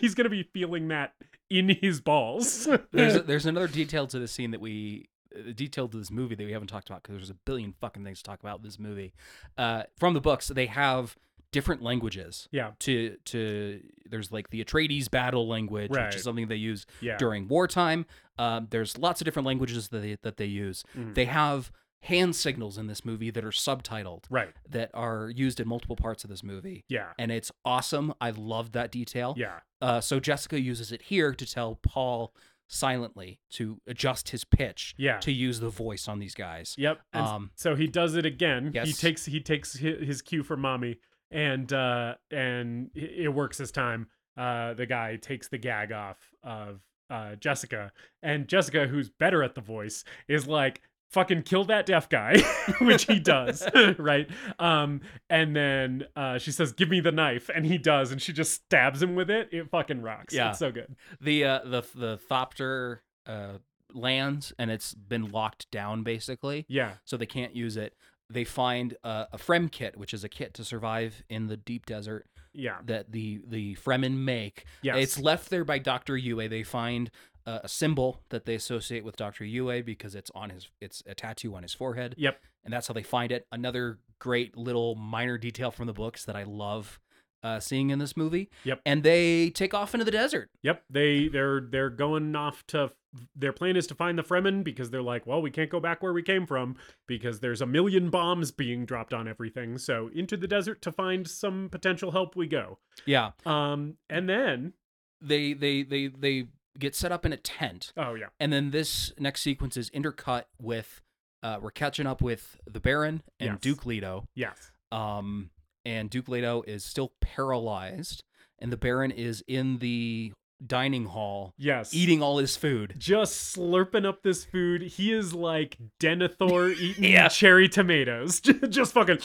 he's 0.00 0.14
gonna 0.14 0.28
be 0.28 0.42
feeling 0.42 0.88
that 0.88 1.12
in 1.50 1.68
his 1.68 2.00
balls 2.00 2.68
There's 2.92 3.22
there's 3.24 3.46
another 3.46 3.68
detail 3.68 4.06
to 4.08 4.18
the 4.18 4.26
scene 4.26 4.50
that 4.52 4.60
we 4.60 5.08
uh, 5.36 5.52
detail 5.54 5.88
to 5.88 5.98
this 5.98 6.10
movie 6.10 6.34
that 6.34 6.44
we 6.44 6.52
haven't 6.52 6.68
talked 6.68 6.88
about 6.88 7.02
because 7.02 7.16
there's 7.16 7.30
a 7.30 7.34
billion 7.44 7.74
fucking 7.80 8.04
things 8.04 8.18
to 8.18 8.24
talk 8.24 8.40
about 8.40 8.58
in 8.58 8.64
this 8.64 8.78
movie. 8.78 9.12
Uh, 9.58 9.82
from 9.96 10.14
the 10.14 10.20
books, 10.20 10.48
they 10.48 10.66
have 10.66 11.16
different 11.54 11.82
languages. 11.82 12.48
yeah 12.52 12.72
To 12.80 13.16
to 13.32 13.80
there's 14.10 14.30
like 14.30 14.50
the 14.50 14.62
Atreides 14.64 15.10
battle 15.10 15.48
language, 15.48 15.90
which 15.90 16.16
is 16.16 16.22
something 16.24 16.48
they 16.48 16.56
use 16.72 16.84
yeah 17.00 17.16
during 17.16 17.48
wartime. 17.48 18.04
Um, 18.38 18.66
there's 18.70 18.98
lots 18.98 19.20
of 19.20 19.24
different 19.24 19.46
languages 19.46 19.88
that 19.88 20.00
they, 20.00 20.16
that 20.22 20.36
they 20.36 20.46
use. 20.46 20.84
Mhm. 20.96 21.14
They 21.14 21.24
have 21.26 21.70
hand 22.02 22.36
signals 22.36 22.76
in 22.76 22.86
this 22.86 23.02
movie 23.02 23.30
that 23.30 23.44
are 23.44 23.50
subtitled 23.66 24.24
right 24.28 24.52
that 24.68 24.90
are 24.92 25.30
used 25.44 25.58
in 25.60 25.66
multiple 25.66 25.96
parts 25.96 26.22
of 26.24 26.28
this 26.30 26.42
movie. 26.42 26.84
yeah 26.88 27.12
And 27.18 27.32
it's 27.32 27.50
awesome. 27.64 28.12
I 28.20 28.30
love 28.30 28.72
that 28.72 28.90
detail. 28.90 29.34
yeah 29.38 29.60
Uh, 29.80 30.00
so 30.02 30.20
Jessica 30.20 30.60
uses 30.60 30.92
it 30.92 31.02
here 31.02 31.32
to 31.34 31.46
tell 31.46 31.76
Paul 31.76 32.34
silently 32.68 33.40
to 33.50 33.80
adjust 33.86 34.30
his 34.30 34.44
pitch 34.44 34.94
Yeah. 34.98 35.18
to 35.20 35.32
use 35.32 35.60
the 35.60 35.68
voice 35.68 36.08
on 36.08 36.18
these 36.18 36.34
guys. 36.34 36.74
Yep. 36.78 37.00
And 37.12 37.26
Um, 37.26 37.50
so 37.54 37.74
he 37.74 37.86
does 37.86 38.14
it 38.16 38.26
again. 38.26 38.72
He 38.84 38.92
takes 38.92 39.26
he 39.26 39.40
takes 39.40 39.78
hi- 39.80 40.04
his 40.10 40.22
cue 40.22 40.42
from 40.42 40.60
mommy, 40.60 40.96
and 41.34 41.70
uh, 41.72 42.14
and 42.30 42.90
it 42.94 43.34
works 43.34 43.58
this 43.58 43.70
time. 43.70 44.06
Uh, 44.36 44.72
the 44.74 44.86
guy 44.86 45.16
takes 45.16 45.48
the 45.48 45.58
gag 45.58 45.92
off 45.92 46.16
of 46.42 46.80
uh, 47.10 47.34
Jessica, 47.36 47.92
and 48.22 48.48
Jessica, 48.48 48.86
who's 48.86 49.10
better 49.10 49.42
at 49.42 49.54
the 49.54 49.60
voice, 49.60 50.04
is 50.28 50.46
like. 50.46 50.80
Fucking 51.10 51.42
kill 51.44 51.62
that 51.66 51.86
deaf 51.86 52.08
guy, 52.08 52.38
which 52.80 53.04
he 53.04 53.20
does, 53.20 53.64
right? 53.98 54.28
Um, 54.58 55.00
and 55.30 55.54
then 55.54 56.06
uh, 56.16 56.38
she 56.38 56.50
says, 56.50 56.72
"Give 56.72 56.88
me 56.88 56.98
the 56.98 57.12
knife," 57.12 57.48
and 57.54 57.64
he 57.64 57.78
does, 57.78 58.10
and 58.10 58.20
she 58.20 58.32
just 58.32 58.52
stabs 58.52 59.00
him 59.00 59.14
with 59.14 59.30
it. 59.30 59.48
It 59.52 59.70
fucking 59.70 60.02
rocks. 60.02 60.34
Yeah. 60.34 60.50
it's 60.50 60.58
so 60.58 60.72
good. 60.72 60.96
The 61.20 61.44
uh, 61.44 61.60
the 61.64 61.82
the 61.94 62.18
thopter 62.28 62.98
uh, 63.26 63.58
lands 63.92 64.52
and 64.58 64.72
it's 64.72 64.92
been 64.92 65.30
locked 65.30 65.70
down 65.70 66.02
basically, 66.02 66.66
Yeah, 66.68 66.94
so 67.04 67.16
they 67.16 67.26
can't 67.26 67.54
use 67.54 67.76
it. 67.76 67.94
They 68.30 68.44
find 68.44 68.96
uh, 69.04 69.26
a 69.32 69.38
Fremkit, 69.38 69.96
which 69.96 70.14
is 70.14 70.24
a 70.24 70.28
kit 70.28 70.54
to 70.54 70.64
survive 70.64 71.22
in 71.28 71.46
the 71.46 71.56
deep 71.56 71.86
desert 71.86 72.26
yeah, 72.54 72.78
that 72.86 73.12
the 73.12 73.42
the 73.46 73.74
Fremen 73.74 74.16
make. 74.18 74.64
yes. 74.82 74.96
It's 74.96 75.18
left 75.18 75.50
there 75.50 75.64
by 75.64 75.78
Doctor 75.78 76.16
Yue. 76.16 76.48
They 76.48 76.62
find 76.62 77.10
uh, 77.46 77.60
a 77.64 77.68
symbol 77.68 78.20
that 78.30 78.46
they 78.46 78.54
associate 78.54 79.04
with 79.04 79.16
Doctor 79.16 79.44
Yue 79.44 79.82
because 79.82 80.14
it's 80.14 80.30
on 80.34 80.50
his 80.50 80.68
it's 80.80 81.02
a 81.06 81.14
tattoo 81.14 81.54
on 81.54 81.62
his 81.62 81.74
forehead. 81.74 82.14
Yep. 82.16 82.40
and 82.64 82.72
that's 82.72 82.86
how 82.88 82.94
they 82.94 83.02
find 83.02 83.32
it. 83.32 83.46
Another 83.52 83.98
great 84.18 84.56
little 84.56 84.94
minor 84.94 85.36
detail 85.36 85.70
from 85.70 85.86
the 85.86 85.92
books 85.92 86.24
that 86.24 86.36
I 86.36 86.44
love 86.44 87.00
uh, 87.44 87.60
seeing 87.60 87.90
in 87.90 88.00
this 88.00 88.16
movie. 88.16 88.50
Yep. 88.64 88.80
And 88.84 89.04
they 89.04 89.50
take 89.50 89.72
off 89.74 89.94
into 89.94 90.04
the 90.04 90.10
desert. 90.10 90.50
Yep, 90.62 90.82
they 90.90 91.28
they're 91.28 91.60
they're 91.60 91.90
going 91.90 92.34
off 92.34 92.66
to 92.68 92.90
their 93.36 93.52
plan 93.52 93.76
is 93.76 93.86
to 93.86 93.94
find 93.94 94.18
the 94.18 94.24
Fremen 94.24 94.64
because 94.64 94.90
they're 94.90 95.00
like, 95.00 95.24
well, 95.24 95.40
we 95.40 95.48
can't 95.52 95.70
go 95.70 95.78
back 95.78 96.02
where 96.02 96.12
we 96.12 96.20
came 96.22 96.46
from 96.46 96.74
because 97.06 97.38
there's 97.38 97.60
a 97.60 97.66
million 97.66 98.10
bombs 98.10 98.50
being 98.50 98.84
dropped 98.84 99.14
on 99.14 99.28
everything. 99.28 99.78
So 99.78 100.10
into 100.12 100.36
the 100.36 100.48
desert 100.48 100.82
to 100.82 100.90
find 100.90 101.28
some 101.28 101.68
potential 101.70 102.10
help 102.10 102.34
we 102.34 102.48
go. 102.48 102.78
Yeah, 103.06 103.30
Um, 103.46 103.98
and 104.10 104.28
then 104.28 104.72
they 105.20 105.52
they 105.52 105.84
they 105.84 106.08
they 106.08 106.46
get 106.76 106.96
set 106.96 107.12
up 107.12 107.24
in 107.24 107.32
a 107.32 107.36
tent, 107.36 107.92
oh 107.96 108.14
yeah, 108.14 108.26
and 108.40 108.52
then 108.52 108.72
this 108.72 109.12
next 109.16 109.42
sequence 109.42 109.76
is 109.76 109.90
intercut 109.90 110.44
with 110.60 111.00
uh, 111.44 111.58
we're 111.62 111.70
catching 111.70 112.06
up 112.06 112.20
with 112.20 112.58
the 112.66 112.80
Baron 112.80 113.22
and 113.38 113.50
Yes. 113.50 113.60
Duke 113.60 113.86
Leto. 113.86 114.26
yes, 114.34 114.72
um, 114.90 115.50
and 115.84 116.08
Duke 116.10 116.28
Leto 116.28 116.62
is 116.66 116.84
still 116.84 117.12
paralyzed, 117.20 118.22
and 118.58 118.72
the 118.72 118.76
Baron 118.76 119.10
is 119.10 119.42
in 119.46 119.78
the 119.78 120.32
dining 120.64 121.06
hall 121.06 121.52
yes, 121.58 121.92
eating 121.92 122.22
all 122.22 122.38
his 122.38 122.56
food. 122.56 122.94
just 122.96 123.54
slurping 123.56 124.06
up 124.06 124.22
this 124.22 124.44
food. 124.44 124.80
He 124.82 125.12
is 125.12 125.34
like 125.34 125.76
Denethor 126.00 126.74
eating 126.78 127.04
Yeah. 127.04 127.28
cherry 127.28 127.68
tomatoes. 127.68 128.40
just 128.70 128.94
fucking. 128.94 129.18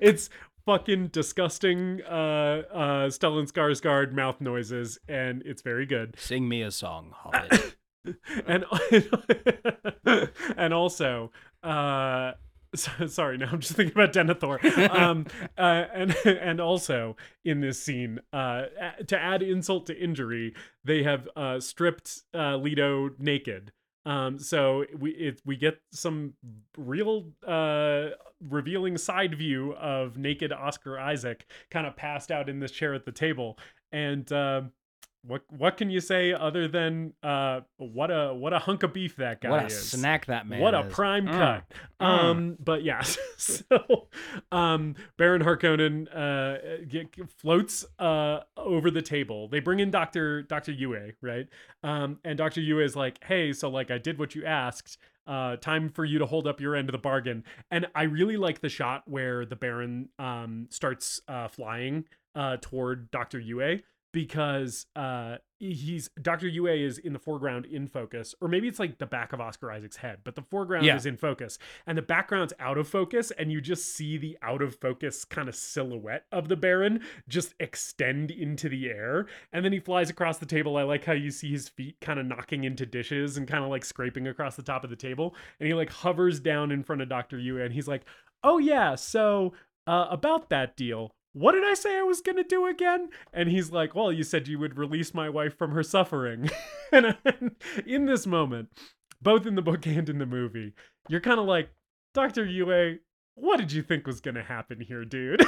it's 0.00 0.30
fucking 0.66 1.08
disgusting. 1.08 2.02
Uh, 2.04 2.62
uh, 2.72 3.08
Stellan 3.08 3.50
Skarsgård 3.50 4.12
mouth 4.12 4.40
noises, 4.40 4.98
and 5.08 5.42
it's 5.44 5.62
very 5.62 5.86
good. 5.86 6.14
Sing 6.18 6.48
me 6.48 6.62
a 6.62 6.70
song, 6.70 7.12
Hobbit. 7.16 7.74
and 8.46 8.64
and 10.56 10.72
also 10.72 11.30
uh 11.62 12.32
so- 12.74 13.06
sorry 13.06 13.38
now 13.38 13.48
i'm 13.50 13.60
just 13.60 13.72
thinking 13.74 13.94
about 13.98 14.12
denethor. 14.12 14.62
Um 14.90 15.26
uh, 15.58 15.84
and 15.92 16.14
and 16.26 16.60
also 16.60 17.16
in 17.44 17.60
this 17.60 17.82
scene 17.82 18.20
uh 18.32 18.64
to 19.06 19.18
add 19.18 19.42
insult 19.42 19.86
to 19.86 19.98
injury 19.98 20.54
they 20.84 21.02
have 21.02 21.28
uh 21.36 21.60
stripped 21.60 22.22
uh 22.34 22.56
leto 22.56 23.10
naked. 23.18 23.72
Um 24.06 24.38
so 24.38 24.84
we 24.98 25.10
it 25.12 25.40
we 25.44 25.56
get 25.56 25.80
some 25.92 26.34
real 26.76 27.26
uh 27.46 28.10
revealing 28.48 28.96
side 28.98 29.34
view 29.36 29.74
of 29.74 30.16
naked 30.16 30.52
oscar 30.52 30.98
isaac 30.98 31.46
kind 31.70 31.86
of 31.86 31.96
passed 31.96 32.30
out 32.30 32.48
in 32.48 32.60
this 32.60 32.70
chair 32.70 32.94
at 32.94 33.04
the 33.04 33.12
table. 33.12 33.58
And 33.92 34.30
um 34.32 34.72
what 35.22 35.42
what 35.48 35.76
can 35.76 35.90
you 35.90 36.00
say 36.00 36.32
other 36.32 36.68
than 36.68 37.12
uh 37.22 37.60
what 37.76 38.10
a 38.10 38.32
what 38.32 38.52
a 38.52 38.58
hunk 38.60 38.82
of 38.84 38.92
beef 38.92 39.16
that 39.16 39.40
guy 39.40 39.50
what 39.50 39.62
a 39.64 39.66
is. 39.66 39.90
snack 39.90 40.26
that 40.26 40.46
man 40.46 40.60
what 40.60 40.74
a 40.74 40.84
prime 40.84 41.26
Mm. 41.26 41.32
cut. 41.32 41.64
Mm. 42.00 42.06
um 42.06 42.56
but 42.60 42.82
yeah 42.84 43.00
so 43.36 44.08
um 44.52 44.94
baron 45.16 45.42
harkonnen 45.42 46.06
uh 46.14 46.84
get, 46.88 47.08
floats 47.38 47.84
uh 47.98 48.40
over 48.56 48.90
the 48.90 49.02
table. 49.02 49.48
They 49.48 49.60
bring 49.60 49.80
in 49.80 49.90
dr 49.90 50.42
dr 50.42 50.70
yue 50.72 51.12
right? 51.20 51.48
Um 51.82 52.18
and 52.24 52.38
dr 52.38 52.60
yue 52.60 52.80
is 52.80 52.94
like 52.96 53.22
hey 53.24 53.52
so 53.52 53.68
like 53.68 53.90
i 53.90 53.98
did 53.98 54.18
what 54.18 54.34
you 54.34 54.44
asked. 54.44 54.98
Uh 55.26 55.56
time 55.56 55.90
for 55.90 56.04
you 56.06 56.18
to 56.20 56.26
hold 56.26 56.46
up 56.46 56.60
your 56.60 56.74
end 56.74 56.88
of 56.88 56.92
the 56.92 56.98
bargain. 56.98 57.44
And 57.70 57.86
i 57.94 58.04
really 58.04 58.36
like 58.36 58.60
the 58.60 58.68
shot 58.68 59.02
where 59.06 59.44
the 59.44 59.56
baron 59.56 60.08
um 60.18 60.68
starts 60.70 61.20
uh 61.28 61.48
flying 61.48 62.04
uh 62.34 62.56
toward 62.60 63.10
dr 63.10 63.38
yue 63.38 63.80
because 64.12 64.86
uh 64.96 65.36
he's 65.60 66.08
Dr. 66.22 66.46
Yue 66.46 66.66
is 66.68 66.98
in 66.98 67.12
the 67.12 67.18
foreground 67.18 67.66
in 67.66 67.88
focus 67.88 68.34
or 68.40 68.46
maybe 68.48 68.68
it's 68.68 68.78
like 68.78 68.98
the 68.98 69.06
back 69.06 69.32
of 69.32 69.40
Oscar 69.40 69.70
Isaac's 69.72 69.96
head 69.96 70.18
but 70.22 70.34
the 70.36 70.42
foreground 70.42 70.86
Yeah. 70.86 70.96
is 70.96 71.04
in 71.04 71.16
focus 71.16 71.58
and 71.86 71.98
the 71.98 72.02
background's 72.02 72.52
out 72.60 72.78
of 72.78 72.86
focus 72.88 73.32
and 73.32 73.50
you 73.50 73.60
just 73.60 73.94
see 73.94 74.16
the 74.16 74.38
out 74.40 74.62
of 74.62 74.76
focus 74.76 75.24
kind 75.24 75.48
of 75.48 75.54
silhouette 75.56 76.24
of 76.30 76.48
the 76.48 76.56
Baron 76.56 77.00
just 77.28 77.54
extend 77.60 78.30
into 78.30 78.68
the 78.68 78.88
air 78.88 79.26
and 79.52 79.64
then 79.64 79.72
he 79.72 79.80
flies 79.80 80.10
across 80.10 80.38
the 80.38 80.46
table 80.46 80.76
I 80.76 80.84
like 80.84 81.04
how 81.04 81.12
you 81.12 81.30
see 81.32 81.50
his 81.50 81.68
feet 81.68 81.96
kind 82.00 82.20
of 82.20 82.26
knocking 82.26 82.64
into 82.64 82.86
dishes 82.86 83.36
and 83.36 83.48
kind 83.48 83.64
of 83.64 83.70
like 83.70 83.84
scraping 83.84 84.28
across 84.28 84.54
the 84.56 84.62
top 84.62 84.84
of 84.84 84.90
the 84.90 84.96
table 84.96 85.34
and 85.58 85.66
he 85.66 85.74
like 85.74 85.90
hovers 85.90 86.38
down 86.40 86.70
in 86.70 86.82
front 86.84 87.02
of 87.02 87.08
Dr. 87.08 87.38
Yue 87.38 87.60
and 87.60 87.74
he's 87.74 87.88
like 87.88 88.04
oh 88.44 88.58
yeah 88.58 88.94
so 88.94 89.52
uh, 89.88 90.06
about 90.10 90.50
that 90.50 90.76
deal 90.76 91.10
what 91.32 91.52
did 91.52 91.64
I 91.64 91.74
say 91.74 91.98
I 91.98 92.02
was 92.02 92.20
gonna 92.20 92.44
do 92.44 92.66
again? 92.66 93.10
And 93.32 93.48
he's 93.48 93.70
like, 93.70 93.94
Well, 93.94 94.12
you 94.12 94.22
said 94.22 94.48
you 94.48 94.58
would 94.58 94.78
release 94.78 95.14
my 95.14 95.28
wife 95.28 95.56
from 95.56 95.72
her 95.72 95.82
suffering. 95.82 96.50
and, 96.92 97.16
in 97.86 98.06
this 98.06 98.26
moment, 98.26 98.68
both 99.20 99.46
in 99.46 99.54
the 99.54 99.62
book 99.62 99.86
and 99.86 100.08
in 100.08 100.18
the 100.18 100.26
movie, 100.26 100.74
you're 101.08 101.20
kind 101.20 101.40
of 101.40 101.46
like, 101.46 101.70
Dr. 102.14 102.44
Yue, 102.44 102.98
what 103.34 103.58
did 103.58 103.72
you 103.72 103.82
think 103.82 104.06
was 104.06 104.20
gonna 104.20 104.42
happen 104.42 104.80
here, 104.80 105.04
dude? 105.04 105.44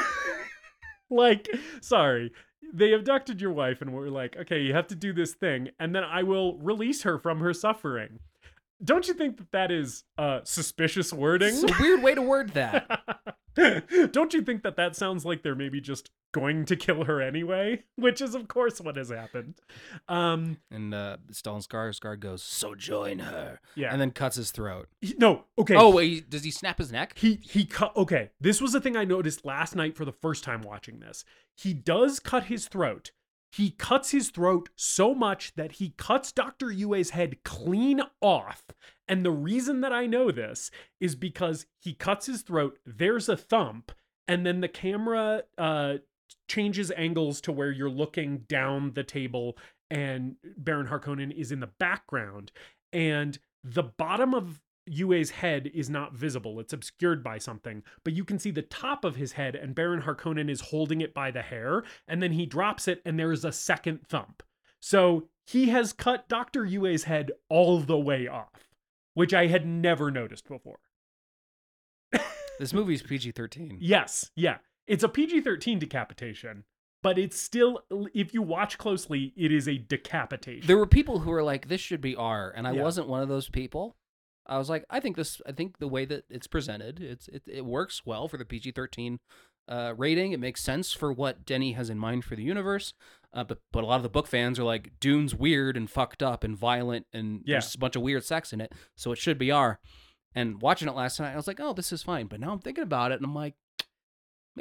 like, 1.10 1.48
sorry. 1.80 2.32
They 2.72 2.92
abducted 2.92 3.40
your 3.40 3.52
wife 3.52 3.80
and 3.80 3.92
were 3.92 4.10
like, 4.10 4.36
okay, 4.36 4.60
you 4.60 4.74
have 4.74 4.86
to 4.88 4.94
do 4.94 5.12
this 5.12 5.34
thing, 5.34 5.70
and 5.80 5.94
then 5.94 6.04
I 6.04 6.22
will 6.22 6.58
release 6.58 7.02
her 7.02 7.18
from 7.18 7.40
her 7.40 7.52
suffering. 7.52 8.20
Don't 8.84 9.08
you 9.08 9.14
think 9.14 9.38
that 9.38 9.50
that 9.52 9.70
is 9.70 10.04
uh, 10.18 10.40
suspicious 10.44 11.12
wording? 11.12 11.54
It's 11.54 11.64
a 11.64 11.82
weird 11.82 12.02
way 12.02 12.14
to 12.14 12.22
word 12.22 12.50
that. 12.50 13.36
Don't 14.12 14.32
you 14.34 14.42
think 14.42 14.62
that 14.62 14.76
that 14.76 14.96
sounds 14.96 15.24
like 15.24 15.42
they're 15.42 15.54
maybe 15.54 15.80
just 15.80 16.10
going 16.32 16.64
to 16.66 16.76
kill 16.76 17.04
her 17.04 17.20
anyway? 17.20 17.82
Which 17.96 18.20
is, 18.20 18.34
of 18.34 18.48
course, 18.48 18.80
what 18.80 18.96
has 18.96 19.10
happened. 19.10 19.54
Um, 20.08 20.58
And 20.70 20.94
uh, 20.94 21.16
Stellan 21.32 21.66
Skarsgård 21.66 22.20
goes, 22.20 22.42
"So 22.42 22.74
join 22.74 23.18
her," 23.20 23.60
yeah. 23.74 23.92
and 23.92 24.00
then 24.00 24.10
cuts 24.12 24.36
his 24.36 24.50
throat. 24.50 24.88
He- 25.00 25.14
no, 25.18 25.44
okay. 25.58 25.74
Oh, 25.76 25.90
wait, 25.90 26.30
does 26.30 26.44
he 26.44 26.50
snap 26.50 26.78
his 26.78 26.92
neck? 26.92 27.12
He 27.18 27.40
he 27.42 27.64
cut. 27.64 27.96
Okay, 27.96 28.30
this 28.40 28.60
was 28.60 28.72
the 28.72 28.80
thing 28.80 28.96
I 28.96 29.04
noticed 29.04 29.44
last 29.44 29.74
night 29.74 29.96
for 29.96 30.04
the 30.04 30.12
first 30.12 30.44
time 30.44 30.62
watching 30.62 31.00
this. 31.00 31.24
He 31.56 31.74
does 31.74 32.20
cut 32.20 32.44
his 32.44 32.68
throat. 32.68 33.10
He 33.52 33.70
cuts 33.70 34.10
his 34.10 34.30
throat 34.30 34.68
so 34.76 35.14
much 35.14 35.54
that 35.54 35.72
he 35.72 35.94
cuts 35.96 36.32
Dr. 36.32 36.70
Yue's 36.70 37.10
head 37.10 37.42
clean 37.44 38.00
off. 38.20 38.64
And 39.08 39.24
the 39.24 39.32
reason 39.32 39.80
that 39.80 39.92
I 39.92 40.06
know 40.06 40.30
this 40.30 40.70
is 41.00 41.16
because 41.16 41.66
he 41.80 41.94
cuts 41.94 42.26
his 42.26 42.42
throat, 42.42 42.78
there's 42.86 43.28
a 43.28 43.36
thump, 43.36 43.92
and 44.28 44.46
then 44.46 44.60
the 44.60 44.68
camera 44.68 45.42
uh 45.58 45.94
changes 46.48 46.92
angles 46.96 47.40
to 47.40 47.52
where 47.52 47.70
you're 47.70 47.90
looking 47.90 48.38
down 48.48 48.92
the 48.94 49.04
table 49.04 49.56
and 49.90 50.36
Baron 50.56 50.86
Harkonnen 50.86 51.32
is 51.32 51.52
in 51.52 51.60
the 51.60 51.70
background 51.78 52.52
and 52.92 53.38
the 53.62 53.82
bottom 53.82 54.34
of 54.34 54.60
Yue's 54.90 55.30
head 55.30 55.70
is 55.72 55.88
not 55.88 56.12
visible. 56.14 56.58
It's 56.60 56.72
obscured 56.72 57.22
by 57.22 57.38
something, 57.38 57.82
but 58.04 58.12
you 58.12 58.24
can 58.24 58.38
see 58.38 58.50
the 58.50 58.62
top 58.62 59.04
of 59.04 59.16
his 59.16 59.32
head, 59.32 59.54
and 59.54 59.74
Baron 59.74 60.02
Harkonnen 60.02 60.50
is 60.50 60.60
holding 60.60 61.00
it 61.00 61.14
by 61.14 61.30
the 61.30 61.42
hair, 61.42 61.82
and 62.08 62.22
then 62.22 62.32
he 62.32 62.44
drops 62.46 62.88
it, 62.88 63.00
and 63.04 63.18
there 63.18 63.32
is 63.32 63.44
a 63.44 63.52
second 63.52 64.06
thump. 64.08 64.42
So 64.80 65.28
he 65.46 65.68
has 65.68 65.92
cut 65.92 66.28
Dr. 66.28 66.64
Yue's 66.64 67.04
head 67.04 67.30
all 67.48 67.80
the 67.80 67.98
way 67.98 68.26
off, 68.26 68.68
which 69.14 69.32
I 69.34 69.46
had 69.46 69.66
never 69.66 70.10
noticed 70.10 70.48
before. 70.48 70.78
This 72.58 72.74
movie's 72.74 73.02
PG 73.02 73.32
thirteen. 73.32 73.78
Yes, 73.80 74.30
yeah. 74.36 74.58
It's 74.86 75.02
a 75.04 75.08
PG 75.08 75.40
13 75.42 75.78
decapitation, 75.78 76.64
but 77.02 77.16
it's 77.16 77.40
still, 77.40 77.80
if 78.12 78.34
you 78.34 78.42
watch 78.42 78.76
closely, 78.76 79.32
it 79.36 79.50
is 79.52 79.66
a 79.66 79.78
decapitation. 79.78 80.66
There 80.66 80.76
were 80.76 80.86
people 80.86 81.20
who 81.20 81.30
were 81.30 81.42
like, 81.42 81.68
"This 81.68 81.80
should 81.80 82.00
be 82.02 82.14
R," 82.16 82.52
and 82.54 82.66
I 82.68 82.72
Yeah. 82.72 82.82
wasn't 82.82 83.08
one 83.08 83.22
of 83.22 83.28
those 83.28 83.48
people. 83.48 83.96
I 84.50 84.58
was 84.58 84.68
like, 84.68 84.84
I 84.90 85.00
think 85.00 85.16
this. 85.16 85.40
I 85.46 85.52
think 85.52 85.78
the 85.78 85.88
way 85.88 86.04
that 86.04 86.24
it's 86.28 86.46
presented, 86.46 87.00
it's 87.00 87.28
it, 87.28 87.42
it 87.46 87.64
works 87.64 88.02
well 88.04 88.28
for 88.28 88.36
the 88.36 88.44
PG 88.44 88.72
thirteen 88.72 89.20
uh, 89.68 89.94
rating. 89.96 90.32
It 90.32 90.40
makes 90.40 90.60
sense 90.62 90.92
for 90.92 91.12
what 91.12 91.46
Denny 91.46 91.72
has 91.72 91.88
in 91.88 91.98
mind 91.98 92.24
for 92.24 92.36
the 92.36 92.42
universe. 92.42 92.92
Uh, 93.32 93.44
but 93.44 93.58
but 93.72 93.84
a 93.84 93.86
lot 93.86 93.96
of 93.96 94.02
the 94.02 94.08
book 94.08 94.26
fans 94.26 94.58
are 94.58 94.64
like, 94.64 94.90
Dune's 95.00 95.34
weird 95.34 95.76
and 95.76 95.88
fucked 95.88 96.22
up 96.22 96.42
and 96.42 96.56
violent, 96.56 97.06
and 97.12 97.42
Yeah. 97.46 97.54
there's 97.60 97.74
a 97.76 97.78
bunch 97.78 97.94
of 97.96 98.02
weird 98.02 98.24
sex 98.24 98.52
in 98.52 98.60
it, 98.60 98.72
so 98.96 99.12
it 99.12 99.18
should 99.18 99.38
be 99.38 99.50
R. 99.52 99.78
And 100.34 100.60
watching 100.60 100.88
it 100.88 100.94
last 100.94 101.18
night, 101.20 101.32
I 101.32 101.36
was 101.36 101.46
like, 101.46 101.60
oh, 101.60 101.72
this 101.72 101.92
is 101.92 102.02
fine. 102.02 102.26
But 102.26 102.40
now 102.40 102.50
I'm 102.52 102.58
thinking 102.60 102.82
about 102.84 103.12
it, 103.12 103.16
and 103.16 103.24
I'm 103.24 103.34
like, 103.34 103.54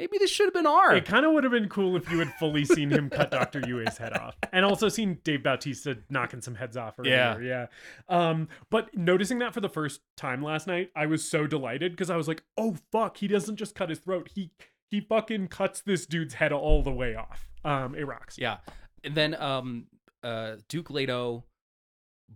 maybe 0.00 0.16
this 0.18 0.30
should 0.30 0.46
have 0.46 0.54
been 0.54 0.66
R. 0.66 0.94
It 0.96 1.04
kind 1.04 1.26
of 1.26 1.32
would 1.32 1.44
have 1.44 1.52
been 1.52 1.68
cool 1.68 1.94
if 1.94 2.10
you 2.10 2.18
had 2.20 2.32
fully 2.38 2.64
seen 2.64 2.90
him 2.90 3.10
cut 3.10 3.30
Dr. 3.38 3.60
Yueh's 3.60 3.98
head 3.98 4.14
off, 4.14 4.34
and 4.50 4.64
also 4.64 4.88
seen 4.88 5.18
Dave 5.24 5.42
Bautista 5.42 5.98
knocking 6.08 6.40
some 6.40 6.54
heads 6.54 6.76
off. 6.76 6.94
Yeah. 7.04 7.38
Yeah. 7.38 7.66
Um, 8.08 8.48
but 8.70 8.96
noticing 8.96 9.40
that 9.40 9.52
for 9.52 9.60
the 9.60 9.68
first 9.68 10.00
time 10.16 10.42
last 10.42 10.66
night, 10.66 10.90
I 10.96 11.04
was 11.04 11.28
so 11.28 11.46
delighted 11.46 11.92
because 11.92 12.08
I 12.08 12.16
was 12.16 12.28
like, 12.28 12.42
"Oh 12.56 12.76
fuck, 12.90 13.18
he 13.18 13.28
doesn't 13.28 13.56
just 13.56 13.74
cut 13.74 13.90
his 13.90 13.98
throat; 13.98 14.30
he 14.34 14.50
he 14.90 15.00
fucking 15.02 15.48
cuts 15.48 15.82
this 15.82 16.06
dude's 16.06 16.34
head 16.34 16.50
all 16.52 16.82
the 16.82 16.90
way 16.92 17.14
off." 17.14 17.46
Um, 17.62 17.94
it 17.94 18.06
rocks. 18.06 18.38
Yeah. 18.38 18.58
And 19.04 19.14
then 19.14 19.34
um 19.34 19.86
uh 20.22 20.56
Duke 20.68 20.88
Leto 20.88 21.44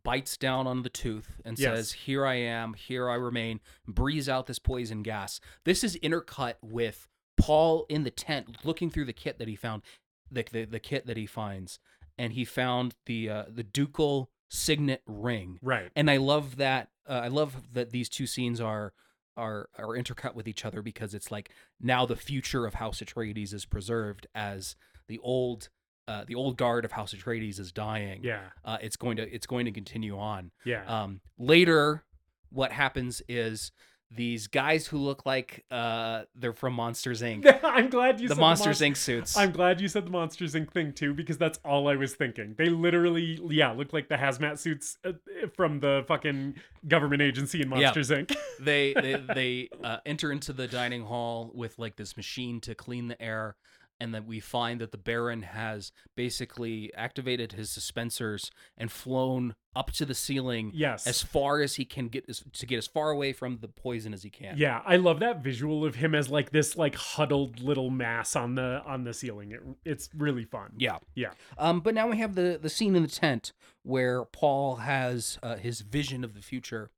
bites 0.02 0.36
down 0.36 0.66
on 0.66 0.82
the 0.82 0.88
tooth 0.90 1.40
and 1.44 1.58
Yes. 1.58 1.76
says, 1.76 1.92
Here 1.92 2.26
I 2.26 2.34
am, 2.34 2.74
here 2.74 3.08
I 3.08 3.14
remain, 3.14 3.60
breathes 3.86 4.28
out 4.28 4.46
this 4.46 4.58
poison 4.58 5.02
gas. 5.02 5.38
This 5.64 5.84
is 5.84 5.96
intercut 6.02 6.54
with 6.62 7.08
Paul 7.36 7.86
in 7.88 8.04
the 8.04 8.10
tent 8.10 8.58
looking 8.64 8.90
through 8.90 9.06
the 9.06 9.12
kit 9.12 9.38
that 9.38 9.48
he 9.48 9.56
found, 9.56 9.82
the 10.30 10.44
the, 10.50 10.64
the 10.64 10.80
kit 10.80 11.06
that 11.06 11.16
he 11.16 11.26
finds. 11.26 11.78
And 12.16 12.32
he 12.32 12.44
found 12.44 12.94
the 13.06 13.28
uh, 13.28 13.44
the 13.48 13.64
ducal 13.64 14.30
signet 14.48 15.02
ring. 15.06 15.58
Right. 15.62 15.90
And 15.96 16.08
I 16.10 16.18
love 16.18 16.56
that 16.56 16.90
uh, 17.08 17.20
I 17.24 17.28
love 17.28 17.56
that 17.72 17.90
these 17.90 18.08
two 18.08 18.26
scenes 18.26 18.60
are 18.60 18.92
are 19.36 19.68
are 19.76 19.88
intercut 19.88 20.34
with 20.34 20.46
each 20.46 20.64
other 20.64 20.80
because 20.80 21.14
it's 21.14 21.30
like 21.30 21.50
now 21.80 22.06
the 22.06 22.16
future 22.16 22.66
of 22.66 22.74
House 22.74 23.00
Atreides 23.00 23.52
is 23.52 23.64
preserved 23.64 24.26
as 24.34 24.76
the 25.08 25.18
old 25.18 25.68
uh, 26.06 26.24
the 26.26 26.34
old 26.34 26.56
guard 26.56 26.84
of 26.84 26.92
House 26.92 27.14
Atreides 27.14 27.58
is 27.58 27.72
dying. 27.72 28.22
Yeah. 28.22 28.42
Uh, 28.64 28.78
it's 28.80 28.96
going 28.96 29.16
to 29.16 29.34
it's 29.34 29.46
going 29.46 29.64
to 29.64 29.72
continue 29.72 30.18
on. 30.18 30.50
Yeah. 30.64 30.84
Um, 30.86 31.20
later, 31.38 32.04
what 32.50 32.72
happens 32.72 33.22
is 33.28 33.72
these 34.14 34.46
guys 34.46 34.86
who 34.86 34.98
look 34.98 35.26
like 35.26 35.64
uh, 35.70 36.22
they're 36.34 36.52
from 36.52 36.74
Monsters 36.74 37.20
Inc. 37.22 37.58
I'm 37.64 37.88
glad 37.90 38.20
you 38.20 38.28
the 38.28 38.34
said 38.34 38.40
Monsters 38.40 38.78
the 38.78 38.84
Mon- 38.86 38.92
Inc. 38.92 38.96
suits. 38.96 39.36
I'm 39.36 39.50
glad 39.50 39.80
you 39.80 39.88
said 39.88 40.06
the 40.06 40.10
Monsters 40.10 40.54
Inc. 40.54 40.70
thing 40.72 40.92
too, 40.92 41.14
because 41.14 41.36
that's 41.38 41.58
all 41.64 41.88
I 41.88 41.96
was 41.96 42.14
thinking. 42.14 42.54
They 42.56 42.68
literally, 42.68 43.40
yeah, 43.50 43.72
look 43.72 43.92
like 43.92 44.08
the 44.08 44.16
hazmat 44.16 44.58
suits 44.58 44.98
uh, 45.04 45.12
from 45.56 45.80
the 45.80 46.04
fucking 46.06 46.54
government 46.86 47.22
agency 47.22 47.60
in 47.62 47.70
Yeah. 47.70 47.76
Monsters 47.92 48.10
Inc. 48.10 48.36
they 48.60 48.94
they, 48.94 49.14
they 49.34 49.68
uh, 49.82 49.98
enter 50.06 50.30
into 50.32 50.52
the 50.52 50.68
dining 50.68 51.04
hall 51.04 51.50
with 51.54 51.78
like 51.78 51.96
this 51.96 52.16
machine 52.16 52.60
to 52.62 52.74
clean 52.74 53.08
the 53.08 53.20
air 53.20 53.56
and 54.00 54.12
that 54.14 54.26
we 54.26 54.40
find 54.40 54.80
that 54.80 54.90
the 54.90 54.98
baron 54.98 55.42
has 55.42 55.92
basically 56.16 56.92
activated 56.94 57.52
his 57.52 57.70
suspensors 57.70 58.50
and 58.76 58.90
flown 58.90 59.54
up 59.76 59.90
to 59.92 60.04
the 60.04 60.14
ceiling 60.14 60.70
Yes. 60.74 61.06
as 61.06 61.22
far 61.22 61.60
as 61.60 61.76
he 61.76 61.84
can 61.84 62.08
get 62.08 62.24
as, 62.28 62.42
to 62.54 62.66
get 62.66 62.78
as 62.78 62.86
far 62.86 63.10
away 63.10 63.32
from 63.32 63.58
the 63.58 63.68
poison 63.68 64.12
as 64.12 64.22
he 64.22 64.30
can 64.30 64.56
Yeah, 64.58 64.82
I 64.84 64.96
love 64.96 65.20
that 65.20 65.42
visual 65.42 65.84
of 65.84 65.94
him 65.96 66.14
as 66.14 66.28
like 66.28 66.50
this 66.50 66.76
like 66.76 66.94
huddled 66.94 67.60
little 67.60 67.90
mass 67.90 68.36
on 68.36 68.54
the 68.56 68.82
on 68.86 69.04
the 69.04 69.14
ceiling. 69.14 69.52
It, 69.52 69.60
it's 69.84 70.08
really 70.16 70.44
fun. 70.44 70.72
yeah 70.78 70.98
Yeah. 71.14 71.30
um 71.58 71.80
but 71.80 71.94
now 71.94 72.08
we 72.08 72.18
have 72.18 72.34
the 72.34 72.58
the 72.60 72.68
scene 72.70 72.96
in 72.96 73.02
the 73.02 73.08
tent 73.08 73.52
where 73.82 74.24
paul 74.24 74.76
has 74.76 75.38
uh, 75.42 75.56
his 75.56 75.80
vision 75.82 76.24
of 76.24 76.34
the 76.34 76.40
future 76.42 76.90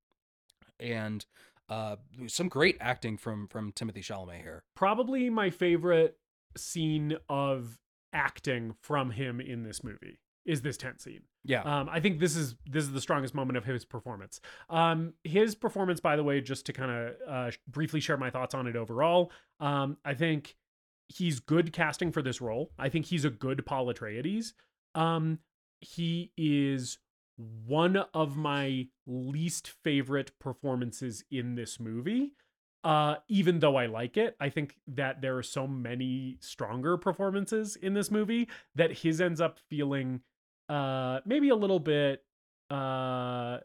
and 0.78 1.27
uh 1.68 1.97
some 2.27 2.48
great 2.48 2.77
acting 2.81 3.16
from 3.16 3.48
from 3.48 3.73
timothée 3.73 3.98
chalamet 3.98 4.43
here 4.43 4.62
Probably 4.74 5.28
my 5.31 5.51
favorite 5.51 6.16
scene 6.58 7.16
of 7.28 7.78
acting 8.12 8.74
from 8.80 9.10
him 9.10 9.40
in 9.40 9.62
this 9.62 9.84
movie 9.84 10.18
is 10.44 10.62
this 10.62 10.76
tent 10.76 11.00
scene. 11.00 11.22
yeah 11.44 11.62
Um, 11.62 11.88
I 11.90 12.00
think 12.00 12.20
this 12.20 12.36
is 12.36 12.54
this 12.66 12.84
is 12.84 12.92
the 12.92 13.00
strongest 13.00 13.34
moment 13.34 13.56
of 13.56 13.64
his 13.64 13.84
performance. 13.84 14.40
Um, 14.70 15.14
his 15.24 15.54
performance, 15.54 16.00
by 16.00 16.16
the 16.16 16.22
way, 16.22 16.40
just 16.40 16.66
to 16.66 16.72
kind 16.72 16.90
of 16.90 17.14
uh, 17.28 17.50
briefly 17.68 18.00
share 18.00 18.16
my 18.16 18.30
thoughts 18.30 18.54
on 18.54 18.66
it 18.66 18.76
overall. 18.76 19.32
Um, 19.60 19.96
I 20.04 20.14
think 20.14 20.56
he's 21.08 21.40
good 21.40 21.72
casting 21.72 22.12
for 22.12 22.22
this 22.22 22.40
role. 22.40 22.70
I 22.78 22.88
think 22.88 23.06
he's 23.06 23.24
a 23.24 23.30
good 23.30 23.66
Paul 23.66 23.86
Atreides. 23.92 24.52
Um, 24.94 25.40
he 25.80 26.32
is 26.36 26.98
one 27.66 27.96
of 28.14 28.36
my 28.36 28.86
least 29.06 29.68
favorite 29.84 30.32
performances 30.38 31.24
in 31.30 31.54
this 31.54 31.78
movie. 31.78 32.32
Uh, 32.84 33.16
even 33.28 33.58
though 33.58 33.74
I 33.76 33.86
like 33.86 34.16
it, 34.16 34.36
I 34.38 34.48
think 34.48 34.76
that 34.86 35.20
there 35.20 35.36
are 35.36 35.42
so 35.42 35.66
many 35.66 36.36
stronger 36.40 36.96
performances 36.96 37.74
in 37.74 37.94
this 37.94 38.10
movie 38.12 38.48
that 38.76 38.98
his 38.98 39.20
ends 39.20 39.40
up 39.40 39.58
feeling 39.68 40.20
uh 40.68 41.20
maybe 41.24 41.48
a 41.48 41.54
little 41.54 41.78
bit 41.78 42.24
uh 42.70 43.58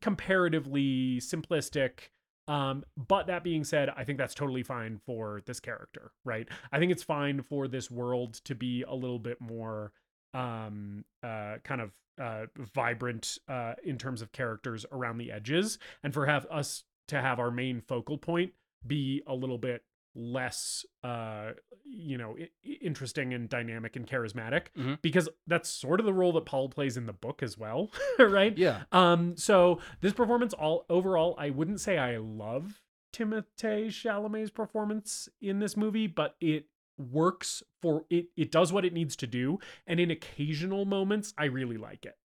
comparatively 0.00 1.18
simplistic. 1.20 2.10
Um 2.48 2.84
but 2.96 3.28
that 3.28 3.44
being 3.44 3.62
said 3.64 3.88
i 3.96 4.02
think 4.04 4.18
that's 4.18 4.34
totally 4.34 4.62
fine 4.64 5.00
for 5.06 5.42
this 5.46 5.60
character 5.60 6.10
right? 6.24 6.48
I 6.72 6.78
think 6.78 6.90
it's 6.90 7.02
fine 7.04 7.42
for 7.42 7.68
this 7.68 7.90
world 7.90 8.34
to 8.44 8.54
be 8.54 8.82
a 8.82 8.94
little 8.94 9.18
bit 9.20 9.40
more 9.40 9.92
um 10.34 11.04
uh 11.22 11.56
kind 11.62 11.80
of 11.80 11.92
uh 12.20 12.46
vibrant 12.74 13.38
uh 13.48 13.74
in 13.84 13.98
terms 13.98 14.22
of 14.22 14.32
characters 14.32 14.84
around 14.92 15.18
the 15.18 15.30
edges 15.30 15.78
and 16.02 16.12
for 16.12 16.26
have 16.26 16.46
us 16.50 16.82
to 17.08 17.20
have 17.20 17.38
our 17.38 17.50
main 17.50 17.80
focal 17.80 18.18
point 18.18 18.52
be 18.86 19.22
a 19.26 19.34
little 19.34 19.58
bit 19.58 19.82
less 20.14 20.84
uh 21.04 21.52
you 21.84 22.18
know 22.18 22.36
interesting 22.82 23.32
and 23.32 23.48
dynamic 23.48 23.96
and 23.96 24.06
charismatic 24.06 24.66
Mhm. 24.76 25.00
because 25.00 25.26
that's 25.46 25.70
sort 25.70 26.00
of 26.00 26.06
the 26.06 26.12
role 26.12 26.32
that 26.34 26.44
Paul 26.44 26.68
plays 26.68 26.98
in 26.98 27.06
the 27.06 27.14
book 27.14 27.42
as 27.42 27.56
well 27.56 27.90
right 28.18 28.56
yeah 28.58 28.82
um 28.92 29.36
so 29.38 29.80
this 30.02 30.12
performance 30.12 30.52
all 30.52 30.84
overall 30.90 31.34
I 31.38 31.48
wouldn't 31.48 31.80
say 31.80 31.96
I 31.96 32.18
love 32.18 32.82
Timothée 33.14 33.86
Chalamet's 33.88 34.50
performance 34.50 35.28
in 35.40 35.60
this 35.60 35.76
movie 35.78 36.06
but 36.06 36.36
it 36.40 36.66
works 36.98 37.62
for 37.80 38.04
it 38.10 38.26
it 38.36 38.52
does 38.52 38.70
what 38.72 38.84
it 38.84 38.92
needs 38.92 39.16
to 39.16 39.26
do 39.26 39.58
and 39.86 39.98
in 39.98 40.10
occasional 40.10 40.84
moments 40.84 41.32
I 41.38 41.44
really 41.46 41.78
like 41.78 42.04
it 42.04 42.16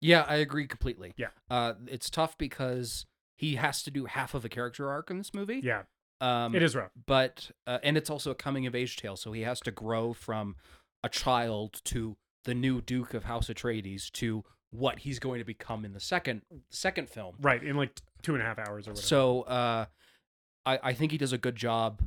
Yeah, 0.00 0.24
I 0.28 0.36
agree 0.36 0.66
completely. 0.66 1.12
Yeah. 1.16 1.28
Uh, 1.50 1.74
it's 1.86 2.10
tough 2.10 2.36
because 2.36 3.06
he 3.36 3.56
has 3.56 3.82
to 3.84 3.90
do 3.90 4.06
half 4.06 4.34
of 4.34 4.44
a 4.44 4.48
character 4.48 4.88
arc 4.90 5.10
in 5.10 5.18
this 5.18 5.32
movie. 5.34 5.60
yeah 5.62 5.82
Um, 6.20 6.54
it 6.54 6.62
is 6.62 6.74
rough. 6.74 6.90
but 7.06 7.50
uh, 7.66 7.78
and 7.82 7.96
it's 7.96 8.10
also 8.10 8.30
a 8.30 8.34
coming 8.34 8.66
of 8.66 8.74
age 8.74 8.96
tale, 8.96 9.16
so 9.16 9.32
he 9.32 9.42
has 9.42 9.60
to 9.60 9.70
grow 9.70 10.12
from 10.12 10.56
a 11.04 11.08
child 11.08 11.80
to 11.84 12.16
the 12.44 12.54
new 12.54 12.80
Duke 12.80 13.12
of 13.14 13.24
House 13.24 13.48
Atreides 13.48 14.10
to 14.12 14.44
what 14.70 15.00
he's 15.00 15.18
going 15.18 15.38
to 15.38 15.44
become 15.44 15.84
in 15.84 15.92
the 15.92 16.00
second 16.00 16.42
second 16.70 17.08
film. 17.10 17.36
Right, 17.40 17.62
in 17.62 17.76
like 17.76 18.00
two 18.22 18.34
and 18.34 18.42
a 18.42 18.46
half 18.46 18.58
hours 18.58 18.86
or 18.88 18.92
whatever. 18.92 19.06
So 19.06 19.42
uh, 19.42 19.84
I 20.64 20.78
I 20.82 20.92
think 20.94 21.12
he 21.12 21.18
does 21.18 21.32
a 21.32 21.38
good 21.38 21.56
job 21.56 22.00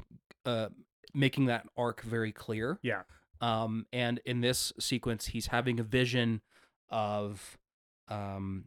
uh, 0.46 0.70
making 1.14 1.46
that 1.46 1.68
arc 1.78 2.02
very 2.02 2.32
clear. 2.32 2.80
yeah. 2.82 3.04
Um, 3.42 3.86
and 3.94 4.20
in 4.26 4.42
this 4.42 4.74
sequence, 4.80 5.28
he's 5.28 5.48
having 5.48 5.80
a 5.80 5.84
vision 5.84 6.42
of 6.90 7.58
um, 8.10 8.66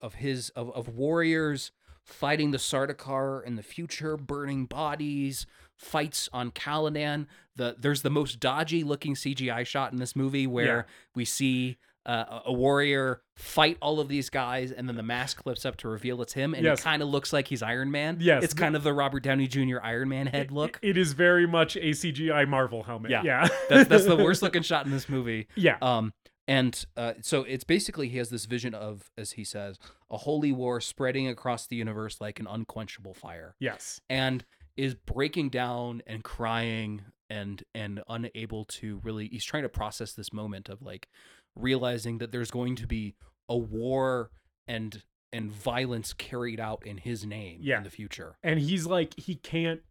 of 0.00 0.14
his 0.14 0.50
of, 0.50 0.70
of 0.70 0.88
warriors 0.88 1.72
fighting 2.08 2.50
the 2.52 2.58
Sardaukar 2.58 3.44
in 3.44 3.56
the 3.56 3.62
future, 3.62 4.16
burning 4.16 4.64
bodies, 4.64 5.46
fights 5.76 6.28
on 6.32 6.50
Caladan. 6.50 7.26
The 7.56 7.76
there's 7.78 8.02
the 8.02 8.10
most 8.10 8.40
dodgy 8.40 8.82
looking 8.82 9.14
CGI 9.14 9.66
shot 9.66 9.92
in 9.92 9.98
this 9.98 10.16
movie 10.16 10.46
where 10.46 10.86
we 11.14 11.24
see 11.24 11.76
uh, 12.06 12.40
a 12.46 12.52
warrior 12.52 13.20
fight 13.36 13.76
all 13.82 14.00
of 14.00 14.08
these 14.08 14.30
guys, 14.30 14.72
and 14.72 14.88
then 14.88 14.96
the 14.96 15.02
mask 15.02 15.42
clips 15.42 15.66
up 15.66 15.76
to 15.76 15.88
reveal 15.88 16.22
it's 16.22 16.32
him, 16.32 16.54
and 16.54 16.64
Yes. 16.64 16.80
it 16.80 16.82
kind 16.82 17.02
of 17.02 17.08
looks 17.08 17.32
like 17.34 17.48
he's 17.48 17.62
Iron 17.62 17.90
Man. 17.90 18.16
Yes. 18.20 18.42
it's 18.42 18.54
kind 18.54 18.74
of 18.74 18.82
the 18.82 18.94
Robert 18.94 19.22
Downey 19.22 19.46
Jr. 19.46 19.76
Iron 19.82 20.08
Man 20.08 20.26
head 20.26 20.50
look. 20.50 20.78
It 20.80 20.96
is 20.96 21.12
very 21.12 21.46
much 21.46 21.76
a 21.76 21.90
CGI 21.90 22.48
Marvel 22.48 22.82
helmet. 22.84 23.10
Yeah. 23.10 23.22
Yeah. 23.24 23.48
That's 23.68 23.88
that's 23.88 24.06
the 24.06 24.16
worst 24.24 24.40
looking 24.40 24.62
shot 24.62 24.86
in 24.86 24.90
this 24.92 25.08
movie. 25.08 25.48
Yeah. 25.54 25.76
Um, 25.82 26.14
and 26.48 26.84
uh, 26.96 27.12
so 27.20 27.42
it's 27.42 27.62
basically 27.64 28.08
he 28.08 28.18
has 28.18 28.30
this 28.30 28.46
vision 28.46 28.74
of, 28.74 29.10
as 29.16 29.32
he 29.32 29.44
says, 29.44 29.78
a 30.10 30.16
holy 30.16 30.50
war 30.50 30.80
spreading 30.80 31.28
across 31.28 31.66
the 31.66 31.76
universe 31.76 32.20
like 32.20 32.40
an 32.40 32.46
unquenchable 32.48 33.14
fire, 33.14 33.54
yes. 33.60 34.00
and 34.08 34.44
is 34.76 34.94
breaking 34.94 35.50
down 35.50 36.02
and 36.06 36.24
crying 36.24 37.02
and 37.30 37.62
and 37.74 38.02
unable 38.08 38.64
to 38.64 39.00
really. 39.04 39.28
He's 39.28 39.44
trying 39.44 39.62
to 39.64 39.68
process 39.68 40.12
this 40.12 40.32
moment 40.32 40.68
of 40.68 40.82
like 40.82 41.08
realizing 41.54 42.18
that 42.18 42.32
there's 42.32 42.50
going 42.50 42.76
to 42.76 42.86
be 42.86 43.14
a 43.48 43.56
war 43.56 44.30
and 44.66 45.02
and 45.32 45.52
violence 45.52 46.14
carried 46.14 46.58
out 46.58 46.86
in 46.86 46.96
his 46.96 47.26
name 47.26 47.58
Yeah. 47.62 47.76
in 47.78 47.84
the 47.84 47.90
future. 47.90 48.38
And 48.42 48.58
he's 48.58 48.86
like 48.86 49.12
he 49.18 49.34
can't 49.34 49.82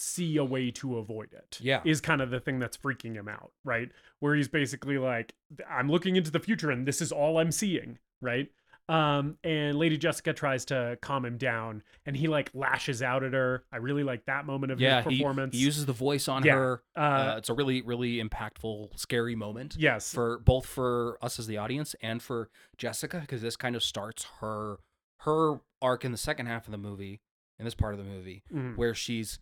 see 0.00 0.36
a 0.36 0.44
way 0.44 0.70
to 0.70 0.96
avoid 0.98 1.32
it. 1.32 1.58
Yeah. 1.60 1.80
Is 1.84 2.00
kind 2.00 2.22
of 2.22 2.30
the 2.30 2.40
thing 2.40 2.58
that's 2.60 2.76
freaking 2.76 3.14
him 3.14 3.28
out, 3.28 3.50
right? 3.64 3.90
Where 4.20 4.34
he's 4.34 4.48
basically 4.48 4.96
like 4.96 5.34
I'm 5.68 5.90
looking 5.90 6.16
into 6.16 6.30
the 6.30 6.38
future 6.40 6.70
and 6.70 6.86
this 6.86 7.00
is 7.02 7.10
all 7.12 7.38
I'm 7.38 7.50
seeing, 7.52 7.98
right? 8.22 8.48
Um 8.88 9.36
and 9.44 9.76
Lady 9.76 9.98
Jessica 9.98 10.32
tries 10.32 10.64
to 10.66 10.96
calm 11.02 11.24
him 11.26 11.36
down 11.36 11.82
and 12.06 12.16
he 12.16 12.26
like 12.28 12.50
lashes 12.54 13.02
out 13.02 13.22
at 13.24 13.32
her. 13.34 13.64
I 13.72 13.76
really 13.78 14.02
like 14.04 14.24
that 14.26 14.46
moment 14.46 14.72
of 14.72 14.80
Yeah, 14.80 15.02
his 15.02 15.18
performance. 15.18 15.54
he 15.54 15.60
uses 15.62 15.84
the 15.84 15.92
voice 15.92 16.26
on 16.28 16.42
Yeah. 16.44 16.54
her. 16.54 16.82
uh, 16.96 17.00
Uh, 17.00 17.34
it's 17.38 17.48
a 17.50 17.54
really 17.54 17.82
really 17.82 18.22
impactful, 18.22 18.98
scary 18.98 19.34
moment. 19.34 19.76
yes. 19.78 20.14
for 20.14 20.38
both 20.38 20.64
for 20.64 21.18
us 21.20 21.38
as 21.40 21.46
the 21.48 21.58
audience 21.58 21.94
and 22.00 22.22
for 22.22 22.48
Jessica 22.78 23.18
because 23.20 23.42
this 23.42 23.56
kind 23.56 23.74
of 23.76 23.82
starts 23.82 24.26
her 24.40 24.78
her 25.22 25.58
arc 25.82 26.04
in 26.04 26.12
the 26.12 26.18
second 26.18 26.46
half 26.46 26.66
of 26.66 26.70
the 26.70 26.78
movie 26.78 27.20
in 27.58 27.64
this 27.64 27.74
part 27.74 27.92
of 27.92 27.98
the 27.98 28.04
movie 28.08 28.44
Mhm. 28.54 28.76
where 28.76 28.94
she's 28.94 29.40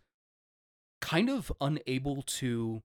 kind 1.01 1.29
of 1.29 1.51
unable 1.61 2.21
to 2.23 2.81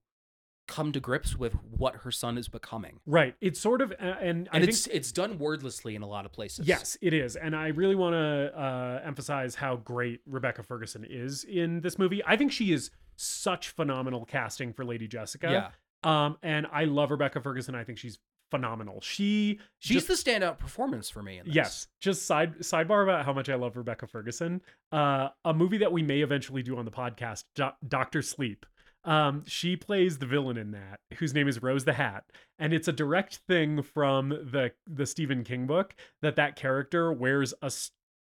come 0.67 0.93
to 0.93 0.99
grips 0.99 1.37
with 1.37 1.53
what 1.71 1.97
her 1.97 2.11
son 2.11 2.37
is 2.37 2.47
becoming 2.47 2.99
Right. 3.05 3.35
It's 3.41 3.59
sort 3.59 3.81
of 3.81 3.91
and, 3.99 4.47
I 4.51 4.57
and 4.57 4.63
think 4.63 4.69
it's 4.69 4.87
it's 4.87 5.11
done 5.11 5.37
wordlessly 5.37 5.95
in 5.95 6.01
a 6.01 6.07
lot 6.07 6.25
of 6.25 6.31
places 6.31 6.67
Yes, 6.67 6.97
it 7.01 7.13
is. 7.13 7.35
And 7.35 7.55
I 7.55 7.67
really 7.67 7.95
want 7.95 8.13
to 8.13 8.57
uh, 8.57 9.01
emphasize 9.05 9.55
how 9.55 9.75
great 9.75 10.21
Rebecca 10.25 10.63
Ferguson 10.63 11.05
is 11.09 11.43
in 11.43 11.81
this 11.81 11.99
movie. 11.99 12.21
I 12.25 12.37
think 12.37 12.51
she 12.53 12.71
is 12.71 12.91
such 13.17 13.69
phenomenal 13.69 14.25
casting 14.25 14.71
for 14.73 14.85
Lady 14.85 15.07
Jessica. 15.07 15.49
yeah 15.51 16.25
Um, 16.25 16.37
and 16.41 16.65
I 16.71 16.85
love 16.85 17.11
Rebecca 17.11 17.41
Ferguson. 17.41 17.75
I 17.75 17.83
think 17.83 17.97
she's 17.97 18.19
phenomenal. 18.57 18.99
She 19.01 19.59
she's 19.79 20.05
just- 20.05 20.25
the 20.25 20.31
standout 20.31 20.57
performance 20.59 21.09
for 21.09 21.23
me 21.23 21.39
in 21.39 21.45
this. 21.45 21.55
Yes. 21.55 21.87
Just 22.01 22.25
side 22.25 22.59
sidebar 22.59 23.03
about 23.03 23.25
how 23.25 23.33
much 23.33 23.49
I 23.49 23.55
love 23.55 23.75
Rebecca 23.75 24.07
Ferguson. 24.07 24.61
Uh, 24.91 25.29
a 25.43 25.53
movie 25.53 25.79
that 25.79 25.91
we 25.91 26.03
may 26.03 26.21
eventually 26.21 26.61
do 26.63 26.77
on 26.77 26.85
the 26.85 26.91
podcast, 26.91 27.45
Do- 27.55 27.71
Doctor 27.87 28.21
Sleep. 28.21 28.65
Um, 29.05 29.43
she 29.45 29.75
plays 29.75 30.19
the 30.19 30.25
villain 30.25 30.55
in 30.57 30.71
that, 30.71 30.99
whose 31.17 31.33
name 31.33 31.47
is 31.49 31.61
Rose 31.61 31.83
the 31.83 31.91
Hat, 31.93 32.23
and 32.57 32.71
it's 32.73 32.87
a 32.87 32.93
direct 32.93 33.41
thing 33.49 33.81
from 33.81 34.29
the 34.29 34.71
the 34.87 35.05
Stephen 35.05 35.43
King 35.43 35.67
book 35.67 35.93
that 36.21 36.35
that 36.37 36.55
character 36.55 37.11
wears 37.11 37.53
a 37.61 37.69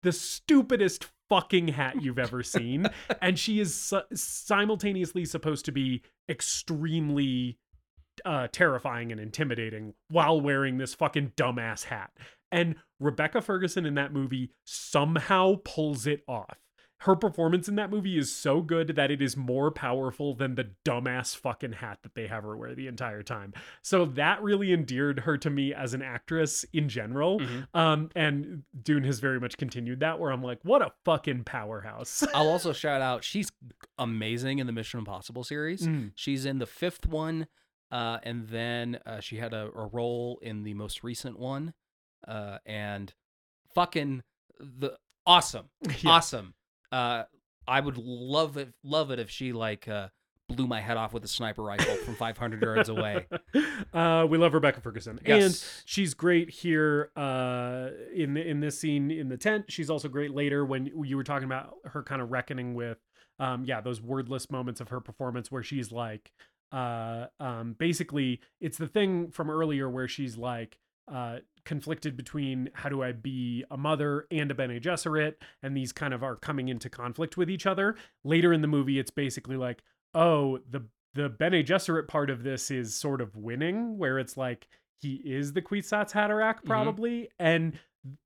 the 0.04 0.12
stupidest 0.12 1.08
fucking 1.30 1.70
hat 1.70 2.02
you've 2.04 2.20
ever 2.20 2.44
seen, 2.44 2.86
and 3.24 3.40
she 3.40 3.60
is 3.60 3.74
si- 3.74 4.02
simultaneously 4.14 5.26
supposed 5.26 5.66
to 5.66 5.72
be 5.72 6.04
extremely 6.30 7.58
uh, 8.26 8.48
terrifying 8.52 9.12
and 9.12 9.20
intimidating 9.22 9.94
while 10.10 10.40
wearing 10.40 10.78
this 10.78 10.94
fucking 10.94 11.34
dumbass 11.36 11.86
hat. 11.86 12.12
And 12.52 12.76
Rebecca 13.00 13.42
Ferguson 13.42 13.86
in 13.86 13.96
that 13.96 14.14
movie 14.14 14.52
somehow 14.66 15.56
pulls 15.64 16.08
it 16.08 16.24
off. 16.28 16.58
Her 17.02 17.16
performance 17.16 17.68
in 17.68 17.76
that 17.76 17.92
movie 17.92 18.18
is 18.18 18.34
so 18.34 18.62
good 18.62 18.96
that 18.96 19.12
it 19.12 19.22
is 19.22 19.38
more 19.38 19.70
powerful 19.70 20.34
than 20.34 20.56
the 20.56 20.72
dumbass 20.84 21.36
fucking 21.38 21.74
hat 21.74 22.00
that 22.02 22.16
they 22.16 22.26
have 22.26 22.42
her 22.44 22.58
wear 22.58 22.74
the 22.74 22.88
entire 22.88 23.22
time. 23.22 23.54
So 23.84 24.04
that 24.06 24.42
really 24.42 24.74
endeared 24.74 25.20
her 25.20 25.38
to 25.38 25.50
me 25.52 25.76
as 25.76 25.94
an 25.94 26.02
actress 26.02 26.66
in 26.74 26.90
general. 26.90 27.40
Mhm. 27.40 27.68
Um, 27.76 28.10
and 28.16 28.64
Dune 28.82 29.04
has 29.04 29.20
very 29.20 29.40
much 29.40 29.58
continued 29.58 30.00
that, 30.00 30.20
where 30.20 30.32
I'm 30.32 30.42
like, 30.42 30.58
what 30.64 30.82
a 30.82 30.92
fucking 31.06 31.44
powerhouse. 31.44 32.24
I'll 32.34 32.50
also 32.50 32.74
shout 32.74 33.02
out 33.02 33.24
she's 33.24 33.52
amazing 34.00 34.58
in 34.58 34.66
the 34.66 34.74
Mission 34.74 34.98
Impossible 34.98 35.44
series. 35.44 35.88
Mm. 35.88 36.14
She's 36.16 36.46
in 36.46 36.58
the 36.58 36.66
fifth 36.66 37.08
one, 37.08 37.46
uh, 37.92 38.18
and 38.24 38.48
then 38.48 39.00
uh, 39.06 39.20
she 39.20 39.38
had 39.38 39.54
a, 39.54 39.70
a 39.76 39.88
role 39.88 40.40
in 40.42 40.64
the 40.64 40.74
most 40.74 41.04
recent 41.04 41.40
one, 41.40 41.74
uh, 42.28 42.58
and 42.66 43.14
fucking 43.74 44.24
the 44.60 44.98
awesome, 45.26 45.70
Yeah. 46.02 46.12
awesome. 46.12 46.54
Uh, 46.92 47.24
I 47.68 47.80
would 47.82 47.98
love 47.98 48.58
it, 48.58 48.74
love 48.84 49.12
it 49.12 49.20
if 49.20 49.30
she 49.30 49.52
like 49.52 49.88
uh, 49.88 50.08
blew 50.48 50.68
my 50.68 50.80
head 50.80 50.96
off 50.98 51.14
with 51.14 51.24
a 51.26 51.28
sniper 51.28 51.62
rifle 51.62 51.96
from 51.98 52.16
500 52.16 52.62
yards 52.62 52.90
away. 52.90 53.28
Uh, 53.94 54.26
we 54.30 54.38
love 54.38 54.54
Rebecca 54.54 54.82
Ferguson, 54.82 55.20
yes. 55.26 55.44
and 55.44 55.84
she's 55.86 56.14
great 56.14 56.50
here 56.50 57.10
uh, 57.16 57.90
in 58.14 58.34
the, 58.34 58.46
in 58.46 58.60
this 58.60 58.78
scene 58.78 59.10
in 59.10 59.30
the 59.30 59.38
tent. 59.38 59.66
She's 59.70 59.90
also 59.90 60.08
great 60.08 60.32
later 60.32 60.66
when 60.66 60.86
you 61.04 61.16
were 61.16 61.24
talking 61.24 61.46
about 61.46 61.76
her 61.86 62.04
kind 62.04 62.22
of 62.22 62.32
reckoning 62.32 62.76
with, 62.76 62.98
um, 63.40 63.64
yeah, 63.66 63.82
those 63.82 64.02
wordless 64.02 64.52
moments 64.52 64.82
of 64.82 64.90
her 64.90 65.00
performance 65.00 65.52
where 65.52 65.64
she's 65.64 65.92
like, 65.92 66.32
uh, 66.72 67.28
um, 67.40 67.76
basically, 67.78 68.42
it's 68.60 68.78
the 68.78 68.88
thing 68.88 69.32
from 69.32 69.50
earlier 69.50 69.90
where 69.90 70.08
she's 70.08 70.38
like. 70.38 70.78
Uh, 71.10 71.38
conflicted 71.64 72.16
between 72.16 72.70
how 72.74 72.88
do 72.88 73.04
I 73.04 73.12
be 73.12 73.64
a 73.70 73.78
mother 73.78 74.26
and 74.32 74.50
a 74.50 74.56
Bene 74.56 74.80
Gesserit, 74.80 75.36
and 75.62 75.76
these 75.76 75.92
kind 75.92 76.14
of 76.14 76.24
are 76.24 76.38
coming 76.38 76.70
into 76.70 76.90
conflict 76.90 77.36
with 77.36 77.50
each 77.50 77.66
other. 77.66 77.96
Later 78.24 78.54
in 78.54 78.62
the 78.62 78.68
movie, 78.70 79.00
it's 79.00 79.12
basically 79.12 79.58
like, 79.58 79.84
oh, 80.16 80.60
the 80.70 80.86
the 81.14 81.30
Bene 81.30 81.64
Gesserit 81.64 82.08
part 82.08 82.30
of 82.30 82.44
this 82.44 82.72
is 82.72 82.96
sort 82.96 83.22
of 83.22 83.36
winning, 83.36 83.98
where 83.98 84.18
it's 84.18 84.38
like 84.38 84.68
he 85.00 85.16
is 85.26 85.54
the 85.54 85.62
Kwisatz 85.62 86.12
Haderach 86.12 86.64
probably, 86.66 87.30
and 87.38 87.78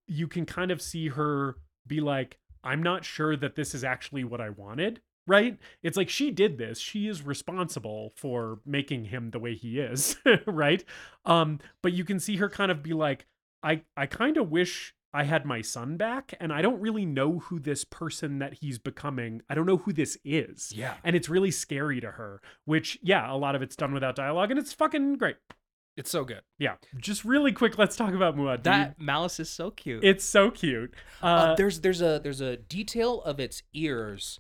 you 0.08 0.28
can 0.28 0.46
kind 0.46 0.70
of 0.72 0.82
see 0.82 1.08
her 1.10 1.56
be 1.88 2.00
like, 2.00 2.38
I'm 2.64 2.84
not 2.84 3.06
sure 3.06 3.36
that 3.36 3.56
this 3.56 3.74
is 3.74 3.84
actually 3.84 4.24
what 4.24 4.40
I 4.40 4.50
wanted. 4.50 5.02
Right? 5.28 5.58
It's 5.84 5.98
like 5.98 6.10
she 6.10 6.32
did 6.32 6.58
this. 6.58 6.80
She 6.80 7.08
is 7.08 7.24
responsible 7.26 8.12
for 8.16 8.60
making 8.66 9.06
him 9.06 9.30
the 9.32 9.40
way 9.40 9.54
he 9.56 9.80
is, 9.80 10.18
right? 10.48 10.84
Um, 11.26 11.60
but 11.84 11.94
you 11.94 12.04
can 12.04 12.20
see 12.20 12.38
her 12.38 12.50
kind 12.50 12.72
of 12.72 12.82
be 12.84 12.94
like, 12.94 13.26
I 13.64 13.84
I 13.96 14.08
kind 14.08 14.38
of 14.38 14.50
wish 14.50 14.94
I 15.14 15.24
had 15.26 15.46
my 15.46 15.62
son 15.62 15.98
back, 15.98 16.34
and 16.40 16.54
I 16.54 16.62
don't 16.62 16.80
really 16.80 17.06
know 17.06 17.40
who 17.40 17.60
this 17.60 17.84
person 17.84 18.40
that 18.40 18.56
he's 18.62 18.80
becoming. 18.80 19.42
I 19.50 19.56
don't 19.56 19.66
know 19.66 19.78
who 19.78 19.92
this 19.94 20.18
is 20.24 20.72
Yeah, 20.74 20.96
and 21.04 21.16
it's 21.18 21.28
really 21.30 21.52
scary 21.52 22.00
to 22.02 22.12
her 22.12 22.42
which 22.66 22.98
yeah 23.04 23.32
a 23.32 23.36
lot 23.36 23.54
of 23.56 23.62
it's 23.62 23.76
done 23.76 23.94
without 23.94 24.16
dialogue 24.16 24.52
and 24.52 24.60
it's 24.60 24.72
fucking 24.74 25.18
great 25.18 25.36
it's 25.98 26.10
so 26.10 26.24
good. 26.24 26.42
yeah 26.58 26.76
just 26.98 27.26
really 27.26 27.52
quick 27.52 27.78
let's 27.78 27.98
talk 27.98 28.14
about 28.14 28.38
muad 28.38 28.64
That 28.64 29.00
malice 29.02 29.40
is 29.42 29.50
so 29.50 29.70
cute. 29.72 30.04
it's 30.04 30.24
so 30.24 30.50
cute 30.50 30.94
uh, 31.22 31.26
Uh, 31.26 31.56
there's 31.56 31.82
there's 31.82 32.02
a 32.02 32.20
there's 32.24 32.40
a 32.40 32.56
detail 32.56 33.22
of 33.24 33.40
its 33.42 33.62
ears 33.74 34.40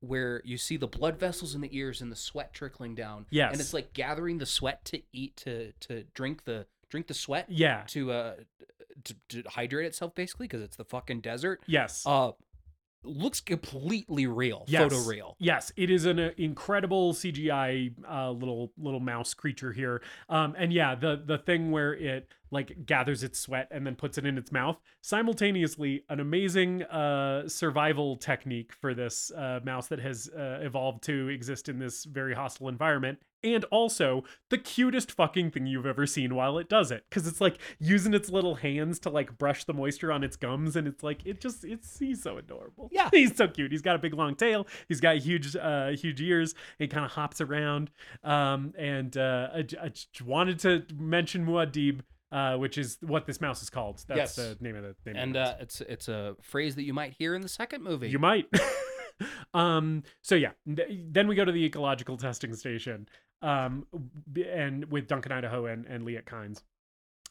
where 0.00 0.40
you 0.44 0.56
see 0.56 0.76
the 0.76 0.86
blood 0.86 1.18
vessels 1.18 1.54
in 1.54 1.60
the 1.60 1.76
ears 1.76 2.00
and 2.00 2.10
the 2.10 2.16
sweat 2.16 2.52
trickling 2.52 2.94
down. 2.94 3.26
Yes. 3.30 3.52
and 3.52 3.60
it's 3.60 3.74
like 3.74 3.92
gathering 3.92 4.38
the 4.38 4.46
sweat 4.46 4.84
to 4.86 5.00
eat 5.12 5.36
to 5.38 5.72
to 5.80 6.04
drink 6.14 6.44
the 6.44 6.66
drink 6.88 7.06
the 7.06 7.14
sweat 7.14 7.46
yeah 7.48 7.84
to 7.88 8.10
uh 8.10 8.34
to, 9.04 9.14
to 9.28 9.42
hydrate 9.48 9.86
itself 9.86 10.14
basically 10.14 10.46
because 10.46 10.62
it's 10.62 10.76
the 10.76 10.84
fucking 10.84 11.20
desert. 11.20 11.60
yes 11.66 12.04
Uh, 12.06 12.32
looks 13.02 13.40
completely 13.40 14.26
real, 14.26 14.64
Yes. 14.68 14.82
photo 14.92 15.08
real. 15.08 15.34
Yes, 15.38 15.72
it 15.76 15.90
is 15.90 16.04
an 16.04 16.18
uh, 16.20 16.30
incredible 16.36 17.14
CGI 17.14 17.94
uh, 18.06 18.30
little 18.30 18.72
little 18.76 19.00
mouse 19.00 19.32
creature 19.32 19.72
here. 19.72 20.02
Um, 20.28 20.54
and 20.58 20.70
yeah, 20.72 20.94
the 20.94 21.22
the 21.24 21.38
thing 21.38 21.70
where 21.70 21.94
it 21.94 22.28
like 22.50 22.86
gathers 22.86 23.22
its 23.22 23.38
sweat 23.38 23.68
and 23.70 23.86
then 23.86 23.94
puts 23.94 24.18
it 24.18 24.26
in 24.26 24.36
its 24.36 24.50
mouth. 24.52 24.80
Simultaneously, 25.02 26.04
an 26.08 26.20
amazing 26.20 26.82
uh, 26.84 27.48
survival 27.48 28.16
technique 28.16 28.72
for 28.72 28.94
this 28.94 29.30
uh, 29.32 29.60
mouse 29.64 29.86
that 29.88 30.00
has 30.00 30.28
uh, 30.36 30.58
evolved 30.62 31.02
to 31.04 31.28
exist 31.28 31.68
in 31.68 31.78
this 31.78 32.04
very 32.04 32.34
hostile 32.34 32.68
environment. 32.68 33.18
And 33.42 33.64
also 33.64 34.24
the 34.50 34.58
cutest 34.58 35.12
fucking 35.12 35.52
thing 35.52 35.66
you've 35.66 35.86
ever 35.86 36.04
seen 36.06 36.34
while 36.34 36.58
it 36.58 36.68
does 36.68 36.90
it. 36.90 37.04
Cause 37.10 37.26
it's 37.26 37.40
like 37.40 37.56
using 37.78 38.12
its 38.12 38.28
little 38.28 38.56
hands 38.56 38.98
to 39.00 39.10
like 39.10 39.38
brush 39.38 39.64
the 39.64 39.72
moisture 39.72 40.12
on 40.12 40.22
its 40.22 40.36
gums. 40.36 40.76
And 40.76 40.86
it's 40.86 41.02
like, 41.02 41.24
it 41.24 41.40
just, 41.40 41.64
it's, 41.64 41.98
he's 41.98 42.22
so 42.22 42.36
adorable. 42.36 42.90
Yeah. 42.92 43.08
He's 43.20 43.34
so 43.34 43.48
cute. 43.48 43.72
He's 43.72 43.80
got 43.80 43.96
a 43.96 43.98
big 43.98 44.12
long 44.12 44.34
tail. 44.34 44.66
He's 44.88 45.00
got 45.00 45.16
huge, 45.18 45.56
uh, 45.56 45.88
huge 45.88 46.20
ears. 46.20 46.54
He 46.78 46.86
kind 46.86 47.06
of 47.06 47.12
hops 47.12 47.40
around. 47.40 47.90
Um, 48.22 48.74
and 48.78 49.16
uh, 49.16 49.48
I, 49.54 49.58
I 49.80 49.88
just 49.88 50.20
wanted 50.20 50.58
to 50.60 50.84
mention 50.98 51.46
Muad'Dib, 51.46 52.00
uh, 52.32 52.56
which 52.56 52.78
is 52.78 52.98
what 53.00 53.26
this 53.26 53.40
mouse 53.40 53.62
is 53.62 53.70
called. 53.70 54.04
That's 54.06 54.18
Yes. 54.18 54.36
the 54.36 54.56
name 54.60 54.76
of 54.76 54.82
the 54.82 54.94
name. 55.06 55.16
And 55.16 55.36
of 55.36 55.44
the 55.46 55.50
uh, 55.54 55.56
it's 55.60 55.80
it's 55.82 56.08
a 56.08 56.36
phrase 56.40 56.74
that 56.76 56.84
you 56.84 56.94
might 56.94 57.14
hear 57.18 57.34
in 57.34 57.42
the 57.42 57.48
second 57.48 57.82
movie. 57.82 58.08
you 58.08 58.18
might. 58.18 58.46
um. 59.54 60.02
So 60.22 60.34
yeah. 60.34 60.52
Then 60.66 61.28
we 61.28 61.34
go 61.34 61.44
to 61.44 61.52
the 61.52 61.64
ecological 61.64 62.16
testing 62.16 62.54
station. 62.54 63.08
Um. 63.42 63.86
And 64.52 64.90
with 64.90 65.06
Duncan 65.08 65.32
Idaho 65.32 65.66
and 65.66 65.86
and 65.86 66.04
Liet 66.04 66.24
Kynes, 66.24 66.62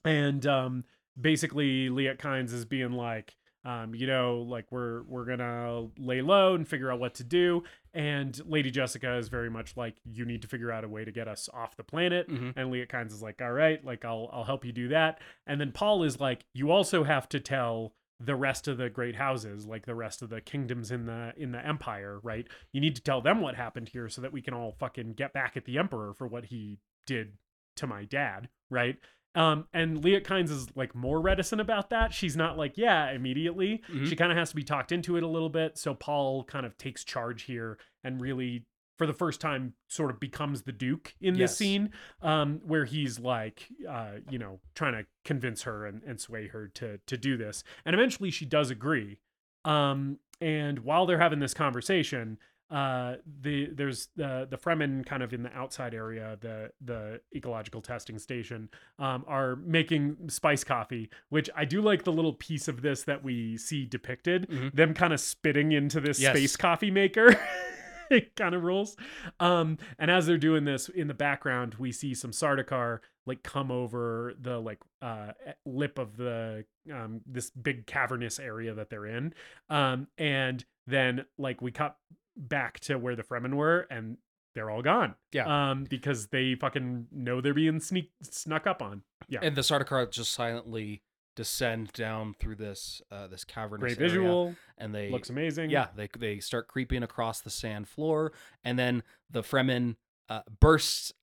and 0.05 0.45
um. 0.45 0.83
Basically, 1.19 1.89
Liet 1.89 2.17
Kynes 2.17 2.53
is 2.53 2.63
being 2.63 2.93
like, 2.93 3.35
um, 3.65 3.93
you 3.93 4.07
know, 4.07 4.39
like 4.47 4.65
we're 4.71 5.03
we're 5.03 5.25
gonna 5.25 5.87
lay 5.97 6.21
low 6.21 6.55
and 6.55 6.67
figure 6.67 6.91
out 6.91 6.99
what 6.99 7.15
to 7.15 7.23
do. 7.23 7.63
And 7.93 8.39
Lady 8.45 8.71
Jessica 8.71 9.17
is 9.17 9.29
very 9.29 9.49
much 9.49 9.75
like, 9.75 9.95
you 10.05 10.23
need 10.25 10.41
to 10.43 10.47
figure 10.47 10.71
out 10.71 10.83
a 10.83 10.87
way 10.87 11.03
to 11.03 11.11
get 11.11 11.27
us 11.27 11.49
off 11.53 11.75
the 11.75 11.83
planet. 11.83 12.29
Mhm. 12.29 12.53
And 12.55 12.71
Liet 12.71 12.87
Kynes 12.89 13.11
is 13.11 13.21
like, 13.21 13.41
all 13.41 13.51
right, 13.51 13.83
like 13.83 14.05
I'll 14.05 14.29
I'll 14.31 14.43
help 14.45 14.63
you 14.63 14.71
do 14.71 14.87
that. 14.89 15.19
And 15.47 15.59
then 15.59 15.71
Paul 15.71 16.03
is 16.03 16.19
like, 16.19 16.45
you 16.53 16.71
also 16.71 17.03
have 17.03 17.27
to 17.29 17.39
tell 17.39 17.93
the 18.21 18.35
rest 18.35 18.67
of 18.67 18.77
the 18.77 18.89
great 18.89 19.15
houses, 19.15 19.65
like 19.65 19.85
the 19.85 19.95
rest 19.95 20.21
of 20.21 20.29
the 20.29 20.41
kingdoms 20.41 20.91
in 20.91 21.05
the 21.05 21.33
in 21.37 21.51
the 21.51 21.65
empire, 21.65 22.19
right? 22.21 22.47
You 22.73 22.81
need 22.81 22.95
to 22.95 23.01
tell 23.01 23.21
them 23.21 23.41
what 23.41 23.55
happened 23.55 23.89
here 23.89 24.09
so 24.09 24.21
that 24.21 24.33
we 24.33 24.41
can 24.41 24.53
all 24.53 24.73
fucking 24.79 25.13
get 25.13 25.33
back 25.33 25.55
at 25.57 25.65
the 25.65 25.77
emperor 25.77 26.13
for 26.13 26.27
what 26.27 26.45
he 26.45 26.79
did 27.07 27.33
to 27.77 27.87
my 27.87 28.03
dad, 28.05 28.49
right? 28.69 28.97
Um, 29.35 29.67
and 29.73 30.03
Liet 30.03 30.23
Kynes 30.25 30.49
is 30.49 30.67
like 30.75 30.95
more 30.95 31.21
reticent 31.21 31.61
about 31.61 31.91
that. 31.91 32.13
She's 32.13 32.35
not 32.35 32.57
like, 32.57 32.77
yeah, 32.77 33.11
immediately. 33.11 33.83
Mhm. 33.87 34.07
She 34.07 34.15
kind 34.15 34.31
of 34.31 34.37
has 34.37 34.49
to 34.49 34.55
be 34.55 34.63
talked 34.63 34.91
into 34.91 35.17
it 35.17 35.23
a 35.23 35.27
little 35.27 35.49
bit. 35.49 35.77
So 35.77 35.93
Paul 35.93 36.43
kind 36.45 36.65
of 36.65 36.77
takes 36.77 37.03
charge 37.03 37.43
here 37.43 37.77
and 38.03 38.19
really, 38.19 38.65
for 38.97 39.05
the 39.05 39.13
first 39.13 39.39
time, 39.39 39.75
sort 39.87 40.09
of 40.11 40.19
becomes 40.19 40.63
the 40.63 40.71
Duke 40.73 41.13
in 41.21 41.35
this 41.35 41.39
Yes. 41.51 41.57
scene, 41.57 41.91
um, 42.21 42.59
where 42.65 42.83
he's 42.85 43.17
like, 43.19 43.67
uh, 43.87 44.15
you 44.29 44.37
know, 44.39 44.59
trying 44.75 44.93
to 44.93 45.05
convince 45.23 45.61
her 45.61 45.85
and, 45.85 46.03
and 46.03 46.19
sway 46.19 46.47
her 46.47 46.67
to 46.67 46.97
to 47.05 47.15
do 47.17 47.37
this. 47.37 47.63
And 47.85 47.93
eventually, 47.93 48.29
she 48.31 48.45
does 48.45 48.69
agree. 48.71 49.19
Um, 49.63 50.19
and 50.41 50.79
while 50.79 51.05
they're 51.05 51.19
having 51.19 51.39
this 51.39 51.53
conversation, 51.53 52.39
uh, 52.69 53.15
the 53.41 53.67
there's 53.73 54.09
the 54.15 54.47
the 54.49 54.57
Fremen 54.57 55.05
kind 55.05 55.23
of 55.23 55.33
in 55.33 55.43
the 55.43 55.51
outside 55.55 55.93
area, 55.93 56.37
the 56.41 56.71
the 56.81 57.21
ecological 57.35 57.81
testing 57.81 58.19
station, 58.19 58.69
um, 58.99 59.25
are 59.27 59.55
making 59.57 60.29
spice 60.29 60.63
coffee, 60.63 61.09
which 61.29 61.49
I 61.55 61.65
do 61.65 61.81
like 61.81 62.03
the 62.03 62.11
little 62.11 62.33
piece 62.33 62.67
of 62.67 62.81
this 62.81 63.03
that 63.03 63.23
we 63.23 63.57
see 63.57 63.85
depicted. 63.85 64.47
Mhm. 64.49 64.73
Them 64.73 64.93
kind 64.93 65.13
of 65.13 65.19
spitting 65.19 65.71
into 65.71 65.99
this 65.99 66.19
Yes. 66.19 66.35
space 66.35 66.55
coffee 66.55 66.91
maker. 66.91 67.35
it 68.11 68.35
kind 68.35 68.53
of 68.55 68.63
rules. 68.63 68.95
Um, 69.39 69.77
and 69.97 70.09
as 70.11 70.25
they're 70.27 70.37
doing 70.37 70.65
this 70.65 70.89
in 70.89 71.07
the 71.07 71.13
background, 71.13 71.75
we 71.79 71.91
see 71.91 72.13
some 72.13 72.31
Sardaukar 72.31 72.99
like 73.25 73.43
come 73.43 73.69
over 73.69 74.33
the 74.41 74.59
like 74.59 74.79
uh 75.03 75.31
lip 75.65 75.99
of 75.99 76.17
the 76.17 76.65
um 76.91 77.21
this 77.27 77.51
big 77.51 77.85
cavernous 77.85 78.39
area 78.39 78.73
that 78.73 78.89
they're 78.89 79.05
in. 79.05 79.33
Um, 79.69 80.07
and 80.17 80.65
then 80.87 81.25
like 81.37 81.61
we 81.61 81.71
cut 81.71 81.95
back 82.39 82.79
to 82.81 82.97
where 82.97 83.15
the 83.15 83.23
Fremen 83.23 83.53
were 83.55 83.85
and 83.91 84.17
they're 84.55 84.71
all 84.71 84.81
gone. 84.81 85.13
Yeah. 85.31 85.69
Um, 85.71 85.83
because 85.83 86.27
they 86.27 86.55
fucking 86.55 87.07
know 87.11 87.41
they're 87.41 87.53
being 87.53 87.79
sneak 87.79 88.11
snuck 88.23 88.65
up 88.65 88.81
on. 88.81 89.03
Yeah. 89.27 89.39
And 89.43 89.55
the 89.55 89.61
Sardaukar 89.61 90.09
just 90.11 90.31
silently 90.31 91.03
descend 91.35 91.93
down 91.93 92.33
through 92.39 92.55
this 92.55 93.01
uh, 93.11 93.27
this 93.27 93.43
cavernous 93.43 93.95
Great 93.95 93.97
area, 93.99 94.09
visual. 94.09 94.55
and 94.77 94.93
they 94.93 95.09
Looks 95.11 95.29
amazing. 95.29 95.69
yeah 95.69 95.87
they 95.95 96.09
they 96.17 96.39
start 96.39 96.67
creeping 96.67 97.03
across 97.03 97.41
the 97.41 97.49
sand 97.51 97.87
floor, 97.87 98.33
and 98.63 98.77
then 98.79 99.03
the 99.29 99.41
Fremen 99.43 99.95
uh, 100.27 100.41
bursts 100.59 101.13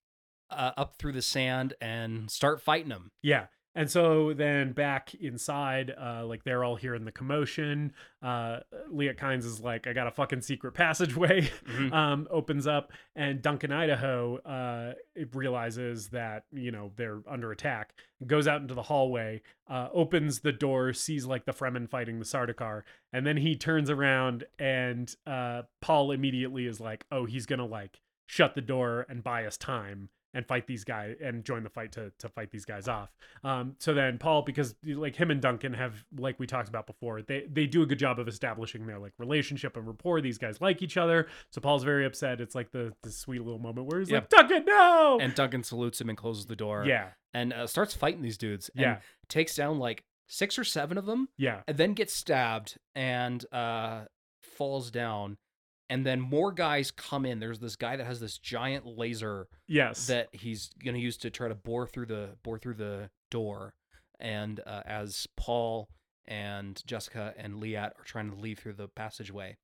uh, 0.50 0.70
up 0.76 0.94
through 0.98 1.12
the 1.12 1.22
sand 1.22 1.74
and 1.80 2.30
start 2.30 2.62
fighting 2.62 2.88
them. 2.88 3.10
Yeah. 3.22 3.46
And 3.76 3.90
so 3.90 4.32
then 4.32 4.72
back 4.72 5.14
inside, 5.16 5.92
uh, 6.00 6.24
like 6.24 6.44
they're 6.44 6.64
all 6.64 6.76
hearing 6.76 7.04
the 7.04 7.12
commotion. 7.12 7.92
Uh, 8.22 8.60
Liet 8.90 9.18
Kynes 9.18 9.44
is 9.44 9.60
like, 9.60 9.86
I 9.86 9.92
got 9.92 10.06
a 10.06 10.10
fucking 10.10 10.40
secret 10.40 10.72
passageway. 10.72 11.50
Mhm. 11.66 11.92
um, 11.92 12.26
opens 12.30 12.66
up, 12.66 12.90
and 13.14 13.42
Duncan 13.42 13.72
Idaho 13.72 14.38
uh, 14.38 14.94
realizes 15.34 16.08
that 16.08 16.44
you 16.52 16.70
know 16.70 16.92
they're 16.96 17.20
under 17.28 17.52
attack. 17.52 17.92
Goes 18.26 18.48
out 18.48 18.62
into 18.62 18.72
the 18.72 18.82
hallway, 18.82 19.42
uh, 19.68 19.88
opens 19.92 20.40
the 20.40 20.52
door, 20.52 20.94
sees 20.94 21.26
like 21.26 21.44
the 21.44 21.52
Fremen 21.52 21.86
fighting 21.86 22.18
the 22.18 22.24
Sardaukar, 22.24 22.82
and 23.12 23.26
then 23.26 23.36
he 23.36 23.56
turns 23.56 23.90
around, 23.90 24.44
and 24.58 25.14
uh, 25.26 25.62
Paul 25.82 26.12
immediately 26.12 26.64
is 26.66 26.80
like, 26.80 27.04
oh, 27.12 27.26
he's 27.26 27.44
gonna 27.44 27.66
like 27.66 28.00
shut 28.24 28.54
the 28.54 28.62
door 28.62 29.04
and 29.10 29.22
buy 29.22 29.44
us 29.44 29.58
time 29.58 30.08
and 30.34 30.46
fight 30.46 30.66
these 30.66 30.84
guys 30.84 31.16
and 31.22 31.44
join 31.44 31.62
the 31.62 31.70
fight 31.70 31.92
to 31.92 32.12
to 32.18 32.28
fight 32.28 32.50
these 32.50 32.64
guys 32.64 32.88
off. 32.88 33.10
Um, 33.44 33.76
so 33.78 33.94
then 33.94 34.18
Paul, 34.18 34.42
because 34.42 34.74
like 34.84 35.16
him 35.16 35.30
and 35.30 35.40
Duncan 35.40 35.72
have, 35.74 36.04
like 36.18 36.38
we 36.38 36.46
talked 36.46 36.68
about 36.68 36.86
before, 36.86 37.22
they 37.22 37.46
they 37.50 37.66
do 37.66 37.82
a 37.82 37.86
good 37.86 37.98
job 37.98 38.18
of 38.18 38.28
establishing 38.28 38.86
their 38.86 38.98
like 38.98 39.12
relationship 39.18 39.76
and 39.76 39.86
rapport. 39.86 40.20
These 40.20 40.38
guys 40.38 40.60
like 40.60 40.82
each 40.82 40.96
other. 40.96 41.28
So 41.52 41.60
Paul's 41.60 41.84
very 41.84 42.04
upset. 42.04 42.40
It's 42.40 42.54
like 42.54 42.70
the 42.72 42.92
the 43.02 43.10
sweet 43.10 43.40
little 43.42 43.58
moment 43.60 43.86
where 43.86 44.00
he's 44.00 44.10
Yeah. 44.10 44.18
like, 44.18 44.28
Duncan, 44.28 44.64
no. 44.66 45.18
And 45.20 45.34
Duncan 45.34 45.62
salutes 45.62 46.00
him 46.00 46.08
and 46.08 46.18
closes 46.18 46.46
the 46.46 46.56
door. 46.56 46.84
yeah, 46.86 47.10
and 47.32 47.52
uh, 47.52 47.66
starts 47.66 47.94
fighting 47.94 48.22
these 48.22 48.36
dudes. 48.38 48.68
And 48.74 48.80
Yeah. 48.82 48.98
takes 49.28 49.54
down 49.54 49.78
like 49.78 50.04
six 50.28 50.58
or 50.58 50.64
seven 50.64 50.98
of 50.98 51.06
them, 51.06 51.28
yeah, 51.38 51.62
and 51.68 51.76
then 51.78 51.94
gets 51.94 52.12
stabbed 52.12 52.76
and 52.94 53.44
uh, 53.52 54.04
falls 54.42 54.90
down. 54.90 55.38
And 55.88 56.04
then 56.04 56.20
more 56.20 56.50
guys 56.50 56.90
come 56.90 57.24
in. 57.24 57.38
There's 57.38 57.60
this 57.60 57.76
guy 57.76 57.96
that 57.96 58.04
has 58.06 58.18
this 58.18 58.38
giant 58.38 58.86
laser 58.86 59.46
yes, 59.68 60.08
that 60.08 60.28
he's 60.32 60.70
gonna 60.84 60.98
use 60.98 61.16
to 61.18 61.30
try 61.30 61.46
to 61.48 61.54
bore 61.54 61.86
through 61.86 62.06
the 62.06 62.30
bore 62.42 62.58
through 62.58 62.74
the 62.74 63.10
door. 63.30 63.74
And 64.18 64.60
uh, 64.66 64.82
as 64.84 65.26
Paul 65.36 65.88
and 66.26 66.82
Jessica 66.86 67.34
and 67.36 67.60
Liet 67.60 67.92
are 67.98 68.04
trying 68.04 68.30
to 68.30 68.36
leave 68.36 68.58
through 68.58 68.72
the 68.72 68.88
passageway, 68.88 69.58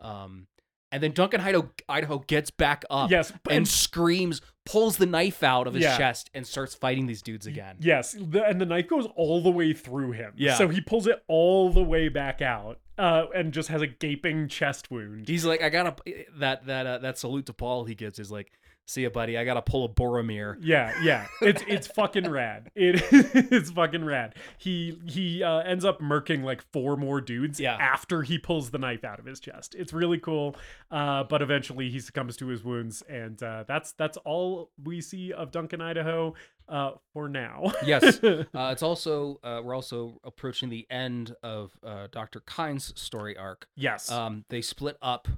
um, 0.00 0.46
and 0.90 1.02
then 1.02 1.12
Duncan 1.12 1.40
Idaho, 1.40 1.70
Idaho 1.88 2.18
gets 2.18 2.50
back 2.50 2.84
up 2.90 3.10
yes, 3.10 3.32
and 3.48 3.66
screams, 3.66 4.42
pulls 4.66 4.98
the 4.98 5.06
knife 5.06 5.42
out 5.42 5.66
of 5.66 5.72
his 5.72 5.84
Yeah. 5.84 5.96
chest, 5.96 6.28
and 6.34 6.46
starts 6.46 6.74
fighting 6.74 7.06
these 7.06 7.22
dudes 7.22 7.46
again. 7.46 7.76
Yes, 7.80 8.12
the, 8.12 8.44
and 8.44 8.60
the 8.60 8.66
knife 8.66 8.88
goes 8.88 9.06
all 9.16 9.42
the 9.42 9.50
way 9.50 9.72
through 9.72 10.12
him. 10.12 10.34
Yeah. 10.36 10.58
So 10.58 10.68
he 10.68 10.82
pulls 10.82 11.06
it 11.06 11.22
all 11.28 11.70
the 11.70 11.82
way 11.82 12.10
back 12.10 12.42
out, 12.42 12.78
uh, 12.98 13.26
and 13.34 13.52
just 13.52 13.68
has 13.68 13.82
a 13.82 13.86
gaping 13.86 14.48
chest 14.48 14.90
wound. 14.90 15.28
He's 15.28 15.44
like, 15.44 15.62
I 15.62 15.68
gotta 15.70 15.94
that 16.38 16.66
that 16.66 16.86
uh, 16.86 16.98
that 16.98 17.18
salute 17.18 17.46
to 17.46 17.52
Paul 17.52 17.84
he 17.84 17.94
gives 17.94 18.18
is 18.18 18.30
like, 18.30 18.52
see 18.86 19.02
ya, 19.04 19.08
buddy. 19.08 19.38
I 19.38 19.44
gotta 19.44 19.62
pull 19.62 19.84
a 19.84 19.88
Boromir. 19.88 20.56
Yeah, 20.60 20.92
yeah, 21.02 21.26
it's 21.40 21.62
it's 21.66 21.86
fucking 21.86 22.30
rad. 22.30 22.70
It 22.76 23.52
is 23.52 23.70
fucking 23.70 24.04
rad. 24.04 24.34
He 24.58 24.98
he 25.06 25.42
uh, 25.42 25.60
ends 25.60 25.84
up 25.84 26.00
murking 26.00 26.42
like 26.44 26.62
four 26.72 26.96
more 26.96 27.20
dudes 27.20 27.58
Yeah. 27.60 27.76
after 27.76 28.22
he 28.22 28.38
pulls 28.38 28.70
the 28.70 28.78
knife 28.78 29.04
out 29.04 29.18
of 29.18 29.24
his 29.24 29.40
chest. 29.40 29.74
It's 29.78 29.92
really 29.92 30.18
cool. 30.18 30.56
Uh, 30.90 31.24
but 31.24 31.40
eventually 31.42 31.88
he 31.90 32.00
succumbs 32.00 32.36
to 32.38 32.48
his 32.48 32.62
wounds, 32.62 33.02
and 33.08 33.42
uh, 33.42 33.64
that's 33.66 33.92
that's 33.92 34.18
all 34.18 34.70
we 34.82 35.00
see 35.00 35.32
of 35.32 35.50
Duncan 35.50 35.80
Idaho 35.80 36.34
uh, 36.72 36.92
for 37.12 37.28
now. 37.28 37.70
Yes. 37.86 38.18
Uh, 38.54 38.70
it's 38.72 38.82
also 38.82 39.38
uh, 39.44 39.60
we're 39.62 39.74
also 39.74 40.18
approaching 40.24 40.68
the 40.70 40.86
end 40.90 41.34
of 41.42 41.72
uh, 41.86 42.08
Doctor 42.10 42.40
Kynes' 42.40 42.96
story 42.98 43.36
arc. 43.36 43.66
yes. 43.76 44.10
Um, 44.10 44.44
they 44.48 44.60
split 44.62 44.96
up. 45.00 45.28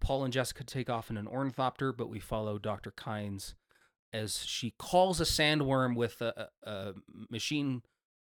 Paul 0.00 0.24
and 0.24 0.32
Jessica 0.32 0.64
take 0.64 0.90
off 0.90 1.10
in 1.10 1.16
an 1.16 1.26
ornithopter, 1.28 1.92
but 1.92 2.08
we 2.08 2.18
follow 2.20 2.58
Doctor 2.58 2.90
Kynes 2.96 3.54
as 4.12 4.44
she 4.44 4.74
calls 4.78 5.20
a 5.20 5.24
sandworm 5.24 5.94
with 5.96 6.20
a, 6.20 6.48
a, 6.64 6.70
a 6.70 6.92
machine 7.30 7.82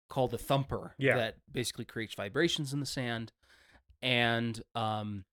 called 0.09 0.31
the 0.31 0.37
Thumper 0.37 0.95
Yeah. 0.97 1.15
that 1.17 1.35
basically 1.51 1.85
creates 1.85 2.15
vibrations 2.15 2.73
in 2.73 2.79
the 2.79 2.85
sand. 2.85 3.31
And 4.01 4.61
um, 4.75 5.25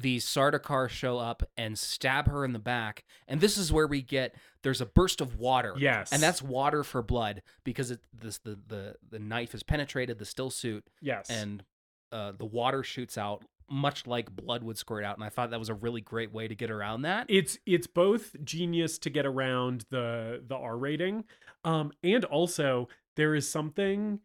these 0.00 0.24
Sardaukar 0.24 0.88
show 0.88 1.18
up 1.18 1.42
and 1.56 1.78
stab 1.78 2.28
her 2.28 2.44
in 2.44 2.52
the 2.52 2.58
back. 2.58 3.04
And 3.28 3.40
this 3.40 3.56
is 3.56 3.72
where 3.72 3.86
we 3.86 4.02
get 4.02 4.34
there's 4.62 4.80
a 4.80 4.86
burst 4.86 5.20
of 5.20 5.36
water. 5.36 5.74
yes. 5.76 6.12
And 6.12 6.22
that's 6.22 6.42
water 6.42 6.82
for 6.84 7.02
blood 7.02 7.42
because 7.64 7.90
it, 7.90 8.00
this 8.12 8.38
the, 8.38 8.58
the 8.66 8.96
the 9.10 9.18
knife 9.18 9.52
has 9.52 9.62
penetrated 9.62 10.18
the 10.18 10.24
still 10.24 10.50
suit 10.50 10.84
yes. 11.00 11.28
and 11.30 11.64
uh, 12.12 12.32
the 12.36 12.46
water 12.46 12.82
shoots 12.82 13.18
out 13.18 13.44
much 13.70 14.06
like 14.06 14.34
blood 14.34 14.62
would 14.62 14.76
squirt 14.76 15.04
out 15.04 15.16
and 15.16 15.24
i 15.24 15.30
thought 15.30 15.50
that 15.50 15.58
was 15.58 15.70
a 15.70 15.74
really 15.74 16.02
great 16.02 16.30
way 16.30 16.46
to 16.46 16.54
get 16.54 16.70
around 16.70 17.00
that 17.00 17.24
it's 17.30 17.58
it's 17.64 17.86
both 17.86 18.36
genius 18.44 18.98
to 18.98 19.08
get 19.08 19.24
around 19.24 19.86
the 19.90 20.42
the 20.46 20.54
R 20.54 20.76
rating, 20.76 21.24
um, 21.64 21.92
and 22.02 22.24
also 22.26 22.88
there 23.16 23.34
is 23.34 23.50
something 23.50 24.20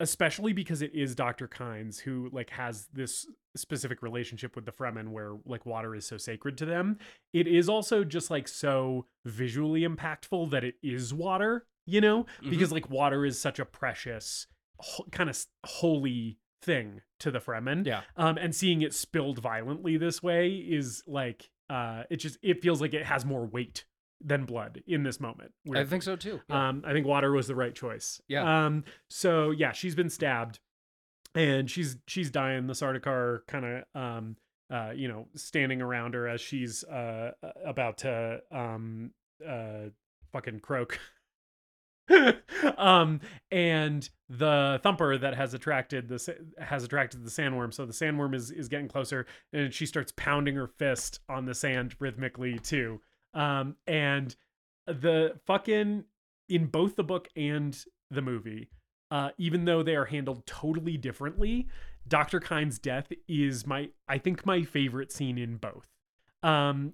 especially 0.00 0.52
because 0.52 0.82
it 0.82 0.94
is 0.94 1.14
Dr. 1.14 1.48
Kynes 1.48 2.00
who 2.00 2.28
like 2.32 2.50
has 2.50 2.88
this 2.92 3.26
specific 3.56 4.02
relationship 4.02 4.54
with 4.54 4.66
the 4.66 4.72
Fremen 4.72 5.08
where 5.08 5.36
like 5.46 5.64
water 5.64 5.94
is 5.94 6.06
so 6.06 6.18
sacred 6.18 6.58
to 6.58 6.66
them. 6.66 6.98
It 7.32 7.46
is 7.46 7.68
also 7.68 8.04
just 8.04 8.30
like 8.30 8.48
so 8.48 9.06
visually 9.24 9.82
impactful 9.82 10.50
that 10.50 10.64
it 10.64 10.74
is 10.82 11.14
water, 11.14 11.66
you 11.86 12.00
know? 12.00 12.26
Mhm. 12.42 12.50
Because 12.50 12.70
like 12.72 12.90
water 12.90 13.24
is 13.24 13.40
such 13.40 13.58
a 13.58 13.64
precious 13.64 14.46
ho- 14.78 15.06
kind 15.10 15.30
of 15.30 15.42
holy 15.64 16.38
thing 16.62 17.00
to 17.20 17.30
the 17.30 17.38
Fremen. 17.38 17.86
Yeah. 17.86 18.02
Um 18.16 18.36
and 18.36 18.54
seeing 18.54 18.82
it 18.82 18.92
spilled 18.92 19.38
violently 19.38 19.96
this 19.96 20.22
way 20.22 20.50
is 20.50 21.02
like 21.06 21.50
uh 21.70 22.02
it 22.10 22.16
just 22.16 22.38
it 22.42 22.60
feels 22.60 22.80
like 22.82 22.92
it 22.92 23.06
has 23.06 23.24
more 23.24 23.46
weight 23.46 23.84
than 24.24 24.44
blood 24.44 24.82
in 24.86 25.02
this 25.02 25.20
moment. 25.20 25.52
I 25.74 25.84
think 25.84 26.02
so 26.02 26.16
too. 26.16 26.40
Yeah. 26.48 26.68
Um, 26.68 26.82
I 26.86 26.92
think 26.92 27.06
water 27.06 27.32
was 27.32 27.46
the 27.46 27.54
right 27.54 27.74
choice. 27.74 28.20
Yeah. 28.28 28.66
Um, 28.66 28.84
so 29.08 29.50
yeah, 29.50 29.72
she's 29.72 29.94
been 29.94 30.10
stabbed, 30.10 30.60
and 31.34 31.70
she's 31.70 31.96
she's 32.06 32.30
dying. 32.30 32.66
The 32.66 32.74
Sardaukar 32.74 33.46
kind 33.46 33.64
of 33.64 34.00
um, 34.00 34.36
uh, 34.70 34.90
you 34.94 35.08
know, 35.08 35.28
standing 35.34 35.80
around 35.80 36.14
her 36.14 36.28
as 36.28 36.40
she's 36.40 36.84
uh 36.84 37.32
about 37.64 37.98
to 37.98 38.40
um 38.50 39.10
uh 39.46 39.90
fucking 40.32 40.60
croak. 40.60 40.98
um 42.76 43.20
and 43.50 44.10
the 44.28 44.78
thumper 44.84 45.18
that 45.18 45.34
has 45.34 45.54
attracted 45.54 46.08
the 46.08 46.36
has 46.60 46.84
attracted 46.84 47.24
the 47.24 47.30
sandworm 47.30 47.74
so 47.74 47.84
the 47.84 47.92
sandworm 47.92 48.32
is 48.32 48.52
is 48.52 48.68
getting 48.68 48.86
closer 48.86 49.26
and 49.52 49.74
she 49.74 49.84
starts 49.86 50.12
pounding 50.16 50.54
her 50.54 50.68
fist 50.68 51.18
on 51.28 51.46
the 51.46 51.54
sand 51.54 51.96
rhythmically 51.98 52.60
too 52.60 53.00
um 53.36 53.76
and 53.86 54.34
the 54.86 55.38
fucking 55.46 56.04
in 56.48 56.66
both 56.66 56.96
the 56.96 57.04
book 57.04 57.28
and 57.36 57.84
the 58.10 58.22
movie 58.22 58.68
uh 59.10 59.30
even 59.38 59.64
though 59.64 59.82
they 59.82 59.94
are 59.94 60.06
handled 60.06 60.44
totally 60.46 60.96
differently 60.96 61.68
dr 62.08 62.40
kynes' 62.40 62.80
death 62.80 63.12
is 63.28 63.66
my 63.66 63.88
i 64.08 64.18
think 64.18 64.44
my 64.44 64.62
favorite 64.62 65.12
scene 65.12 65.38
in 65.38 65.56
both. 65.56 65.86
Um 66.42 66.92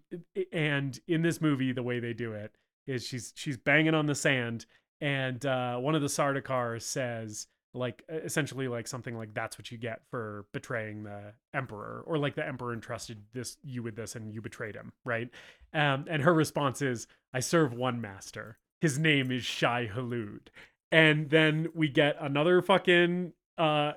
and 0.53 0.99
in 1.09 1.23
this 1.23 1.41
movie 1.41 1.73
the 1.73 1.83
way 1.83 2.01
they 2.01 2.13
do 2.13 2.33
it 2.33 2.53
is 2.87 3.07
she's 3.07 3.33
she's 3.37 3.57
banging 3.57 3.95
on 3.95 4.07
the 4.07 4.15
sand 4.15 4.67
and 5.01 5.45
uh 5.47 5.77
one 5.77 5.95
of 5.95 6.03
the 6.03 6.09
sardaukar 6.09 6.81
says 6.81 7.47
like 7.75 8.03
essentially 8.09 8.69
like 8.69 8.87
something 8.87 9.17
like 9.17 9.33
that's 9.35 9.59
what 9.59 9.71
you 9.71 9.79
get 9.79 10.03
for 10.11 10.45
betraying 10.53 11.05
the 11.05 11.33
emperor 11.55 12.03
or 12.07 12.19
like 12.19 12.35
the 12.35 12.47
emperor 12.47 12.73
entrusted 12.75 13.23
this 13.33 13.57
you 13.63 13.83
with 13.83 13.97
this 13.97 14.15
and 14.15 14.33
you 14.33 14.43
betrayed 14.43 14.75
him 14.75 14.93
right? 15.05 15.31
Um 15.73 16.05
and 16.09 16.23
her 16.23 16.35
response 16.35 16.83
is 16.83 17.07
i 17.33 17.41
serve 17.41 17.73
one 17.73 18.01
master. 18.01 18.59
His 18.81 18.99
name 18.99 19.31
is 19.31 19.45
shai 19.45 19.89
hulud. 19.93 20.49
And 20.91 21.31
then 21.31 21.69
we 21.75 21.89
get 21.89 22.17
another 22.21 22.61
fucking 22.61 23.33
uh 23.57 23.93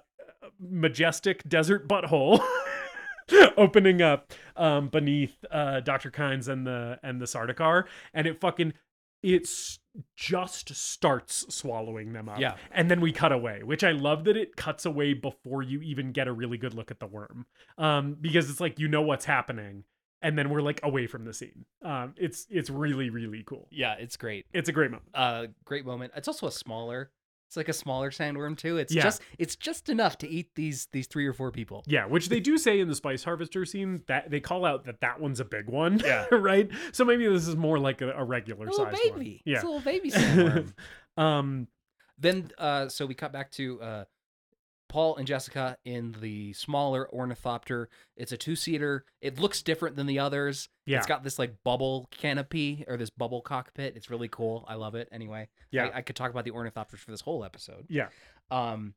majestic 0.60 1.48
desert 1.48 1.88
butthole 1.88 2.40
opening 3.58 4.02
up 4.02 4.32
um 4.56 4.90
beneath 4.90 5.34
uh 5.50 5.80
dr 5.80 6.12
kynes 6.12 6.48
and 6.48 6.68
the 6.68 7.00
and 7.02 7.20
the 7.20 7.26
sardaukar 7.26 7.86
and 8.14 8.28
it 8.28 8.40
fucking 8.40 8.74
it's 9.34 9.80
just 10.16 10.74
starts 10.76 11.46
swallowing 11.54 12.14
them 12.14 12.30
up 12.30 12.40
Yeah. 12.40 12.56
and 12.72 12.92
then 12.92 13.02
we 13.02 13.12
cut 13.12 13.32
away 13.32 13.64
which 13.64 13.84
i 13.84 13.92
love 13.92 14.26
that 14.26 14.38
it 14.38 14.56
cuts 14.56 14.86
away 14.86 15.14
before 15.14 15.64
you 15.64 15.82
even 15.82 16.12
get 16.12 16.28
a 16.28 16.34
really 16.34 16.58
good 16.58 16.74
look 16.74 16.92
at 16.92 17.00
the 17.00 17.08
worm 17.08 17.46
um 17.78 18.16
because 18.20 18.50
it's 18.50 18.60
like 18.60 18.78
you 18.80 18.88
know 18.88 19.02
what's 19.02 19.26
happening 19.26 19.84
and 20.22 20.38
then 20.38 20.50
we're 20.50 20.62
like 20.62 20.80
away 20.84 21.08
from 21.08 21.24
the 21.26 21.34
scene 21.34 21.66
um 21.82 22.14
it's 22.18 22.46
it's 22.50 22.70
really 22.70 23.10
really 23.10 23.44
cool 23.46 23.68
yeah, 23.72 23.96
it's 23.98 24.18
great. 24.18 24.46
it's 24.54 24.70
a 24.70 24.72
great 24.74 24.92
moment 24.92 25.10
Uh, 25.14 25.48
great 25.64 25.86
moment. 25.86 26.12
It's 26.16 26.28
also 26.28 26.48
a 26.48 26.52
smaller. 26.52 27.12
It's 27.48 27.58
like 27.58 27.70
a 27.70 27.74
smaller 27.74 28.10
sandworm 28.12 28.58
too. 28.58 28.78
It's 28.78 28.94
Yeah. 28.94 29.04
just 29.04 29.22
it's 29.38 29.56
just 29.56 29.88
enough 29.90 30.18
to 30.20 30.28
eat 30.28 30.50
these 30.56 30.88
these 30.92 31.08
three 31.08 31.26
or 31.28 31.34
four 31.34 31.52
people. 31.52 31.84
Yeah, 31.88 32.06
which 32.08 32.30
they 32.30 32.40
do 32.40 32.58
say 32.58 32.80
in 32.80 32.88
the 32.88 32.96
spice 32.96 33.24
harvester 33.24 33.66
scene 33.66 34.02
that 34.08 34.30
they 34.32 34.40
call 34.40 34.66
out 34.66 34.86
that 34.86 35.02
that 35.02 35.20
one's 35.20 35.40
a 35.40 35.46
big 35.46 35.70
one. 35.70 36.00
Yeah. 36.00 36.26
right. 36.32 36.70
So 36.92 37.06
maybe 37.06 37.28
this 37.28 37.48
is 37.48 37.56
more 37.56 37.78
like 37.80 38.02
a, 38.02 38.12
a 38.12 38.24
regular 38.24 38.66
A 38.68 38.72
little 38.72 38.86
size 38.86 38.98
baby. 39.04 39.10
One. 39.12 39.22
It's 39.22 39.42
a 39.46 39.50
Yeah. 39.50 39.62
little 39.64 39.80
baby 39.82 40.12
sandworm. 40.12 40.74
um. 41.18 41.68
then 42.18 42.50
uh 42.58 42.88
so 42.90 43.06
we 43.06 43.14
cut 43.14 43.32
back 43.34 43.52
to 43.52 43.82
uh 43.82 44.04
Paul 44.96 45.18
and 45.18 45.28
Jessica 45.28 45.76
in 45.84 46.16
the 46.22 46.54
smaller 46.54 47.10
ornithopter. 47.14 47.90
It's 48.16 48.32
a 48.32 48.38
two-seater. 48.38 49.04
It 49.20 49.38
looks 49.42 49.62
different 49.62 49.98
than 49.98 50.08
the 50.08 50.20
others. 50.20 50.70
Yeah. 50.86 51.00
It's 51.00 51.06
got 51.06 51.22
this 51.22 51.38
like 51.38 51.54
bubble 51.66 52.08
canopy 52.12 52.86
or 52.88 52.96
this 52.96 53.10
bubble 53.10 53.42
cockpit. 53.42 53.98
It's 53.98 54.10
really 54.10 54.30
cool. 54.30 54.64
I 54.70 54.76
love 54.76 54.96
it. 54.96 55.10
Anyway, 55.12 55.50
Yeah. 55.70 55.88
I, 55.94 55.98
I 55.98 56.02
could 56.02 56.16
talk 56.16 56.32
about 56.32 56.46
the 56.46 56.52
ornithopters 56.52 57.00
for 57.00 57.12
this 57.12 57.20
whole 57.20 57.44
episode. 57.44 57.88
Yeah. 57.90 58.08
Um, 58.50 58.94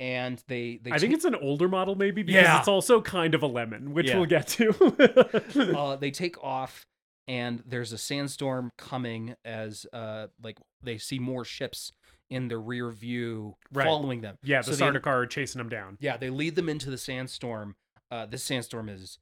and 0.00 0.42
they 0.48 0.80
they 0.82 0.90
I 0.90 0.98
think 0.98 1.12
ta- 1.12 1.16
it's 1.16 1.24
an 1.24 1.36
older 1.36 1.68
model, 1.68 1.94
maybe 1.94 2.24
because 2.24 2.42
Yeah. 2.42 2.58
it's 2.58 2.66
also 2.66 3.00
kind 3.00 3.32
of 3.36 3.44
a 3.44 3.46
lemon, 3.46 3.94
which 3.94 4.08
Yeah. 4.08 4.16
we'll 4.16 4.26
get 4.26 4.48
to. 4.48 5.74
uh, 5.78 5.94
they 5.94 6.10
take 6.10 6.42
off 6.42 6.84
and 7.28 7.62
there's 7.64 7.92
a 7.92 7.98
sandstorm 7.98 8.70
coming 8.76 9.36
as 9.44 9.86
uh 9.92 10.26
like 10.42 10.58
they 10.82 10.98
see 10.98 11.20
more 11.20 11.44
ships 11.44 11.92
in 12.30 12.48
the 12.48 12.58
rear 12.58 12.90
view 12.90 13.56
Right. 13.72 13.84
following 13.84 14.20
them. 14.20 14.38
yeah, 14.42 14.62
the 14.62 14.74
So 14.74 14.84
Sardaukar 14.84 15.06
are 15.06 15.26
chasing 15.26 15.58
them 15.58 15.68
down. 15.68 15.96
Yeah, 16.00 16.16
they 16.16 16.30
lead 16.30 16.54
them 16.56 16.68
into 16.68 16.90
the 16.90 16.98
sandstorm. 16.98 17.76
Uh, 18.10 18.26
this 18.26 18.42
sandstorm 18.42 18.88
is 18.88 19.18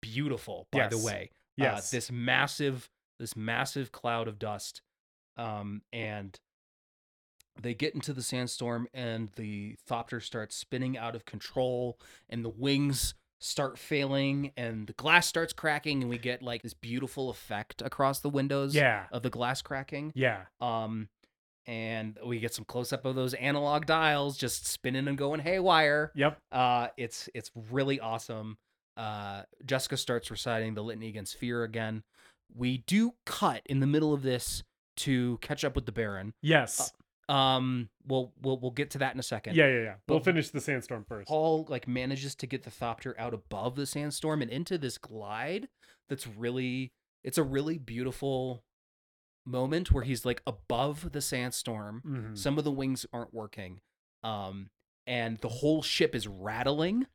beautiful, 0.00 0.66
by 0.72 0.88
the 0.88 0.98
way. 0.98 1.30
Yes. 1.56 1.92
Uh, 1.92 1.96
this 1.96 2.10
massive, 2.10 2.90
this 3.18 3.36
massive 3.36 3.92
cloud 3.92 4.26
of 4.28 4.38
dust, 4.38 4.82
um, 5.36 5.82
and 5.92 6.38
they 7.60 7.74
get 7.74 7.94
into 7.94 8.12
the 8.12 8.22
sandstorm, 8.22 8.88
and 8.94 9.30
the 9.36 9.76
thopter 9.88 10.20
starts 10.22 10.56
spinning 10.56 10.96
out 10.96 11.14
of 11.14 11.24
control, 11.24 11.98
and 12.28 12.44
the 12.44 12.48
wings 12.48 13.14
start 13.40 13.76
failing, 13.78 14.52
and 14.56 14.86
the 14.86 14.92
glass 14.94 15.26
starts 15.26 15.52
cracking, 15.52 16.00
and 16.00 16.08
we 16.10 16.16
get 16.18 16.42
like 16.42 16.62
this 16.62 16.74
beautiful 16.74 17.28
effect 17.28 17.82
across 17.82 18.20
the 18.20 18.30
windows 18.30 18.74
Yeah. 18.74 19.06
of 19.12 19.22
the 19.22 19.30
glass 19.30 19.62
cracking. 19.62 20.12
Yeah. 20.14 20.44
Um, 20.60 21.08
and 21.66 22.18
we 22.24 22.40
get 22.40 22.54
some 22.54 22.64
close 22.64 22.92
up 22.92 23.04
of 23.04 23.14
those 23.14 23.34
analog 23.34 23.86
dials 23.86 24.36
just 24.36 24.66
spinning 24.66 25.08
and 25.08 25.16
going 25.16 25.40
haywire. 25.40 26.12
Yep. 26.14 26.38
Uh, 26.50 26.88
it's 26.96 27.28
it's 27.34 27.50
really 27.70 28.00
awesome. 28.00 28.58
Uh, 28.96 29.42
Jessica 29.64 29.96
starts 29.96 30.30
reciting 30.30 30.74
the 30.74 30.82
litany 30.82 31.08
against 31.08 31.36
fear 31.36 31.64
again. 31.64 32.02
We 32.54 32.78
do 32.78 33.14
cut 33.24 33.62
in 33.66 33.80
the 33.80 33.86
middle 33.86 34.12
of 34.12 34.22
this 34.22 34.62
to 34.98 35.38
catch 35.40 35.64
up 35.64 35.74
with 35.74 35.86
the 35.86 35.92
Baron. 35.92 36.34
Yes. 36.42 36.92
Um, 37.28 37.88
we'll 38.06 38.32
we'll 38.42 38.58
we'll 38.58 38.72
get 38.72 38.90
to 38.90 38.98
that 38.98 39.14
in 39.14 39.20
a 39.20 39.22
second. 39.22 39.56
yeah. 39.56 39.68
Yeah. 39.68 39.82
Yeah. 39.82 39.94
We'll 40.08 40.20
finish 40.20 40.50
the 40.50 40.60
sandstorm 40.60 41.04
first. 41.08 41.28
Paul 41.28 41.66
like 41.68 41.88
manages 41.88 42.34
to 42.36 42.46
get 42.46 42.64
the 42.64 42.70
Thopter 42.70 43.14
out 43.18 43.32
above 43.32 43.76
the 43.76 43.86
sandstorm 43.86 44.42
and 44.42 44.50
into 44.50 44.76
this 44.76 44.98
glide 44.98 45.68
that's 46.08 46.26
really 46.26 46.92
it's 47.24 47.38
a 47.38 47.42
really 47.42 47.78
beautiful 47.78 48.64
moment 49.44 49.90
where 49.92 50.04
he's 50.04 50.24
like 50.24 50.42
above 50.46 51.12
the 51.12 51.20
sandstorm. 51.20 52.02
Mhm. 52.06 52.38
Some 52.38 52.58
of 52.58 52.64
the 52.64 52.70
wings 52.72 53.06
aren't 53.12 53.34
working. 53.34 53.80
Um 54.22 54.70
and 55.06 55.38
the 55.38 55.48
whole 55.48 55.82
ship 55.82 56.14
is 56.14 56.28
rattling 56.28 57.06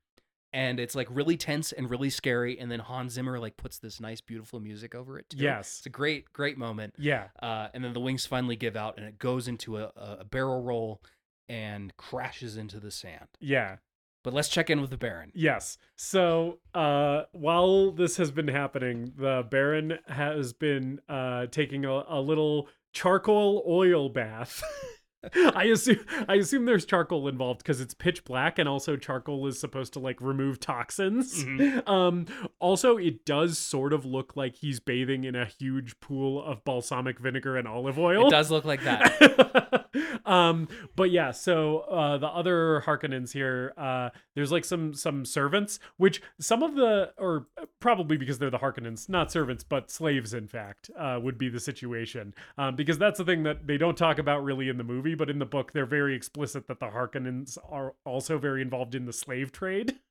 and 0.53 0.79
it's 0.79 0.95
like 0.95 1.07
really 1.09 1.37
tense 1.37 1.71
and 1.71 1.89
really 1.89 2.09
scary 2.09 2.57
and 2.59 2.69
then 2.71 2.79
Hans 2.79 3.13
Zimmer 3.13 3.39
like 3.39 3.55
puts 3.57 3.79
this 3.79 3.99
nice 3.99 4.19
beautiful 4.21 4.59
music 4.59 4.93
over 4.95 5.17
it 5.19 5.29
too. 5.29 5.37
Yes. 5.37 5.77
It's 5.77 5.85
a 5.85 5.89
great 5.89 6.31
great 6.33 6.57
moment. 6.57 6.95
Yeah. 6.97 7.27
Uh, 7.41 7.67
and 7.73 7.83
then 7.83 7.93
the 7.93 7.99
wings 8.01 8.25
finally 8.25 8.55
give 8.55 8.75
out 8.75 8.97
and 8.97 9.05
it 9.05 9.19
goes 9.19 9.47
into 9.47 9.77
a, 9.77 9.91
a 9.95 10.23
barrel 10.25 10.61
roll 10.61 11.01
and 11.49 11.95
crashes 11.95 12.57
into 12.57 12.79
the 12.79 12.91
sand. 12.91 13.27
Yeah. 13.39 13.77
But 14.23 14.33
let's 14.33 14.49
check 14.49 14.69
in 14.69 14.81
with 14.81 14.89
the 14.89 14.97
Baron. 14.97 15.31
Yes. 15.33 15.77
So 15.95 16.59
uh, 16.73 17.23
while 17.31 17.91
this 17.91 18.17
has 18.17 18.31
been 18.31 18.47
happening, 18.47 19.13
the 19.17 19.45
Baron 19.49 19.99
has 20.07 20.53
been 20.53 20.99
uh, 21.07 21.45
taking 21.47 21.85
a, 21.85 22.03
a 22.07 22.19
little 22.19 22.67
charcoal 22.91 23.63
oil 23.67 24.09
bath. 24.09 24.61
I 25.35 25.65
assume 25.65 25.99
I 26.27 26.35
assume 26.35 26.65
there's 26.65 26.85
charcoal 26.85 27.27
involved 27.27 27.59
because 27.59 27.81
it's 27.81 27.93
pitch 27.93 28.23
black 28.23 28.57
and 28.59 28.67
also 28.67 28.95
charcoal 28.97 29.47
is 29.47 29.59
supposed 29.59 29.93
to 29.93 29.99
like 29.99 30.19
remove 30.21 30.59
toxins. 30.59 31.43
Mhm. 31.43 31.87
Um 31.87 32.25
also 32.59 32.97
it 32.97 33.25
does 33.25 33.57
sort 33.57 33.93
of 33.93 34.05
look 34.05 34.35
like 34.35 34.55
he's 34.55 34.79
bathing 34.79 35.23
in 35.23 35.35
a 35.35 35.45
huge 35.45 35.99
pool 35.99 36.43
of 36.43 36.63
balsamic 36.63 37.19
vinegar 37.19 37.57
and 37.57 37.67
olive 37.67 37.97
oil 37.99 38.27
It 38.27 38.31
does 38.31 38.51
look 38.51 38.65
like 38.65 38.83
that. 38.83 39.85
um 40.25 40.67
but 40.95 41.11
yeah 41.11 41.31
so 41.31 41.79
uh 41.91 42.17
the 42.17 42.27
other 42.27 42.83
harkonnens 42.85 43.31
here 43.31 43.73
uh 43.77 44.09
there's 44.35 44.51
like 44.51 44.65
some 44.65 44.93
some 44.93 45.25
servants 45.25 45.79
which 45.97 46.21
some 46.39 46.61
of 46.63 46.75
the 46.75 47.11
or 47.17 47.47
probably 47.79 48.17
because 48.17 48.37
they're 48.37 48.49
the 48.49 48.59
harkonnens 48.59 49.07
not 49.09 49.31
servants 49.31 49.63
but 49.63 49.89
slaves 49.89 50.33
in 50.33 50.47
fact 50.47 50.89
uh 50.99 51.19
would 51.21 51.37
be 51.37 51.49
the 51.49 51.59
situation 51.59 52.33
um 52.57 52.75
because 52.75 52.97
that's 52.97 53.17
the 53.17 53.25
thing 53.25 53.43
that 53.43 53.65
they 53.65 53.77
don't 53.77 53.97
talk 53.97 54.19
about 54.19 54.43
really 54.43 54.69
in 54.69 54.77
the 54.77 54.83
movie 54.83 55.15
but 55.17 55.29
in 55.29 55.39
the 55.39 55.45
book 55.45 55.73
they're 55.73 55.85
very 55.85 56.15
explicit 56.15 56.67
that 56.67 56.79
the 56.79 56.87
harkonnens 56.87 57.57
are 57.69 57.95
also 58.05 58.37
very 58.37 58.61
involved 58.61 58.95
in 58.95 59.05
the 59.05 59.13
slave 59.13 59.51
trade. 59.51 59.95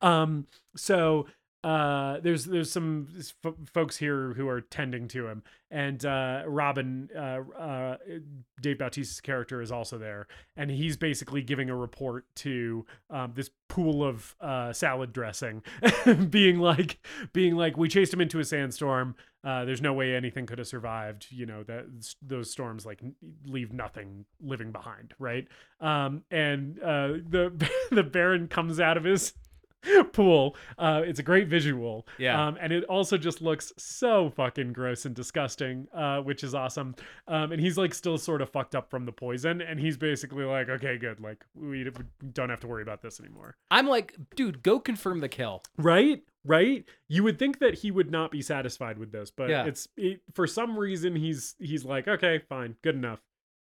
Um 0.00 0.46
so 0.76 1.26
uh 1.64 2.20
there's 2.20 2.44
there's 2.44 2.70
some 2.70 3.08
f- 3.18 3.52
folks 3.72 3.96
here 3.96 4.32
who 4.34 4.48
are 4.48 4.60
tending 4.60 5.08
to 5.08 5.26
him. 5.26 5.42
And 5.70 6.04
uh 6.04 6.44
rabban 6.46 7.08
uh 7.16 7.58
uh 7.60 7.96
dave 8.62 8.78
bautista's 8.78 9.20
character 9.20 9.60
is 9.60 9.72
also 9.72 9.98
there. 9.98 10.28
And 10.56 10.70
he's 10.70 10.96
basically 10.96 11.42
giving 11.42 11.68
a 11.68 11.76
report 11.76 12.26
to 12.36 12.86
um 13.10 13.32
this 13.34 13.50
pool 13.68 14.04
of 14.04 14.36
uh 14.40 14.72
salad 14.72 15.12
dressing 15.12 15.62
being 16.30 16.60
like 16.60 17.04
being 17.32 17.56
like 17.56 17.76
we 17.76 17.88
chased 17.88 18.14
him 18.14 18.20
into 18.20 18.38
a 18.38 18.44
sandstorm. 18.44 19.16
Uh 19.42 19.64
there's 19.64 19.82
no 19.82 19.92
way 19.92 20.14
anything 20.14 20.46
could 20.46 20.58
have 20.58 20.68
survived. 20.68 21.26
You 21.30 21.46
know 21.46 21.64
that 21.64 21.86
those 22.22 22.52
storms 22.52 22.86
like 22.86 23.02
leave 23.44 23.72
nothing 23.72 24.26
living 24.40 24.70
behind. 24.70 25.12
Right? 25.18 25.48
Um 25.80 26.22
and 26.30 26.78
uh 26.80 27.08
the 27.28 27.68
the 27.90 28.04
baron 28.04 28.46
comes 28.46 28.78
out 28.78 28.96
of 28.96 29.02
his 29.02 29.32
pool. 30.12 30.56
Uh, 30.78 31.02
it's 31.04 31.18
a 31.18 31.22
great 31.22 31.48
visual. 31.48 32.06
Yeah. 32.18 32.46
Um, 32.48 32.58
and 32.60 32.72
it 32.72 32.84
also 32.84 33.16
just 33.16 33.40
looks 33.40 33.72
so 33.78 34.30
fucking 34.30 34.72
gross 34.72 35.04
and 35.04 35.14
disgusting, 35.14 35.86
uh, 35.94 36.20
which 36.20 36.42
is 36.44 36.54
awesome. 36.54 36.94
Um, 37.26 37.52
and 37.52 37.60
he's 37.60 37.78
like 37.78 37.94
still 37.94 38.18
sort 38.18 38.42
of 38.42 38.50
fucked 38.50 38.74
up 38.74 38.90
from 38.90 39.04
the 39.04 39.12
poison, 39.12 39.60
and 39.60 39.78
he's 39.78 39.96
basically 39.96 40.44
like, 40.44 40.68
okay, 40.68 40.98
good, 40.98 41.20
like 41.20 41.44
we 41.54 41.88
don't 42.32 42.50
have 42.50 42.60
to 42.60 42.66
worry 42.66 42.82
about 42.82 43.02
this 43.02 43.20
anymore. 43.20 43.56
I'm 43.70 43.86
like, 43.86 44.14
dude, 44.36 44.62
go 44.62 44.80
confirm 44.80 45.20
the 45.20 45.28
kill. 45.28 45.62
Right? 45.76 46.22
Right? 46.44 46.84
You 47.08 47.24
would 47.24 47.38
think 47.38 47.58
that 47.58 47.74
he 47.74 47.90
would 47.90 48.10
not 48.10 48.30
be 48.30 48.42
satisfied 48.42 48.98
with 48.98 49.12
this, 49.12 49.30
but 49.30 49.50
Yeah. 49.50 49.66
it's 49.66 49.88
it, 49.96 50.20
for 50.34 50.46
some 50.46 50.78
reason 50.78 51.14
he's 51.14 51.54
he's 51.58 51.84
like, 51.84 52.08
okay, 52.08 52.40
fine, 52.48 52.76
good 52.82 52.94
enough. 52.94 53.20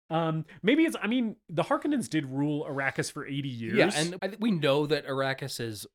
Um, 0.10 0.46
maybe 0.64 0.84
it's. 0.84 0.96
I 1.02 1.08
mean, 1.08 1.36
the 1.50 1.64
Harkonnens 1.64 2.08
did 2.10 2.26
rule 2.26 2.66
Arrakis 2.70 3.12
for 3.12 3.26
eighty 3.28 3.50
years. 3.50 3.76
Yeah, 3.76 3.92
and 4.22 4.38
we 4.40 4.52
know 4.52 4.86
that 4.88 5.06
Arrakis 5.06 5.60
is 5.60 5.86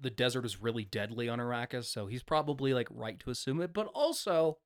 the 0.00 0.10
desert 0.10 0.44
is 0.44 0.60
really 0.60 0.84
deadly 0.84 1.28
on 1.28 1.38
Arrakis, 1.38 1.84
so 1.84 2.06
he's 2.06 2.22
probably 2.22 2.74
like 2.74 2.88
right 2.90 3.18
to 3.20 3.30
assume 3.30 3.60
it, 3.60 3.72
but 3.72 3.86
also 3.94 4.58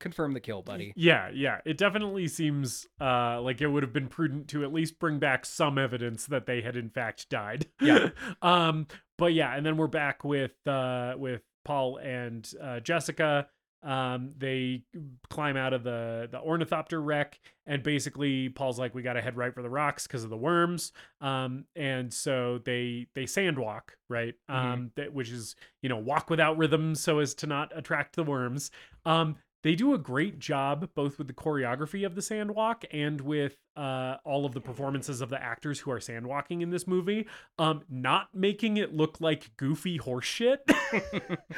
confirm 0.00 0.34
the 0.34 0.40
kill, 0.40 0.62
buddy. 0.62 0.92
Yeah, 0.96 1.30
yeah. 1.32 1.60
It 1.64 1.78
definitely 1.78 2.28
seems 2.28 2.86
uh 3.00 3.40
like 3.40 3.60
it 3.60 3.68
would 3.68 3.82
have 3.82 3.92
been 3.92 4.08
prudent 4.08 4.48
to 4.48 4.64
at 4.64 4.72
least 4.72 4.98
bring 4.98 5.18
back 5.18 5.46
some 5.46 5.78
evidence 5.78 6.26
that 6.26 6.46
they 6.46 6.60
had 6.60 6.76
in 6.76 6.90
fact 6.90 7.28
died. 7.28 7.66
Yeah. 7.80 8.10
um 8.42 8.86
but 9.16 9.32
yeah, 9.32 9.54
and 9.54 9.64
then 9.64 9.76
we're 9.76 9.86
back 9.86 10.24
with 10.24 10.54
uh 10.66 11.14
with 11.16 11.42
Paul 11.64 11.96
and 11.98 12.48
uh 12.62 12.80
Jessica. 12.80 13.48
Um 13.84 14.32
they 14.38 14.82
climb 15.28 15.56
out 15.56 15.72
of 15.72 15.84
the 15.84 16.28
the 16.30 16.40
ornithopter 16.40 17.00
wreck 17.00 17.38
and 17.66 17.82
basically 17.82 18.48
Paul's 18.48 18.78
like 18.78 18.94
we 18.94 19.02
got 19.02 19.12
to 19.14 19.20
head 19.22 19.36
right 19.36 19.54
for 19.54 19.62
the 19.62 19.70
rocks 19.70 20.06
because 20.06 20.24
of 20.24 20.30
the 20.30 20.36
worms. 20.36 20.92
Um 21.20 21.66
and 21.76 22.12
so 22.12 22.60
they 22.64 23.06
they 23.14 23.24
sandwalk, 23.24 23.90
right? 24.08 24.34
Um 24.48 24.90
that 24.96 25.12
which 25.12 25.30
is, 25.30 25.54
you 25.82 25.88
know, 25.88 25.98
walk 25.98 26.30
without 26.30 26.56
rhythm 26.56 26.94
so 26.94 27.18
as 27.18 27.34
to 27.36 27.46
not 27.46 27.72
attract 27.76 28.16
the 28.16 28.24
worms. 28.24 28.70
Um 29.04 29.36
they 29.64 29.74
do 29.74 29.92
a 29.94 29.98
great 29.98 30.38
job 30.38 30.88
both 30.94 31.18
with 31.18 31.26
the 31.26 31.32
choreography 31.32 32.06
of 32.06 32.14
the 32.14 32.20
sandwalk 32.20 32.84
and 32.92 33.20
with 33.20 33.56
uh, 33.76 34.18
all 34.24 34.46
of 34.46 34.54
the 34.54 34.60
performances 34.60 35.20
of 35.20 35.30
the 35.30 35.42
actors 35.42 35.80
who 35.80 35.90
are 35.90 35.98
sandwalking 35.98 36.62
in 36.62 36.70
this 36.70 36.86
movie. 36.86 37.26
Um, 37.58 37.82
not 37.88 38.28
making 38.32 38.76
it 38.76 38.94
look 38.94 39.20
like 39.20 39.50
goofy 39.56 39.98
horseshit 39.98 40.58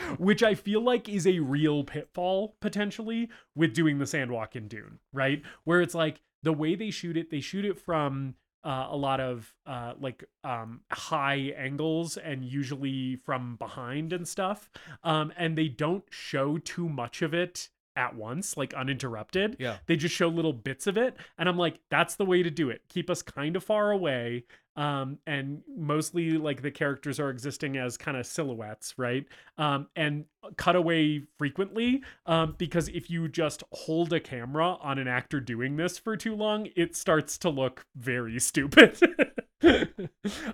which 0.19 0.43
i 0.43 0.55
feel 0.55 0.81
like 0.81 1.09
is 1.09 1.27
a 1.27 1.41
real 1.41 1.85
pitfall 1.85 2.57
potentially 2.61 3.29
with 3.55 3.75
doing 3.75 3.99
the 3.99 4.05
sandwalk 4.05 4.57
in 4.57 4.69
dune 4.69 4.99
right? 5.13 5.43
Where 5.65 5.81
it's 5.81 5.95
like 5.95 6.21
the 6.43 6.53
way 6.53 6.75
they 6.77 6.91
shoot 6.91 7.17
it 7.17 7.31
they 7.31 7.41
shoot 7.41 7.65
it 7.65 7.79
from 7.79 8.35
uh, 8.65 8.89
a 8.91 8.97
lot 8.97 9.21
of 9.21 9.55
uh, 9.65 9.95
like 10.01 10.25
um, 10.43 10.81
high 10.91 11.53
angles 11.57 12.17
and 12.17 12.45
usually 12.45 13.15
from 13.15 13.55
behind 13.57 14.13
and 14.13 14.27
stuff. 14.27 14.69
Um, 15.05 15.33
and 15.37 15.57
they 15.57 15.69
don't 15.69 16.03
show 16.11 16.59
too 16.59 16.89
much 16.89 17.23
of 17.23 17.33
it 17.33 17.69
at 17.97 18.15
once 18.15 18.57
like 18.57 18.75
uninterrupted. 18.75 19.57
Yeah. 19.59 19.79
they 19.87 19.97
just 19.97 20.15
show 20.15 20.29
little 20.29 20.53
bits 20.53 20.87
of 20.87 20.97
it 20.97 21.17
and 21.39 21.49
i'm 21.49 21.57
like 21.57 21.81
that's 21.91 22.15
the 22.17 22.25
way 22.25 22.43
to 22.43 22.51
do 22.51 22.71
it. 22.71 22.83
Keep 22.89 23.11
us 23.11 23.23
kind 23.23 23.57
of 23.57 23.65
far 23.65 23.91
away 23.91 24.45
um 24.77 25.17
and 25.27 25.63
mostly 25.75 26.33
like 26.33 26.61
the 26.61 26.71
characters 26.71 27.19
are 27.19 27.31
existing 27.31 27.79
as 27.79 27.97
kind 27.97 28.17
of 28.17 28.27
silhouettes 28.27 28.95
right? 28.99 29.25
Um 29.57 29.89
and 29.97 30.27
cut 30.57 30.77
away 30.77 31.23
frequently 31.39 32.03
um 32.27 32.55
because 32.59 32.89
if 32.89 33.09
you 33.11 33.27
just 33.29 33.63
hold 33.73 34.13
a 34.13 34.21
camera 34.21 34.77
on 34.83 34.99
an 34.99 35.09
actor 35.09 35.41
doing 35.41 35.77
this 35.77 35.97
for 35.99 36.17
too 36.17 36.35
long 36.37 36.69
it 36.77 36.95
starts 36.95 37.39
to 37.39 37.49
look 37.51 37.87
very 37.97 38.39
stupid. 38.41 38.99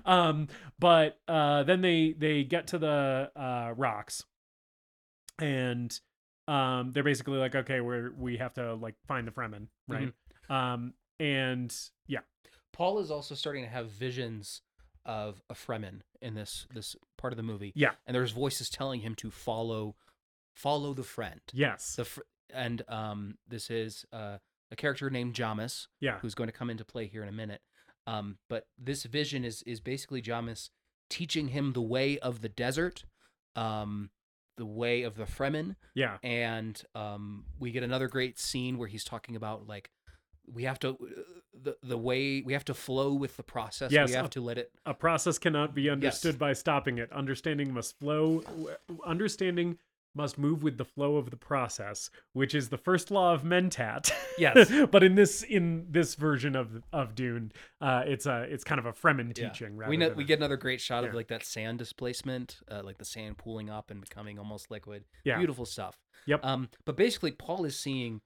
Um 0.05 0.47
but 0.79 1.19
uh 1.27 1.65
then 1.65 1.81
they 1.81 2.15
they 2.17 2.45
get 2.45 2.69
to 2.69 2.79
the 2.79 3.31
uh 3.35 3.75
rocks 3.77 4.25
and 5.41 5.99
um 6.49 6.91
they're 6.93 7.03
basically 7.05 7.39
like 7.39 7.55
okay 7.55 7.81
we're 7.81 8.11
we 8.19 8.37
have 8.37 8.53
to 8.55 8.75
like 8.75 8.95
find 9.07 9.27
the 9.27 9.31
fremen 9.31 9.69
right 9.89 10.13
um 10.51 10.93
and 11.21 11.75
yeah 12.07 12.21
Paul 12.73 12.99
is 13.01 13.11
also 13.11 13.35
starting 13.35 13.65
to 13.65 13.71
have 13.71 13.91
visions 13.91 14.63
of 15.05 15.43
a 15.51 15.55
Fremen 15.55 16.01
in 16.23 16.35
this 16.35 16.67
this 16.73 16.97
part 17.19 17.33
of 17.33 17.37
the 17.37 17.43
movie. 17.43 17.73
Yeah. 17.75 17.91
and 18.07 18.15
there's 18.15 18.31
voices 18.31 18.71
telling 18.71 19.01
him 19.01 19.15
to 19.17 19.31
follow 19.31 19.95
follow 20.55 20.95
the 20.95 21.03
friend. 21.03 21.41
yes 21.53 21.97
The 21.97 22.05
fr- 22.07 22.21
and 22.53 22.83
um 22.89 23.37
this 23.47 23.71
is 23.71 24.05
uh, 24.13 24.39
a 24.71 24.77
character 24.77 25.11
named 25.11 25.35
Jamis 25.35 25.87
yeah 26.01 26.19
who's 26.21 26.35
going 26.35 26.49
to 26.49 26.53
come 26.53 26.71
into 26.71 26.85
play 26.85 27.07
here 27.07 27.23
in 27.23 27.29
a 27.29 27.33
minute. 27.33 27.61
Um, 28.07 28.39
but 28.49 28.67
this 28.79 29.05
vision 29.05 29.45
is 29.45 29.63
is 29.63 29.81
basically 29.81 30.23
Jamis 30.23 30.71
teaching 31.11 31.49
him 31.49 31.73
the 31.75 31.83
way 31.83 32.19
of 32.19 32.41
the 32.41 32.49
desert, 32.49 33.05
um, 33.55 34.11
the 34.57 34.67
way 34.67 35.03
of 35.03 35.17
the 35.17 35.25
Fremen, 35.25 35.77
yeah 35.95 36.19
and 36.23 36.83
um, 36.95 37.45
we 37.59 37.71
get 37.71 37.83
another 37.83 38.09
great 38.09 38.39
scene 38.39 38.79
where 38.79 38.89
he's 38.89 39.05
talking 39.05 39.37
about 39.37 39.67
like 39.67 39.91
we 40.53 40.65
have 40.65 40.79
to 40.81 40.97
the 41.55 41.77
the 41.83 41.99
way 41.99 42.43
we 42.43 42.53
have 42.53 42.65
to 42.65 42.75
flow 42.75 43.13
with 43.13 43.37
the 43.37 43.43
process. 43.43 43.93
Yes, 43.93 44.09
we 44.09 44.15
have 44.15 44.27
uh, 44.27 44.31
to 44.31 44.41
let 44.41 44.59
it. 44.59 44.73
a 44.87 44.95
process 44.95 45.39
cannot 45.39 45.75
be 45.75 45.89
understood 45.89 46.39
by 46.39 46.53
stopping 46.53 46.99
it 46.99 47.13
understanding 47.13 47.73
must 47.73 47.99
flow 47.99 48.43
understanding 49.05 49.79
must 50.15 50.37
move 50.39 50.63
with 50.63 50.77
the 50.79 50.85
flow 50.85 51.17
of 51.17 51.31
the 51.31 51.37
process 51.37 52.11
which 52.33 52.55
is 52.55 52.69
the 52.69 52.77
first 52.79 53.11
law 53.11 53.33
of 53.33 53.43
mentat 53.43 54.11
Yes. 54.39 54.71
but 54.91 55.03
in 55.03 55.15
this 55.15 55.43
in 55.43 55.87
this 55.91 56.15
version 56.15 56.55
of 56.57 56.83
of 56.93 57.15
dune 57.15 57.53
uh 57.81 58.03
it's 58.07 58.27
a 58.27 58.43
it's 58.43 58.65
kind 58.65 58.79
of 58.79 58.87
a 58.87 58.93
fremen 58.93 59.37
Yeah. 59.37 59.49
teaching 59.49 59.77
We 59.77 59.97
know, 59.97 60.11
we 60.11 60.25
a- 60.25 60.27
get 60.27 60.39
another 60.39 60.57
great 60.57 60.81
shot 60.81 61.05
of 61.05 61.15
like 61.15 61.29
that 61.29 61.45
sand 61.45 61.79
displacement, 61.79 62.59
uh, 62.71 62.83
like 62.85 62.99
the 62.99 63.05
sand 63.05 63.39
pooling 63.39 63.71
up 63.71 63.91
and 63.91 64.01
becoming 64.01 64.39
almost 64.39 64.71
liquid. 64.71 65.05
Yeah. 65.25 65.39
beautiful 65.39 65.65
stuff. 65.67 65.97
Yep. 66.27 66.45
Um, 66.45 66.69
but 66.85 66.97
basically, 66.97 67.33
Paul 67.33 67.65
is 67.65 67.79
seeing 67.79 68.21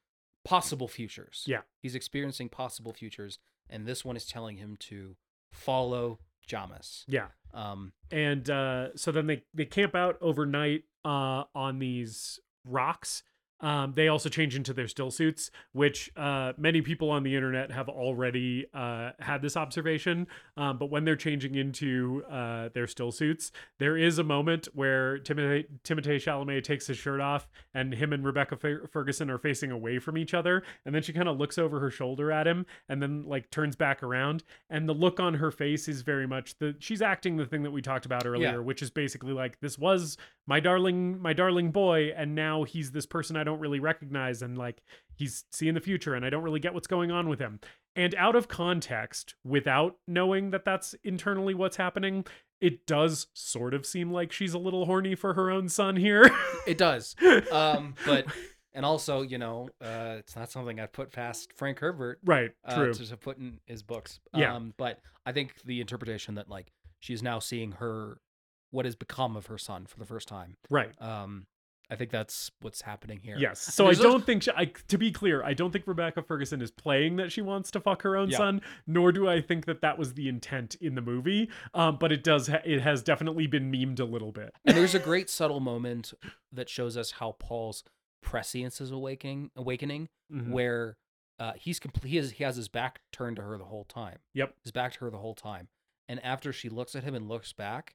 possible 0.45 0.89
futures. 0.89 1.45
Yeah. 1.47 1.61
he's 1.83 1.95
experiencing 1.95 2.49
possible 2.49 2.93
futures, 2.93 3.39
and 3.71 3.87
this 3.87 4.05
one 4.05 4.17
is 4.17 4.27
telling 4.27 4.57
him 4.57 4.77
to 4.91 5.17
follow 5.53 6.19
Jamis. 6.49 7.05
yeah 7.09 7.29
Um, 7.55 7.93
and 8.11 8.49
uh, 8.51 8.97
so 8.97 9.11
then 9.13 9.27
they 9.27 9.43
they 9.55 9.65
camp 9.65 9.95
out 9.95 10.17
overnight 10.21 10.85
uh, 11.05 11.45
on 11.55 11.79
these 11.79 12.39
rocks. 12.65 13.23
Um, 13.61 13.93
they 13.95 14.09
also 14.09 14.29
change 14.29 14.55
into 14.55 14.73
their 14.73 14.89
still 14.89 15.11
suits, 15.11 15.51
which 15.73 16.11
uh, 16.17 16.53
many 16.59 16.83
people 16.83 17.11
on 17.11 17.23
the 17.23 17.35
internet 17.35 17.71
have 17.71 17.89
already 17.89 18.67
uh, 18.75 19.13
had 19.19 19.41
this 19.43 19.57
observation. 19.57 20.27
Um, 20.57 20.79
but 20.79 20.91
when 20.91 21.05
they're 21.05 21.17
changing 21.17 21.55
into 21.55 22.23
uh, 22.31 22.69
their 22.75 22.87
still 22.87 23.13
suits, 23.13 23.53
there 23.79 23.97
is 23.97 24.19
a 24.19 24.25
moment 24.25 24.69
where 24.75 25.19
Timothée, 25.19 25.67
Timothée 25.85 26.17
Chalamet 26.17 26.65
takes 26.65 26.87
his 26.87 26.99
shirt 26.99 27.21
off, 27.21 27.49
and 27.75 27.95
him 27.95 28.13
and 28.13 28.25
Rebecca 28.25 28.57
Fer- 28.57 28.87
Ferguson 28.87 29.31
are 29.31 29.39
facing 29.39 29.71
away 29.71 29.99
from 29.99 30.19
each 30.19 30.35
other. 30.35 30.63
And 30.85 30.95
then 30.95 31.03
she 31.03 31.13
kind 31.13 31.29
of 31.29 31.39
looks 31.39 31.59
over 31.59 31.81
her 31.81 31.91
shoulder 31.91 32.31
at 32.31 32.47
him, 32.47 32.67
and 32.89 33.03
then 33.03 33.25
like 33.27 33.51
turns 33.51 33.77
back 33.77 34.03
around. 34.03 34.45
And 34.69 34.89
the 34.89 34.95
look 34.95 35.19
on 35.21 35.35
her 35.35 35.51
face 35.51 35.89
is 35.89 36.03
very 36.03 36.27
much 36.27 36.59
the 36.59 36.75
she's 36.79 37.01
acting 37.03 37.37
the 37.37 37.47
thing 37.47 37.63
that 37.63 37.71
we 37.71 37.81
talked 37.83 38.07
about 38.07 38.27
earlier, 38.27 38.63
which 38.63 38.83
is 38.83 38.91
basically 38.91 39.33
like 39.33 39.61
this 39.61 39.79
was 39.79 40.17
my 40.47 40.61
darling, 40.61 41.21
my 41.21 41.33
darling 41.33 41.73
boy, 41.73 42.13
and 42.17 42.35
now 42.35 42.65
he's 42.65 42.93
this 42.93 43.07
person 43.07 43.37
I 43.37 43.45
don't 43.45 43.59
really 43.59 43.81
recognize, 43.81 44.43
and 44.43 44.57
like 44.57 44.83
he's 45.15 45.45
seeing 45.53 45.75
the 45.75 45.81
future, 45.81 46.15
and 46.15 46.25
I 46.25 46.31
don't 46.31 46.43
really 46.43 46.61
get 46.61 46.75
what's 46.75 46.87
going 46.87 47.11
on 47.11 47.29
with 47.29 47.39
him. 47.39 47.61
And 47.95 48.15
out 48.15 48.37
of 48.37 48.49
context, 48.49 49.35
without 49.45 49.97
knowing 50.07 50.51
that 50.51 50.65
that's 50.65 50.95
internally 51.03 51.55
what's 51.55 51.77
happening, 51.77 52.27
it 52.61 52.87
does 52.87 53.27
sort 53.35 53.75
of 53.75 53.87
seem 53.87 54.13
like 54.13 54.33
she's 54.33 54.55
a 54.55 54.59
little 54.59 54.87
horny 54.87 55.15
for 55.15 55.35
her 55.35 55.51
own 55.51 55.69
son 55.69 55.97
here. 55.97 56.31
it 56.67 56.79
does. 56.79 57.17
Um, 57.51 57.95
but 58.05 58.27
and 58.75 58.85
also, 58.85 59.23
you 59.23 59.39
know, 59.39 59.71
uh, 59.81 60.17
it's 60.19 60.37
not 60.37 60.51
something 60.51 60.79
I'd 60.79 60.93
put 60.93 61.11
past 61.11 61.53
Frank 61.57 61.79
Herbert. 61.79 62.21
right, 62.25 62.51
uh, 62.65 62.75
true. 62.75 62.95
to, 62.95 63.07
to 63.07 63.17
put 63.17 63.39
in 63.39 63.59
his 63.65 63.83
books. 63.83 64.21
Yeah. 64.35 64.55
Um, 64.55 64.75
but 64.77 65.01
I 65.25 65.33
think 65.33 65.55
the 65.65 65.81
interpretation 65.81 66.35
that 66.35 66.49
like 66.51 66.73
she's 67.01 67.23
now 67.23 67.39
seeing 67.39 67.73
her 67.73 68.19
what 68.77 68.85
has 68.85 68.95
become 68.95 69.37
of 69.37 69.47
her 69.47 69.59
son 69.59 69.87
for 69.87 69.99
the 69.99 70.05
first 70.07 70.29
time 70.29 70.57
right. 70.71 70.91
um, 71.03 71.47
I 71.89 71.95
think 71.95 72.11
that's 72.11 72.51
what's 72.63 72.83
happening 72.83 73.21
here. 73.23 73.37
Yes. 73.39 73.61
So 73.61 73.85
I 73.85 73.87
there's 73.87 73.99
also- 74.01 74.11
don't 74.11 74.27
think 74.27 74.43
she, 74.43 74.51
I 74.57 74.65
to 74.89 74.99
be 74.99 75.13
clear, 75.13 75.45
I 75.45 75.55
don't 75.55 75.71
think 75.71 75.87
Rebecca 75.87 76.21
Ferguson 76.21 76.61
is 76.61 76.73
playing 76.73 77.15
that 77.17 77.31
she 77.31 77.41
wants 77.43 77.71
to 77.71 77.81
fuck 77.81 78.03
her 78.03 78.17
own 78.17 78.29
Yeah. 78.31 78.39
son, 78.39 78.61
nor 78.89 79.13
do 79.13 79.29
I 79.29 79.41
think 79.41 79.67
that 79.67 79.83
that 79.83 79.97
was 79.97 80.15
the 80.15 80.29
intent 80.29 80.75
in 80.81 80.97
the 80.97 81.01
movie. 81.01 81.49
Um, 81.75 81.97
but 82.01 82.11
it 82.11 82.25
does 82.25 82.49
ha- 82.49 82.63
it 82.65 82.81
has 82.81 83.05
definitely 83.05 83.47
been 83.47 83.71
memed 83.71 84.01
a 84.01 84.05
little 84.05 84.33
bit. 84.33 84.53
and 84.65 84.77
there's 84.77 84.97
a 84.97 84.99
great 84.99 85.31
subtle 85.31 85.61
moment 85.61 86.13
that 86.51 86.69
shows 86.69 86.97
us 86.97 87.13
how 87.13 87.37
Paul's 87.39 87.85
prescience 88.21 88.81
is 88.81 88.91
awakening, 88.91 89.53
awakening, 89.55 90.09
Mhm. 90.33 90.51
where 90.51 90.97
uh, 91.39 91.53
he's 91.57 91.79
complete. 91.79 92.11
He 92.11 92.17
has, 92.17 92.31
he 92.33 92.43
has 92.45 92.57
his 92.57 92.67
back 92.69 93.03
turned 93.13 93.37
to 93.37 93.43
her 93.43 93.57
the 93.59 93.65
whole 93.67 93.85
time. 93.85 94.19
Yep. 94.35 94.55
his 94.65 94.73
back 94.73 94.95
to 94.95 95.01
her 95.05 95.11
the 95.11 95.19
whole 95.19 95.35
time. 95.37 95.69
And 96.09 96.19
after 96.25 96.53
she 96.53 96.69
looks 96.69 96.97
at 96.97 97.05
him 97.05 97.15
and 97.15 97.29
looks 97.29 97.53
back, 97.53 97.95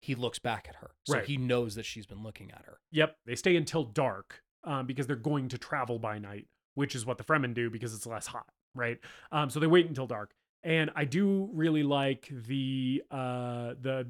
he 0.00 0.14
looks 0.14 0.38
back 0.38 0.66
at 0.68 0.76
her. 0.76 0.90
So 1.04 1.14
Right. 1.14 1.24
he 1.26 1.36
knows 1.36 1.74
that 1.74 1.84
she's 1.84 2.06
been 2.06 2.22
looking 2.22 2.50
at 2.50 2.64
her. 2.64 2.78
Yep. 2.92 3.16
They 3.26 3.34
stay 3.36 3.56
until 3.56 3.84
dark 3.84 4.42
um, 4.64 4.86
because 4.86 5.06
they're 5.06 5.16
going 5.16 5.48
to 5.48 5.58
travel 5.58 5.98
by 5.98 6.18
night, 6.18 6.46
which 6.74 6.94
is 6.94 7.04
what 7.06 7.18
the 7.18 7.24
Fremen 7.24 7.54
do 7.54 7.70
because 7.70 7.94
it's 7.94 8.06
less 8.06 8.26
hot, 8.26 8.46
right? 8.74 8.98
Um, 9.32 9.50
so 9.50 9.58
they 9.60 9.66
wait 9.66 9.86
until 9.86 10.06
dark. 10.06 10.34
And 10.66 10.90
I 10.96 11.04
do 11.04 11.48
really 11.54 11.84
like 11.84 12.28
the 12.48 13.02
uh, 13.10 13.74
the 13.80 14.08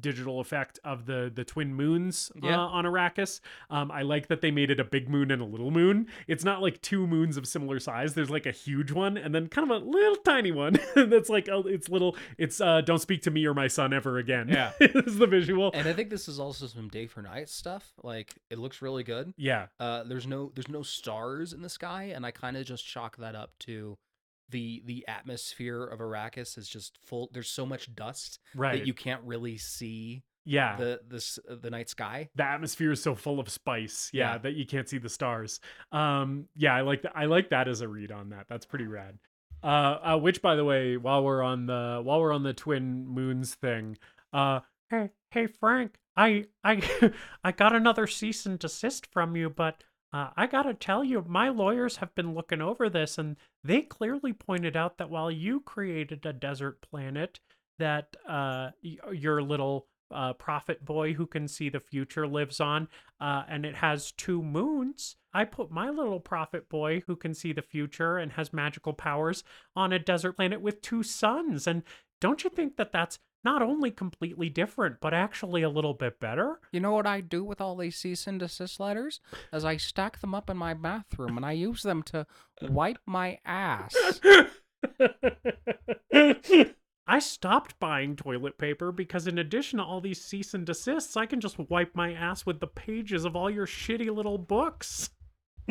digital 0.00 0.40
effect 0.40 0.78
of 0.84 1.04
the 1.04 1.30
the 1.32 1.44
twin 1.44 1.74
moons 1.74 2.32
uh, 2.42 2.46
Yeah. 2.46 2.58
on 2.58 2.84
Arrakis. 2.84 3.40
Um, 3.68 3.90
I 3.90 4.00
like 4.02 4.28
that 4.28 4.40
they 4.40 4.50
made 4.50 4.70
it 4.70 4.80
a 4.80 4.84
big 4.84 5.08
moon 5.10 5.30
and 5.30 5.42
a 5.42 5.44
little 5.44 5.70
moon. 5.70 6.06
It's 6.26 6.44
not 6.44 6.62
like 6.62 6.80
two 6.80 7.06
moons 7.06 7.36
of 7.36 7.46
similar 7.46 7.78
size. 7.78 8.14
There's 8.14 8.30
like 8.30 8.46
a 8.46 8.52
huge 8.52 8.90
one 8.90 9.18
and 9.18 9.34
then 9.34 9.48
kind 9.48 9.70
of 9.70 9.82
a 9.82 9.84
little 9.84 10.16
tiny 10.16 10.50
one 10.50 10.78
that's 10.96 11.28
like 11.28 11.48
oh, 11.50 11.62
it's 11.66 11.90
little. 11.90 12.16
It's 12.38 12.58
uh, 12.60 12.80
don't 12.80 12.98
speak 13.00 13.20
to 13.22 13.30
me 13.30 13.46
or 13.46 13.52
my 13.52 13.68
son 13.68 13.92
ever 13.92 14.16
again. 14.18 14.48
Yeah. 14.48 14.72
is 14.80 15.18
the 15.18 15.26
visual. 15.26 15.70
And 15.74 15.86
I 15.86 15.92
think 15.92 16.08
this 16.08 16.26
is 16.26 16.40
also 16.40 16.66
some 16.68 16.88
day 16.88 17.06
for 17.06 17.20
night 17.20 17.50
stuff. 17.50 17.92
Like 18.02 18.34
it 18.48 18.58
looks 18.58 18.80
really 18.80 19.04
good. 19.04 19.34
yeah. 19.36 19.66
Uh, 19.78 20.04
there's 20.04 20.26
no 20.26 20.52
there's 20.54 20.68
no 20.70 20.82
stars 20.82 21.52
in 21.52 21.60
the 21.60 21.68
sky, 21.68 22.12
and 22.14 22.24
I 22.24 22.30
kind 22.30 22.56
of 22.56 22.64
just 22.64 22.86
chalk 22.86 23.18
that 23.18 23.34
up 23.34 23.50
to 23.60 23.98
the 24.52 24.82
the 24.86 25.04
atmosphere 25.08 25.82
of 25.84 25.98
Arrakis 25.98 26.56
is 26.56 26.68
just 26.68 26.98
full. 27.04 27.28
There's 27.32 27.48
so 27.50 27.66
much 27.66 27.92
dust 27.94 28.38
Right. 28.54 28.78
that 28.78 28.86
you 28.86 28.94
can't 28.94 29.22
really 29.24 29.56
see 29.58 30.22
yeah. 30.44 30.76
the 30.76 31.00
this 31.08 31.38
uh, 31.50 31.56
the 31.60 31.70
night 31.70 31.88
sky. 31.88 32.28
the 32.36 32.44
atmosphere 32.44 32.92
is 32.92 33.02
so 33.02 33.14
full 33.14 33.40
of 33.40 33.48
spice 33.48 34.10
yeah, 34.12 34.32
Yeah. 34.32 34.38
that 34.38 34.54
you 34.54 34.66
can't 34.66 34.88
see 34.88 34.98
the 34.98 35.08
stars 35.08 35.60
um 35.92 36.46
yeah 36.56 36.74
i 36.74 36.80
like 36.80 37.02
that 37.02 37.12
i 37.14 37.26
like 37.26 37.50
that 37.50 37.68
as 37.68 37.80
a 37.80 37.86
read 37.88 38.10
on 38.10 38.30
that 38.30 38.46
that's 38.48 38.66
pretty 38.66 38.86
rad 38.86 39.18
uh, 39.62 39.66
uh 40.02 40.18
which 40.18 40.42
by 40.42 40.56
the 40.56 40.64
way 40.64 40.96
while 40.96 41.22
we're 41.22 41.42
on 41.42 41.66
the 41.66 42.00
while 42.02 42.20
we're 42.20 42.32
on 42.32 42.42
the 42.42 42.52
twin 42.52 43.06
moons 43.06 43.54
thing 43.54 43.96
uh 44.32 44.58
Hey, 44.90 45.08
hey, 45.30 45.46
Frank, 45.46 45.94
I, 46.18 46.44
I, 46.62 46.82
I 47.44 47.52
got 47.52 47.74
another 47.74 48.06
cease 48.06 48.44
and 48.44 48.58
desist 48.58 49.06
from 49.10 49.34
you, 49.36 49.48
but 49.48 49.82
uh, 50.12 50.30
I 50.36 50.46
gotta 50.46 50.74
tell 50.74 51.02
you, 51.02 51.24
my 51.26 51.48
lawyers 51.48 51.96
have 51.96 52.14
been 52.14 52.34
looking 52.34 52.60
over 52.60 52.90
this, 52.90 53.18
and 53.18 53.36
they 53.64 53.82
clearly 53.82 54.32
pointed 54.32 54.76
out 54.76 54.98
that 54.98 55.10
while 55.10 55.30
you 55.30 55.60
created 55.60 56.26
a 56.26 56.32
desert 56.32 56.80
planet 56.82 57.40
that 57.78 58.16
uh, 58.28 58.70
y- 58.84 58.98
your 59.12 59.42
little 59.42 59.86
uh, 60.12 60.34
prophet 60.34 60.84
boy 60.84 61.14
who 61.14 61.26
can 61.26 61.48
see 61.48 61.68
the 61.68 61.80
future 61.80 62.26
lives 62.26 62.60
on, 62.60 62.88
uh, 63.20 63.44
and 63.48 63.64
it 63.64 63.76
has 63.76 64.12
two 64.12 64.42
moons. 64.42 65.16
I 65.32 65.44
put 65.44 65.70
my 65.70 65.88
little 65.88 66.20
prophet 66.20 66.68
boy 66.68 67.02
who 67.06 67.16
can 67.16 67.32
see 67.32 67.52
the 67.52 67.62
future 67.62 68.18
and 68.18 68.32
has 68.32 68.52
magical 68.52 68.92
powers 68.92 69.42
on 69.74 69.92
a 69.92 69.98
desert 69.98 70.34
planet 70.34 70.60
with 70.60 70.82
two 70.82 71.02
suns. 71.02 71.66
And 71.66 71.82
don't 72.20 72.44
you 72.44 72.50
think 72.50 72.76
that 72.76 72.92
that's 72.92 73.18
not 73.44 73.62
only 73.62 73.90
completely 73.90 74.48
different, 74.48 74.96
but 75.00 75.14
actually 75.14 75.62
a 75.62 75.70
little 75.70 75.94
bit 75.94 76.20
better? 76.20 76.60
You 76.72 76.80
know 76.80 76.92
what 76.92 77.06
I 77.06 77.20
do 77.20 77.44
with 77.44 77.60
all 77.60 77.76
these 77.76 77.96
cease 77.96 78.26
and 78.26 78.38
desist 78.38 78.80
letters? 78.80 79.20
Is 79.52 79.64
I 79.64 79.76
stack 79.76 80.20
them 80.20 80.34
up 80.34 80.50
in 80.50 80.56
my 80.56 80.74
bathroom 80.74 81.36
and 81.36 81.46
I 81.46 81.52
use 81.52 81.82
them 81.82 82.02
to 82.04 82.26
wipe 82.62 82.98
my 83.06 83.38
ass. 83.44 83.94
I 87.06 87.18
stopped 87.18 87.78
buying 87.80 88.16
toilet 88.16 88.58
paper 88.58 88.92
because, 88.92 89.26
in 89.26 89.38
addition 89.38 89.78
to 89.78 89.84
all 89.84 90.00
these 90.00 90.24
cease 90.24 90.54
and 90.54 90.64
desists, 90.64 91.16
I 91.16 91.26
can 91.26 91.40
just 91.40 91.58
wipe 91.58 91.94
my 91.94 92.12
ass 92.12 92.46
with 92.46 92.60
the 92.60 92.68
pages 92.68 93.24
of 93.24 93.34
all 93.34 93.50
your 93.50 93.66
shitty 93.66 94.14
little 94.14 94.38
books. 94.38 95.10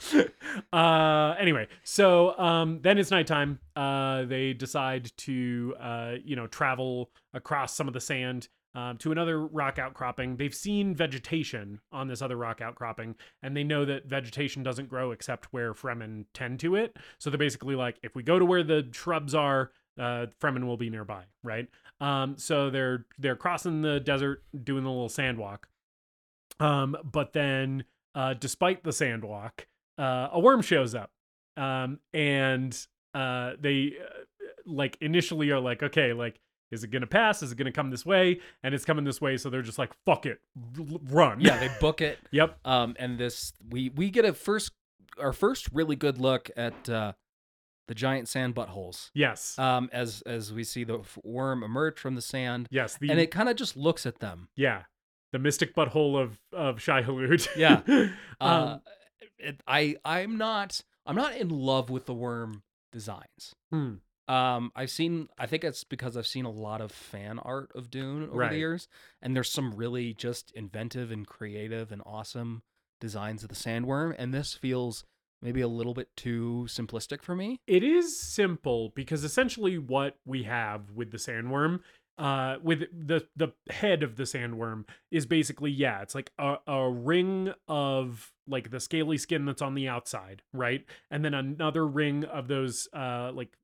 uh 0.72 1.34
anyway 1.38 1.66
so 1.84 2.38
um 2.38 2.80
then 2.82 2.98
it's 2.98 3.10
nighttime. 3.10 3.58
Uh 3.76 4.24
they 4.24 4.52
decide 4.52 5.10
to 5.18 5.74
uh 5.80 6.14
you 6.24 6.36
know 6.36 6.46
travel 6.46 7.10
across 7.34 7.74
some 7.76 7.86
of 7.88 7.94
the 7.94 8.00
sand 8.00 8.48
um, 8.74 8.98
to 8.98 9.12
another 9.12 9.46
rock 9.46 9.78
outcropping. 9.78 10.36
They've 10.36 10.54
seen 10.54 10.94
vegetation 10.94 11.80
on 11.92 12.08
this 12.08 12.22
other 12.22 12.36
rock 12.36 12.60
outcropping 12.60 13.16
and 13.42 13.56
they 13.56 13.64
know 13.64 13.84
that 13.84 14.06
vegetation 14.06 14.62
doesn't 14.62 14.88
grow 14.88 15.10
except 15.10 15.52
where 15.52 15.74
fremen 15.74 16.26
tend 16.34 16.60
to 16.60 16.76
it. 16.76 16.96
So 17.18 17.30
they're 17.30 17.38
basically 17.38 17.74
like 17.74 17.98
if 18.02 18.14
we 18.14 18.22
go 18.22 18.38
to 18.38 18.44
where 18.44 18.62
the 18.62 18.88
shrubs 18.92 19.34
are 19.34 19.72
uh 19.98 20.26
fremen 20.40 20.66
will 20.66 20.76
be 20.76 20.90
nearby 20.90 21.24
right? 21.42 21.68
Um 22.00 22.36
so 22.38 22.70
they're 22.70 23.06
they're 23.18 23.36
crossing 23.36 23.82
the 23.82 24.00
desert 24.00 24.44
doing 24.62 24.84
the 24.84 24.90
little 24.90 25.08
sand 25.08 25.38
walk. 25.38 25.68
Um 26.60 26.96
but 27.04 27.32
then 27.32 27.84
uh 28.14 28.34
despite 28.34 28.84
the 28.84 28.92
sand 28.92 29.24
walk 29.24 29.66
uh, 30.00 30.28
a 30.32 30.40
worm 30.40 30.62
shows 30.62 30.94
up 30.94 31.10
um, 31.56 31.98
and 32.14 32.86
uh, 33.14 33.52
they 33.60 33.92
uh, 34.02 34.22
like 34.66 34.96
initially 35.00 35.50
are 35.50 35.60
like 35.60 35.82
okay 35.82 36.12
like 36.12 36.40
is 36.70 36.84
it 36.84 36.90
gonna 36.90 37.06
pass 37.06 37.42
is 37.42 37.50
it 37.52 37.56
gonna 37.58 37.72
come 37.72 37.90
this 37.90 38.06
way 38.06 38.40
and 38.62 38.74
it's 38.74 38.84
coming 38.84 39.04
this 39.04 39.20
way 39.20 39.36
so 39.36 39.50
they're 39.50 39.62
just 39.62 39.78
like 39.78 39.90
fuck 40.06 40.24
it 40.26 40.40
run 41.10 41.40
Yeah, 41.40 41.58
they 41.58 41.68
book 41.80 42.00
it. 42.00 42.18
yep 42.30 42.58
Um, 42.64 42.94
and 42.98 43.18
this 43.18 43.52
we 43.70 43.90
we 43.90 44.10
get 44.10 44.24
a 44.24 44.32
first 44.32 44.72
our 45.18 45.32
first 45.32 45.68
really 45.72 45.96
good 45.96 46.18
look 46.18 46.50
at 46.56 46.88
uh, 46.88 47.12
the 47.88 47.94
giant 47.94 48.28
sand 48.28 48.54
buttholes. 48.54 49.10
yes 49.14 49.58
Um, 49.58 49.90
as 49.92 50.22
as 50.24 50.52
we 50.52 50.62
see 50.62 50.84
the 50.84 51.00
worm 51.24 51.64
emerge 51.64 51.98
from 51.98 52.14
the 52.14 52.22
sand, 52.22 52.68
yes 52.70 52.96
the 52.96 53.10
and 53.10 53.18
it 53.18 53.32
kind 53.32 53.48
of 53.48 53.56
just 53.56 53.76
looks 53.76 54.06
at 54.06 54.20
them. 54.20 54.48
yeah 54.54 54.84
the 55.32 55.38
mystic 55.40 55.74
butthole 55.74 56.20
of 56.22 56.38
of 56.52 56.80
Shai 56.80 57.02
Hulud 57.02 57.48
Yeah. 57.56 57.82
Uh, 58.40 58.44
um, 58.44 58.80
it, 59.42 59.62
I 59.66 59.96
I'm 60.04 60.36
not 60.36 60.80
I'm 61.06 61.16
not 61.16 61.36
in 61.36 61.48
love 61.48 61.90
with 61.90 62.06
the 62.06 62.14
worm 62.14 62.62
designs. 62.92 63.54
hmm, 63.70 63.94
Um, 64.28 64.70
I've 64.76 64.90
seen. 64.90 65.28
I 65.38 65.46
think 65.46 65.64
it's 65.64 65.84
because 65.84 66.16
I've 66.16 66.26
seen 66.26 66.44
a 66.44 66.50
lot 66.50 66.80
of 66.80 66.92
fan 66.92 67.38
art 67.38 67.70
of 67.74 67.90
Dune 67.90 68.24
over 68.24 68.36
Right. 68.36 68.50
the 68.50 68.58
years, 68.58 68.88
and 69.22 69.34
there's 69.34 69.50
some 69.52 69.72
really 69.74 70.12
just 70.14 70.52
inventive 70.52 71.10
and 71.10 71.26
creative 71.26 71.90
and 71.92 72.02
awesome 72.06 72.62
designs 73.00 73.42
of 73.42 73.48
the 73.48 73.54
sandworm, 73.54 74.14
and 74.18 74.32
this 74.34 74.54
feels 74.54 75.04
maybe 75.42 75.62
a 75.62 75.68
little 75.68 75.94
bit 75.94 76.14
too 76.16 76.66
simplistic 76.68 77.22
for 77.22 77.34
me. 77.34 77.58
it 77.66 77.82
is 77.82 78.20
simple 78.20 78.92
because 78.94 79.24
essentially 79.24 79.78
what 79.78 80.16
we 80.26 80.42
have 80.42 80.90
with 80.90 81.10
the 81.12 81.16
sandworm 81.16 81.80
uh 82.20 82.56
with 82.62 82.80
the 82.92 83.26
the 83.34 83.48
head 83.70 84.02
of 84.02 84.14
the 84.16 84.24
sandworm 84.24 84.84
is 85.10 85.24
basically 85.26 85.70
yeah 85.70 86.02
it's 86.02 86.14
like 86.14 86.30
a, 86.38 86.56
a 86.66 86.88
ring 86.90 87.52
of 87.66 88.30
like 88.46 88.70
the 88.70 88.78
scaly 88.78 89.16
skin 89.16 89.44
that's 89.46 89.62
on 89.62 89.74
the 89.74 89.88
outside 89.88 90.42
right? 90.52 90.84
And 91.10 91.24
then 91.24 91.34
another 91.34 91.86
ring 91.86 92.24
of 92.24 92.46
those 92.46 92.88
uh 92.92 93.32
like 93.32 93.56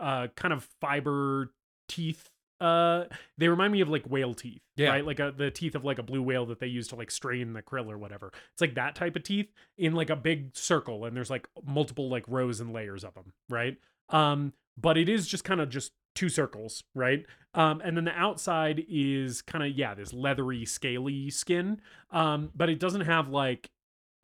uh 0.00 0.28
kind 0.36 0.54
of 0.54 0.68
fiber 0.80 1.52
teeth 1.88 2.30
uh 2.60 3.04
they 3.36 3.48
remind 3.48 3.72
me 3.72 3.80
of 3.80 3.88
like 3.88 4.04
whale 4.04 4.34
teeth 4.34 4.62
Yeah. 4.76 4.90
right? 4.90 5.04
Like 5.04 5.20
a, 5.20 5.32
the 5.36 5.50
teeth 5.50 5.74
of 5.74 5.84
like 5.84 5.98
a 5.98 6.02
blue 6.02 6.22
whale 6.22 6.46
that 6.46 6.60
they 6.60 6.66
use 6.66 6.88
to 6.88 6.96
like 6.96 7.10
strain 7.10 7.52
the 7.52 7.62
krill 7.62 7.90
or 7.90 7.98
whatever. 7.98 8.32
It's 8.52 8.60
like 8.60 8.74
that 8.74 8.94
type 8.94 9.16
of 9.16 9.22
teeth 9.24 9.52
in 9.76 9.92
like 9.94 10.10
a 10.10 10.16
big 10.16 10.56
circle 10.56 11.04
and 11.04 11.16
there's 11.16 11.30
like 11.30 11.48
multiple 11.64 12.08
like 12.08 12.24
rows 12.28 12.60
and 12.60 12.72
layers 12.72 13.02
of 13.04 13.14
them 13.14 13.32
right? 13.48 13.76
Um 14.08 14.52
but 14.80 14.96
it 14.96 15.08
is 15.08 15.26
just 15.26 15.42
kind 15.44 15.60
of 15.60 15.68
just 15.68 15.92
two 16.18 16.28
circles 16.28 16.82
right? 16.96 17.24
Um 17.54 17.80
and 17.84 17.96
then 17.96 18.04
the 18.04 18.18
outside 18.18 18.84
is 18.88 19.40
kind 19.40 19.64
of 19.64 19.70
yeah 19.70 19.94
this 19.94 20.12
leathery 20.12 20.64
scaly 20.64 21.30
skin. 21.30 21.80
Um 22.10 22.50
but 22.56 22.68
it 22.68 22.80
doesn't 22.80 23.02
have 23.02 23.28
like 23.28 23.70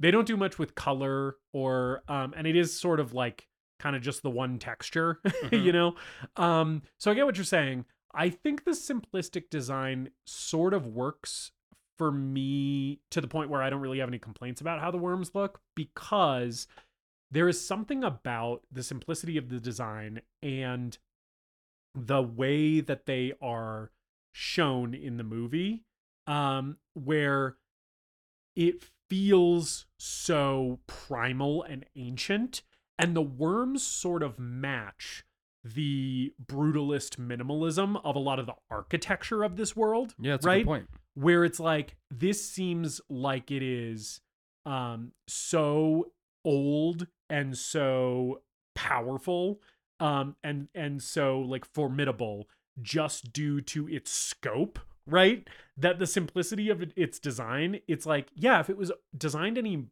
they 0.00 0.10
don't 0.10 0.26
do 0.26 0.36
much 0.36 0.58
with 0.58 0.74
color 0.74 1.36
or 1.52 2.02
um 2.08 2.34
and 2.36 2.48
it 2.48 2.56
is 2.56 2.76
sort 2.78 2.98
of 2.98 3.14
like 3.14 3.47
kind 3.78 3.94
of 3.94 4.02
just 4.02 4.24
the 4.24 4.31
one 4.31 4.58
texture 4.58 5.20
you 5.52 5.70
know? 5.70 5.94
Um 6.36 6.82
so 6.98 7.12
i 7.12 7.14
get 7.14 7.26
what 7.26 7.36
you're 7.36 7.44
saying. 7.44 7.84
I 8.12 8.28
think 8.28 8.64
the 8.64 8.73
simplistic 8.73 9.48
design 9.48 10.10
sort 10.26 10.74
of 10.74 10.89
works 10.89 11.52
for 11.97 12.10
me 12.10 12.98
to 13.12 13.20
the 13.20 13.28
point 13.28 13.50
where 13.50 13.62
i 13.62 13.70
don't 13.70 13.81
really 13.81 14.00
have 14.00 14.08
any 14.08 14.18
complaints 14.18 14.60
about 14.60 14.81
how 14.81 14.90
the 14.90 14.98
worms 14.98 15.31
look 15.32 15.60
because 15.76 16.66
there 17.31 17.48
is 17.48 17.64
something 17.64 18.02
about 18.02 18.62
the 18.73 18.82
simplicity 18.82 19.36
of 19.36 19.48
the 19.48 19.60
design 19.60 20.20
and 20.42 20.98
the 21.94 22.23
way 22.23 22.81
that 22.81 23.06
they 23.06 23.32
are 23.40 23.90
shown 24.32 24.94
in 24.94 25.16
the 25.16 25.23
movie 25.24 25.84
um 26.26 26.76
where 26.94 27.56
it 28.56 28.82
feels 29.08 29.86
so 29.98 30.81
primal 30.86 31.62
and 31.62 31.84
ancient 31.97 32.62
and 32.98 33.14
the 33.14 33.23
worms 33.23 33.82
sort 33.82 34.23
of 34.23 34.39
match 34.39 35.24
the 35.62 36.32
brutalist 36.44 37.16
minimalism 37.16 38.00
of 38.05 38.16
a 38.16 38.18
lot 38.18 38.39
of 38.39 38.47
the 38.47 38.55
architecture 38.70 39.42
of 39.42 39.56
this 39.56 39.74
world 39.76 40.14
Yeah, 40.18 40.32
that's 40.32 40.47
right 40.47 40.56
a 40.56 40.58
good 40.60 40.66
point. 40.66 40.89
where 41.14 41.44
it's 41.44 41.60
like 41.60 41.97
this 42.10 42.44
seems 42.48 43.00
like 43.08 43.50
it 43.50 43.62
is 43.62 44.20
um 44.66 45.12
so 45.28 46.10
old 46.44 47.06
and 47.31 47.56
so 47.56 48.42
powerful 48.74 49.60
um 50.00 50.36
and 50.42 50.68
and 50.74 51.02
so 51.02 51.40
like 51.40 51.64
formidable 51.64 52.48
just 52.82 53.32
due 53.32 53.60
to 53.60 53.89
its 53.89 54.10
scope 54.10 54.78
right? 55.06 55.47
That 55.76 55.98
the 55.98 56.06
simplicity 56.06 56.70
of 56.70 56.82
its 56.97 57.18
design 57.18 57.81
it's 57.86 58.06
like 58.06 58.28
yeah 58.34 58.60
if 58.60 58.70
it 58.70 58.76
was 58.76 58.92
designed 59.16 59.58
any 59.58 59.86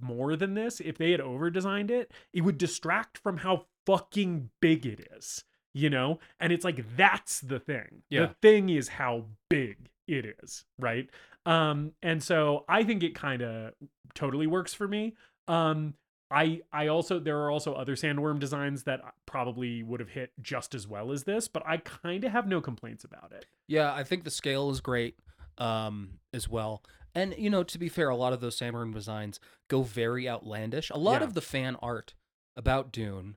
more 0.00 0.34
than 0.34 0.54
this 0.54 0.80
if 0.80 0.98
they 0.98 1.12
had 1.12 1.20
over 1.20 1.48
designed 1.50 1.90
it 1.90 2.10
it 2.32 2.40
would 2.40 2.58
distract 2.58 3.18
from 3.18 3.38
how 3.38 3.66
fucking 3.86 4.50
big 4.60 4.84
it 4.84 5.08
is 5.16 5.44
you 5.76 5.90
know? 5.90 6.18
And 6.40 6.54
it's 6.54 6.64
like 6.64 6.96
that's 6.96 7.40
the 7.40 7.60
thing. 7.60 8.02
Yeah. 8.08 8.28
the 8.28 8.34
thing 8.40 8.70
is 8.70 8.88
how 8.88 9.26
big 9.50 9.90
it 10.08 10.36
is 10.42 10.64
right? 10.78 11.08
Um 11.44 11.92
and 12.02 12.22
so 12.22 12.64
i 12.68 12.82
think 12.82 13.02
it 13.02 13.14
kind 13.14 13.42
of 13.42 13.74
totally 14.14 14.46
works 14.46 14.72
for 14.72 14.88
me. 14.88 15.14
Um 15.48 15.94
i 16.30 16.60
i 16.72 16.86
also 16.88 17.18
there 17.18 17.38
are 17.38 17.50
also 17.50 17.72
other 17.74 17.94
sandworm 17.94 18.38
designs 18.38 18.82
that 18.84 19.00
probably 19.26 19.82
would 19.82 20.00
have 20.00 20.08
hit 20.10 20.32
just 20.42 20.74
as 20.74 20.86
well 20.88 21.12
as 21.12 21.24
this 21.24 21.46
but 21.48 21.62
i 21.66 21.76
kind 21.76 22.24
of 22.24 22.32
have 22.32 22.46
no 22.48 22.60
complaints 22.60 23.04
about 23.04 23.32
it 23.32 23.46
Yeah, 23.68 23.92
I 23.92 24.04
think 24.04 24.24
the 24.24 24.30
scale 24.30 24.70
is 24.70 24.80
great 24.80 25.16
um, 25.58 26.18
as 26.32 26.48
well. 26.48 26.82
And, 27.14 27.34
you 27.38 27.48
know, 27.50 27.62
to 27.64 27.78
be 27.78 27.88
fair, 27.88 28.10
a 28.10 28.16
lot 28.16 28.32
of 28.34 28.40
those 28.40 28.58
Sandworm 28.58 28.92
designs 28.92 29.40
go 29.68 29.82
very 29.82 30.28
outlandish. 30.28 30.90
A 30.90 30.98
lot 30.98 31.22
Yeah. 31.22 31.26
of 31.28 31.34
the 31.34 31.40
fan 31.40 31.76
art 31.82 32.14
about 32.56 32.92
Dune 32.92 33.36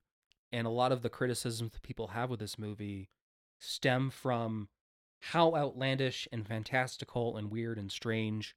and 0.52 0.68
a 0.68 0.70
lot 0.70 0.92
of 0.92 1.02
the 1.02 1.10
criticisms 1.10 1.72
that 1.72 1.82
people 1.82 2.08
have 2.10 2.30
with 2.30 2.40
this 2.42 2.60
movie 2.60 3.10
stem 3.60 4.10
from 4.12 4.68
how 5.32 5.56
outlandish 5.56 6.28
and 6.32 6.46
fantastical 6.46 7.38
and 7.38 7.50
weird 7.50 7.78
and 7.80 7.92
strange 7.92 8.56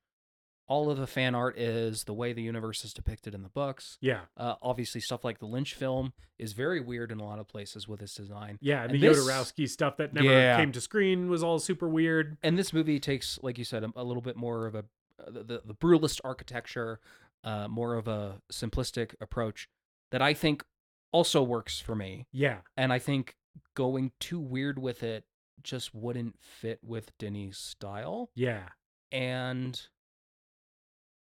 all 0.72 0.90
of 0.90 0.96
the 0.98 1.06
fan 1.06 1.34
art 1.34 1.58
is, 1.58 2.04
the 2.04 2.14
way 2.14 2.32
the 2.32 2.42
universe 2.42 2.84
is 2.84 2.92
depicted 2.94 3.34
in 3.34 3.42
the 3.42 3.48
books. 3.48 3.98
yeah 4.00 4.22
Uh, 4.36 4.54
obviously, 4.62 5.00
stuff 5.00 5.22
like 5.24 5.38
the 5.38 5.46
Lynch 5.46 5.74
film 5.74 6.12
is 6.38 6.52
very 6.54 6.80
weird 6.80 7.12
in 7.12 7.20
a 7.20 7.24
lot 7.24 7.38
of 7.38 7.46
places 7.46 7.86
with 7.88 8.00
this 8.00 8.14
design. 8.14 8.58
yeah 8.60 8.82
and 8.82 8.92
And 8.92 9.00
the 9.02 9.08
this- 9.08 9.18
Jodorowsky 9.18 9.68
stuff 9.68 9.96
that 9.98 10.12
never 10.14 10.28
Yeah. 10.30 10.56
came 10.58 10.72
to 10.72 10.80
screen 10.80 11.28
was 11.28 11.42
all 11.42 11.58
super 11.58 11.88
weird 11.88 12.36
and 12.42 12.58
this 12.58 12.72
movie 12.72 12.98
takes 13.00 13.38
like 13.42 13.58
you 13.58 13.64
said 13.64 13.84
a, 13.84 13.90
a 13.96 14.04
little 14.04 14.22
bit 14.22 14.36
more 14.36 14.66
of 14.66 14.74
a 14.74 14.84
uh, 15.20 15.30
the, 15.30 15.42
the, 15.50 15.62
the 15.66 15.74
brutalist 15.74 16.20
architecture 16.24 16.98
uh 17.44 17.68
more 17.68 17.94
of 17.94 18.08
a 18.08 18.40
simplistic 18.50 19.14
approach 19.20 19.68
that 20.10 20.22
i 20.22 20.32
think 20.34 20.64
also 21.12 21.42
works 21.42 21.78
for 21.80 21.94
me 21.94 22.26
yeah 22.32 22.58
and 22.76 22.92
i 22.92 22.98
think 22.98 23.36
going 23.74 24.10
too 24.18 24.40
weird 24.40 24.78
with 24.78 25.02
it 25.02 25.24
just 25.62 25.94
wouldn't 25.94 26.34
fit 26.40 26.78
with 26.82 27.06
Denny's 27.18 27.58
style 27.58 28.30
yeah 28.34 28.68
and 29.12 29.88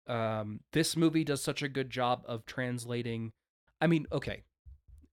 um 0.09 0.59
this 0.73 0.97
movie 0.97 1.23
does 1.23 1.41
such 1.41 1.61
a 1.61 1.69
good 1.69 1.89
job 1.89 2.23
of 2.27 2.45
translating 2.45 3.31
i 3.79 3.87
mean 3.87 4.05
okay 4.11 4.43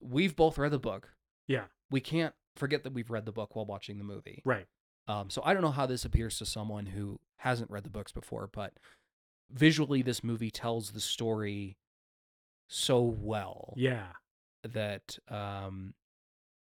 we've 0.01 0.37
both 0.37 0.59
read 0.59 0.73
the 0.73 0.79
book. 0.79 1.11
Yeah. 1.47 1.65
We 1.91 2.01
can't 2.01 2.35
forget 2.57 2.85
that 2.85 2.93
we've 2.93 3.11
read 3.11 3.27
the 3.27 3.33
book 3.33 3.55
while 3.55 3.67
watching 3.67 3.99
the 3.99 4.05
movie. 4.05 4.43
Right. 4.45 4.67
Um, 5.09 5.31
so 5.31 5.43
I 5.45 5.53
don't 5.53 5.63
know 5.63 5.71
how 5.71 5.87
this 5.87 6.05
appears 6.05 6.39
to 6.39 6.47
someone 6.47 6.87
who 6.87 7.21
hasn't 7.39 7.71
read 7.71 7.85
the 7.85 7.91
books 7.91 8.13
before, 8.13 8.49
but 8.53 8.73
visually, 9.51 10.03
this 10.03 10.25
movie 10.25 10.51
tells 10.51 10.91
the 10.91 11.01
story 11.01 11.77
so 12.69 13.03
well 13.03 13.73
yeah. 13.77 14.09
that 14.65 15.19
um, 15.29 15.95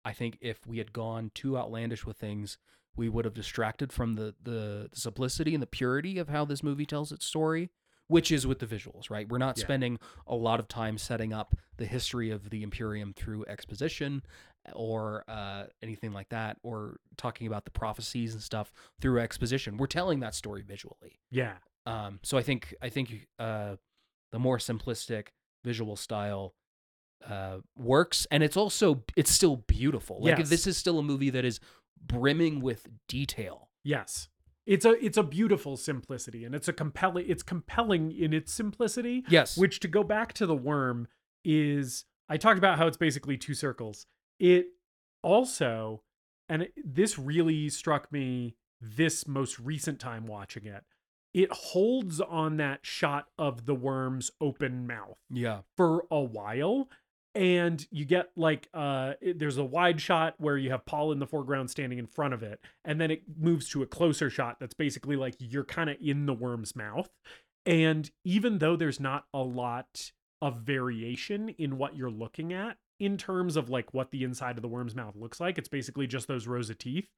I 0.04 0.14
think 0.14 0.38
if 0.42 0.68
we 0.68 0.78
had 0.78 0.94
gone 0.94 1.32
too 1.34 1.58
outlandish 1.58 2.06
with 2.06 2.18
things, 2.18 2.60
we 2.96 3.10
would 3.10 3.26
have 3.26 3.34
distracted 3.34 3.92
from 3.92 4.14
the, 4.14 4.36
the 4.42 4.90
the 4.92 5.00
simplicity 5.00 5.54
and 5.54 5.62
the 5.62 5.68
purity 5.68 6.18
of 6.20 6.30
how 6.30 6.46
this 6.46 6.64
movie 6.64 6.86
tells 6.86 7.12
its 7.12 7.26
story, 7.26 7.72
which 8.08 8.32
is 8.32 8.46
with 8.46 8.60
the 8.60 8.66
visuals, 8.68 9.10
right? 9.10 9.28
We're 9.28 9.38
not 9.40 9.58
Yeah. 9.58 9.64
spending 9.64 10.00
a 10.28 10.36
lot 10.36 10.60
of 10.60 10.68
time 10.68 10.98
setting 10.98 11.34
up 11.34 11.56
the 11.78 11.86
history 11.86 12.30
of 12.30 12.50
the 12.50 12.62
Imperium 12.64 13.14
through 13.14 13.46
exposition 13.48 14.22
or 14.74 15.24
uh, 15.28 15.66
anything 15.82 16.12
like 16.14 16.30
that, 16.30 16.58
or 16.64 16.98
talking 17.18 17.46
about 17.48 17.66
the 17.66 17.72
prophecies 17.72 18.34
and 18.34 18.42
stuff 18.42 18.72
through 19.00 19.20
exposition. 19.20 19.78
We're 19.78 19.86
telling 19.88 20.20
that 20.22 20.34
story 20.36 20.62
visually. 20.64 21.20
yeah 21.32 21.58
Um, 21.86 22.20
so 22.24 22.38
I 22.38 22.42
think 22.44 22.74
I 22.82 22.90
think 22.90 23.28
uh, 23.38 23.76
the 24.32 24.40
more 24.40 24.58
simplistic 24.58 25.28
visual 25.64 25.96
style 25.96 26.56
uh, 27.26 27.60
works, 27.78 28.26
and 28.32 28.44
it's 28.44 28.58
also 28.58 29.04
it's 29.16 29.32
still 29.32 29.56
beautiful. 29.58 30.18
Like 30.22 30.38
Yes. 30.40 30.50
this 30.50 30.68
is 30.68 30.78
still 30.78 30.98
a 31.00 31.04
movie 31.04 31.30
that 31.32 31.46
is 31.46 31.60
brimming 32.02 32.60
with 32.62 32.88
detail. 33.08 33.70
Yes. 33.84 34.30
It's 34.66 34.86
a 34.86 34.94
it's 35.04 35.18
a 35.18 35.24
beautiful 35.24 35.78
simplicity 35.78 36.44
and 36.44 36.56
it's 36.56 36.68
a 36.68 36.74
compelling 36.74 37.26
it's 37.28 37.44
compelling 37.44 38.12
in 38.12 38.34
its 38.34 38.52
simplicity. 38.52 39.24
Yes, 39.28 39.58
Which 39.58 39.80
to 39.82 39.88
go 39.88 40.04
back 40.04 40.34
to 40.34 40.46
the 40.46 40.56
worm 40.56 41.08
is 41.44 42.06
I 42.28 42.38
talked 42.38 42.58
about 42.58 42.78
how 42.78 42.88
it's 42.88 42.98
basically 42.98 43.38
two 43.38 43.54
circles. 43.54 44.08
It 44.40 44.68
also 45.22 46.02
and 46.50 46.64
it, 46.64 46.74
this 46.84 47.20
really 47.20 47.70
struck 47.70 48.12
me 48.12 48.56
this 48.82 49.28
most 49.28 49.60
recent 49.60 50.00
time 50.00 50.26
watching 50.26 50.66
it. 50.66 50.84
It 51.34 51.52
holds 51.52 52.22
on 52.22 52.58
that 52.58 52.86
shot 52.86 53.26
of 53.38 53.66
the 53.66 53.76
worm's 53.76 54.32
open 54.40 54.88
mouth 54.88 55.18
yeah, 55.30 55.60
for 55.76 56.06
a 56.10 56.22
while 56.22 56.88
and 57.36 57.86
you 57.92 58.06
get 58.06 58.30
like 58.36 58.70
uh 58.74 59.14
there's 59.36 59.58
a 59.58 59.64
wide 59.64 60.02
shot 60.02 60.36
where 60.38 60.58
you 60.58 60.72
have 60.72 60.86
Paul 60.86 61.12
in 61.12 61.20
the 61.20 61.28
foreground 61.28 61.70
standing 61.70 62.00
in 62.00 62.08
front 62.08 62.34
of 62.34 62.42
it 62.44 62.60
and 62.84 63.00
then 63.00 63.12
it 63.12 63.24
moves 63.38 63.70
to 63.70 63.84
a 63.84 63.88
closer 63.88 64.30
shot 64.30 64.58
that's 64.60 64.74
basically 64.74 65.16
like 65.16 65.36
you're 65.40 65.66
kind 65.66 65.90
of 65.90 65.98
in 66.02 66.26
the 66.26 66.34
worm's 66.34 66.76
mouth 66.76 67.10
and 67.66 68.10
even 68.24 68.60
though 68.60 68.76
there's 68.76 69.00
not 69.00 69.26
a 69.34 69.42
lot 69.42 70.12
of 70.42 70.62
variation 70.62 71.50
in 71.50 71.78
what 71.78 71.96
you're 71.96 72.10
looking 72.10 72.54
at 72.54 72.78
in 73.00 73.18
terms 73.18 73.56
of 73.58 73.70
like 73.70 73.94
what 73.94 74.12
the 74.12 74.24
inside 74.24 74.58
of 74.58 74.62
the 74.62 74.68
worm's 74.68 74.96
mouth 74.96 75.16
looks 75.16 75.40
like 75.40 75.58
it's 75.58 75.70
basically 75.70 76.08
just 76.08 76.28
those 76.28 76.48
rows 76.48 76.70
of 76.70 76.78
teeth 76.78 77.10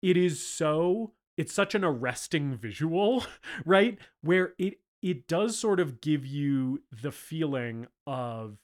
it 0.00 0.16
is 0.16 0.44
so 0.44 1.12
it's 1.36 1.52
such 1.52 1.74
an 1.74 1.84
arresting 1.84 2.56
visual 2.56 3.24
right? 3.64 3.98
Where 4.22 4.54
it 4.58 4.78
it 5.00 5.26
does 5.26 5.58
sort 5.58 5.80
of 5.80 6.00
give 6.00 6.24
you 6.24 6.82
the 7.02 7.10
feeling 7.10 7.88
of 8.06 8.58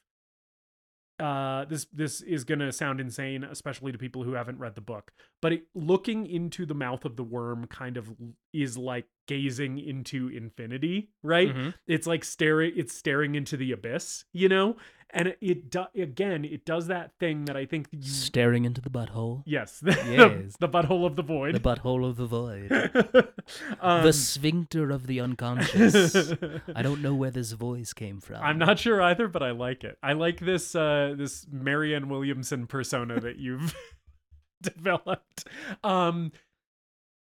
uh 1.20 1.64
this 1.64 1.86
this 1.92 2.20
is 2.20 2.44
going 2.44 2.60
to 2.60 2.70
sound 2.70 3.00
insane 3.00 3.44
especially 3.44 3.90
to 3.90 3.98
people 3.98 4.22
who 4.22 4.32
haven't 4.34 4.58
read 4.58 4.74
the 4.74 4.80
book 4.80 5.12
but 5.42 5.52
it, 5.52 5.62
looking 5.74 6.26
into 6.26 6.64
the 6.64 6.74
mouth 6.74 7.04
of 7.04 7.16
the 7.16 7.24
worm 7.24 7.66
kind 7.66 7.96
of 7.96 8.08
is 8.52 8.78
like 8.78 9.06
gazing 9.28 9.78
into 9.78 10.26
infinity 10.28 11.10
right 11.22 11.54
Mhm. 11.54 11.74
it's 11.86 12.06
like 12.08 12.24
staring 12.24 12.72
it's 12.74 12.92
staring 12.94 13.36
into 13.36 13.56
the 13.56 13.70
abyss 13.70 14.24
you 14.32 14.48
know 14.48 14.76
and 15.10 15.28
it, 15.28 15.38
it 15.40 15.70
do, 15.70 15.84
again 15.94 16.44
it 16.44 16.64
does 16.66 16.88
that 16.88 17.12
thing 17.20 17.44
that 17.44 17.56
i 17.56 17.64
think 17.64 17.86
you 17.92 18.02
staring 18.02 18.64
into 18.64 18.80
the 18.80 18.90
butthole, 18.90 19.42
yes 19.46 19.78
the, 19.82 19.92
Yes. 20.10 20.56
the 20.58 20.68
butthole 20.68 21.06
of 21.06 21.14
the 21.16 21.22
void, 21.22 21.54
the 21.54 21.60
butthole 21.60 22.04
of 22.08 22.16
the 22.16 22.26
void, 22.26 22.70
um, 23.80 24.02
the 24.02 24.12
sphincter 24.12 24.90
of 24.90 25.06
the 25.06 25.20
unconscious. 25.20 26.32
I 26.74 26.82
don't 26.82 27.00
know 27.00 27.14
where 27.14 27.30
this 27.30 27.52
voice 27.52 27.92
came 27.94 28.20
from. 28.20 28.42
I'm 28.42 28.58
not 28.58 28.78
sure 28.78 29.00
either, 29.00 29.28
but 29.28 29.42
I 29.42 29.52
like 29.52 29.84
it. 29.84 29.96
I 30.02 30.12
like 30.14 30.40
this 30.40 30.74
uh 30.74 31.14
this 31.16 31.46
Marianne 31.50 32.08
Williamson 32.10 32.66
persona 32.66 33.18
that 33.20 33.36
you've 33.38 33.74
developed. 34.62 35.46
Um 35.84 36.32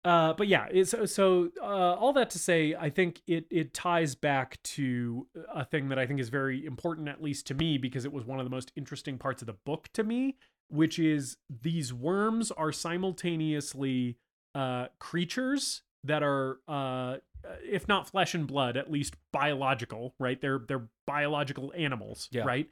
uh 0.05 0.33
but 0.33 0.47
yeah, 0.47 0.67
it's 0.71 0.93
so 1.13 1.49
uh 1.61 1.65
all 1.95 2.13
that 2.13 2.29
to 2.31 2.39
say, 2.39 2.75
I 2.77 2.89
think 2.89 3.21
it 3.27 3.45
it 3.49 3.73
ties 3.73 4.15
back 4.15 4.61
to 4.63 5.27
a 5.53 5.63
thing 5.65 5.89
that 5.89 5.99
I 5.99 6.05
think 6.05 6.19
is 6.19 6.29
very 6.29 6.65
important 6.65 7.07
at 7.07 7.21
least 7.21 7.47
to 7.47 7.53
me 7.53 7.77
because 7.77 8.03
it 8.05 8.11
was 8.13 8.25
one 8.25 8.39
of 8.39 8.45
the 8.45 8.49
most 8.51 8.71
interesting 8.75 9.17
parts 9.17 9.41
of 9.41 9.45
the 9.45 9.53
book 9.65 9.87
to 9.93 10.03
me, 10.03 10.35
which 10.69 10.99
is 10.99 11.37
these 11.49 11.93
worms 11.93 12.51
are 12.51 12.71
simultaneously 12.71 14.17
uh 14.55 14.87
creatures 14.99 15.81
that 16.03 16.21
are 16.21 16.59
uh 16.67 17.17
if 17.63 17.87
not 17.87 18.07
flesh 18.09 18.33
and 18.33 18.47
blood, 18.47 18.77
at 18.77 18.91
least 18.91 19.15
biological, 19.31 20.15
right? 20.19 20.39
They're 20.39 20.59
they're 20.67 20.87
biological 21.05 21.73
animals, 21.75 22.29
Yeah. 22.31 22.43
right? 22.43 22.69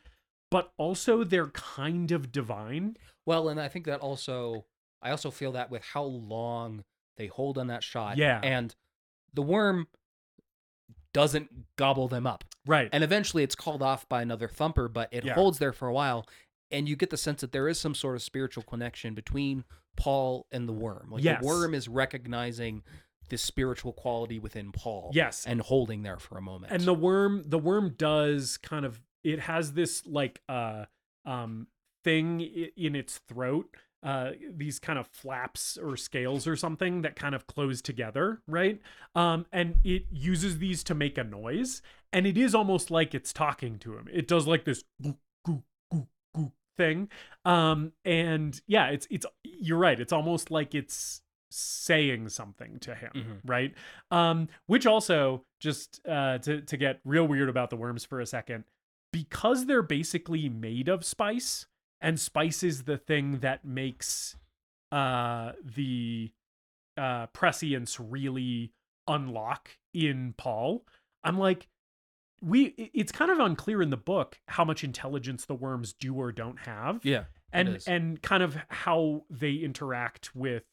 But 0.50 0.72
also 0.78 1.24
they're 1.24 1.48
kind 1.48 2.12
of 2.12 2.32
divine. 2.32 2.98
Well, 3.26 3.50
and 3.50 3.60
I 3.60 3.68
think 3.70 3.86
that 3.86 4.00
also, 4.02 4.66
I 5.02 5.12
also 5.12 5.32
feel 5.32 5.52
that 5.54 5.70
with 5.72 5.84
how 5.84 6.04
long 6.04 6.84
they 7.22 7.28
hold 7.28 7.58
on 7.60 7.68
that 7.68 7.84
shot. 7.84 8.18
Yeah. 8.18 8.40
And 8.44 8.76
the 9.34 9.44
worm 9.44 9.88
doesn't 11.14 11.76
gobble 11.76 12.08
them 12.08 12.26
up. 12.26 12.44
Right. 12.66 12.90
And 12.92 13.04
eventually 13.04 13.44
it's 13.44 13.56
called 13.56 13.84
off 13.84 14.08
by 14.08 14.22
another 14.22 14.48
thumper, 14.48 14.88
but 14.88 15.10
it 15.12 15.24
Yeah. 15.26 15.34
holds 15.34 15.60
there 15.60 15.74
for 15.74 15.88
a 15.88 15.94
while. 15.94 16.28
And 16.72 16.88
you 16.88 16.96
get 16.96 17.10
the 17.10 17.18
sense 17.18 17.42
that 17.42 17.52
there 17.52 17.68
is 17.68 17.80
some 17.80 17.94
sort 17.94 18.16
of 18.16 18.22
spiritual 18.22 18.64
connection 18.64 19.14
between 19.14 19.66
Paul 19.98 20.48
and 20.52 20.68
the 20.70 20.74
worm. 20.74 21.10
Like 21.12 21.24
Yes. 21.24 21.42
the 21.42 21.48
worm 21.48 21.74
is 21.74 21.88
recognizing 21.90 22.84
this 23.30 23.44
spiritual 23.44 23.94
quality 23.94 24.40
within 24.40 24.72
Paul. 24.72 25.12
Yes. 25.14 25.46
And 25.46 25.62
holding 25.62 26.04
there 26.04 26.18
for 26.20 26.38
a 26.38 26.42
moment. 26.42 26.72
and 26.74 26.84
the 26.84 26.94
worm 26.94 27.44
the 27.46 27.60
worm 27.60 27.94
does 27.98 28.58
kind 28.58 28.86
of 28.86 29.02
it 29.24 29.40
has 29.42 29.74
this 29.74 30.06
like 30.08 30.42
uh 30.50 30.86
um 31.26 31.68
thing 32.04 32.40
in 32.42 32.96
its 32.96 33.20
throat 33.20 33.76
uh, 34.04 34.32
these 34.50 34.80
kind 34.80 34.98
of 34.98 35.08
flaps 35.08 35.78
or 35.78 35.96
scales 35.96 36.48
or 36.48 36.56
something 36.56 37.02
that 37.04 37.16
kind 37.16 37.36
of 37.36 37.46
close 37.48 37.82
together, 37.82 38.42
right? 38.48 38.82
Um, 39.16 39.46
and 39.52 39.76
it 39.84 40.06
uses 40.12 40.58
these 40.60 40.84
to 40.86 40.96
make 40.96 41.18
a 41.18 41.24
noise, 41.24 41.82
and 42.12 42.26
it 42.26 42.38
is 42.38 42.56
almost 42.56 42.90
like 42.92 43.14
it's 43.14 43.32
talking 43.32 43.78
to 43.80 43.98
him. 43.98 44.08
It 44.12 44.28
does 44.28 44.48
like 44.48 44.66
this 44.66 44.84
thing, 46.78 47.10
um, 47.46 47.92
and 48.06 48.60
yeah, 48.68 48.88
it's 48.90 49.08
it's 49.12 49.26
you're 49.44 49.78
right. 49.78 50.00
It's 50.00 50.14
almost 50.14 50.50
like 50.52 50.74
it's 50.74 51.22
saying 51.52 52.30
something 52.30 52.80
to 52.80 52.96
him, 52.96 53.12
Mhm. 53.14 53.40
right? 53.50 53.74
Um, 54.10 54.48
which 54.68 54.86
also 54.86 55.46
just 55.60 56.00
uh, 56.08 56.38
to 56.40 56.62
to 56.62 56.78
get 56.78 57.02
real 57.04 57.28
weird 57.28 57.50
about 57.50 57.70
the 57.70 57.76
worms 57.76 58.06
for 58.06 58.20
a 58.22 58.26
second, 58.26 58.64
because 59.12 59.66
they're 59.66 59.82
basically 59.84 60.48
made 60.50 60.88
of 60.88 61.04
spice, 61.04 61.68
and 62.02 62.20
spice 62.20 62.64
is 62.64 62.84
the 62.84 62.98
thing 62.98 63.40
that 63.40 63.64
makes 63.66 64.36
uh 64.92 65.52
the 65.64 66.32
uh 66.98 67.28
prescience 67.28 68.00
really 68.00 68.74
unlock 69.08 69.70
in 69.94 70.34
Paul. 70.38 70.86
I'm 71.24 71.38
like 71.38 71.68
we 72.42 72.90
it's 72.94 73.12
kind 73.12 73.30
of 73.32 73.40
unclear 73.40 73.82
in 73.82 73.92
the 73.92 73.98
book 73.98 74.40
how 74.48 74.66
much 74.66 74.84
intelligence 74.84 75.46
the 75.46 75.54
worms 75.56 75.94
do 75.94 76.16
or 76.16 76.32
don't 76.32 76.60
have 76.62 77.00
Yeah. 77.06 77.26
and 77.54 77.68
and 77.88 78.22
kind 78.22 78.42
of 78.42 78.58
how 78.70 79.26
they 79.30 79.54
interact 79.54 80.36
with 80.36 80.64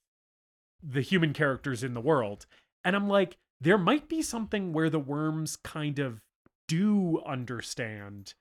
the 0.82 1.02
human 1.02 1.32
characters 1.34 1.82
in 1.84 1.92
the 1.92 2.00
world 2.00 2.46
and 2.84 2.96
i'm 2.96 3.08
like 3.08 3.36
there 3.60 3.76
might 3.76 4.08
be 4.08 4.22
something 4.22 4.72
where 4.72 4.88
the 4.88 5.00
worms 5.00 5.56
kind 5.56 5.98
of 5.98 6.20
do 6.68 7.20
understand 7.26 8.32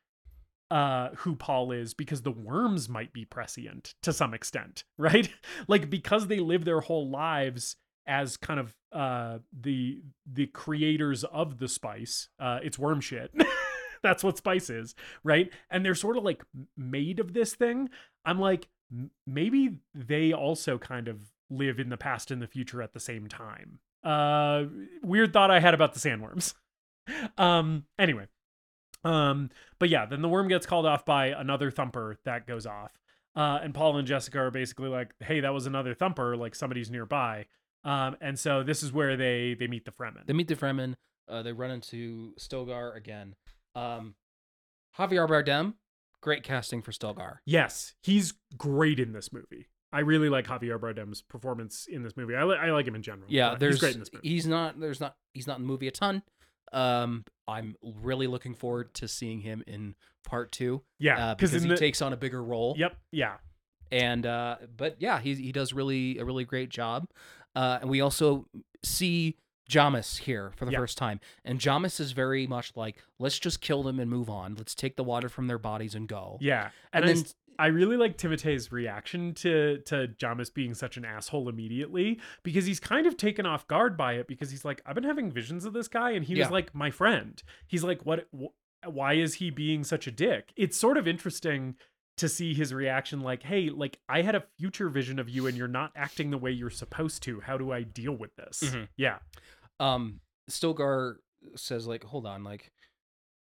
uh 0.70 1.10
who 1.18 1.36
paul 1.36 1.72
is 1.72 1.94
because 1.94 2.24
the 2.24 2.32
worms 2.32 2.90
might 2.90 3.14
be 3.14 3.24
prescient 3.24 3.94
to 4.04 4.12
some 4.12 4.34
extent 4.34 4.84
right? 4.98 5.30
Like 5.68 5.90
because 5.90 6.28
they 6.28 6.40
live 6.40 6.66
their 6.66 6.82
whole 6.82 7.10
lives 7.10 7.76
as 8.06 8.38
kind 8.38 8.60
of 8.60 8.76
uh 8.92 9.40
the 9.58 10.02
the 10.32 10.48
creators 10.48 11.24
of 11.26 11.60
the 11.60 11.68
spice 11.68 12.30
uh 12.40 12.60
it's 12.64 12.80
worm 12.80 13.02
shit. 13.02 13.32
That's 14.04 14.24
what 14.24 14.38
spice 14.38 14.70
is 14.70 14.96
right? 15.24 15.50
And 15.70 15.86
they're 15.86 15.96
sort 15.96 16.18
of 16.18 16.24
like 16.24 16.44
made 16.76 17.20
of 17.20 17.34
this 17.34 17.54
thing. 17.56 17.90
I'm 18.26 18.40
like 18.40 18.68
maybe 19.26 19.80
they 19.94 20.34
also 20.34 20.78
kind 20.78 21.08
of 21.08 21.22
live 21.50 21.80
in 21.80 21.90
the 21.90 21.98
past 21.98 22.32
and 22.32 22.42
the 22.42 22.48
future 22.48 22.82
at 22.82 22.94
the 22.94 23.00
same 23.00 23.28
time. 23.28 23.80
Uh 24.04 24.66
weird 25.02 25.34
thought 25.34 25.52
i 25.52 25.60
had 25.60 25.74
about 25.74 25.94
the 25.94 26.00
sandworms. 26.00 26.54
Um 27.38 27.86
anyway 27.98 28.28
um 29.08 29.50
but 29.80 29.90
yeah 29.90 30.06
then 30.06 30.22
the 30.22 30.30
worm 30.30 30.48
gets 30.48 30.66
called 30.66 30.86
off 30.86 31.06
by 31.06 31.28
another 31.28 31.72
thumper 31.72 32.18
that 32.26 32.46
goes 32.48 32.66
off 32.66 32.92
uh 33.36 33.60
and 33.64 33.74
paul 33.74 33.98
and 33.98 34.08
jessica 34.08 34.40
are 34.40 34.52
basically 34.52 34.90
like 34.90 35.14
hey 35.20 35.40
that 35.40 35.54
was 35.54 35.66
another 35.66 35.94
thumper 35.94 36.36
like 36.36 36.56
somebody's 36.56 36.90
nearby 36.92 37.46
um 37.84 38.16
and 38.22 38.38
so 38.38 38.64
this 38.64 38.82
is 38.84 38.92
where 38.92 39.16
they 39.16 39.56
they 39.60 39.68
meet 39.68 39.86
the 39.86 39.92
fremen 39.92 40.26
They 40.26 40.34
meet 40.34 40.48
the 40.48 40.56
Fremen. 40.56 40.96
Uh, 41.30 41.44
they 41.44 41.52
run 41.52 41.72
into 41.72 42.34
Stilgar 42.40 42.96
again. 42.96 43.36
Um, 43.76 44.16
Javier 44.98 45.28
Bardem, 45.28 45.74
great 46.22 46.42
casting 46.44 46.82
for 46.82 46.92
Stilgar. 46.92 47.38
Yes, 47.46 47.94
he's 48.02 48.34
great 48.58 48.98
in 49.00 49.12
this 49.12 49.32
movie. 49.34 49.68
I 49.92 50.00
really 50.02 50.30
like 50.30 50.48
Javier 50.48 50.80
Bardem's 50.80 51.22
performance 51.22 51.86
in 51.90 52.02
this 52.04 52.16
movie. 52.18 52.34
I, 52.36 52.44
li- 52.46 52.58
I 52.60 52.72
like 52.72 52.88
him 52.88 52.96
in 52.96 53.02
general. 53.04 53.28
Yeah, 53.30 53.56
there's 53.60 53.76
he's 53.76 53.80
great 53.82 53.94
in 53.96 54.00
this 54.00 54.12
movie. 54.14 54.28
he's 54.28 54.48
not 54.48 54.80
there's 54.80 55.00
not 55.02 55.16
he's 55.34 55.48
not 55.48 55.58
in 55.58 55.64
the 55.64 55.68
movie 55.68 55.88
a 55.88 55.92
ton. 55.92 56.24
Um, 56.74 57.24
I'm 57.48 57.76
really 57.82 58.28
looking 58.28 58.54
forward 58.54 58.94
to 58.96 59.08
seeing 59.08 59.42
him 59.42 59.64
in 59.68 59.96
part 60.26 60.52
two. 60.52 60.82
yeah, 61.00 61.30
uh, 61.32 61.36
because 61.36 61.52
he 61.52 61.68
the, 61.68 61.78
takes 61.78 62.02
on 62.02 62.14
a 62.14 62.18
bigger 62.18 62.44
role. 62.44 62.76
Yep, 62.78 62.98
yeah, 63.12 63.36
and 63.92 64.26
uh 64.26 64.58
but 64.76 64.98
yeah 65.00 65.20
he 65.20 65.34
he 65.36 65.52
does 65.54 65.72
really 65.72 66.18
a 66.18 66.26
really 66.26 66.44
great 66.44 66.70
job 66.70 67.08
uh 67.56 67.78
and 67.80 67.90
we 67.90 68.02
also 68.02 68.46
see 68.84 69.38
Jamis 69.70 70.18
here 70.20 70.52
for 70.58 70.66
the 70.66 70.72
Yeah. 70.72 70.80
first 70.80 70.98
time 70.98 71.22
and 71.46 71.58
Jamis 71.60 72.00
is 72.02 72.12
very 72.12 72.48
much 72.48 72.74
like 72.76 72.98
let's 73.18 73.40
just 73.40 73.62
kill 73.62 73.84
them 73.84 73.98
and 74.00 74.10
move 74.10 74.30
on 74.30 74.56
let's 74.56 74.76
take 74.76 74.98
the 74.98 75.06
water 75.06 75.30
from 75.30 75.48
their 75.48 75.58
bodies 75.58 75.96
and 75.96 76.06
go 76.08 76.38
yeah. 76.42 76.72
and, 76.92 77.06
And, 77.06 77.18
then 77.18 77.26
I, 77.60 77.68
really 77.68 77.98
like 77.98 78.18
Timothée's 78.18 78.72
reaction 78.72 79.34
to 79.36 79.80
to 79.86 80.08
Jamis 80.20 80.54
being 80.54 80.74
such 80.74 80.98
an 80.98 81.06
asshole 81.06 81.50
immediately 81.50 82.20
because 82.44 82.66
he's 82.66 82.80
kind 82.80 83.08
of 83.08 83.18
taken 83.18 83.46
off 83.46 83.68
guard 83.68 83.98
by 83.98 84.14
it 84.14 84.28
because 84.28 84.52
he's 84.52 84.64
like, 84.66 84.82
I've 84.86 84.96
been 84.96 85.04
having 85.04 85.32
visions 85.32 85.66
of 85.66 85.74
this 85.74 85.88
guy, 85.88 86.12
and 86.12 86.24
he 86.26 86.36
Yeah. 86.36 86.46
was 86.46 86.52
like 86.52 86.74
my 86.76 86.92
friend. 86.92 87.42
He's 87.68 87.84
like, 87.84 88.06
what? 88.06 88.28
Wh- 88.34 88.88
why 88.88 89.14
is 89.14 89.36
he 89.36 89.50
being 89.50 89.84
such 89.84 90.08
a 90.08 90.12
dick? 90.12 90.54
It's 90.56 90.78
sort 90.78 90.98
of 90.98 91.08
interesting 91.08 91.76
to 92.18 92.28
see 92.30 92.54
his 92.56 92.74
reaction 92.74 93.22
like 93.22 93.44
hey 93.44 93.70
like 93.70 94.00
i 94.10 94.24
had 94.24 94.34
a 94.34 94.44
future 94.58 94.90
vision 94.90 95.20
of 95.20 95.30
you 95.30 95.46
and 95.46 95.56
you're 95.56 95.68
not 95.68 95.92
acting 95.96 96.32
the 96.32 96.38
way 96.40 96.50
you're 96.50 96.72
supposed 96.72 97.22
to 97.22 97.40
how 97.42 97.60
do 97.60 97.72
i 97.72 97.84
deal 97.84 98.12
with 98.14 98.36
this 98.38 98.64
Mhm. 98.64 98.88
yeah 98.98 99.20
um 99.80 100.20
Stilgar 100.50 101.18
says 101.56 101.86
like 101.86 102.04
hold 102.04 102.26
on 102.26 102.44
like 102.44 102.72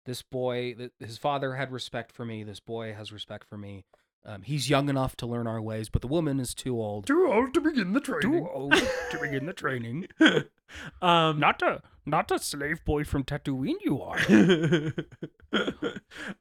this 0.06 0.22
boy 0.22 0.74
th- 0.74 0.92
his 1.00 1.18
father 1.18 1.56
had 1.56 1.72
respect 1.72 2.12
for 2.12 2.26
me 2.26 2.44
this 2.44 2.60
boy 2.60 2.94
has 2.94 3.12
respect 3.12 3.48
for 3.48 3.58
me 3.58 3.86
um 4.26 4.42
he's 4.44 4.70
young 4.70 4.90
enough 4.90 5.16
to 5.16 5.26
learn 5.26 5.48
our 5.48 5.62
ways 5.62 5.90
but 5.90 6.02
the 6.02 6.08
woman 6.08 6.40
is 6.40 6.54
too 6.54 6.80
old. 6.80 7.08
Too 7.08 7.28
old 7.32 7.54
to 7.54 7.62
begin 7.62 7.94
the 7.94 8.00
training. 8.00 8.32
too 8.32 8.48
old 8.50 8.74
to 8.74 9.20
begin 9.20 9.46
the 9.46 9.54
training. 9.54 10.08
Um 11.02 11.38
not 11.38 11.62
a 11.62 11.82
not 12.06 12.32
a 12.32 12.40
slave 12.40 12.86
boy 12.86 13.04
from 13.04 13.26
Tatooine 13.26 13.76
you 13.84 14.02
are. 14.02 14.18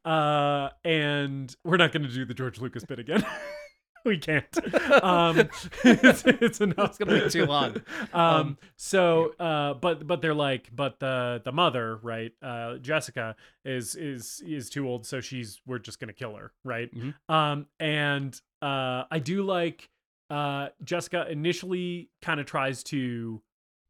Uh 0.05 0.69
and 0.85 1.53
we're 1.65 1.75
not 1.77 1.91
going 1.91 2.03
to 2.03 2.09
do 2.09 2.23
the 2.23 2.33
george 2.33 2.61
lucas 2.61 2.85
bit 2.85 2.97
again 2.99 3.25
we 4.05 4.17
can't 4.17 4.45
um 5.03 5.37
it's, 5.83 6.23
it's 6.25 6.61
enough 6.61 6.89
It's 6.89 6.97
gonna 6.97 7.23
be 7.23 7.29
too 7.29 7.45
long. 7.45 7.81
um, 8.13 8.21
Um, 8.35 8.57
so 8.75 9.33
uh 9.39 9.73
but 9.75 10.05
but 10.07 10.21
they're 10.21 10.33
like 10.33 10.69
but 10.75 10.99
the 10.99 11.41
the 11.43 11.51
mother 11.51 11.97
right 12.01 12.31
uh 12.41 12.77
jessica 12.77 13.35
is 13.65 13.95
is 13.95 14.41
is 14.45 14.69
too 14.69 14.87
old 14.87 15.05
so 15.05 15.21
she's 15.21 15.61
we're 15.65 15.79
just 15.79 15.99
gonna 15.99 16.13
kill 16.13 16.35
her 16.35 16.51
right 16.63 16.93
Mhm. 16.93 17.13
um 17.29 17.67
and 17.79 18.39
uh 18.61 19.03
i 19.11 19.19
do 19.19 19.43
like 19.43 19.89
uh 20.29 20.69
jessica 20.83 21.27
initially 21.29 22.09
kind 22.21 22.39
of 22.39 22.45
tries 22.45 22.83
to 22.85 23.41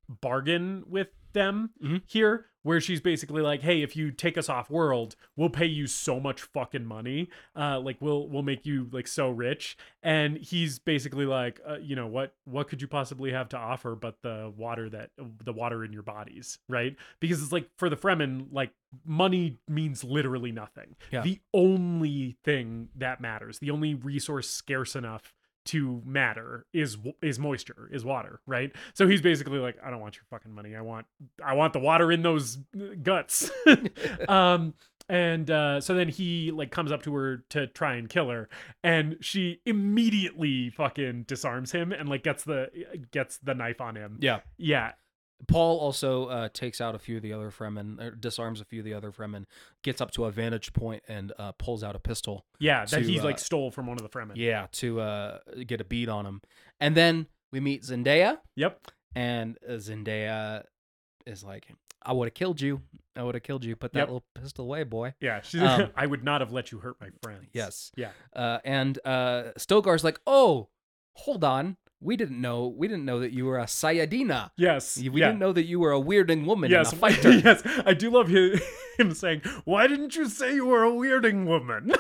bargain 0.09 0.83
with 0.87 1.07
them 1.33 1.69
Mhm. 1.83 2.01
here 2.07 2.47
where 2.63 2.79
she's 2.81 3.01
basically 3.01 3.41
like 3.41 3.61
hey 3.61 3.81
if 3.81 3.95
you 3.95 4.11
take 4.11 4.37
us 4.37 4.49
off 4.49 4.69
world 4.69 5.15
we'll 5.35 5.49
pay 5.49 5.65
you 5.65 5.87
so 5.87 6.19
much 6.19 6.41
fucking 6.41 6.85
money. 6.85 7.29
Uh 7.55 7.79
like 7.79 7.97
we'll 7.99 8.27
we'll 8.27 8.43
make 8.43 8.65
you 8.65 8.87
like 8.91 9.07
so 9.07 9.29
rich. 9.29 9.77
And 10.03 10.37
he's 10.37 10.79
basically 10.79 11.25
like 11.25 11.59
uh, 11.67 11.77
you 11.81 11.95
know 11.95 12.07
what 12.07 12.33
what 12.45 12.67
could 12.67 12.81
you 12.81 12.87
possibly 12.87 13.31
have 13.31 13.49
to 13.49 13.57
offer 13.57 13.95
but 13.95 14.21
the 14.21 14.51
water 14.55 14.89
that 14.89 15.11
the 15.43 15.53
water 15.53 15.83
in 15.83 15.93
your 15.93 16.03
bodies? 16.03 16.59
Right? 16.67 16.95
Because 17.19 17.41
it's 17.41 17.51
like 17.51 17.69
for 17.77 17.89
the 17.89 17.97
fremen 17.97 18.47
like 18.51 18.71
money 19.05 19.59
means 19.67 20.03
literally 20.03 20.51
nothing. 20.51 20.95
Yeah. 21.11 21.21
the 21.21 21.39
only 21.53 22.37
thing 22.43 22.89
that 22.95 23.21
matters 23.21 23.59
the 23.59 23.71
only 23.71 23.93
resource 23.93 24.49
scarce 24.49 24.95
enough 24.95 25.33
to 25.65 26.01
matter 26.05 26.65
is 26.73 26.97
is 27.21 27.39
moisture 27.39 27.89
is 27.91 28.03
water 28.03 28.41
right? 28.45 28.71
So 28.93 29.07
he's 29.07 29.21
basically 29.21 29.59
like 29.59 29.77
i 29.83 29.89
don't 29.89 29.99
want 29.99 30.15
your 30.15 30.23
fucking 30.29 30.51
money. 30.51 30.75
I 30.75 30.81
want 30.81 31.05
i 31.43 31.53
want 31.53 31.73
the 31.73 31.79
water 31.79 32.11
in 32.11 32.21
those 32.21 32.57
uh, 32.75 32.95
guts. 33.01 33.51
Um 34.27 34.73
and 35.09 35.49
uh 35.49 35.81
so 35.81 35.93
then 35.93 36.07
he 36.07 36.51
like 36.51 36.71
comes 36.71 36.91
up 36.91 37.03
to 37.03 37.13
her 37.15 37.43
to 37.49 37.67
try 37.67 37.95
and 37.95 38.07
kill 38.07 38.29
her 38.29 38.49
and 38.83 39.17
she 39.19 39.61
immediately 39.65 40.69
fucking 40.69 41.23
disarms 41.23 41.71
him 41.71 41.91
and 41.91 42.07
like 42.07 42.23
gets 42.23 42.43
the 42.43 42.69
gets 43.11 43.37
the 43.39 43.53
knife 43.53 43.81
on 43.81 43.95
him. 43.95 44.17
Yeah. 44.21 44.39
Yeah 44.57 44.91
Paul 45.47 45.79
also 45.79 46.25
uh, 46.25 46.49
takes 46.53 46.79
out 46.81 46.95
a 46.95 46.99
few 46.99 47.17
of 47.17 47.23
the 47.23 47.33
other 47.33 47.49
Fremen, 47.51 47.99
or 48.01 48.11
disarms 48.11 48.61
a 48.61 48.65
few 48.65 48.79
of 48.79 48.85
the 48.85 48.93
other 48.93 49.11
Fremen, 49.11 49.45
gets 49.83 50.01
up 50.01 50.11
to 50.11 50.25
a 50.25 50.31
vantage 50.31 50.73
point 50.73 51.03
and 51.07 51.33
uh, 51.39 51.51
pulls 51.53 51.83
out 51.83 51.95
a 51.95 51.99
pistol. 51.99 52.45
yeah 52.59 52.85
that 52.85 52.99
To, 52.99 53.01
he 53.03 53.19
uh, 53.19 53.23
like 53.23 53.39
stole 53.39 53.71
from 53.71 53.87
one 53.87 53.97
of 53.97 54.03
the 54.03 54.09
fremen 54.09 54.33
Yeah, 54.35 54.67
to 54.73 54.99
uh, 55.01 55.39
get 55.65 55.81
a 55.81 55.85
beat 55.85 56.09
on 56.09 56.25
him. 56.25 56.41
And 56.79 56.95
then 56.95 57.27
we 57.51 57.59
meet 57.59 57.83
Zendaya, 57.83 58.37
yep 58.55 58.79
and 59.15 59.57
uh, 59.67 59.73
Zendaya 59.73 60.63
is 61.25 61.43
like, 61.43 61.67
"I 62.03 62.13
would 62.13 62.27
have 62.27 62.33
killed 62.33 62.61
you. 62.61 62.81
I 63.15 63.23
would 63.23 63.35
have 63.35 63.43
killed 63.43 63.63
you. 63.65 63.75
Put 63.75 63.93
that 63.93 63.99
Yep. 63.99 64.07
little 64.07 64.23
pistol 64.35 64.65
away, 64.65 64.83
boy." 64.83 65.13
yeah 65.19 65.41
she's 65.41 65.61
Um, 65.61 65.91
i 65.95 66.05
would 66.05 66.23
not 66.23 66.41
have 66.41 66.51
let 66.51 66.71
you 66.71 66.79
hurt 66.79 66.95
my 67.01 67.09
friends 67.21 67.45
Yes. 67.53 67.91
yeah 67.97 68.11
Uh, 68.33 68.59
and 68.63 68.97
uh, 69.05 69.51
Stilgar's 69.57 70.03
like, 70.03 70.19
"Oh, 70.25 70.69
hold 71.15 71.43
on." 71.43 71.77
We 72.03 72.17
didn't 72.17 72.41
know. 72.41 72.67
We 72.67 72.87
didn't 72.87 73.05
know 73.05 73.19
that 73.19 73.31
you 73.31 73.45
were 73.45 73.59
a 73.59 73.65
Sayyadina. 73.65 74.51
yes 74.57 74.97
We 74.97 75.21
yeah. 75.21 75.27
didn't 75.27 75.39
know 75.39 75.53
that 75.53 75.65
you 75.65 75.79
were 75.79 75.93
a 75.93 75.99
weirding 76.01 76.45
woman 76.45 76.71
yes, 76.71 76.91
and 76.91 76.97
a 76.97 76.99
fighter. 77.05 77.31
yes, 77.31 77.61
I 77.85 77.93
do 77.93 78.09
love 78.09 78.27
him, 78.29 78.59
him 78.97 79.13
saying, 79.13 79.41
"Why 79.65 79.87
didn't 79.87 80.15
you 80.15 80.27
say 80.27 80.55
you 80.55 80.65
were 80.65 80.83
a 80.83 80.91
weirding 80.91 81.45
woman?" 81.45 81.93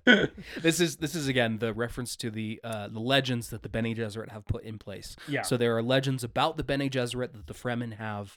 this 0.04 0.80
is 0.80 0.96
this 0.96 1.14
is 1.14 1.28
again 1.28 1.58
the 1.58 1.72
reference 1.72 2.16
to 2.16 2.30
the 2.30 2.60
uh, 2.62 2.88
the 2.88 3.00
legends 3.00 3.48
that 3.50 3.62
the 3.62 3.68
Bene 3.68 3.94
Gesserit 3.94 4.30
have 4.30 4.46
put 4.46 4.64
in 4.64 4.78
place. 4.78 5.16
Yeah. 5.28 5.42
So 5.42 5.56
there 5.56 5.76
are 5.76 5.82
legends 5.82 6.22
about 6.24 6.56
the 6.56 6.64
Bene 6.64 6.88
Gesserit 6.88 7.32
that 7.32 7.46
the 7.46 7.54
Fremen 7.54 7.96
have 7.96 8.36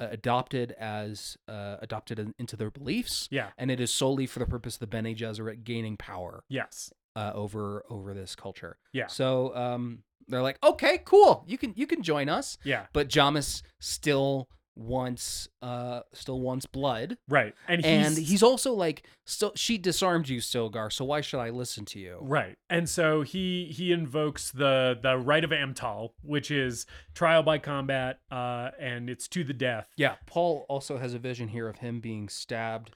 uh, 0.00 0.06
adopted 0.10 0.72
as 0.78 1.36
uh, 1.48 1.76
adopted 1.80 2.18
in- 2.18 2.34
into 2.38 2.56
their 2.56 2.70
beliefs, 2.70 3.28
yeah. 3.30 3.48
and 3.58 3.70
it 3.70 3.80
is 3.80 3.92
solely 3.92 4.26
for 4.26 4.38
the 4.38 4.46
purpose 4.46 4.74
of 4.74 4.80
the 4.80 4.86
Bene 4.86 5.14
Gesserit 5.14 5.64
gaining 5.64 5.96
power. 5.96 6.44
Yes. 6.48 6.92
uh, 7.16 7.32
over 7.34 7.84
over 7.90 8.14
this 8.14 8.36
culture. 8.36 8.78
Yeah. 8.92 9.08
So 9.08 9.54
um, 9.56 10.04
they're 10.28 10.42
like, 10.42 10.58
okay, 10.62 11.00
cool, 11.04 11.44
you 11.46 11.58
can 11.58 11.72
you 11.76 11.86
can 11.86 12.02
join 12.02 12.28
us, 12.28 12.58
Yeah. 12.64 12.86
but 12.92 13.08
Jamis 13.08 13.62
still 13.80 14.48
wants 14.76 15.48
uh 15.60 16.00
still 16.12 16.40
wants 16.40 16.64
blood, 16.64 17.18
Right. 17.28 17.52
And 17.66 17.84
he's, 17.84 18.06
and 18.16 18.16
he's 18.26 18.42
also 18.44 18.72
like, 18.72 19.04
still 19.26 19.52
she 19.56 19.76
disarmed 19.76 20.28
you, 20.28 20.38
Stilgar, 20.40 20.92
so 20.92 21.04
why 21.04 21.20
should 21.20 21.40
I 21.40 21.50
listen 21.50 21.84
to 21.86 21.98
you? 21.98 22.18
Right. 22.20 22.56
And 22.70 22.88
so 22.88 23.22
he 23.22 23.66
he 23.76 23.90
invokes 23.92 24.52
the 24.52 24.96
the 25.02 25.18
right 25.18 25.42
of 25.42 25.50
Amtal, 25.50 26.10
which 26.22 26.50
is 26.52 26.86
trial 27.14 27.42
by 27.42 27.58
combat, 27.58 28.20
uh, 28.30 28.70
and 28.78 29.10
it's 29.10 29.26
to 29.28 29.42
the 29.42 29.52
death. 29.52 29.88
Yeah, 29.96 30.14
Paul 30.26 30.64
also 30.68 30.96
has 30.98 31.12
a 31.12 31.18
vision 31.18 31.48
here 31.48 31.68
of 31.68 31.78
him 31.78 31.98
being 32.00 32.28
stabbed 32.28 32.92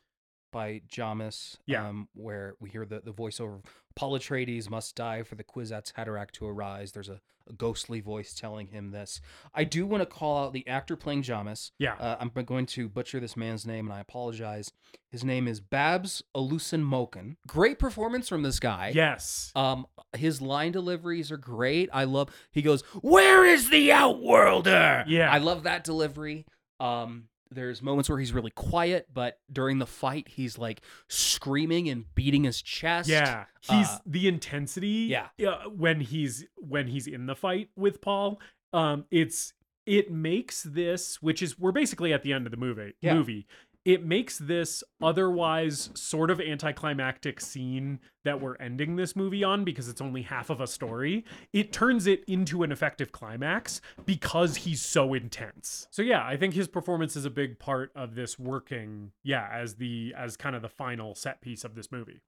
by 0.52 0.82
Jamis. 0.88 1.56
Yeah. 1.66 1.88
Um, 1.88 2.08
where 2.14 2.54
we 2.60 2.70
hear 2.70 2.84
the, 2.86 3.00
the 3.00 3.12
voiceover 3.12 3.64
Paul 3.94 4.12
Atreides 4.18 4.68
must 4.70 4.96
die 4.96 5.22
for 5.22 5.34
the 5.34 5.44
Kwisatz 5.44 5.92
Haderach 5.94 6.30
to 6.32 6.46
arise. 6.46 6.92
There's 6.92 7.08
a, 7.08 7.20
a 7.48 7.52
ghostly 7.52 8.00
voice 8.00 8.34
telling 8.34 8.68
him 8.68 8.90
this. 8.90 9.20
I 9.54 9.64
do 9.64 9.84
want 9.86 10.00
to 10.02 10.06
call 10.06 10.44
out 10.44 10.52
the 10.52 10.66
actor 10.68 10.96
playing 10.96 11.22
Jamis. 11.22 11.72
Yeah. 11.78 11.94
Uh, 11.94 12.16
I'm 12.20 12.28
going 12.44 12.66
to 12.66 12.88
butcher 12.88 13.18
this 13.20 13.36
man's 13.36 13.66
name, 13.66 13.86
and 13.86 13.94
I 13.94 14.00
apologize. 14.00 14.70
His 15.10 15.24
name 15.24 15.46
is 15.48 15.60
Babs 15.60 16.22
Olusanmokun. 16.36 17.36
Great 17.46 17.78
performance 17.78 18.28
from 18.28 18.42
this 18.42 18.60
guy. 18.60 18.92
yes. 18.94 19.52
Um, 19.54 19.86
his 20.16 20.40
line 20.40 20.72
deliveries 20.72 21.30
are 21.32 21.36
great. 21.36 21.88
I 21.92 22.04
love. 22.04 22.30
He 22.52 22.62
goes, 22.62 22.82
"Where 23.00 23.44
is 23.44 23.70
the 23.70 23.90
Outworlder?" 23.92 25.04
Yeah. 25.06 25.30
I 25.30 25.38
love 25.38 25.64
that 25.64 25.84
delivery. 25.84 26.46
Um, 26.80 27.28
there's 27.54 27.82
moments 27.82 28.08
where 28.08 28.18
he's 28.18 28.32
really 28.32 28.50
quiet, 28.50 29.08
but 29.12 29.38
during 29.52 29.78
the 29.78 29.86
fight, 29.86 30.28
he's 30.28 30.58
like 30.58 30.80
screaming 31.08 31.88
and 31.88 32.06
beating 32.14 32.44
his 32.44 32.60
chest. 32.62 33.08
Yeah, 33.08 33.44
he's 33.60 33.88
Uh, 33.88 33.98
the 34.06 34.28
intensity. 34.28 35.08
yeah. 35.10 35.28
uh, 35.48 35.68
when 35.68 36.00
he's 36.00 36.46
when 36.56 36.88
he's 36.88 37.06
in 37.06 37.26
the 37.26 37.34
fight 37.36 37.68
with 37.76 38.00
Paul, 38.00 38.40
um, 38.72 39.04
it's 39.10 39.52
it 39.86 40.10
makes 40.12 40.62
this, 40.62 41.20
which 41.20 41.42
is 41.42 41.58
we're 41.58 41.72
basically 41.72 42.12
at 42.12 42.22
the 42.22 42.32
end 42.32 42.46
of 42.46 42.50
the 42.50 42.56
movie. 42.56 42.94
Yeah. 43.00 43.14
Movie. 43.14 43.46
It 43.84 44.04
makes 44.04 44.38
this 44.38 44.84
otherwise 45.02 45.90
sort 45.94 46.30
of 46.30 46.40
anticlimactic 46.40 47.40
scene 47.40 47.98
that 48.24 48.40
we're 48.40 48.54
ending 48.56 48.94
this 48.94 49.16
movie 49.16 49.42
on 49.42 49.64
because 49.64 49.88
it's 49.88 50.00
only 50.00 50.22
half 50.22 50.50
of 50.50 50.60
a 50.60 50.68
story. 50.68 51.24
It 51.52 51.72
turns 51.72 52.06
it 52.06 52.22
into 52.28 52.62
an 52.62 52.70
effective 52.70 53.10
climax 53.10 53.80
because 54.06 54.56
he's 54.58 54.82
so 54.82 55.14
intense. 55.14 55.88
So 55.90 56.02
yeah, 56.02 56.24
I 56.24 56.36
think 56.36 56.54
his 56.54 56.68
performance 56.68 57.16
is 57.16 57.24
a 57.24 57.30
big 57.30 57.58
part 57.58 57.90
of 57.96 58.14
this 58.14 58.38
working. 58.38 59.12
Yeah, 59.24 59.48
as 59.52 59.74
the 59.74 60.14
as 60.16 60.36
kind 60.36 60.54
of 60.54 60.62
the 60.62 60.68
final 60.68 61.14
set 61.16 61.40
piece 61.40 61.64
of 61.64 61.74
this 61.74 61.90
movie. 61.90 62.20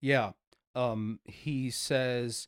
Yeah. 0.00 0.32
Um, 0.76 1.18
he 1.24 1.70
says, 1.70 2.46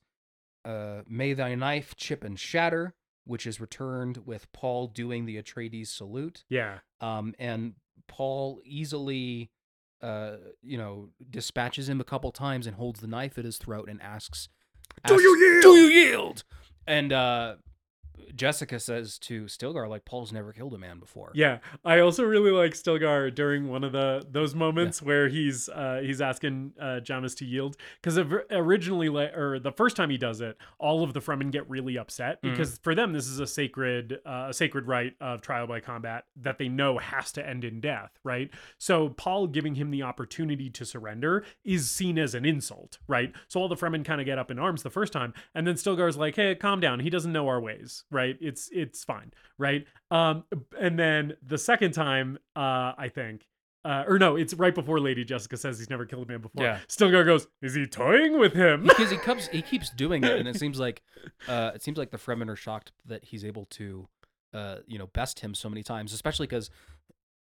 uh, 0.65 1.03
"May 1.09 1.33
thy 1.33 1.55
knife 1.57 1.97
chip 1.97 2.23
and 2.23 2.39
shatter," 2.39 2.95
which 3.25 3.47
is 3.47 3.61
returned 3.61 4.19
with 4.27 4.51
Paul 4.53 4.87
doing 4.89 5.27
the 5.27 5.41
Atreides 5.43 5.89
salute. 5.89 6.45
Yeah. 6.49 6.79
um, 7.01 7.35
and 7.39 7.75
Paul 8.09 8.61
easily, 8.65 9.51
uh, 10.03 10.37
you 10.63 10.79
know, 10.79 11.11
dispatches 11.31 11.89
him 11.89 12.01
a 12.01 12.05
couple 12.05 12.31
times 12.33 12.67
and 12.67 12.77
holds 12.77 13.01
the 13.01 13.07
knife 13.07 13.39
at 13.39 13.45
his 13.45 13.59
throat 13.59 13.89
and 13.89 14.01
asks, 14.03 14.49
Do 15.07 15.21
you 15.21 15.37
yield?" 15.39 15.63
Do 15.63 15.75
you 15.75 15.87
yield?" 15.87 16.45
And 16.87 17.13
uh, 17.13 17.57
Jessica 18.35 18.79
says 18.79 19.19
to 19.21 19.45
Stilgar, 19.45 19.89
like, 19.89 20.05
Paul's 20.05 20.33
never 20.33 20.53
killed 20.53 20.75
a 20.75 20.79
man 20.79 20.99
before. 20.99 21.31
Yeah, 21.35 21.59
I 21.85 22.01
also 22.01 22.23
really 22.25 22.51
like 22.51 22.73
Stilgar 22.73 23.35
during 23.35 23.69
one 23.69 23.83
of 23.85 23.93
the 23.93 24.25
those 24.31 24.55
moments 24.55 25.01
where 25.03 25.29
he's 25.29 25.69
uh, 25.69 26.01
he's 26.03 26.21
asking 26.21 26.73
uh, 26.81 27.01
Jamis 27.03 27.37
to 27.39 27.45
yield 27.45 27.77
because 28.03 28.19
originally, 28.51 29.09
or 29.09 29.59
the 29.59 29.73
first 29.73 29.97
time 29.97 30.11
he 30.11 30.19
does 30.19 30.41
it, 30.41 30.57
all 30.79 31.03
of 31.03 31.13
the 31.15 31.21
Fremen 31.21 31.51
get 31.51 31.69
really 31.69 31.97
upset 31.99 32.43
Mhm. 32.43 32.51
because 32.51 32.79
for 32.79 32.95
them 32.95 33.13
this 33.13 33.27
is 33.29 33.41
a 33.41 33.47
sacred 33.47 34.19
uh, 34.27 34.47
a 34.49 34.55
sacred 34.55 34.87
rite 34.87 35.15
of 35.21 35.41
trial 35.41 35.67
by 35.67 35.81
combat 35.81 36.25
that 36.37 36.59
they 36.59 36.69
know 36.69 36.99
has 36.99 37.33
to 37.33 37.47
end 37.49 37.65
in 37.65 37.81
death, 37.81 38.19
right? 38.25 38.51
So 38.79 39.11
Paul 39.11 39.47
giving 39.47 39.75
him 39.77 39.91
the 39.91 40.03
opportunity 40.03 40.71
to 40.71 40.85
surrender 40.85 41.45
is 41.65 41.91
seen 41.91 42.19
as 42.19 42.35
an 42.35 42.45
insult, 42.45 42.99
right? 43.07 43.33
So 43.49 43.61
all 43.61 43.69
the 43.69 43.77
Fremen 43.77 44.05
kind 44.05 44.21
of 44.21 44.25
get 44.27 44.39
up 44.39 44.51
in 44.51 44.59
arms 44.59 44.83
the 44.83 44.91
first 44.91 45.13
time, 45.13 45.33
and 45.55 45.67
then 45.67 45.75
Stilgar's 45.75 46.17
like, 46.17 46.37
"Hey, 46.37 46.55
calm 46.55 46.81
down. 46.81 47.01
He 47.01 47.11
doesn't 47.11 47.33
know 47.33 47.49
our 47.49 47.61
ways, 47.61 48.05
right? 48.11 48.37
It's 48.41 48.69
it's 48.73 49.05
fine, 49.05 49.33
right?" 49.59 49.87
Um, 50.11 50.45
and 50.81 50.99
then 50.99 51.35
the 51.47 51.59
second 51.59 51.93
time, 51.93 52.39
uh, 52.55 52.93
I 52.97 53.11
think, 53.13 53.47
uh, 53.85 54.05
or 54.09 54.19
no, 54.19 54.35
it's 54.37 54.53
right 54.55 54.75
before 54.75 54.99
Lady 54.99 55.25
Jessica 55.25 55.57
says 55.57 55.79
he's 55.79 55.89
never 55.91 56.05
killed 56.05 56.29
a 56.29 56.33
man 56.33 56.41
before. 56.41 56.65
Yeah. 56.65 56.81
Stilgar 56.89 57.25
goes, 57.25 57.47
"Is 57.63 57.75
he 57.75 57.87
toying 57.87 58.39
with 58.39 58.53
him?" 58.53 58.83
because 58.83 59.11
he 59.11 59.17
keeps 59.19 59.49
he 59.49 59.63
keeps 59.63 59.91
doing 59.91 60.25
it, 60.25 60.39
and 60.39 60.49
it 60.49 60.57
seems 60.57 60.81
like 60.81 61.03
uh, 61.49 61.71
it 61.75 61.83
seems 61.83 61.97
like 61.97 62.11
the 62.11 62.19
Fremen 62.19 62.49
are 62.49 62.57
shocked 62.57 62.93
that 63.05 63.25
he's 63.27 63.45
able 63.45 63.67
to, 63.67 64.09
uh, 64.53 64.79
you 64.87 64.99
know, 64.99 65.07
best 65.09 65.41
him 65.41 65.55
so 65.55 65.69
many 65.69 65.83
times, 65.83 66.13
especially 66.13 66.47
because 66.47 66.69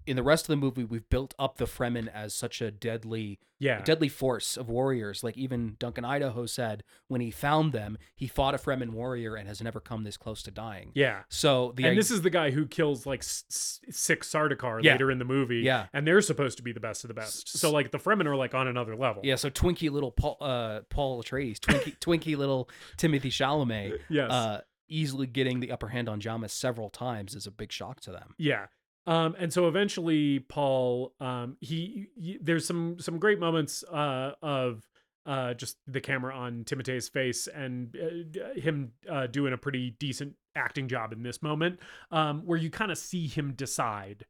in 0.06 0.16
the 0.16 0.24
rest 0.24 0.46
of 0.46 0.48
the 0.50 0.56
movie 0.56 0.84
we've 0.84 1.08
built 1.10 1.34
up 1.40 1.58
the 1.58 1.66
Fremen 1.66 2.08
as 2.14 2.34
such 2.34 2.62
a 2.62 2.72
deadly 2.72 3.40
yeah, 3.60 3.82
deadly 3.82 4.10
force 4.10 4.58
of 4.58 4.68
warriors. 4.70 5.24
Like 5.24 5.38
even 5.38 5.78
Duncan 5.80 6.04
Idaho 6.04 6.46
said 6.46 6.84
when 7.08 7.22
he 7.22 7.32
found 7.32 7.72
them, 7.72 7.98
he 8.14 8.28
fought 8.28 8.54
a 8.54 8.58
Fremen 8.58 8.90
warrior 8.90 9.36
and 9.36 9.48
has 9.48 9.62
never 9.62 9.80
come 9.80 10.04
this 10.04 10.18
close 10.18 10.44
to 10.44 10.52
dying. 10.52 10.92
yeah. 10.96 11.22
So 11.30 11.72
the 11.78 11.86
and 11.86 11.98
this 11.98 12.12
is 12.12 12.24
the 12.24 12.30
guy 12.30 12.52
who 12.52 12.66
kills 12.66 13.06
like 13.06 13.22
s- 13.22 13.46
s- 13.50 13.80
six 13.90 14.30
Sardaukar 14.30 14.84
Yeah. 14.84 14.94
later 14.94 15.10
in 15.12 15.20
the 15.20 15.26
movie. 15.26 15.60
Yeah. 15.60 15.86
and 15.94 16.06
they're 16.06 16.20
supposed 16.22 16.58
to 16.58 16.64
be 16.64 16.74
the 16.74 16.82
best 16.82 17.06
of 17.06 17.08
the 17.08 17.14
best. 17.14 17.58
So 17.58 17.72
like 17.72 17.92
the 17.92 18.00
Fremen 18.00 18.26
are 18.26 18.36
like 18.36 18.54
on 18.54 18.68
another 18.68 18.96
level. 18.98 19.22
yeah, 19.26 19.36
so 19.36 19.50
Twinkie 19.50 19.90
little 19.90 20.12
Paul 20.12 20.38
uh, 20.42 20.82
Paul 20.90 21.24
Atreides, 21.24 21.60
Twinkie 21.60 21.98
Twinkie 22.00 22.36
little 22.38 22.70
Timothy 22.98 23.30
Chalamet, 23.30 23.98
Yes. 24.10 24.30
uh, 24.30 24.62
easily 24.90 25.26
getting 25.26 25.62
the 25.62 25.72
upper 25.72 25.88
hand 25.88 26.10
on 26.10 26.20
Jamis 26.20 26.52
several 26.52 26.90
times 26.90 27.34
is 27.34 27.48
a 27.48 27.52
big 27.52 27.72
shock 27.72 28.02
to 28.02 28.12
them. 28.12 28.36
Yeah. 28.38 28.66
Um, 29.06 29.36
and 29.38 29.52
so 29.52 29.68
eventually 29.68 30.40
Paul, 30.40 31.14
um, 31.20 31.58
he, 31.60 32.08
he- 32.16 32.38
there's 32.42 32.66
some, 32.66 32.98
some 33.00 33.20
great 33.20 33.40
moments, 33.40 33.84
uh, 33.92 34.32
of, 34.42 34.84
uh, 35.26 35.54
just 35.54 35.78
the 35.88 36.02
camera 36.02 36.36
on 36.36 36.64
Timothée's 36.66 37.10
face 37.10 37.48
and 37.48 37.96
uh, 37.98 38.60
him, 38.60 38.92
uh, 39.10 39.28
doing 39.28 39.54
a 39.54 39.58
pretty 39.58 39.92
decent 40.00 40.36
acting 40.56 40.88
job 40.88 41.12
in 41.14 41.24
this 41.24 41.42
moment, 41.42 41.80
um, 42.12 42.42
where 42.46 42.58
you 42.58 42.70
kind 42.70 42.92
of 42.92 42.98
see 42.98 43.28
him 43.28 43.54
decide 43.54 44.26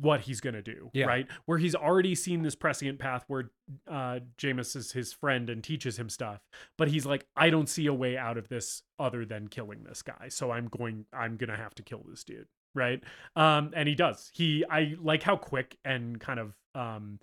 what 0.00 0.20
he's 0.22 0.40
going 0.40 0.54
to 0.54 0.62
do, 0.62 0.90
Yeah. 0.92 1.06
right? 1.06 1.28
Where 1.44 1.58
he's 1.58 1.76
already 1.76 2.16
seen 2.16 2.42
this 2.42 2.56
prescient 2.56 2.98
path 2.98 3.24
where, 3.28 3.50
uh, 3.88 4.18
Jamis 4.36 4.74
is 4.74 4.90
his 4.90 5.12
friend 5.12 5.48
and 5.48 5.62
teaches 5.62 5.96
him 5.96 6.08
stuff, 6.08 6.40
but 6.76 6.88
he's 6.88 7.06
like, 7.06 7.24
I 7.36 7.50
don't 7.50 7.68
see 7.68 7.86
a 7.86 7.94
way 7.94 8.16
out 8.16 8.36
of 8.36 8.48
this 8.48 8.82
other 8.98 9.24
than 9.24 9.46
killing 9.46 9.84
this 9.84 10.02
guy. 10.02 10.26
So 10.28 10.50
I'm 10.50 10.66
going, 10.66 11.06
I'm 11.12 11.36
going 11.36 11.50
to 11.50 11.56
have 11.56 11.74
to 11.76 11.84
kill 11.84 12.04
this 12.08 12.24
dude 12.24 12.48
right? 12.76 13.02
Um 13.34 13.72
and 13.74 13.88
he 13.88 13.94
does. 13.94 14.30
He 14.34 14.64
i 14.70 14.94
like 15.00 15.22
how 15.22 15.36
quick 15.36 15.78
and 15.84 16.20
kind 16.20 16.38
of 16.38 16.54
um 16.74 17.18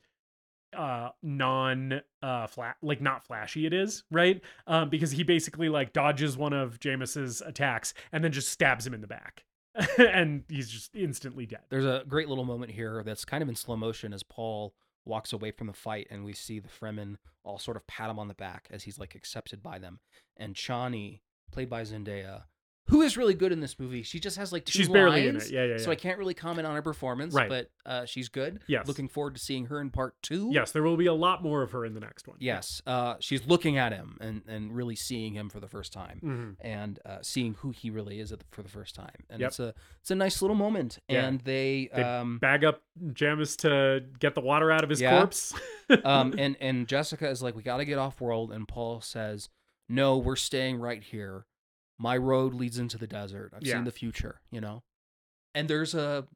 uh 0.75 1.09
non 1.21 2.01
uh 2.21 2.47
flat 2.47 2.77
like 2.81 2.99
not 2.99 3.23
flashy 3.23 3.65
it 3.65 3.73
is 3.73 4.03
right? 4.11 4.41
Um 4.67 4.89
because 4.89 5.11
he 5.11 5.23
basically 5.23 5.69
like 5.69 5.93
dodges 5.93 6.35
one 6.35 6.53
of 6.53 6.79
Jamis's 6.79 7.41
attacks 7.41 7.93
and 8.11 8.23
then 8.23 8.31
just 8.31 8.49
stabs 8.49 8.85
him 8.85 8.93
in 8.93 9.01
the 9.01 9.07
back. 9.07 9.45
And 9.97 10.43
he's 10.49 10.69
just 10.69 10.95
instantly 10.95 11.45
dead. 11.45 11.61
There's 11.69 11.85
a 11.85 12.03
great 12.07 12.29
little 12.29 12.45
moment 12.45 12.71
here 12.71 13.01
that's 13.03 13.25
kind 13.25 13.41
of 13.41 13.49
in 13.49 13.55
slow 13.55 13.75
motion 13.75 14.13
as 14.13 14.23
Paul 14.23 14.73
walks 15.05 15.33
away 15.33 15.51
from 15.51 15.67
the 15.67 15.73
fight, 15.73 16.07
and 16.09 16.23
we 16.23 16.33
see 16.33 16.59
the 16.59 16.69
Fremen 16.69 17.17
all 17.43 17.59
sort 17.59 17.77
of 17.77 17.85
pat 17.87 18.09
him 18.09 18.19
on 18.19 18.27
the 18.27 18.33
back 18.33 18.67
as 18.71 18.83
he's 18.83 18.99
like 18.99 19.15
accepted 19.15 19.61
by 19.61 19.79
them. 19.79 19.99
And 20.37 20.55
Chani, 20.55 21.21
played 21.51 21.69
by 21.69 21.81
Zendaya, 21.83 22.43
who 22.87 23.01
is 23.01 23.15
really 23.17 23.33
good 23.33 23.51
in 23.51 23.59
this 23.61 23.79
movie. 23.79 24.03
She 24.03 24.19
just 24.19 24.37
has 24.37 24.51
like 24.51 24.65
two 24.65 24.77
she's 24.77 24.89
barely 24.89 25.27
in 25.27 25.35
lines, 25.35 25.49
it 25.49 25.53
yeah 25.53 25.63
yeah, 25.65 25.77
So. 25.77 25.89
I 25.89 25.95
can't 25.95 26.17
really 26.19 26.33
comment 26.33 26.67
on 26.67 26.75
her 26.75 26.81
performance, 26.81 27.33
Right. 27.33 27.47
but 27.49 27.69
uh, 27.85 28.05
she's 28.05 28.27
good. 28.29 28.59
Yes. 28.67 28.87
Looking 28.87 29.07
forward 29.07 29.35
to 29.35 29.39
seeing 29.41 29.67
her 29.67 29.79
in 29.79 29.89
part 29.89 30.21
two. 30.21 30.49
yes 30.51 30.71
there 30.71 30.83
will 30.83 30.97
be 30.97 31.05
a 31.05 31.13
lot 31.13 31.41
more 31.41 31.61
of 31.61 31.71
her 31.71 31.85
in 31.85 31.93
the 31.93 31.99
next 32.01 32.27
one 32.27 32.37
Yes. 32.39 32.81
Uh, 32.85 33.15
she's 33.19 33.47
looking 33.47 33.77
at 33.77 33.93
him 33.93 34.17
and, 34.19 34.41
and 34.47 34.75
really 34.75 34.95
seeing 34.95 35.33
him 35.33 35.49
for 35.49 35.59
the 35.59 35.67
first 35.67 35.93
time. 35.93 36.19
Mhm. 36.23 36.55
And 36.67 36.99
uh, 37.05 37.19
seeing 37.21 37.53
who 37.55 37.71
he 37.71 37.89
really 37.89 38.19
is 38.19 38.31
at 38.31 38.39
the, 38.39 38.45
for 38.51 38.63
the 38.63 38.69
first 38.69 38.95
time, 38.95 39.23
and 39.29 39.39
Yep. 39.39 39.47
it's 39.47 39.59
a 39.59 39.73
it's 40.01 40.11
a 40.11 40.15
nice 40.15 40.41
little 40.41 40.55
moment. 40.57 40.99
Yeah. 41.07 41.25
And 41.25 41.39
they, 41.41 41.89
They 41.95 42.03
um, 42.03 42.37
bag 42.39 42.63
up 42.65 42.81
Jamis 43.01 43.55
to 43.59 44.03
get 44.19 44.35
the 44.35 44.41
water 44.41 44.71
out 44.71 44.83
of 44.83 44.89
his 44.89 44.99
Yeah. 45.01 45.17
corpse 45.17 45.53
um, 46.03 46.33
and 46.37 46.57
and 46.59 46.87
Jessica 46.87 47.29
is 47.29 47.41
like, 47.41 47.55
we 47.55 47.63
got 47.63 47.77
to 47.77 47.85
get 47.85 47.97
off 47.97 48.19
world, 48.19 48.51
and 48.51 48.67
Paul 48.67 48.99
says, 49.01 49.49
no, 49.89 50.17
we're 50.17 50.35
staying 50.35 50.77
right 50.79 51.01
here. 51.03 51.45
My 51.99 52.17
road 52.17 52.53
leads 52.53 52.77
into 52.79 52.97
the 52.97 53.07
desert. 53.07 53.53
I've 53.55 53.63
Yeah. 53.63 53.75
seen 53.75 53.83
the 53.83 53.91
future, 53.91 54.41
you 54.51 54.59
know. 54.61 54.83
And 55.53 55.69
there's 55.69 55.93
a, 55.93 56.27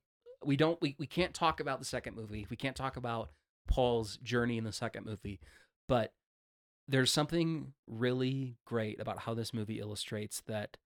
we 0.46 0.56
don't, 0.56 0.80
we 0.82 0.96
we 1.00 1.08
can't 1.08 1.34
talk 1.34 1.60
about 1.60 1.80
the 1.80 1.86
second 1.86 2.16
movie. 2.16 2.46
We 2.50 2.56
can't 2.56 2.76
talk 2.76 2.96
about 2.96 3.32
Paul's 3.68 4.18
journey 4.18 4.58
in 4.58 4.64
the 4.64 4.72
second 4.72 5.06
movie, 5.06 5.40
but 5.88 6.14
there's 6.88 7.12
something 7.12 7.74
really 7.88 8.58
great 8.66 9.00
about 9.02 9.20
how 9.20 9.34
this 9.34 9.54
movie 9.54 9.80
illustrates 9.80 10.42
that 10.48 10.78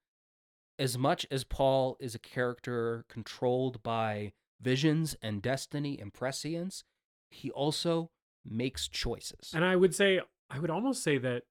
as 0.80 0.98
much 0.98 1.28
as 1.30 1.44
Paul 1.44 1.96
is 2.00 2.16
a 2.16 2.20
character 2.20 3.06
controlled 3.08 3.84
by 3.84 4.32
visions 4.60 5.16
and 5.22 5.42
destiny 5.42 6.00
and 6.00 6.12
prescience, 6.14 6.84
he 7.30 7.52
also 7.52 8.10
makes 8.44 8.88
choices. 8.88 9.52
And 9.54 9.64
I 9.64 9.76
would 9.76 9.94
say, 9.94 10.22
I 10.50 10.58
would 10.60 10.72
almost 10.72 11.04
say 11.04 11.18
that 11.20 11.44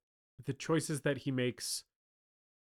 the 0.47 0.53
choices 0.53 1.03
that 1.03 1.19
he 1.19 1.31
makes 1.31 1.85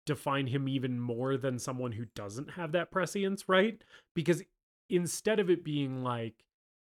define 0.06 0.48
him 0.48 0.67
even 0.67 1.00
more 1.00 1.38
than 1.38 1.58
someone 1.59 1.92
who 1.93 2.06
doesn't 2.16 2.51
have 2.51 2.72
that 2.74 2.92
prescience, 2.92 3.48
right? 3.48 3.84
Because 4.14 4.43
instead 4.90 5.40
of 5.40 5.50
it 5.50 5.64
being 5.64 6.03
like 6.03 6.35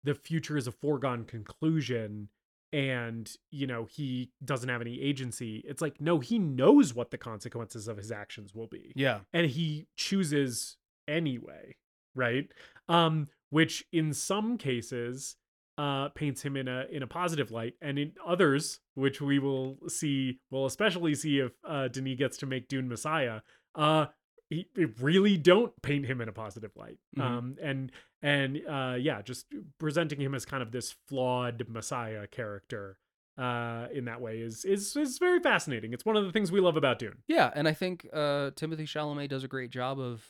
the 0.03 0.13
future 0.13 0.57
is 0.57 0.67
a 0.67 0.71
foregone 0.71 1.23
conclusion 1.25 2.29
and 2.73 3.31
you 3.49 3.65
know 3.65 3.85
he 3.85 4.29
doesn't 4.43 4.67
have 4.67 4.81
any 4.81 5.01
agency 5.01 5.63
it's 5.65 5.81
like 5.81 6.01
no 6.01 6.19
he 6.19 6.37
knows 6.37 6.93
what 6.93 7.11
the 7.11 7.17
consequences 7.17 7.87
of 7.87 7.95
his 7.95 8.11
actions 8.11 8.53
will 8.53 8.67
be 8.67 8.91
Yeah. 8.93 9.19
and 9.31 9.49
he 9.49 9.87
chooses 9.95 10.75
anyway 11.07 11.77
right 12.13 12.49
um 12.89 13.29
which 13.51 13.85
in 13.93 14.13
some 14.13 14.57
cases 14.57 15.37
uh 15.77 16.09
paints 16.09 16.41
him 16.41 16.55
in 16.57 16.67
a 16.67 16.85
in 16.91 17.03
a 17.03 17.07
positive 17.07 17.51
light. 17.51 17.73
And 17.81 17.99
in 17.99 18.13
others 18.25 18.79
which 18.95 19.21
we 19.21 19.39
will 19.39 19.77
see 19.87 20.39
we'll 20.51 20.65
especially 20.65 21.15
see 21.15 21.39
if 21.39 21.51
uh 21.67 21.87
denis 21.87 22.17
gets 22.17 22.37
to 22.37 22.45
make 22.45 22.67
dune 22.67 22.87
messiah 22.89 23.41
uh 23.75 24.07
he, 24.49 24.65
it 24.75 25.01
really 25.01 25.35
don't 25.37 25.73
paint 25.81 26.05
him 26.05 26.21
in 26.21 26.29
a 26.29 26.31
positive 26.33 26.71
light. 26.75 26.97
Mhm. 27.17 27.21
um 27.23 27.55
and 27.61 27.91
and 28.21 28.59
uh 28.67 28.95
yeah 28.99 29.21
just 29.21 29.45
presenting 29.79 30.19
him 30.19 30.33
as 30.33 30.45
kind 30.45 30.63
of 30.63 30.71
this 30.71 30.95
flawed 31.07 31.65
messiah 31.69 32.25
character 32.27 32.97
uh 33.37 33.87
in 33.93 34.05
that 34.05 34.19
way 34.19 34.39
is 34.39 34.65
is 34.65 34.95
is 34.95 35.19
very 35.19 35.39
fascinating. 35.39 35.93
It's 35.93 36.05
one 36.05 36.15
of 36.17 36.25
the 36.25 36.31
things 36.31 36.51
we 36.51 36.59
love 36.59 36.75
about 36.75 36.97
dune. 36.97 37.17
Yeah, 37.27 37.51
and 37.53 37.67
I 37.67 37.73
think 37.73 38.07
uh, 38.11 38.49
Timothy 38.55 38.85
Chalamet 38.85 39.29
does 39.29 39.43
a 39.43 39.47
great 39.47 39.69
job 39.69 39.99
of 39.99 40.25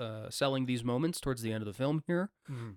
uh, 0.00 0.30
selling 0.30 0.66
these 0.66 0.82
moments 0.82 1.20
towards 1.20 1.42
the 1.42 1.52
end 1.52 1.62
of 1.62 1.66
the 1.66 1.74
film 1.74 2.02
here. 2.06 2.30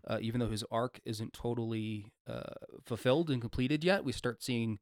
Uh, 0.08 0.18
even 0.22 0.40
though 0.40 0.50
his 0.50 0.64
arc 0.70 1.00
isn't 1.06 1.34
totally 1.34 2.12
uh, 2.28 2.54
fulfilled 2.86 3.30
and 3.30 3.42
completed 3.42 3.84
yet, 3.84 4.04
we 4.04 4.12
start 4.12 4.44
seeing 4.44 4.80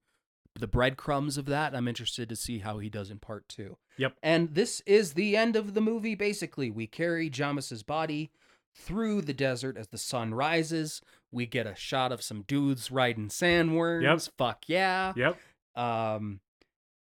the 0.59 0.67
breadcrumbs 0.67 1.37
of 1.37 1.45
that. 1.45 1.73
I'm 1.73 1.87
interested 1.87 2.27
to 2.27 2.35
see 2.35 2.59
how 2.59 2.79
he 2.79 2.89
does 2.89 3.09
in 3.09 3.19
part 3.19 3.47
two. 3.47 3.77
Yep. 3.97 4.15
And 4.21 4.53
this 4.53 4.81
is 4.85 5.13
the 5.13 5.37
end 5.37 5.55
of 5.55 5.73
the 5.75 5.81
movie, 5.81 6.15
basically. 6.15 6.69
We 6.69 6.87
carry 6.87 7.29
Jamis's 7.29 7.83
body 7.83 8.31
through 8.75 9.21
the 9.21 9.33
desert 9.33 9.77
as 9.77 9.87
the 9.87 9.97
sun 9.97 10.33
rises. 10.33 11.01
We 11.31 11.45
get 11.45 11.67
a 11.67 11.75
shot 11.75 12.11
of 12.11 12.21
some 12.21 12.41
dudes 12.41 12.91
riding 12.91 13.29
sandworms. 13.29 14.03
Yep. 14.03 14.33
Fuck 14.37 14.63
yeah. 14.67 15.13
yep 15.15 15.37
Um, 15.75 16.41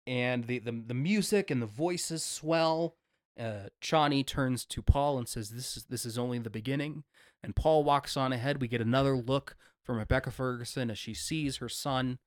and 0.06 0.45
the, 0.45 0.59
the 0.59 0.72
the 0.72 0.93
music 0.93 1.51
and 1.51 1.61
the 1.61 1.67
voices 1.67 2.24
swell. 2.24 2.95
Uh, 3.40 3.69
Chani 3.82 4.26
turns 4.26 4.66
to 4.66 4.82
Paul 4.82 5.18
and 5.18 5.27
says, 5.27 5.50
"This 5.50 5.77
is 5.77 5.85
this 5.85 6.06
is 6.06 6.18
only 6.18 6.40
the 6.40 6.50
beginning." 6.50 7.03
And 7.42 7.56
Paul 7.56 7.84
walks 7.84 8.18
on 8.18 8.34
ahead. 8.34 8.59
We 8.61 8.68
get 8.68 8.82
another 8.82 9.16
look 9.16 9.56
from 9.84 9.98
Rebecca 9.98 10.30
Ferguson 10.32 10.92
as 10.92 10.98
she 11.00 11.14
sees 11.14 11.58
her 11.58 11.69
son, 11.69 12.19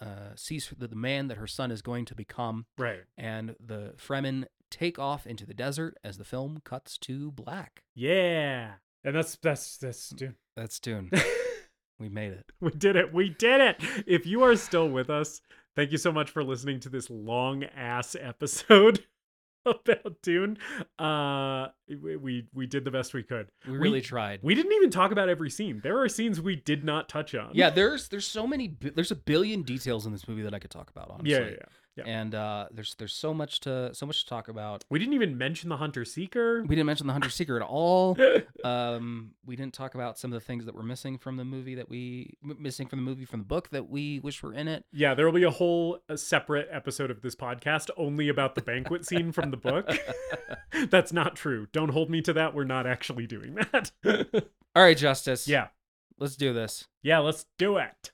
uh, 0.00 0.30
sees 0.36 0.72
the, 0.76 0.88
the 0.88 0.96
man 0.96 1.28
that 1.28 1.36
her 1.36 1.46
son 1.46 1.70
is 1.70 1.82
going 1.82 2.04
to 2.06 2.14
become, 2.14 2.66
right 2.78 3.02
and 3.16 3.54
the 3.64 3.92
Fremen 3.98 4.46
take 4.70 4.98
off 4.98 5.26
into 5.26 5.44
the 5.46 5.54
desert 5.54 5.96
as 6.02 6.18
the 6.18 6.24
film 6.24 6.60
cuts 6.64 6.98
to 6.98 7.30
black. 7.32 7.82
yeah 7.94 8.72
and 9.04 9.14
that's 9.16 9.36
that's 9.36 9.76
that's 9.78 10.10
dune 10.10 10.34
That's 10.56 10.78
Dune. 10.80 11.10
we 12.00 12.08
made 12.08 12.32
it. 12.32 12.46
We 12.60 12.70
did 12.72 12.96
it. 12.96 13.12
We 13.14 13.28
did 13.30 13.60
it. 13.60 13.76
If 14.06 14.26
you 14.26 14.42
are 14.42 14.56
still 14.56 14.88
with 14.88 15.08
us, 15.08 15.40
thank 15.76 15.92
you 15.92 15.98
so 15.98 16.10
much 16.12 16.30
for 16.30 16.42
listening 16.44 16.80
to 16.80 16.88
this 16.88 17.08
long 17.10 17.64
ass 17.64 18.16
episode 18.20 19.04
about 19.66 20.16
Dune. 20.22 20.58
Uh 20.98 21.68
we 21.88 22.16
we, 22.16 22.46
we 22.52 22.66
did 22.66 22.84
the 22.84 22.90
best 22.90 23.14
we 23.14 23.22
could. 23.22 23.48
We 23.66 23.76
really 23.76 24.00
tried. 24.00 24.40
We 24.42 24.54
didn't 24.54 24.72
even 24.72 24.90
talk 24.90 25.12
about 25.12 25.28
every 25.28 25.50
scene. 25.50 25.80
There 25.82 26.00
are 26.00 26.08
scenes 26.08 26.40
we 26.40 26.56
did 26.56 26.84
not 26.84 27.08
touch 27.08 27.34
on. 27.34 27.50
yeah, 27.54 27.70
there's 27.70 28.08
there's 28.08 28.26
so 28.26 28.46
many 28.46 28.76
there's 28.80 29.10
a 29.10 29.16
billion 29.16 29.62
details 29.62 30.06
in 30.06 30.12
this 30.12 30.28
movie 30.28 30.42
that 30.42 30.54
I 30.54 30.58
could 30.58 30.70
talk 30.70 30.90
about. 30.90 31.10
Honestly. 31.10 31.30
Yeah, 31.30 31.38
yeah, 31.40 31.50
yeah. 31.50 31.64
Yeah. 31.98 32.04
and 32.06 32.34
uh, 32.34 32.66
there's 32.70 32.94
there's 32.98 33.12
so 33.12 33.34
much 33.34 33.60
to 33.60 33.92
so 33.94 34.06
much 34.06 34.22
to 34.24 34.28
talk 34.28 34.48
about. 34.48 34.84
We 34.88 34.98
didn't 34.98 35.14
even 35.14 35.36
mention 35.36 35.68
the 35.68 35.76
Hunter 35.76 36.04
Seeker. 36.04 36.62
We 36.62 36.76
didn't 36.76 36.86
mention 36.86 37.06
the 37.06 37.12
Hunter 37.12 37.30
Seeker 37.30 37.56
at 37.56 37.62
all. 37.62 38.16
Um, 38.64 39.32
we 39.46 39.54
didn't 39.54 39.72
talk 39.74 39.94
about 39.94 40.18
some 40.18 40.32
of 40.32 40.40
the 40.40 40.44
things 40.44 40.66
that 40.66 40.74
were 40.74 40.82
missing 40.82 41.16
from 41.16 41.36
the 41.36 41.44
movie 41.44 41.76
that 41.76 41.88
we 41.88 42.34
missing 42.42 42.88
from 42.88 42.98
the 42.98 43.04
movie 43.04 43.24
from 43.24 43.40
the 43.40 43.46
book 43.46 43.68
that 43.70 43.88
we 43.88 44.18
wish 44.18 44.42
were 44.42 44.52
in 44.52 44.66
it. 44.66 44.84
Yeah, 44.92 45.14
there 45.14 45.24
will 45.26 45.32
be 45.32 45.44
a 45.44 45.50
whole 45.50 45.98
uh, 46.08 46.16
separate 46.16 46.68
episode 46.70 47.10
of 47.10 47.22
this 47.22 47.36
podcast 47.36 47.88
only 47.96 48.28
about 48.28 48.56
the 48.56 48.62
banquet 48.62 49.06
scene 49.06 49.30
from 49.30 49.50
the 49.52 49.56
book. 49.56 49.88
That's 50.90 51.12
not 51.12 51.36
true. 51.36 51.68
Don't 51.72 51.90
hold 51.90 52.10
me 52.10 52.20
to 52.22 52.32
that. 52.32 52.52
We're 52.54 52.64
not 52.64 52.86
actually 52.86 53.26
doing 53.28 53.54
that. 53.54 53.92
All 54.74 54.82
right, 54.82 54.96
Justus. 54.96 55.46
yeah. 55.48 55.68
let's 56.18 56.36
do 56.36 56.52
this. 56.52 56.86
Yeah, 57.02 57.18
let's 57.20 57.46
do 57.58 57.76
it. 57.78 58.10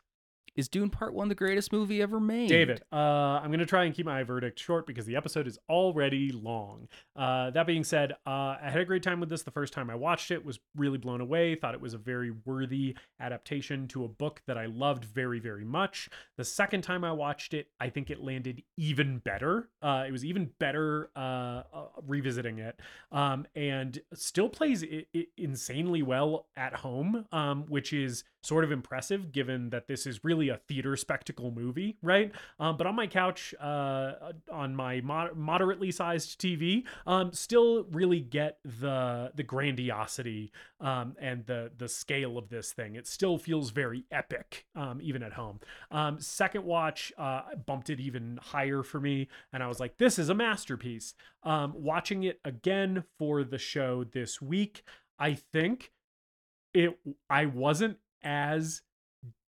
Is 0.57 0.68
Dune 0.68 0.89
Part 0.89 1.15
One 1.15 1.28
the 1.28 1.34
greatest 1.34 1.73
movie 1.73 2.00
ever 2.00 2.20
made? 2.20 2.49
David, 2.49 2.81
uh, 2.92 2.97
I'm 2.97 3.49
going 3.49 3.58
to 3.58 3.66
try 3.66 3.84
and 3.84 3.94
keep 3.94 4.07
my 4.07 4.23
verdict 4.23 4.58
short 4.58 4.86
because 4.86 5.05
the 5.05 5.16
episode 5.16 5.49
is 5.49 5.58
already 5.68 6.31
long. 6.31 6.86
Uh, 7.16 7.50
that 7.50 7.66
being 7.66 7.83
said, 7.83 8.12
uh, 8.24 8.57
I 8.62 8.70
had 8.70 8.81
a 8.81 8.84
great 8.84 9.02
time 9.02 9.18
with 9.18 9.28
this 9.28 9.42
the 9.42 9.50
first 9.50 9.73
time 9.73 9.91
I 9.91 9.97
watched 9.97 10.31
it, 10.31 10.44
was 10.44 10.60
really 10.76 10.99
blown 10.99 11.20
away, 11.20 11.57
thought 11.57 11.74
it 11.74 11.81
was 11.81 11.92
a 11.94 11.99
very 11.99 12.33
worthy 12.44 12.97
adaptation 13.18 13.89
to 13.89 14.05
a 14.05 14.08
book 14.08 14.42
that 14.47 14.57
I 14.57 14.66
loved 14.66 15.05
very, 15.05 15.41
very 15.41 15.65
much. 15.65 16.08
The 16.36 16.44
second 16.44 16.83
time 16.83 17.02
I 17.02 17.10
watched 17.10 17.52
it, 17.52 17.66
I 17.81 17.89
think 17.89 18.08
it 18.10 18.20
landed 18.20 18.62
even 18.76 19.18
better. 19.18 19.70
Uh, 19.83 20.05
it 20.07 20.12
was 20.12 20.24
even 20.24 20.50
better 20.60 21.10
uh, 21.16 21.62
uh, 21.73 21.86
revisiting 22.07 22.60
it 22.60 22.78
um, 23.10 23.44
and 23.57 24.00
still 24.15 24.49
plays 24.49 24.84
I- 24.84 25.07
I- 25.16 25.26
insanely 25.36 26.02
well 26.02 26.47
at 26.57 26.74
home, 26.74 27.26
um, 27.33 27.62
which 27.68 27.92
is 27.92 28.23
sort 28.45 28.65
of 28.65 28.71
impressive 28.71 29.33
given 29.33 29.71
that 29.71 29.89
this 29.89 30.07
is 30.07 30.23
really 30.23 30.49
a 30.49 30.59
theater 30.69 30.97
spectacle 30.97 31.51
movie, 31.51 31.97
right? 32.03 32.33
Um, 32.61 32.77
but 32.77 32.87
on 32.87 32.95
my 32.95 33.07
couch, 33.07 33.55
uh, 33.61 34.13
on 34.53 34.77
my 34.77 35.01
mod- 35.01 35.37
moderately 35.37 35.91
sized 35.91 36.41
TV, 36.41 36.85
um, 37.07 37.33
still 37.33 37.85
really 37.85 38.21
get 38.21 38.59
the 38.65 39.33
the 39.35 39.43
grandiosity 39.43 40.53
um, 40.81 41.17
and 41.19 41.47
the 41.47 41.73
the 41.77 41.89
scale 41.89 42.37
of 42.37 42.49
this 42.49 42.73
thing. 42.73 42.95
It 42.95 43.07
still 43.07 43.39
feels 43.39 43.71
very 43.71 44.05
epic, 44.11 44.67
um, 44.77 45.01
even 45.03 45.23
at 45.23 45.33
home. 45.33 45.61
Um, 45.91 46.21
second 46.21 46.65
watch 46.65 47.13
uh, 47.17 47.43
bumped 47.67 47.91
it 47.91 48.01
even 48.01 48.39
higher 48.43 48.83
for 48.83 49.01
me, 49.01 49.29
and 49.53 49.63
I 49.63 49.69
was 49.69 49.81
like, 49.81 49.97
"This 49.97 50.19
is 50.19 50.29
a 50.29 50.35
masterpiece." 50.35 51.15
Um, 51.43 51.75
watching 51.77 52.25
it 52.25 52.41
again 52.45 53.05
for 53.19 53.45
the 53.45 53.59
show 53.59 54.05
this 54.05 54.41
week, 54.41 54.85
I 55.19 55.35
think 55.35 55.93
it. 56.73 56.99
I 57.31 57.47
wasn't 57.47 57.99
as 58.25 58.83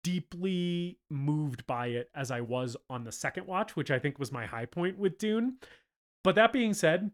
deeply 0.05 0.99
moved 1.11 1.67
by 1.67 1.89
it 1.89 2.11
as 2.15 2.31
I 2.31 2.41
was 2.41 2.77
on 2.89 3.05
the 3.05 3.13
second 3.13 3.47
watch, 3.47 3.77
which 3.77 3.91
I 3.91 3.99
think 3.99 4.19
was 4.19 4.31
my 4.31 4.47
high 4.47 4.67
point 4.67 4.99
with 4.99 5.19
Dune. 5.19 5.57
But 6.23 6.35
that 6.37 6.53
being 6.53 6.75
said, 6.75 7.11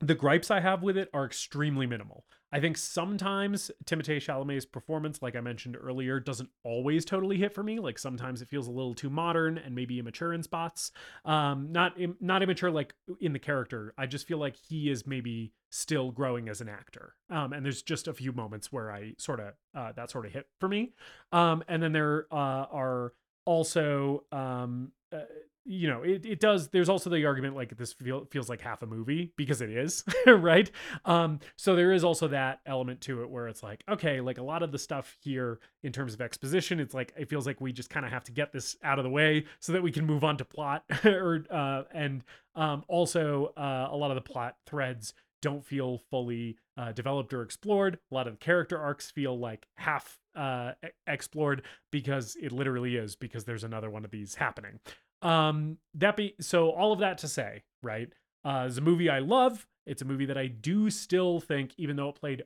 the 0.00 0.14
gripes 0.14 0.50
I 0.50 0.60
have 0.60 0.82
with 0.82 0.96
it 0.96 1.08
are 1.14 1.24
extremely 1.24 1.86
minimal. 1.86 2.24
I 2.54 2.60
think 2.60 2.78
sometimes 2.78 3.72
Timothée 3.84 4.18
Chalamet's 4.18 4.64
performance, 4.64 5.20
like 5.20 5.34
I 5.34 5.40
mentioned 5.40 5.76
earlier, 5.76 6.20
doesn't 6.20 6.50
always 6.62 7.04
totally 7.04 7.36
hit 7.36 7.52
for 7.52 7.64
me. 7.64 7.80
Like 7.80 7.98
sometimes 7.98 8.42
it 8.42 8.48
feels 8.48 8.68
a 8.68 8.70
little 8.70 8.94
too 8.94 9.10
modern 9.10 9.58
and 9.58 9.74
maybe 9.74 9.98
immature 9.98 10.32
in 10.32 10.40
spots. 10.44 10.92
Um, 11.24 11.72
not 11.72 12.00
im- 12.00 12.16
not 12.20 12.44
immature 12.44 12.70
like 12.70 12.94
in 13.20 13.32
the 13.32 13.40
character. 13.40 13.92
I 13.98 14.06
just 14.06 14.28
feel 14.28 14.38
like 14.38 14.54
he 14.54 14.88
is 14.88 15.04
maybe 15.04 15.52
still 15.70 16.12
growing 16.12 16.48
as 16.48 16.60
an 16.60 16.68
actor. 16.68 17.16
Um, 17.28 17.52
and 17.52 17.64
there's 17.64 17.82
just 17.82 18.06
a 18.06 18.14
few 18.14 18.30
moments 18.30 18.70
where 18.70 18.88
I 18.92 19.14
sort 19.18 19.40
of 19.40 19.54
uh, 19.74 19.90
that 19.96 20.12
sort 20.12 20.24
of 20.24 20.32
hit 20.32 20.46
for 20.60 20.68
me. 20.68 20.92
Um, 21.32 21.64
and 21.66 21.82
then 21.82 21.90
there 21.90 22.28
uh, 22.30 22.66
are 22.70 23.14
also 23.46 24.26
um, 24.30 24.92
uh, 25.12 25.22
you 25.64 25.88
know 25.88 26.02
it, 26.02 26.26
it 26.26 26.40
does 26.40 26.68
there's 26.68 26.88
also 26.88 27.08
the 27.08 27.24
argument 27.24 27.56
like 27.56 27.76
this 27.76 27.92
feel, 27.92 28.26
feels 28.30 28.48
like 28.48 28.60
half 28.60 28.82
a 28.82 28.86
movie 28.86 29.32
because 29.36 29.60
it 29.60 29.70
is 29.70 30.04
right 30.26 30.70
um 31.04 31.40
so 31.56 31.74
there 31.74 31.92
is 31.92 32.04
also 32.04 32.28
that 32.28 32.60
element 32.66 33.00
to 33.00 33.22
it 33.22 33.30
where 33.30 33.48
it's 33.48 33.62
like 33.62 33.82
okay 33.88 34.20
like 34.20 34.38
a 34.38 34.42
lot 34.42 34.62
of 34.62 34.72
the 34.72 34.78
stuff 34.78 35.16
here 35.22 35.60
in 35.82 35.92
terms 35.92 36.12
of 36.12 36.20
exposition 36.20 36.80
it's 36.80 36.94
like 36.94 37.12
it 37.16 37.28
feels 37.28 37.46
like 37.46 37.60
we 37.60 37.72
just 37.72 37.90
kind 37.90 38.04
of 38.04 38.12
have 38.12 38.24
to 38.24 38.32
get 38.32 38.52
this 38.52 38.76
out 38.82 38.98
of 38.98 39.04
the 39.04 39.10
way 39.10 39.44
so 39.60 39.72
that 39.72 39.82
we 39.82 39.90
can 39.90 40.04
move 40.04 40.22
on 40.22 40.36
to 40.36 40.44
plot 40.44 40.84
or 41.04 41.44
uh 41.50 41.82
and 41.92 42.24
um 42.54 42.84
also 42.88 43.52
uh 43.56 43.88
a 43.90 43.96
lot 43.96 44.10
of 44.10 44.16
the 44.16 44.20
plot 44.20 44.56
threads 44.66 45.14
don't 45.44 45.66
feel 45.66 45.98
fully 46.10 46.56
uh, 46.78 46.90
developed 46.92 47.34
or 47.34 47.42
explored. 47.42 47.98
A 48.10 48.14
lot 48.14 48.26
of 48.26 48.40
character 48.40 48.78
arcs 48.78 49.10
feel 49.10 49.38
like 49.38 49.66
half 49.74 50.18
uh, 50.34 50.72
explored 51.06 51.60
because 51.92 52.34
it 52.40 52.50
literally 52.50 52.96
is 52.96 53.14
because 53.14 53.44
there's 53.44 53.62
another 53.62 53.90
one 53.90 54.06
of 54.06 54.10
these 54.10 54.36
happening. 54.36 54.80
Um, 55.24 55.78
that 55.94 56.16
be 56.16 56.34
so. 56.40 56.70
All 56.70 56.92
of 56.92 57.00
that 57.00 57.18
to 57.18 57.28
say, 57.28 57.62
right? 57.82 58.08
Uh, 58.44 58.66
it's 58.68 58.78
a 58.78 58.82
movie 58.82 59.08
I 59.08 59.20
love. 59.20 59.66
It's 59.86 60.02
a 60.02 60.04
movie 60.04 60.26
that 60.26 60.38
I 60.38 60.46
do 60.46 60.90
still 60.90 61.40
think, 61.40 61.72
even 61.76 61.96
though 61.96 62.10
it 62.10 62.20
played 62.20 62.44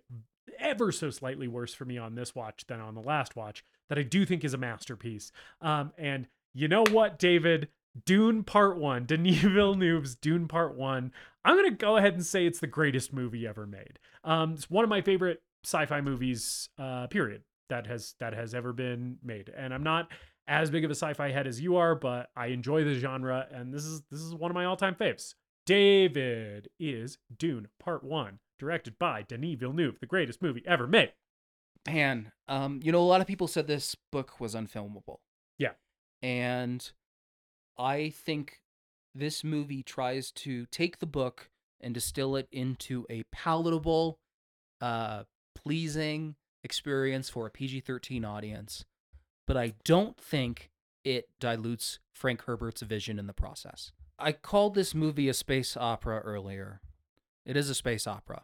ever 0.59 0.91
so 0.91 1.11
slightly 1.11 1.49
worse 1.49 1.75
for 1.75 1.85
me 1.85 1.99
on 1.99 2.15
this 2.15 2.35
watch 2.35 2.67
than 2.67 2.81
on 2.81 2.95
the 2.95 3.01
last 3.01 3.37
watch, 3.37 3.65
that 3.89 3.99
I 3.99 4.03
do 4.03 4.25
think 4.25 4.45
is 4.45 4.55
a 4.55 4.59
masterpiece. 4.59 5.33
Um, 5.61 5.93
and 5.99 6.27
you 6.55 6.69
know 6.69 6.85
what, 6.91 7.19
David? 7.19 7.69
Dune 8.05 8.45
Part 8.45 8.79
1, 8.79 9.05
Denis 9.07 9.41
Villeneuve's 9.41 10.15
Dune 10.15 10.49
Part 10.49 10.77
1. 10.77 11.13
I'm 11.45 11.65
to 11.65 11.71
go 11.71 11.97
ahead 11.97 12.15
and 12.15 12.25
say 12.25 12.47
it's 12.47 12.61
the 12.61 12.67
greatest 12.67 13.13
movie 13.13 13.47
ever 13.47 13.67
made. 13.67 13.99
Um, 14.25 14.55
it's 14.55 14.71
one 14.71 14.85
of 14.85 14.91
my 14.91 15.01
favorite 15.01 15.43
sci-fi 15.65 16.01
movies, 16.01 16.69
uh, 16.79 17.07
period, 17.09 17.43
that 17.69 17.87
has 17.87 18.15
that 18.21 18.35
has 18.35 18.55
ever 18.55 18.73
been 18.73 19.19
made. 19.23 19.53
And 19.57 19.73
I'm 19.73 19.83
not 19.83 20.09
as 20.49 20.71
big 20.71 20.85
of 20.85 20.91
a 20.91 20.95
sci-fi 20.95 21.31
head 21.31 21.47
as 21.47 21.61
you 21.61 21.77
are, 21.77 21.95
but 21.95 22.31
I 22.35 22.47
enjoy 22.47 22.83
the 22.83 22.95
genre, 22.95 23.47
and 23.53 23.73
this 23.73 23.85
is 23.85 24.03
this 24.11 24.21
is 24.21 24.35
one 24.35 24.51
of 24.51 24.55
my 24.55 24.65
all-time 24.65 24.95
faves. 24.95 25.35
David 25.67 26.69
is 26.81 27.19
Dune 27.37 27.69
Part 27.79 28.03
One, 28.03 28.39
directed 28.59 28.99
by 28.99 29.23
Denis 29.23 29.59
Villeneuve, 29.59 30.01
the 30.01 30.07
greatest 30.07 30.41
movie 30.41 30.65
ever 30.67 30.87
made. 30.87 31.13
Man, 31.87 32.33
um, 32.49 32.81
you 32.83 32.91
know, 32.91 33.01
a 33.01 33.05
lot 33.05 33.21
of 33.21 33.27
people 33.27 33.47
said 33.47 33.67
this 33.67 33.95
book 34.11 34.41
was 34.41 34.55
unfilmable. 34.55 35.19
Yeah. 35.59 35.73
And 36.23 36.91
I 37.79 38.11
think 38.11 38.63
this 39.15 39.45
movie 39.45 39.83
tries 39.83 40.31
to 40.33 40.67
take 40.67 40.99
the 40.99 41.07
book 41.07 41.51
and 41.81 41.95
distill 41.95 42.35
it 42.37 42.49
into 42.51 43.07
a 43.11 43.25
palatable, 43.33 44.19
uh, 44.81 45.25
pleasing 45.55 46.35
experience 46.65 47.29
for 47.29 47.47
a 47.47 47.51
PG 47.51 47.81
13 47.81 48.25
audience. 48.25 48.85
But 49.49 49.57
I 49.57 49.73
don't 49.83 50.21
think 50.21 50.71
it 51.05 51.31
dilutes 51.41 52.01
Frank 52.13 52.45
Herbert's 52.45 52.83
vision 52.83 53.19
in 53.19 53.27
the 53.27 53.33
process. 53.33 53.93
I 54.19 54.33
called 54.33 54.75
this 54.75 54.95
movie 54.95 55.29
a 55.29 55.35
space 55.35 55.75
opera 55.75 56.21
earlier. 56.21 56.83
It 57.47 57.57
is 57.57 57.71
a 57.71 57.75
space 57.75 58.07
opera. 58.07 58.43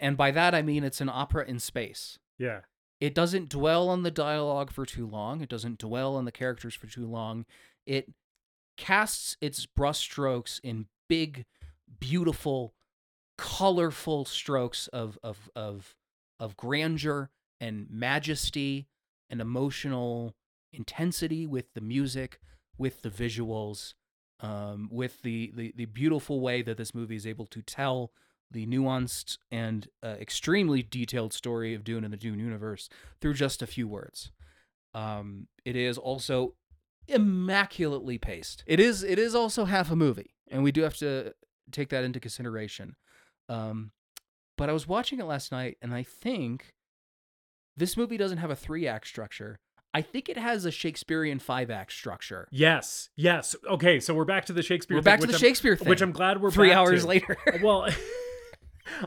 And 0.00 0.16
by 0.16 0.30
that 0.30 0.54
I 0.54 0.62
mean 0.62 0.84
it's 0.84 1.02
an 1.02 1.10
opera 1.10 1.44
in 1.46 1.58
space. 1.58 2.18
Yeah. 2.38 2.60
It 2.98 3.14
doesn't 3.14 3.50
dwell 3.50 3.90
on 3.90 4.04
the 4.04 4.10
dialogue 4.10 4.70
for 4.70 4.86
too 4.86 5.06
long. 5.06 5.42
It 5.42 5.50
doesn't 5.50 5.78
dwell 5.78 6.16
on 6.16 6.24
the 6.24 6.32
characters 6.32 6.74
for 6.74 6.86
too 6.86 7.06
long. 7.06 7.44
It 7.84 8.10
casts 8.78 9.36
its 9.42 9.66
brushstrokes 9.66 10.60
in 10.64 10.86
big, 11.10 11.44
beautiful, 12.00 12.72
colorful 13.36 14.24
strokes 14.24 14.86
of 14.88 15.18
of 15.22 15.50
of 15.54 15.94
of 16.40 16.56
grandeur 16.56 17.28
and 17.60 17.86
majesty 17.90 18.88
and 19.30 19.40
emotional 19.40 20.34
intensity 20.72 21.46
with 21.46 21.72
the 21.74 21.80
music, 21.80 22.40
with 22.76 23.02
the 23.02 23.10
visuals, 23.10 23.94
um, 24.40 24.88
with 24.90 25.22
the, 25.22 25.52
the 25.54 25.72
the 25.76 25.84
beautiful 25.86 26.40
way 26.40 26.62
that 26.62 26.76
this 26.76 26.94
movie 26.94 27.16
is 27.16 27.26
able 27.26 27.46
to 27.46 27.62
tell 27.62 28.12
the 28.50 28.66
nuanced 28.66 29.38
and 29.50 29.88
uh, 30.02 30.16
extremely 30.20 30.82
detailed 30.82 31.32
story 31.32 31.74
of 31.74 31.84
Dune 31.84 32.04
and 32.04 32.12
the 32.12 32.18
Dune 32.18 32.38
universe 32.38 32.88
through 33.20 33.34
just 33.34 33.62
a 33.62 33.66
few 33.66 33.88
words. 33.88 34.30
Um, 34.92 35.48
it 35.64 35.76
is 35.76 35.98
also 35.98 36.54
immaculately 37.08 38.18
paced. 38.18 38.64
It 38.66 38.80
is 38.80 39.02
it 39.02 39.18
is 39.18 39.34
also 39.34 39.64
half 39.64 39.90
a 39.90 39.96
movie, 39.96 40.34
and 40.50 40.62
we 40.62 40.72
do 40.72 40.82
have 40.82 40.96
to 40.98 41.34
take 41.70 41.88
that 41.90 42.04
into 42.04 42.20
consideration. 42.20 42.96
Um, 43.48 43.92
but 44.56 44.68
I 44.70 44.72
was 44.72 44.86
watching 44.86 45.18
it 45.18 45.24
last 45.24 45.50
night, 45.50 45.78
and 45.82 45.94
I 45.94 46.02
think 46.02 46.74
this 47.76 47.96
movie 47.96 48.16
doesn't 48.16 48.38
have 48.38 48.50
a 48.50 48.56
three 48.56 48.86
act 48.86 49.06
structure. 49.06 49.58
I 49.92 50.02
think 50.02 50.28
it 50.28 50.36
has 50.36 50.64
a 50.64 50.70
Shakespearean 50.72 51.38
five 51.38 51.70
act 51.70 51.92
structure. 51.92 52.48
Yes. 52.50 53.10
Yes. 53.16 53.54
Okay. 53.68 54.00
So 54.00 54.12
we're 54.14 54.24
back 54.24 54.44
to 54.46 54.52
the 54.52 54.62
Shakespeare. 54.62 54.96
We're 54.96 55.02
thing, 55.02 55.12
back 55.12 55.20
to 55.20 55.26
which 55.26 55.30
the 55.30 55.36
I'm- 55.36 55.40
Shakespeare 55.40 55.76
thing, 55.76 55.88
which 55.88 56.02
I'm 56.02 56.12
glad 56.12 56.40
we're 56.42 56.50
three 56.50 56.72
hours 56.72 57.02
to. 57.02 57.08
later. 57.08 57.36
well 57.62 57.86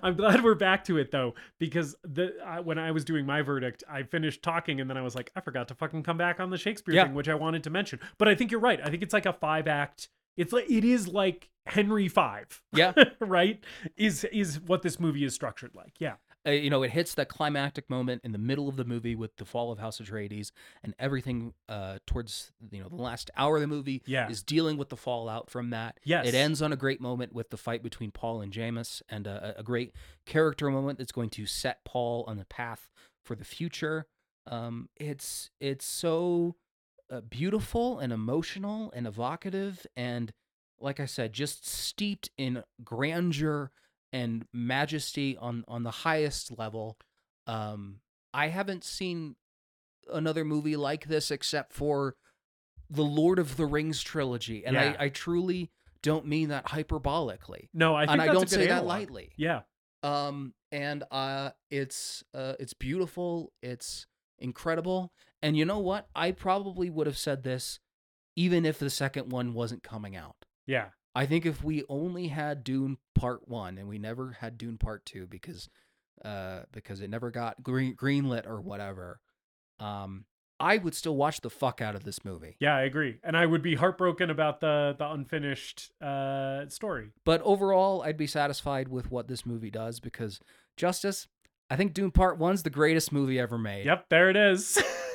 i'm 0.01 0.15
glad 0.15 0.43
we're 0.43 0.55
back 0.55 0.83
to 0.85 0.97
it 0.97 1.11
though 1.11 1.35
because 1.59 1.95
the 2.03 2.33
I, 2.43 2.61
when 2.61 2.79
i 2.79 2.89
was 2.91 3.05
doing 3.05 3.27
my 3.27 3.43
verdict 3.43 3.83
i 3.87 4.01
finished 4.01 4.41
talking 4.41 4.81
and 4.81 4.89
then 4.89 4.97
i 4.97 5.03
was 5.03 5.13
like 5.13 5.31
i 5.35 5.39
forgot 5.39 5.67
to 5.67 5.75
fucking 5.75 6.01
come 6.01 6.17
back 6.17 6.39
on 6.39 6.49
the 6.49 6.57
shakespeare 6.57 6.95
Yeah. 6.95 7.05
thing 7.05 7.13
which 7.13 7.29
i 7.29 7.35
wanted 7.35 7.63
to 7.65 7.69
mention 7.69 7.99
but 8.17 8.27
i 8.27 8.33
think 8.33 8.49
you're 8.49 8.59
right 8.59 8.79
i 8.83 8.89
think 8.89 9.03
it's 9.03 9.13
like 9.13 9.27
a 9.27 9.33
five 9.33 9.67
act 9.67 10.09
it's 10.35 10.51
like 10.51 10.65
it 10.67 10.83
is 10.83 11.07
like 11.07 11.49
henry 11.67 12.07
five 12.07 12.59
yeah, 12.73 12.91
right 13.19 13.63
is 13.95 14.23
is 14.25 14.59
what 14.61 14.81
this 14.81 14.99
movie 14.99 15.23
is 15.23 15.35
structured 15.35 15.75
like 15.75 15.93
yeah 15.99 16.13
uh, 16.47 16.51
you 16.51 16.69
know, 16.69 16.81
it 16.83 16.91
hits 16.91 17.13
that 17.15 17.27
climactic 17.27 17.89
moment 17.89 18.21
in 18.23 18.31
the 18.31 18.37
middle 18.37 18.69
of 18.69 18.77
the 18.77 18.85
movie 18.85 19.15
with 19.15 19.35
the 19.35 19.45
fall 19.45 19.71
of 19.71 19.79
House 19.79 19.99
Atreides, 19.99 20.51
and 20.83 20.95
everything 20.97 21.53
uh, 21.67 21.97
towards 22.07 22.51
you 22.71 22.81
know 22.81 22.87
the 22.89 22.95
last 22.95 23.29
hour 23.35 23.55
of 23.57 23.61
the 23.61 23.67
movie 23.67 24.01
Yeah. 24.05 24.29
is 24.29 24.41
dealing 24.41 24.77
with 24.77 24.89
the 24.89 24.97
fallout 24.97 25.49
from 25.49 25.69
that. 25.71 25.99
Yes. 26.03 26.25
it 26.27 26.33
ends 26.33 26.61
on 26.61 26.71
a 26.71 26.77
great 26.77 27.01
moment 27.01 27.33
with 27.33 27.49
the 27.49 27.57
fight 27.57 27.83
between 27.83 28.11
Paul 28.11 28.41
and 28.41 28.51
Jamis, 28.53 29.01
and 29.09 29.27
a, 29.27 29.55
a 29.57 29.63
great 29.63 29.93
character 30.25 30.69
moment 30.69 30.97
that's 30.99 31.11
going 31.11 31.29
to 31.31 31.45
set 31.45 31.83
Paul 31.85 32.23
on 32.27 32.37
the 32.37 32.45
path 32.45 32.89
for 33.25 33.35
the 33.35 33.45
future. 33.45 34.07
Um, 34.49 34.87
it's 34.95 35.49
it's 35.59 35.85
so 35.85 36.55
uh, 37.11 37.21
beautiful 37.21 37.99
and 37.99 38.13
emotional 38.13 38.91
and 38.95 39.05
evocative, 39.05 39.85
and 39.97 40.31
like 40.79 40.99
I 40.99 41.05
said, 41.05 41.33
just 41.33 41.65
steeped 41.67 42.29
in 42.37 42.63
grandeur 42.83 43.71
and 44.13 44.45
majesty 44.53 45.37
on 45.37 45.63
on 45.67 45.83
the 45.83 45.91
highest 45.91 46.57
level. 46.57 46.97
Um, 47.45 48.01
I 48.33 48.47
haven't 48.49 48.83
seen 48.83 49.35
another 50.11 50.43
movie 50.45 50.75
like 50.75 51.07
this 51.07 51.31
except 51.31 51.73
for 51.73 52.15
the 52.89 53.03
Lord 53.03 53.39
of 53.39 53.57
the 53.57 53.65
Rings 53.65 54.01
trilogy, 54.01 54.65
and 54.65 54.75
Yeah. 54.75 54.95
I, 54.99 55.05
I 55.05 55.09
truly 55.09 55.71
don't 56.01 56.25
mean 56.27 56.49
that 56.49 56.65
hyperbolically, 56.67 57.69
no 57.73 57.95
i 57.95 58.01
think 58.05 58.11
and 58.13 58.21
I 58.21 58.27
don't 58.27 58.49
say 58.49 58.67
that 58.67 58.85
lightly. 58.85 59.31
yeah 59.35 59.61
Um, 60.03 60.53
and 60.71 61.03
uh, 61.11 61.51
it's 61.69 62.23
uh, 62.33 62.53
it's 62.59 62.73
beautiful, 62.73 63.51
it's 63.61 64.05
incredible, 64.39 65.11
and 65.41 65.57
you 65.57 65.65
know 65.65 65.79
what? 65.79 66.07
I 66.15 66.31
probably 66.31 66.89
would 66.89 67.07
have 67.07 67.17
said 67.17 67.43
this 67.43 67.79
even 68.35 68.65
if 68.65 68.77
the 68.77 68.89
second 68.89 69.31
one 69.31 69.53
wasn't 69.53 69.83
coming 69.83 70.15
out. 70.15 70.45
yeah 70.65 70.89
I 71.17 71.25
think 71.25 71.45
if 71.45 71.63
we 71.63 71.83
only 71.89 72.27
had 72.27 72.63
Dune 72.63 72.97
Part 73.15 73.47
One 73.47 73.77
and 73.77 73.87
we 73.87 73.97
never 73.97 74.33
had 74.39 74.57
Dune 74.57 74.77
Part 74.77 75.05
Two 75.05 75.25
because 75.27 75.69
uh 76.23 76.61
because 76.71 77.01
it 77.01 77.09
never 77.09 77.31
got 77.31 77.63
green 77.63 77.95
greenlit 77.95 78.45
or 78.47 78.61
whatever, 78.61 79.19
um, 79.79 80.25
I 80.59 80.77
would 80.77 80.95
still 80.95 81.15
watch 81.15 81.41
the 81.41 81.49
fuck 81.49 81.81
out 81.81 81.95
of 81.95 82.03
this 82.03 82.25
movie. 82.25 82.55
yeah 82.59 82.75
i 82.75 82.81
agree 82.81 83.17
and 83.23 83.37
i 83.37 83.45
would 83.45 83.61
be 83.61 83.75
heartbroken 83.75 84.29
about 84.31 84.59
the 84.59 84.95
the 84.97 85.07
unfinished 85.11 85.91
uh 86.01 86.67
story 86.69 87.11
But 87.25 87.41
overall, 87.43 88.01
I'd 88.03 88.17
be 88.17 88.27
satisfied 88.27 88.87
with 88.87 89.11
what 89.11 89.27
this 89.27 89.45
movie 89.45 89.69
does 89.71 89.99
because 89.99 90.39
Justus, 90.75 91.27
I 91.69 91.75
think 91.75 91.93
Dune 91.93 92.11
Part 92.11 92.37
One's 92.39 92.63
the 92.63 92.69
greatest 92.71 93.11
movie 93.11 93.39
ever 93.39 93.57
made. 93.57 93.85
Yep, 93.85 94.05
there 94.09 94.29
it 94.29 94.35
is. 94.35 94.77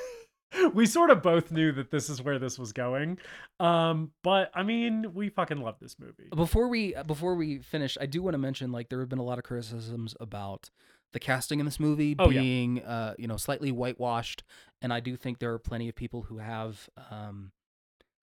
we 0.74 0.86
sort 0.86 1.10
of 1.10 1.22
both 1.22 1.50
knew 1.50 1.72
that 1.72 1.90
this 1.90 2.08
is 2.10 2.20
where 2.22 2.38
this 2.38 2.58
was 2.58 2.72
going. 2.72 3.18
Um, 3.60 4.10
but 4.22 4.50
I 4.54 4.62
mean, 4.62 5.12
we 5.14 5.28
fucking 5.28 5.60
love 5.60 5.76
this 5.80 5.96
movie. 5.98 6.28
Before 6.34 6.68
we 6.68 6.94
before 7.06 7.34
we 7.34 7.58
finish, 7.58 7.96
I 8.00 8.06
do 8.06 8.22
want 8.22 8.34
to 8.34 8.38
mention 8.38 8.72
like 8.72 8.88
there 8.88 9.00
have 9.00 9.08
been 9.08 9.18
a 9.18 9.24
lot 9.24 9.38
of 9.38 9.44
criticisms 9.44 10.14
about 10.20 10.70
the 11.12 11.20
casting 11.20 11.60
in 11.60 11.66
this 11.66 11.78
movie 11.78 12.16
Oh, 12.18 12.30
yeah. 12.30 12.40
being 12.40 12.82
uh 12.82 13.14
you 13.18 13.26
know 13.28 13.36
slightly 13.36 13.70
whitewashed, 13.70 14.42
and 14.80 14.92
I 14.92 15.00
do 15.00 15.16
think 15.16 15.38
there 15.38 15.52
are 15.52 15.58
plenty 15.58 15.88
of 15.88 15.94
people 15.94 16.22
who 16.22 16.38
have 16.38 16.88
um 17.10 17.52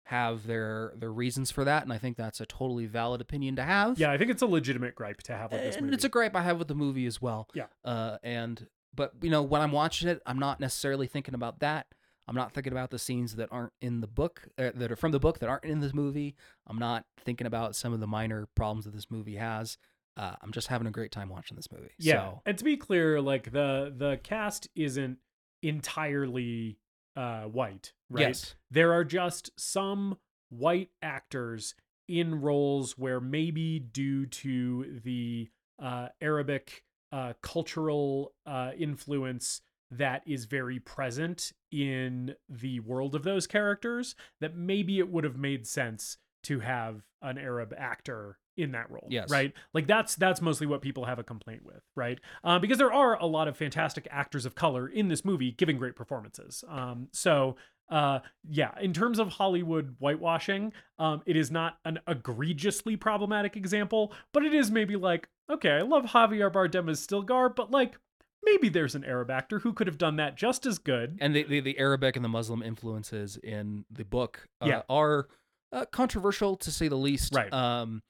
have 0.05 0.47
their 0.47 0.93
their 0.97 1.13
reasons 1.13 1.51
for 1.51 1.65
that, 1.65 1.83
and 1.83 1.93
I 1.93 1.99
think 1.99 2.17
that's 2.17 2.41
a 2.41 2.47
totally 2.47 2.87
valid 2.87 3.21
opinion 3.21 3.57
to 3.57 3.63
have. 3.63 3.99
Yeah, 3.99 4.13
I 4.13 4.19
think 4.19 4.31
it's 4.31 4.43
a 4.43 4.47
legitimate 4.47 4.95
gripe 4.95 5.23
to 5.25 5.33
have 5.33 5.51
with 5.53 5.63
this 5.63 5.77
and 5.77 5.87
movie. 5.87 5.95
it's 5.97 6.05
a 6.05 6.09
gripe 6.09 6.37
I 6.37 6.43
have 6.43 6.59
with 6.59 6.69
the 6.69 6.75
movie 6.77 7.07
as 7.07 7.21
well. 7.21 7.49
Yeah. 7.55 7.67
Uh, 7.85 8.19
and 8.23 8.67
but 8.95 9.13
you 9.21 9.31
know 9.31 9.43
when 9.43 9.61
I'm 9.63 9.73
watching 9.73 10.09
it, 10.09 10.23
I'm 10.25 10.39
not 10.39 10.61
necessarily 10.61 11.07
thinking 11.09 11.35
about 11.35 11.59
that. 11.61 11.87
I'm 12.29 12.35
not 12.35 12.53
thinking 12.53 12.73
about 12.73 12.91
the 12.91 12.99
scenes 12.99 13.37
that 13.37 13.49
aren't 13.53 13.73
in 13.81 14.01
the 14.01 14.07
book, 14.07 14.49
uh, 14.59 14.71
that 14.75 14.91
are 14.91 14.97
from 14.97 15.13
the 15.13 15.21
book 15.21 15.39
that 15.39 15.49
aren't 15.49 15.65
in 15.65 15.81
this 15.81 15.95
movie. 15.95 16.35
I'm 16.67 16.79
not 16.79 17.05
thinking 17.25 17.47
about 17.47 17.77
some 17.77 17.93
of 17.93 18.01
the 18.01 18.07
minor 18.07 18.49
problems 18.55 18.85
that 18.85 18.95
this 18.95 19.11
movie 19.11 19.37
has. 19.37 19.79
Uh, 20.17 20.35
I'm 20.41 20.51
just 20.51 20.69
having 20.69 20.87
a 20.87 20.91
great 20.91 21.13
time 21.13 21.29
watching 21.29 21.57
this 21.57 21.71
movie. 21.71 21.91
yeah. 21.99 22.15
So, 22.15 22.43
And 22.47 22.59
to 22.59 22.65
be 22.65 22.77
clear, 22.77 23.21
like 23.21 23.53
the 23.53 23.93
the 23.97 24.19
cast 24.23 24.69
isn't 24.75 25.19
entirely 25.63 26.79
uh 27.15 27.43
white, 27.45 27.93
right? 28.11 28.29
Yes. 28.29 28.55
There 28.71 28.93
are 28.93 29.05
just 29.05 29.51
some 29.59 30.19
white 30.49 30.91
actors 31.03 31.75
in 32.09 32.41
roles 32.41 32.97
where 32.97 33.21
maybe 33.21 33.79
due 33.79 34.27
to 34.27 35.01
the 35.05 35.51
uh 35.83 36.09
Arabic 36.21 36.83
uh 37.13 37.35
cultural 37.43 38.33
uh 38.47 38.73
influence 38.79 39.61
that 39.91 40.23
is 40.27 40.45
very 40.45 40.79
present 40.79 41.53
in 41.71 42.35
the 42.49 42.81
world 42.81 43.15
of 43.15 43.23
those 43.23 43.47
characters 43.47 44.15
that 44.41 44.57
maybe 44.57 44.99
it 44.99 45.09
would 45.09 45.25
have 45.25 45.37
made 45.37 45.67
sense 45.67 46.19
to 46.43 46.61
have 46.61 47.03
an 47.23 47.39
Arab 47.39 47.75
actor 47.77 48.39
in 48.57 48.73
that 48.73 48.91
role. 48.91 49.07
Yes. 49.11 49.31
Right. 49.31 49.53
Like 49.75 49.87
that's 49.87 50.15
that's 50.15 50.41
mostly 50.41 50.67
what 50.67 50.81
people 50.81 51.05
have 51.05 51.19
a 51.19 51.25
complaint 51.25 51.65
with, 51.65 51.83
right? 51.95 52.19
Um, 52.43 52.61
because 52.61 52.79
there 52.79 52.93
are 52.93 53.21
a 53.21 53.27
lot 53.27 53.49
of 53.49 53.57
fantastic 53.57 54.09
actors 54.11 54.47
of 54.47 54.55
color 54.55 54.89
in 54.89 55.09
this 55.09 55.25
movie 55.25 55.53
giving 55.53 55.77
great 55.77 55.97
performances. 55.97 56.65
Um, 56.69 57.09
so 57.13 57.57
uh, 57.89 58.21
yeah, 58.49 58.73
in 58.81 58.93
terms 58.93 59.19
of 59.19 59.29
Hollywood 59.29 59.97
whitewashing, 59.99 60.73
um, 60.99 61.23
it 61.27 61.37
is 61.37 61.51
not 61.51 61.79
an 61.85 62.01
egregiously 62.09 62.97
problematic 62.97 63.57
example, 63.57 64.13
but 64.33 64.45
it 64.45 64.53
is 64.53 64.71
maybe 64.71 64.97
like, 64.97 65.29
okay, 65.51 65.71
I 65.71 65.83
love 65.83 66.07
Javier 66.07 66.51
Bardem 66.51 66.91
as 66.91 67.07
Stilgar, 67.07 67.55
but 67.55 67.71
like 67.71 67.97
maybe 68.43 68.69
there's 68.69 68.95
an 68.95 69.05
Arab 69.05 69.31
actor 69.31 69.59
who 69.61 69.73
could 69.73 69.87
have 69.87 69.99
done 69.99 70.17
that 70.17 70.37
just 70.37 70.67
as 70.67 70.79
good. 70.79 71.19
and 71.21 71.35
the, 71.35 71.43
the 71.45 71.61
the 71.61 71.79
Arabic 71.79 72.17
and 72.17 72.25
the 72.25 72.29
Muslim 72.29 72.63
influences 72.63 73.37
in 73.37 73.85
the 73.91 74.05
book 74.05 74.49
uh, 74.63 74.67
Yeah. 74.67 74.83
are 74.89 75.29
uh, 75.73 75.85
controversial 75.87 76.57
to 76.57 76.71
say 76.71 76.89
the 76.89 76.97
least. 76.97 77.35
Right. 77.35 77.53
Um, 77.53 78.03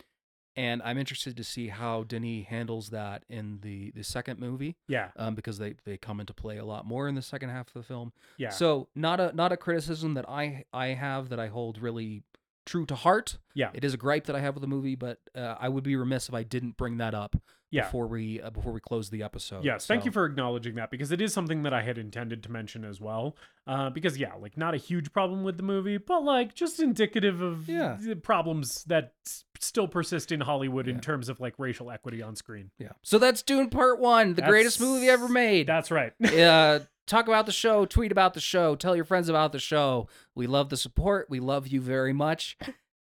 and 0.58 0.80
I'm 0.82 0.96
interested 0.96 1.36
to 1.36 1.44
see 1.44 1.68
how 1.68 2.04
Denis 2.04 2.46
handles 2.46 2.88
that 2.90 3.24
in 3.28 3.58
the 3.62 3.90
the 3.92 4.02
second 4.04 4.38
movie, 4.40 4.76
Yeah. 4.88 5.08
um, 5.16 5.34
because 5.34 5.58
they 5.58 5.74
they 5.84 5.96
come 5.98 6.18
into 6.20 6.32
play 6.34 6.56
a 6.58 6.64
lot 6.64 6.86
more 6.86 7.08
in 7.08 7.14
the 7.14 7.22
second 7.22 7.50
half 7.50 7.68
of 7.68 7.74
the 7.74 7.82
film. 7.82 8.12
Yeah. 8.38 8.50
So 8.50 8.88
not 8.94 9.20
a 9.20 9.32
not 9.34 9.52
a 9.52 9.56
criticism 9.56 10.14
that 10.14 10.28
I 10.28 10.64
I 10.72 10.88
have 10.88 11.28
that 11.30 11.38
I 11.40 11.48
hold 11.48 11.78
really 11.78 12.22
true 12.64 12.84
to 12.86 12.94
heart. 12.94 13.38
Yeah. 13.54 13.70
It 13.74 13.84
is 13.84 13.94
a 13.94 13.96
gripe 13.96 14.24
that 14.26 14.34
I 14.36 14.40
have 14.40 14.54
with 14.54 14.62
the 14.62 14.66
movie, 14.68 14.96
but 14.96 15.18
uh, 15.34 15.54
I 15.60 15.68
would 15.68 15.84
be 15.84 15.94
remiss 15.94 16.28
if 16.28 16.34
I 16.34 16.42
didn't 16.42 16.76
bring 16.76 16.96
that 16.98 17.14
up 17.14 17.36
Yeah. 17.70 17.82
before 17.84 18.06
we 18.06 18.40
uh, 18.40 18.50
before 18.50 18.72
we 18.72 18.80
close 18.80 19.10
the 19.10 19.22
episode. 19.24 19.64
Yes, 19.64 19.86
thank 19.86 20.04
you 20.04 20.10
for 20.12 20.24
acknowledging 20.24 20.76
that 20.76 20.90
because 20.90 21.10
it 21.10 21.20
is 21.20 21.32
something 21.32 21.64
that 21.64 21.74
I 21.74 21.82
had 21.82 21.98
intended 21.98 22.42
to 22.44 22.50
mention 22.52 22.84
as 22.84 23.00
well. 23.00 23.36
Uh, 23.66 23.90
because 23.90 24.16
yeah, 24.16 24.34
like 24.40 24.56
not 24.56 24.72
a 24.74 24.76
huge 24.76 25.12
problem 25.12 25.42
with 25.42 25.56
the 25.56 25.62
movie, 25.64 25.98
but 25.98 26.22
like 26.22 26.54
just 26.54 26.78
indicative 26.80 27.40
of 27.40 27.68
Yeah. 27.68 27.96
the 28.00 28.14
problems 28.14 28.84
that 28.84 29.14
s- 29.26 29.44
still 29.58 29.88
persist 29.88 30.30
in 30.30 30.40
Hollywood 30.42 30.86
in 30.86 31.00
terms 31.00 31.28
of 31.28 31.40
like 31.40 31.54
racial 31.58 31.90
equity 31.90 32.22
on 32.22 32.36
screen. 32.36 32.70
Yeah. 32.78 32.92
So 33.02 33.18
that's 33.18 33.42
Dune 33.42 33.68
Part 33.68 33.98
One, 33.98 34.34
the 34.34 34.42
greatest 34.42 34.80
movie 34.80 35.08
ever 35.08 35.28
made. 35.28 35.66
That's 35.66 35.90
right. 35.90 36.12
uh, 36.24 36.80
talk 37.08 37.26
about 37.26 37.46
the 37.46 37.52
show, 37.52 37.84
tweet 37.84 38.12
about 38.12 38.34
the 38.34 38.40
show, 38.40 38.76
tell 38.76 38.94
your 38.94 39.04
friends 39.04 39.28
about 39.28 39.50
the 39.50 39.58
show. 39.58 40.08
We 40.36 40.46
love 40.46 40.68
the 40.68 40.76
support. 40.76 41.26
We 41.28 41.40
love 41.40 41.66
you 41.66 41.80
very 41.80 42.12
much. 42.12 42.56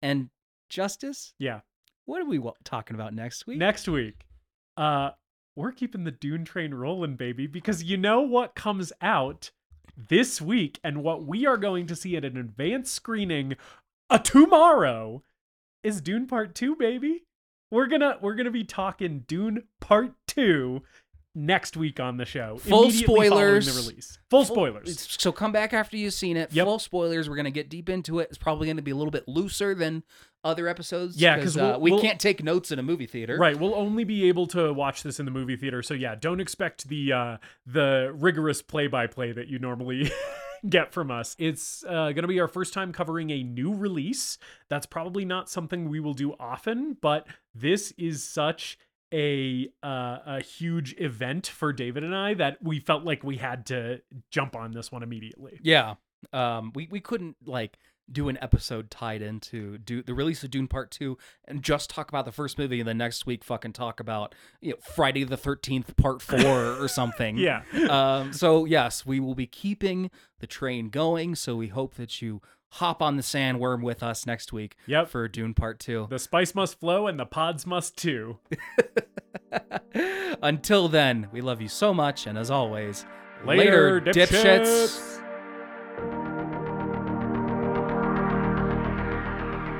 And 0.02 0.30
Justus, 0.70 1.34
yeah. 1.40 1.62
what 2.06 2.22
are 2.22 2.26
we 2.26 2.42
talking 2.64 2.96
about 2.96 3.14
next 3.14 3.48
week? 3.48 3.58
Next 3.58 3.88
week, 3.88 4.26
uh, 4.80 5.12
we're 5.56 5.74
keeping 5.74 6.06
the 6.06 6.12
Dune 6.12 6.46
train 6.46 6.74
rolling, 6.74 7.16
baby, 7.16 7.46
because 7.46 7.84
you 7.84 7.98
know 7.98 8.22
what 8.22 8.56
comes 8.56 8.94
out 9.02 9.52
this 9.98 10.42
week 10.42 10.80
and 10.84 11.04
what 11.04 11.26
we 11.26 11.46
are 11.46 11.58
going 11.58 11.86
to 11.88 11.96
see 11.96 12.16
at 12.16 12.24
an 12.24 12.38
advanced 12.38 12.94
screening 12.94 13.56
uh, 14.10 14.18
tomorrow 14.18 15.22
is 15.84 16.00
Dune 16.00 16.28
Part 16.28 16.56
2, 16.56 16.78
baby. 16.78 17.26
We're 17.72 17.88
gonna 17.88 18.18
we're 18.22 18.34
gonna 18.34 18.50
be 18.50 18.64
talking 18.64 19.26
Dune 19.28 19.64
Part 19.80 20.14
2 20.28 20.82
next 21.36 21.78
week 21.78 22.00
on 22.00 22.18
the 22.18 22.26
show. 22.26 22.58
Full 22.58 22.90
spoilers. 22.90 23.68
The 23.68 23.80
release. 23.80 24.18
Full 24.30 24.46
Full- 24.46 24.56
spoilers. 24.56 25.16
So 25.20 25.32
come 25.32 25.52
back 25.52 25.74
after 25.74 25.96
you've 25.96 26.14
seen 26.14 26.36
it. 26.38 26.52
Yep. 26.52 26.66
Full 26.66 26.80
spoilers. 26.80 27.30
We're 27.30 27.36
gonna 27.36 27.52
get 27.52 27.70
deep 27.70 27.90
into 27.90 28.20
it. 28.20 28.30
It's 28.30 28.40
probably 28.40 28.68
gonna 28.68 28.82
be 28.82 28.92
a 28.92 28.96
little 28.96 29.12
bit 29.12 29.28
looser 29.28 29.76
than 29.76 30.04
other 30.44 30.68
episodes. 30.68 31.18
Yeah, 31.22 31.36
because 31.36 31.56
we'll- 31.56 31.80
we 31.82 31.92
we'll- 31.92 32.02
can't 32.02 32.20
take 32.20 32.44
notes 32.44 32.72
in 32.72 32.80
a 32.80 32.84
movie 32.84 33.06
theater. 33.08 33.38
Right, 33.38 33.60
we'll 33.60 33.76
only 33.76 34.04
be 34.04 34.28
able 34.30 34.48
to 34.48 34.74
watch 34.74 35.04
this 35.04 35.20
in 35.20 35.26
the 35.26 35.32
movie 35.32 35.56
theater. 35.58 35.82
So 35.84 35.94
yeah, 35.94 36.16
don't 36.16 36.40
expect 36.40 36.88
the 36.88 37.12
uh 37.14 37.38
the 37.66 38.12
rigorous 38.16 38.62
play-by-play 38.62 39.34
that 39.34 39.48
you 39.48 39.60
normally 39.60 40.12
get 40.70 40.94
from 40.94 41.12
us. 41.12 41.36
It's 41.40 41.84
uh, 41.86 42.12
going 42.12 42.22
to 42.24 42.28
be 42.28 42.40
our 42.40 42.48
first 42.48 42.74
time 42.74 42.92
covering 42.94 43.30
a 43.32 43.44
new 43.44 43.74
release. 43.74 44.38
That's 44.70 44.86
probably 44.86 45.26
not 45.26 45.50
something 45.50 45.90
we 45.90 46.00
will 46.00 46.14
do 46.14 46.34
often, 46.40 46.98
but 47.02 47.28
this 47.56 47.94
is 47.98 48.24
such 48.24 48.78
a 49.14 49.68
uh, 49.82 50.18
a 50.26 50.42
huge 50.42 50.96
event 51.00 51.48
for 51.48 51.74
David 51.74 52.04
and 52.04 52.16
I 52.16 52.36
that 52.36 52.58
we 52.62 52.80
felt 52.80 53.04
like 53.04 53.24
we 53.24 53.38
had 53.38 53.66
to 53.68 54.02
jump 54.32 54.56
on 54.56 54.72
this 54.72 54.92
one 54.92 55.02
immediately. 55.04 55.60
Yeah. 55.64 55.96
Um. 56.34 56.72
We 56.76 56.88
we 56.92 57.00
couldn't 57.00 57.38
like 57.46 57.78
do 58.12 58.30
an 58.30 58.38
episode 58.42 58.90
tied 58.92 59.22
into 59.22 59.78
do 59.78 60.02
the 60.02 60.14
release 60.14 60.44
of 60.44 60.52
Dune 60.52 60.68
Part 60.68 60.92
Two 60.92 61.18
and 61.46 61.62
just 61.64 61.90
talk 61.90 62.10
about 62.10 62.26
the 62.26 62.32
first 62.32 62.58
movie, 62.58 62.80
and 62.80 62.88
then 62.88 62.98
next 62.98 63.26
week 63.26 63.44
fucking 63.44 63.74
talk 63.74 64.00
about 64.00 64.36
you 64.62 64.72
know 64.72 64.78
Friday 64.96 65.24
the 65.24 65.38
Thirteenth 65.38 65.96
Part 65.98 66.22
Four 66.22 66.82
or 66.82 66.88
something. 66.90 67.38
Yeah. 67.38 67.64
um, 67.90 68.34
so 68.34 68.66
yes, 68.66 69.06
we 69.06 69.20
will 69.20 69.36
be 69.36 69.48
keeping 69.48 70.10
the 70.40 70.48
train 70.48 70.90
going. 70.90 71.36
So 71.36 71.56
we 71.56 71.68
hope 71.68 71.96
that 71.96 72.22
you 72.22 72.42
hop 72.74 73.02
on 73.02 73.16
the 73.16 73.24
sandworm 73.24 73.82
with 73.82 74.04
us 74.04 74.28
next 74.28 74.54
week 74.54 74.76
Yep. 74.86 75.10
for 75.10 75.28
Dune 75.28 75.54
Part 75.56 75.80
Two. 75.80 76.06
The 76.10 76.20
spice 76.20 76.54
must 76.54 76.80
flow 76.80 77.08
and 77.08 77.20
the 77.20 77.26
pods 77.26 77.66
must 77.66 77.98
too. 77.98 78.38
Until 80.42 80.88
then, 80.88 81.28
we 81.32 81.42
love 81.42 81.62
you 81.62 81.68
so 81.68 81.94
much, 81.94 82.28
and 82.28 82.38
as 82.38 82.52
always, 82.52 83.06
Later, 83.46 84.00
dipshits. 84.00 84.28
dipshits. 84.28 85.22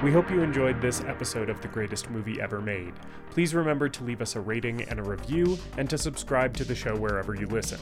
We 0.02 0.14
hope 0.14 0.32
you 0.32 0.42
enjoyed 0.42 0.80
this 0.80 1.02
episode 1.02 1.50
of 1.50 1.60
The 1.60 1.68
Greatest 1.68 2.10
Movie 2.10 2.40
Ever 2.40 2.62
Made. 2.62 2.94
Please 3.32 3.54
remember 3.54 3.90
to 3.90 4.04
leave 4.06 4.22
us 4.22 4.38
a 4.38 4.40
rating 4.40 4.84
and 4.84 4.98
a 4.98 5.04
review 5.04 5.58
and 5.78 5.90
to 5.90 5.98
subscribe 5.98 6.56
to 6.56 6.64
the 6.64 6.74
show 6.74 6.96
wherever 6.96 7.36
you 7.36 7.48
listen. 7.48 7.82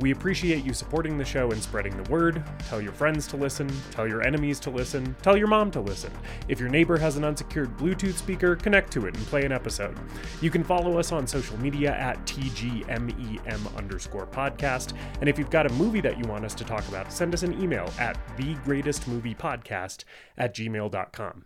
We 0.00 0.12
appreciate 0.12 0.64
you 0.64 0.72
supporting 0.72 1.18
the 1.18 1.26
show 1.26 1.50
and 1.50 1.62
spreading 1.62 1.94
the 2.02 2.08
word. 2.08 2.42
Tell 2.68 2.80
your 2.80 2.92
friends 2.92 3.26
to 3.26 3.36
listen, 3.36 3.68
tell 3.90 4.08
your 4.08 4.22
enemies 4.22 4.60
to 4.60 4.70
listen, 4.70 5.14
tell 5.20 5.36
your 5.36 5.46
mom 5.48 5.70
to 5.72 5.80
listen. 5.80 6.10
If 6.48 6.58
your 6.58 6.70
neighbor 6.70 6.96
has 6.96 7.16
an 7.18 7.24
unsecured 7.24 7.76
Bluetooth 7.76 8.14
speaker, 8.14 8.56
connect 8.56 8.90
to 8.92 9.06
it 9.06 9.14
and 9.14 9.26
play 9.26 9.44
an 9.44 9.52
episode. 9.52 9.98
You 10.40 10.50
can 10.50 10.64
follow 10.64 10.98
us 10.98 11.12
on 11.12 11.26
social 11.26 11.58
media 11.60 11.94
at 11.94 12.24
TGMEM 12.24 13.76
underscore 13.76 14.26
podcast. 14.26 14.94
And 15.20 15.28
if 15.28 15.38
you've 15.38 15.50
got 15.50 15.66
a 15.66 15.74
movie 15.74 16.00
that 16.00 16.16
you 16.16 16.24
want 16.24 16.46
us 16.46 16.54
to 16.54 16.64
talk 16.64 16.88
about, 16.88 17.12
send 17.12 17.34
us 17.34 17.42
an 17.42 17.60
email 17.60 17.92
at 17.98 18.16
thegreatestmoviepodcast 18.38 20.04
at 20.38 20.54
gmail.com. 20.54 21.36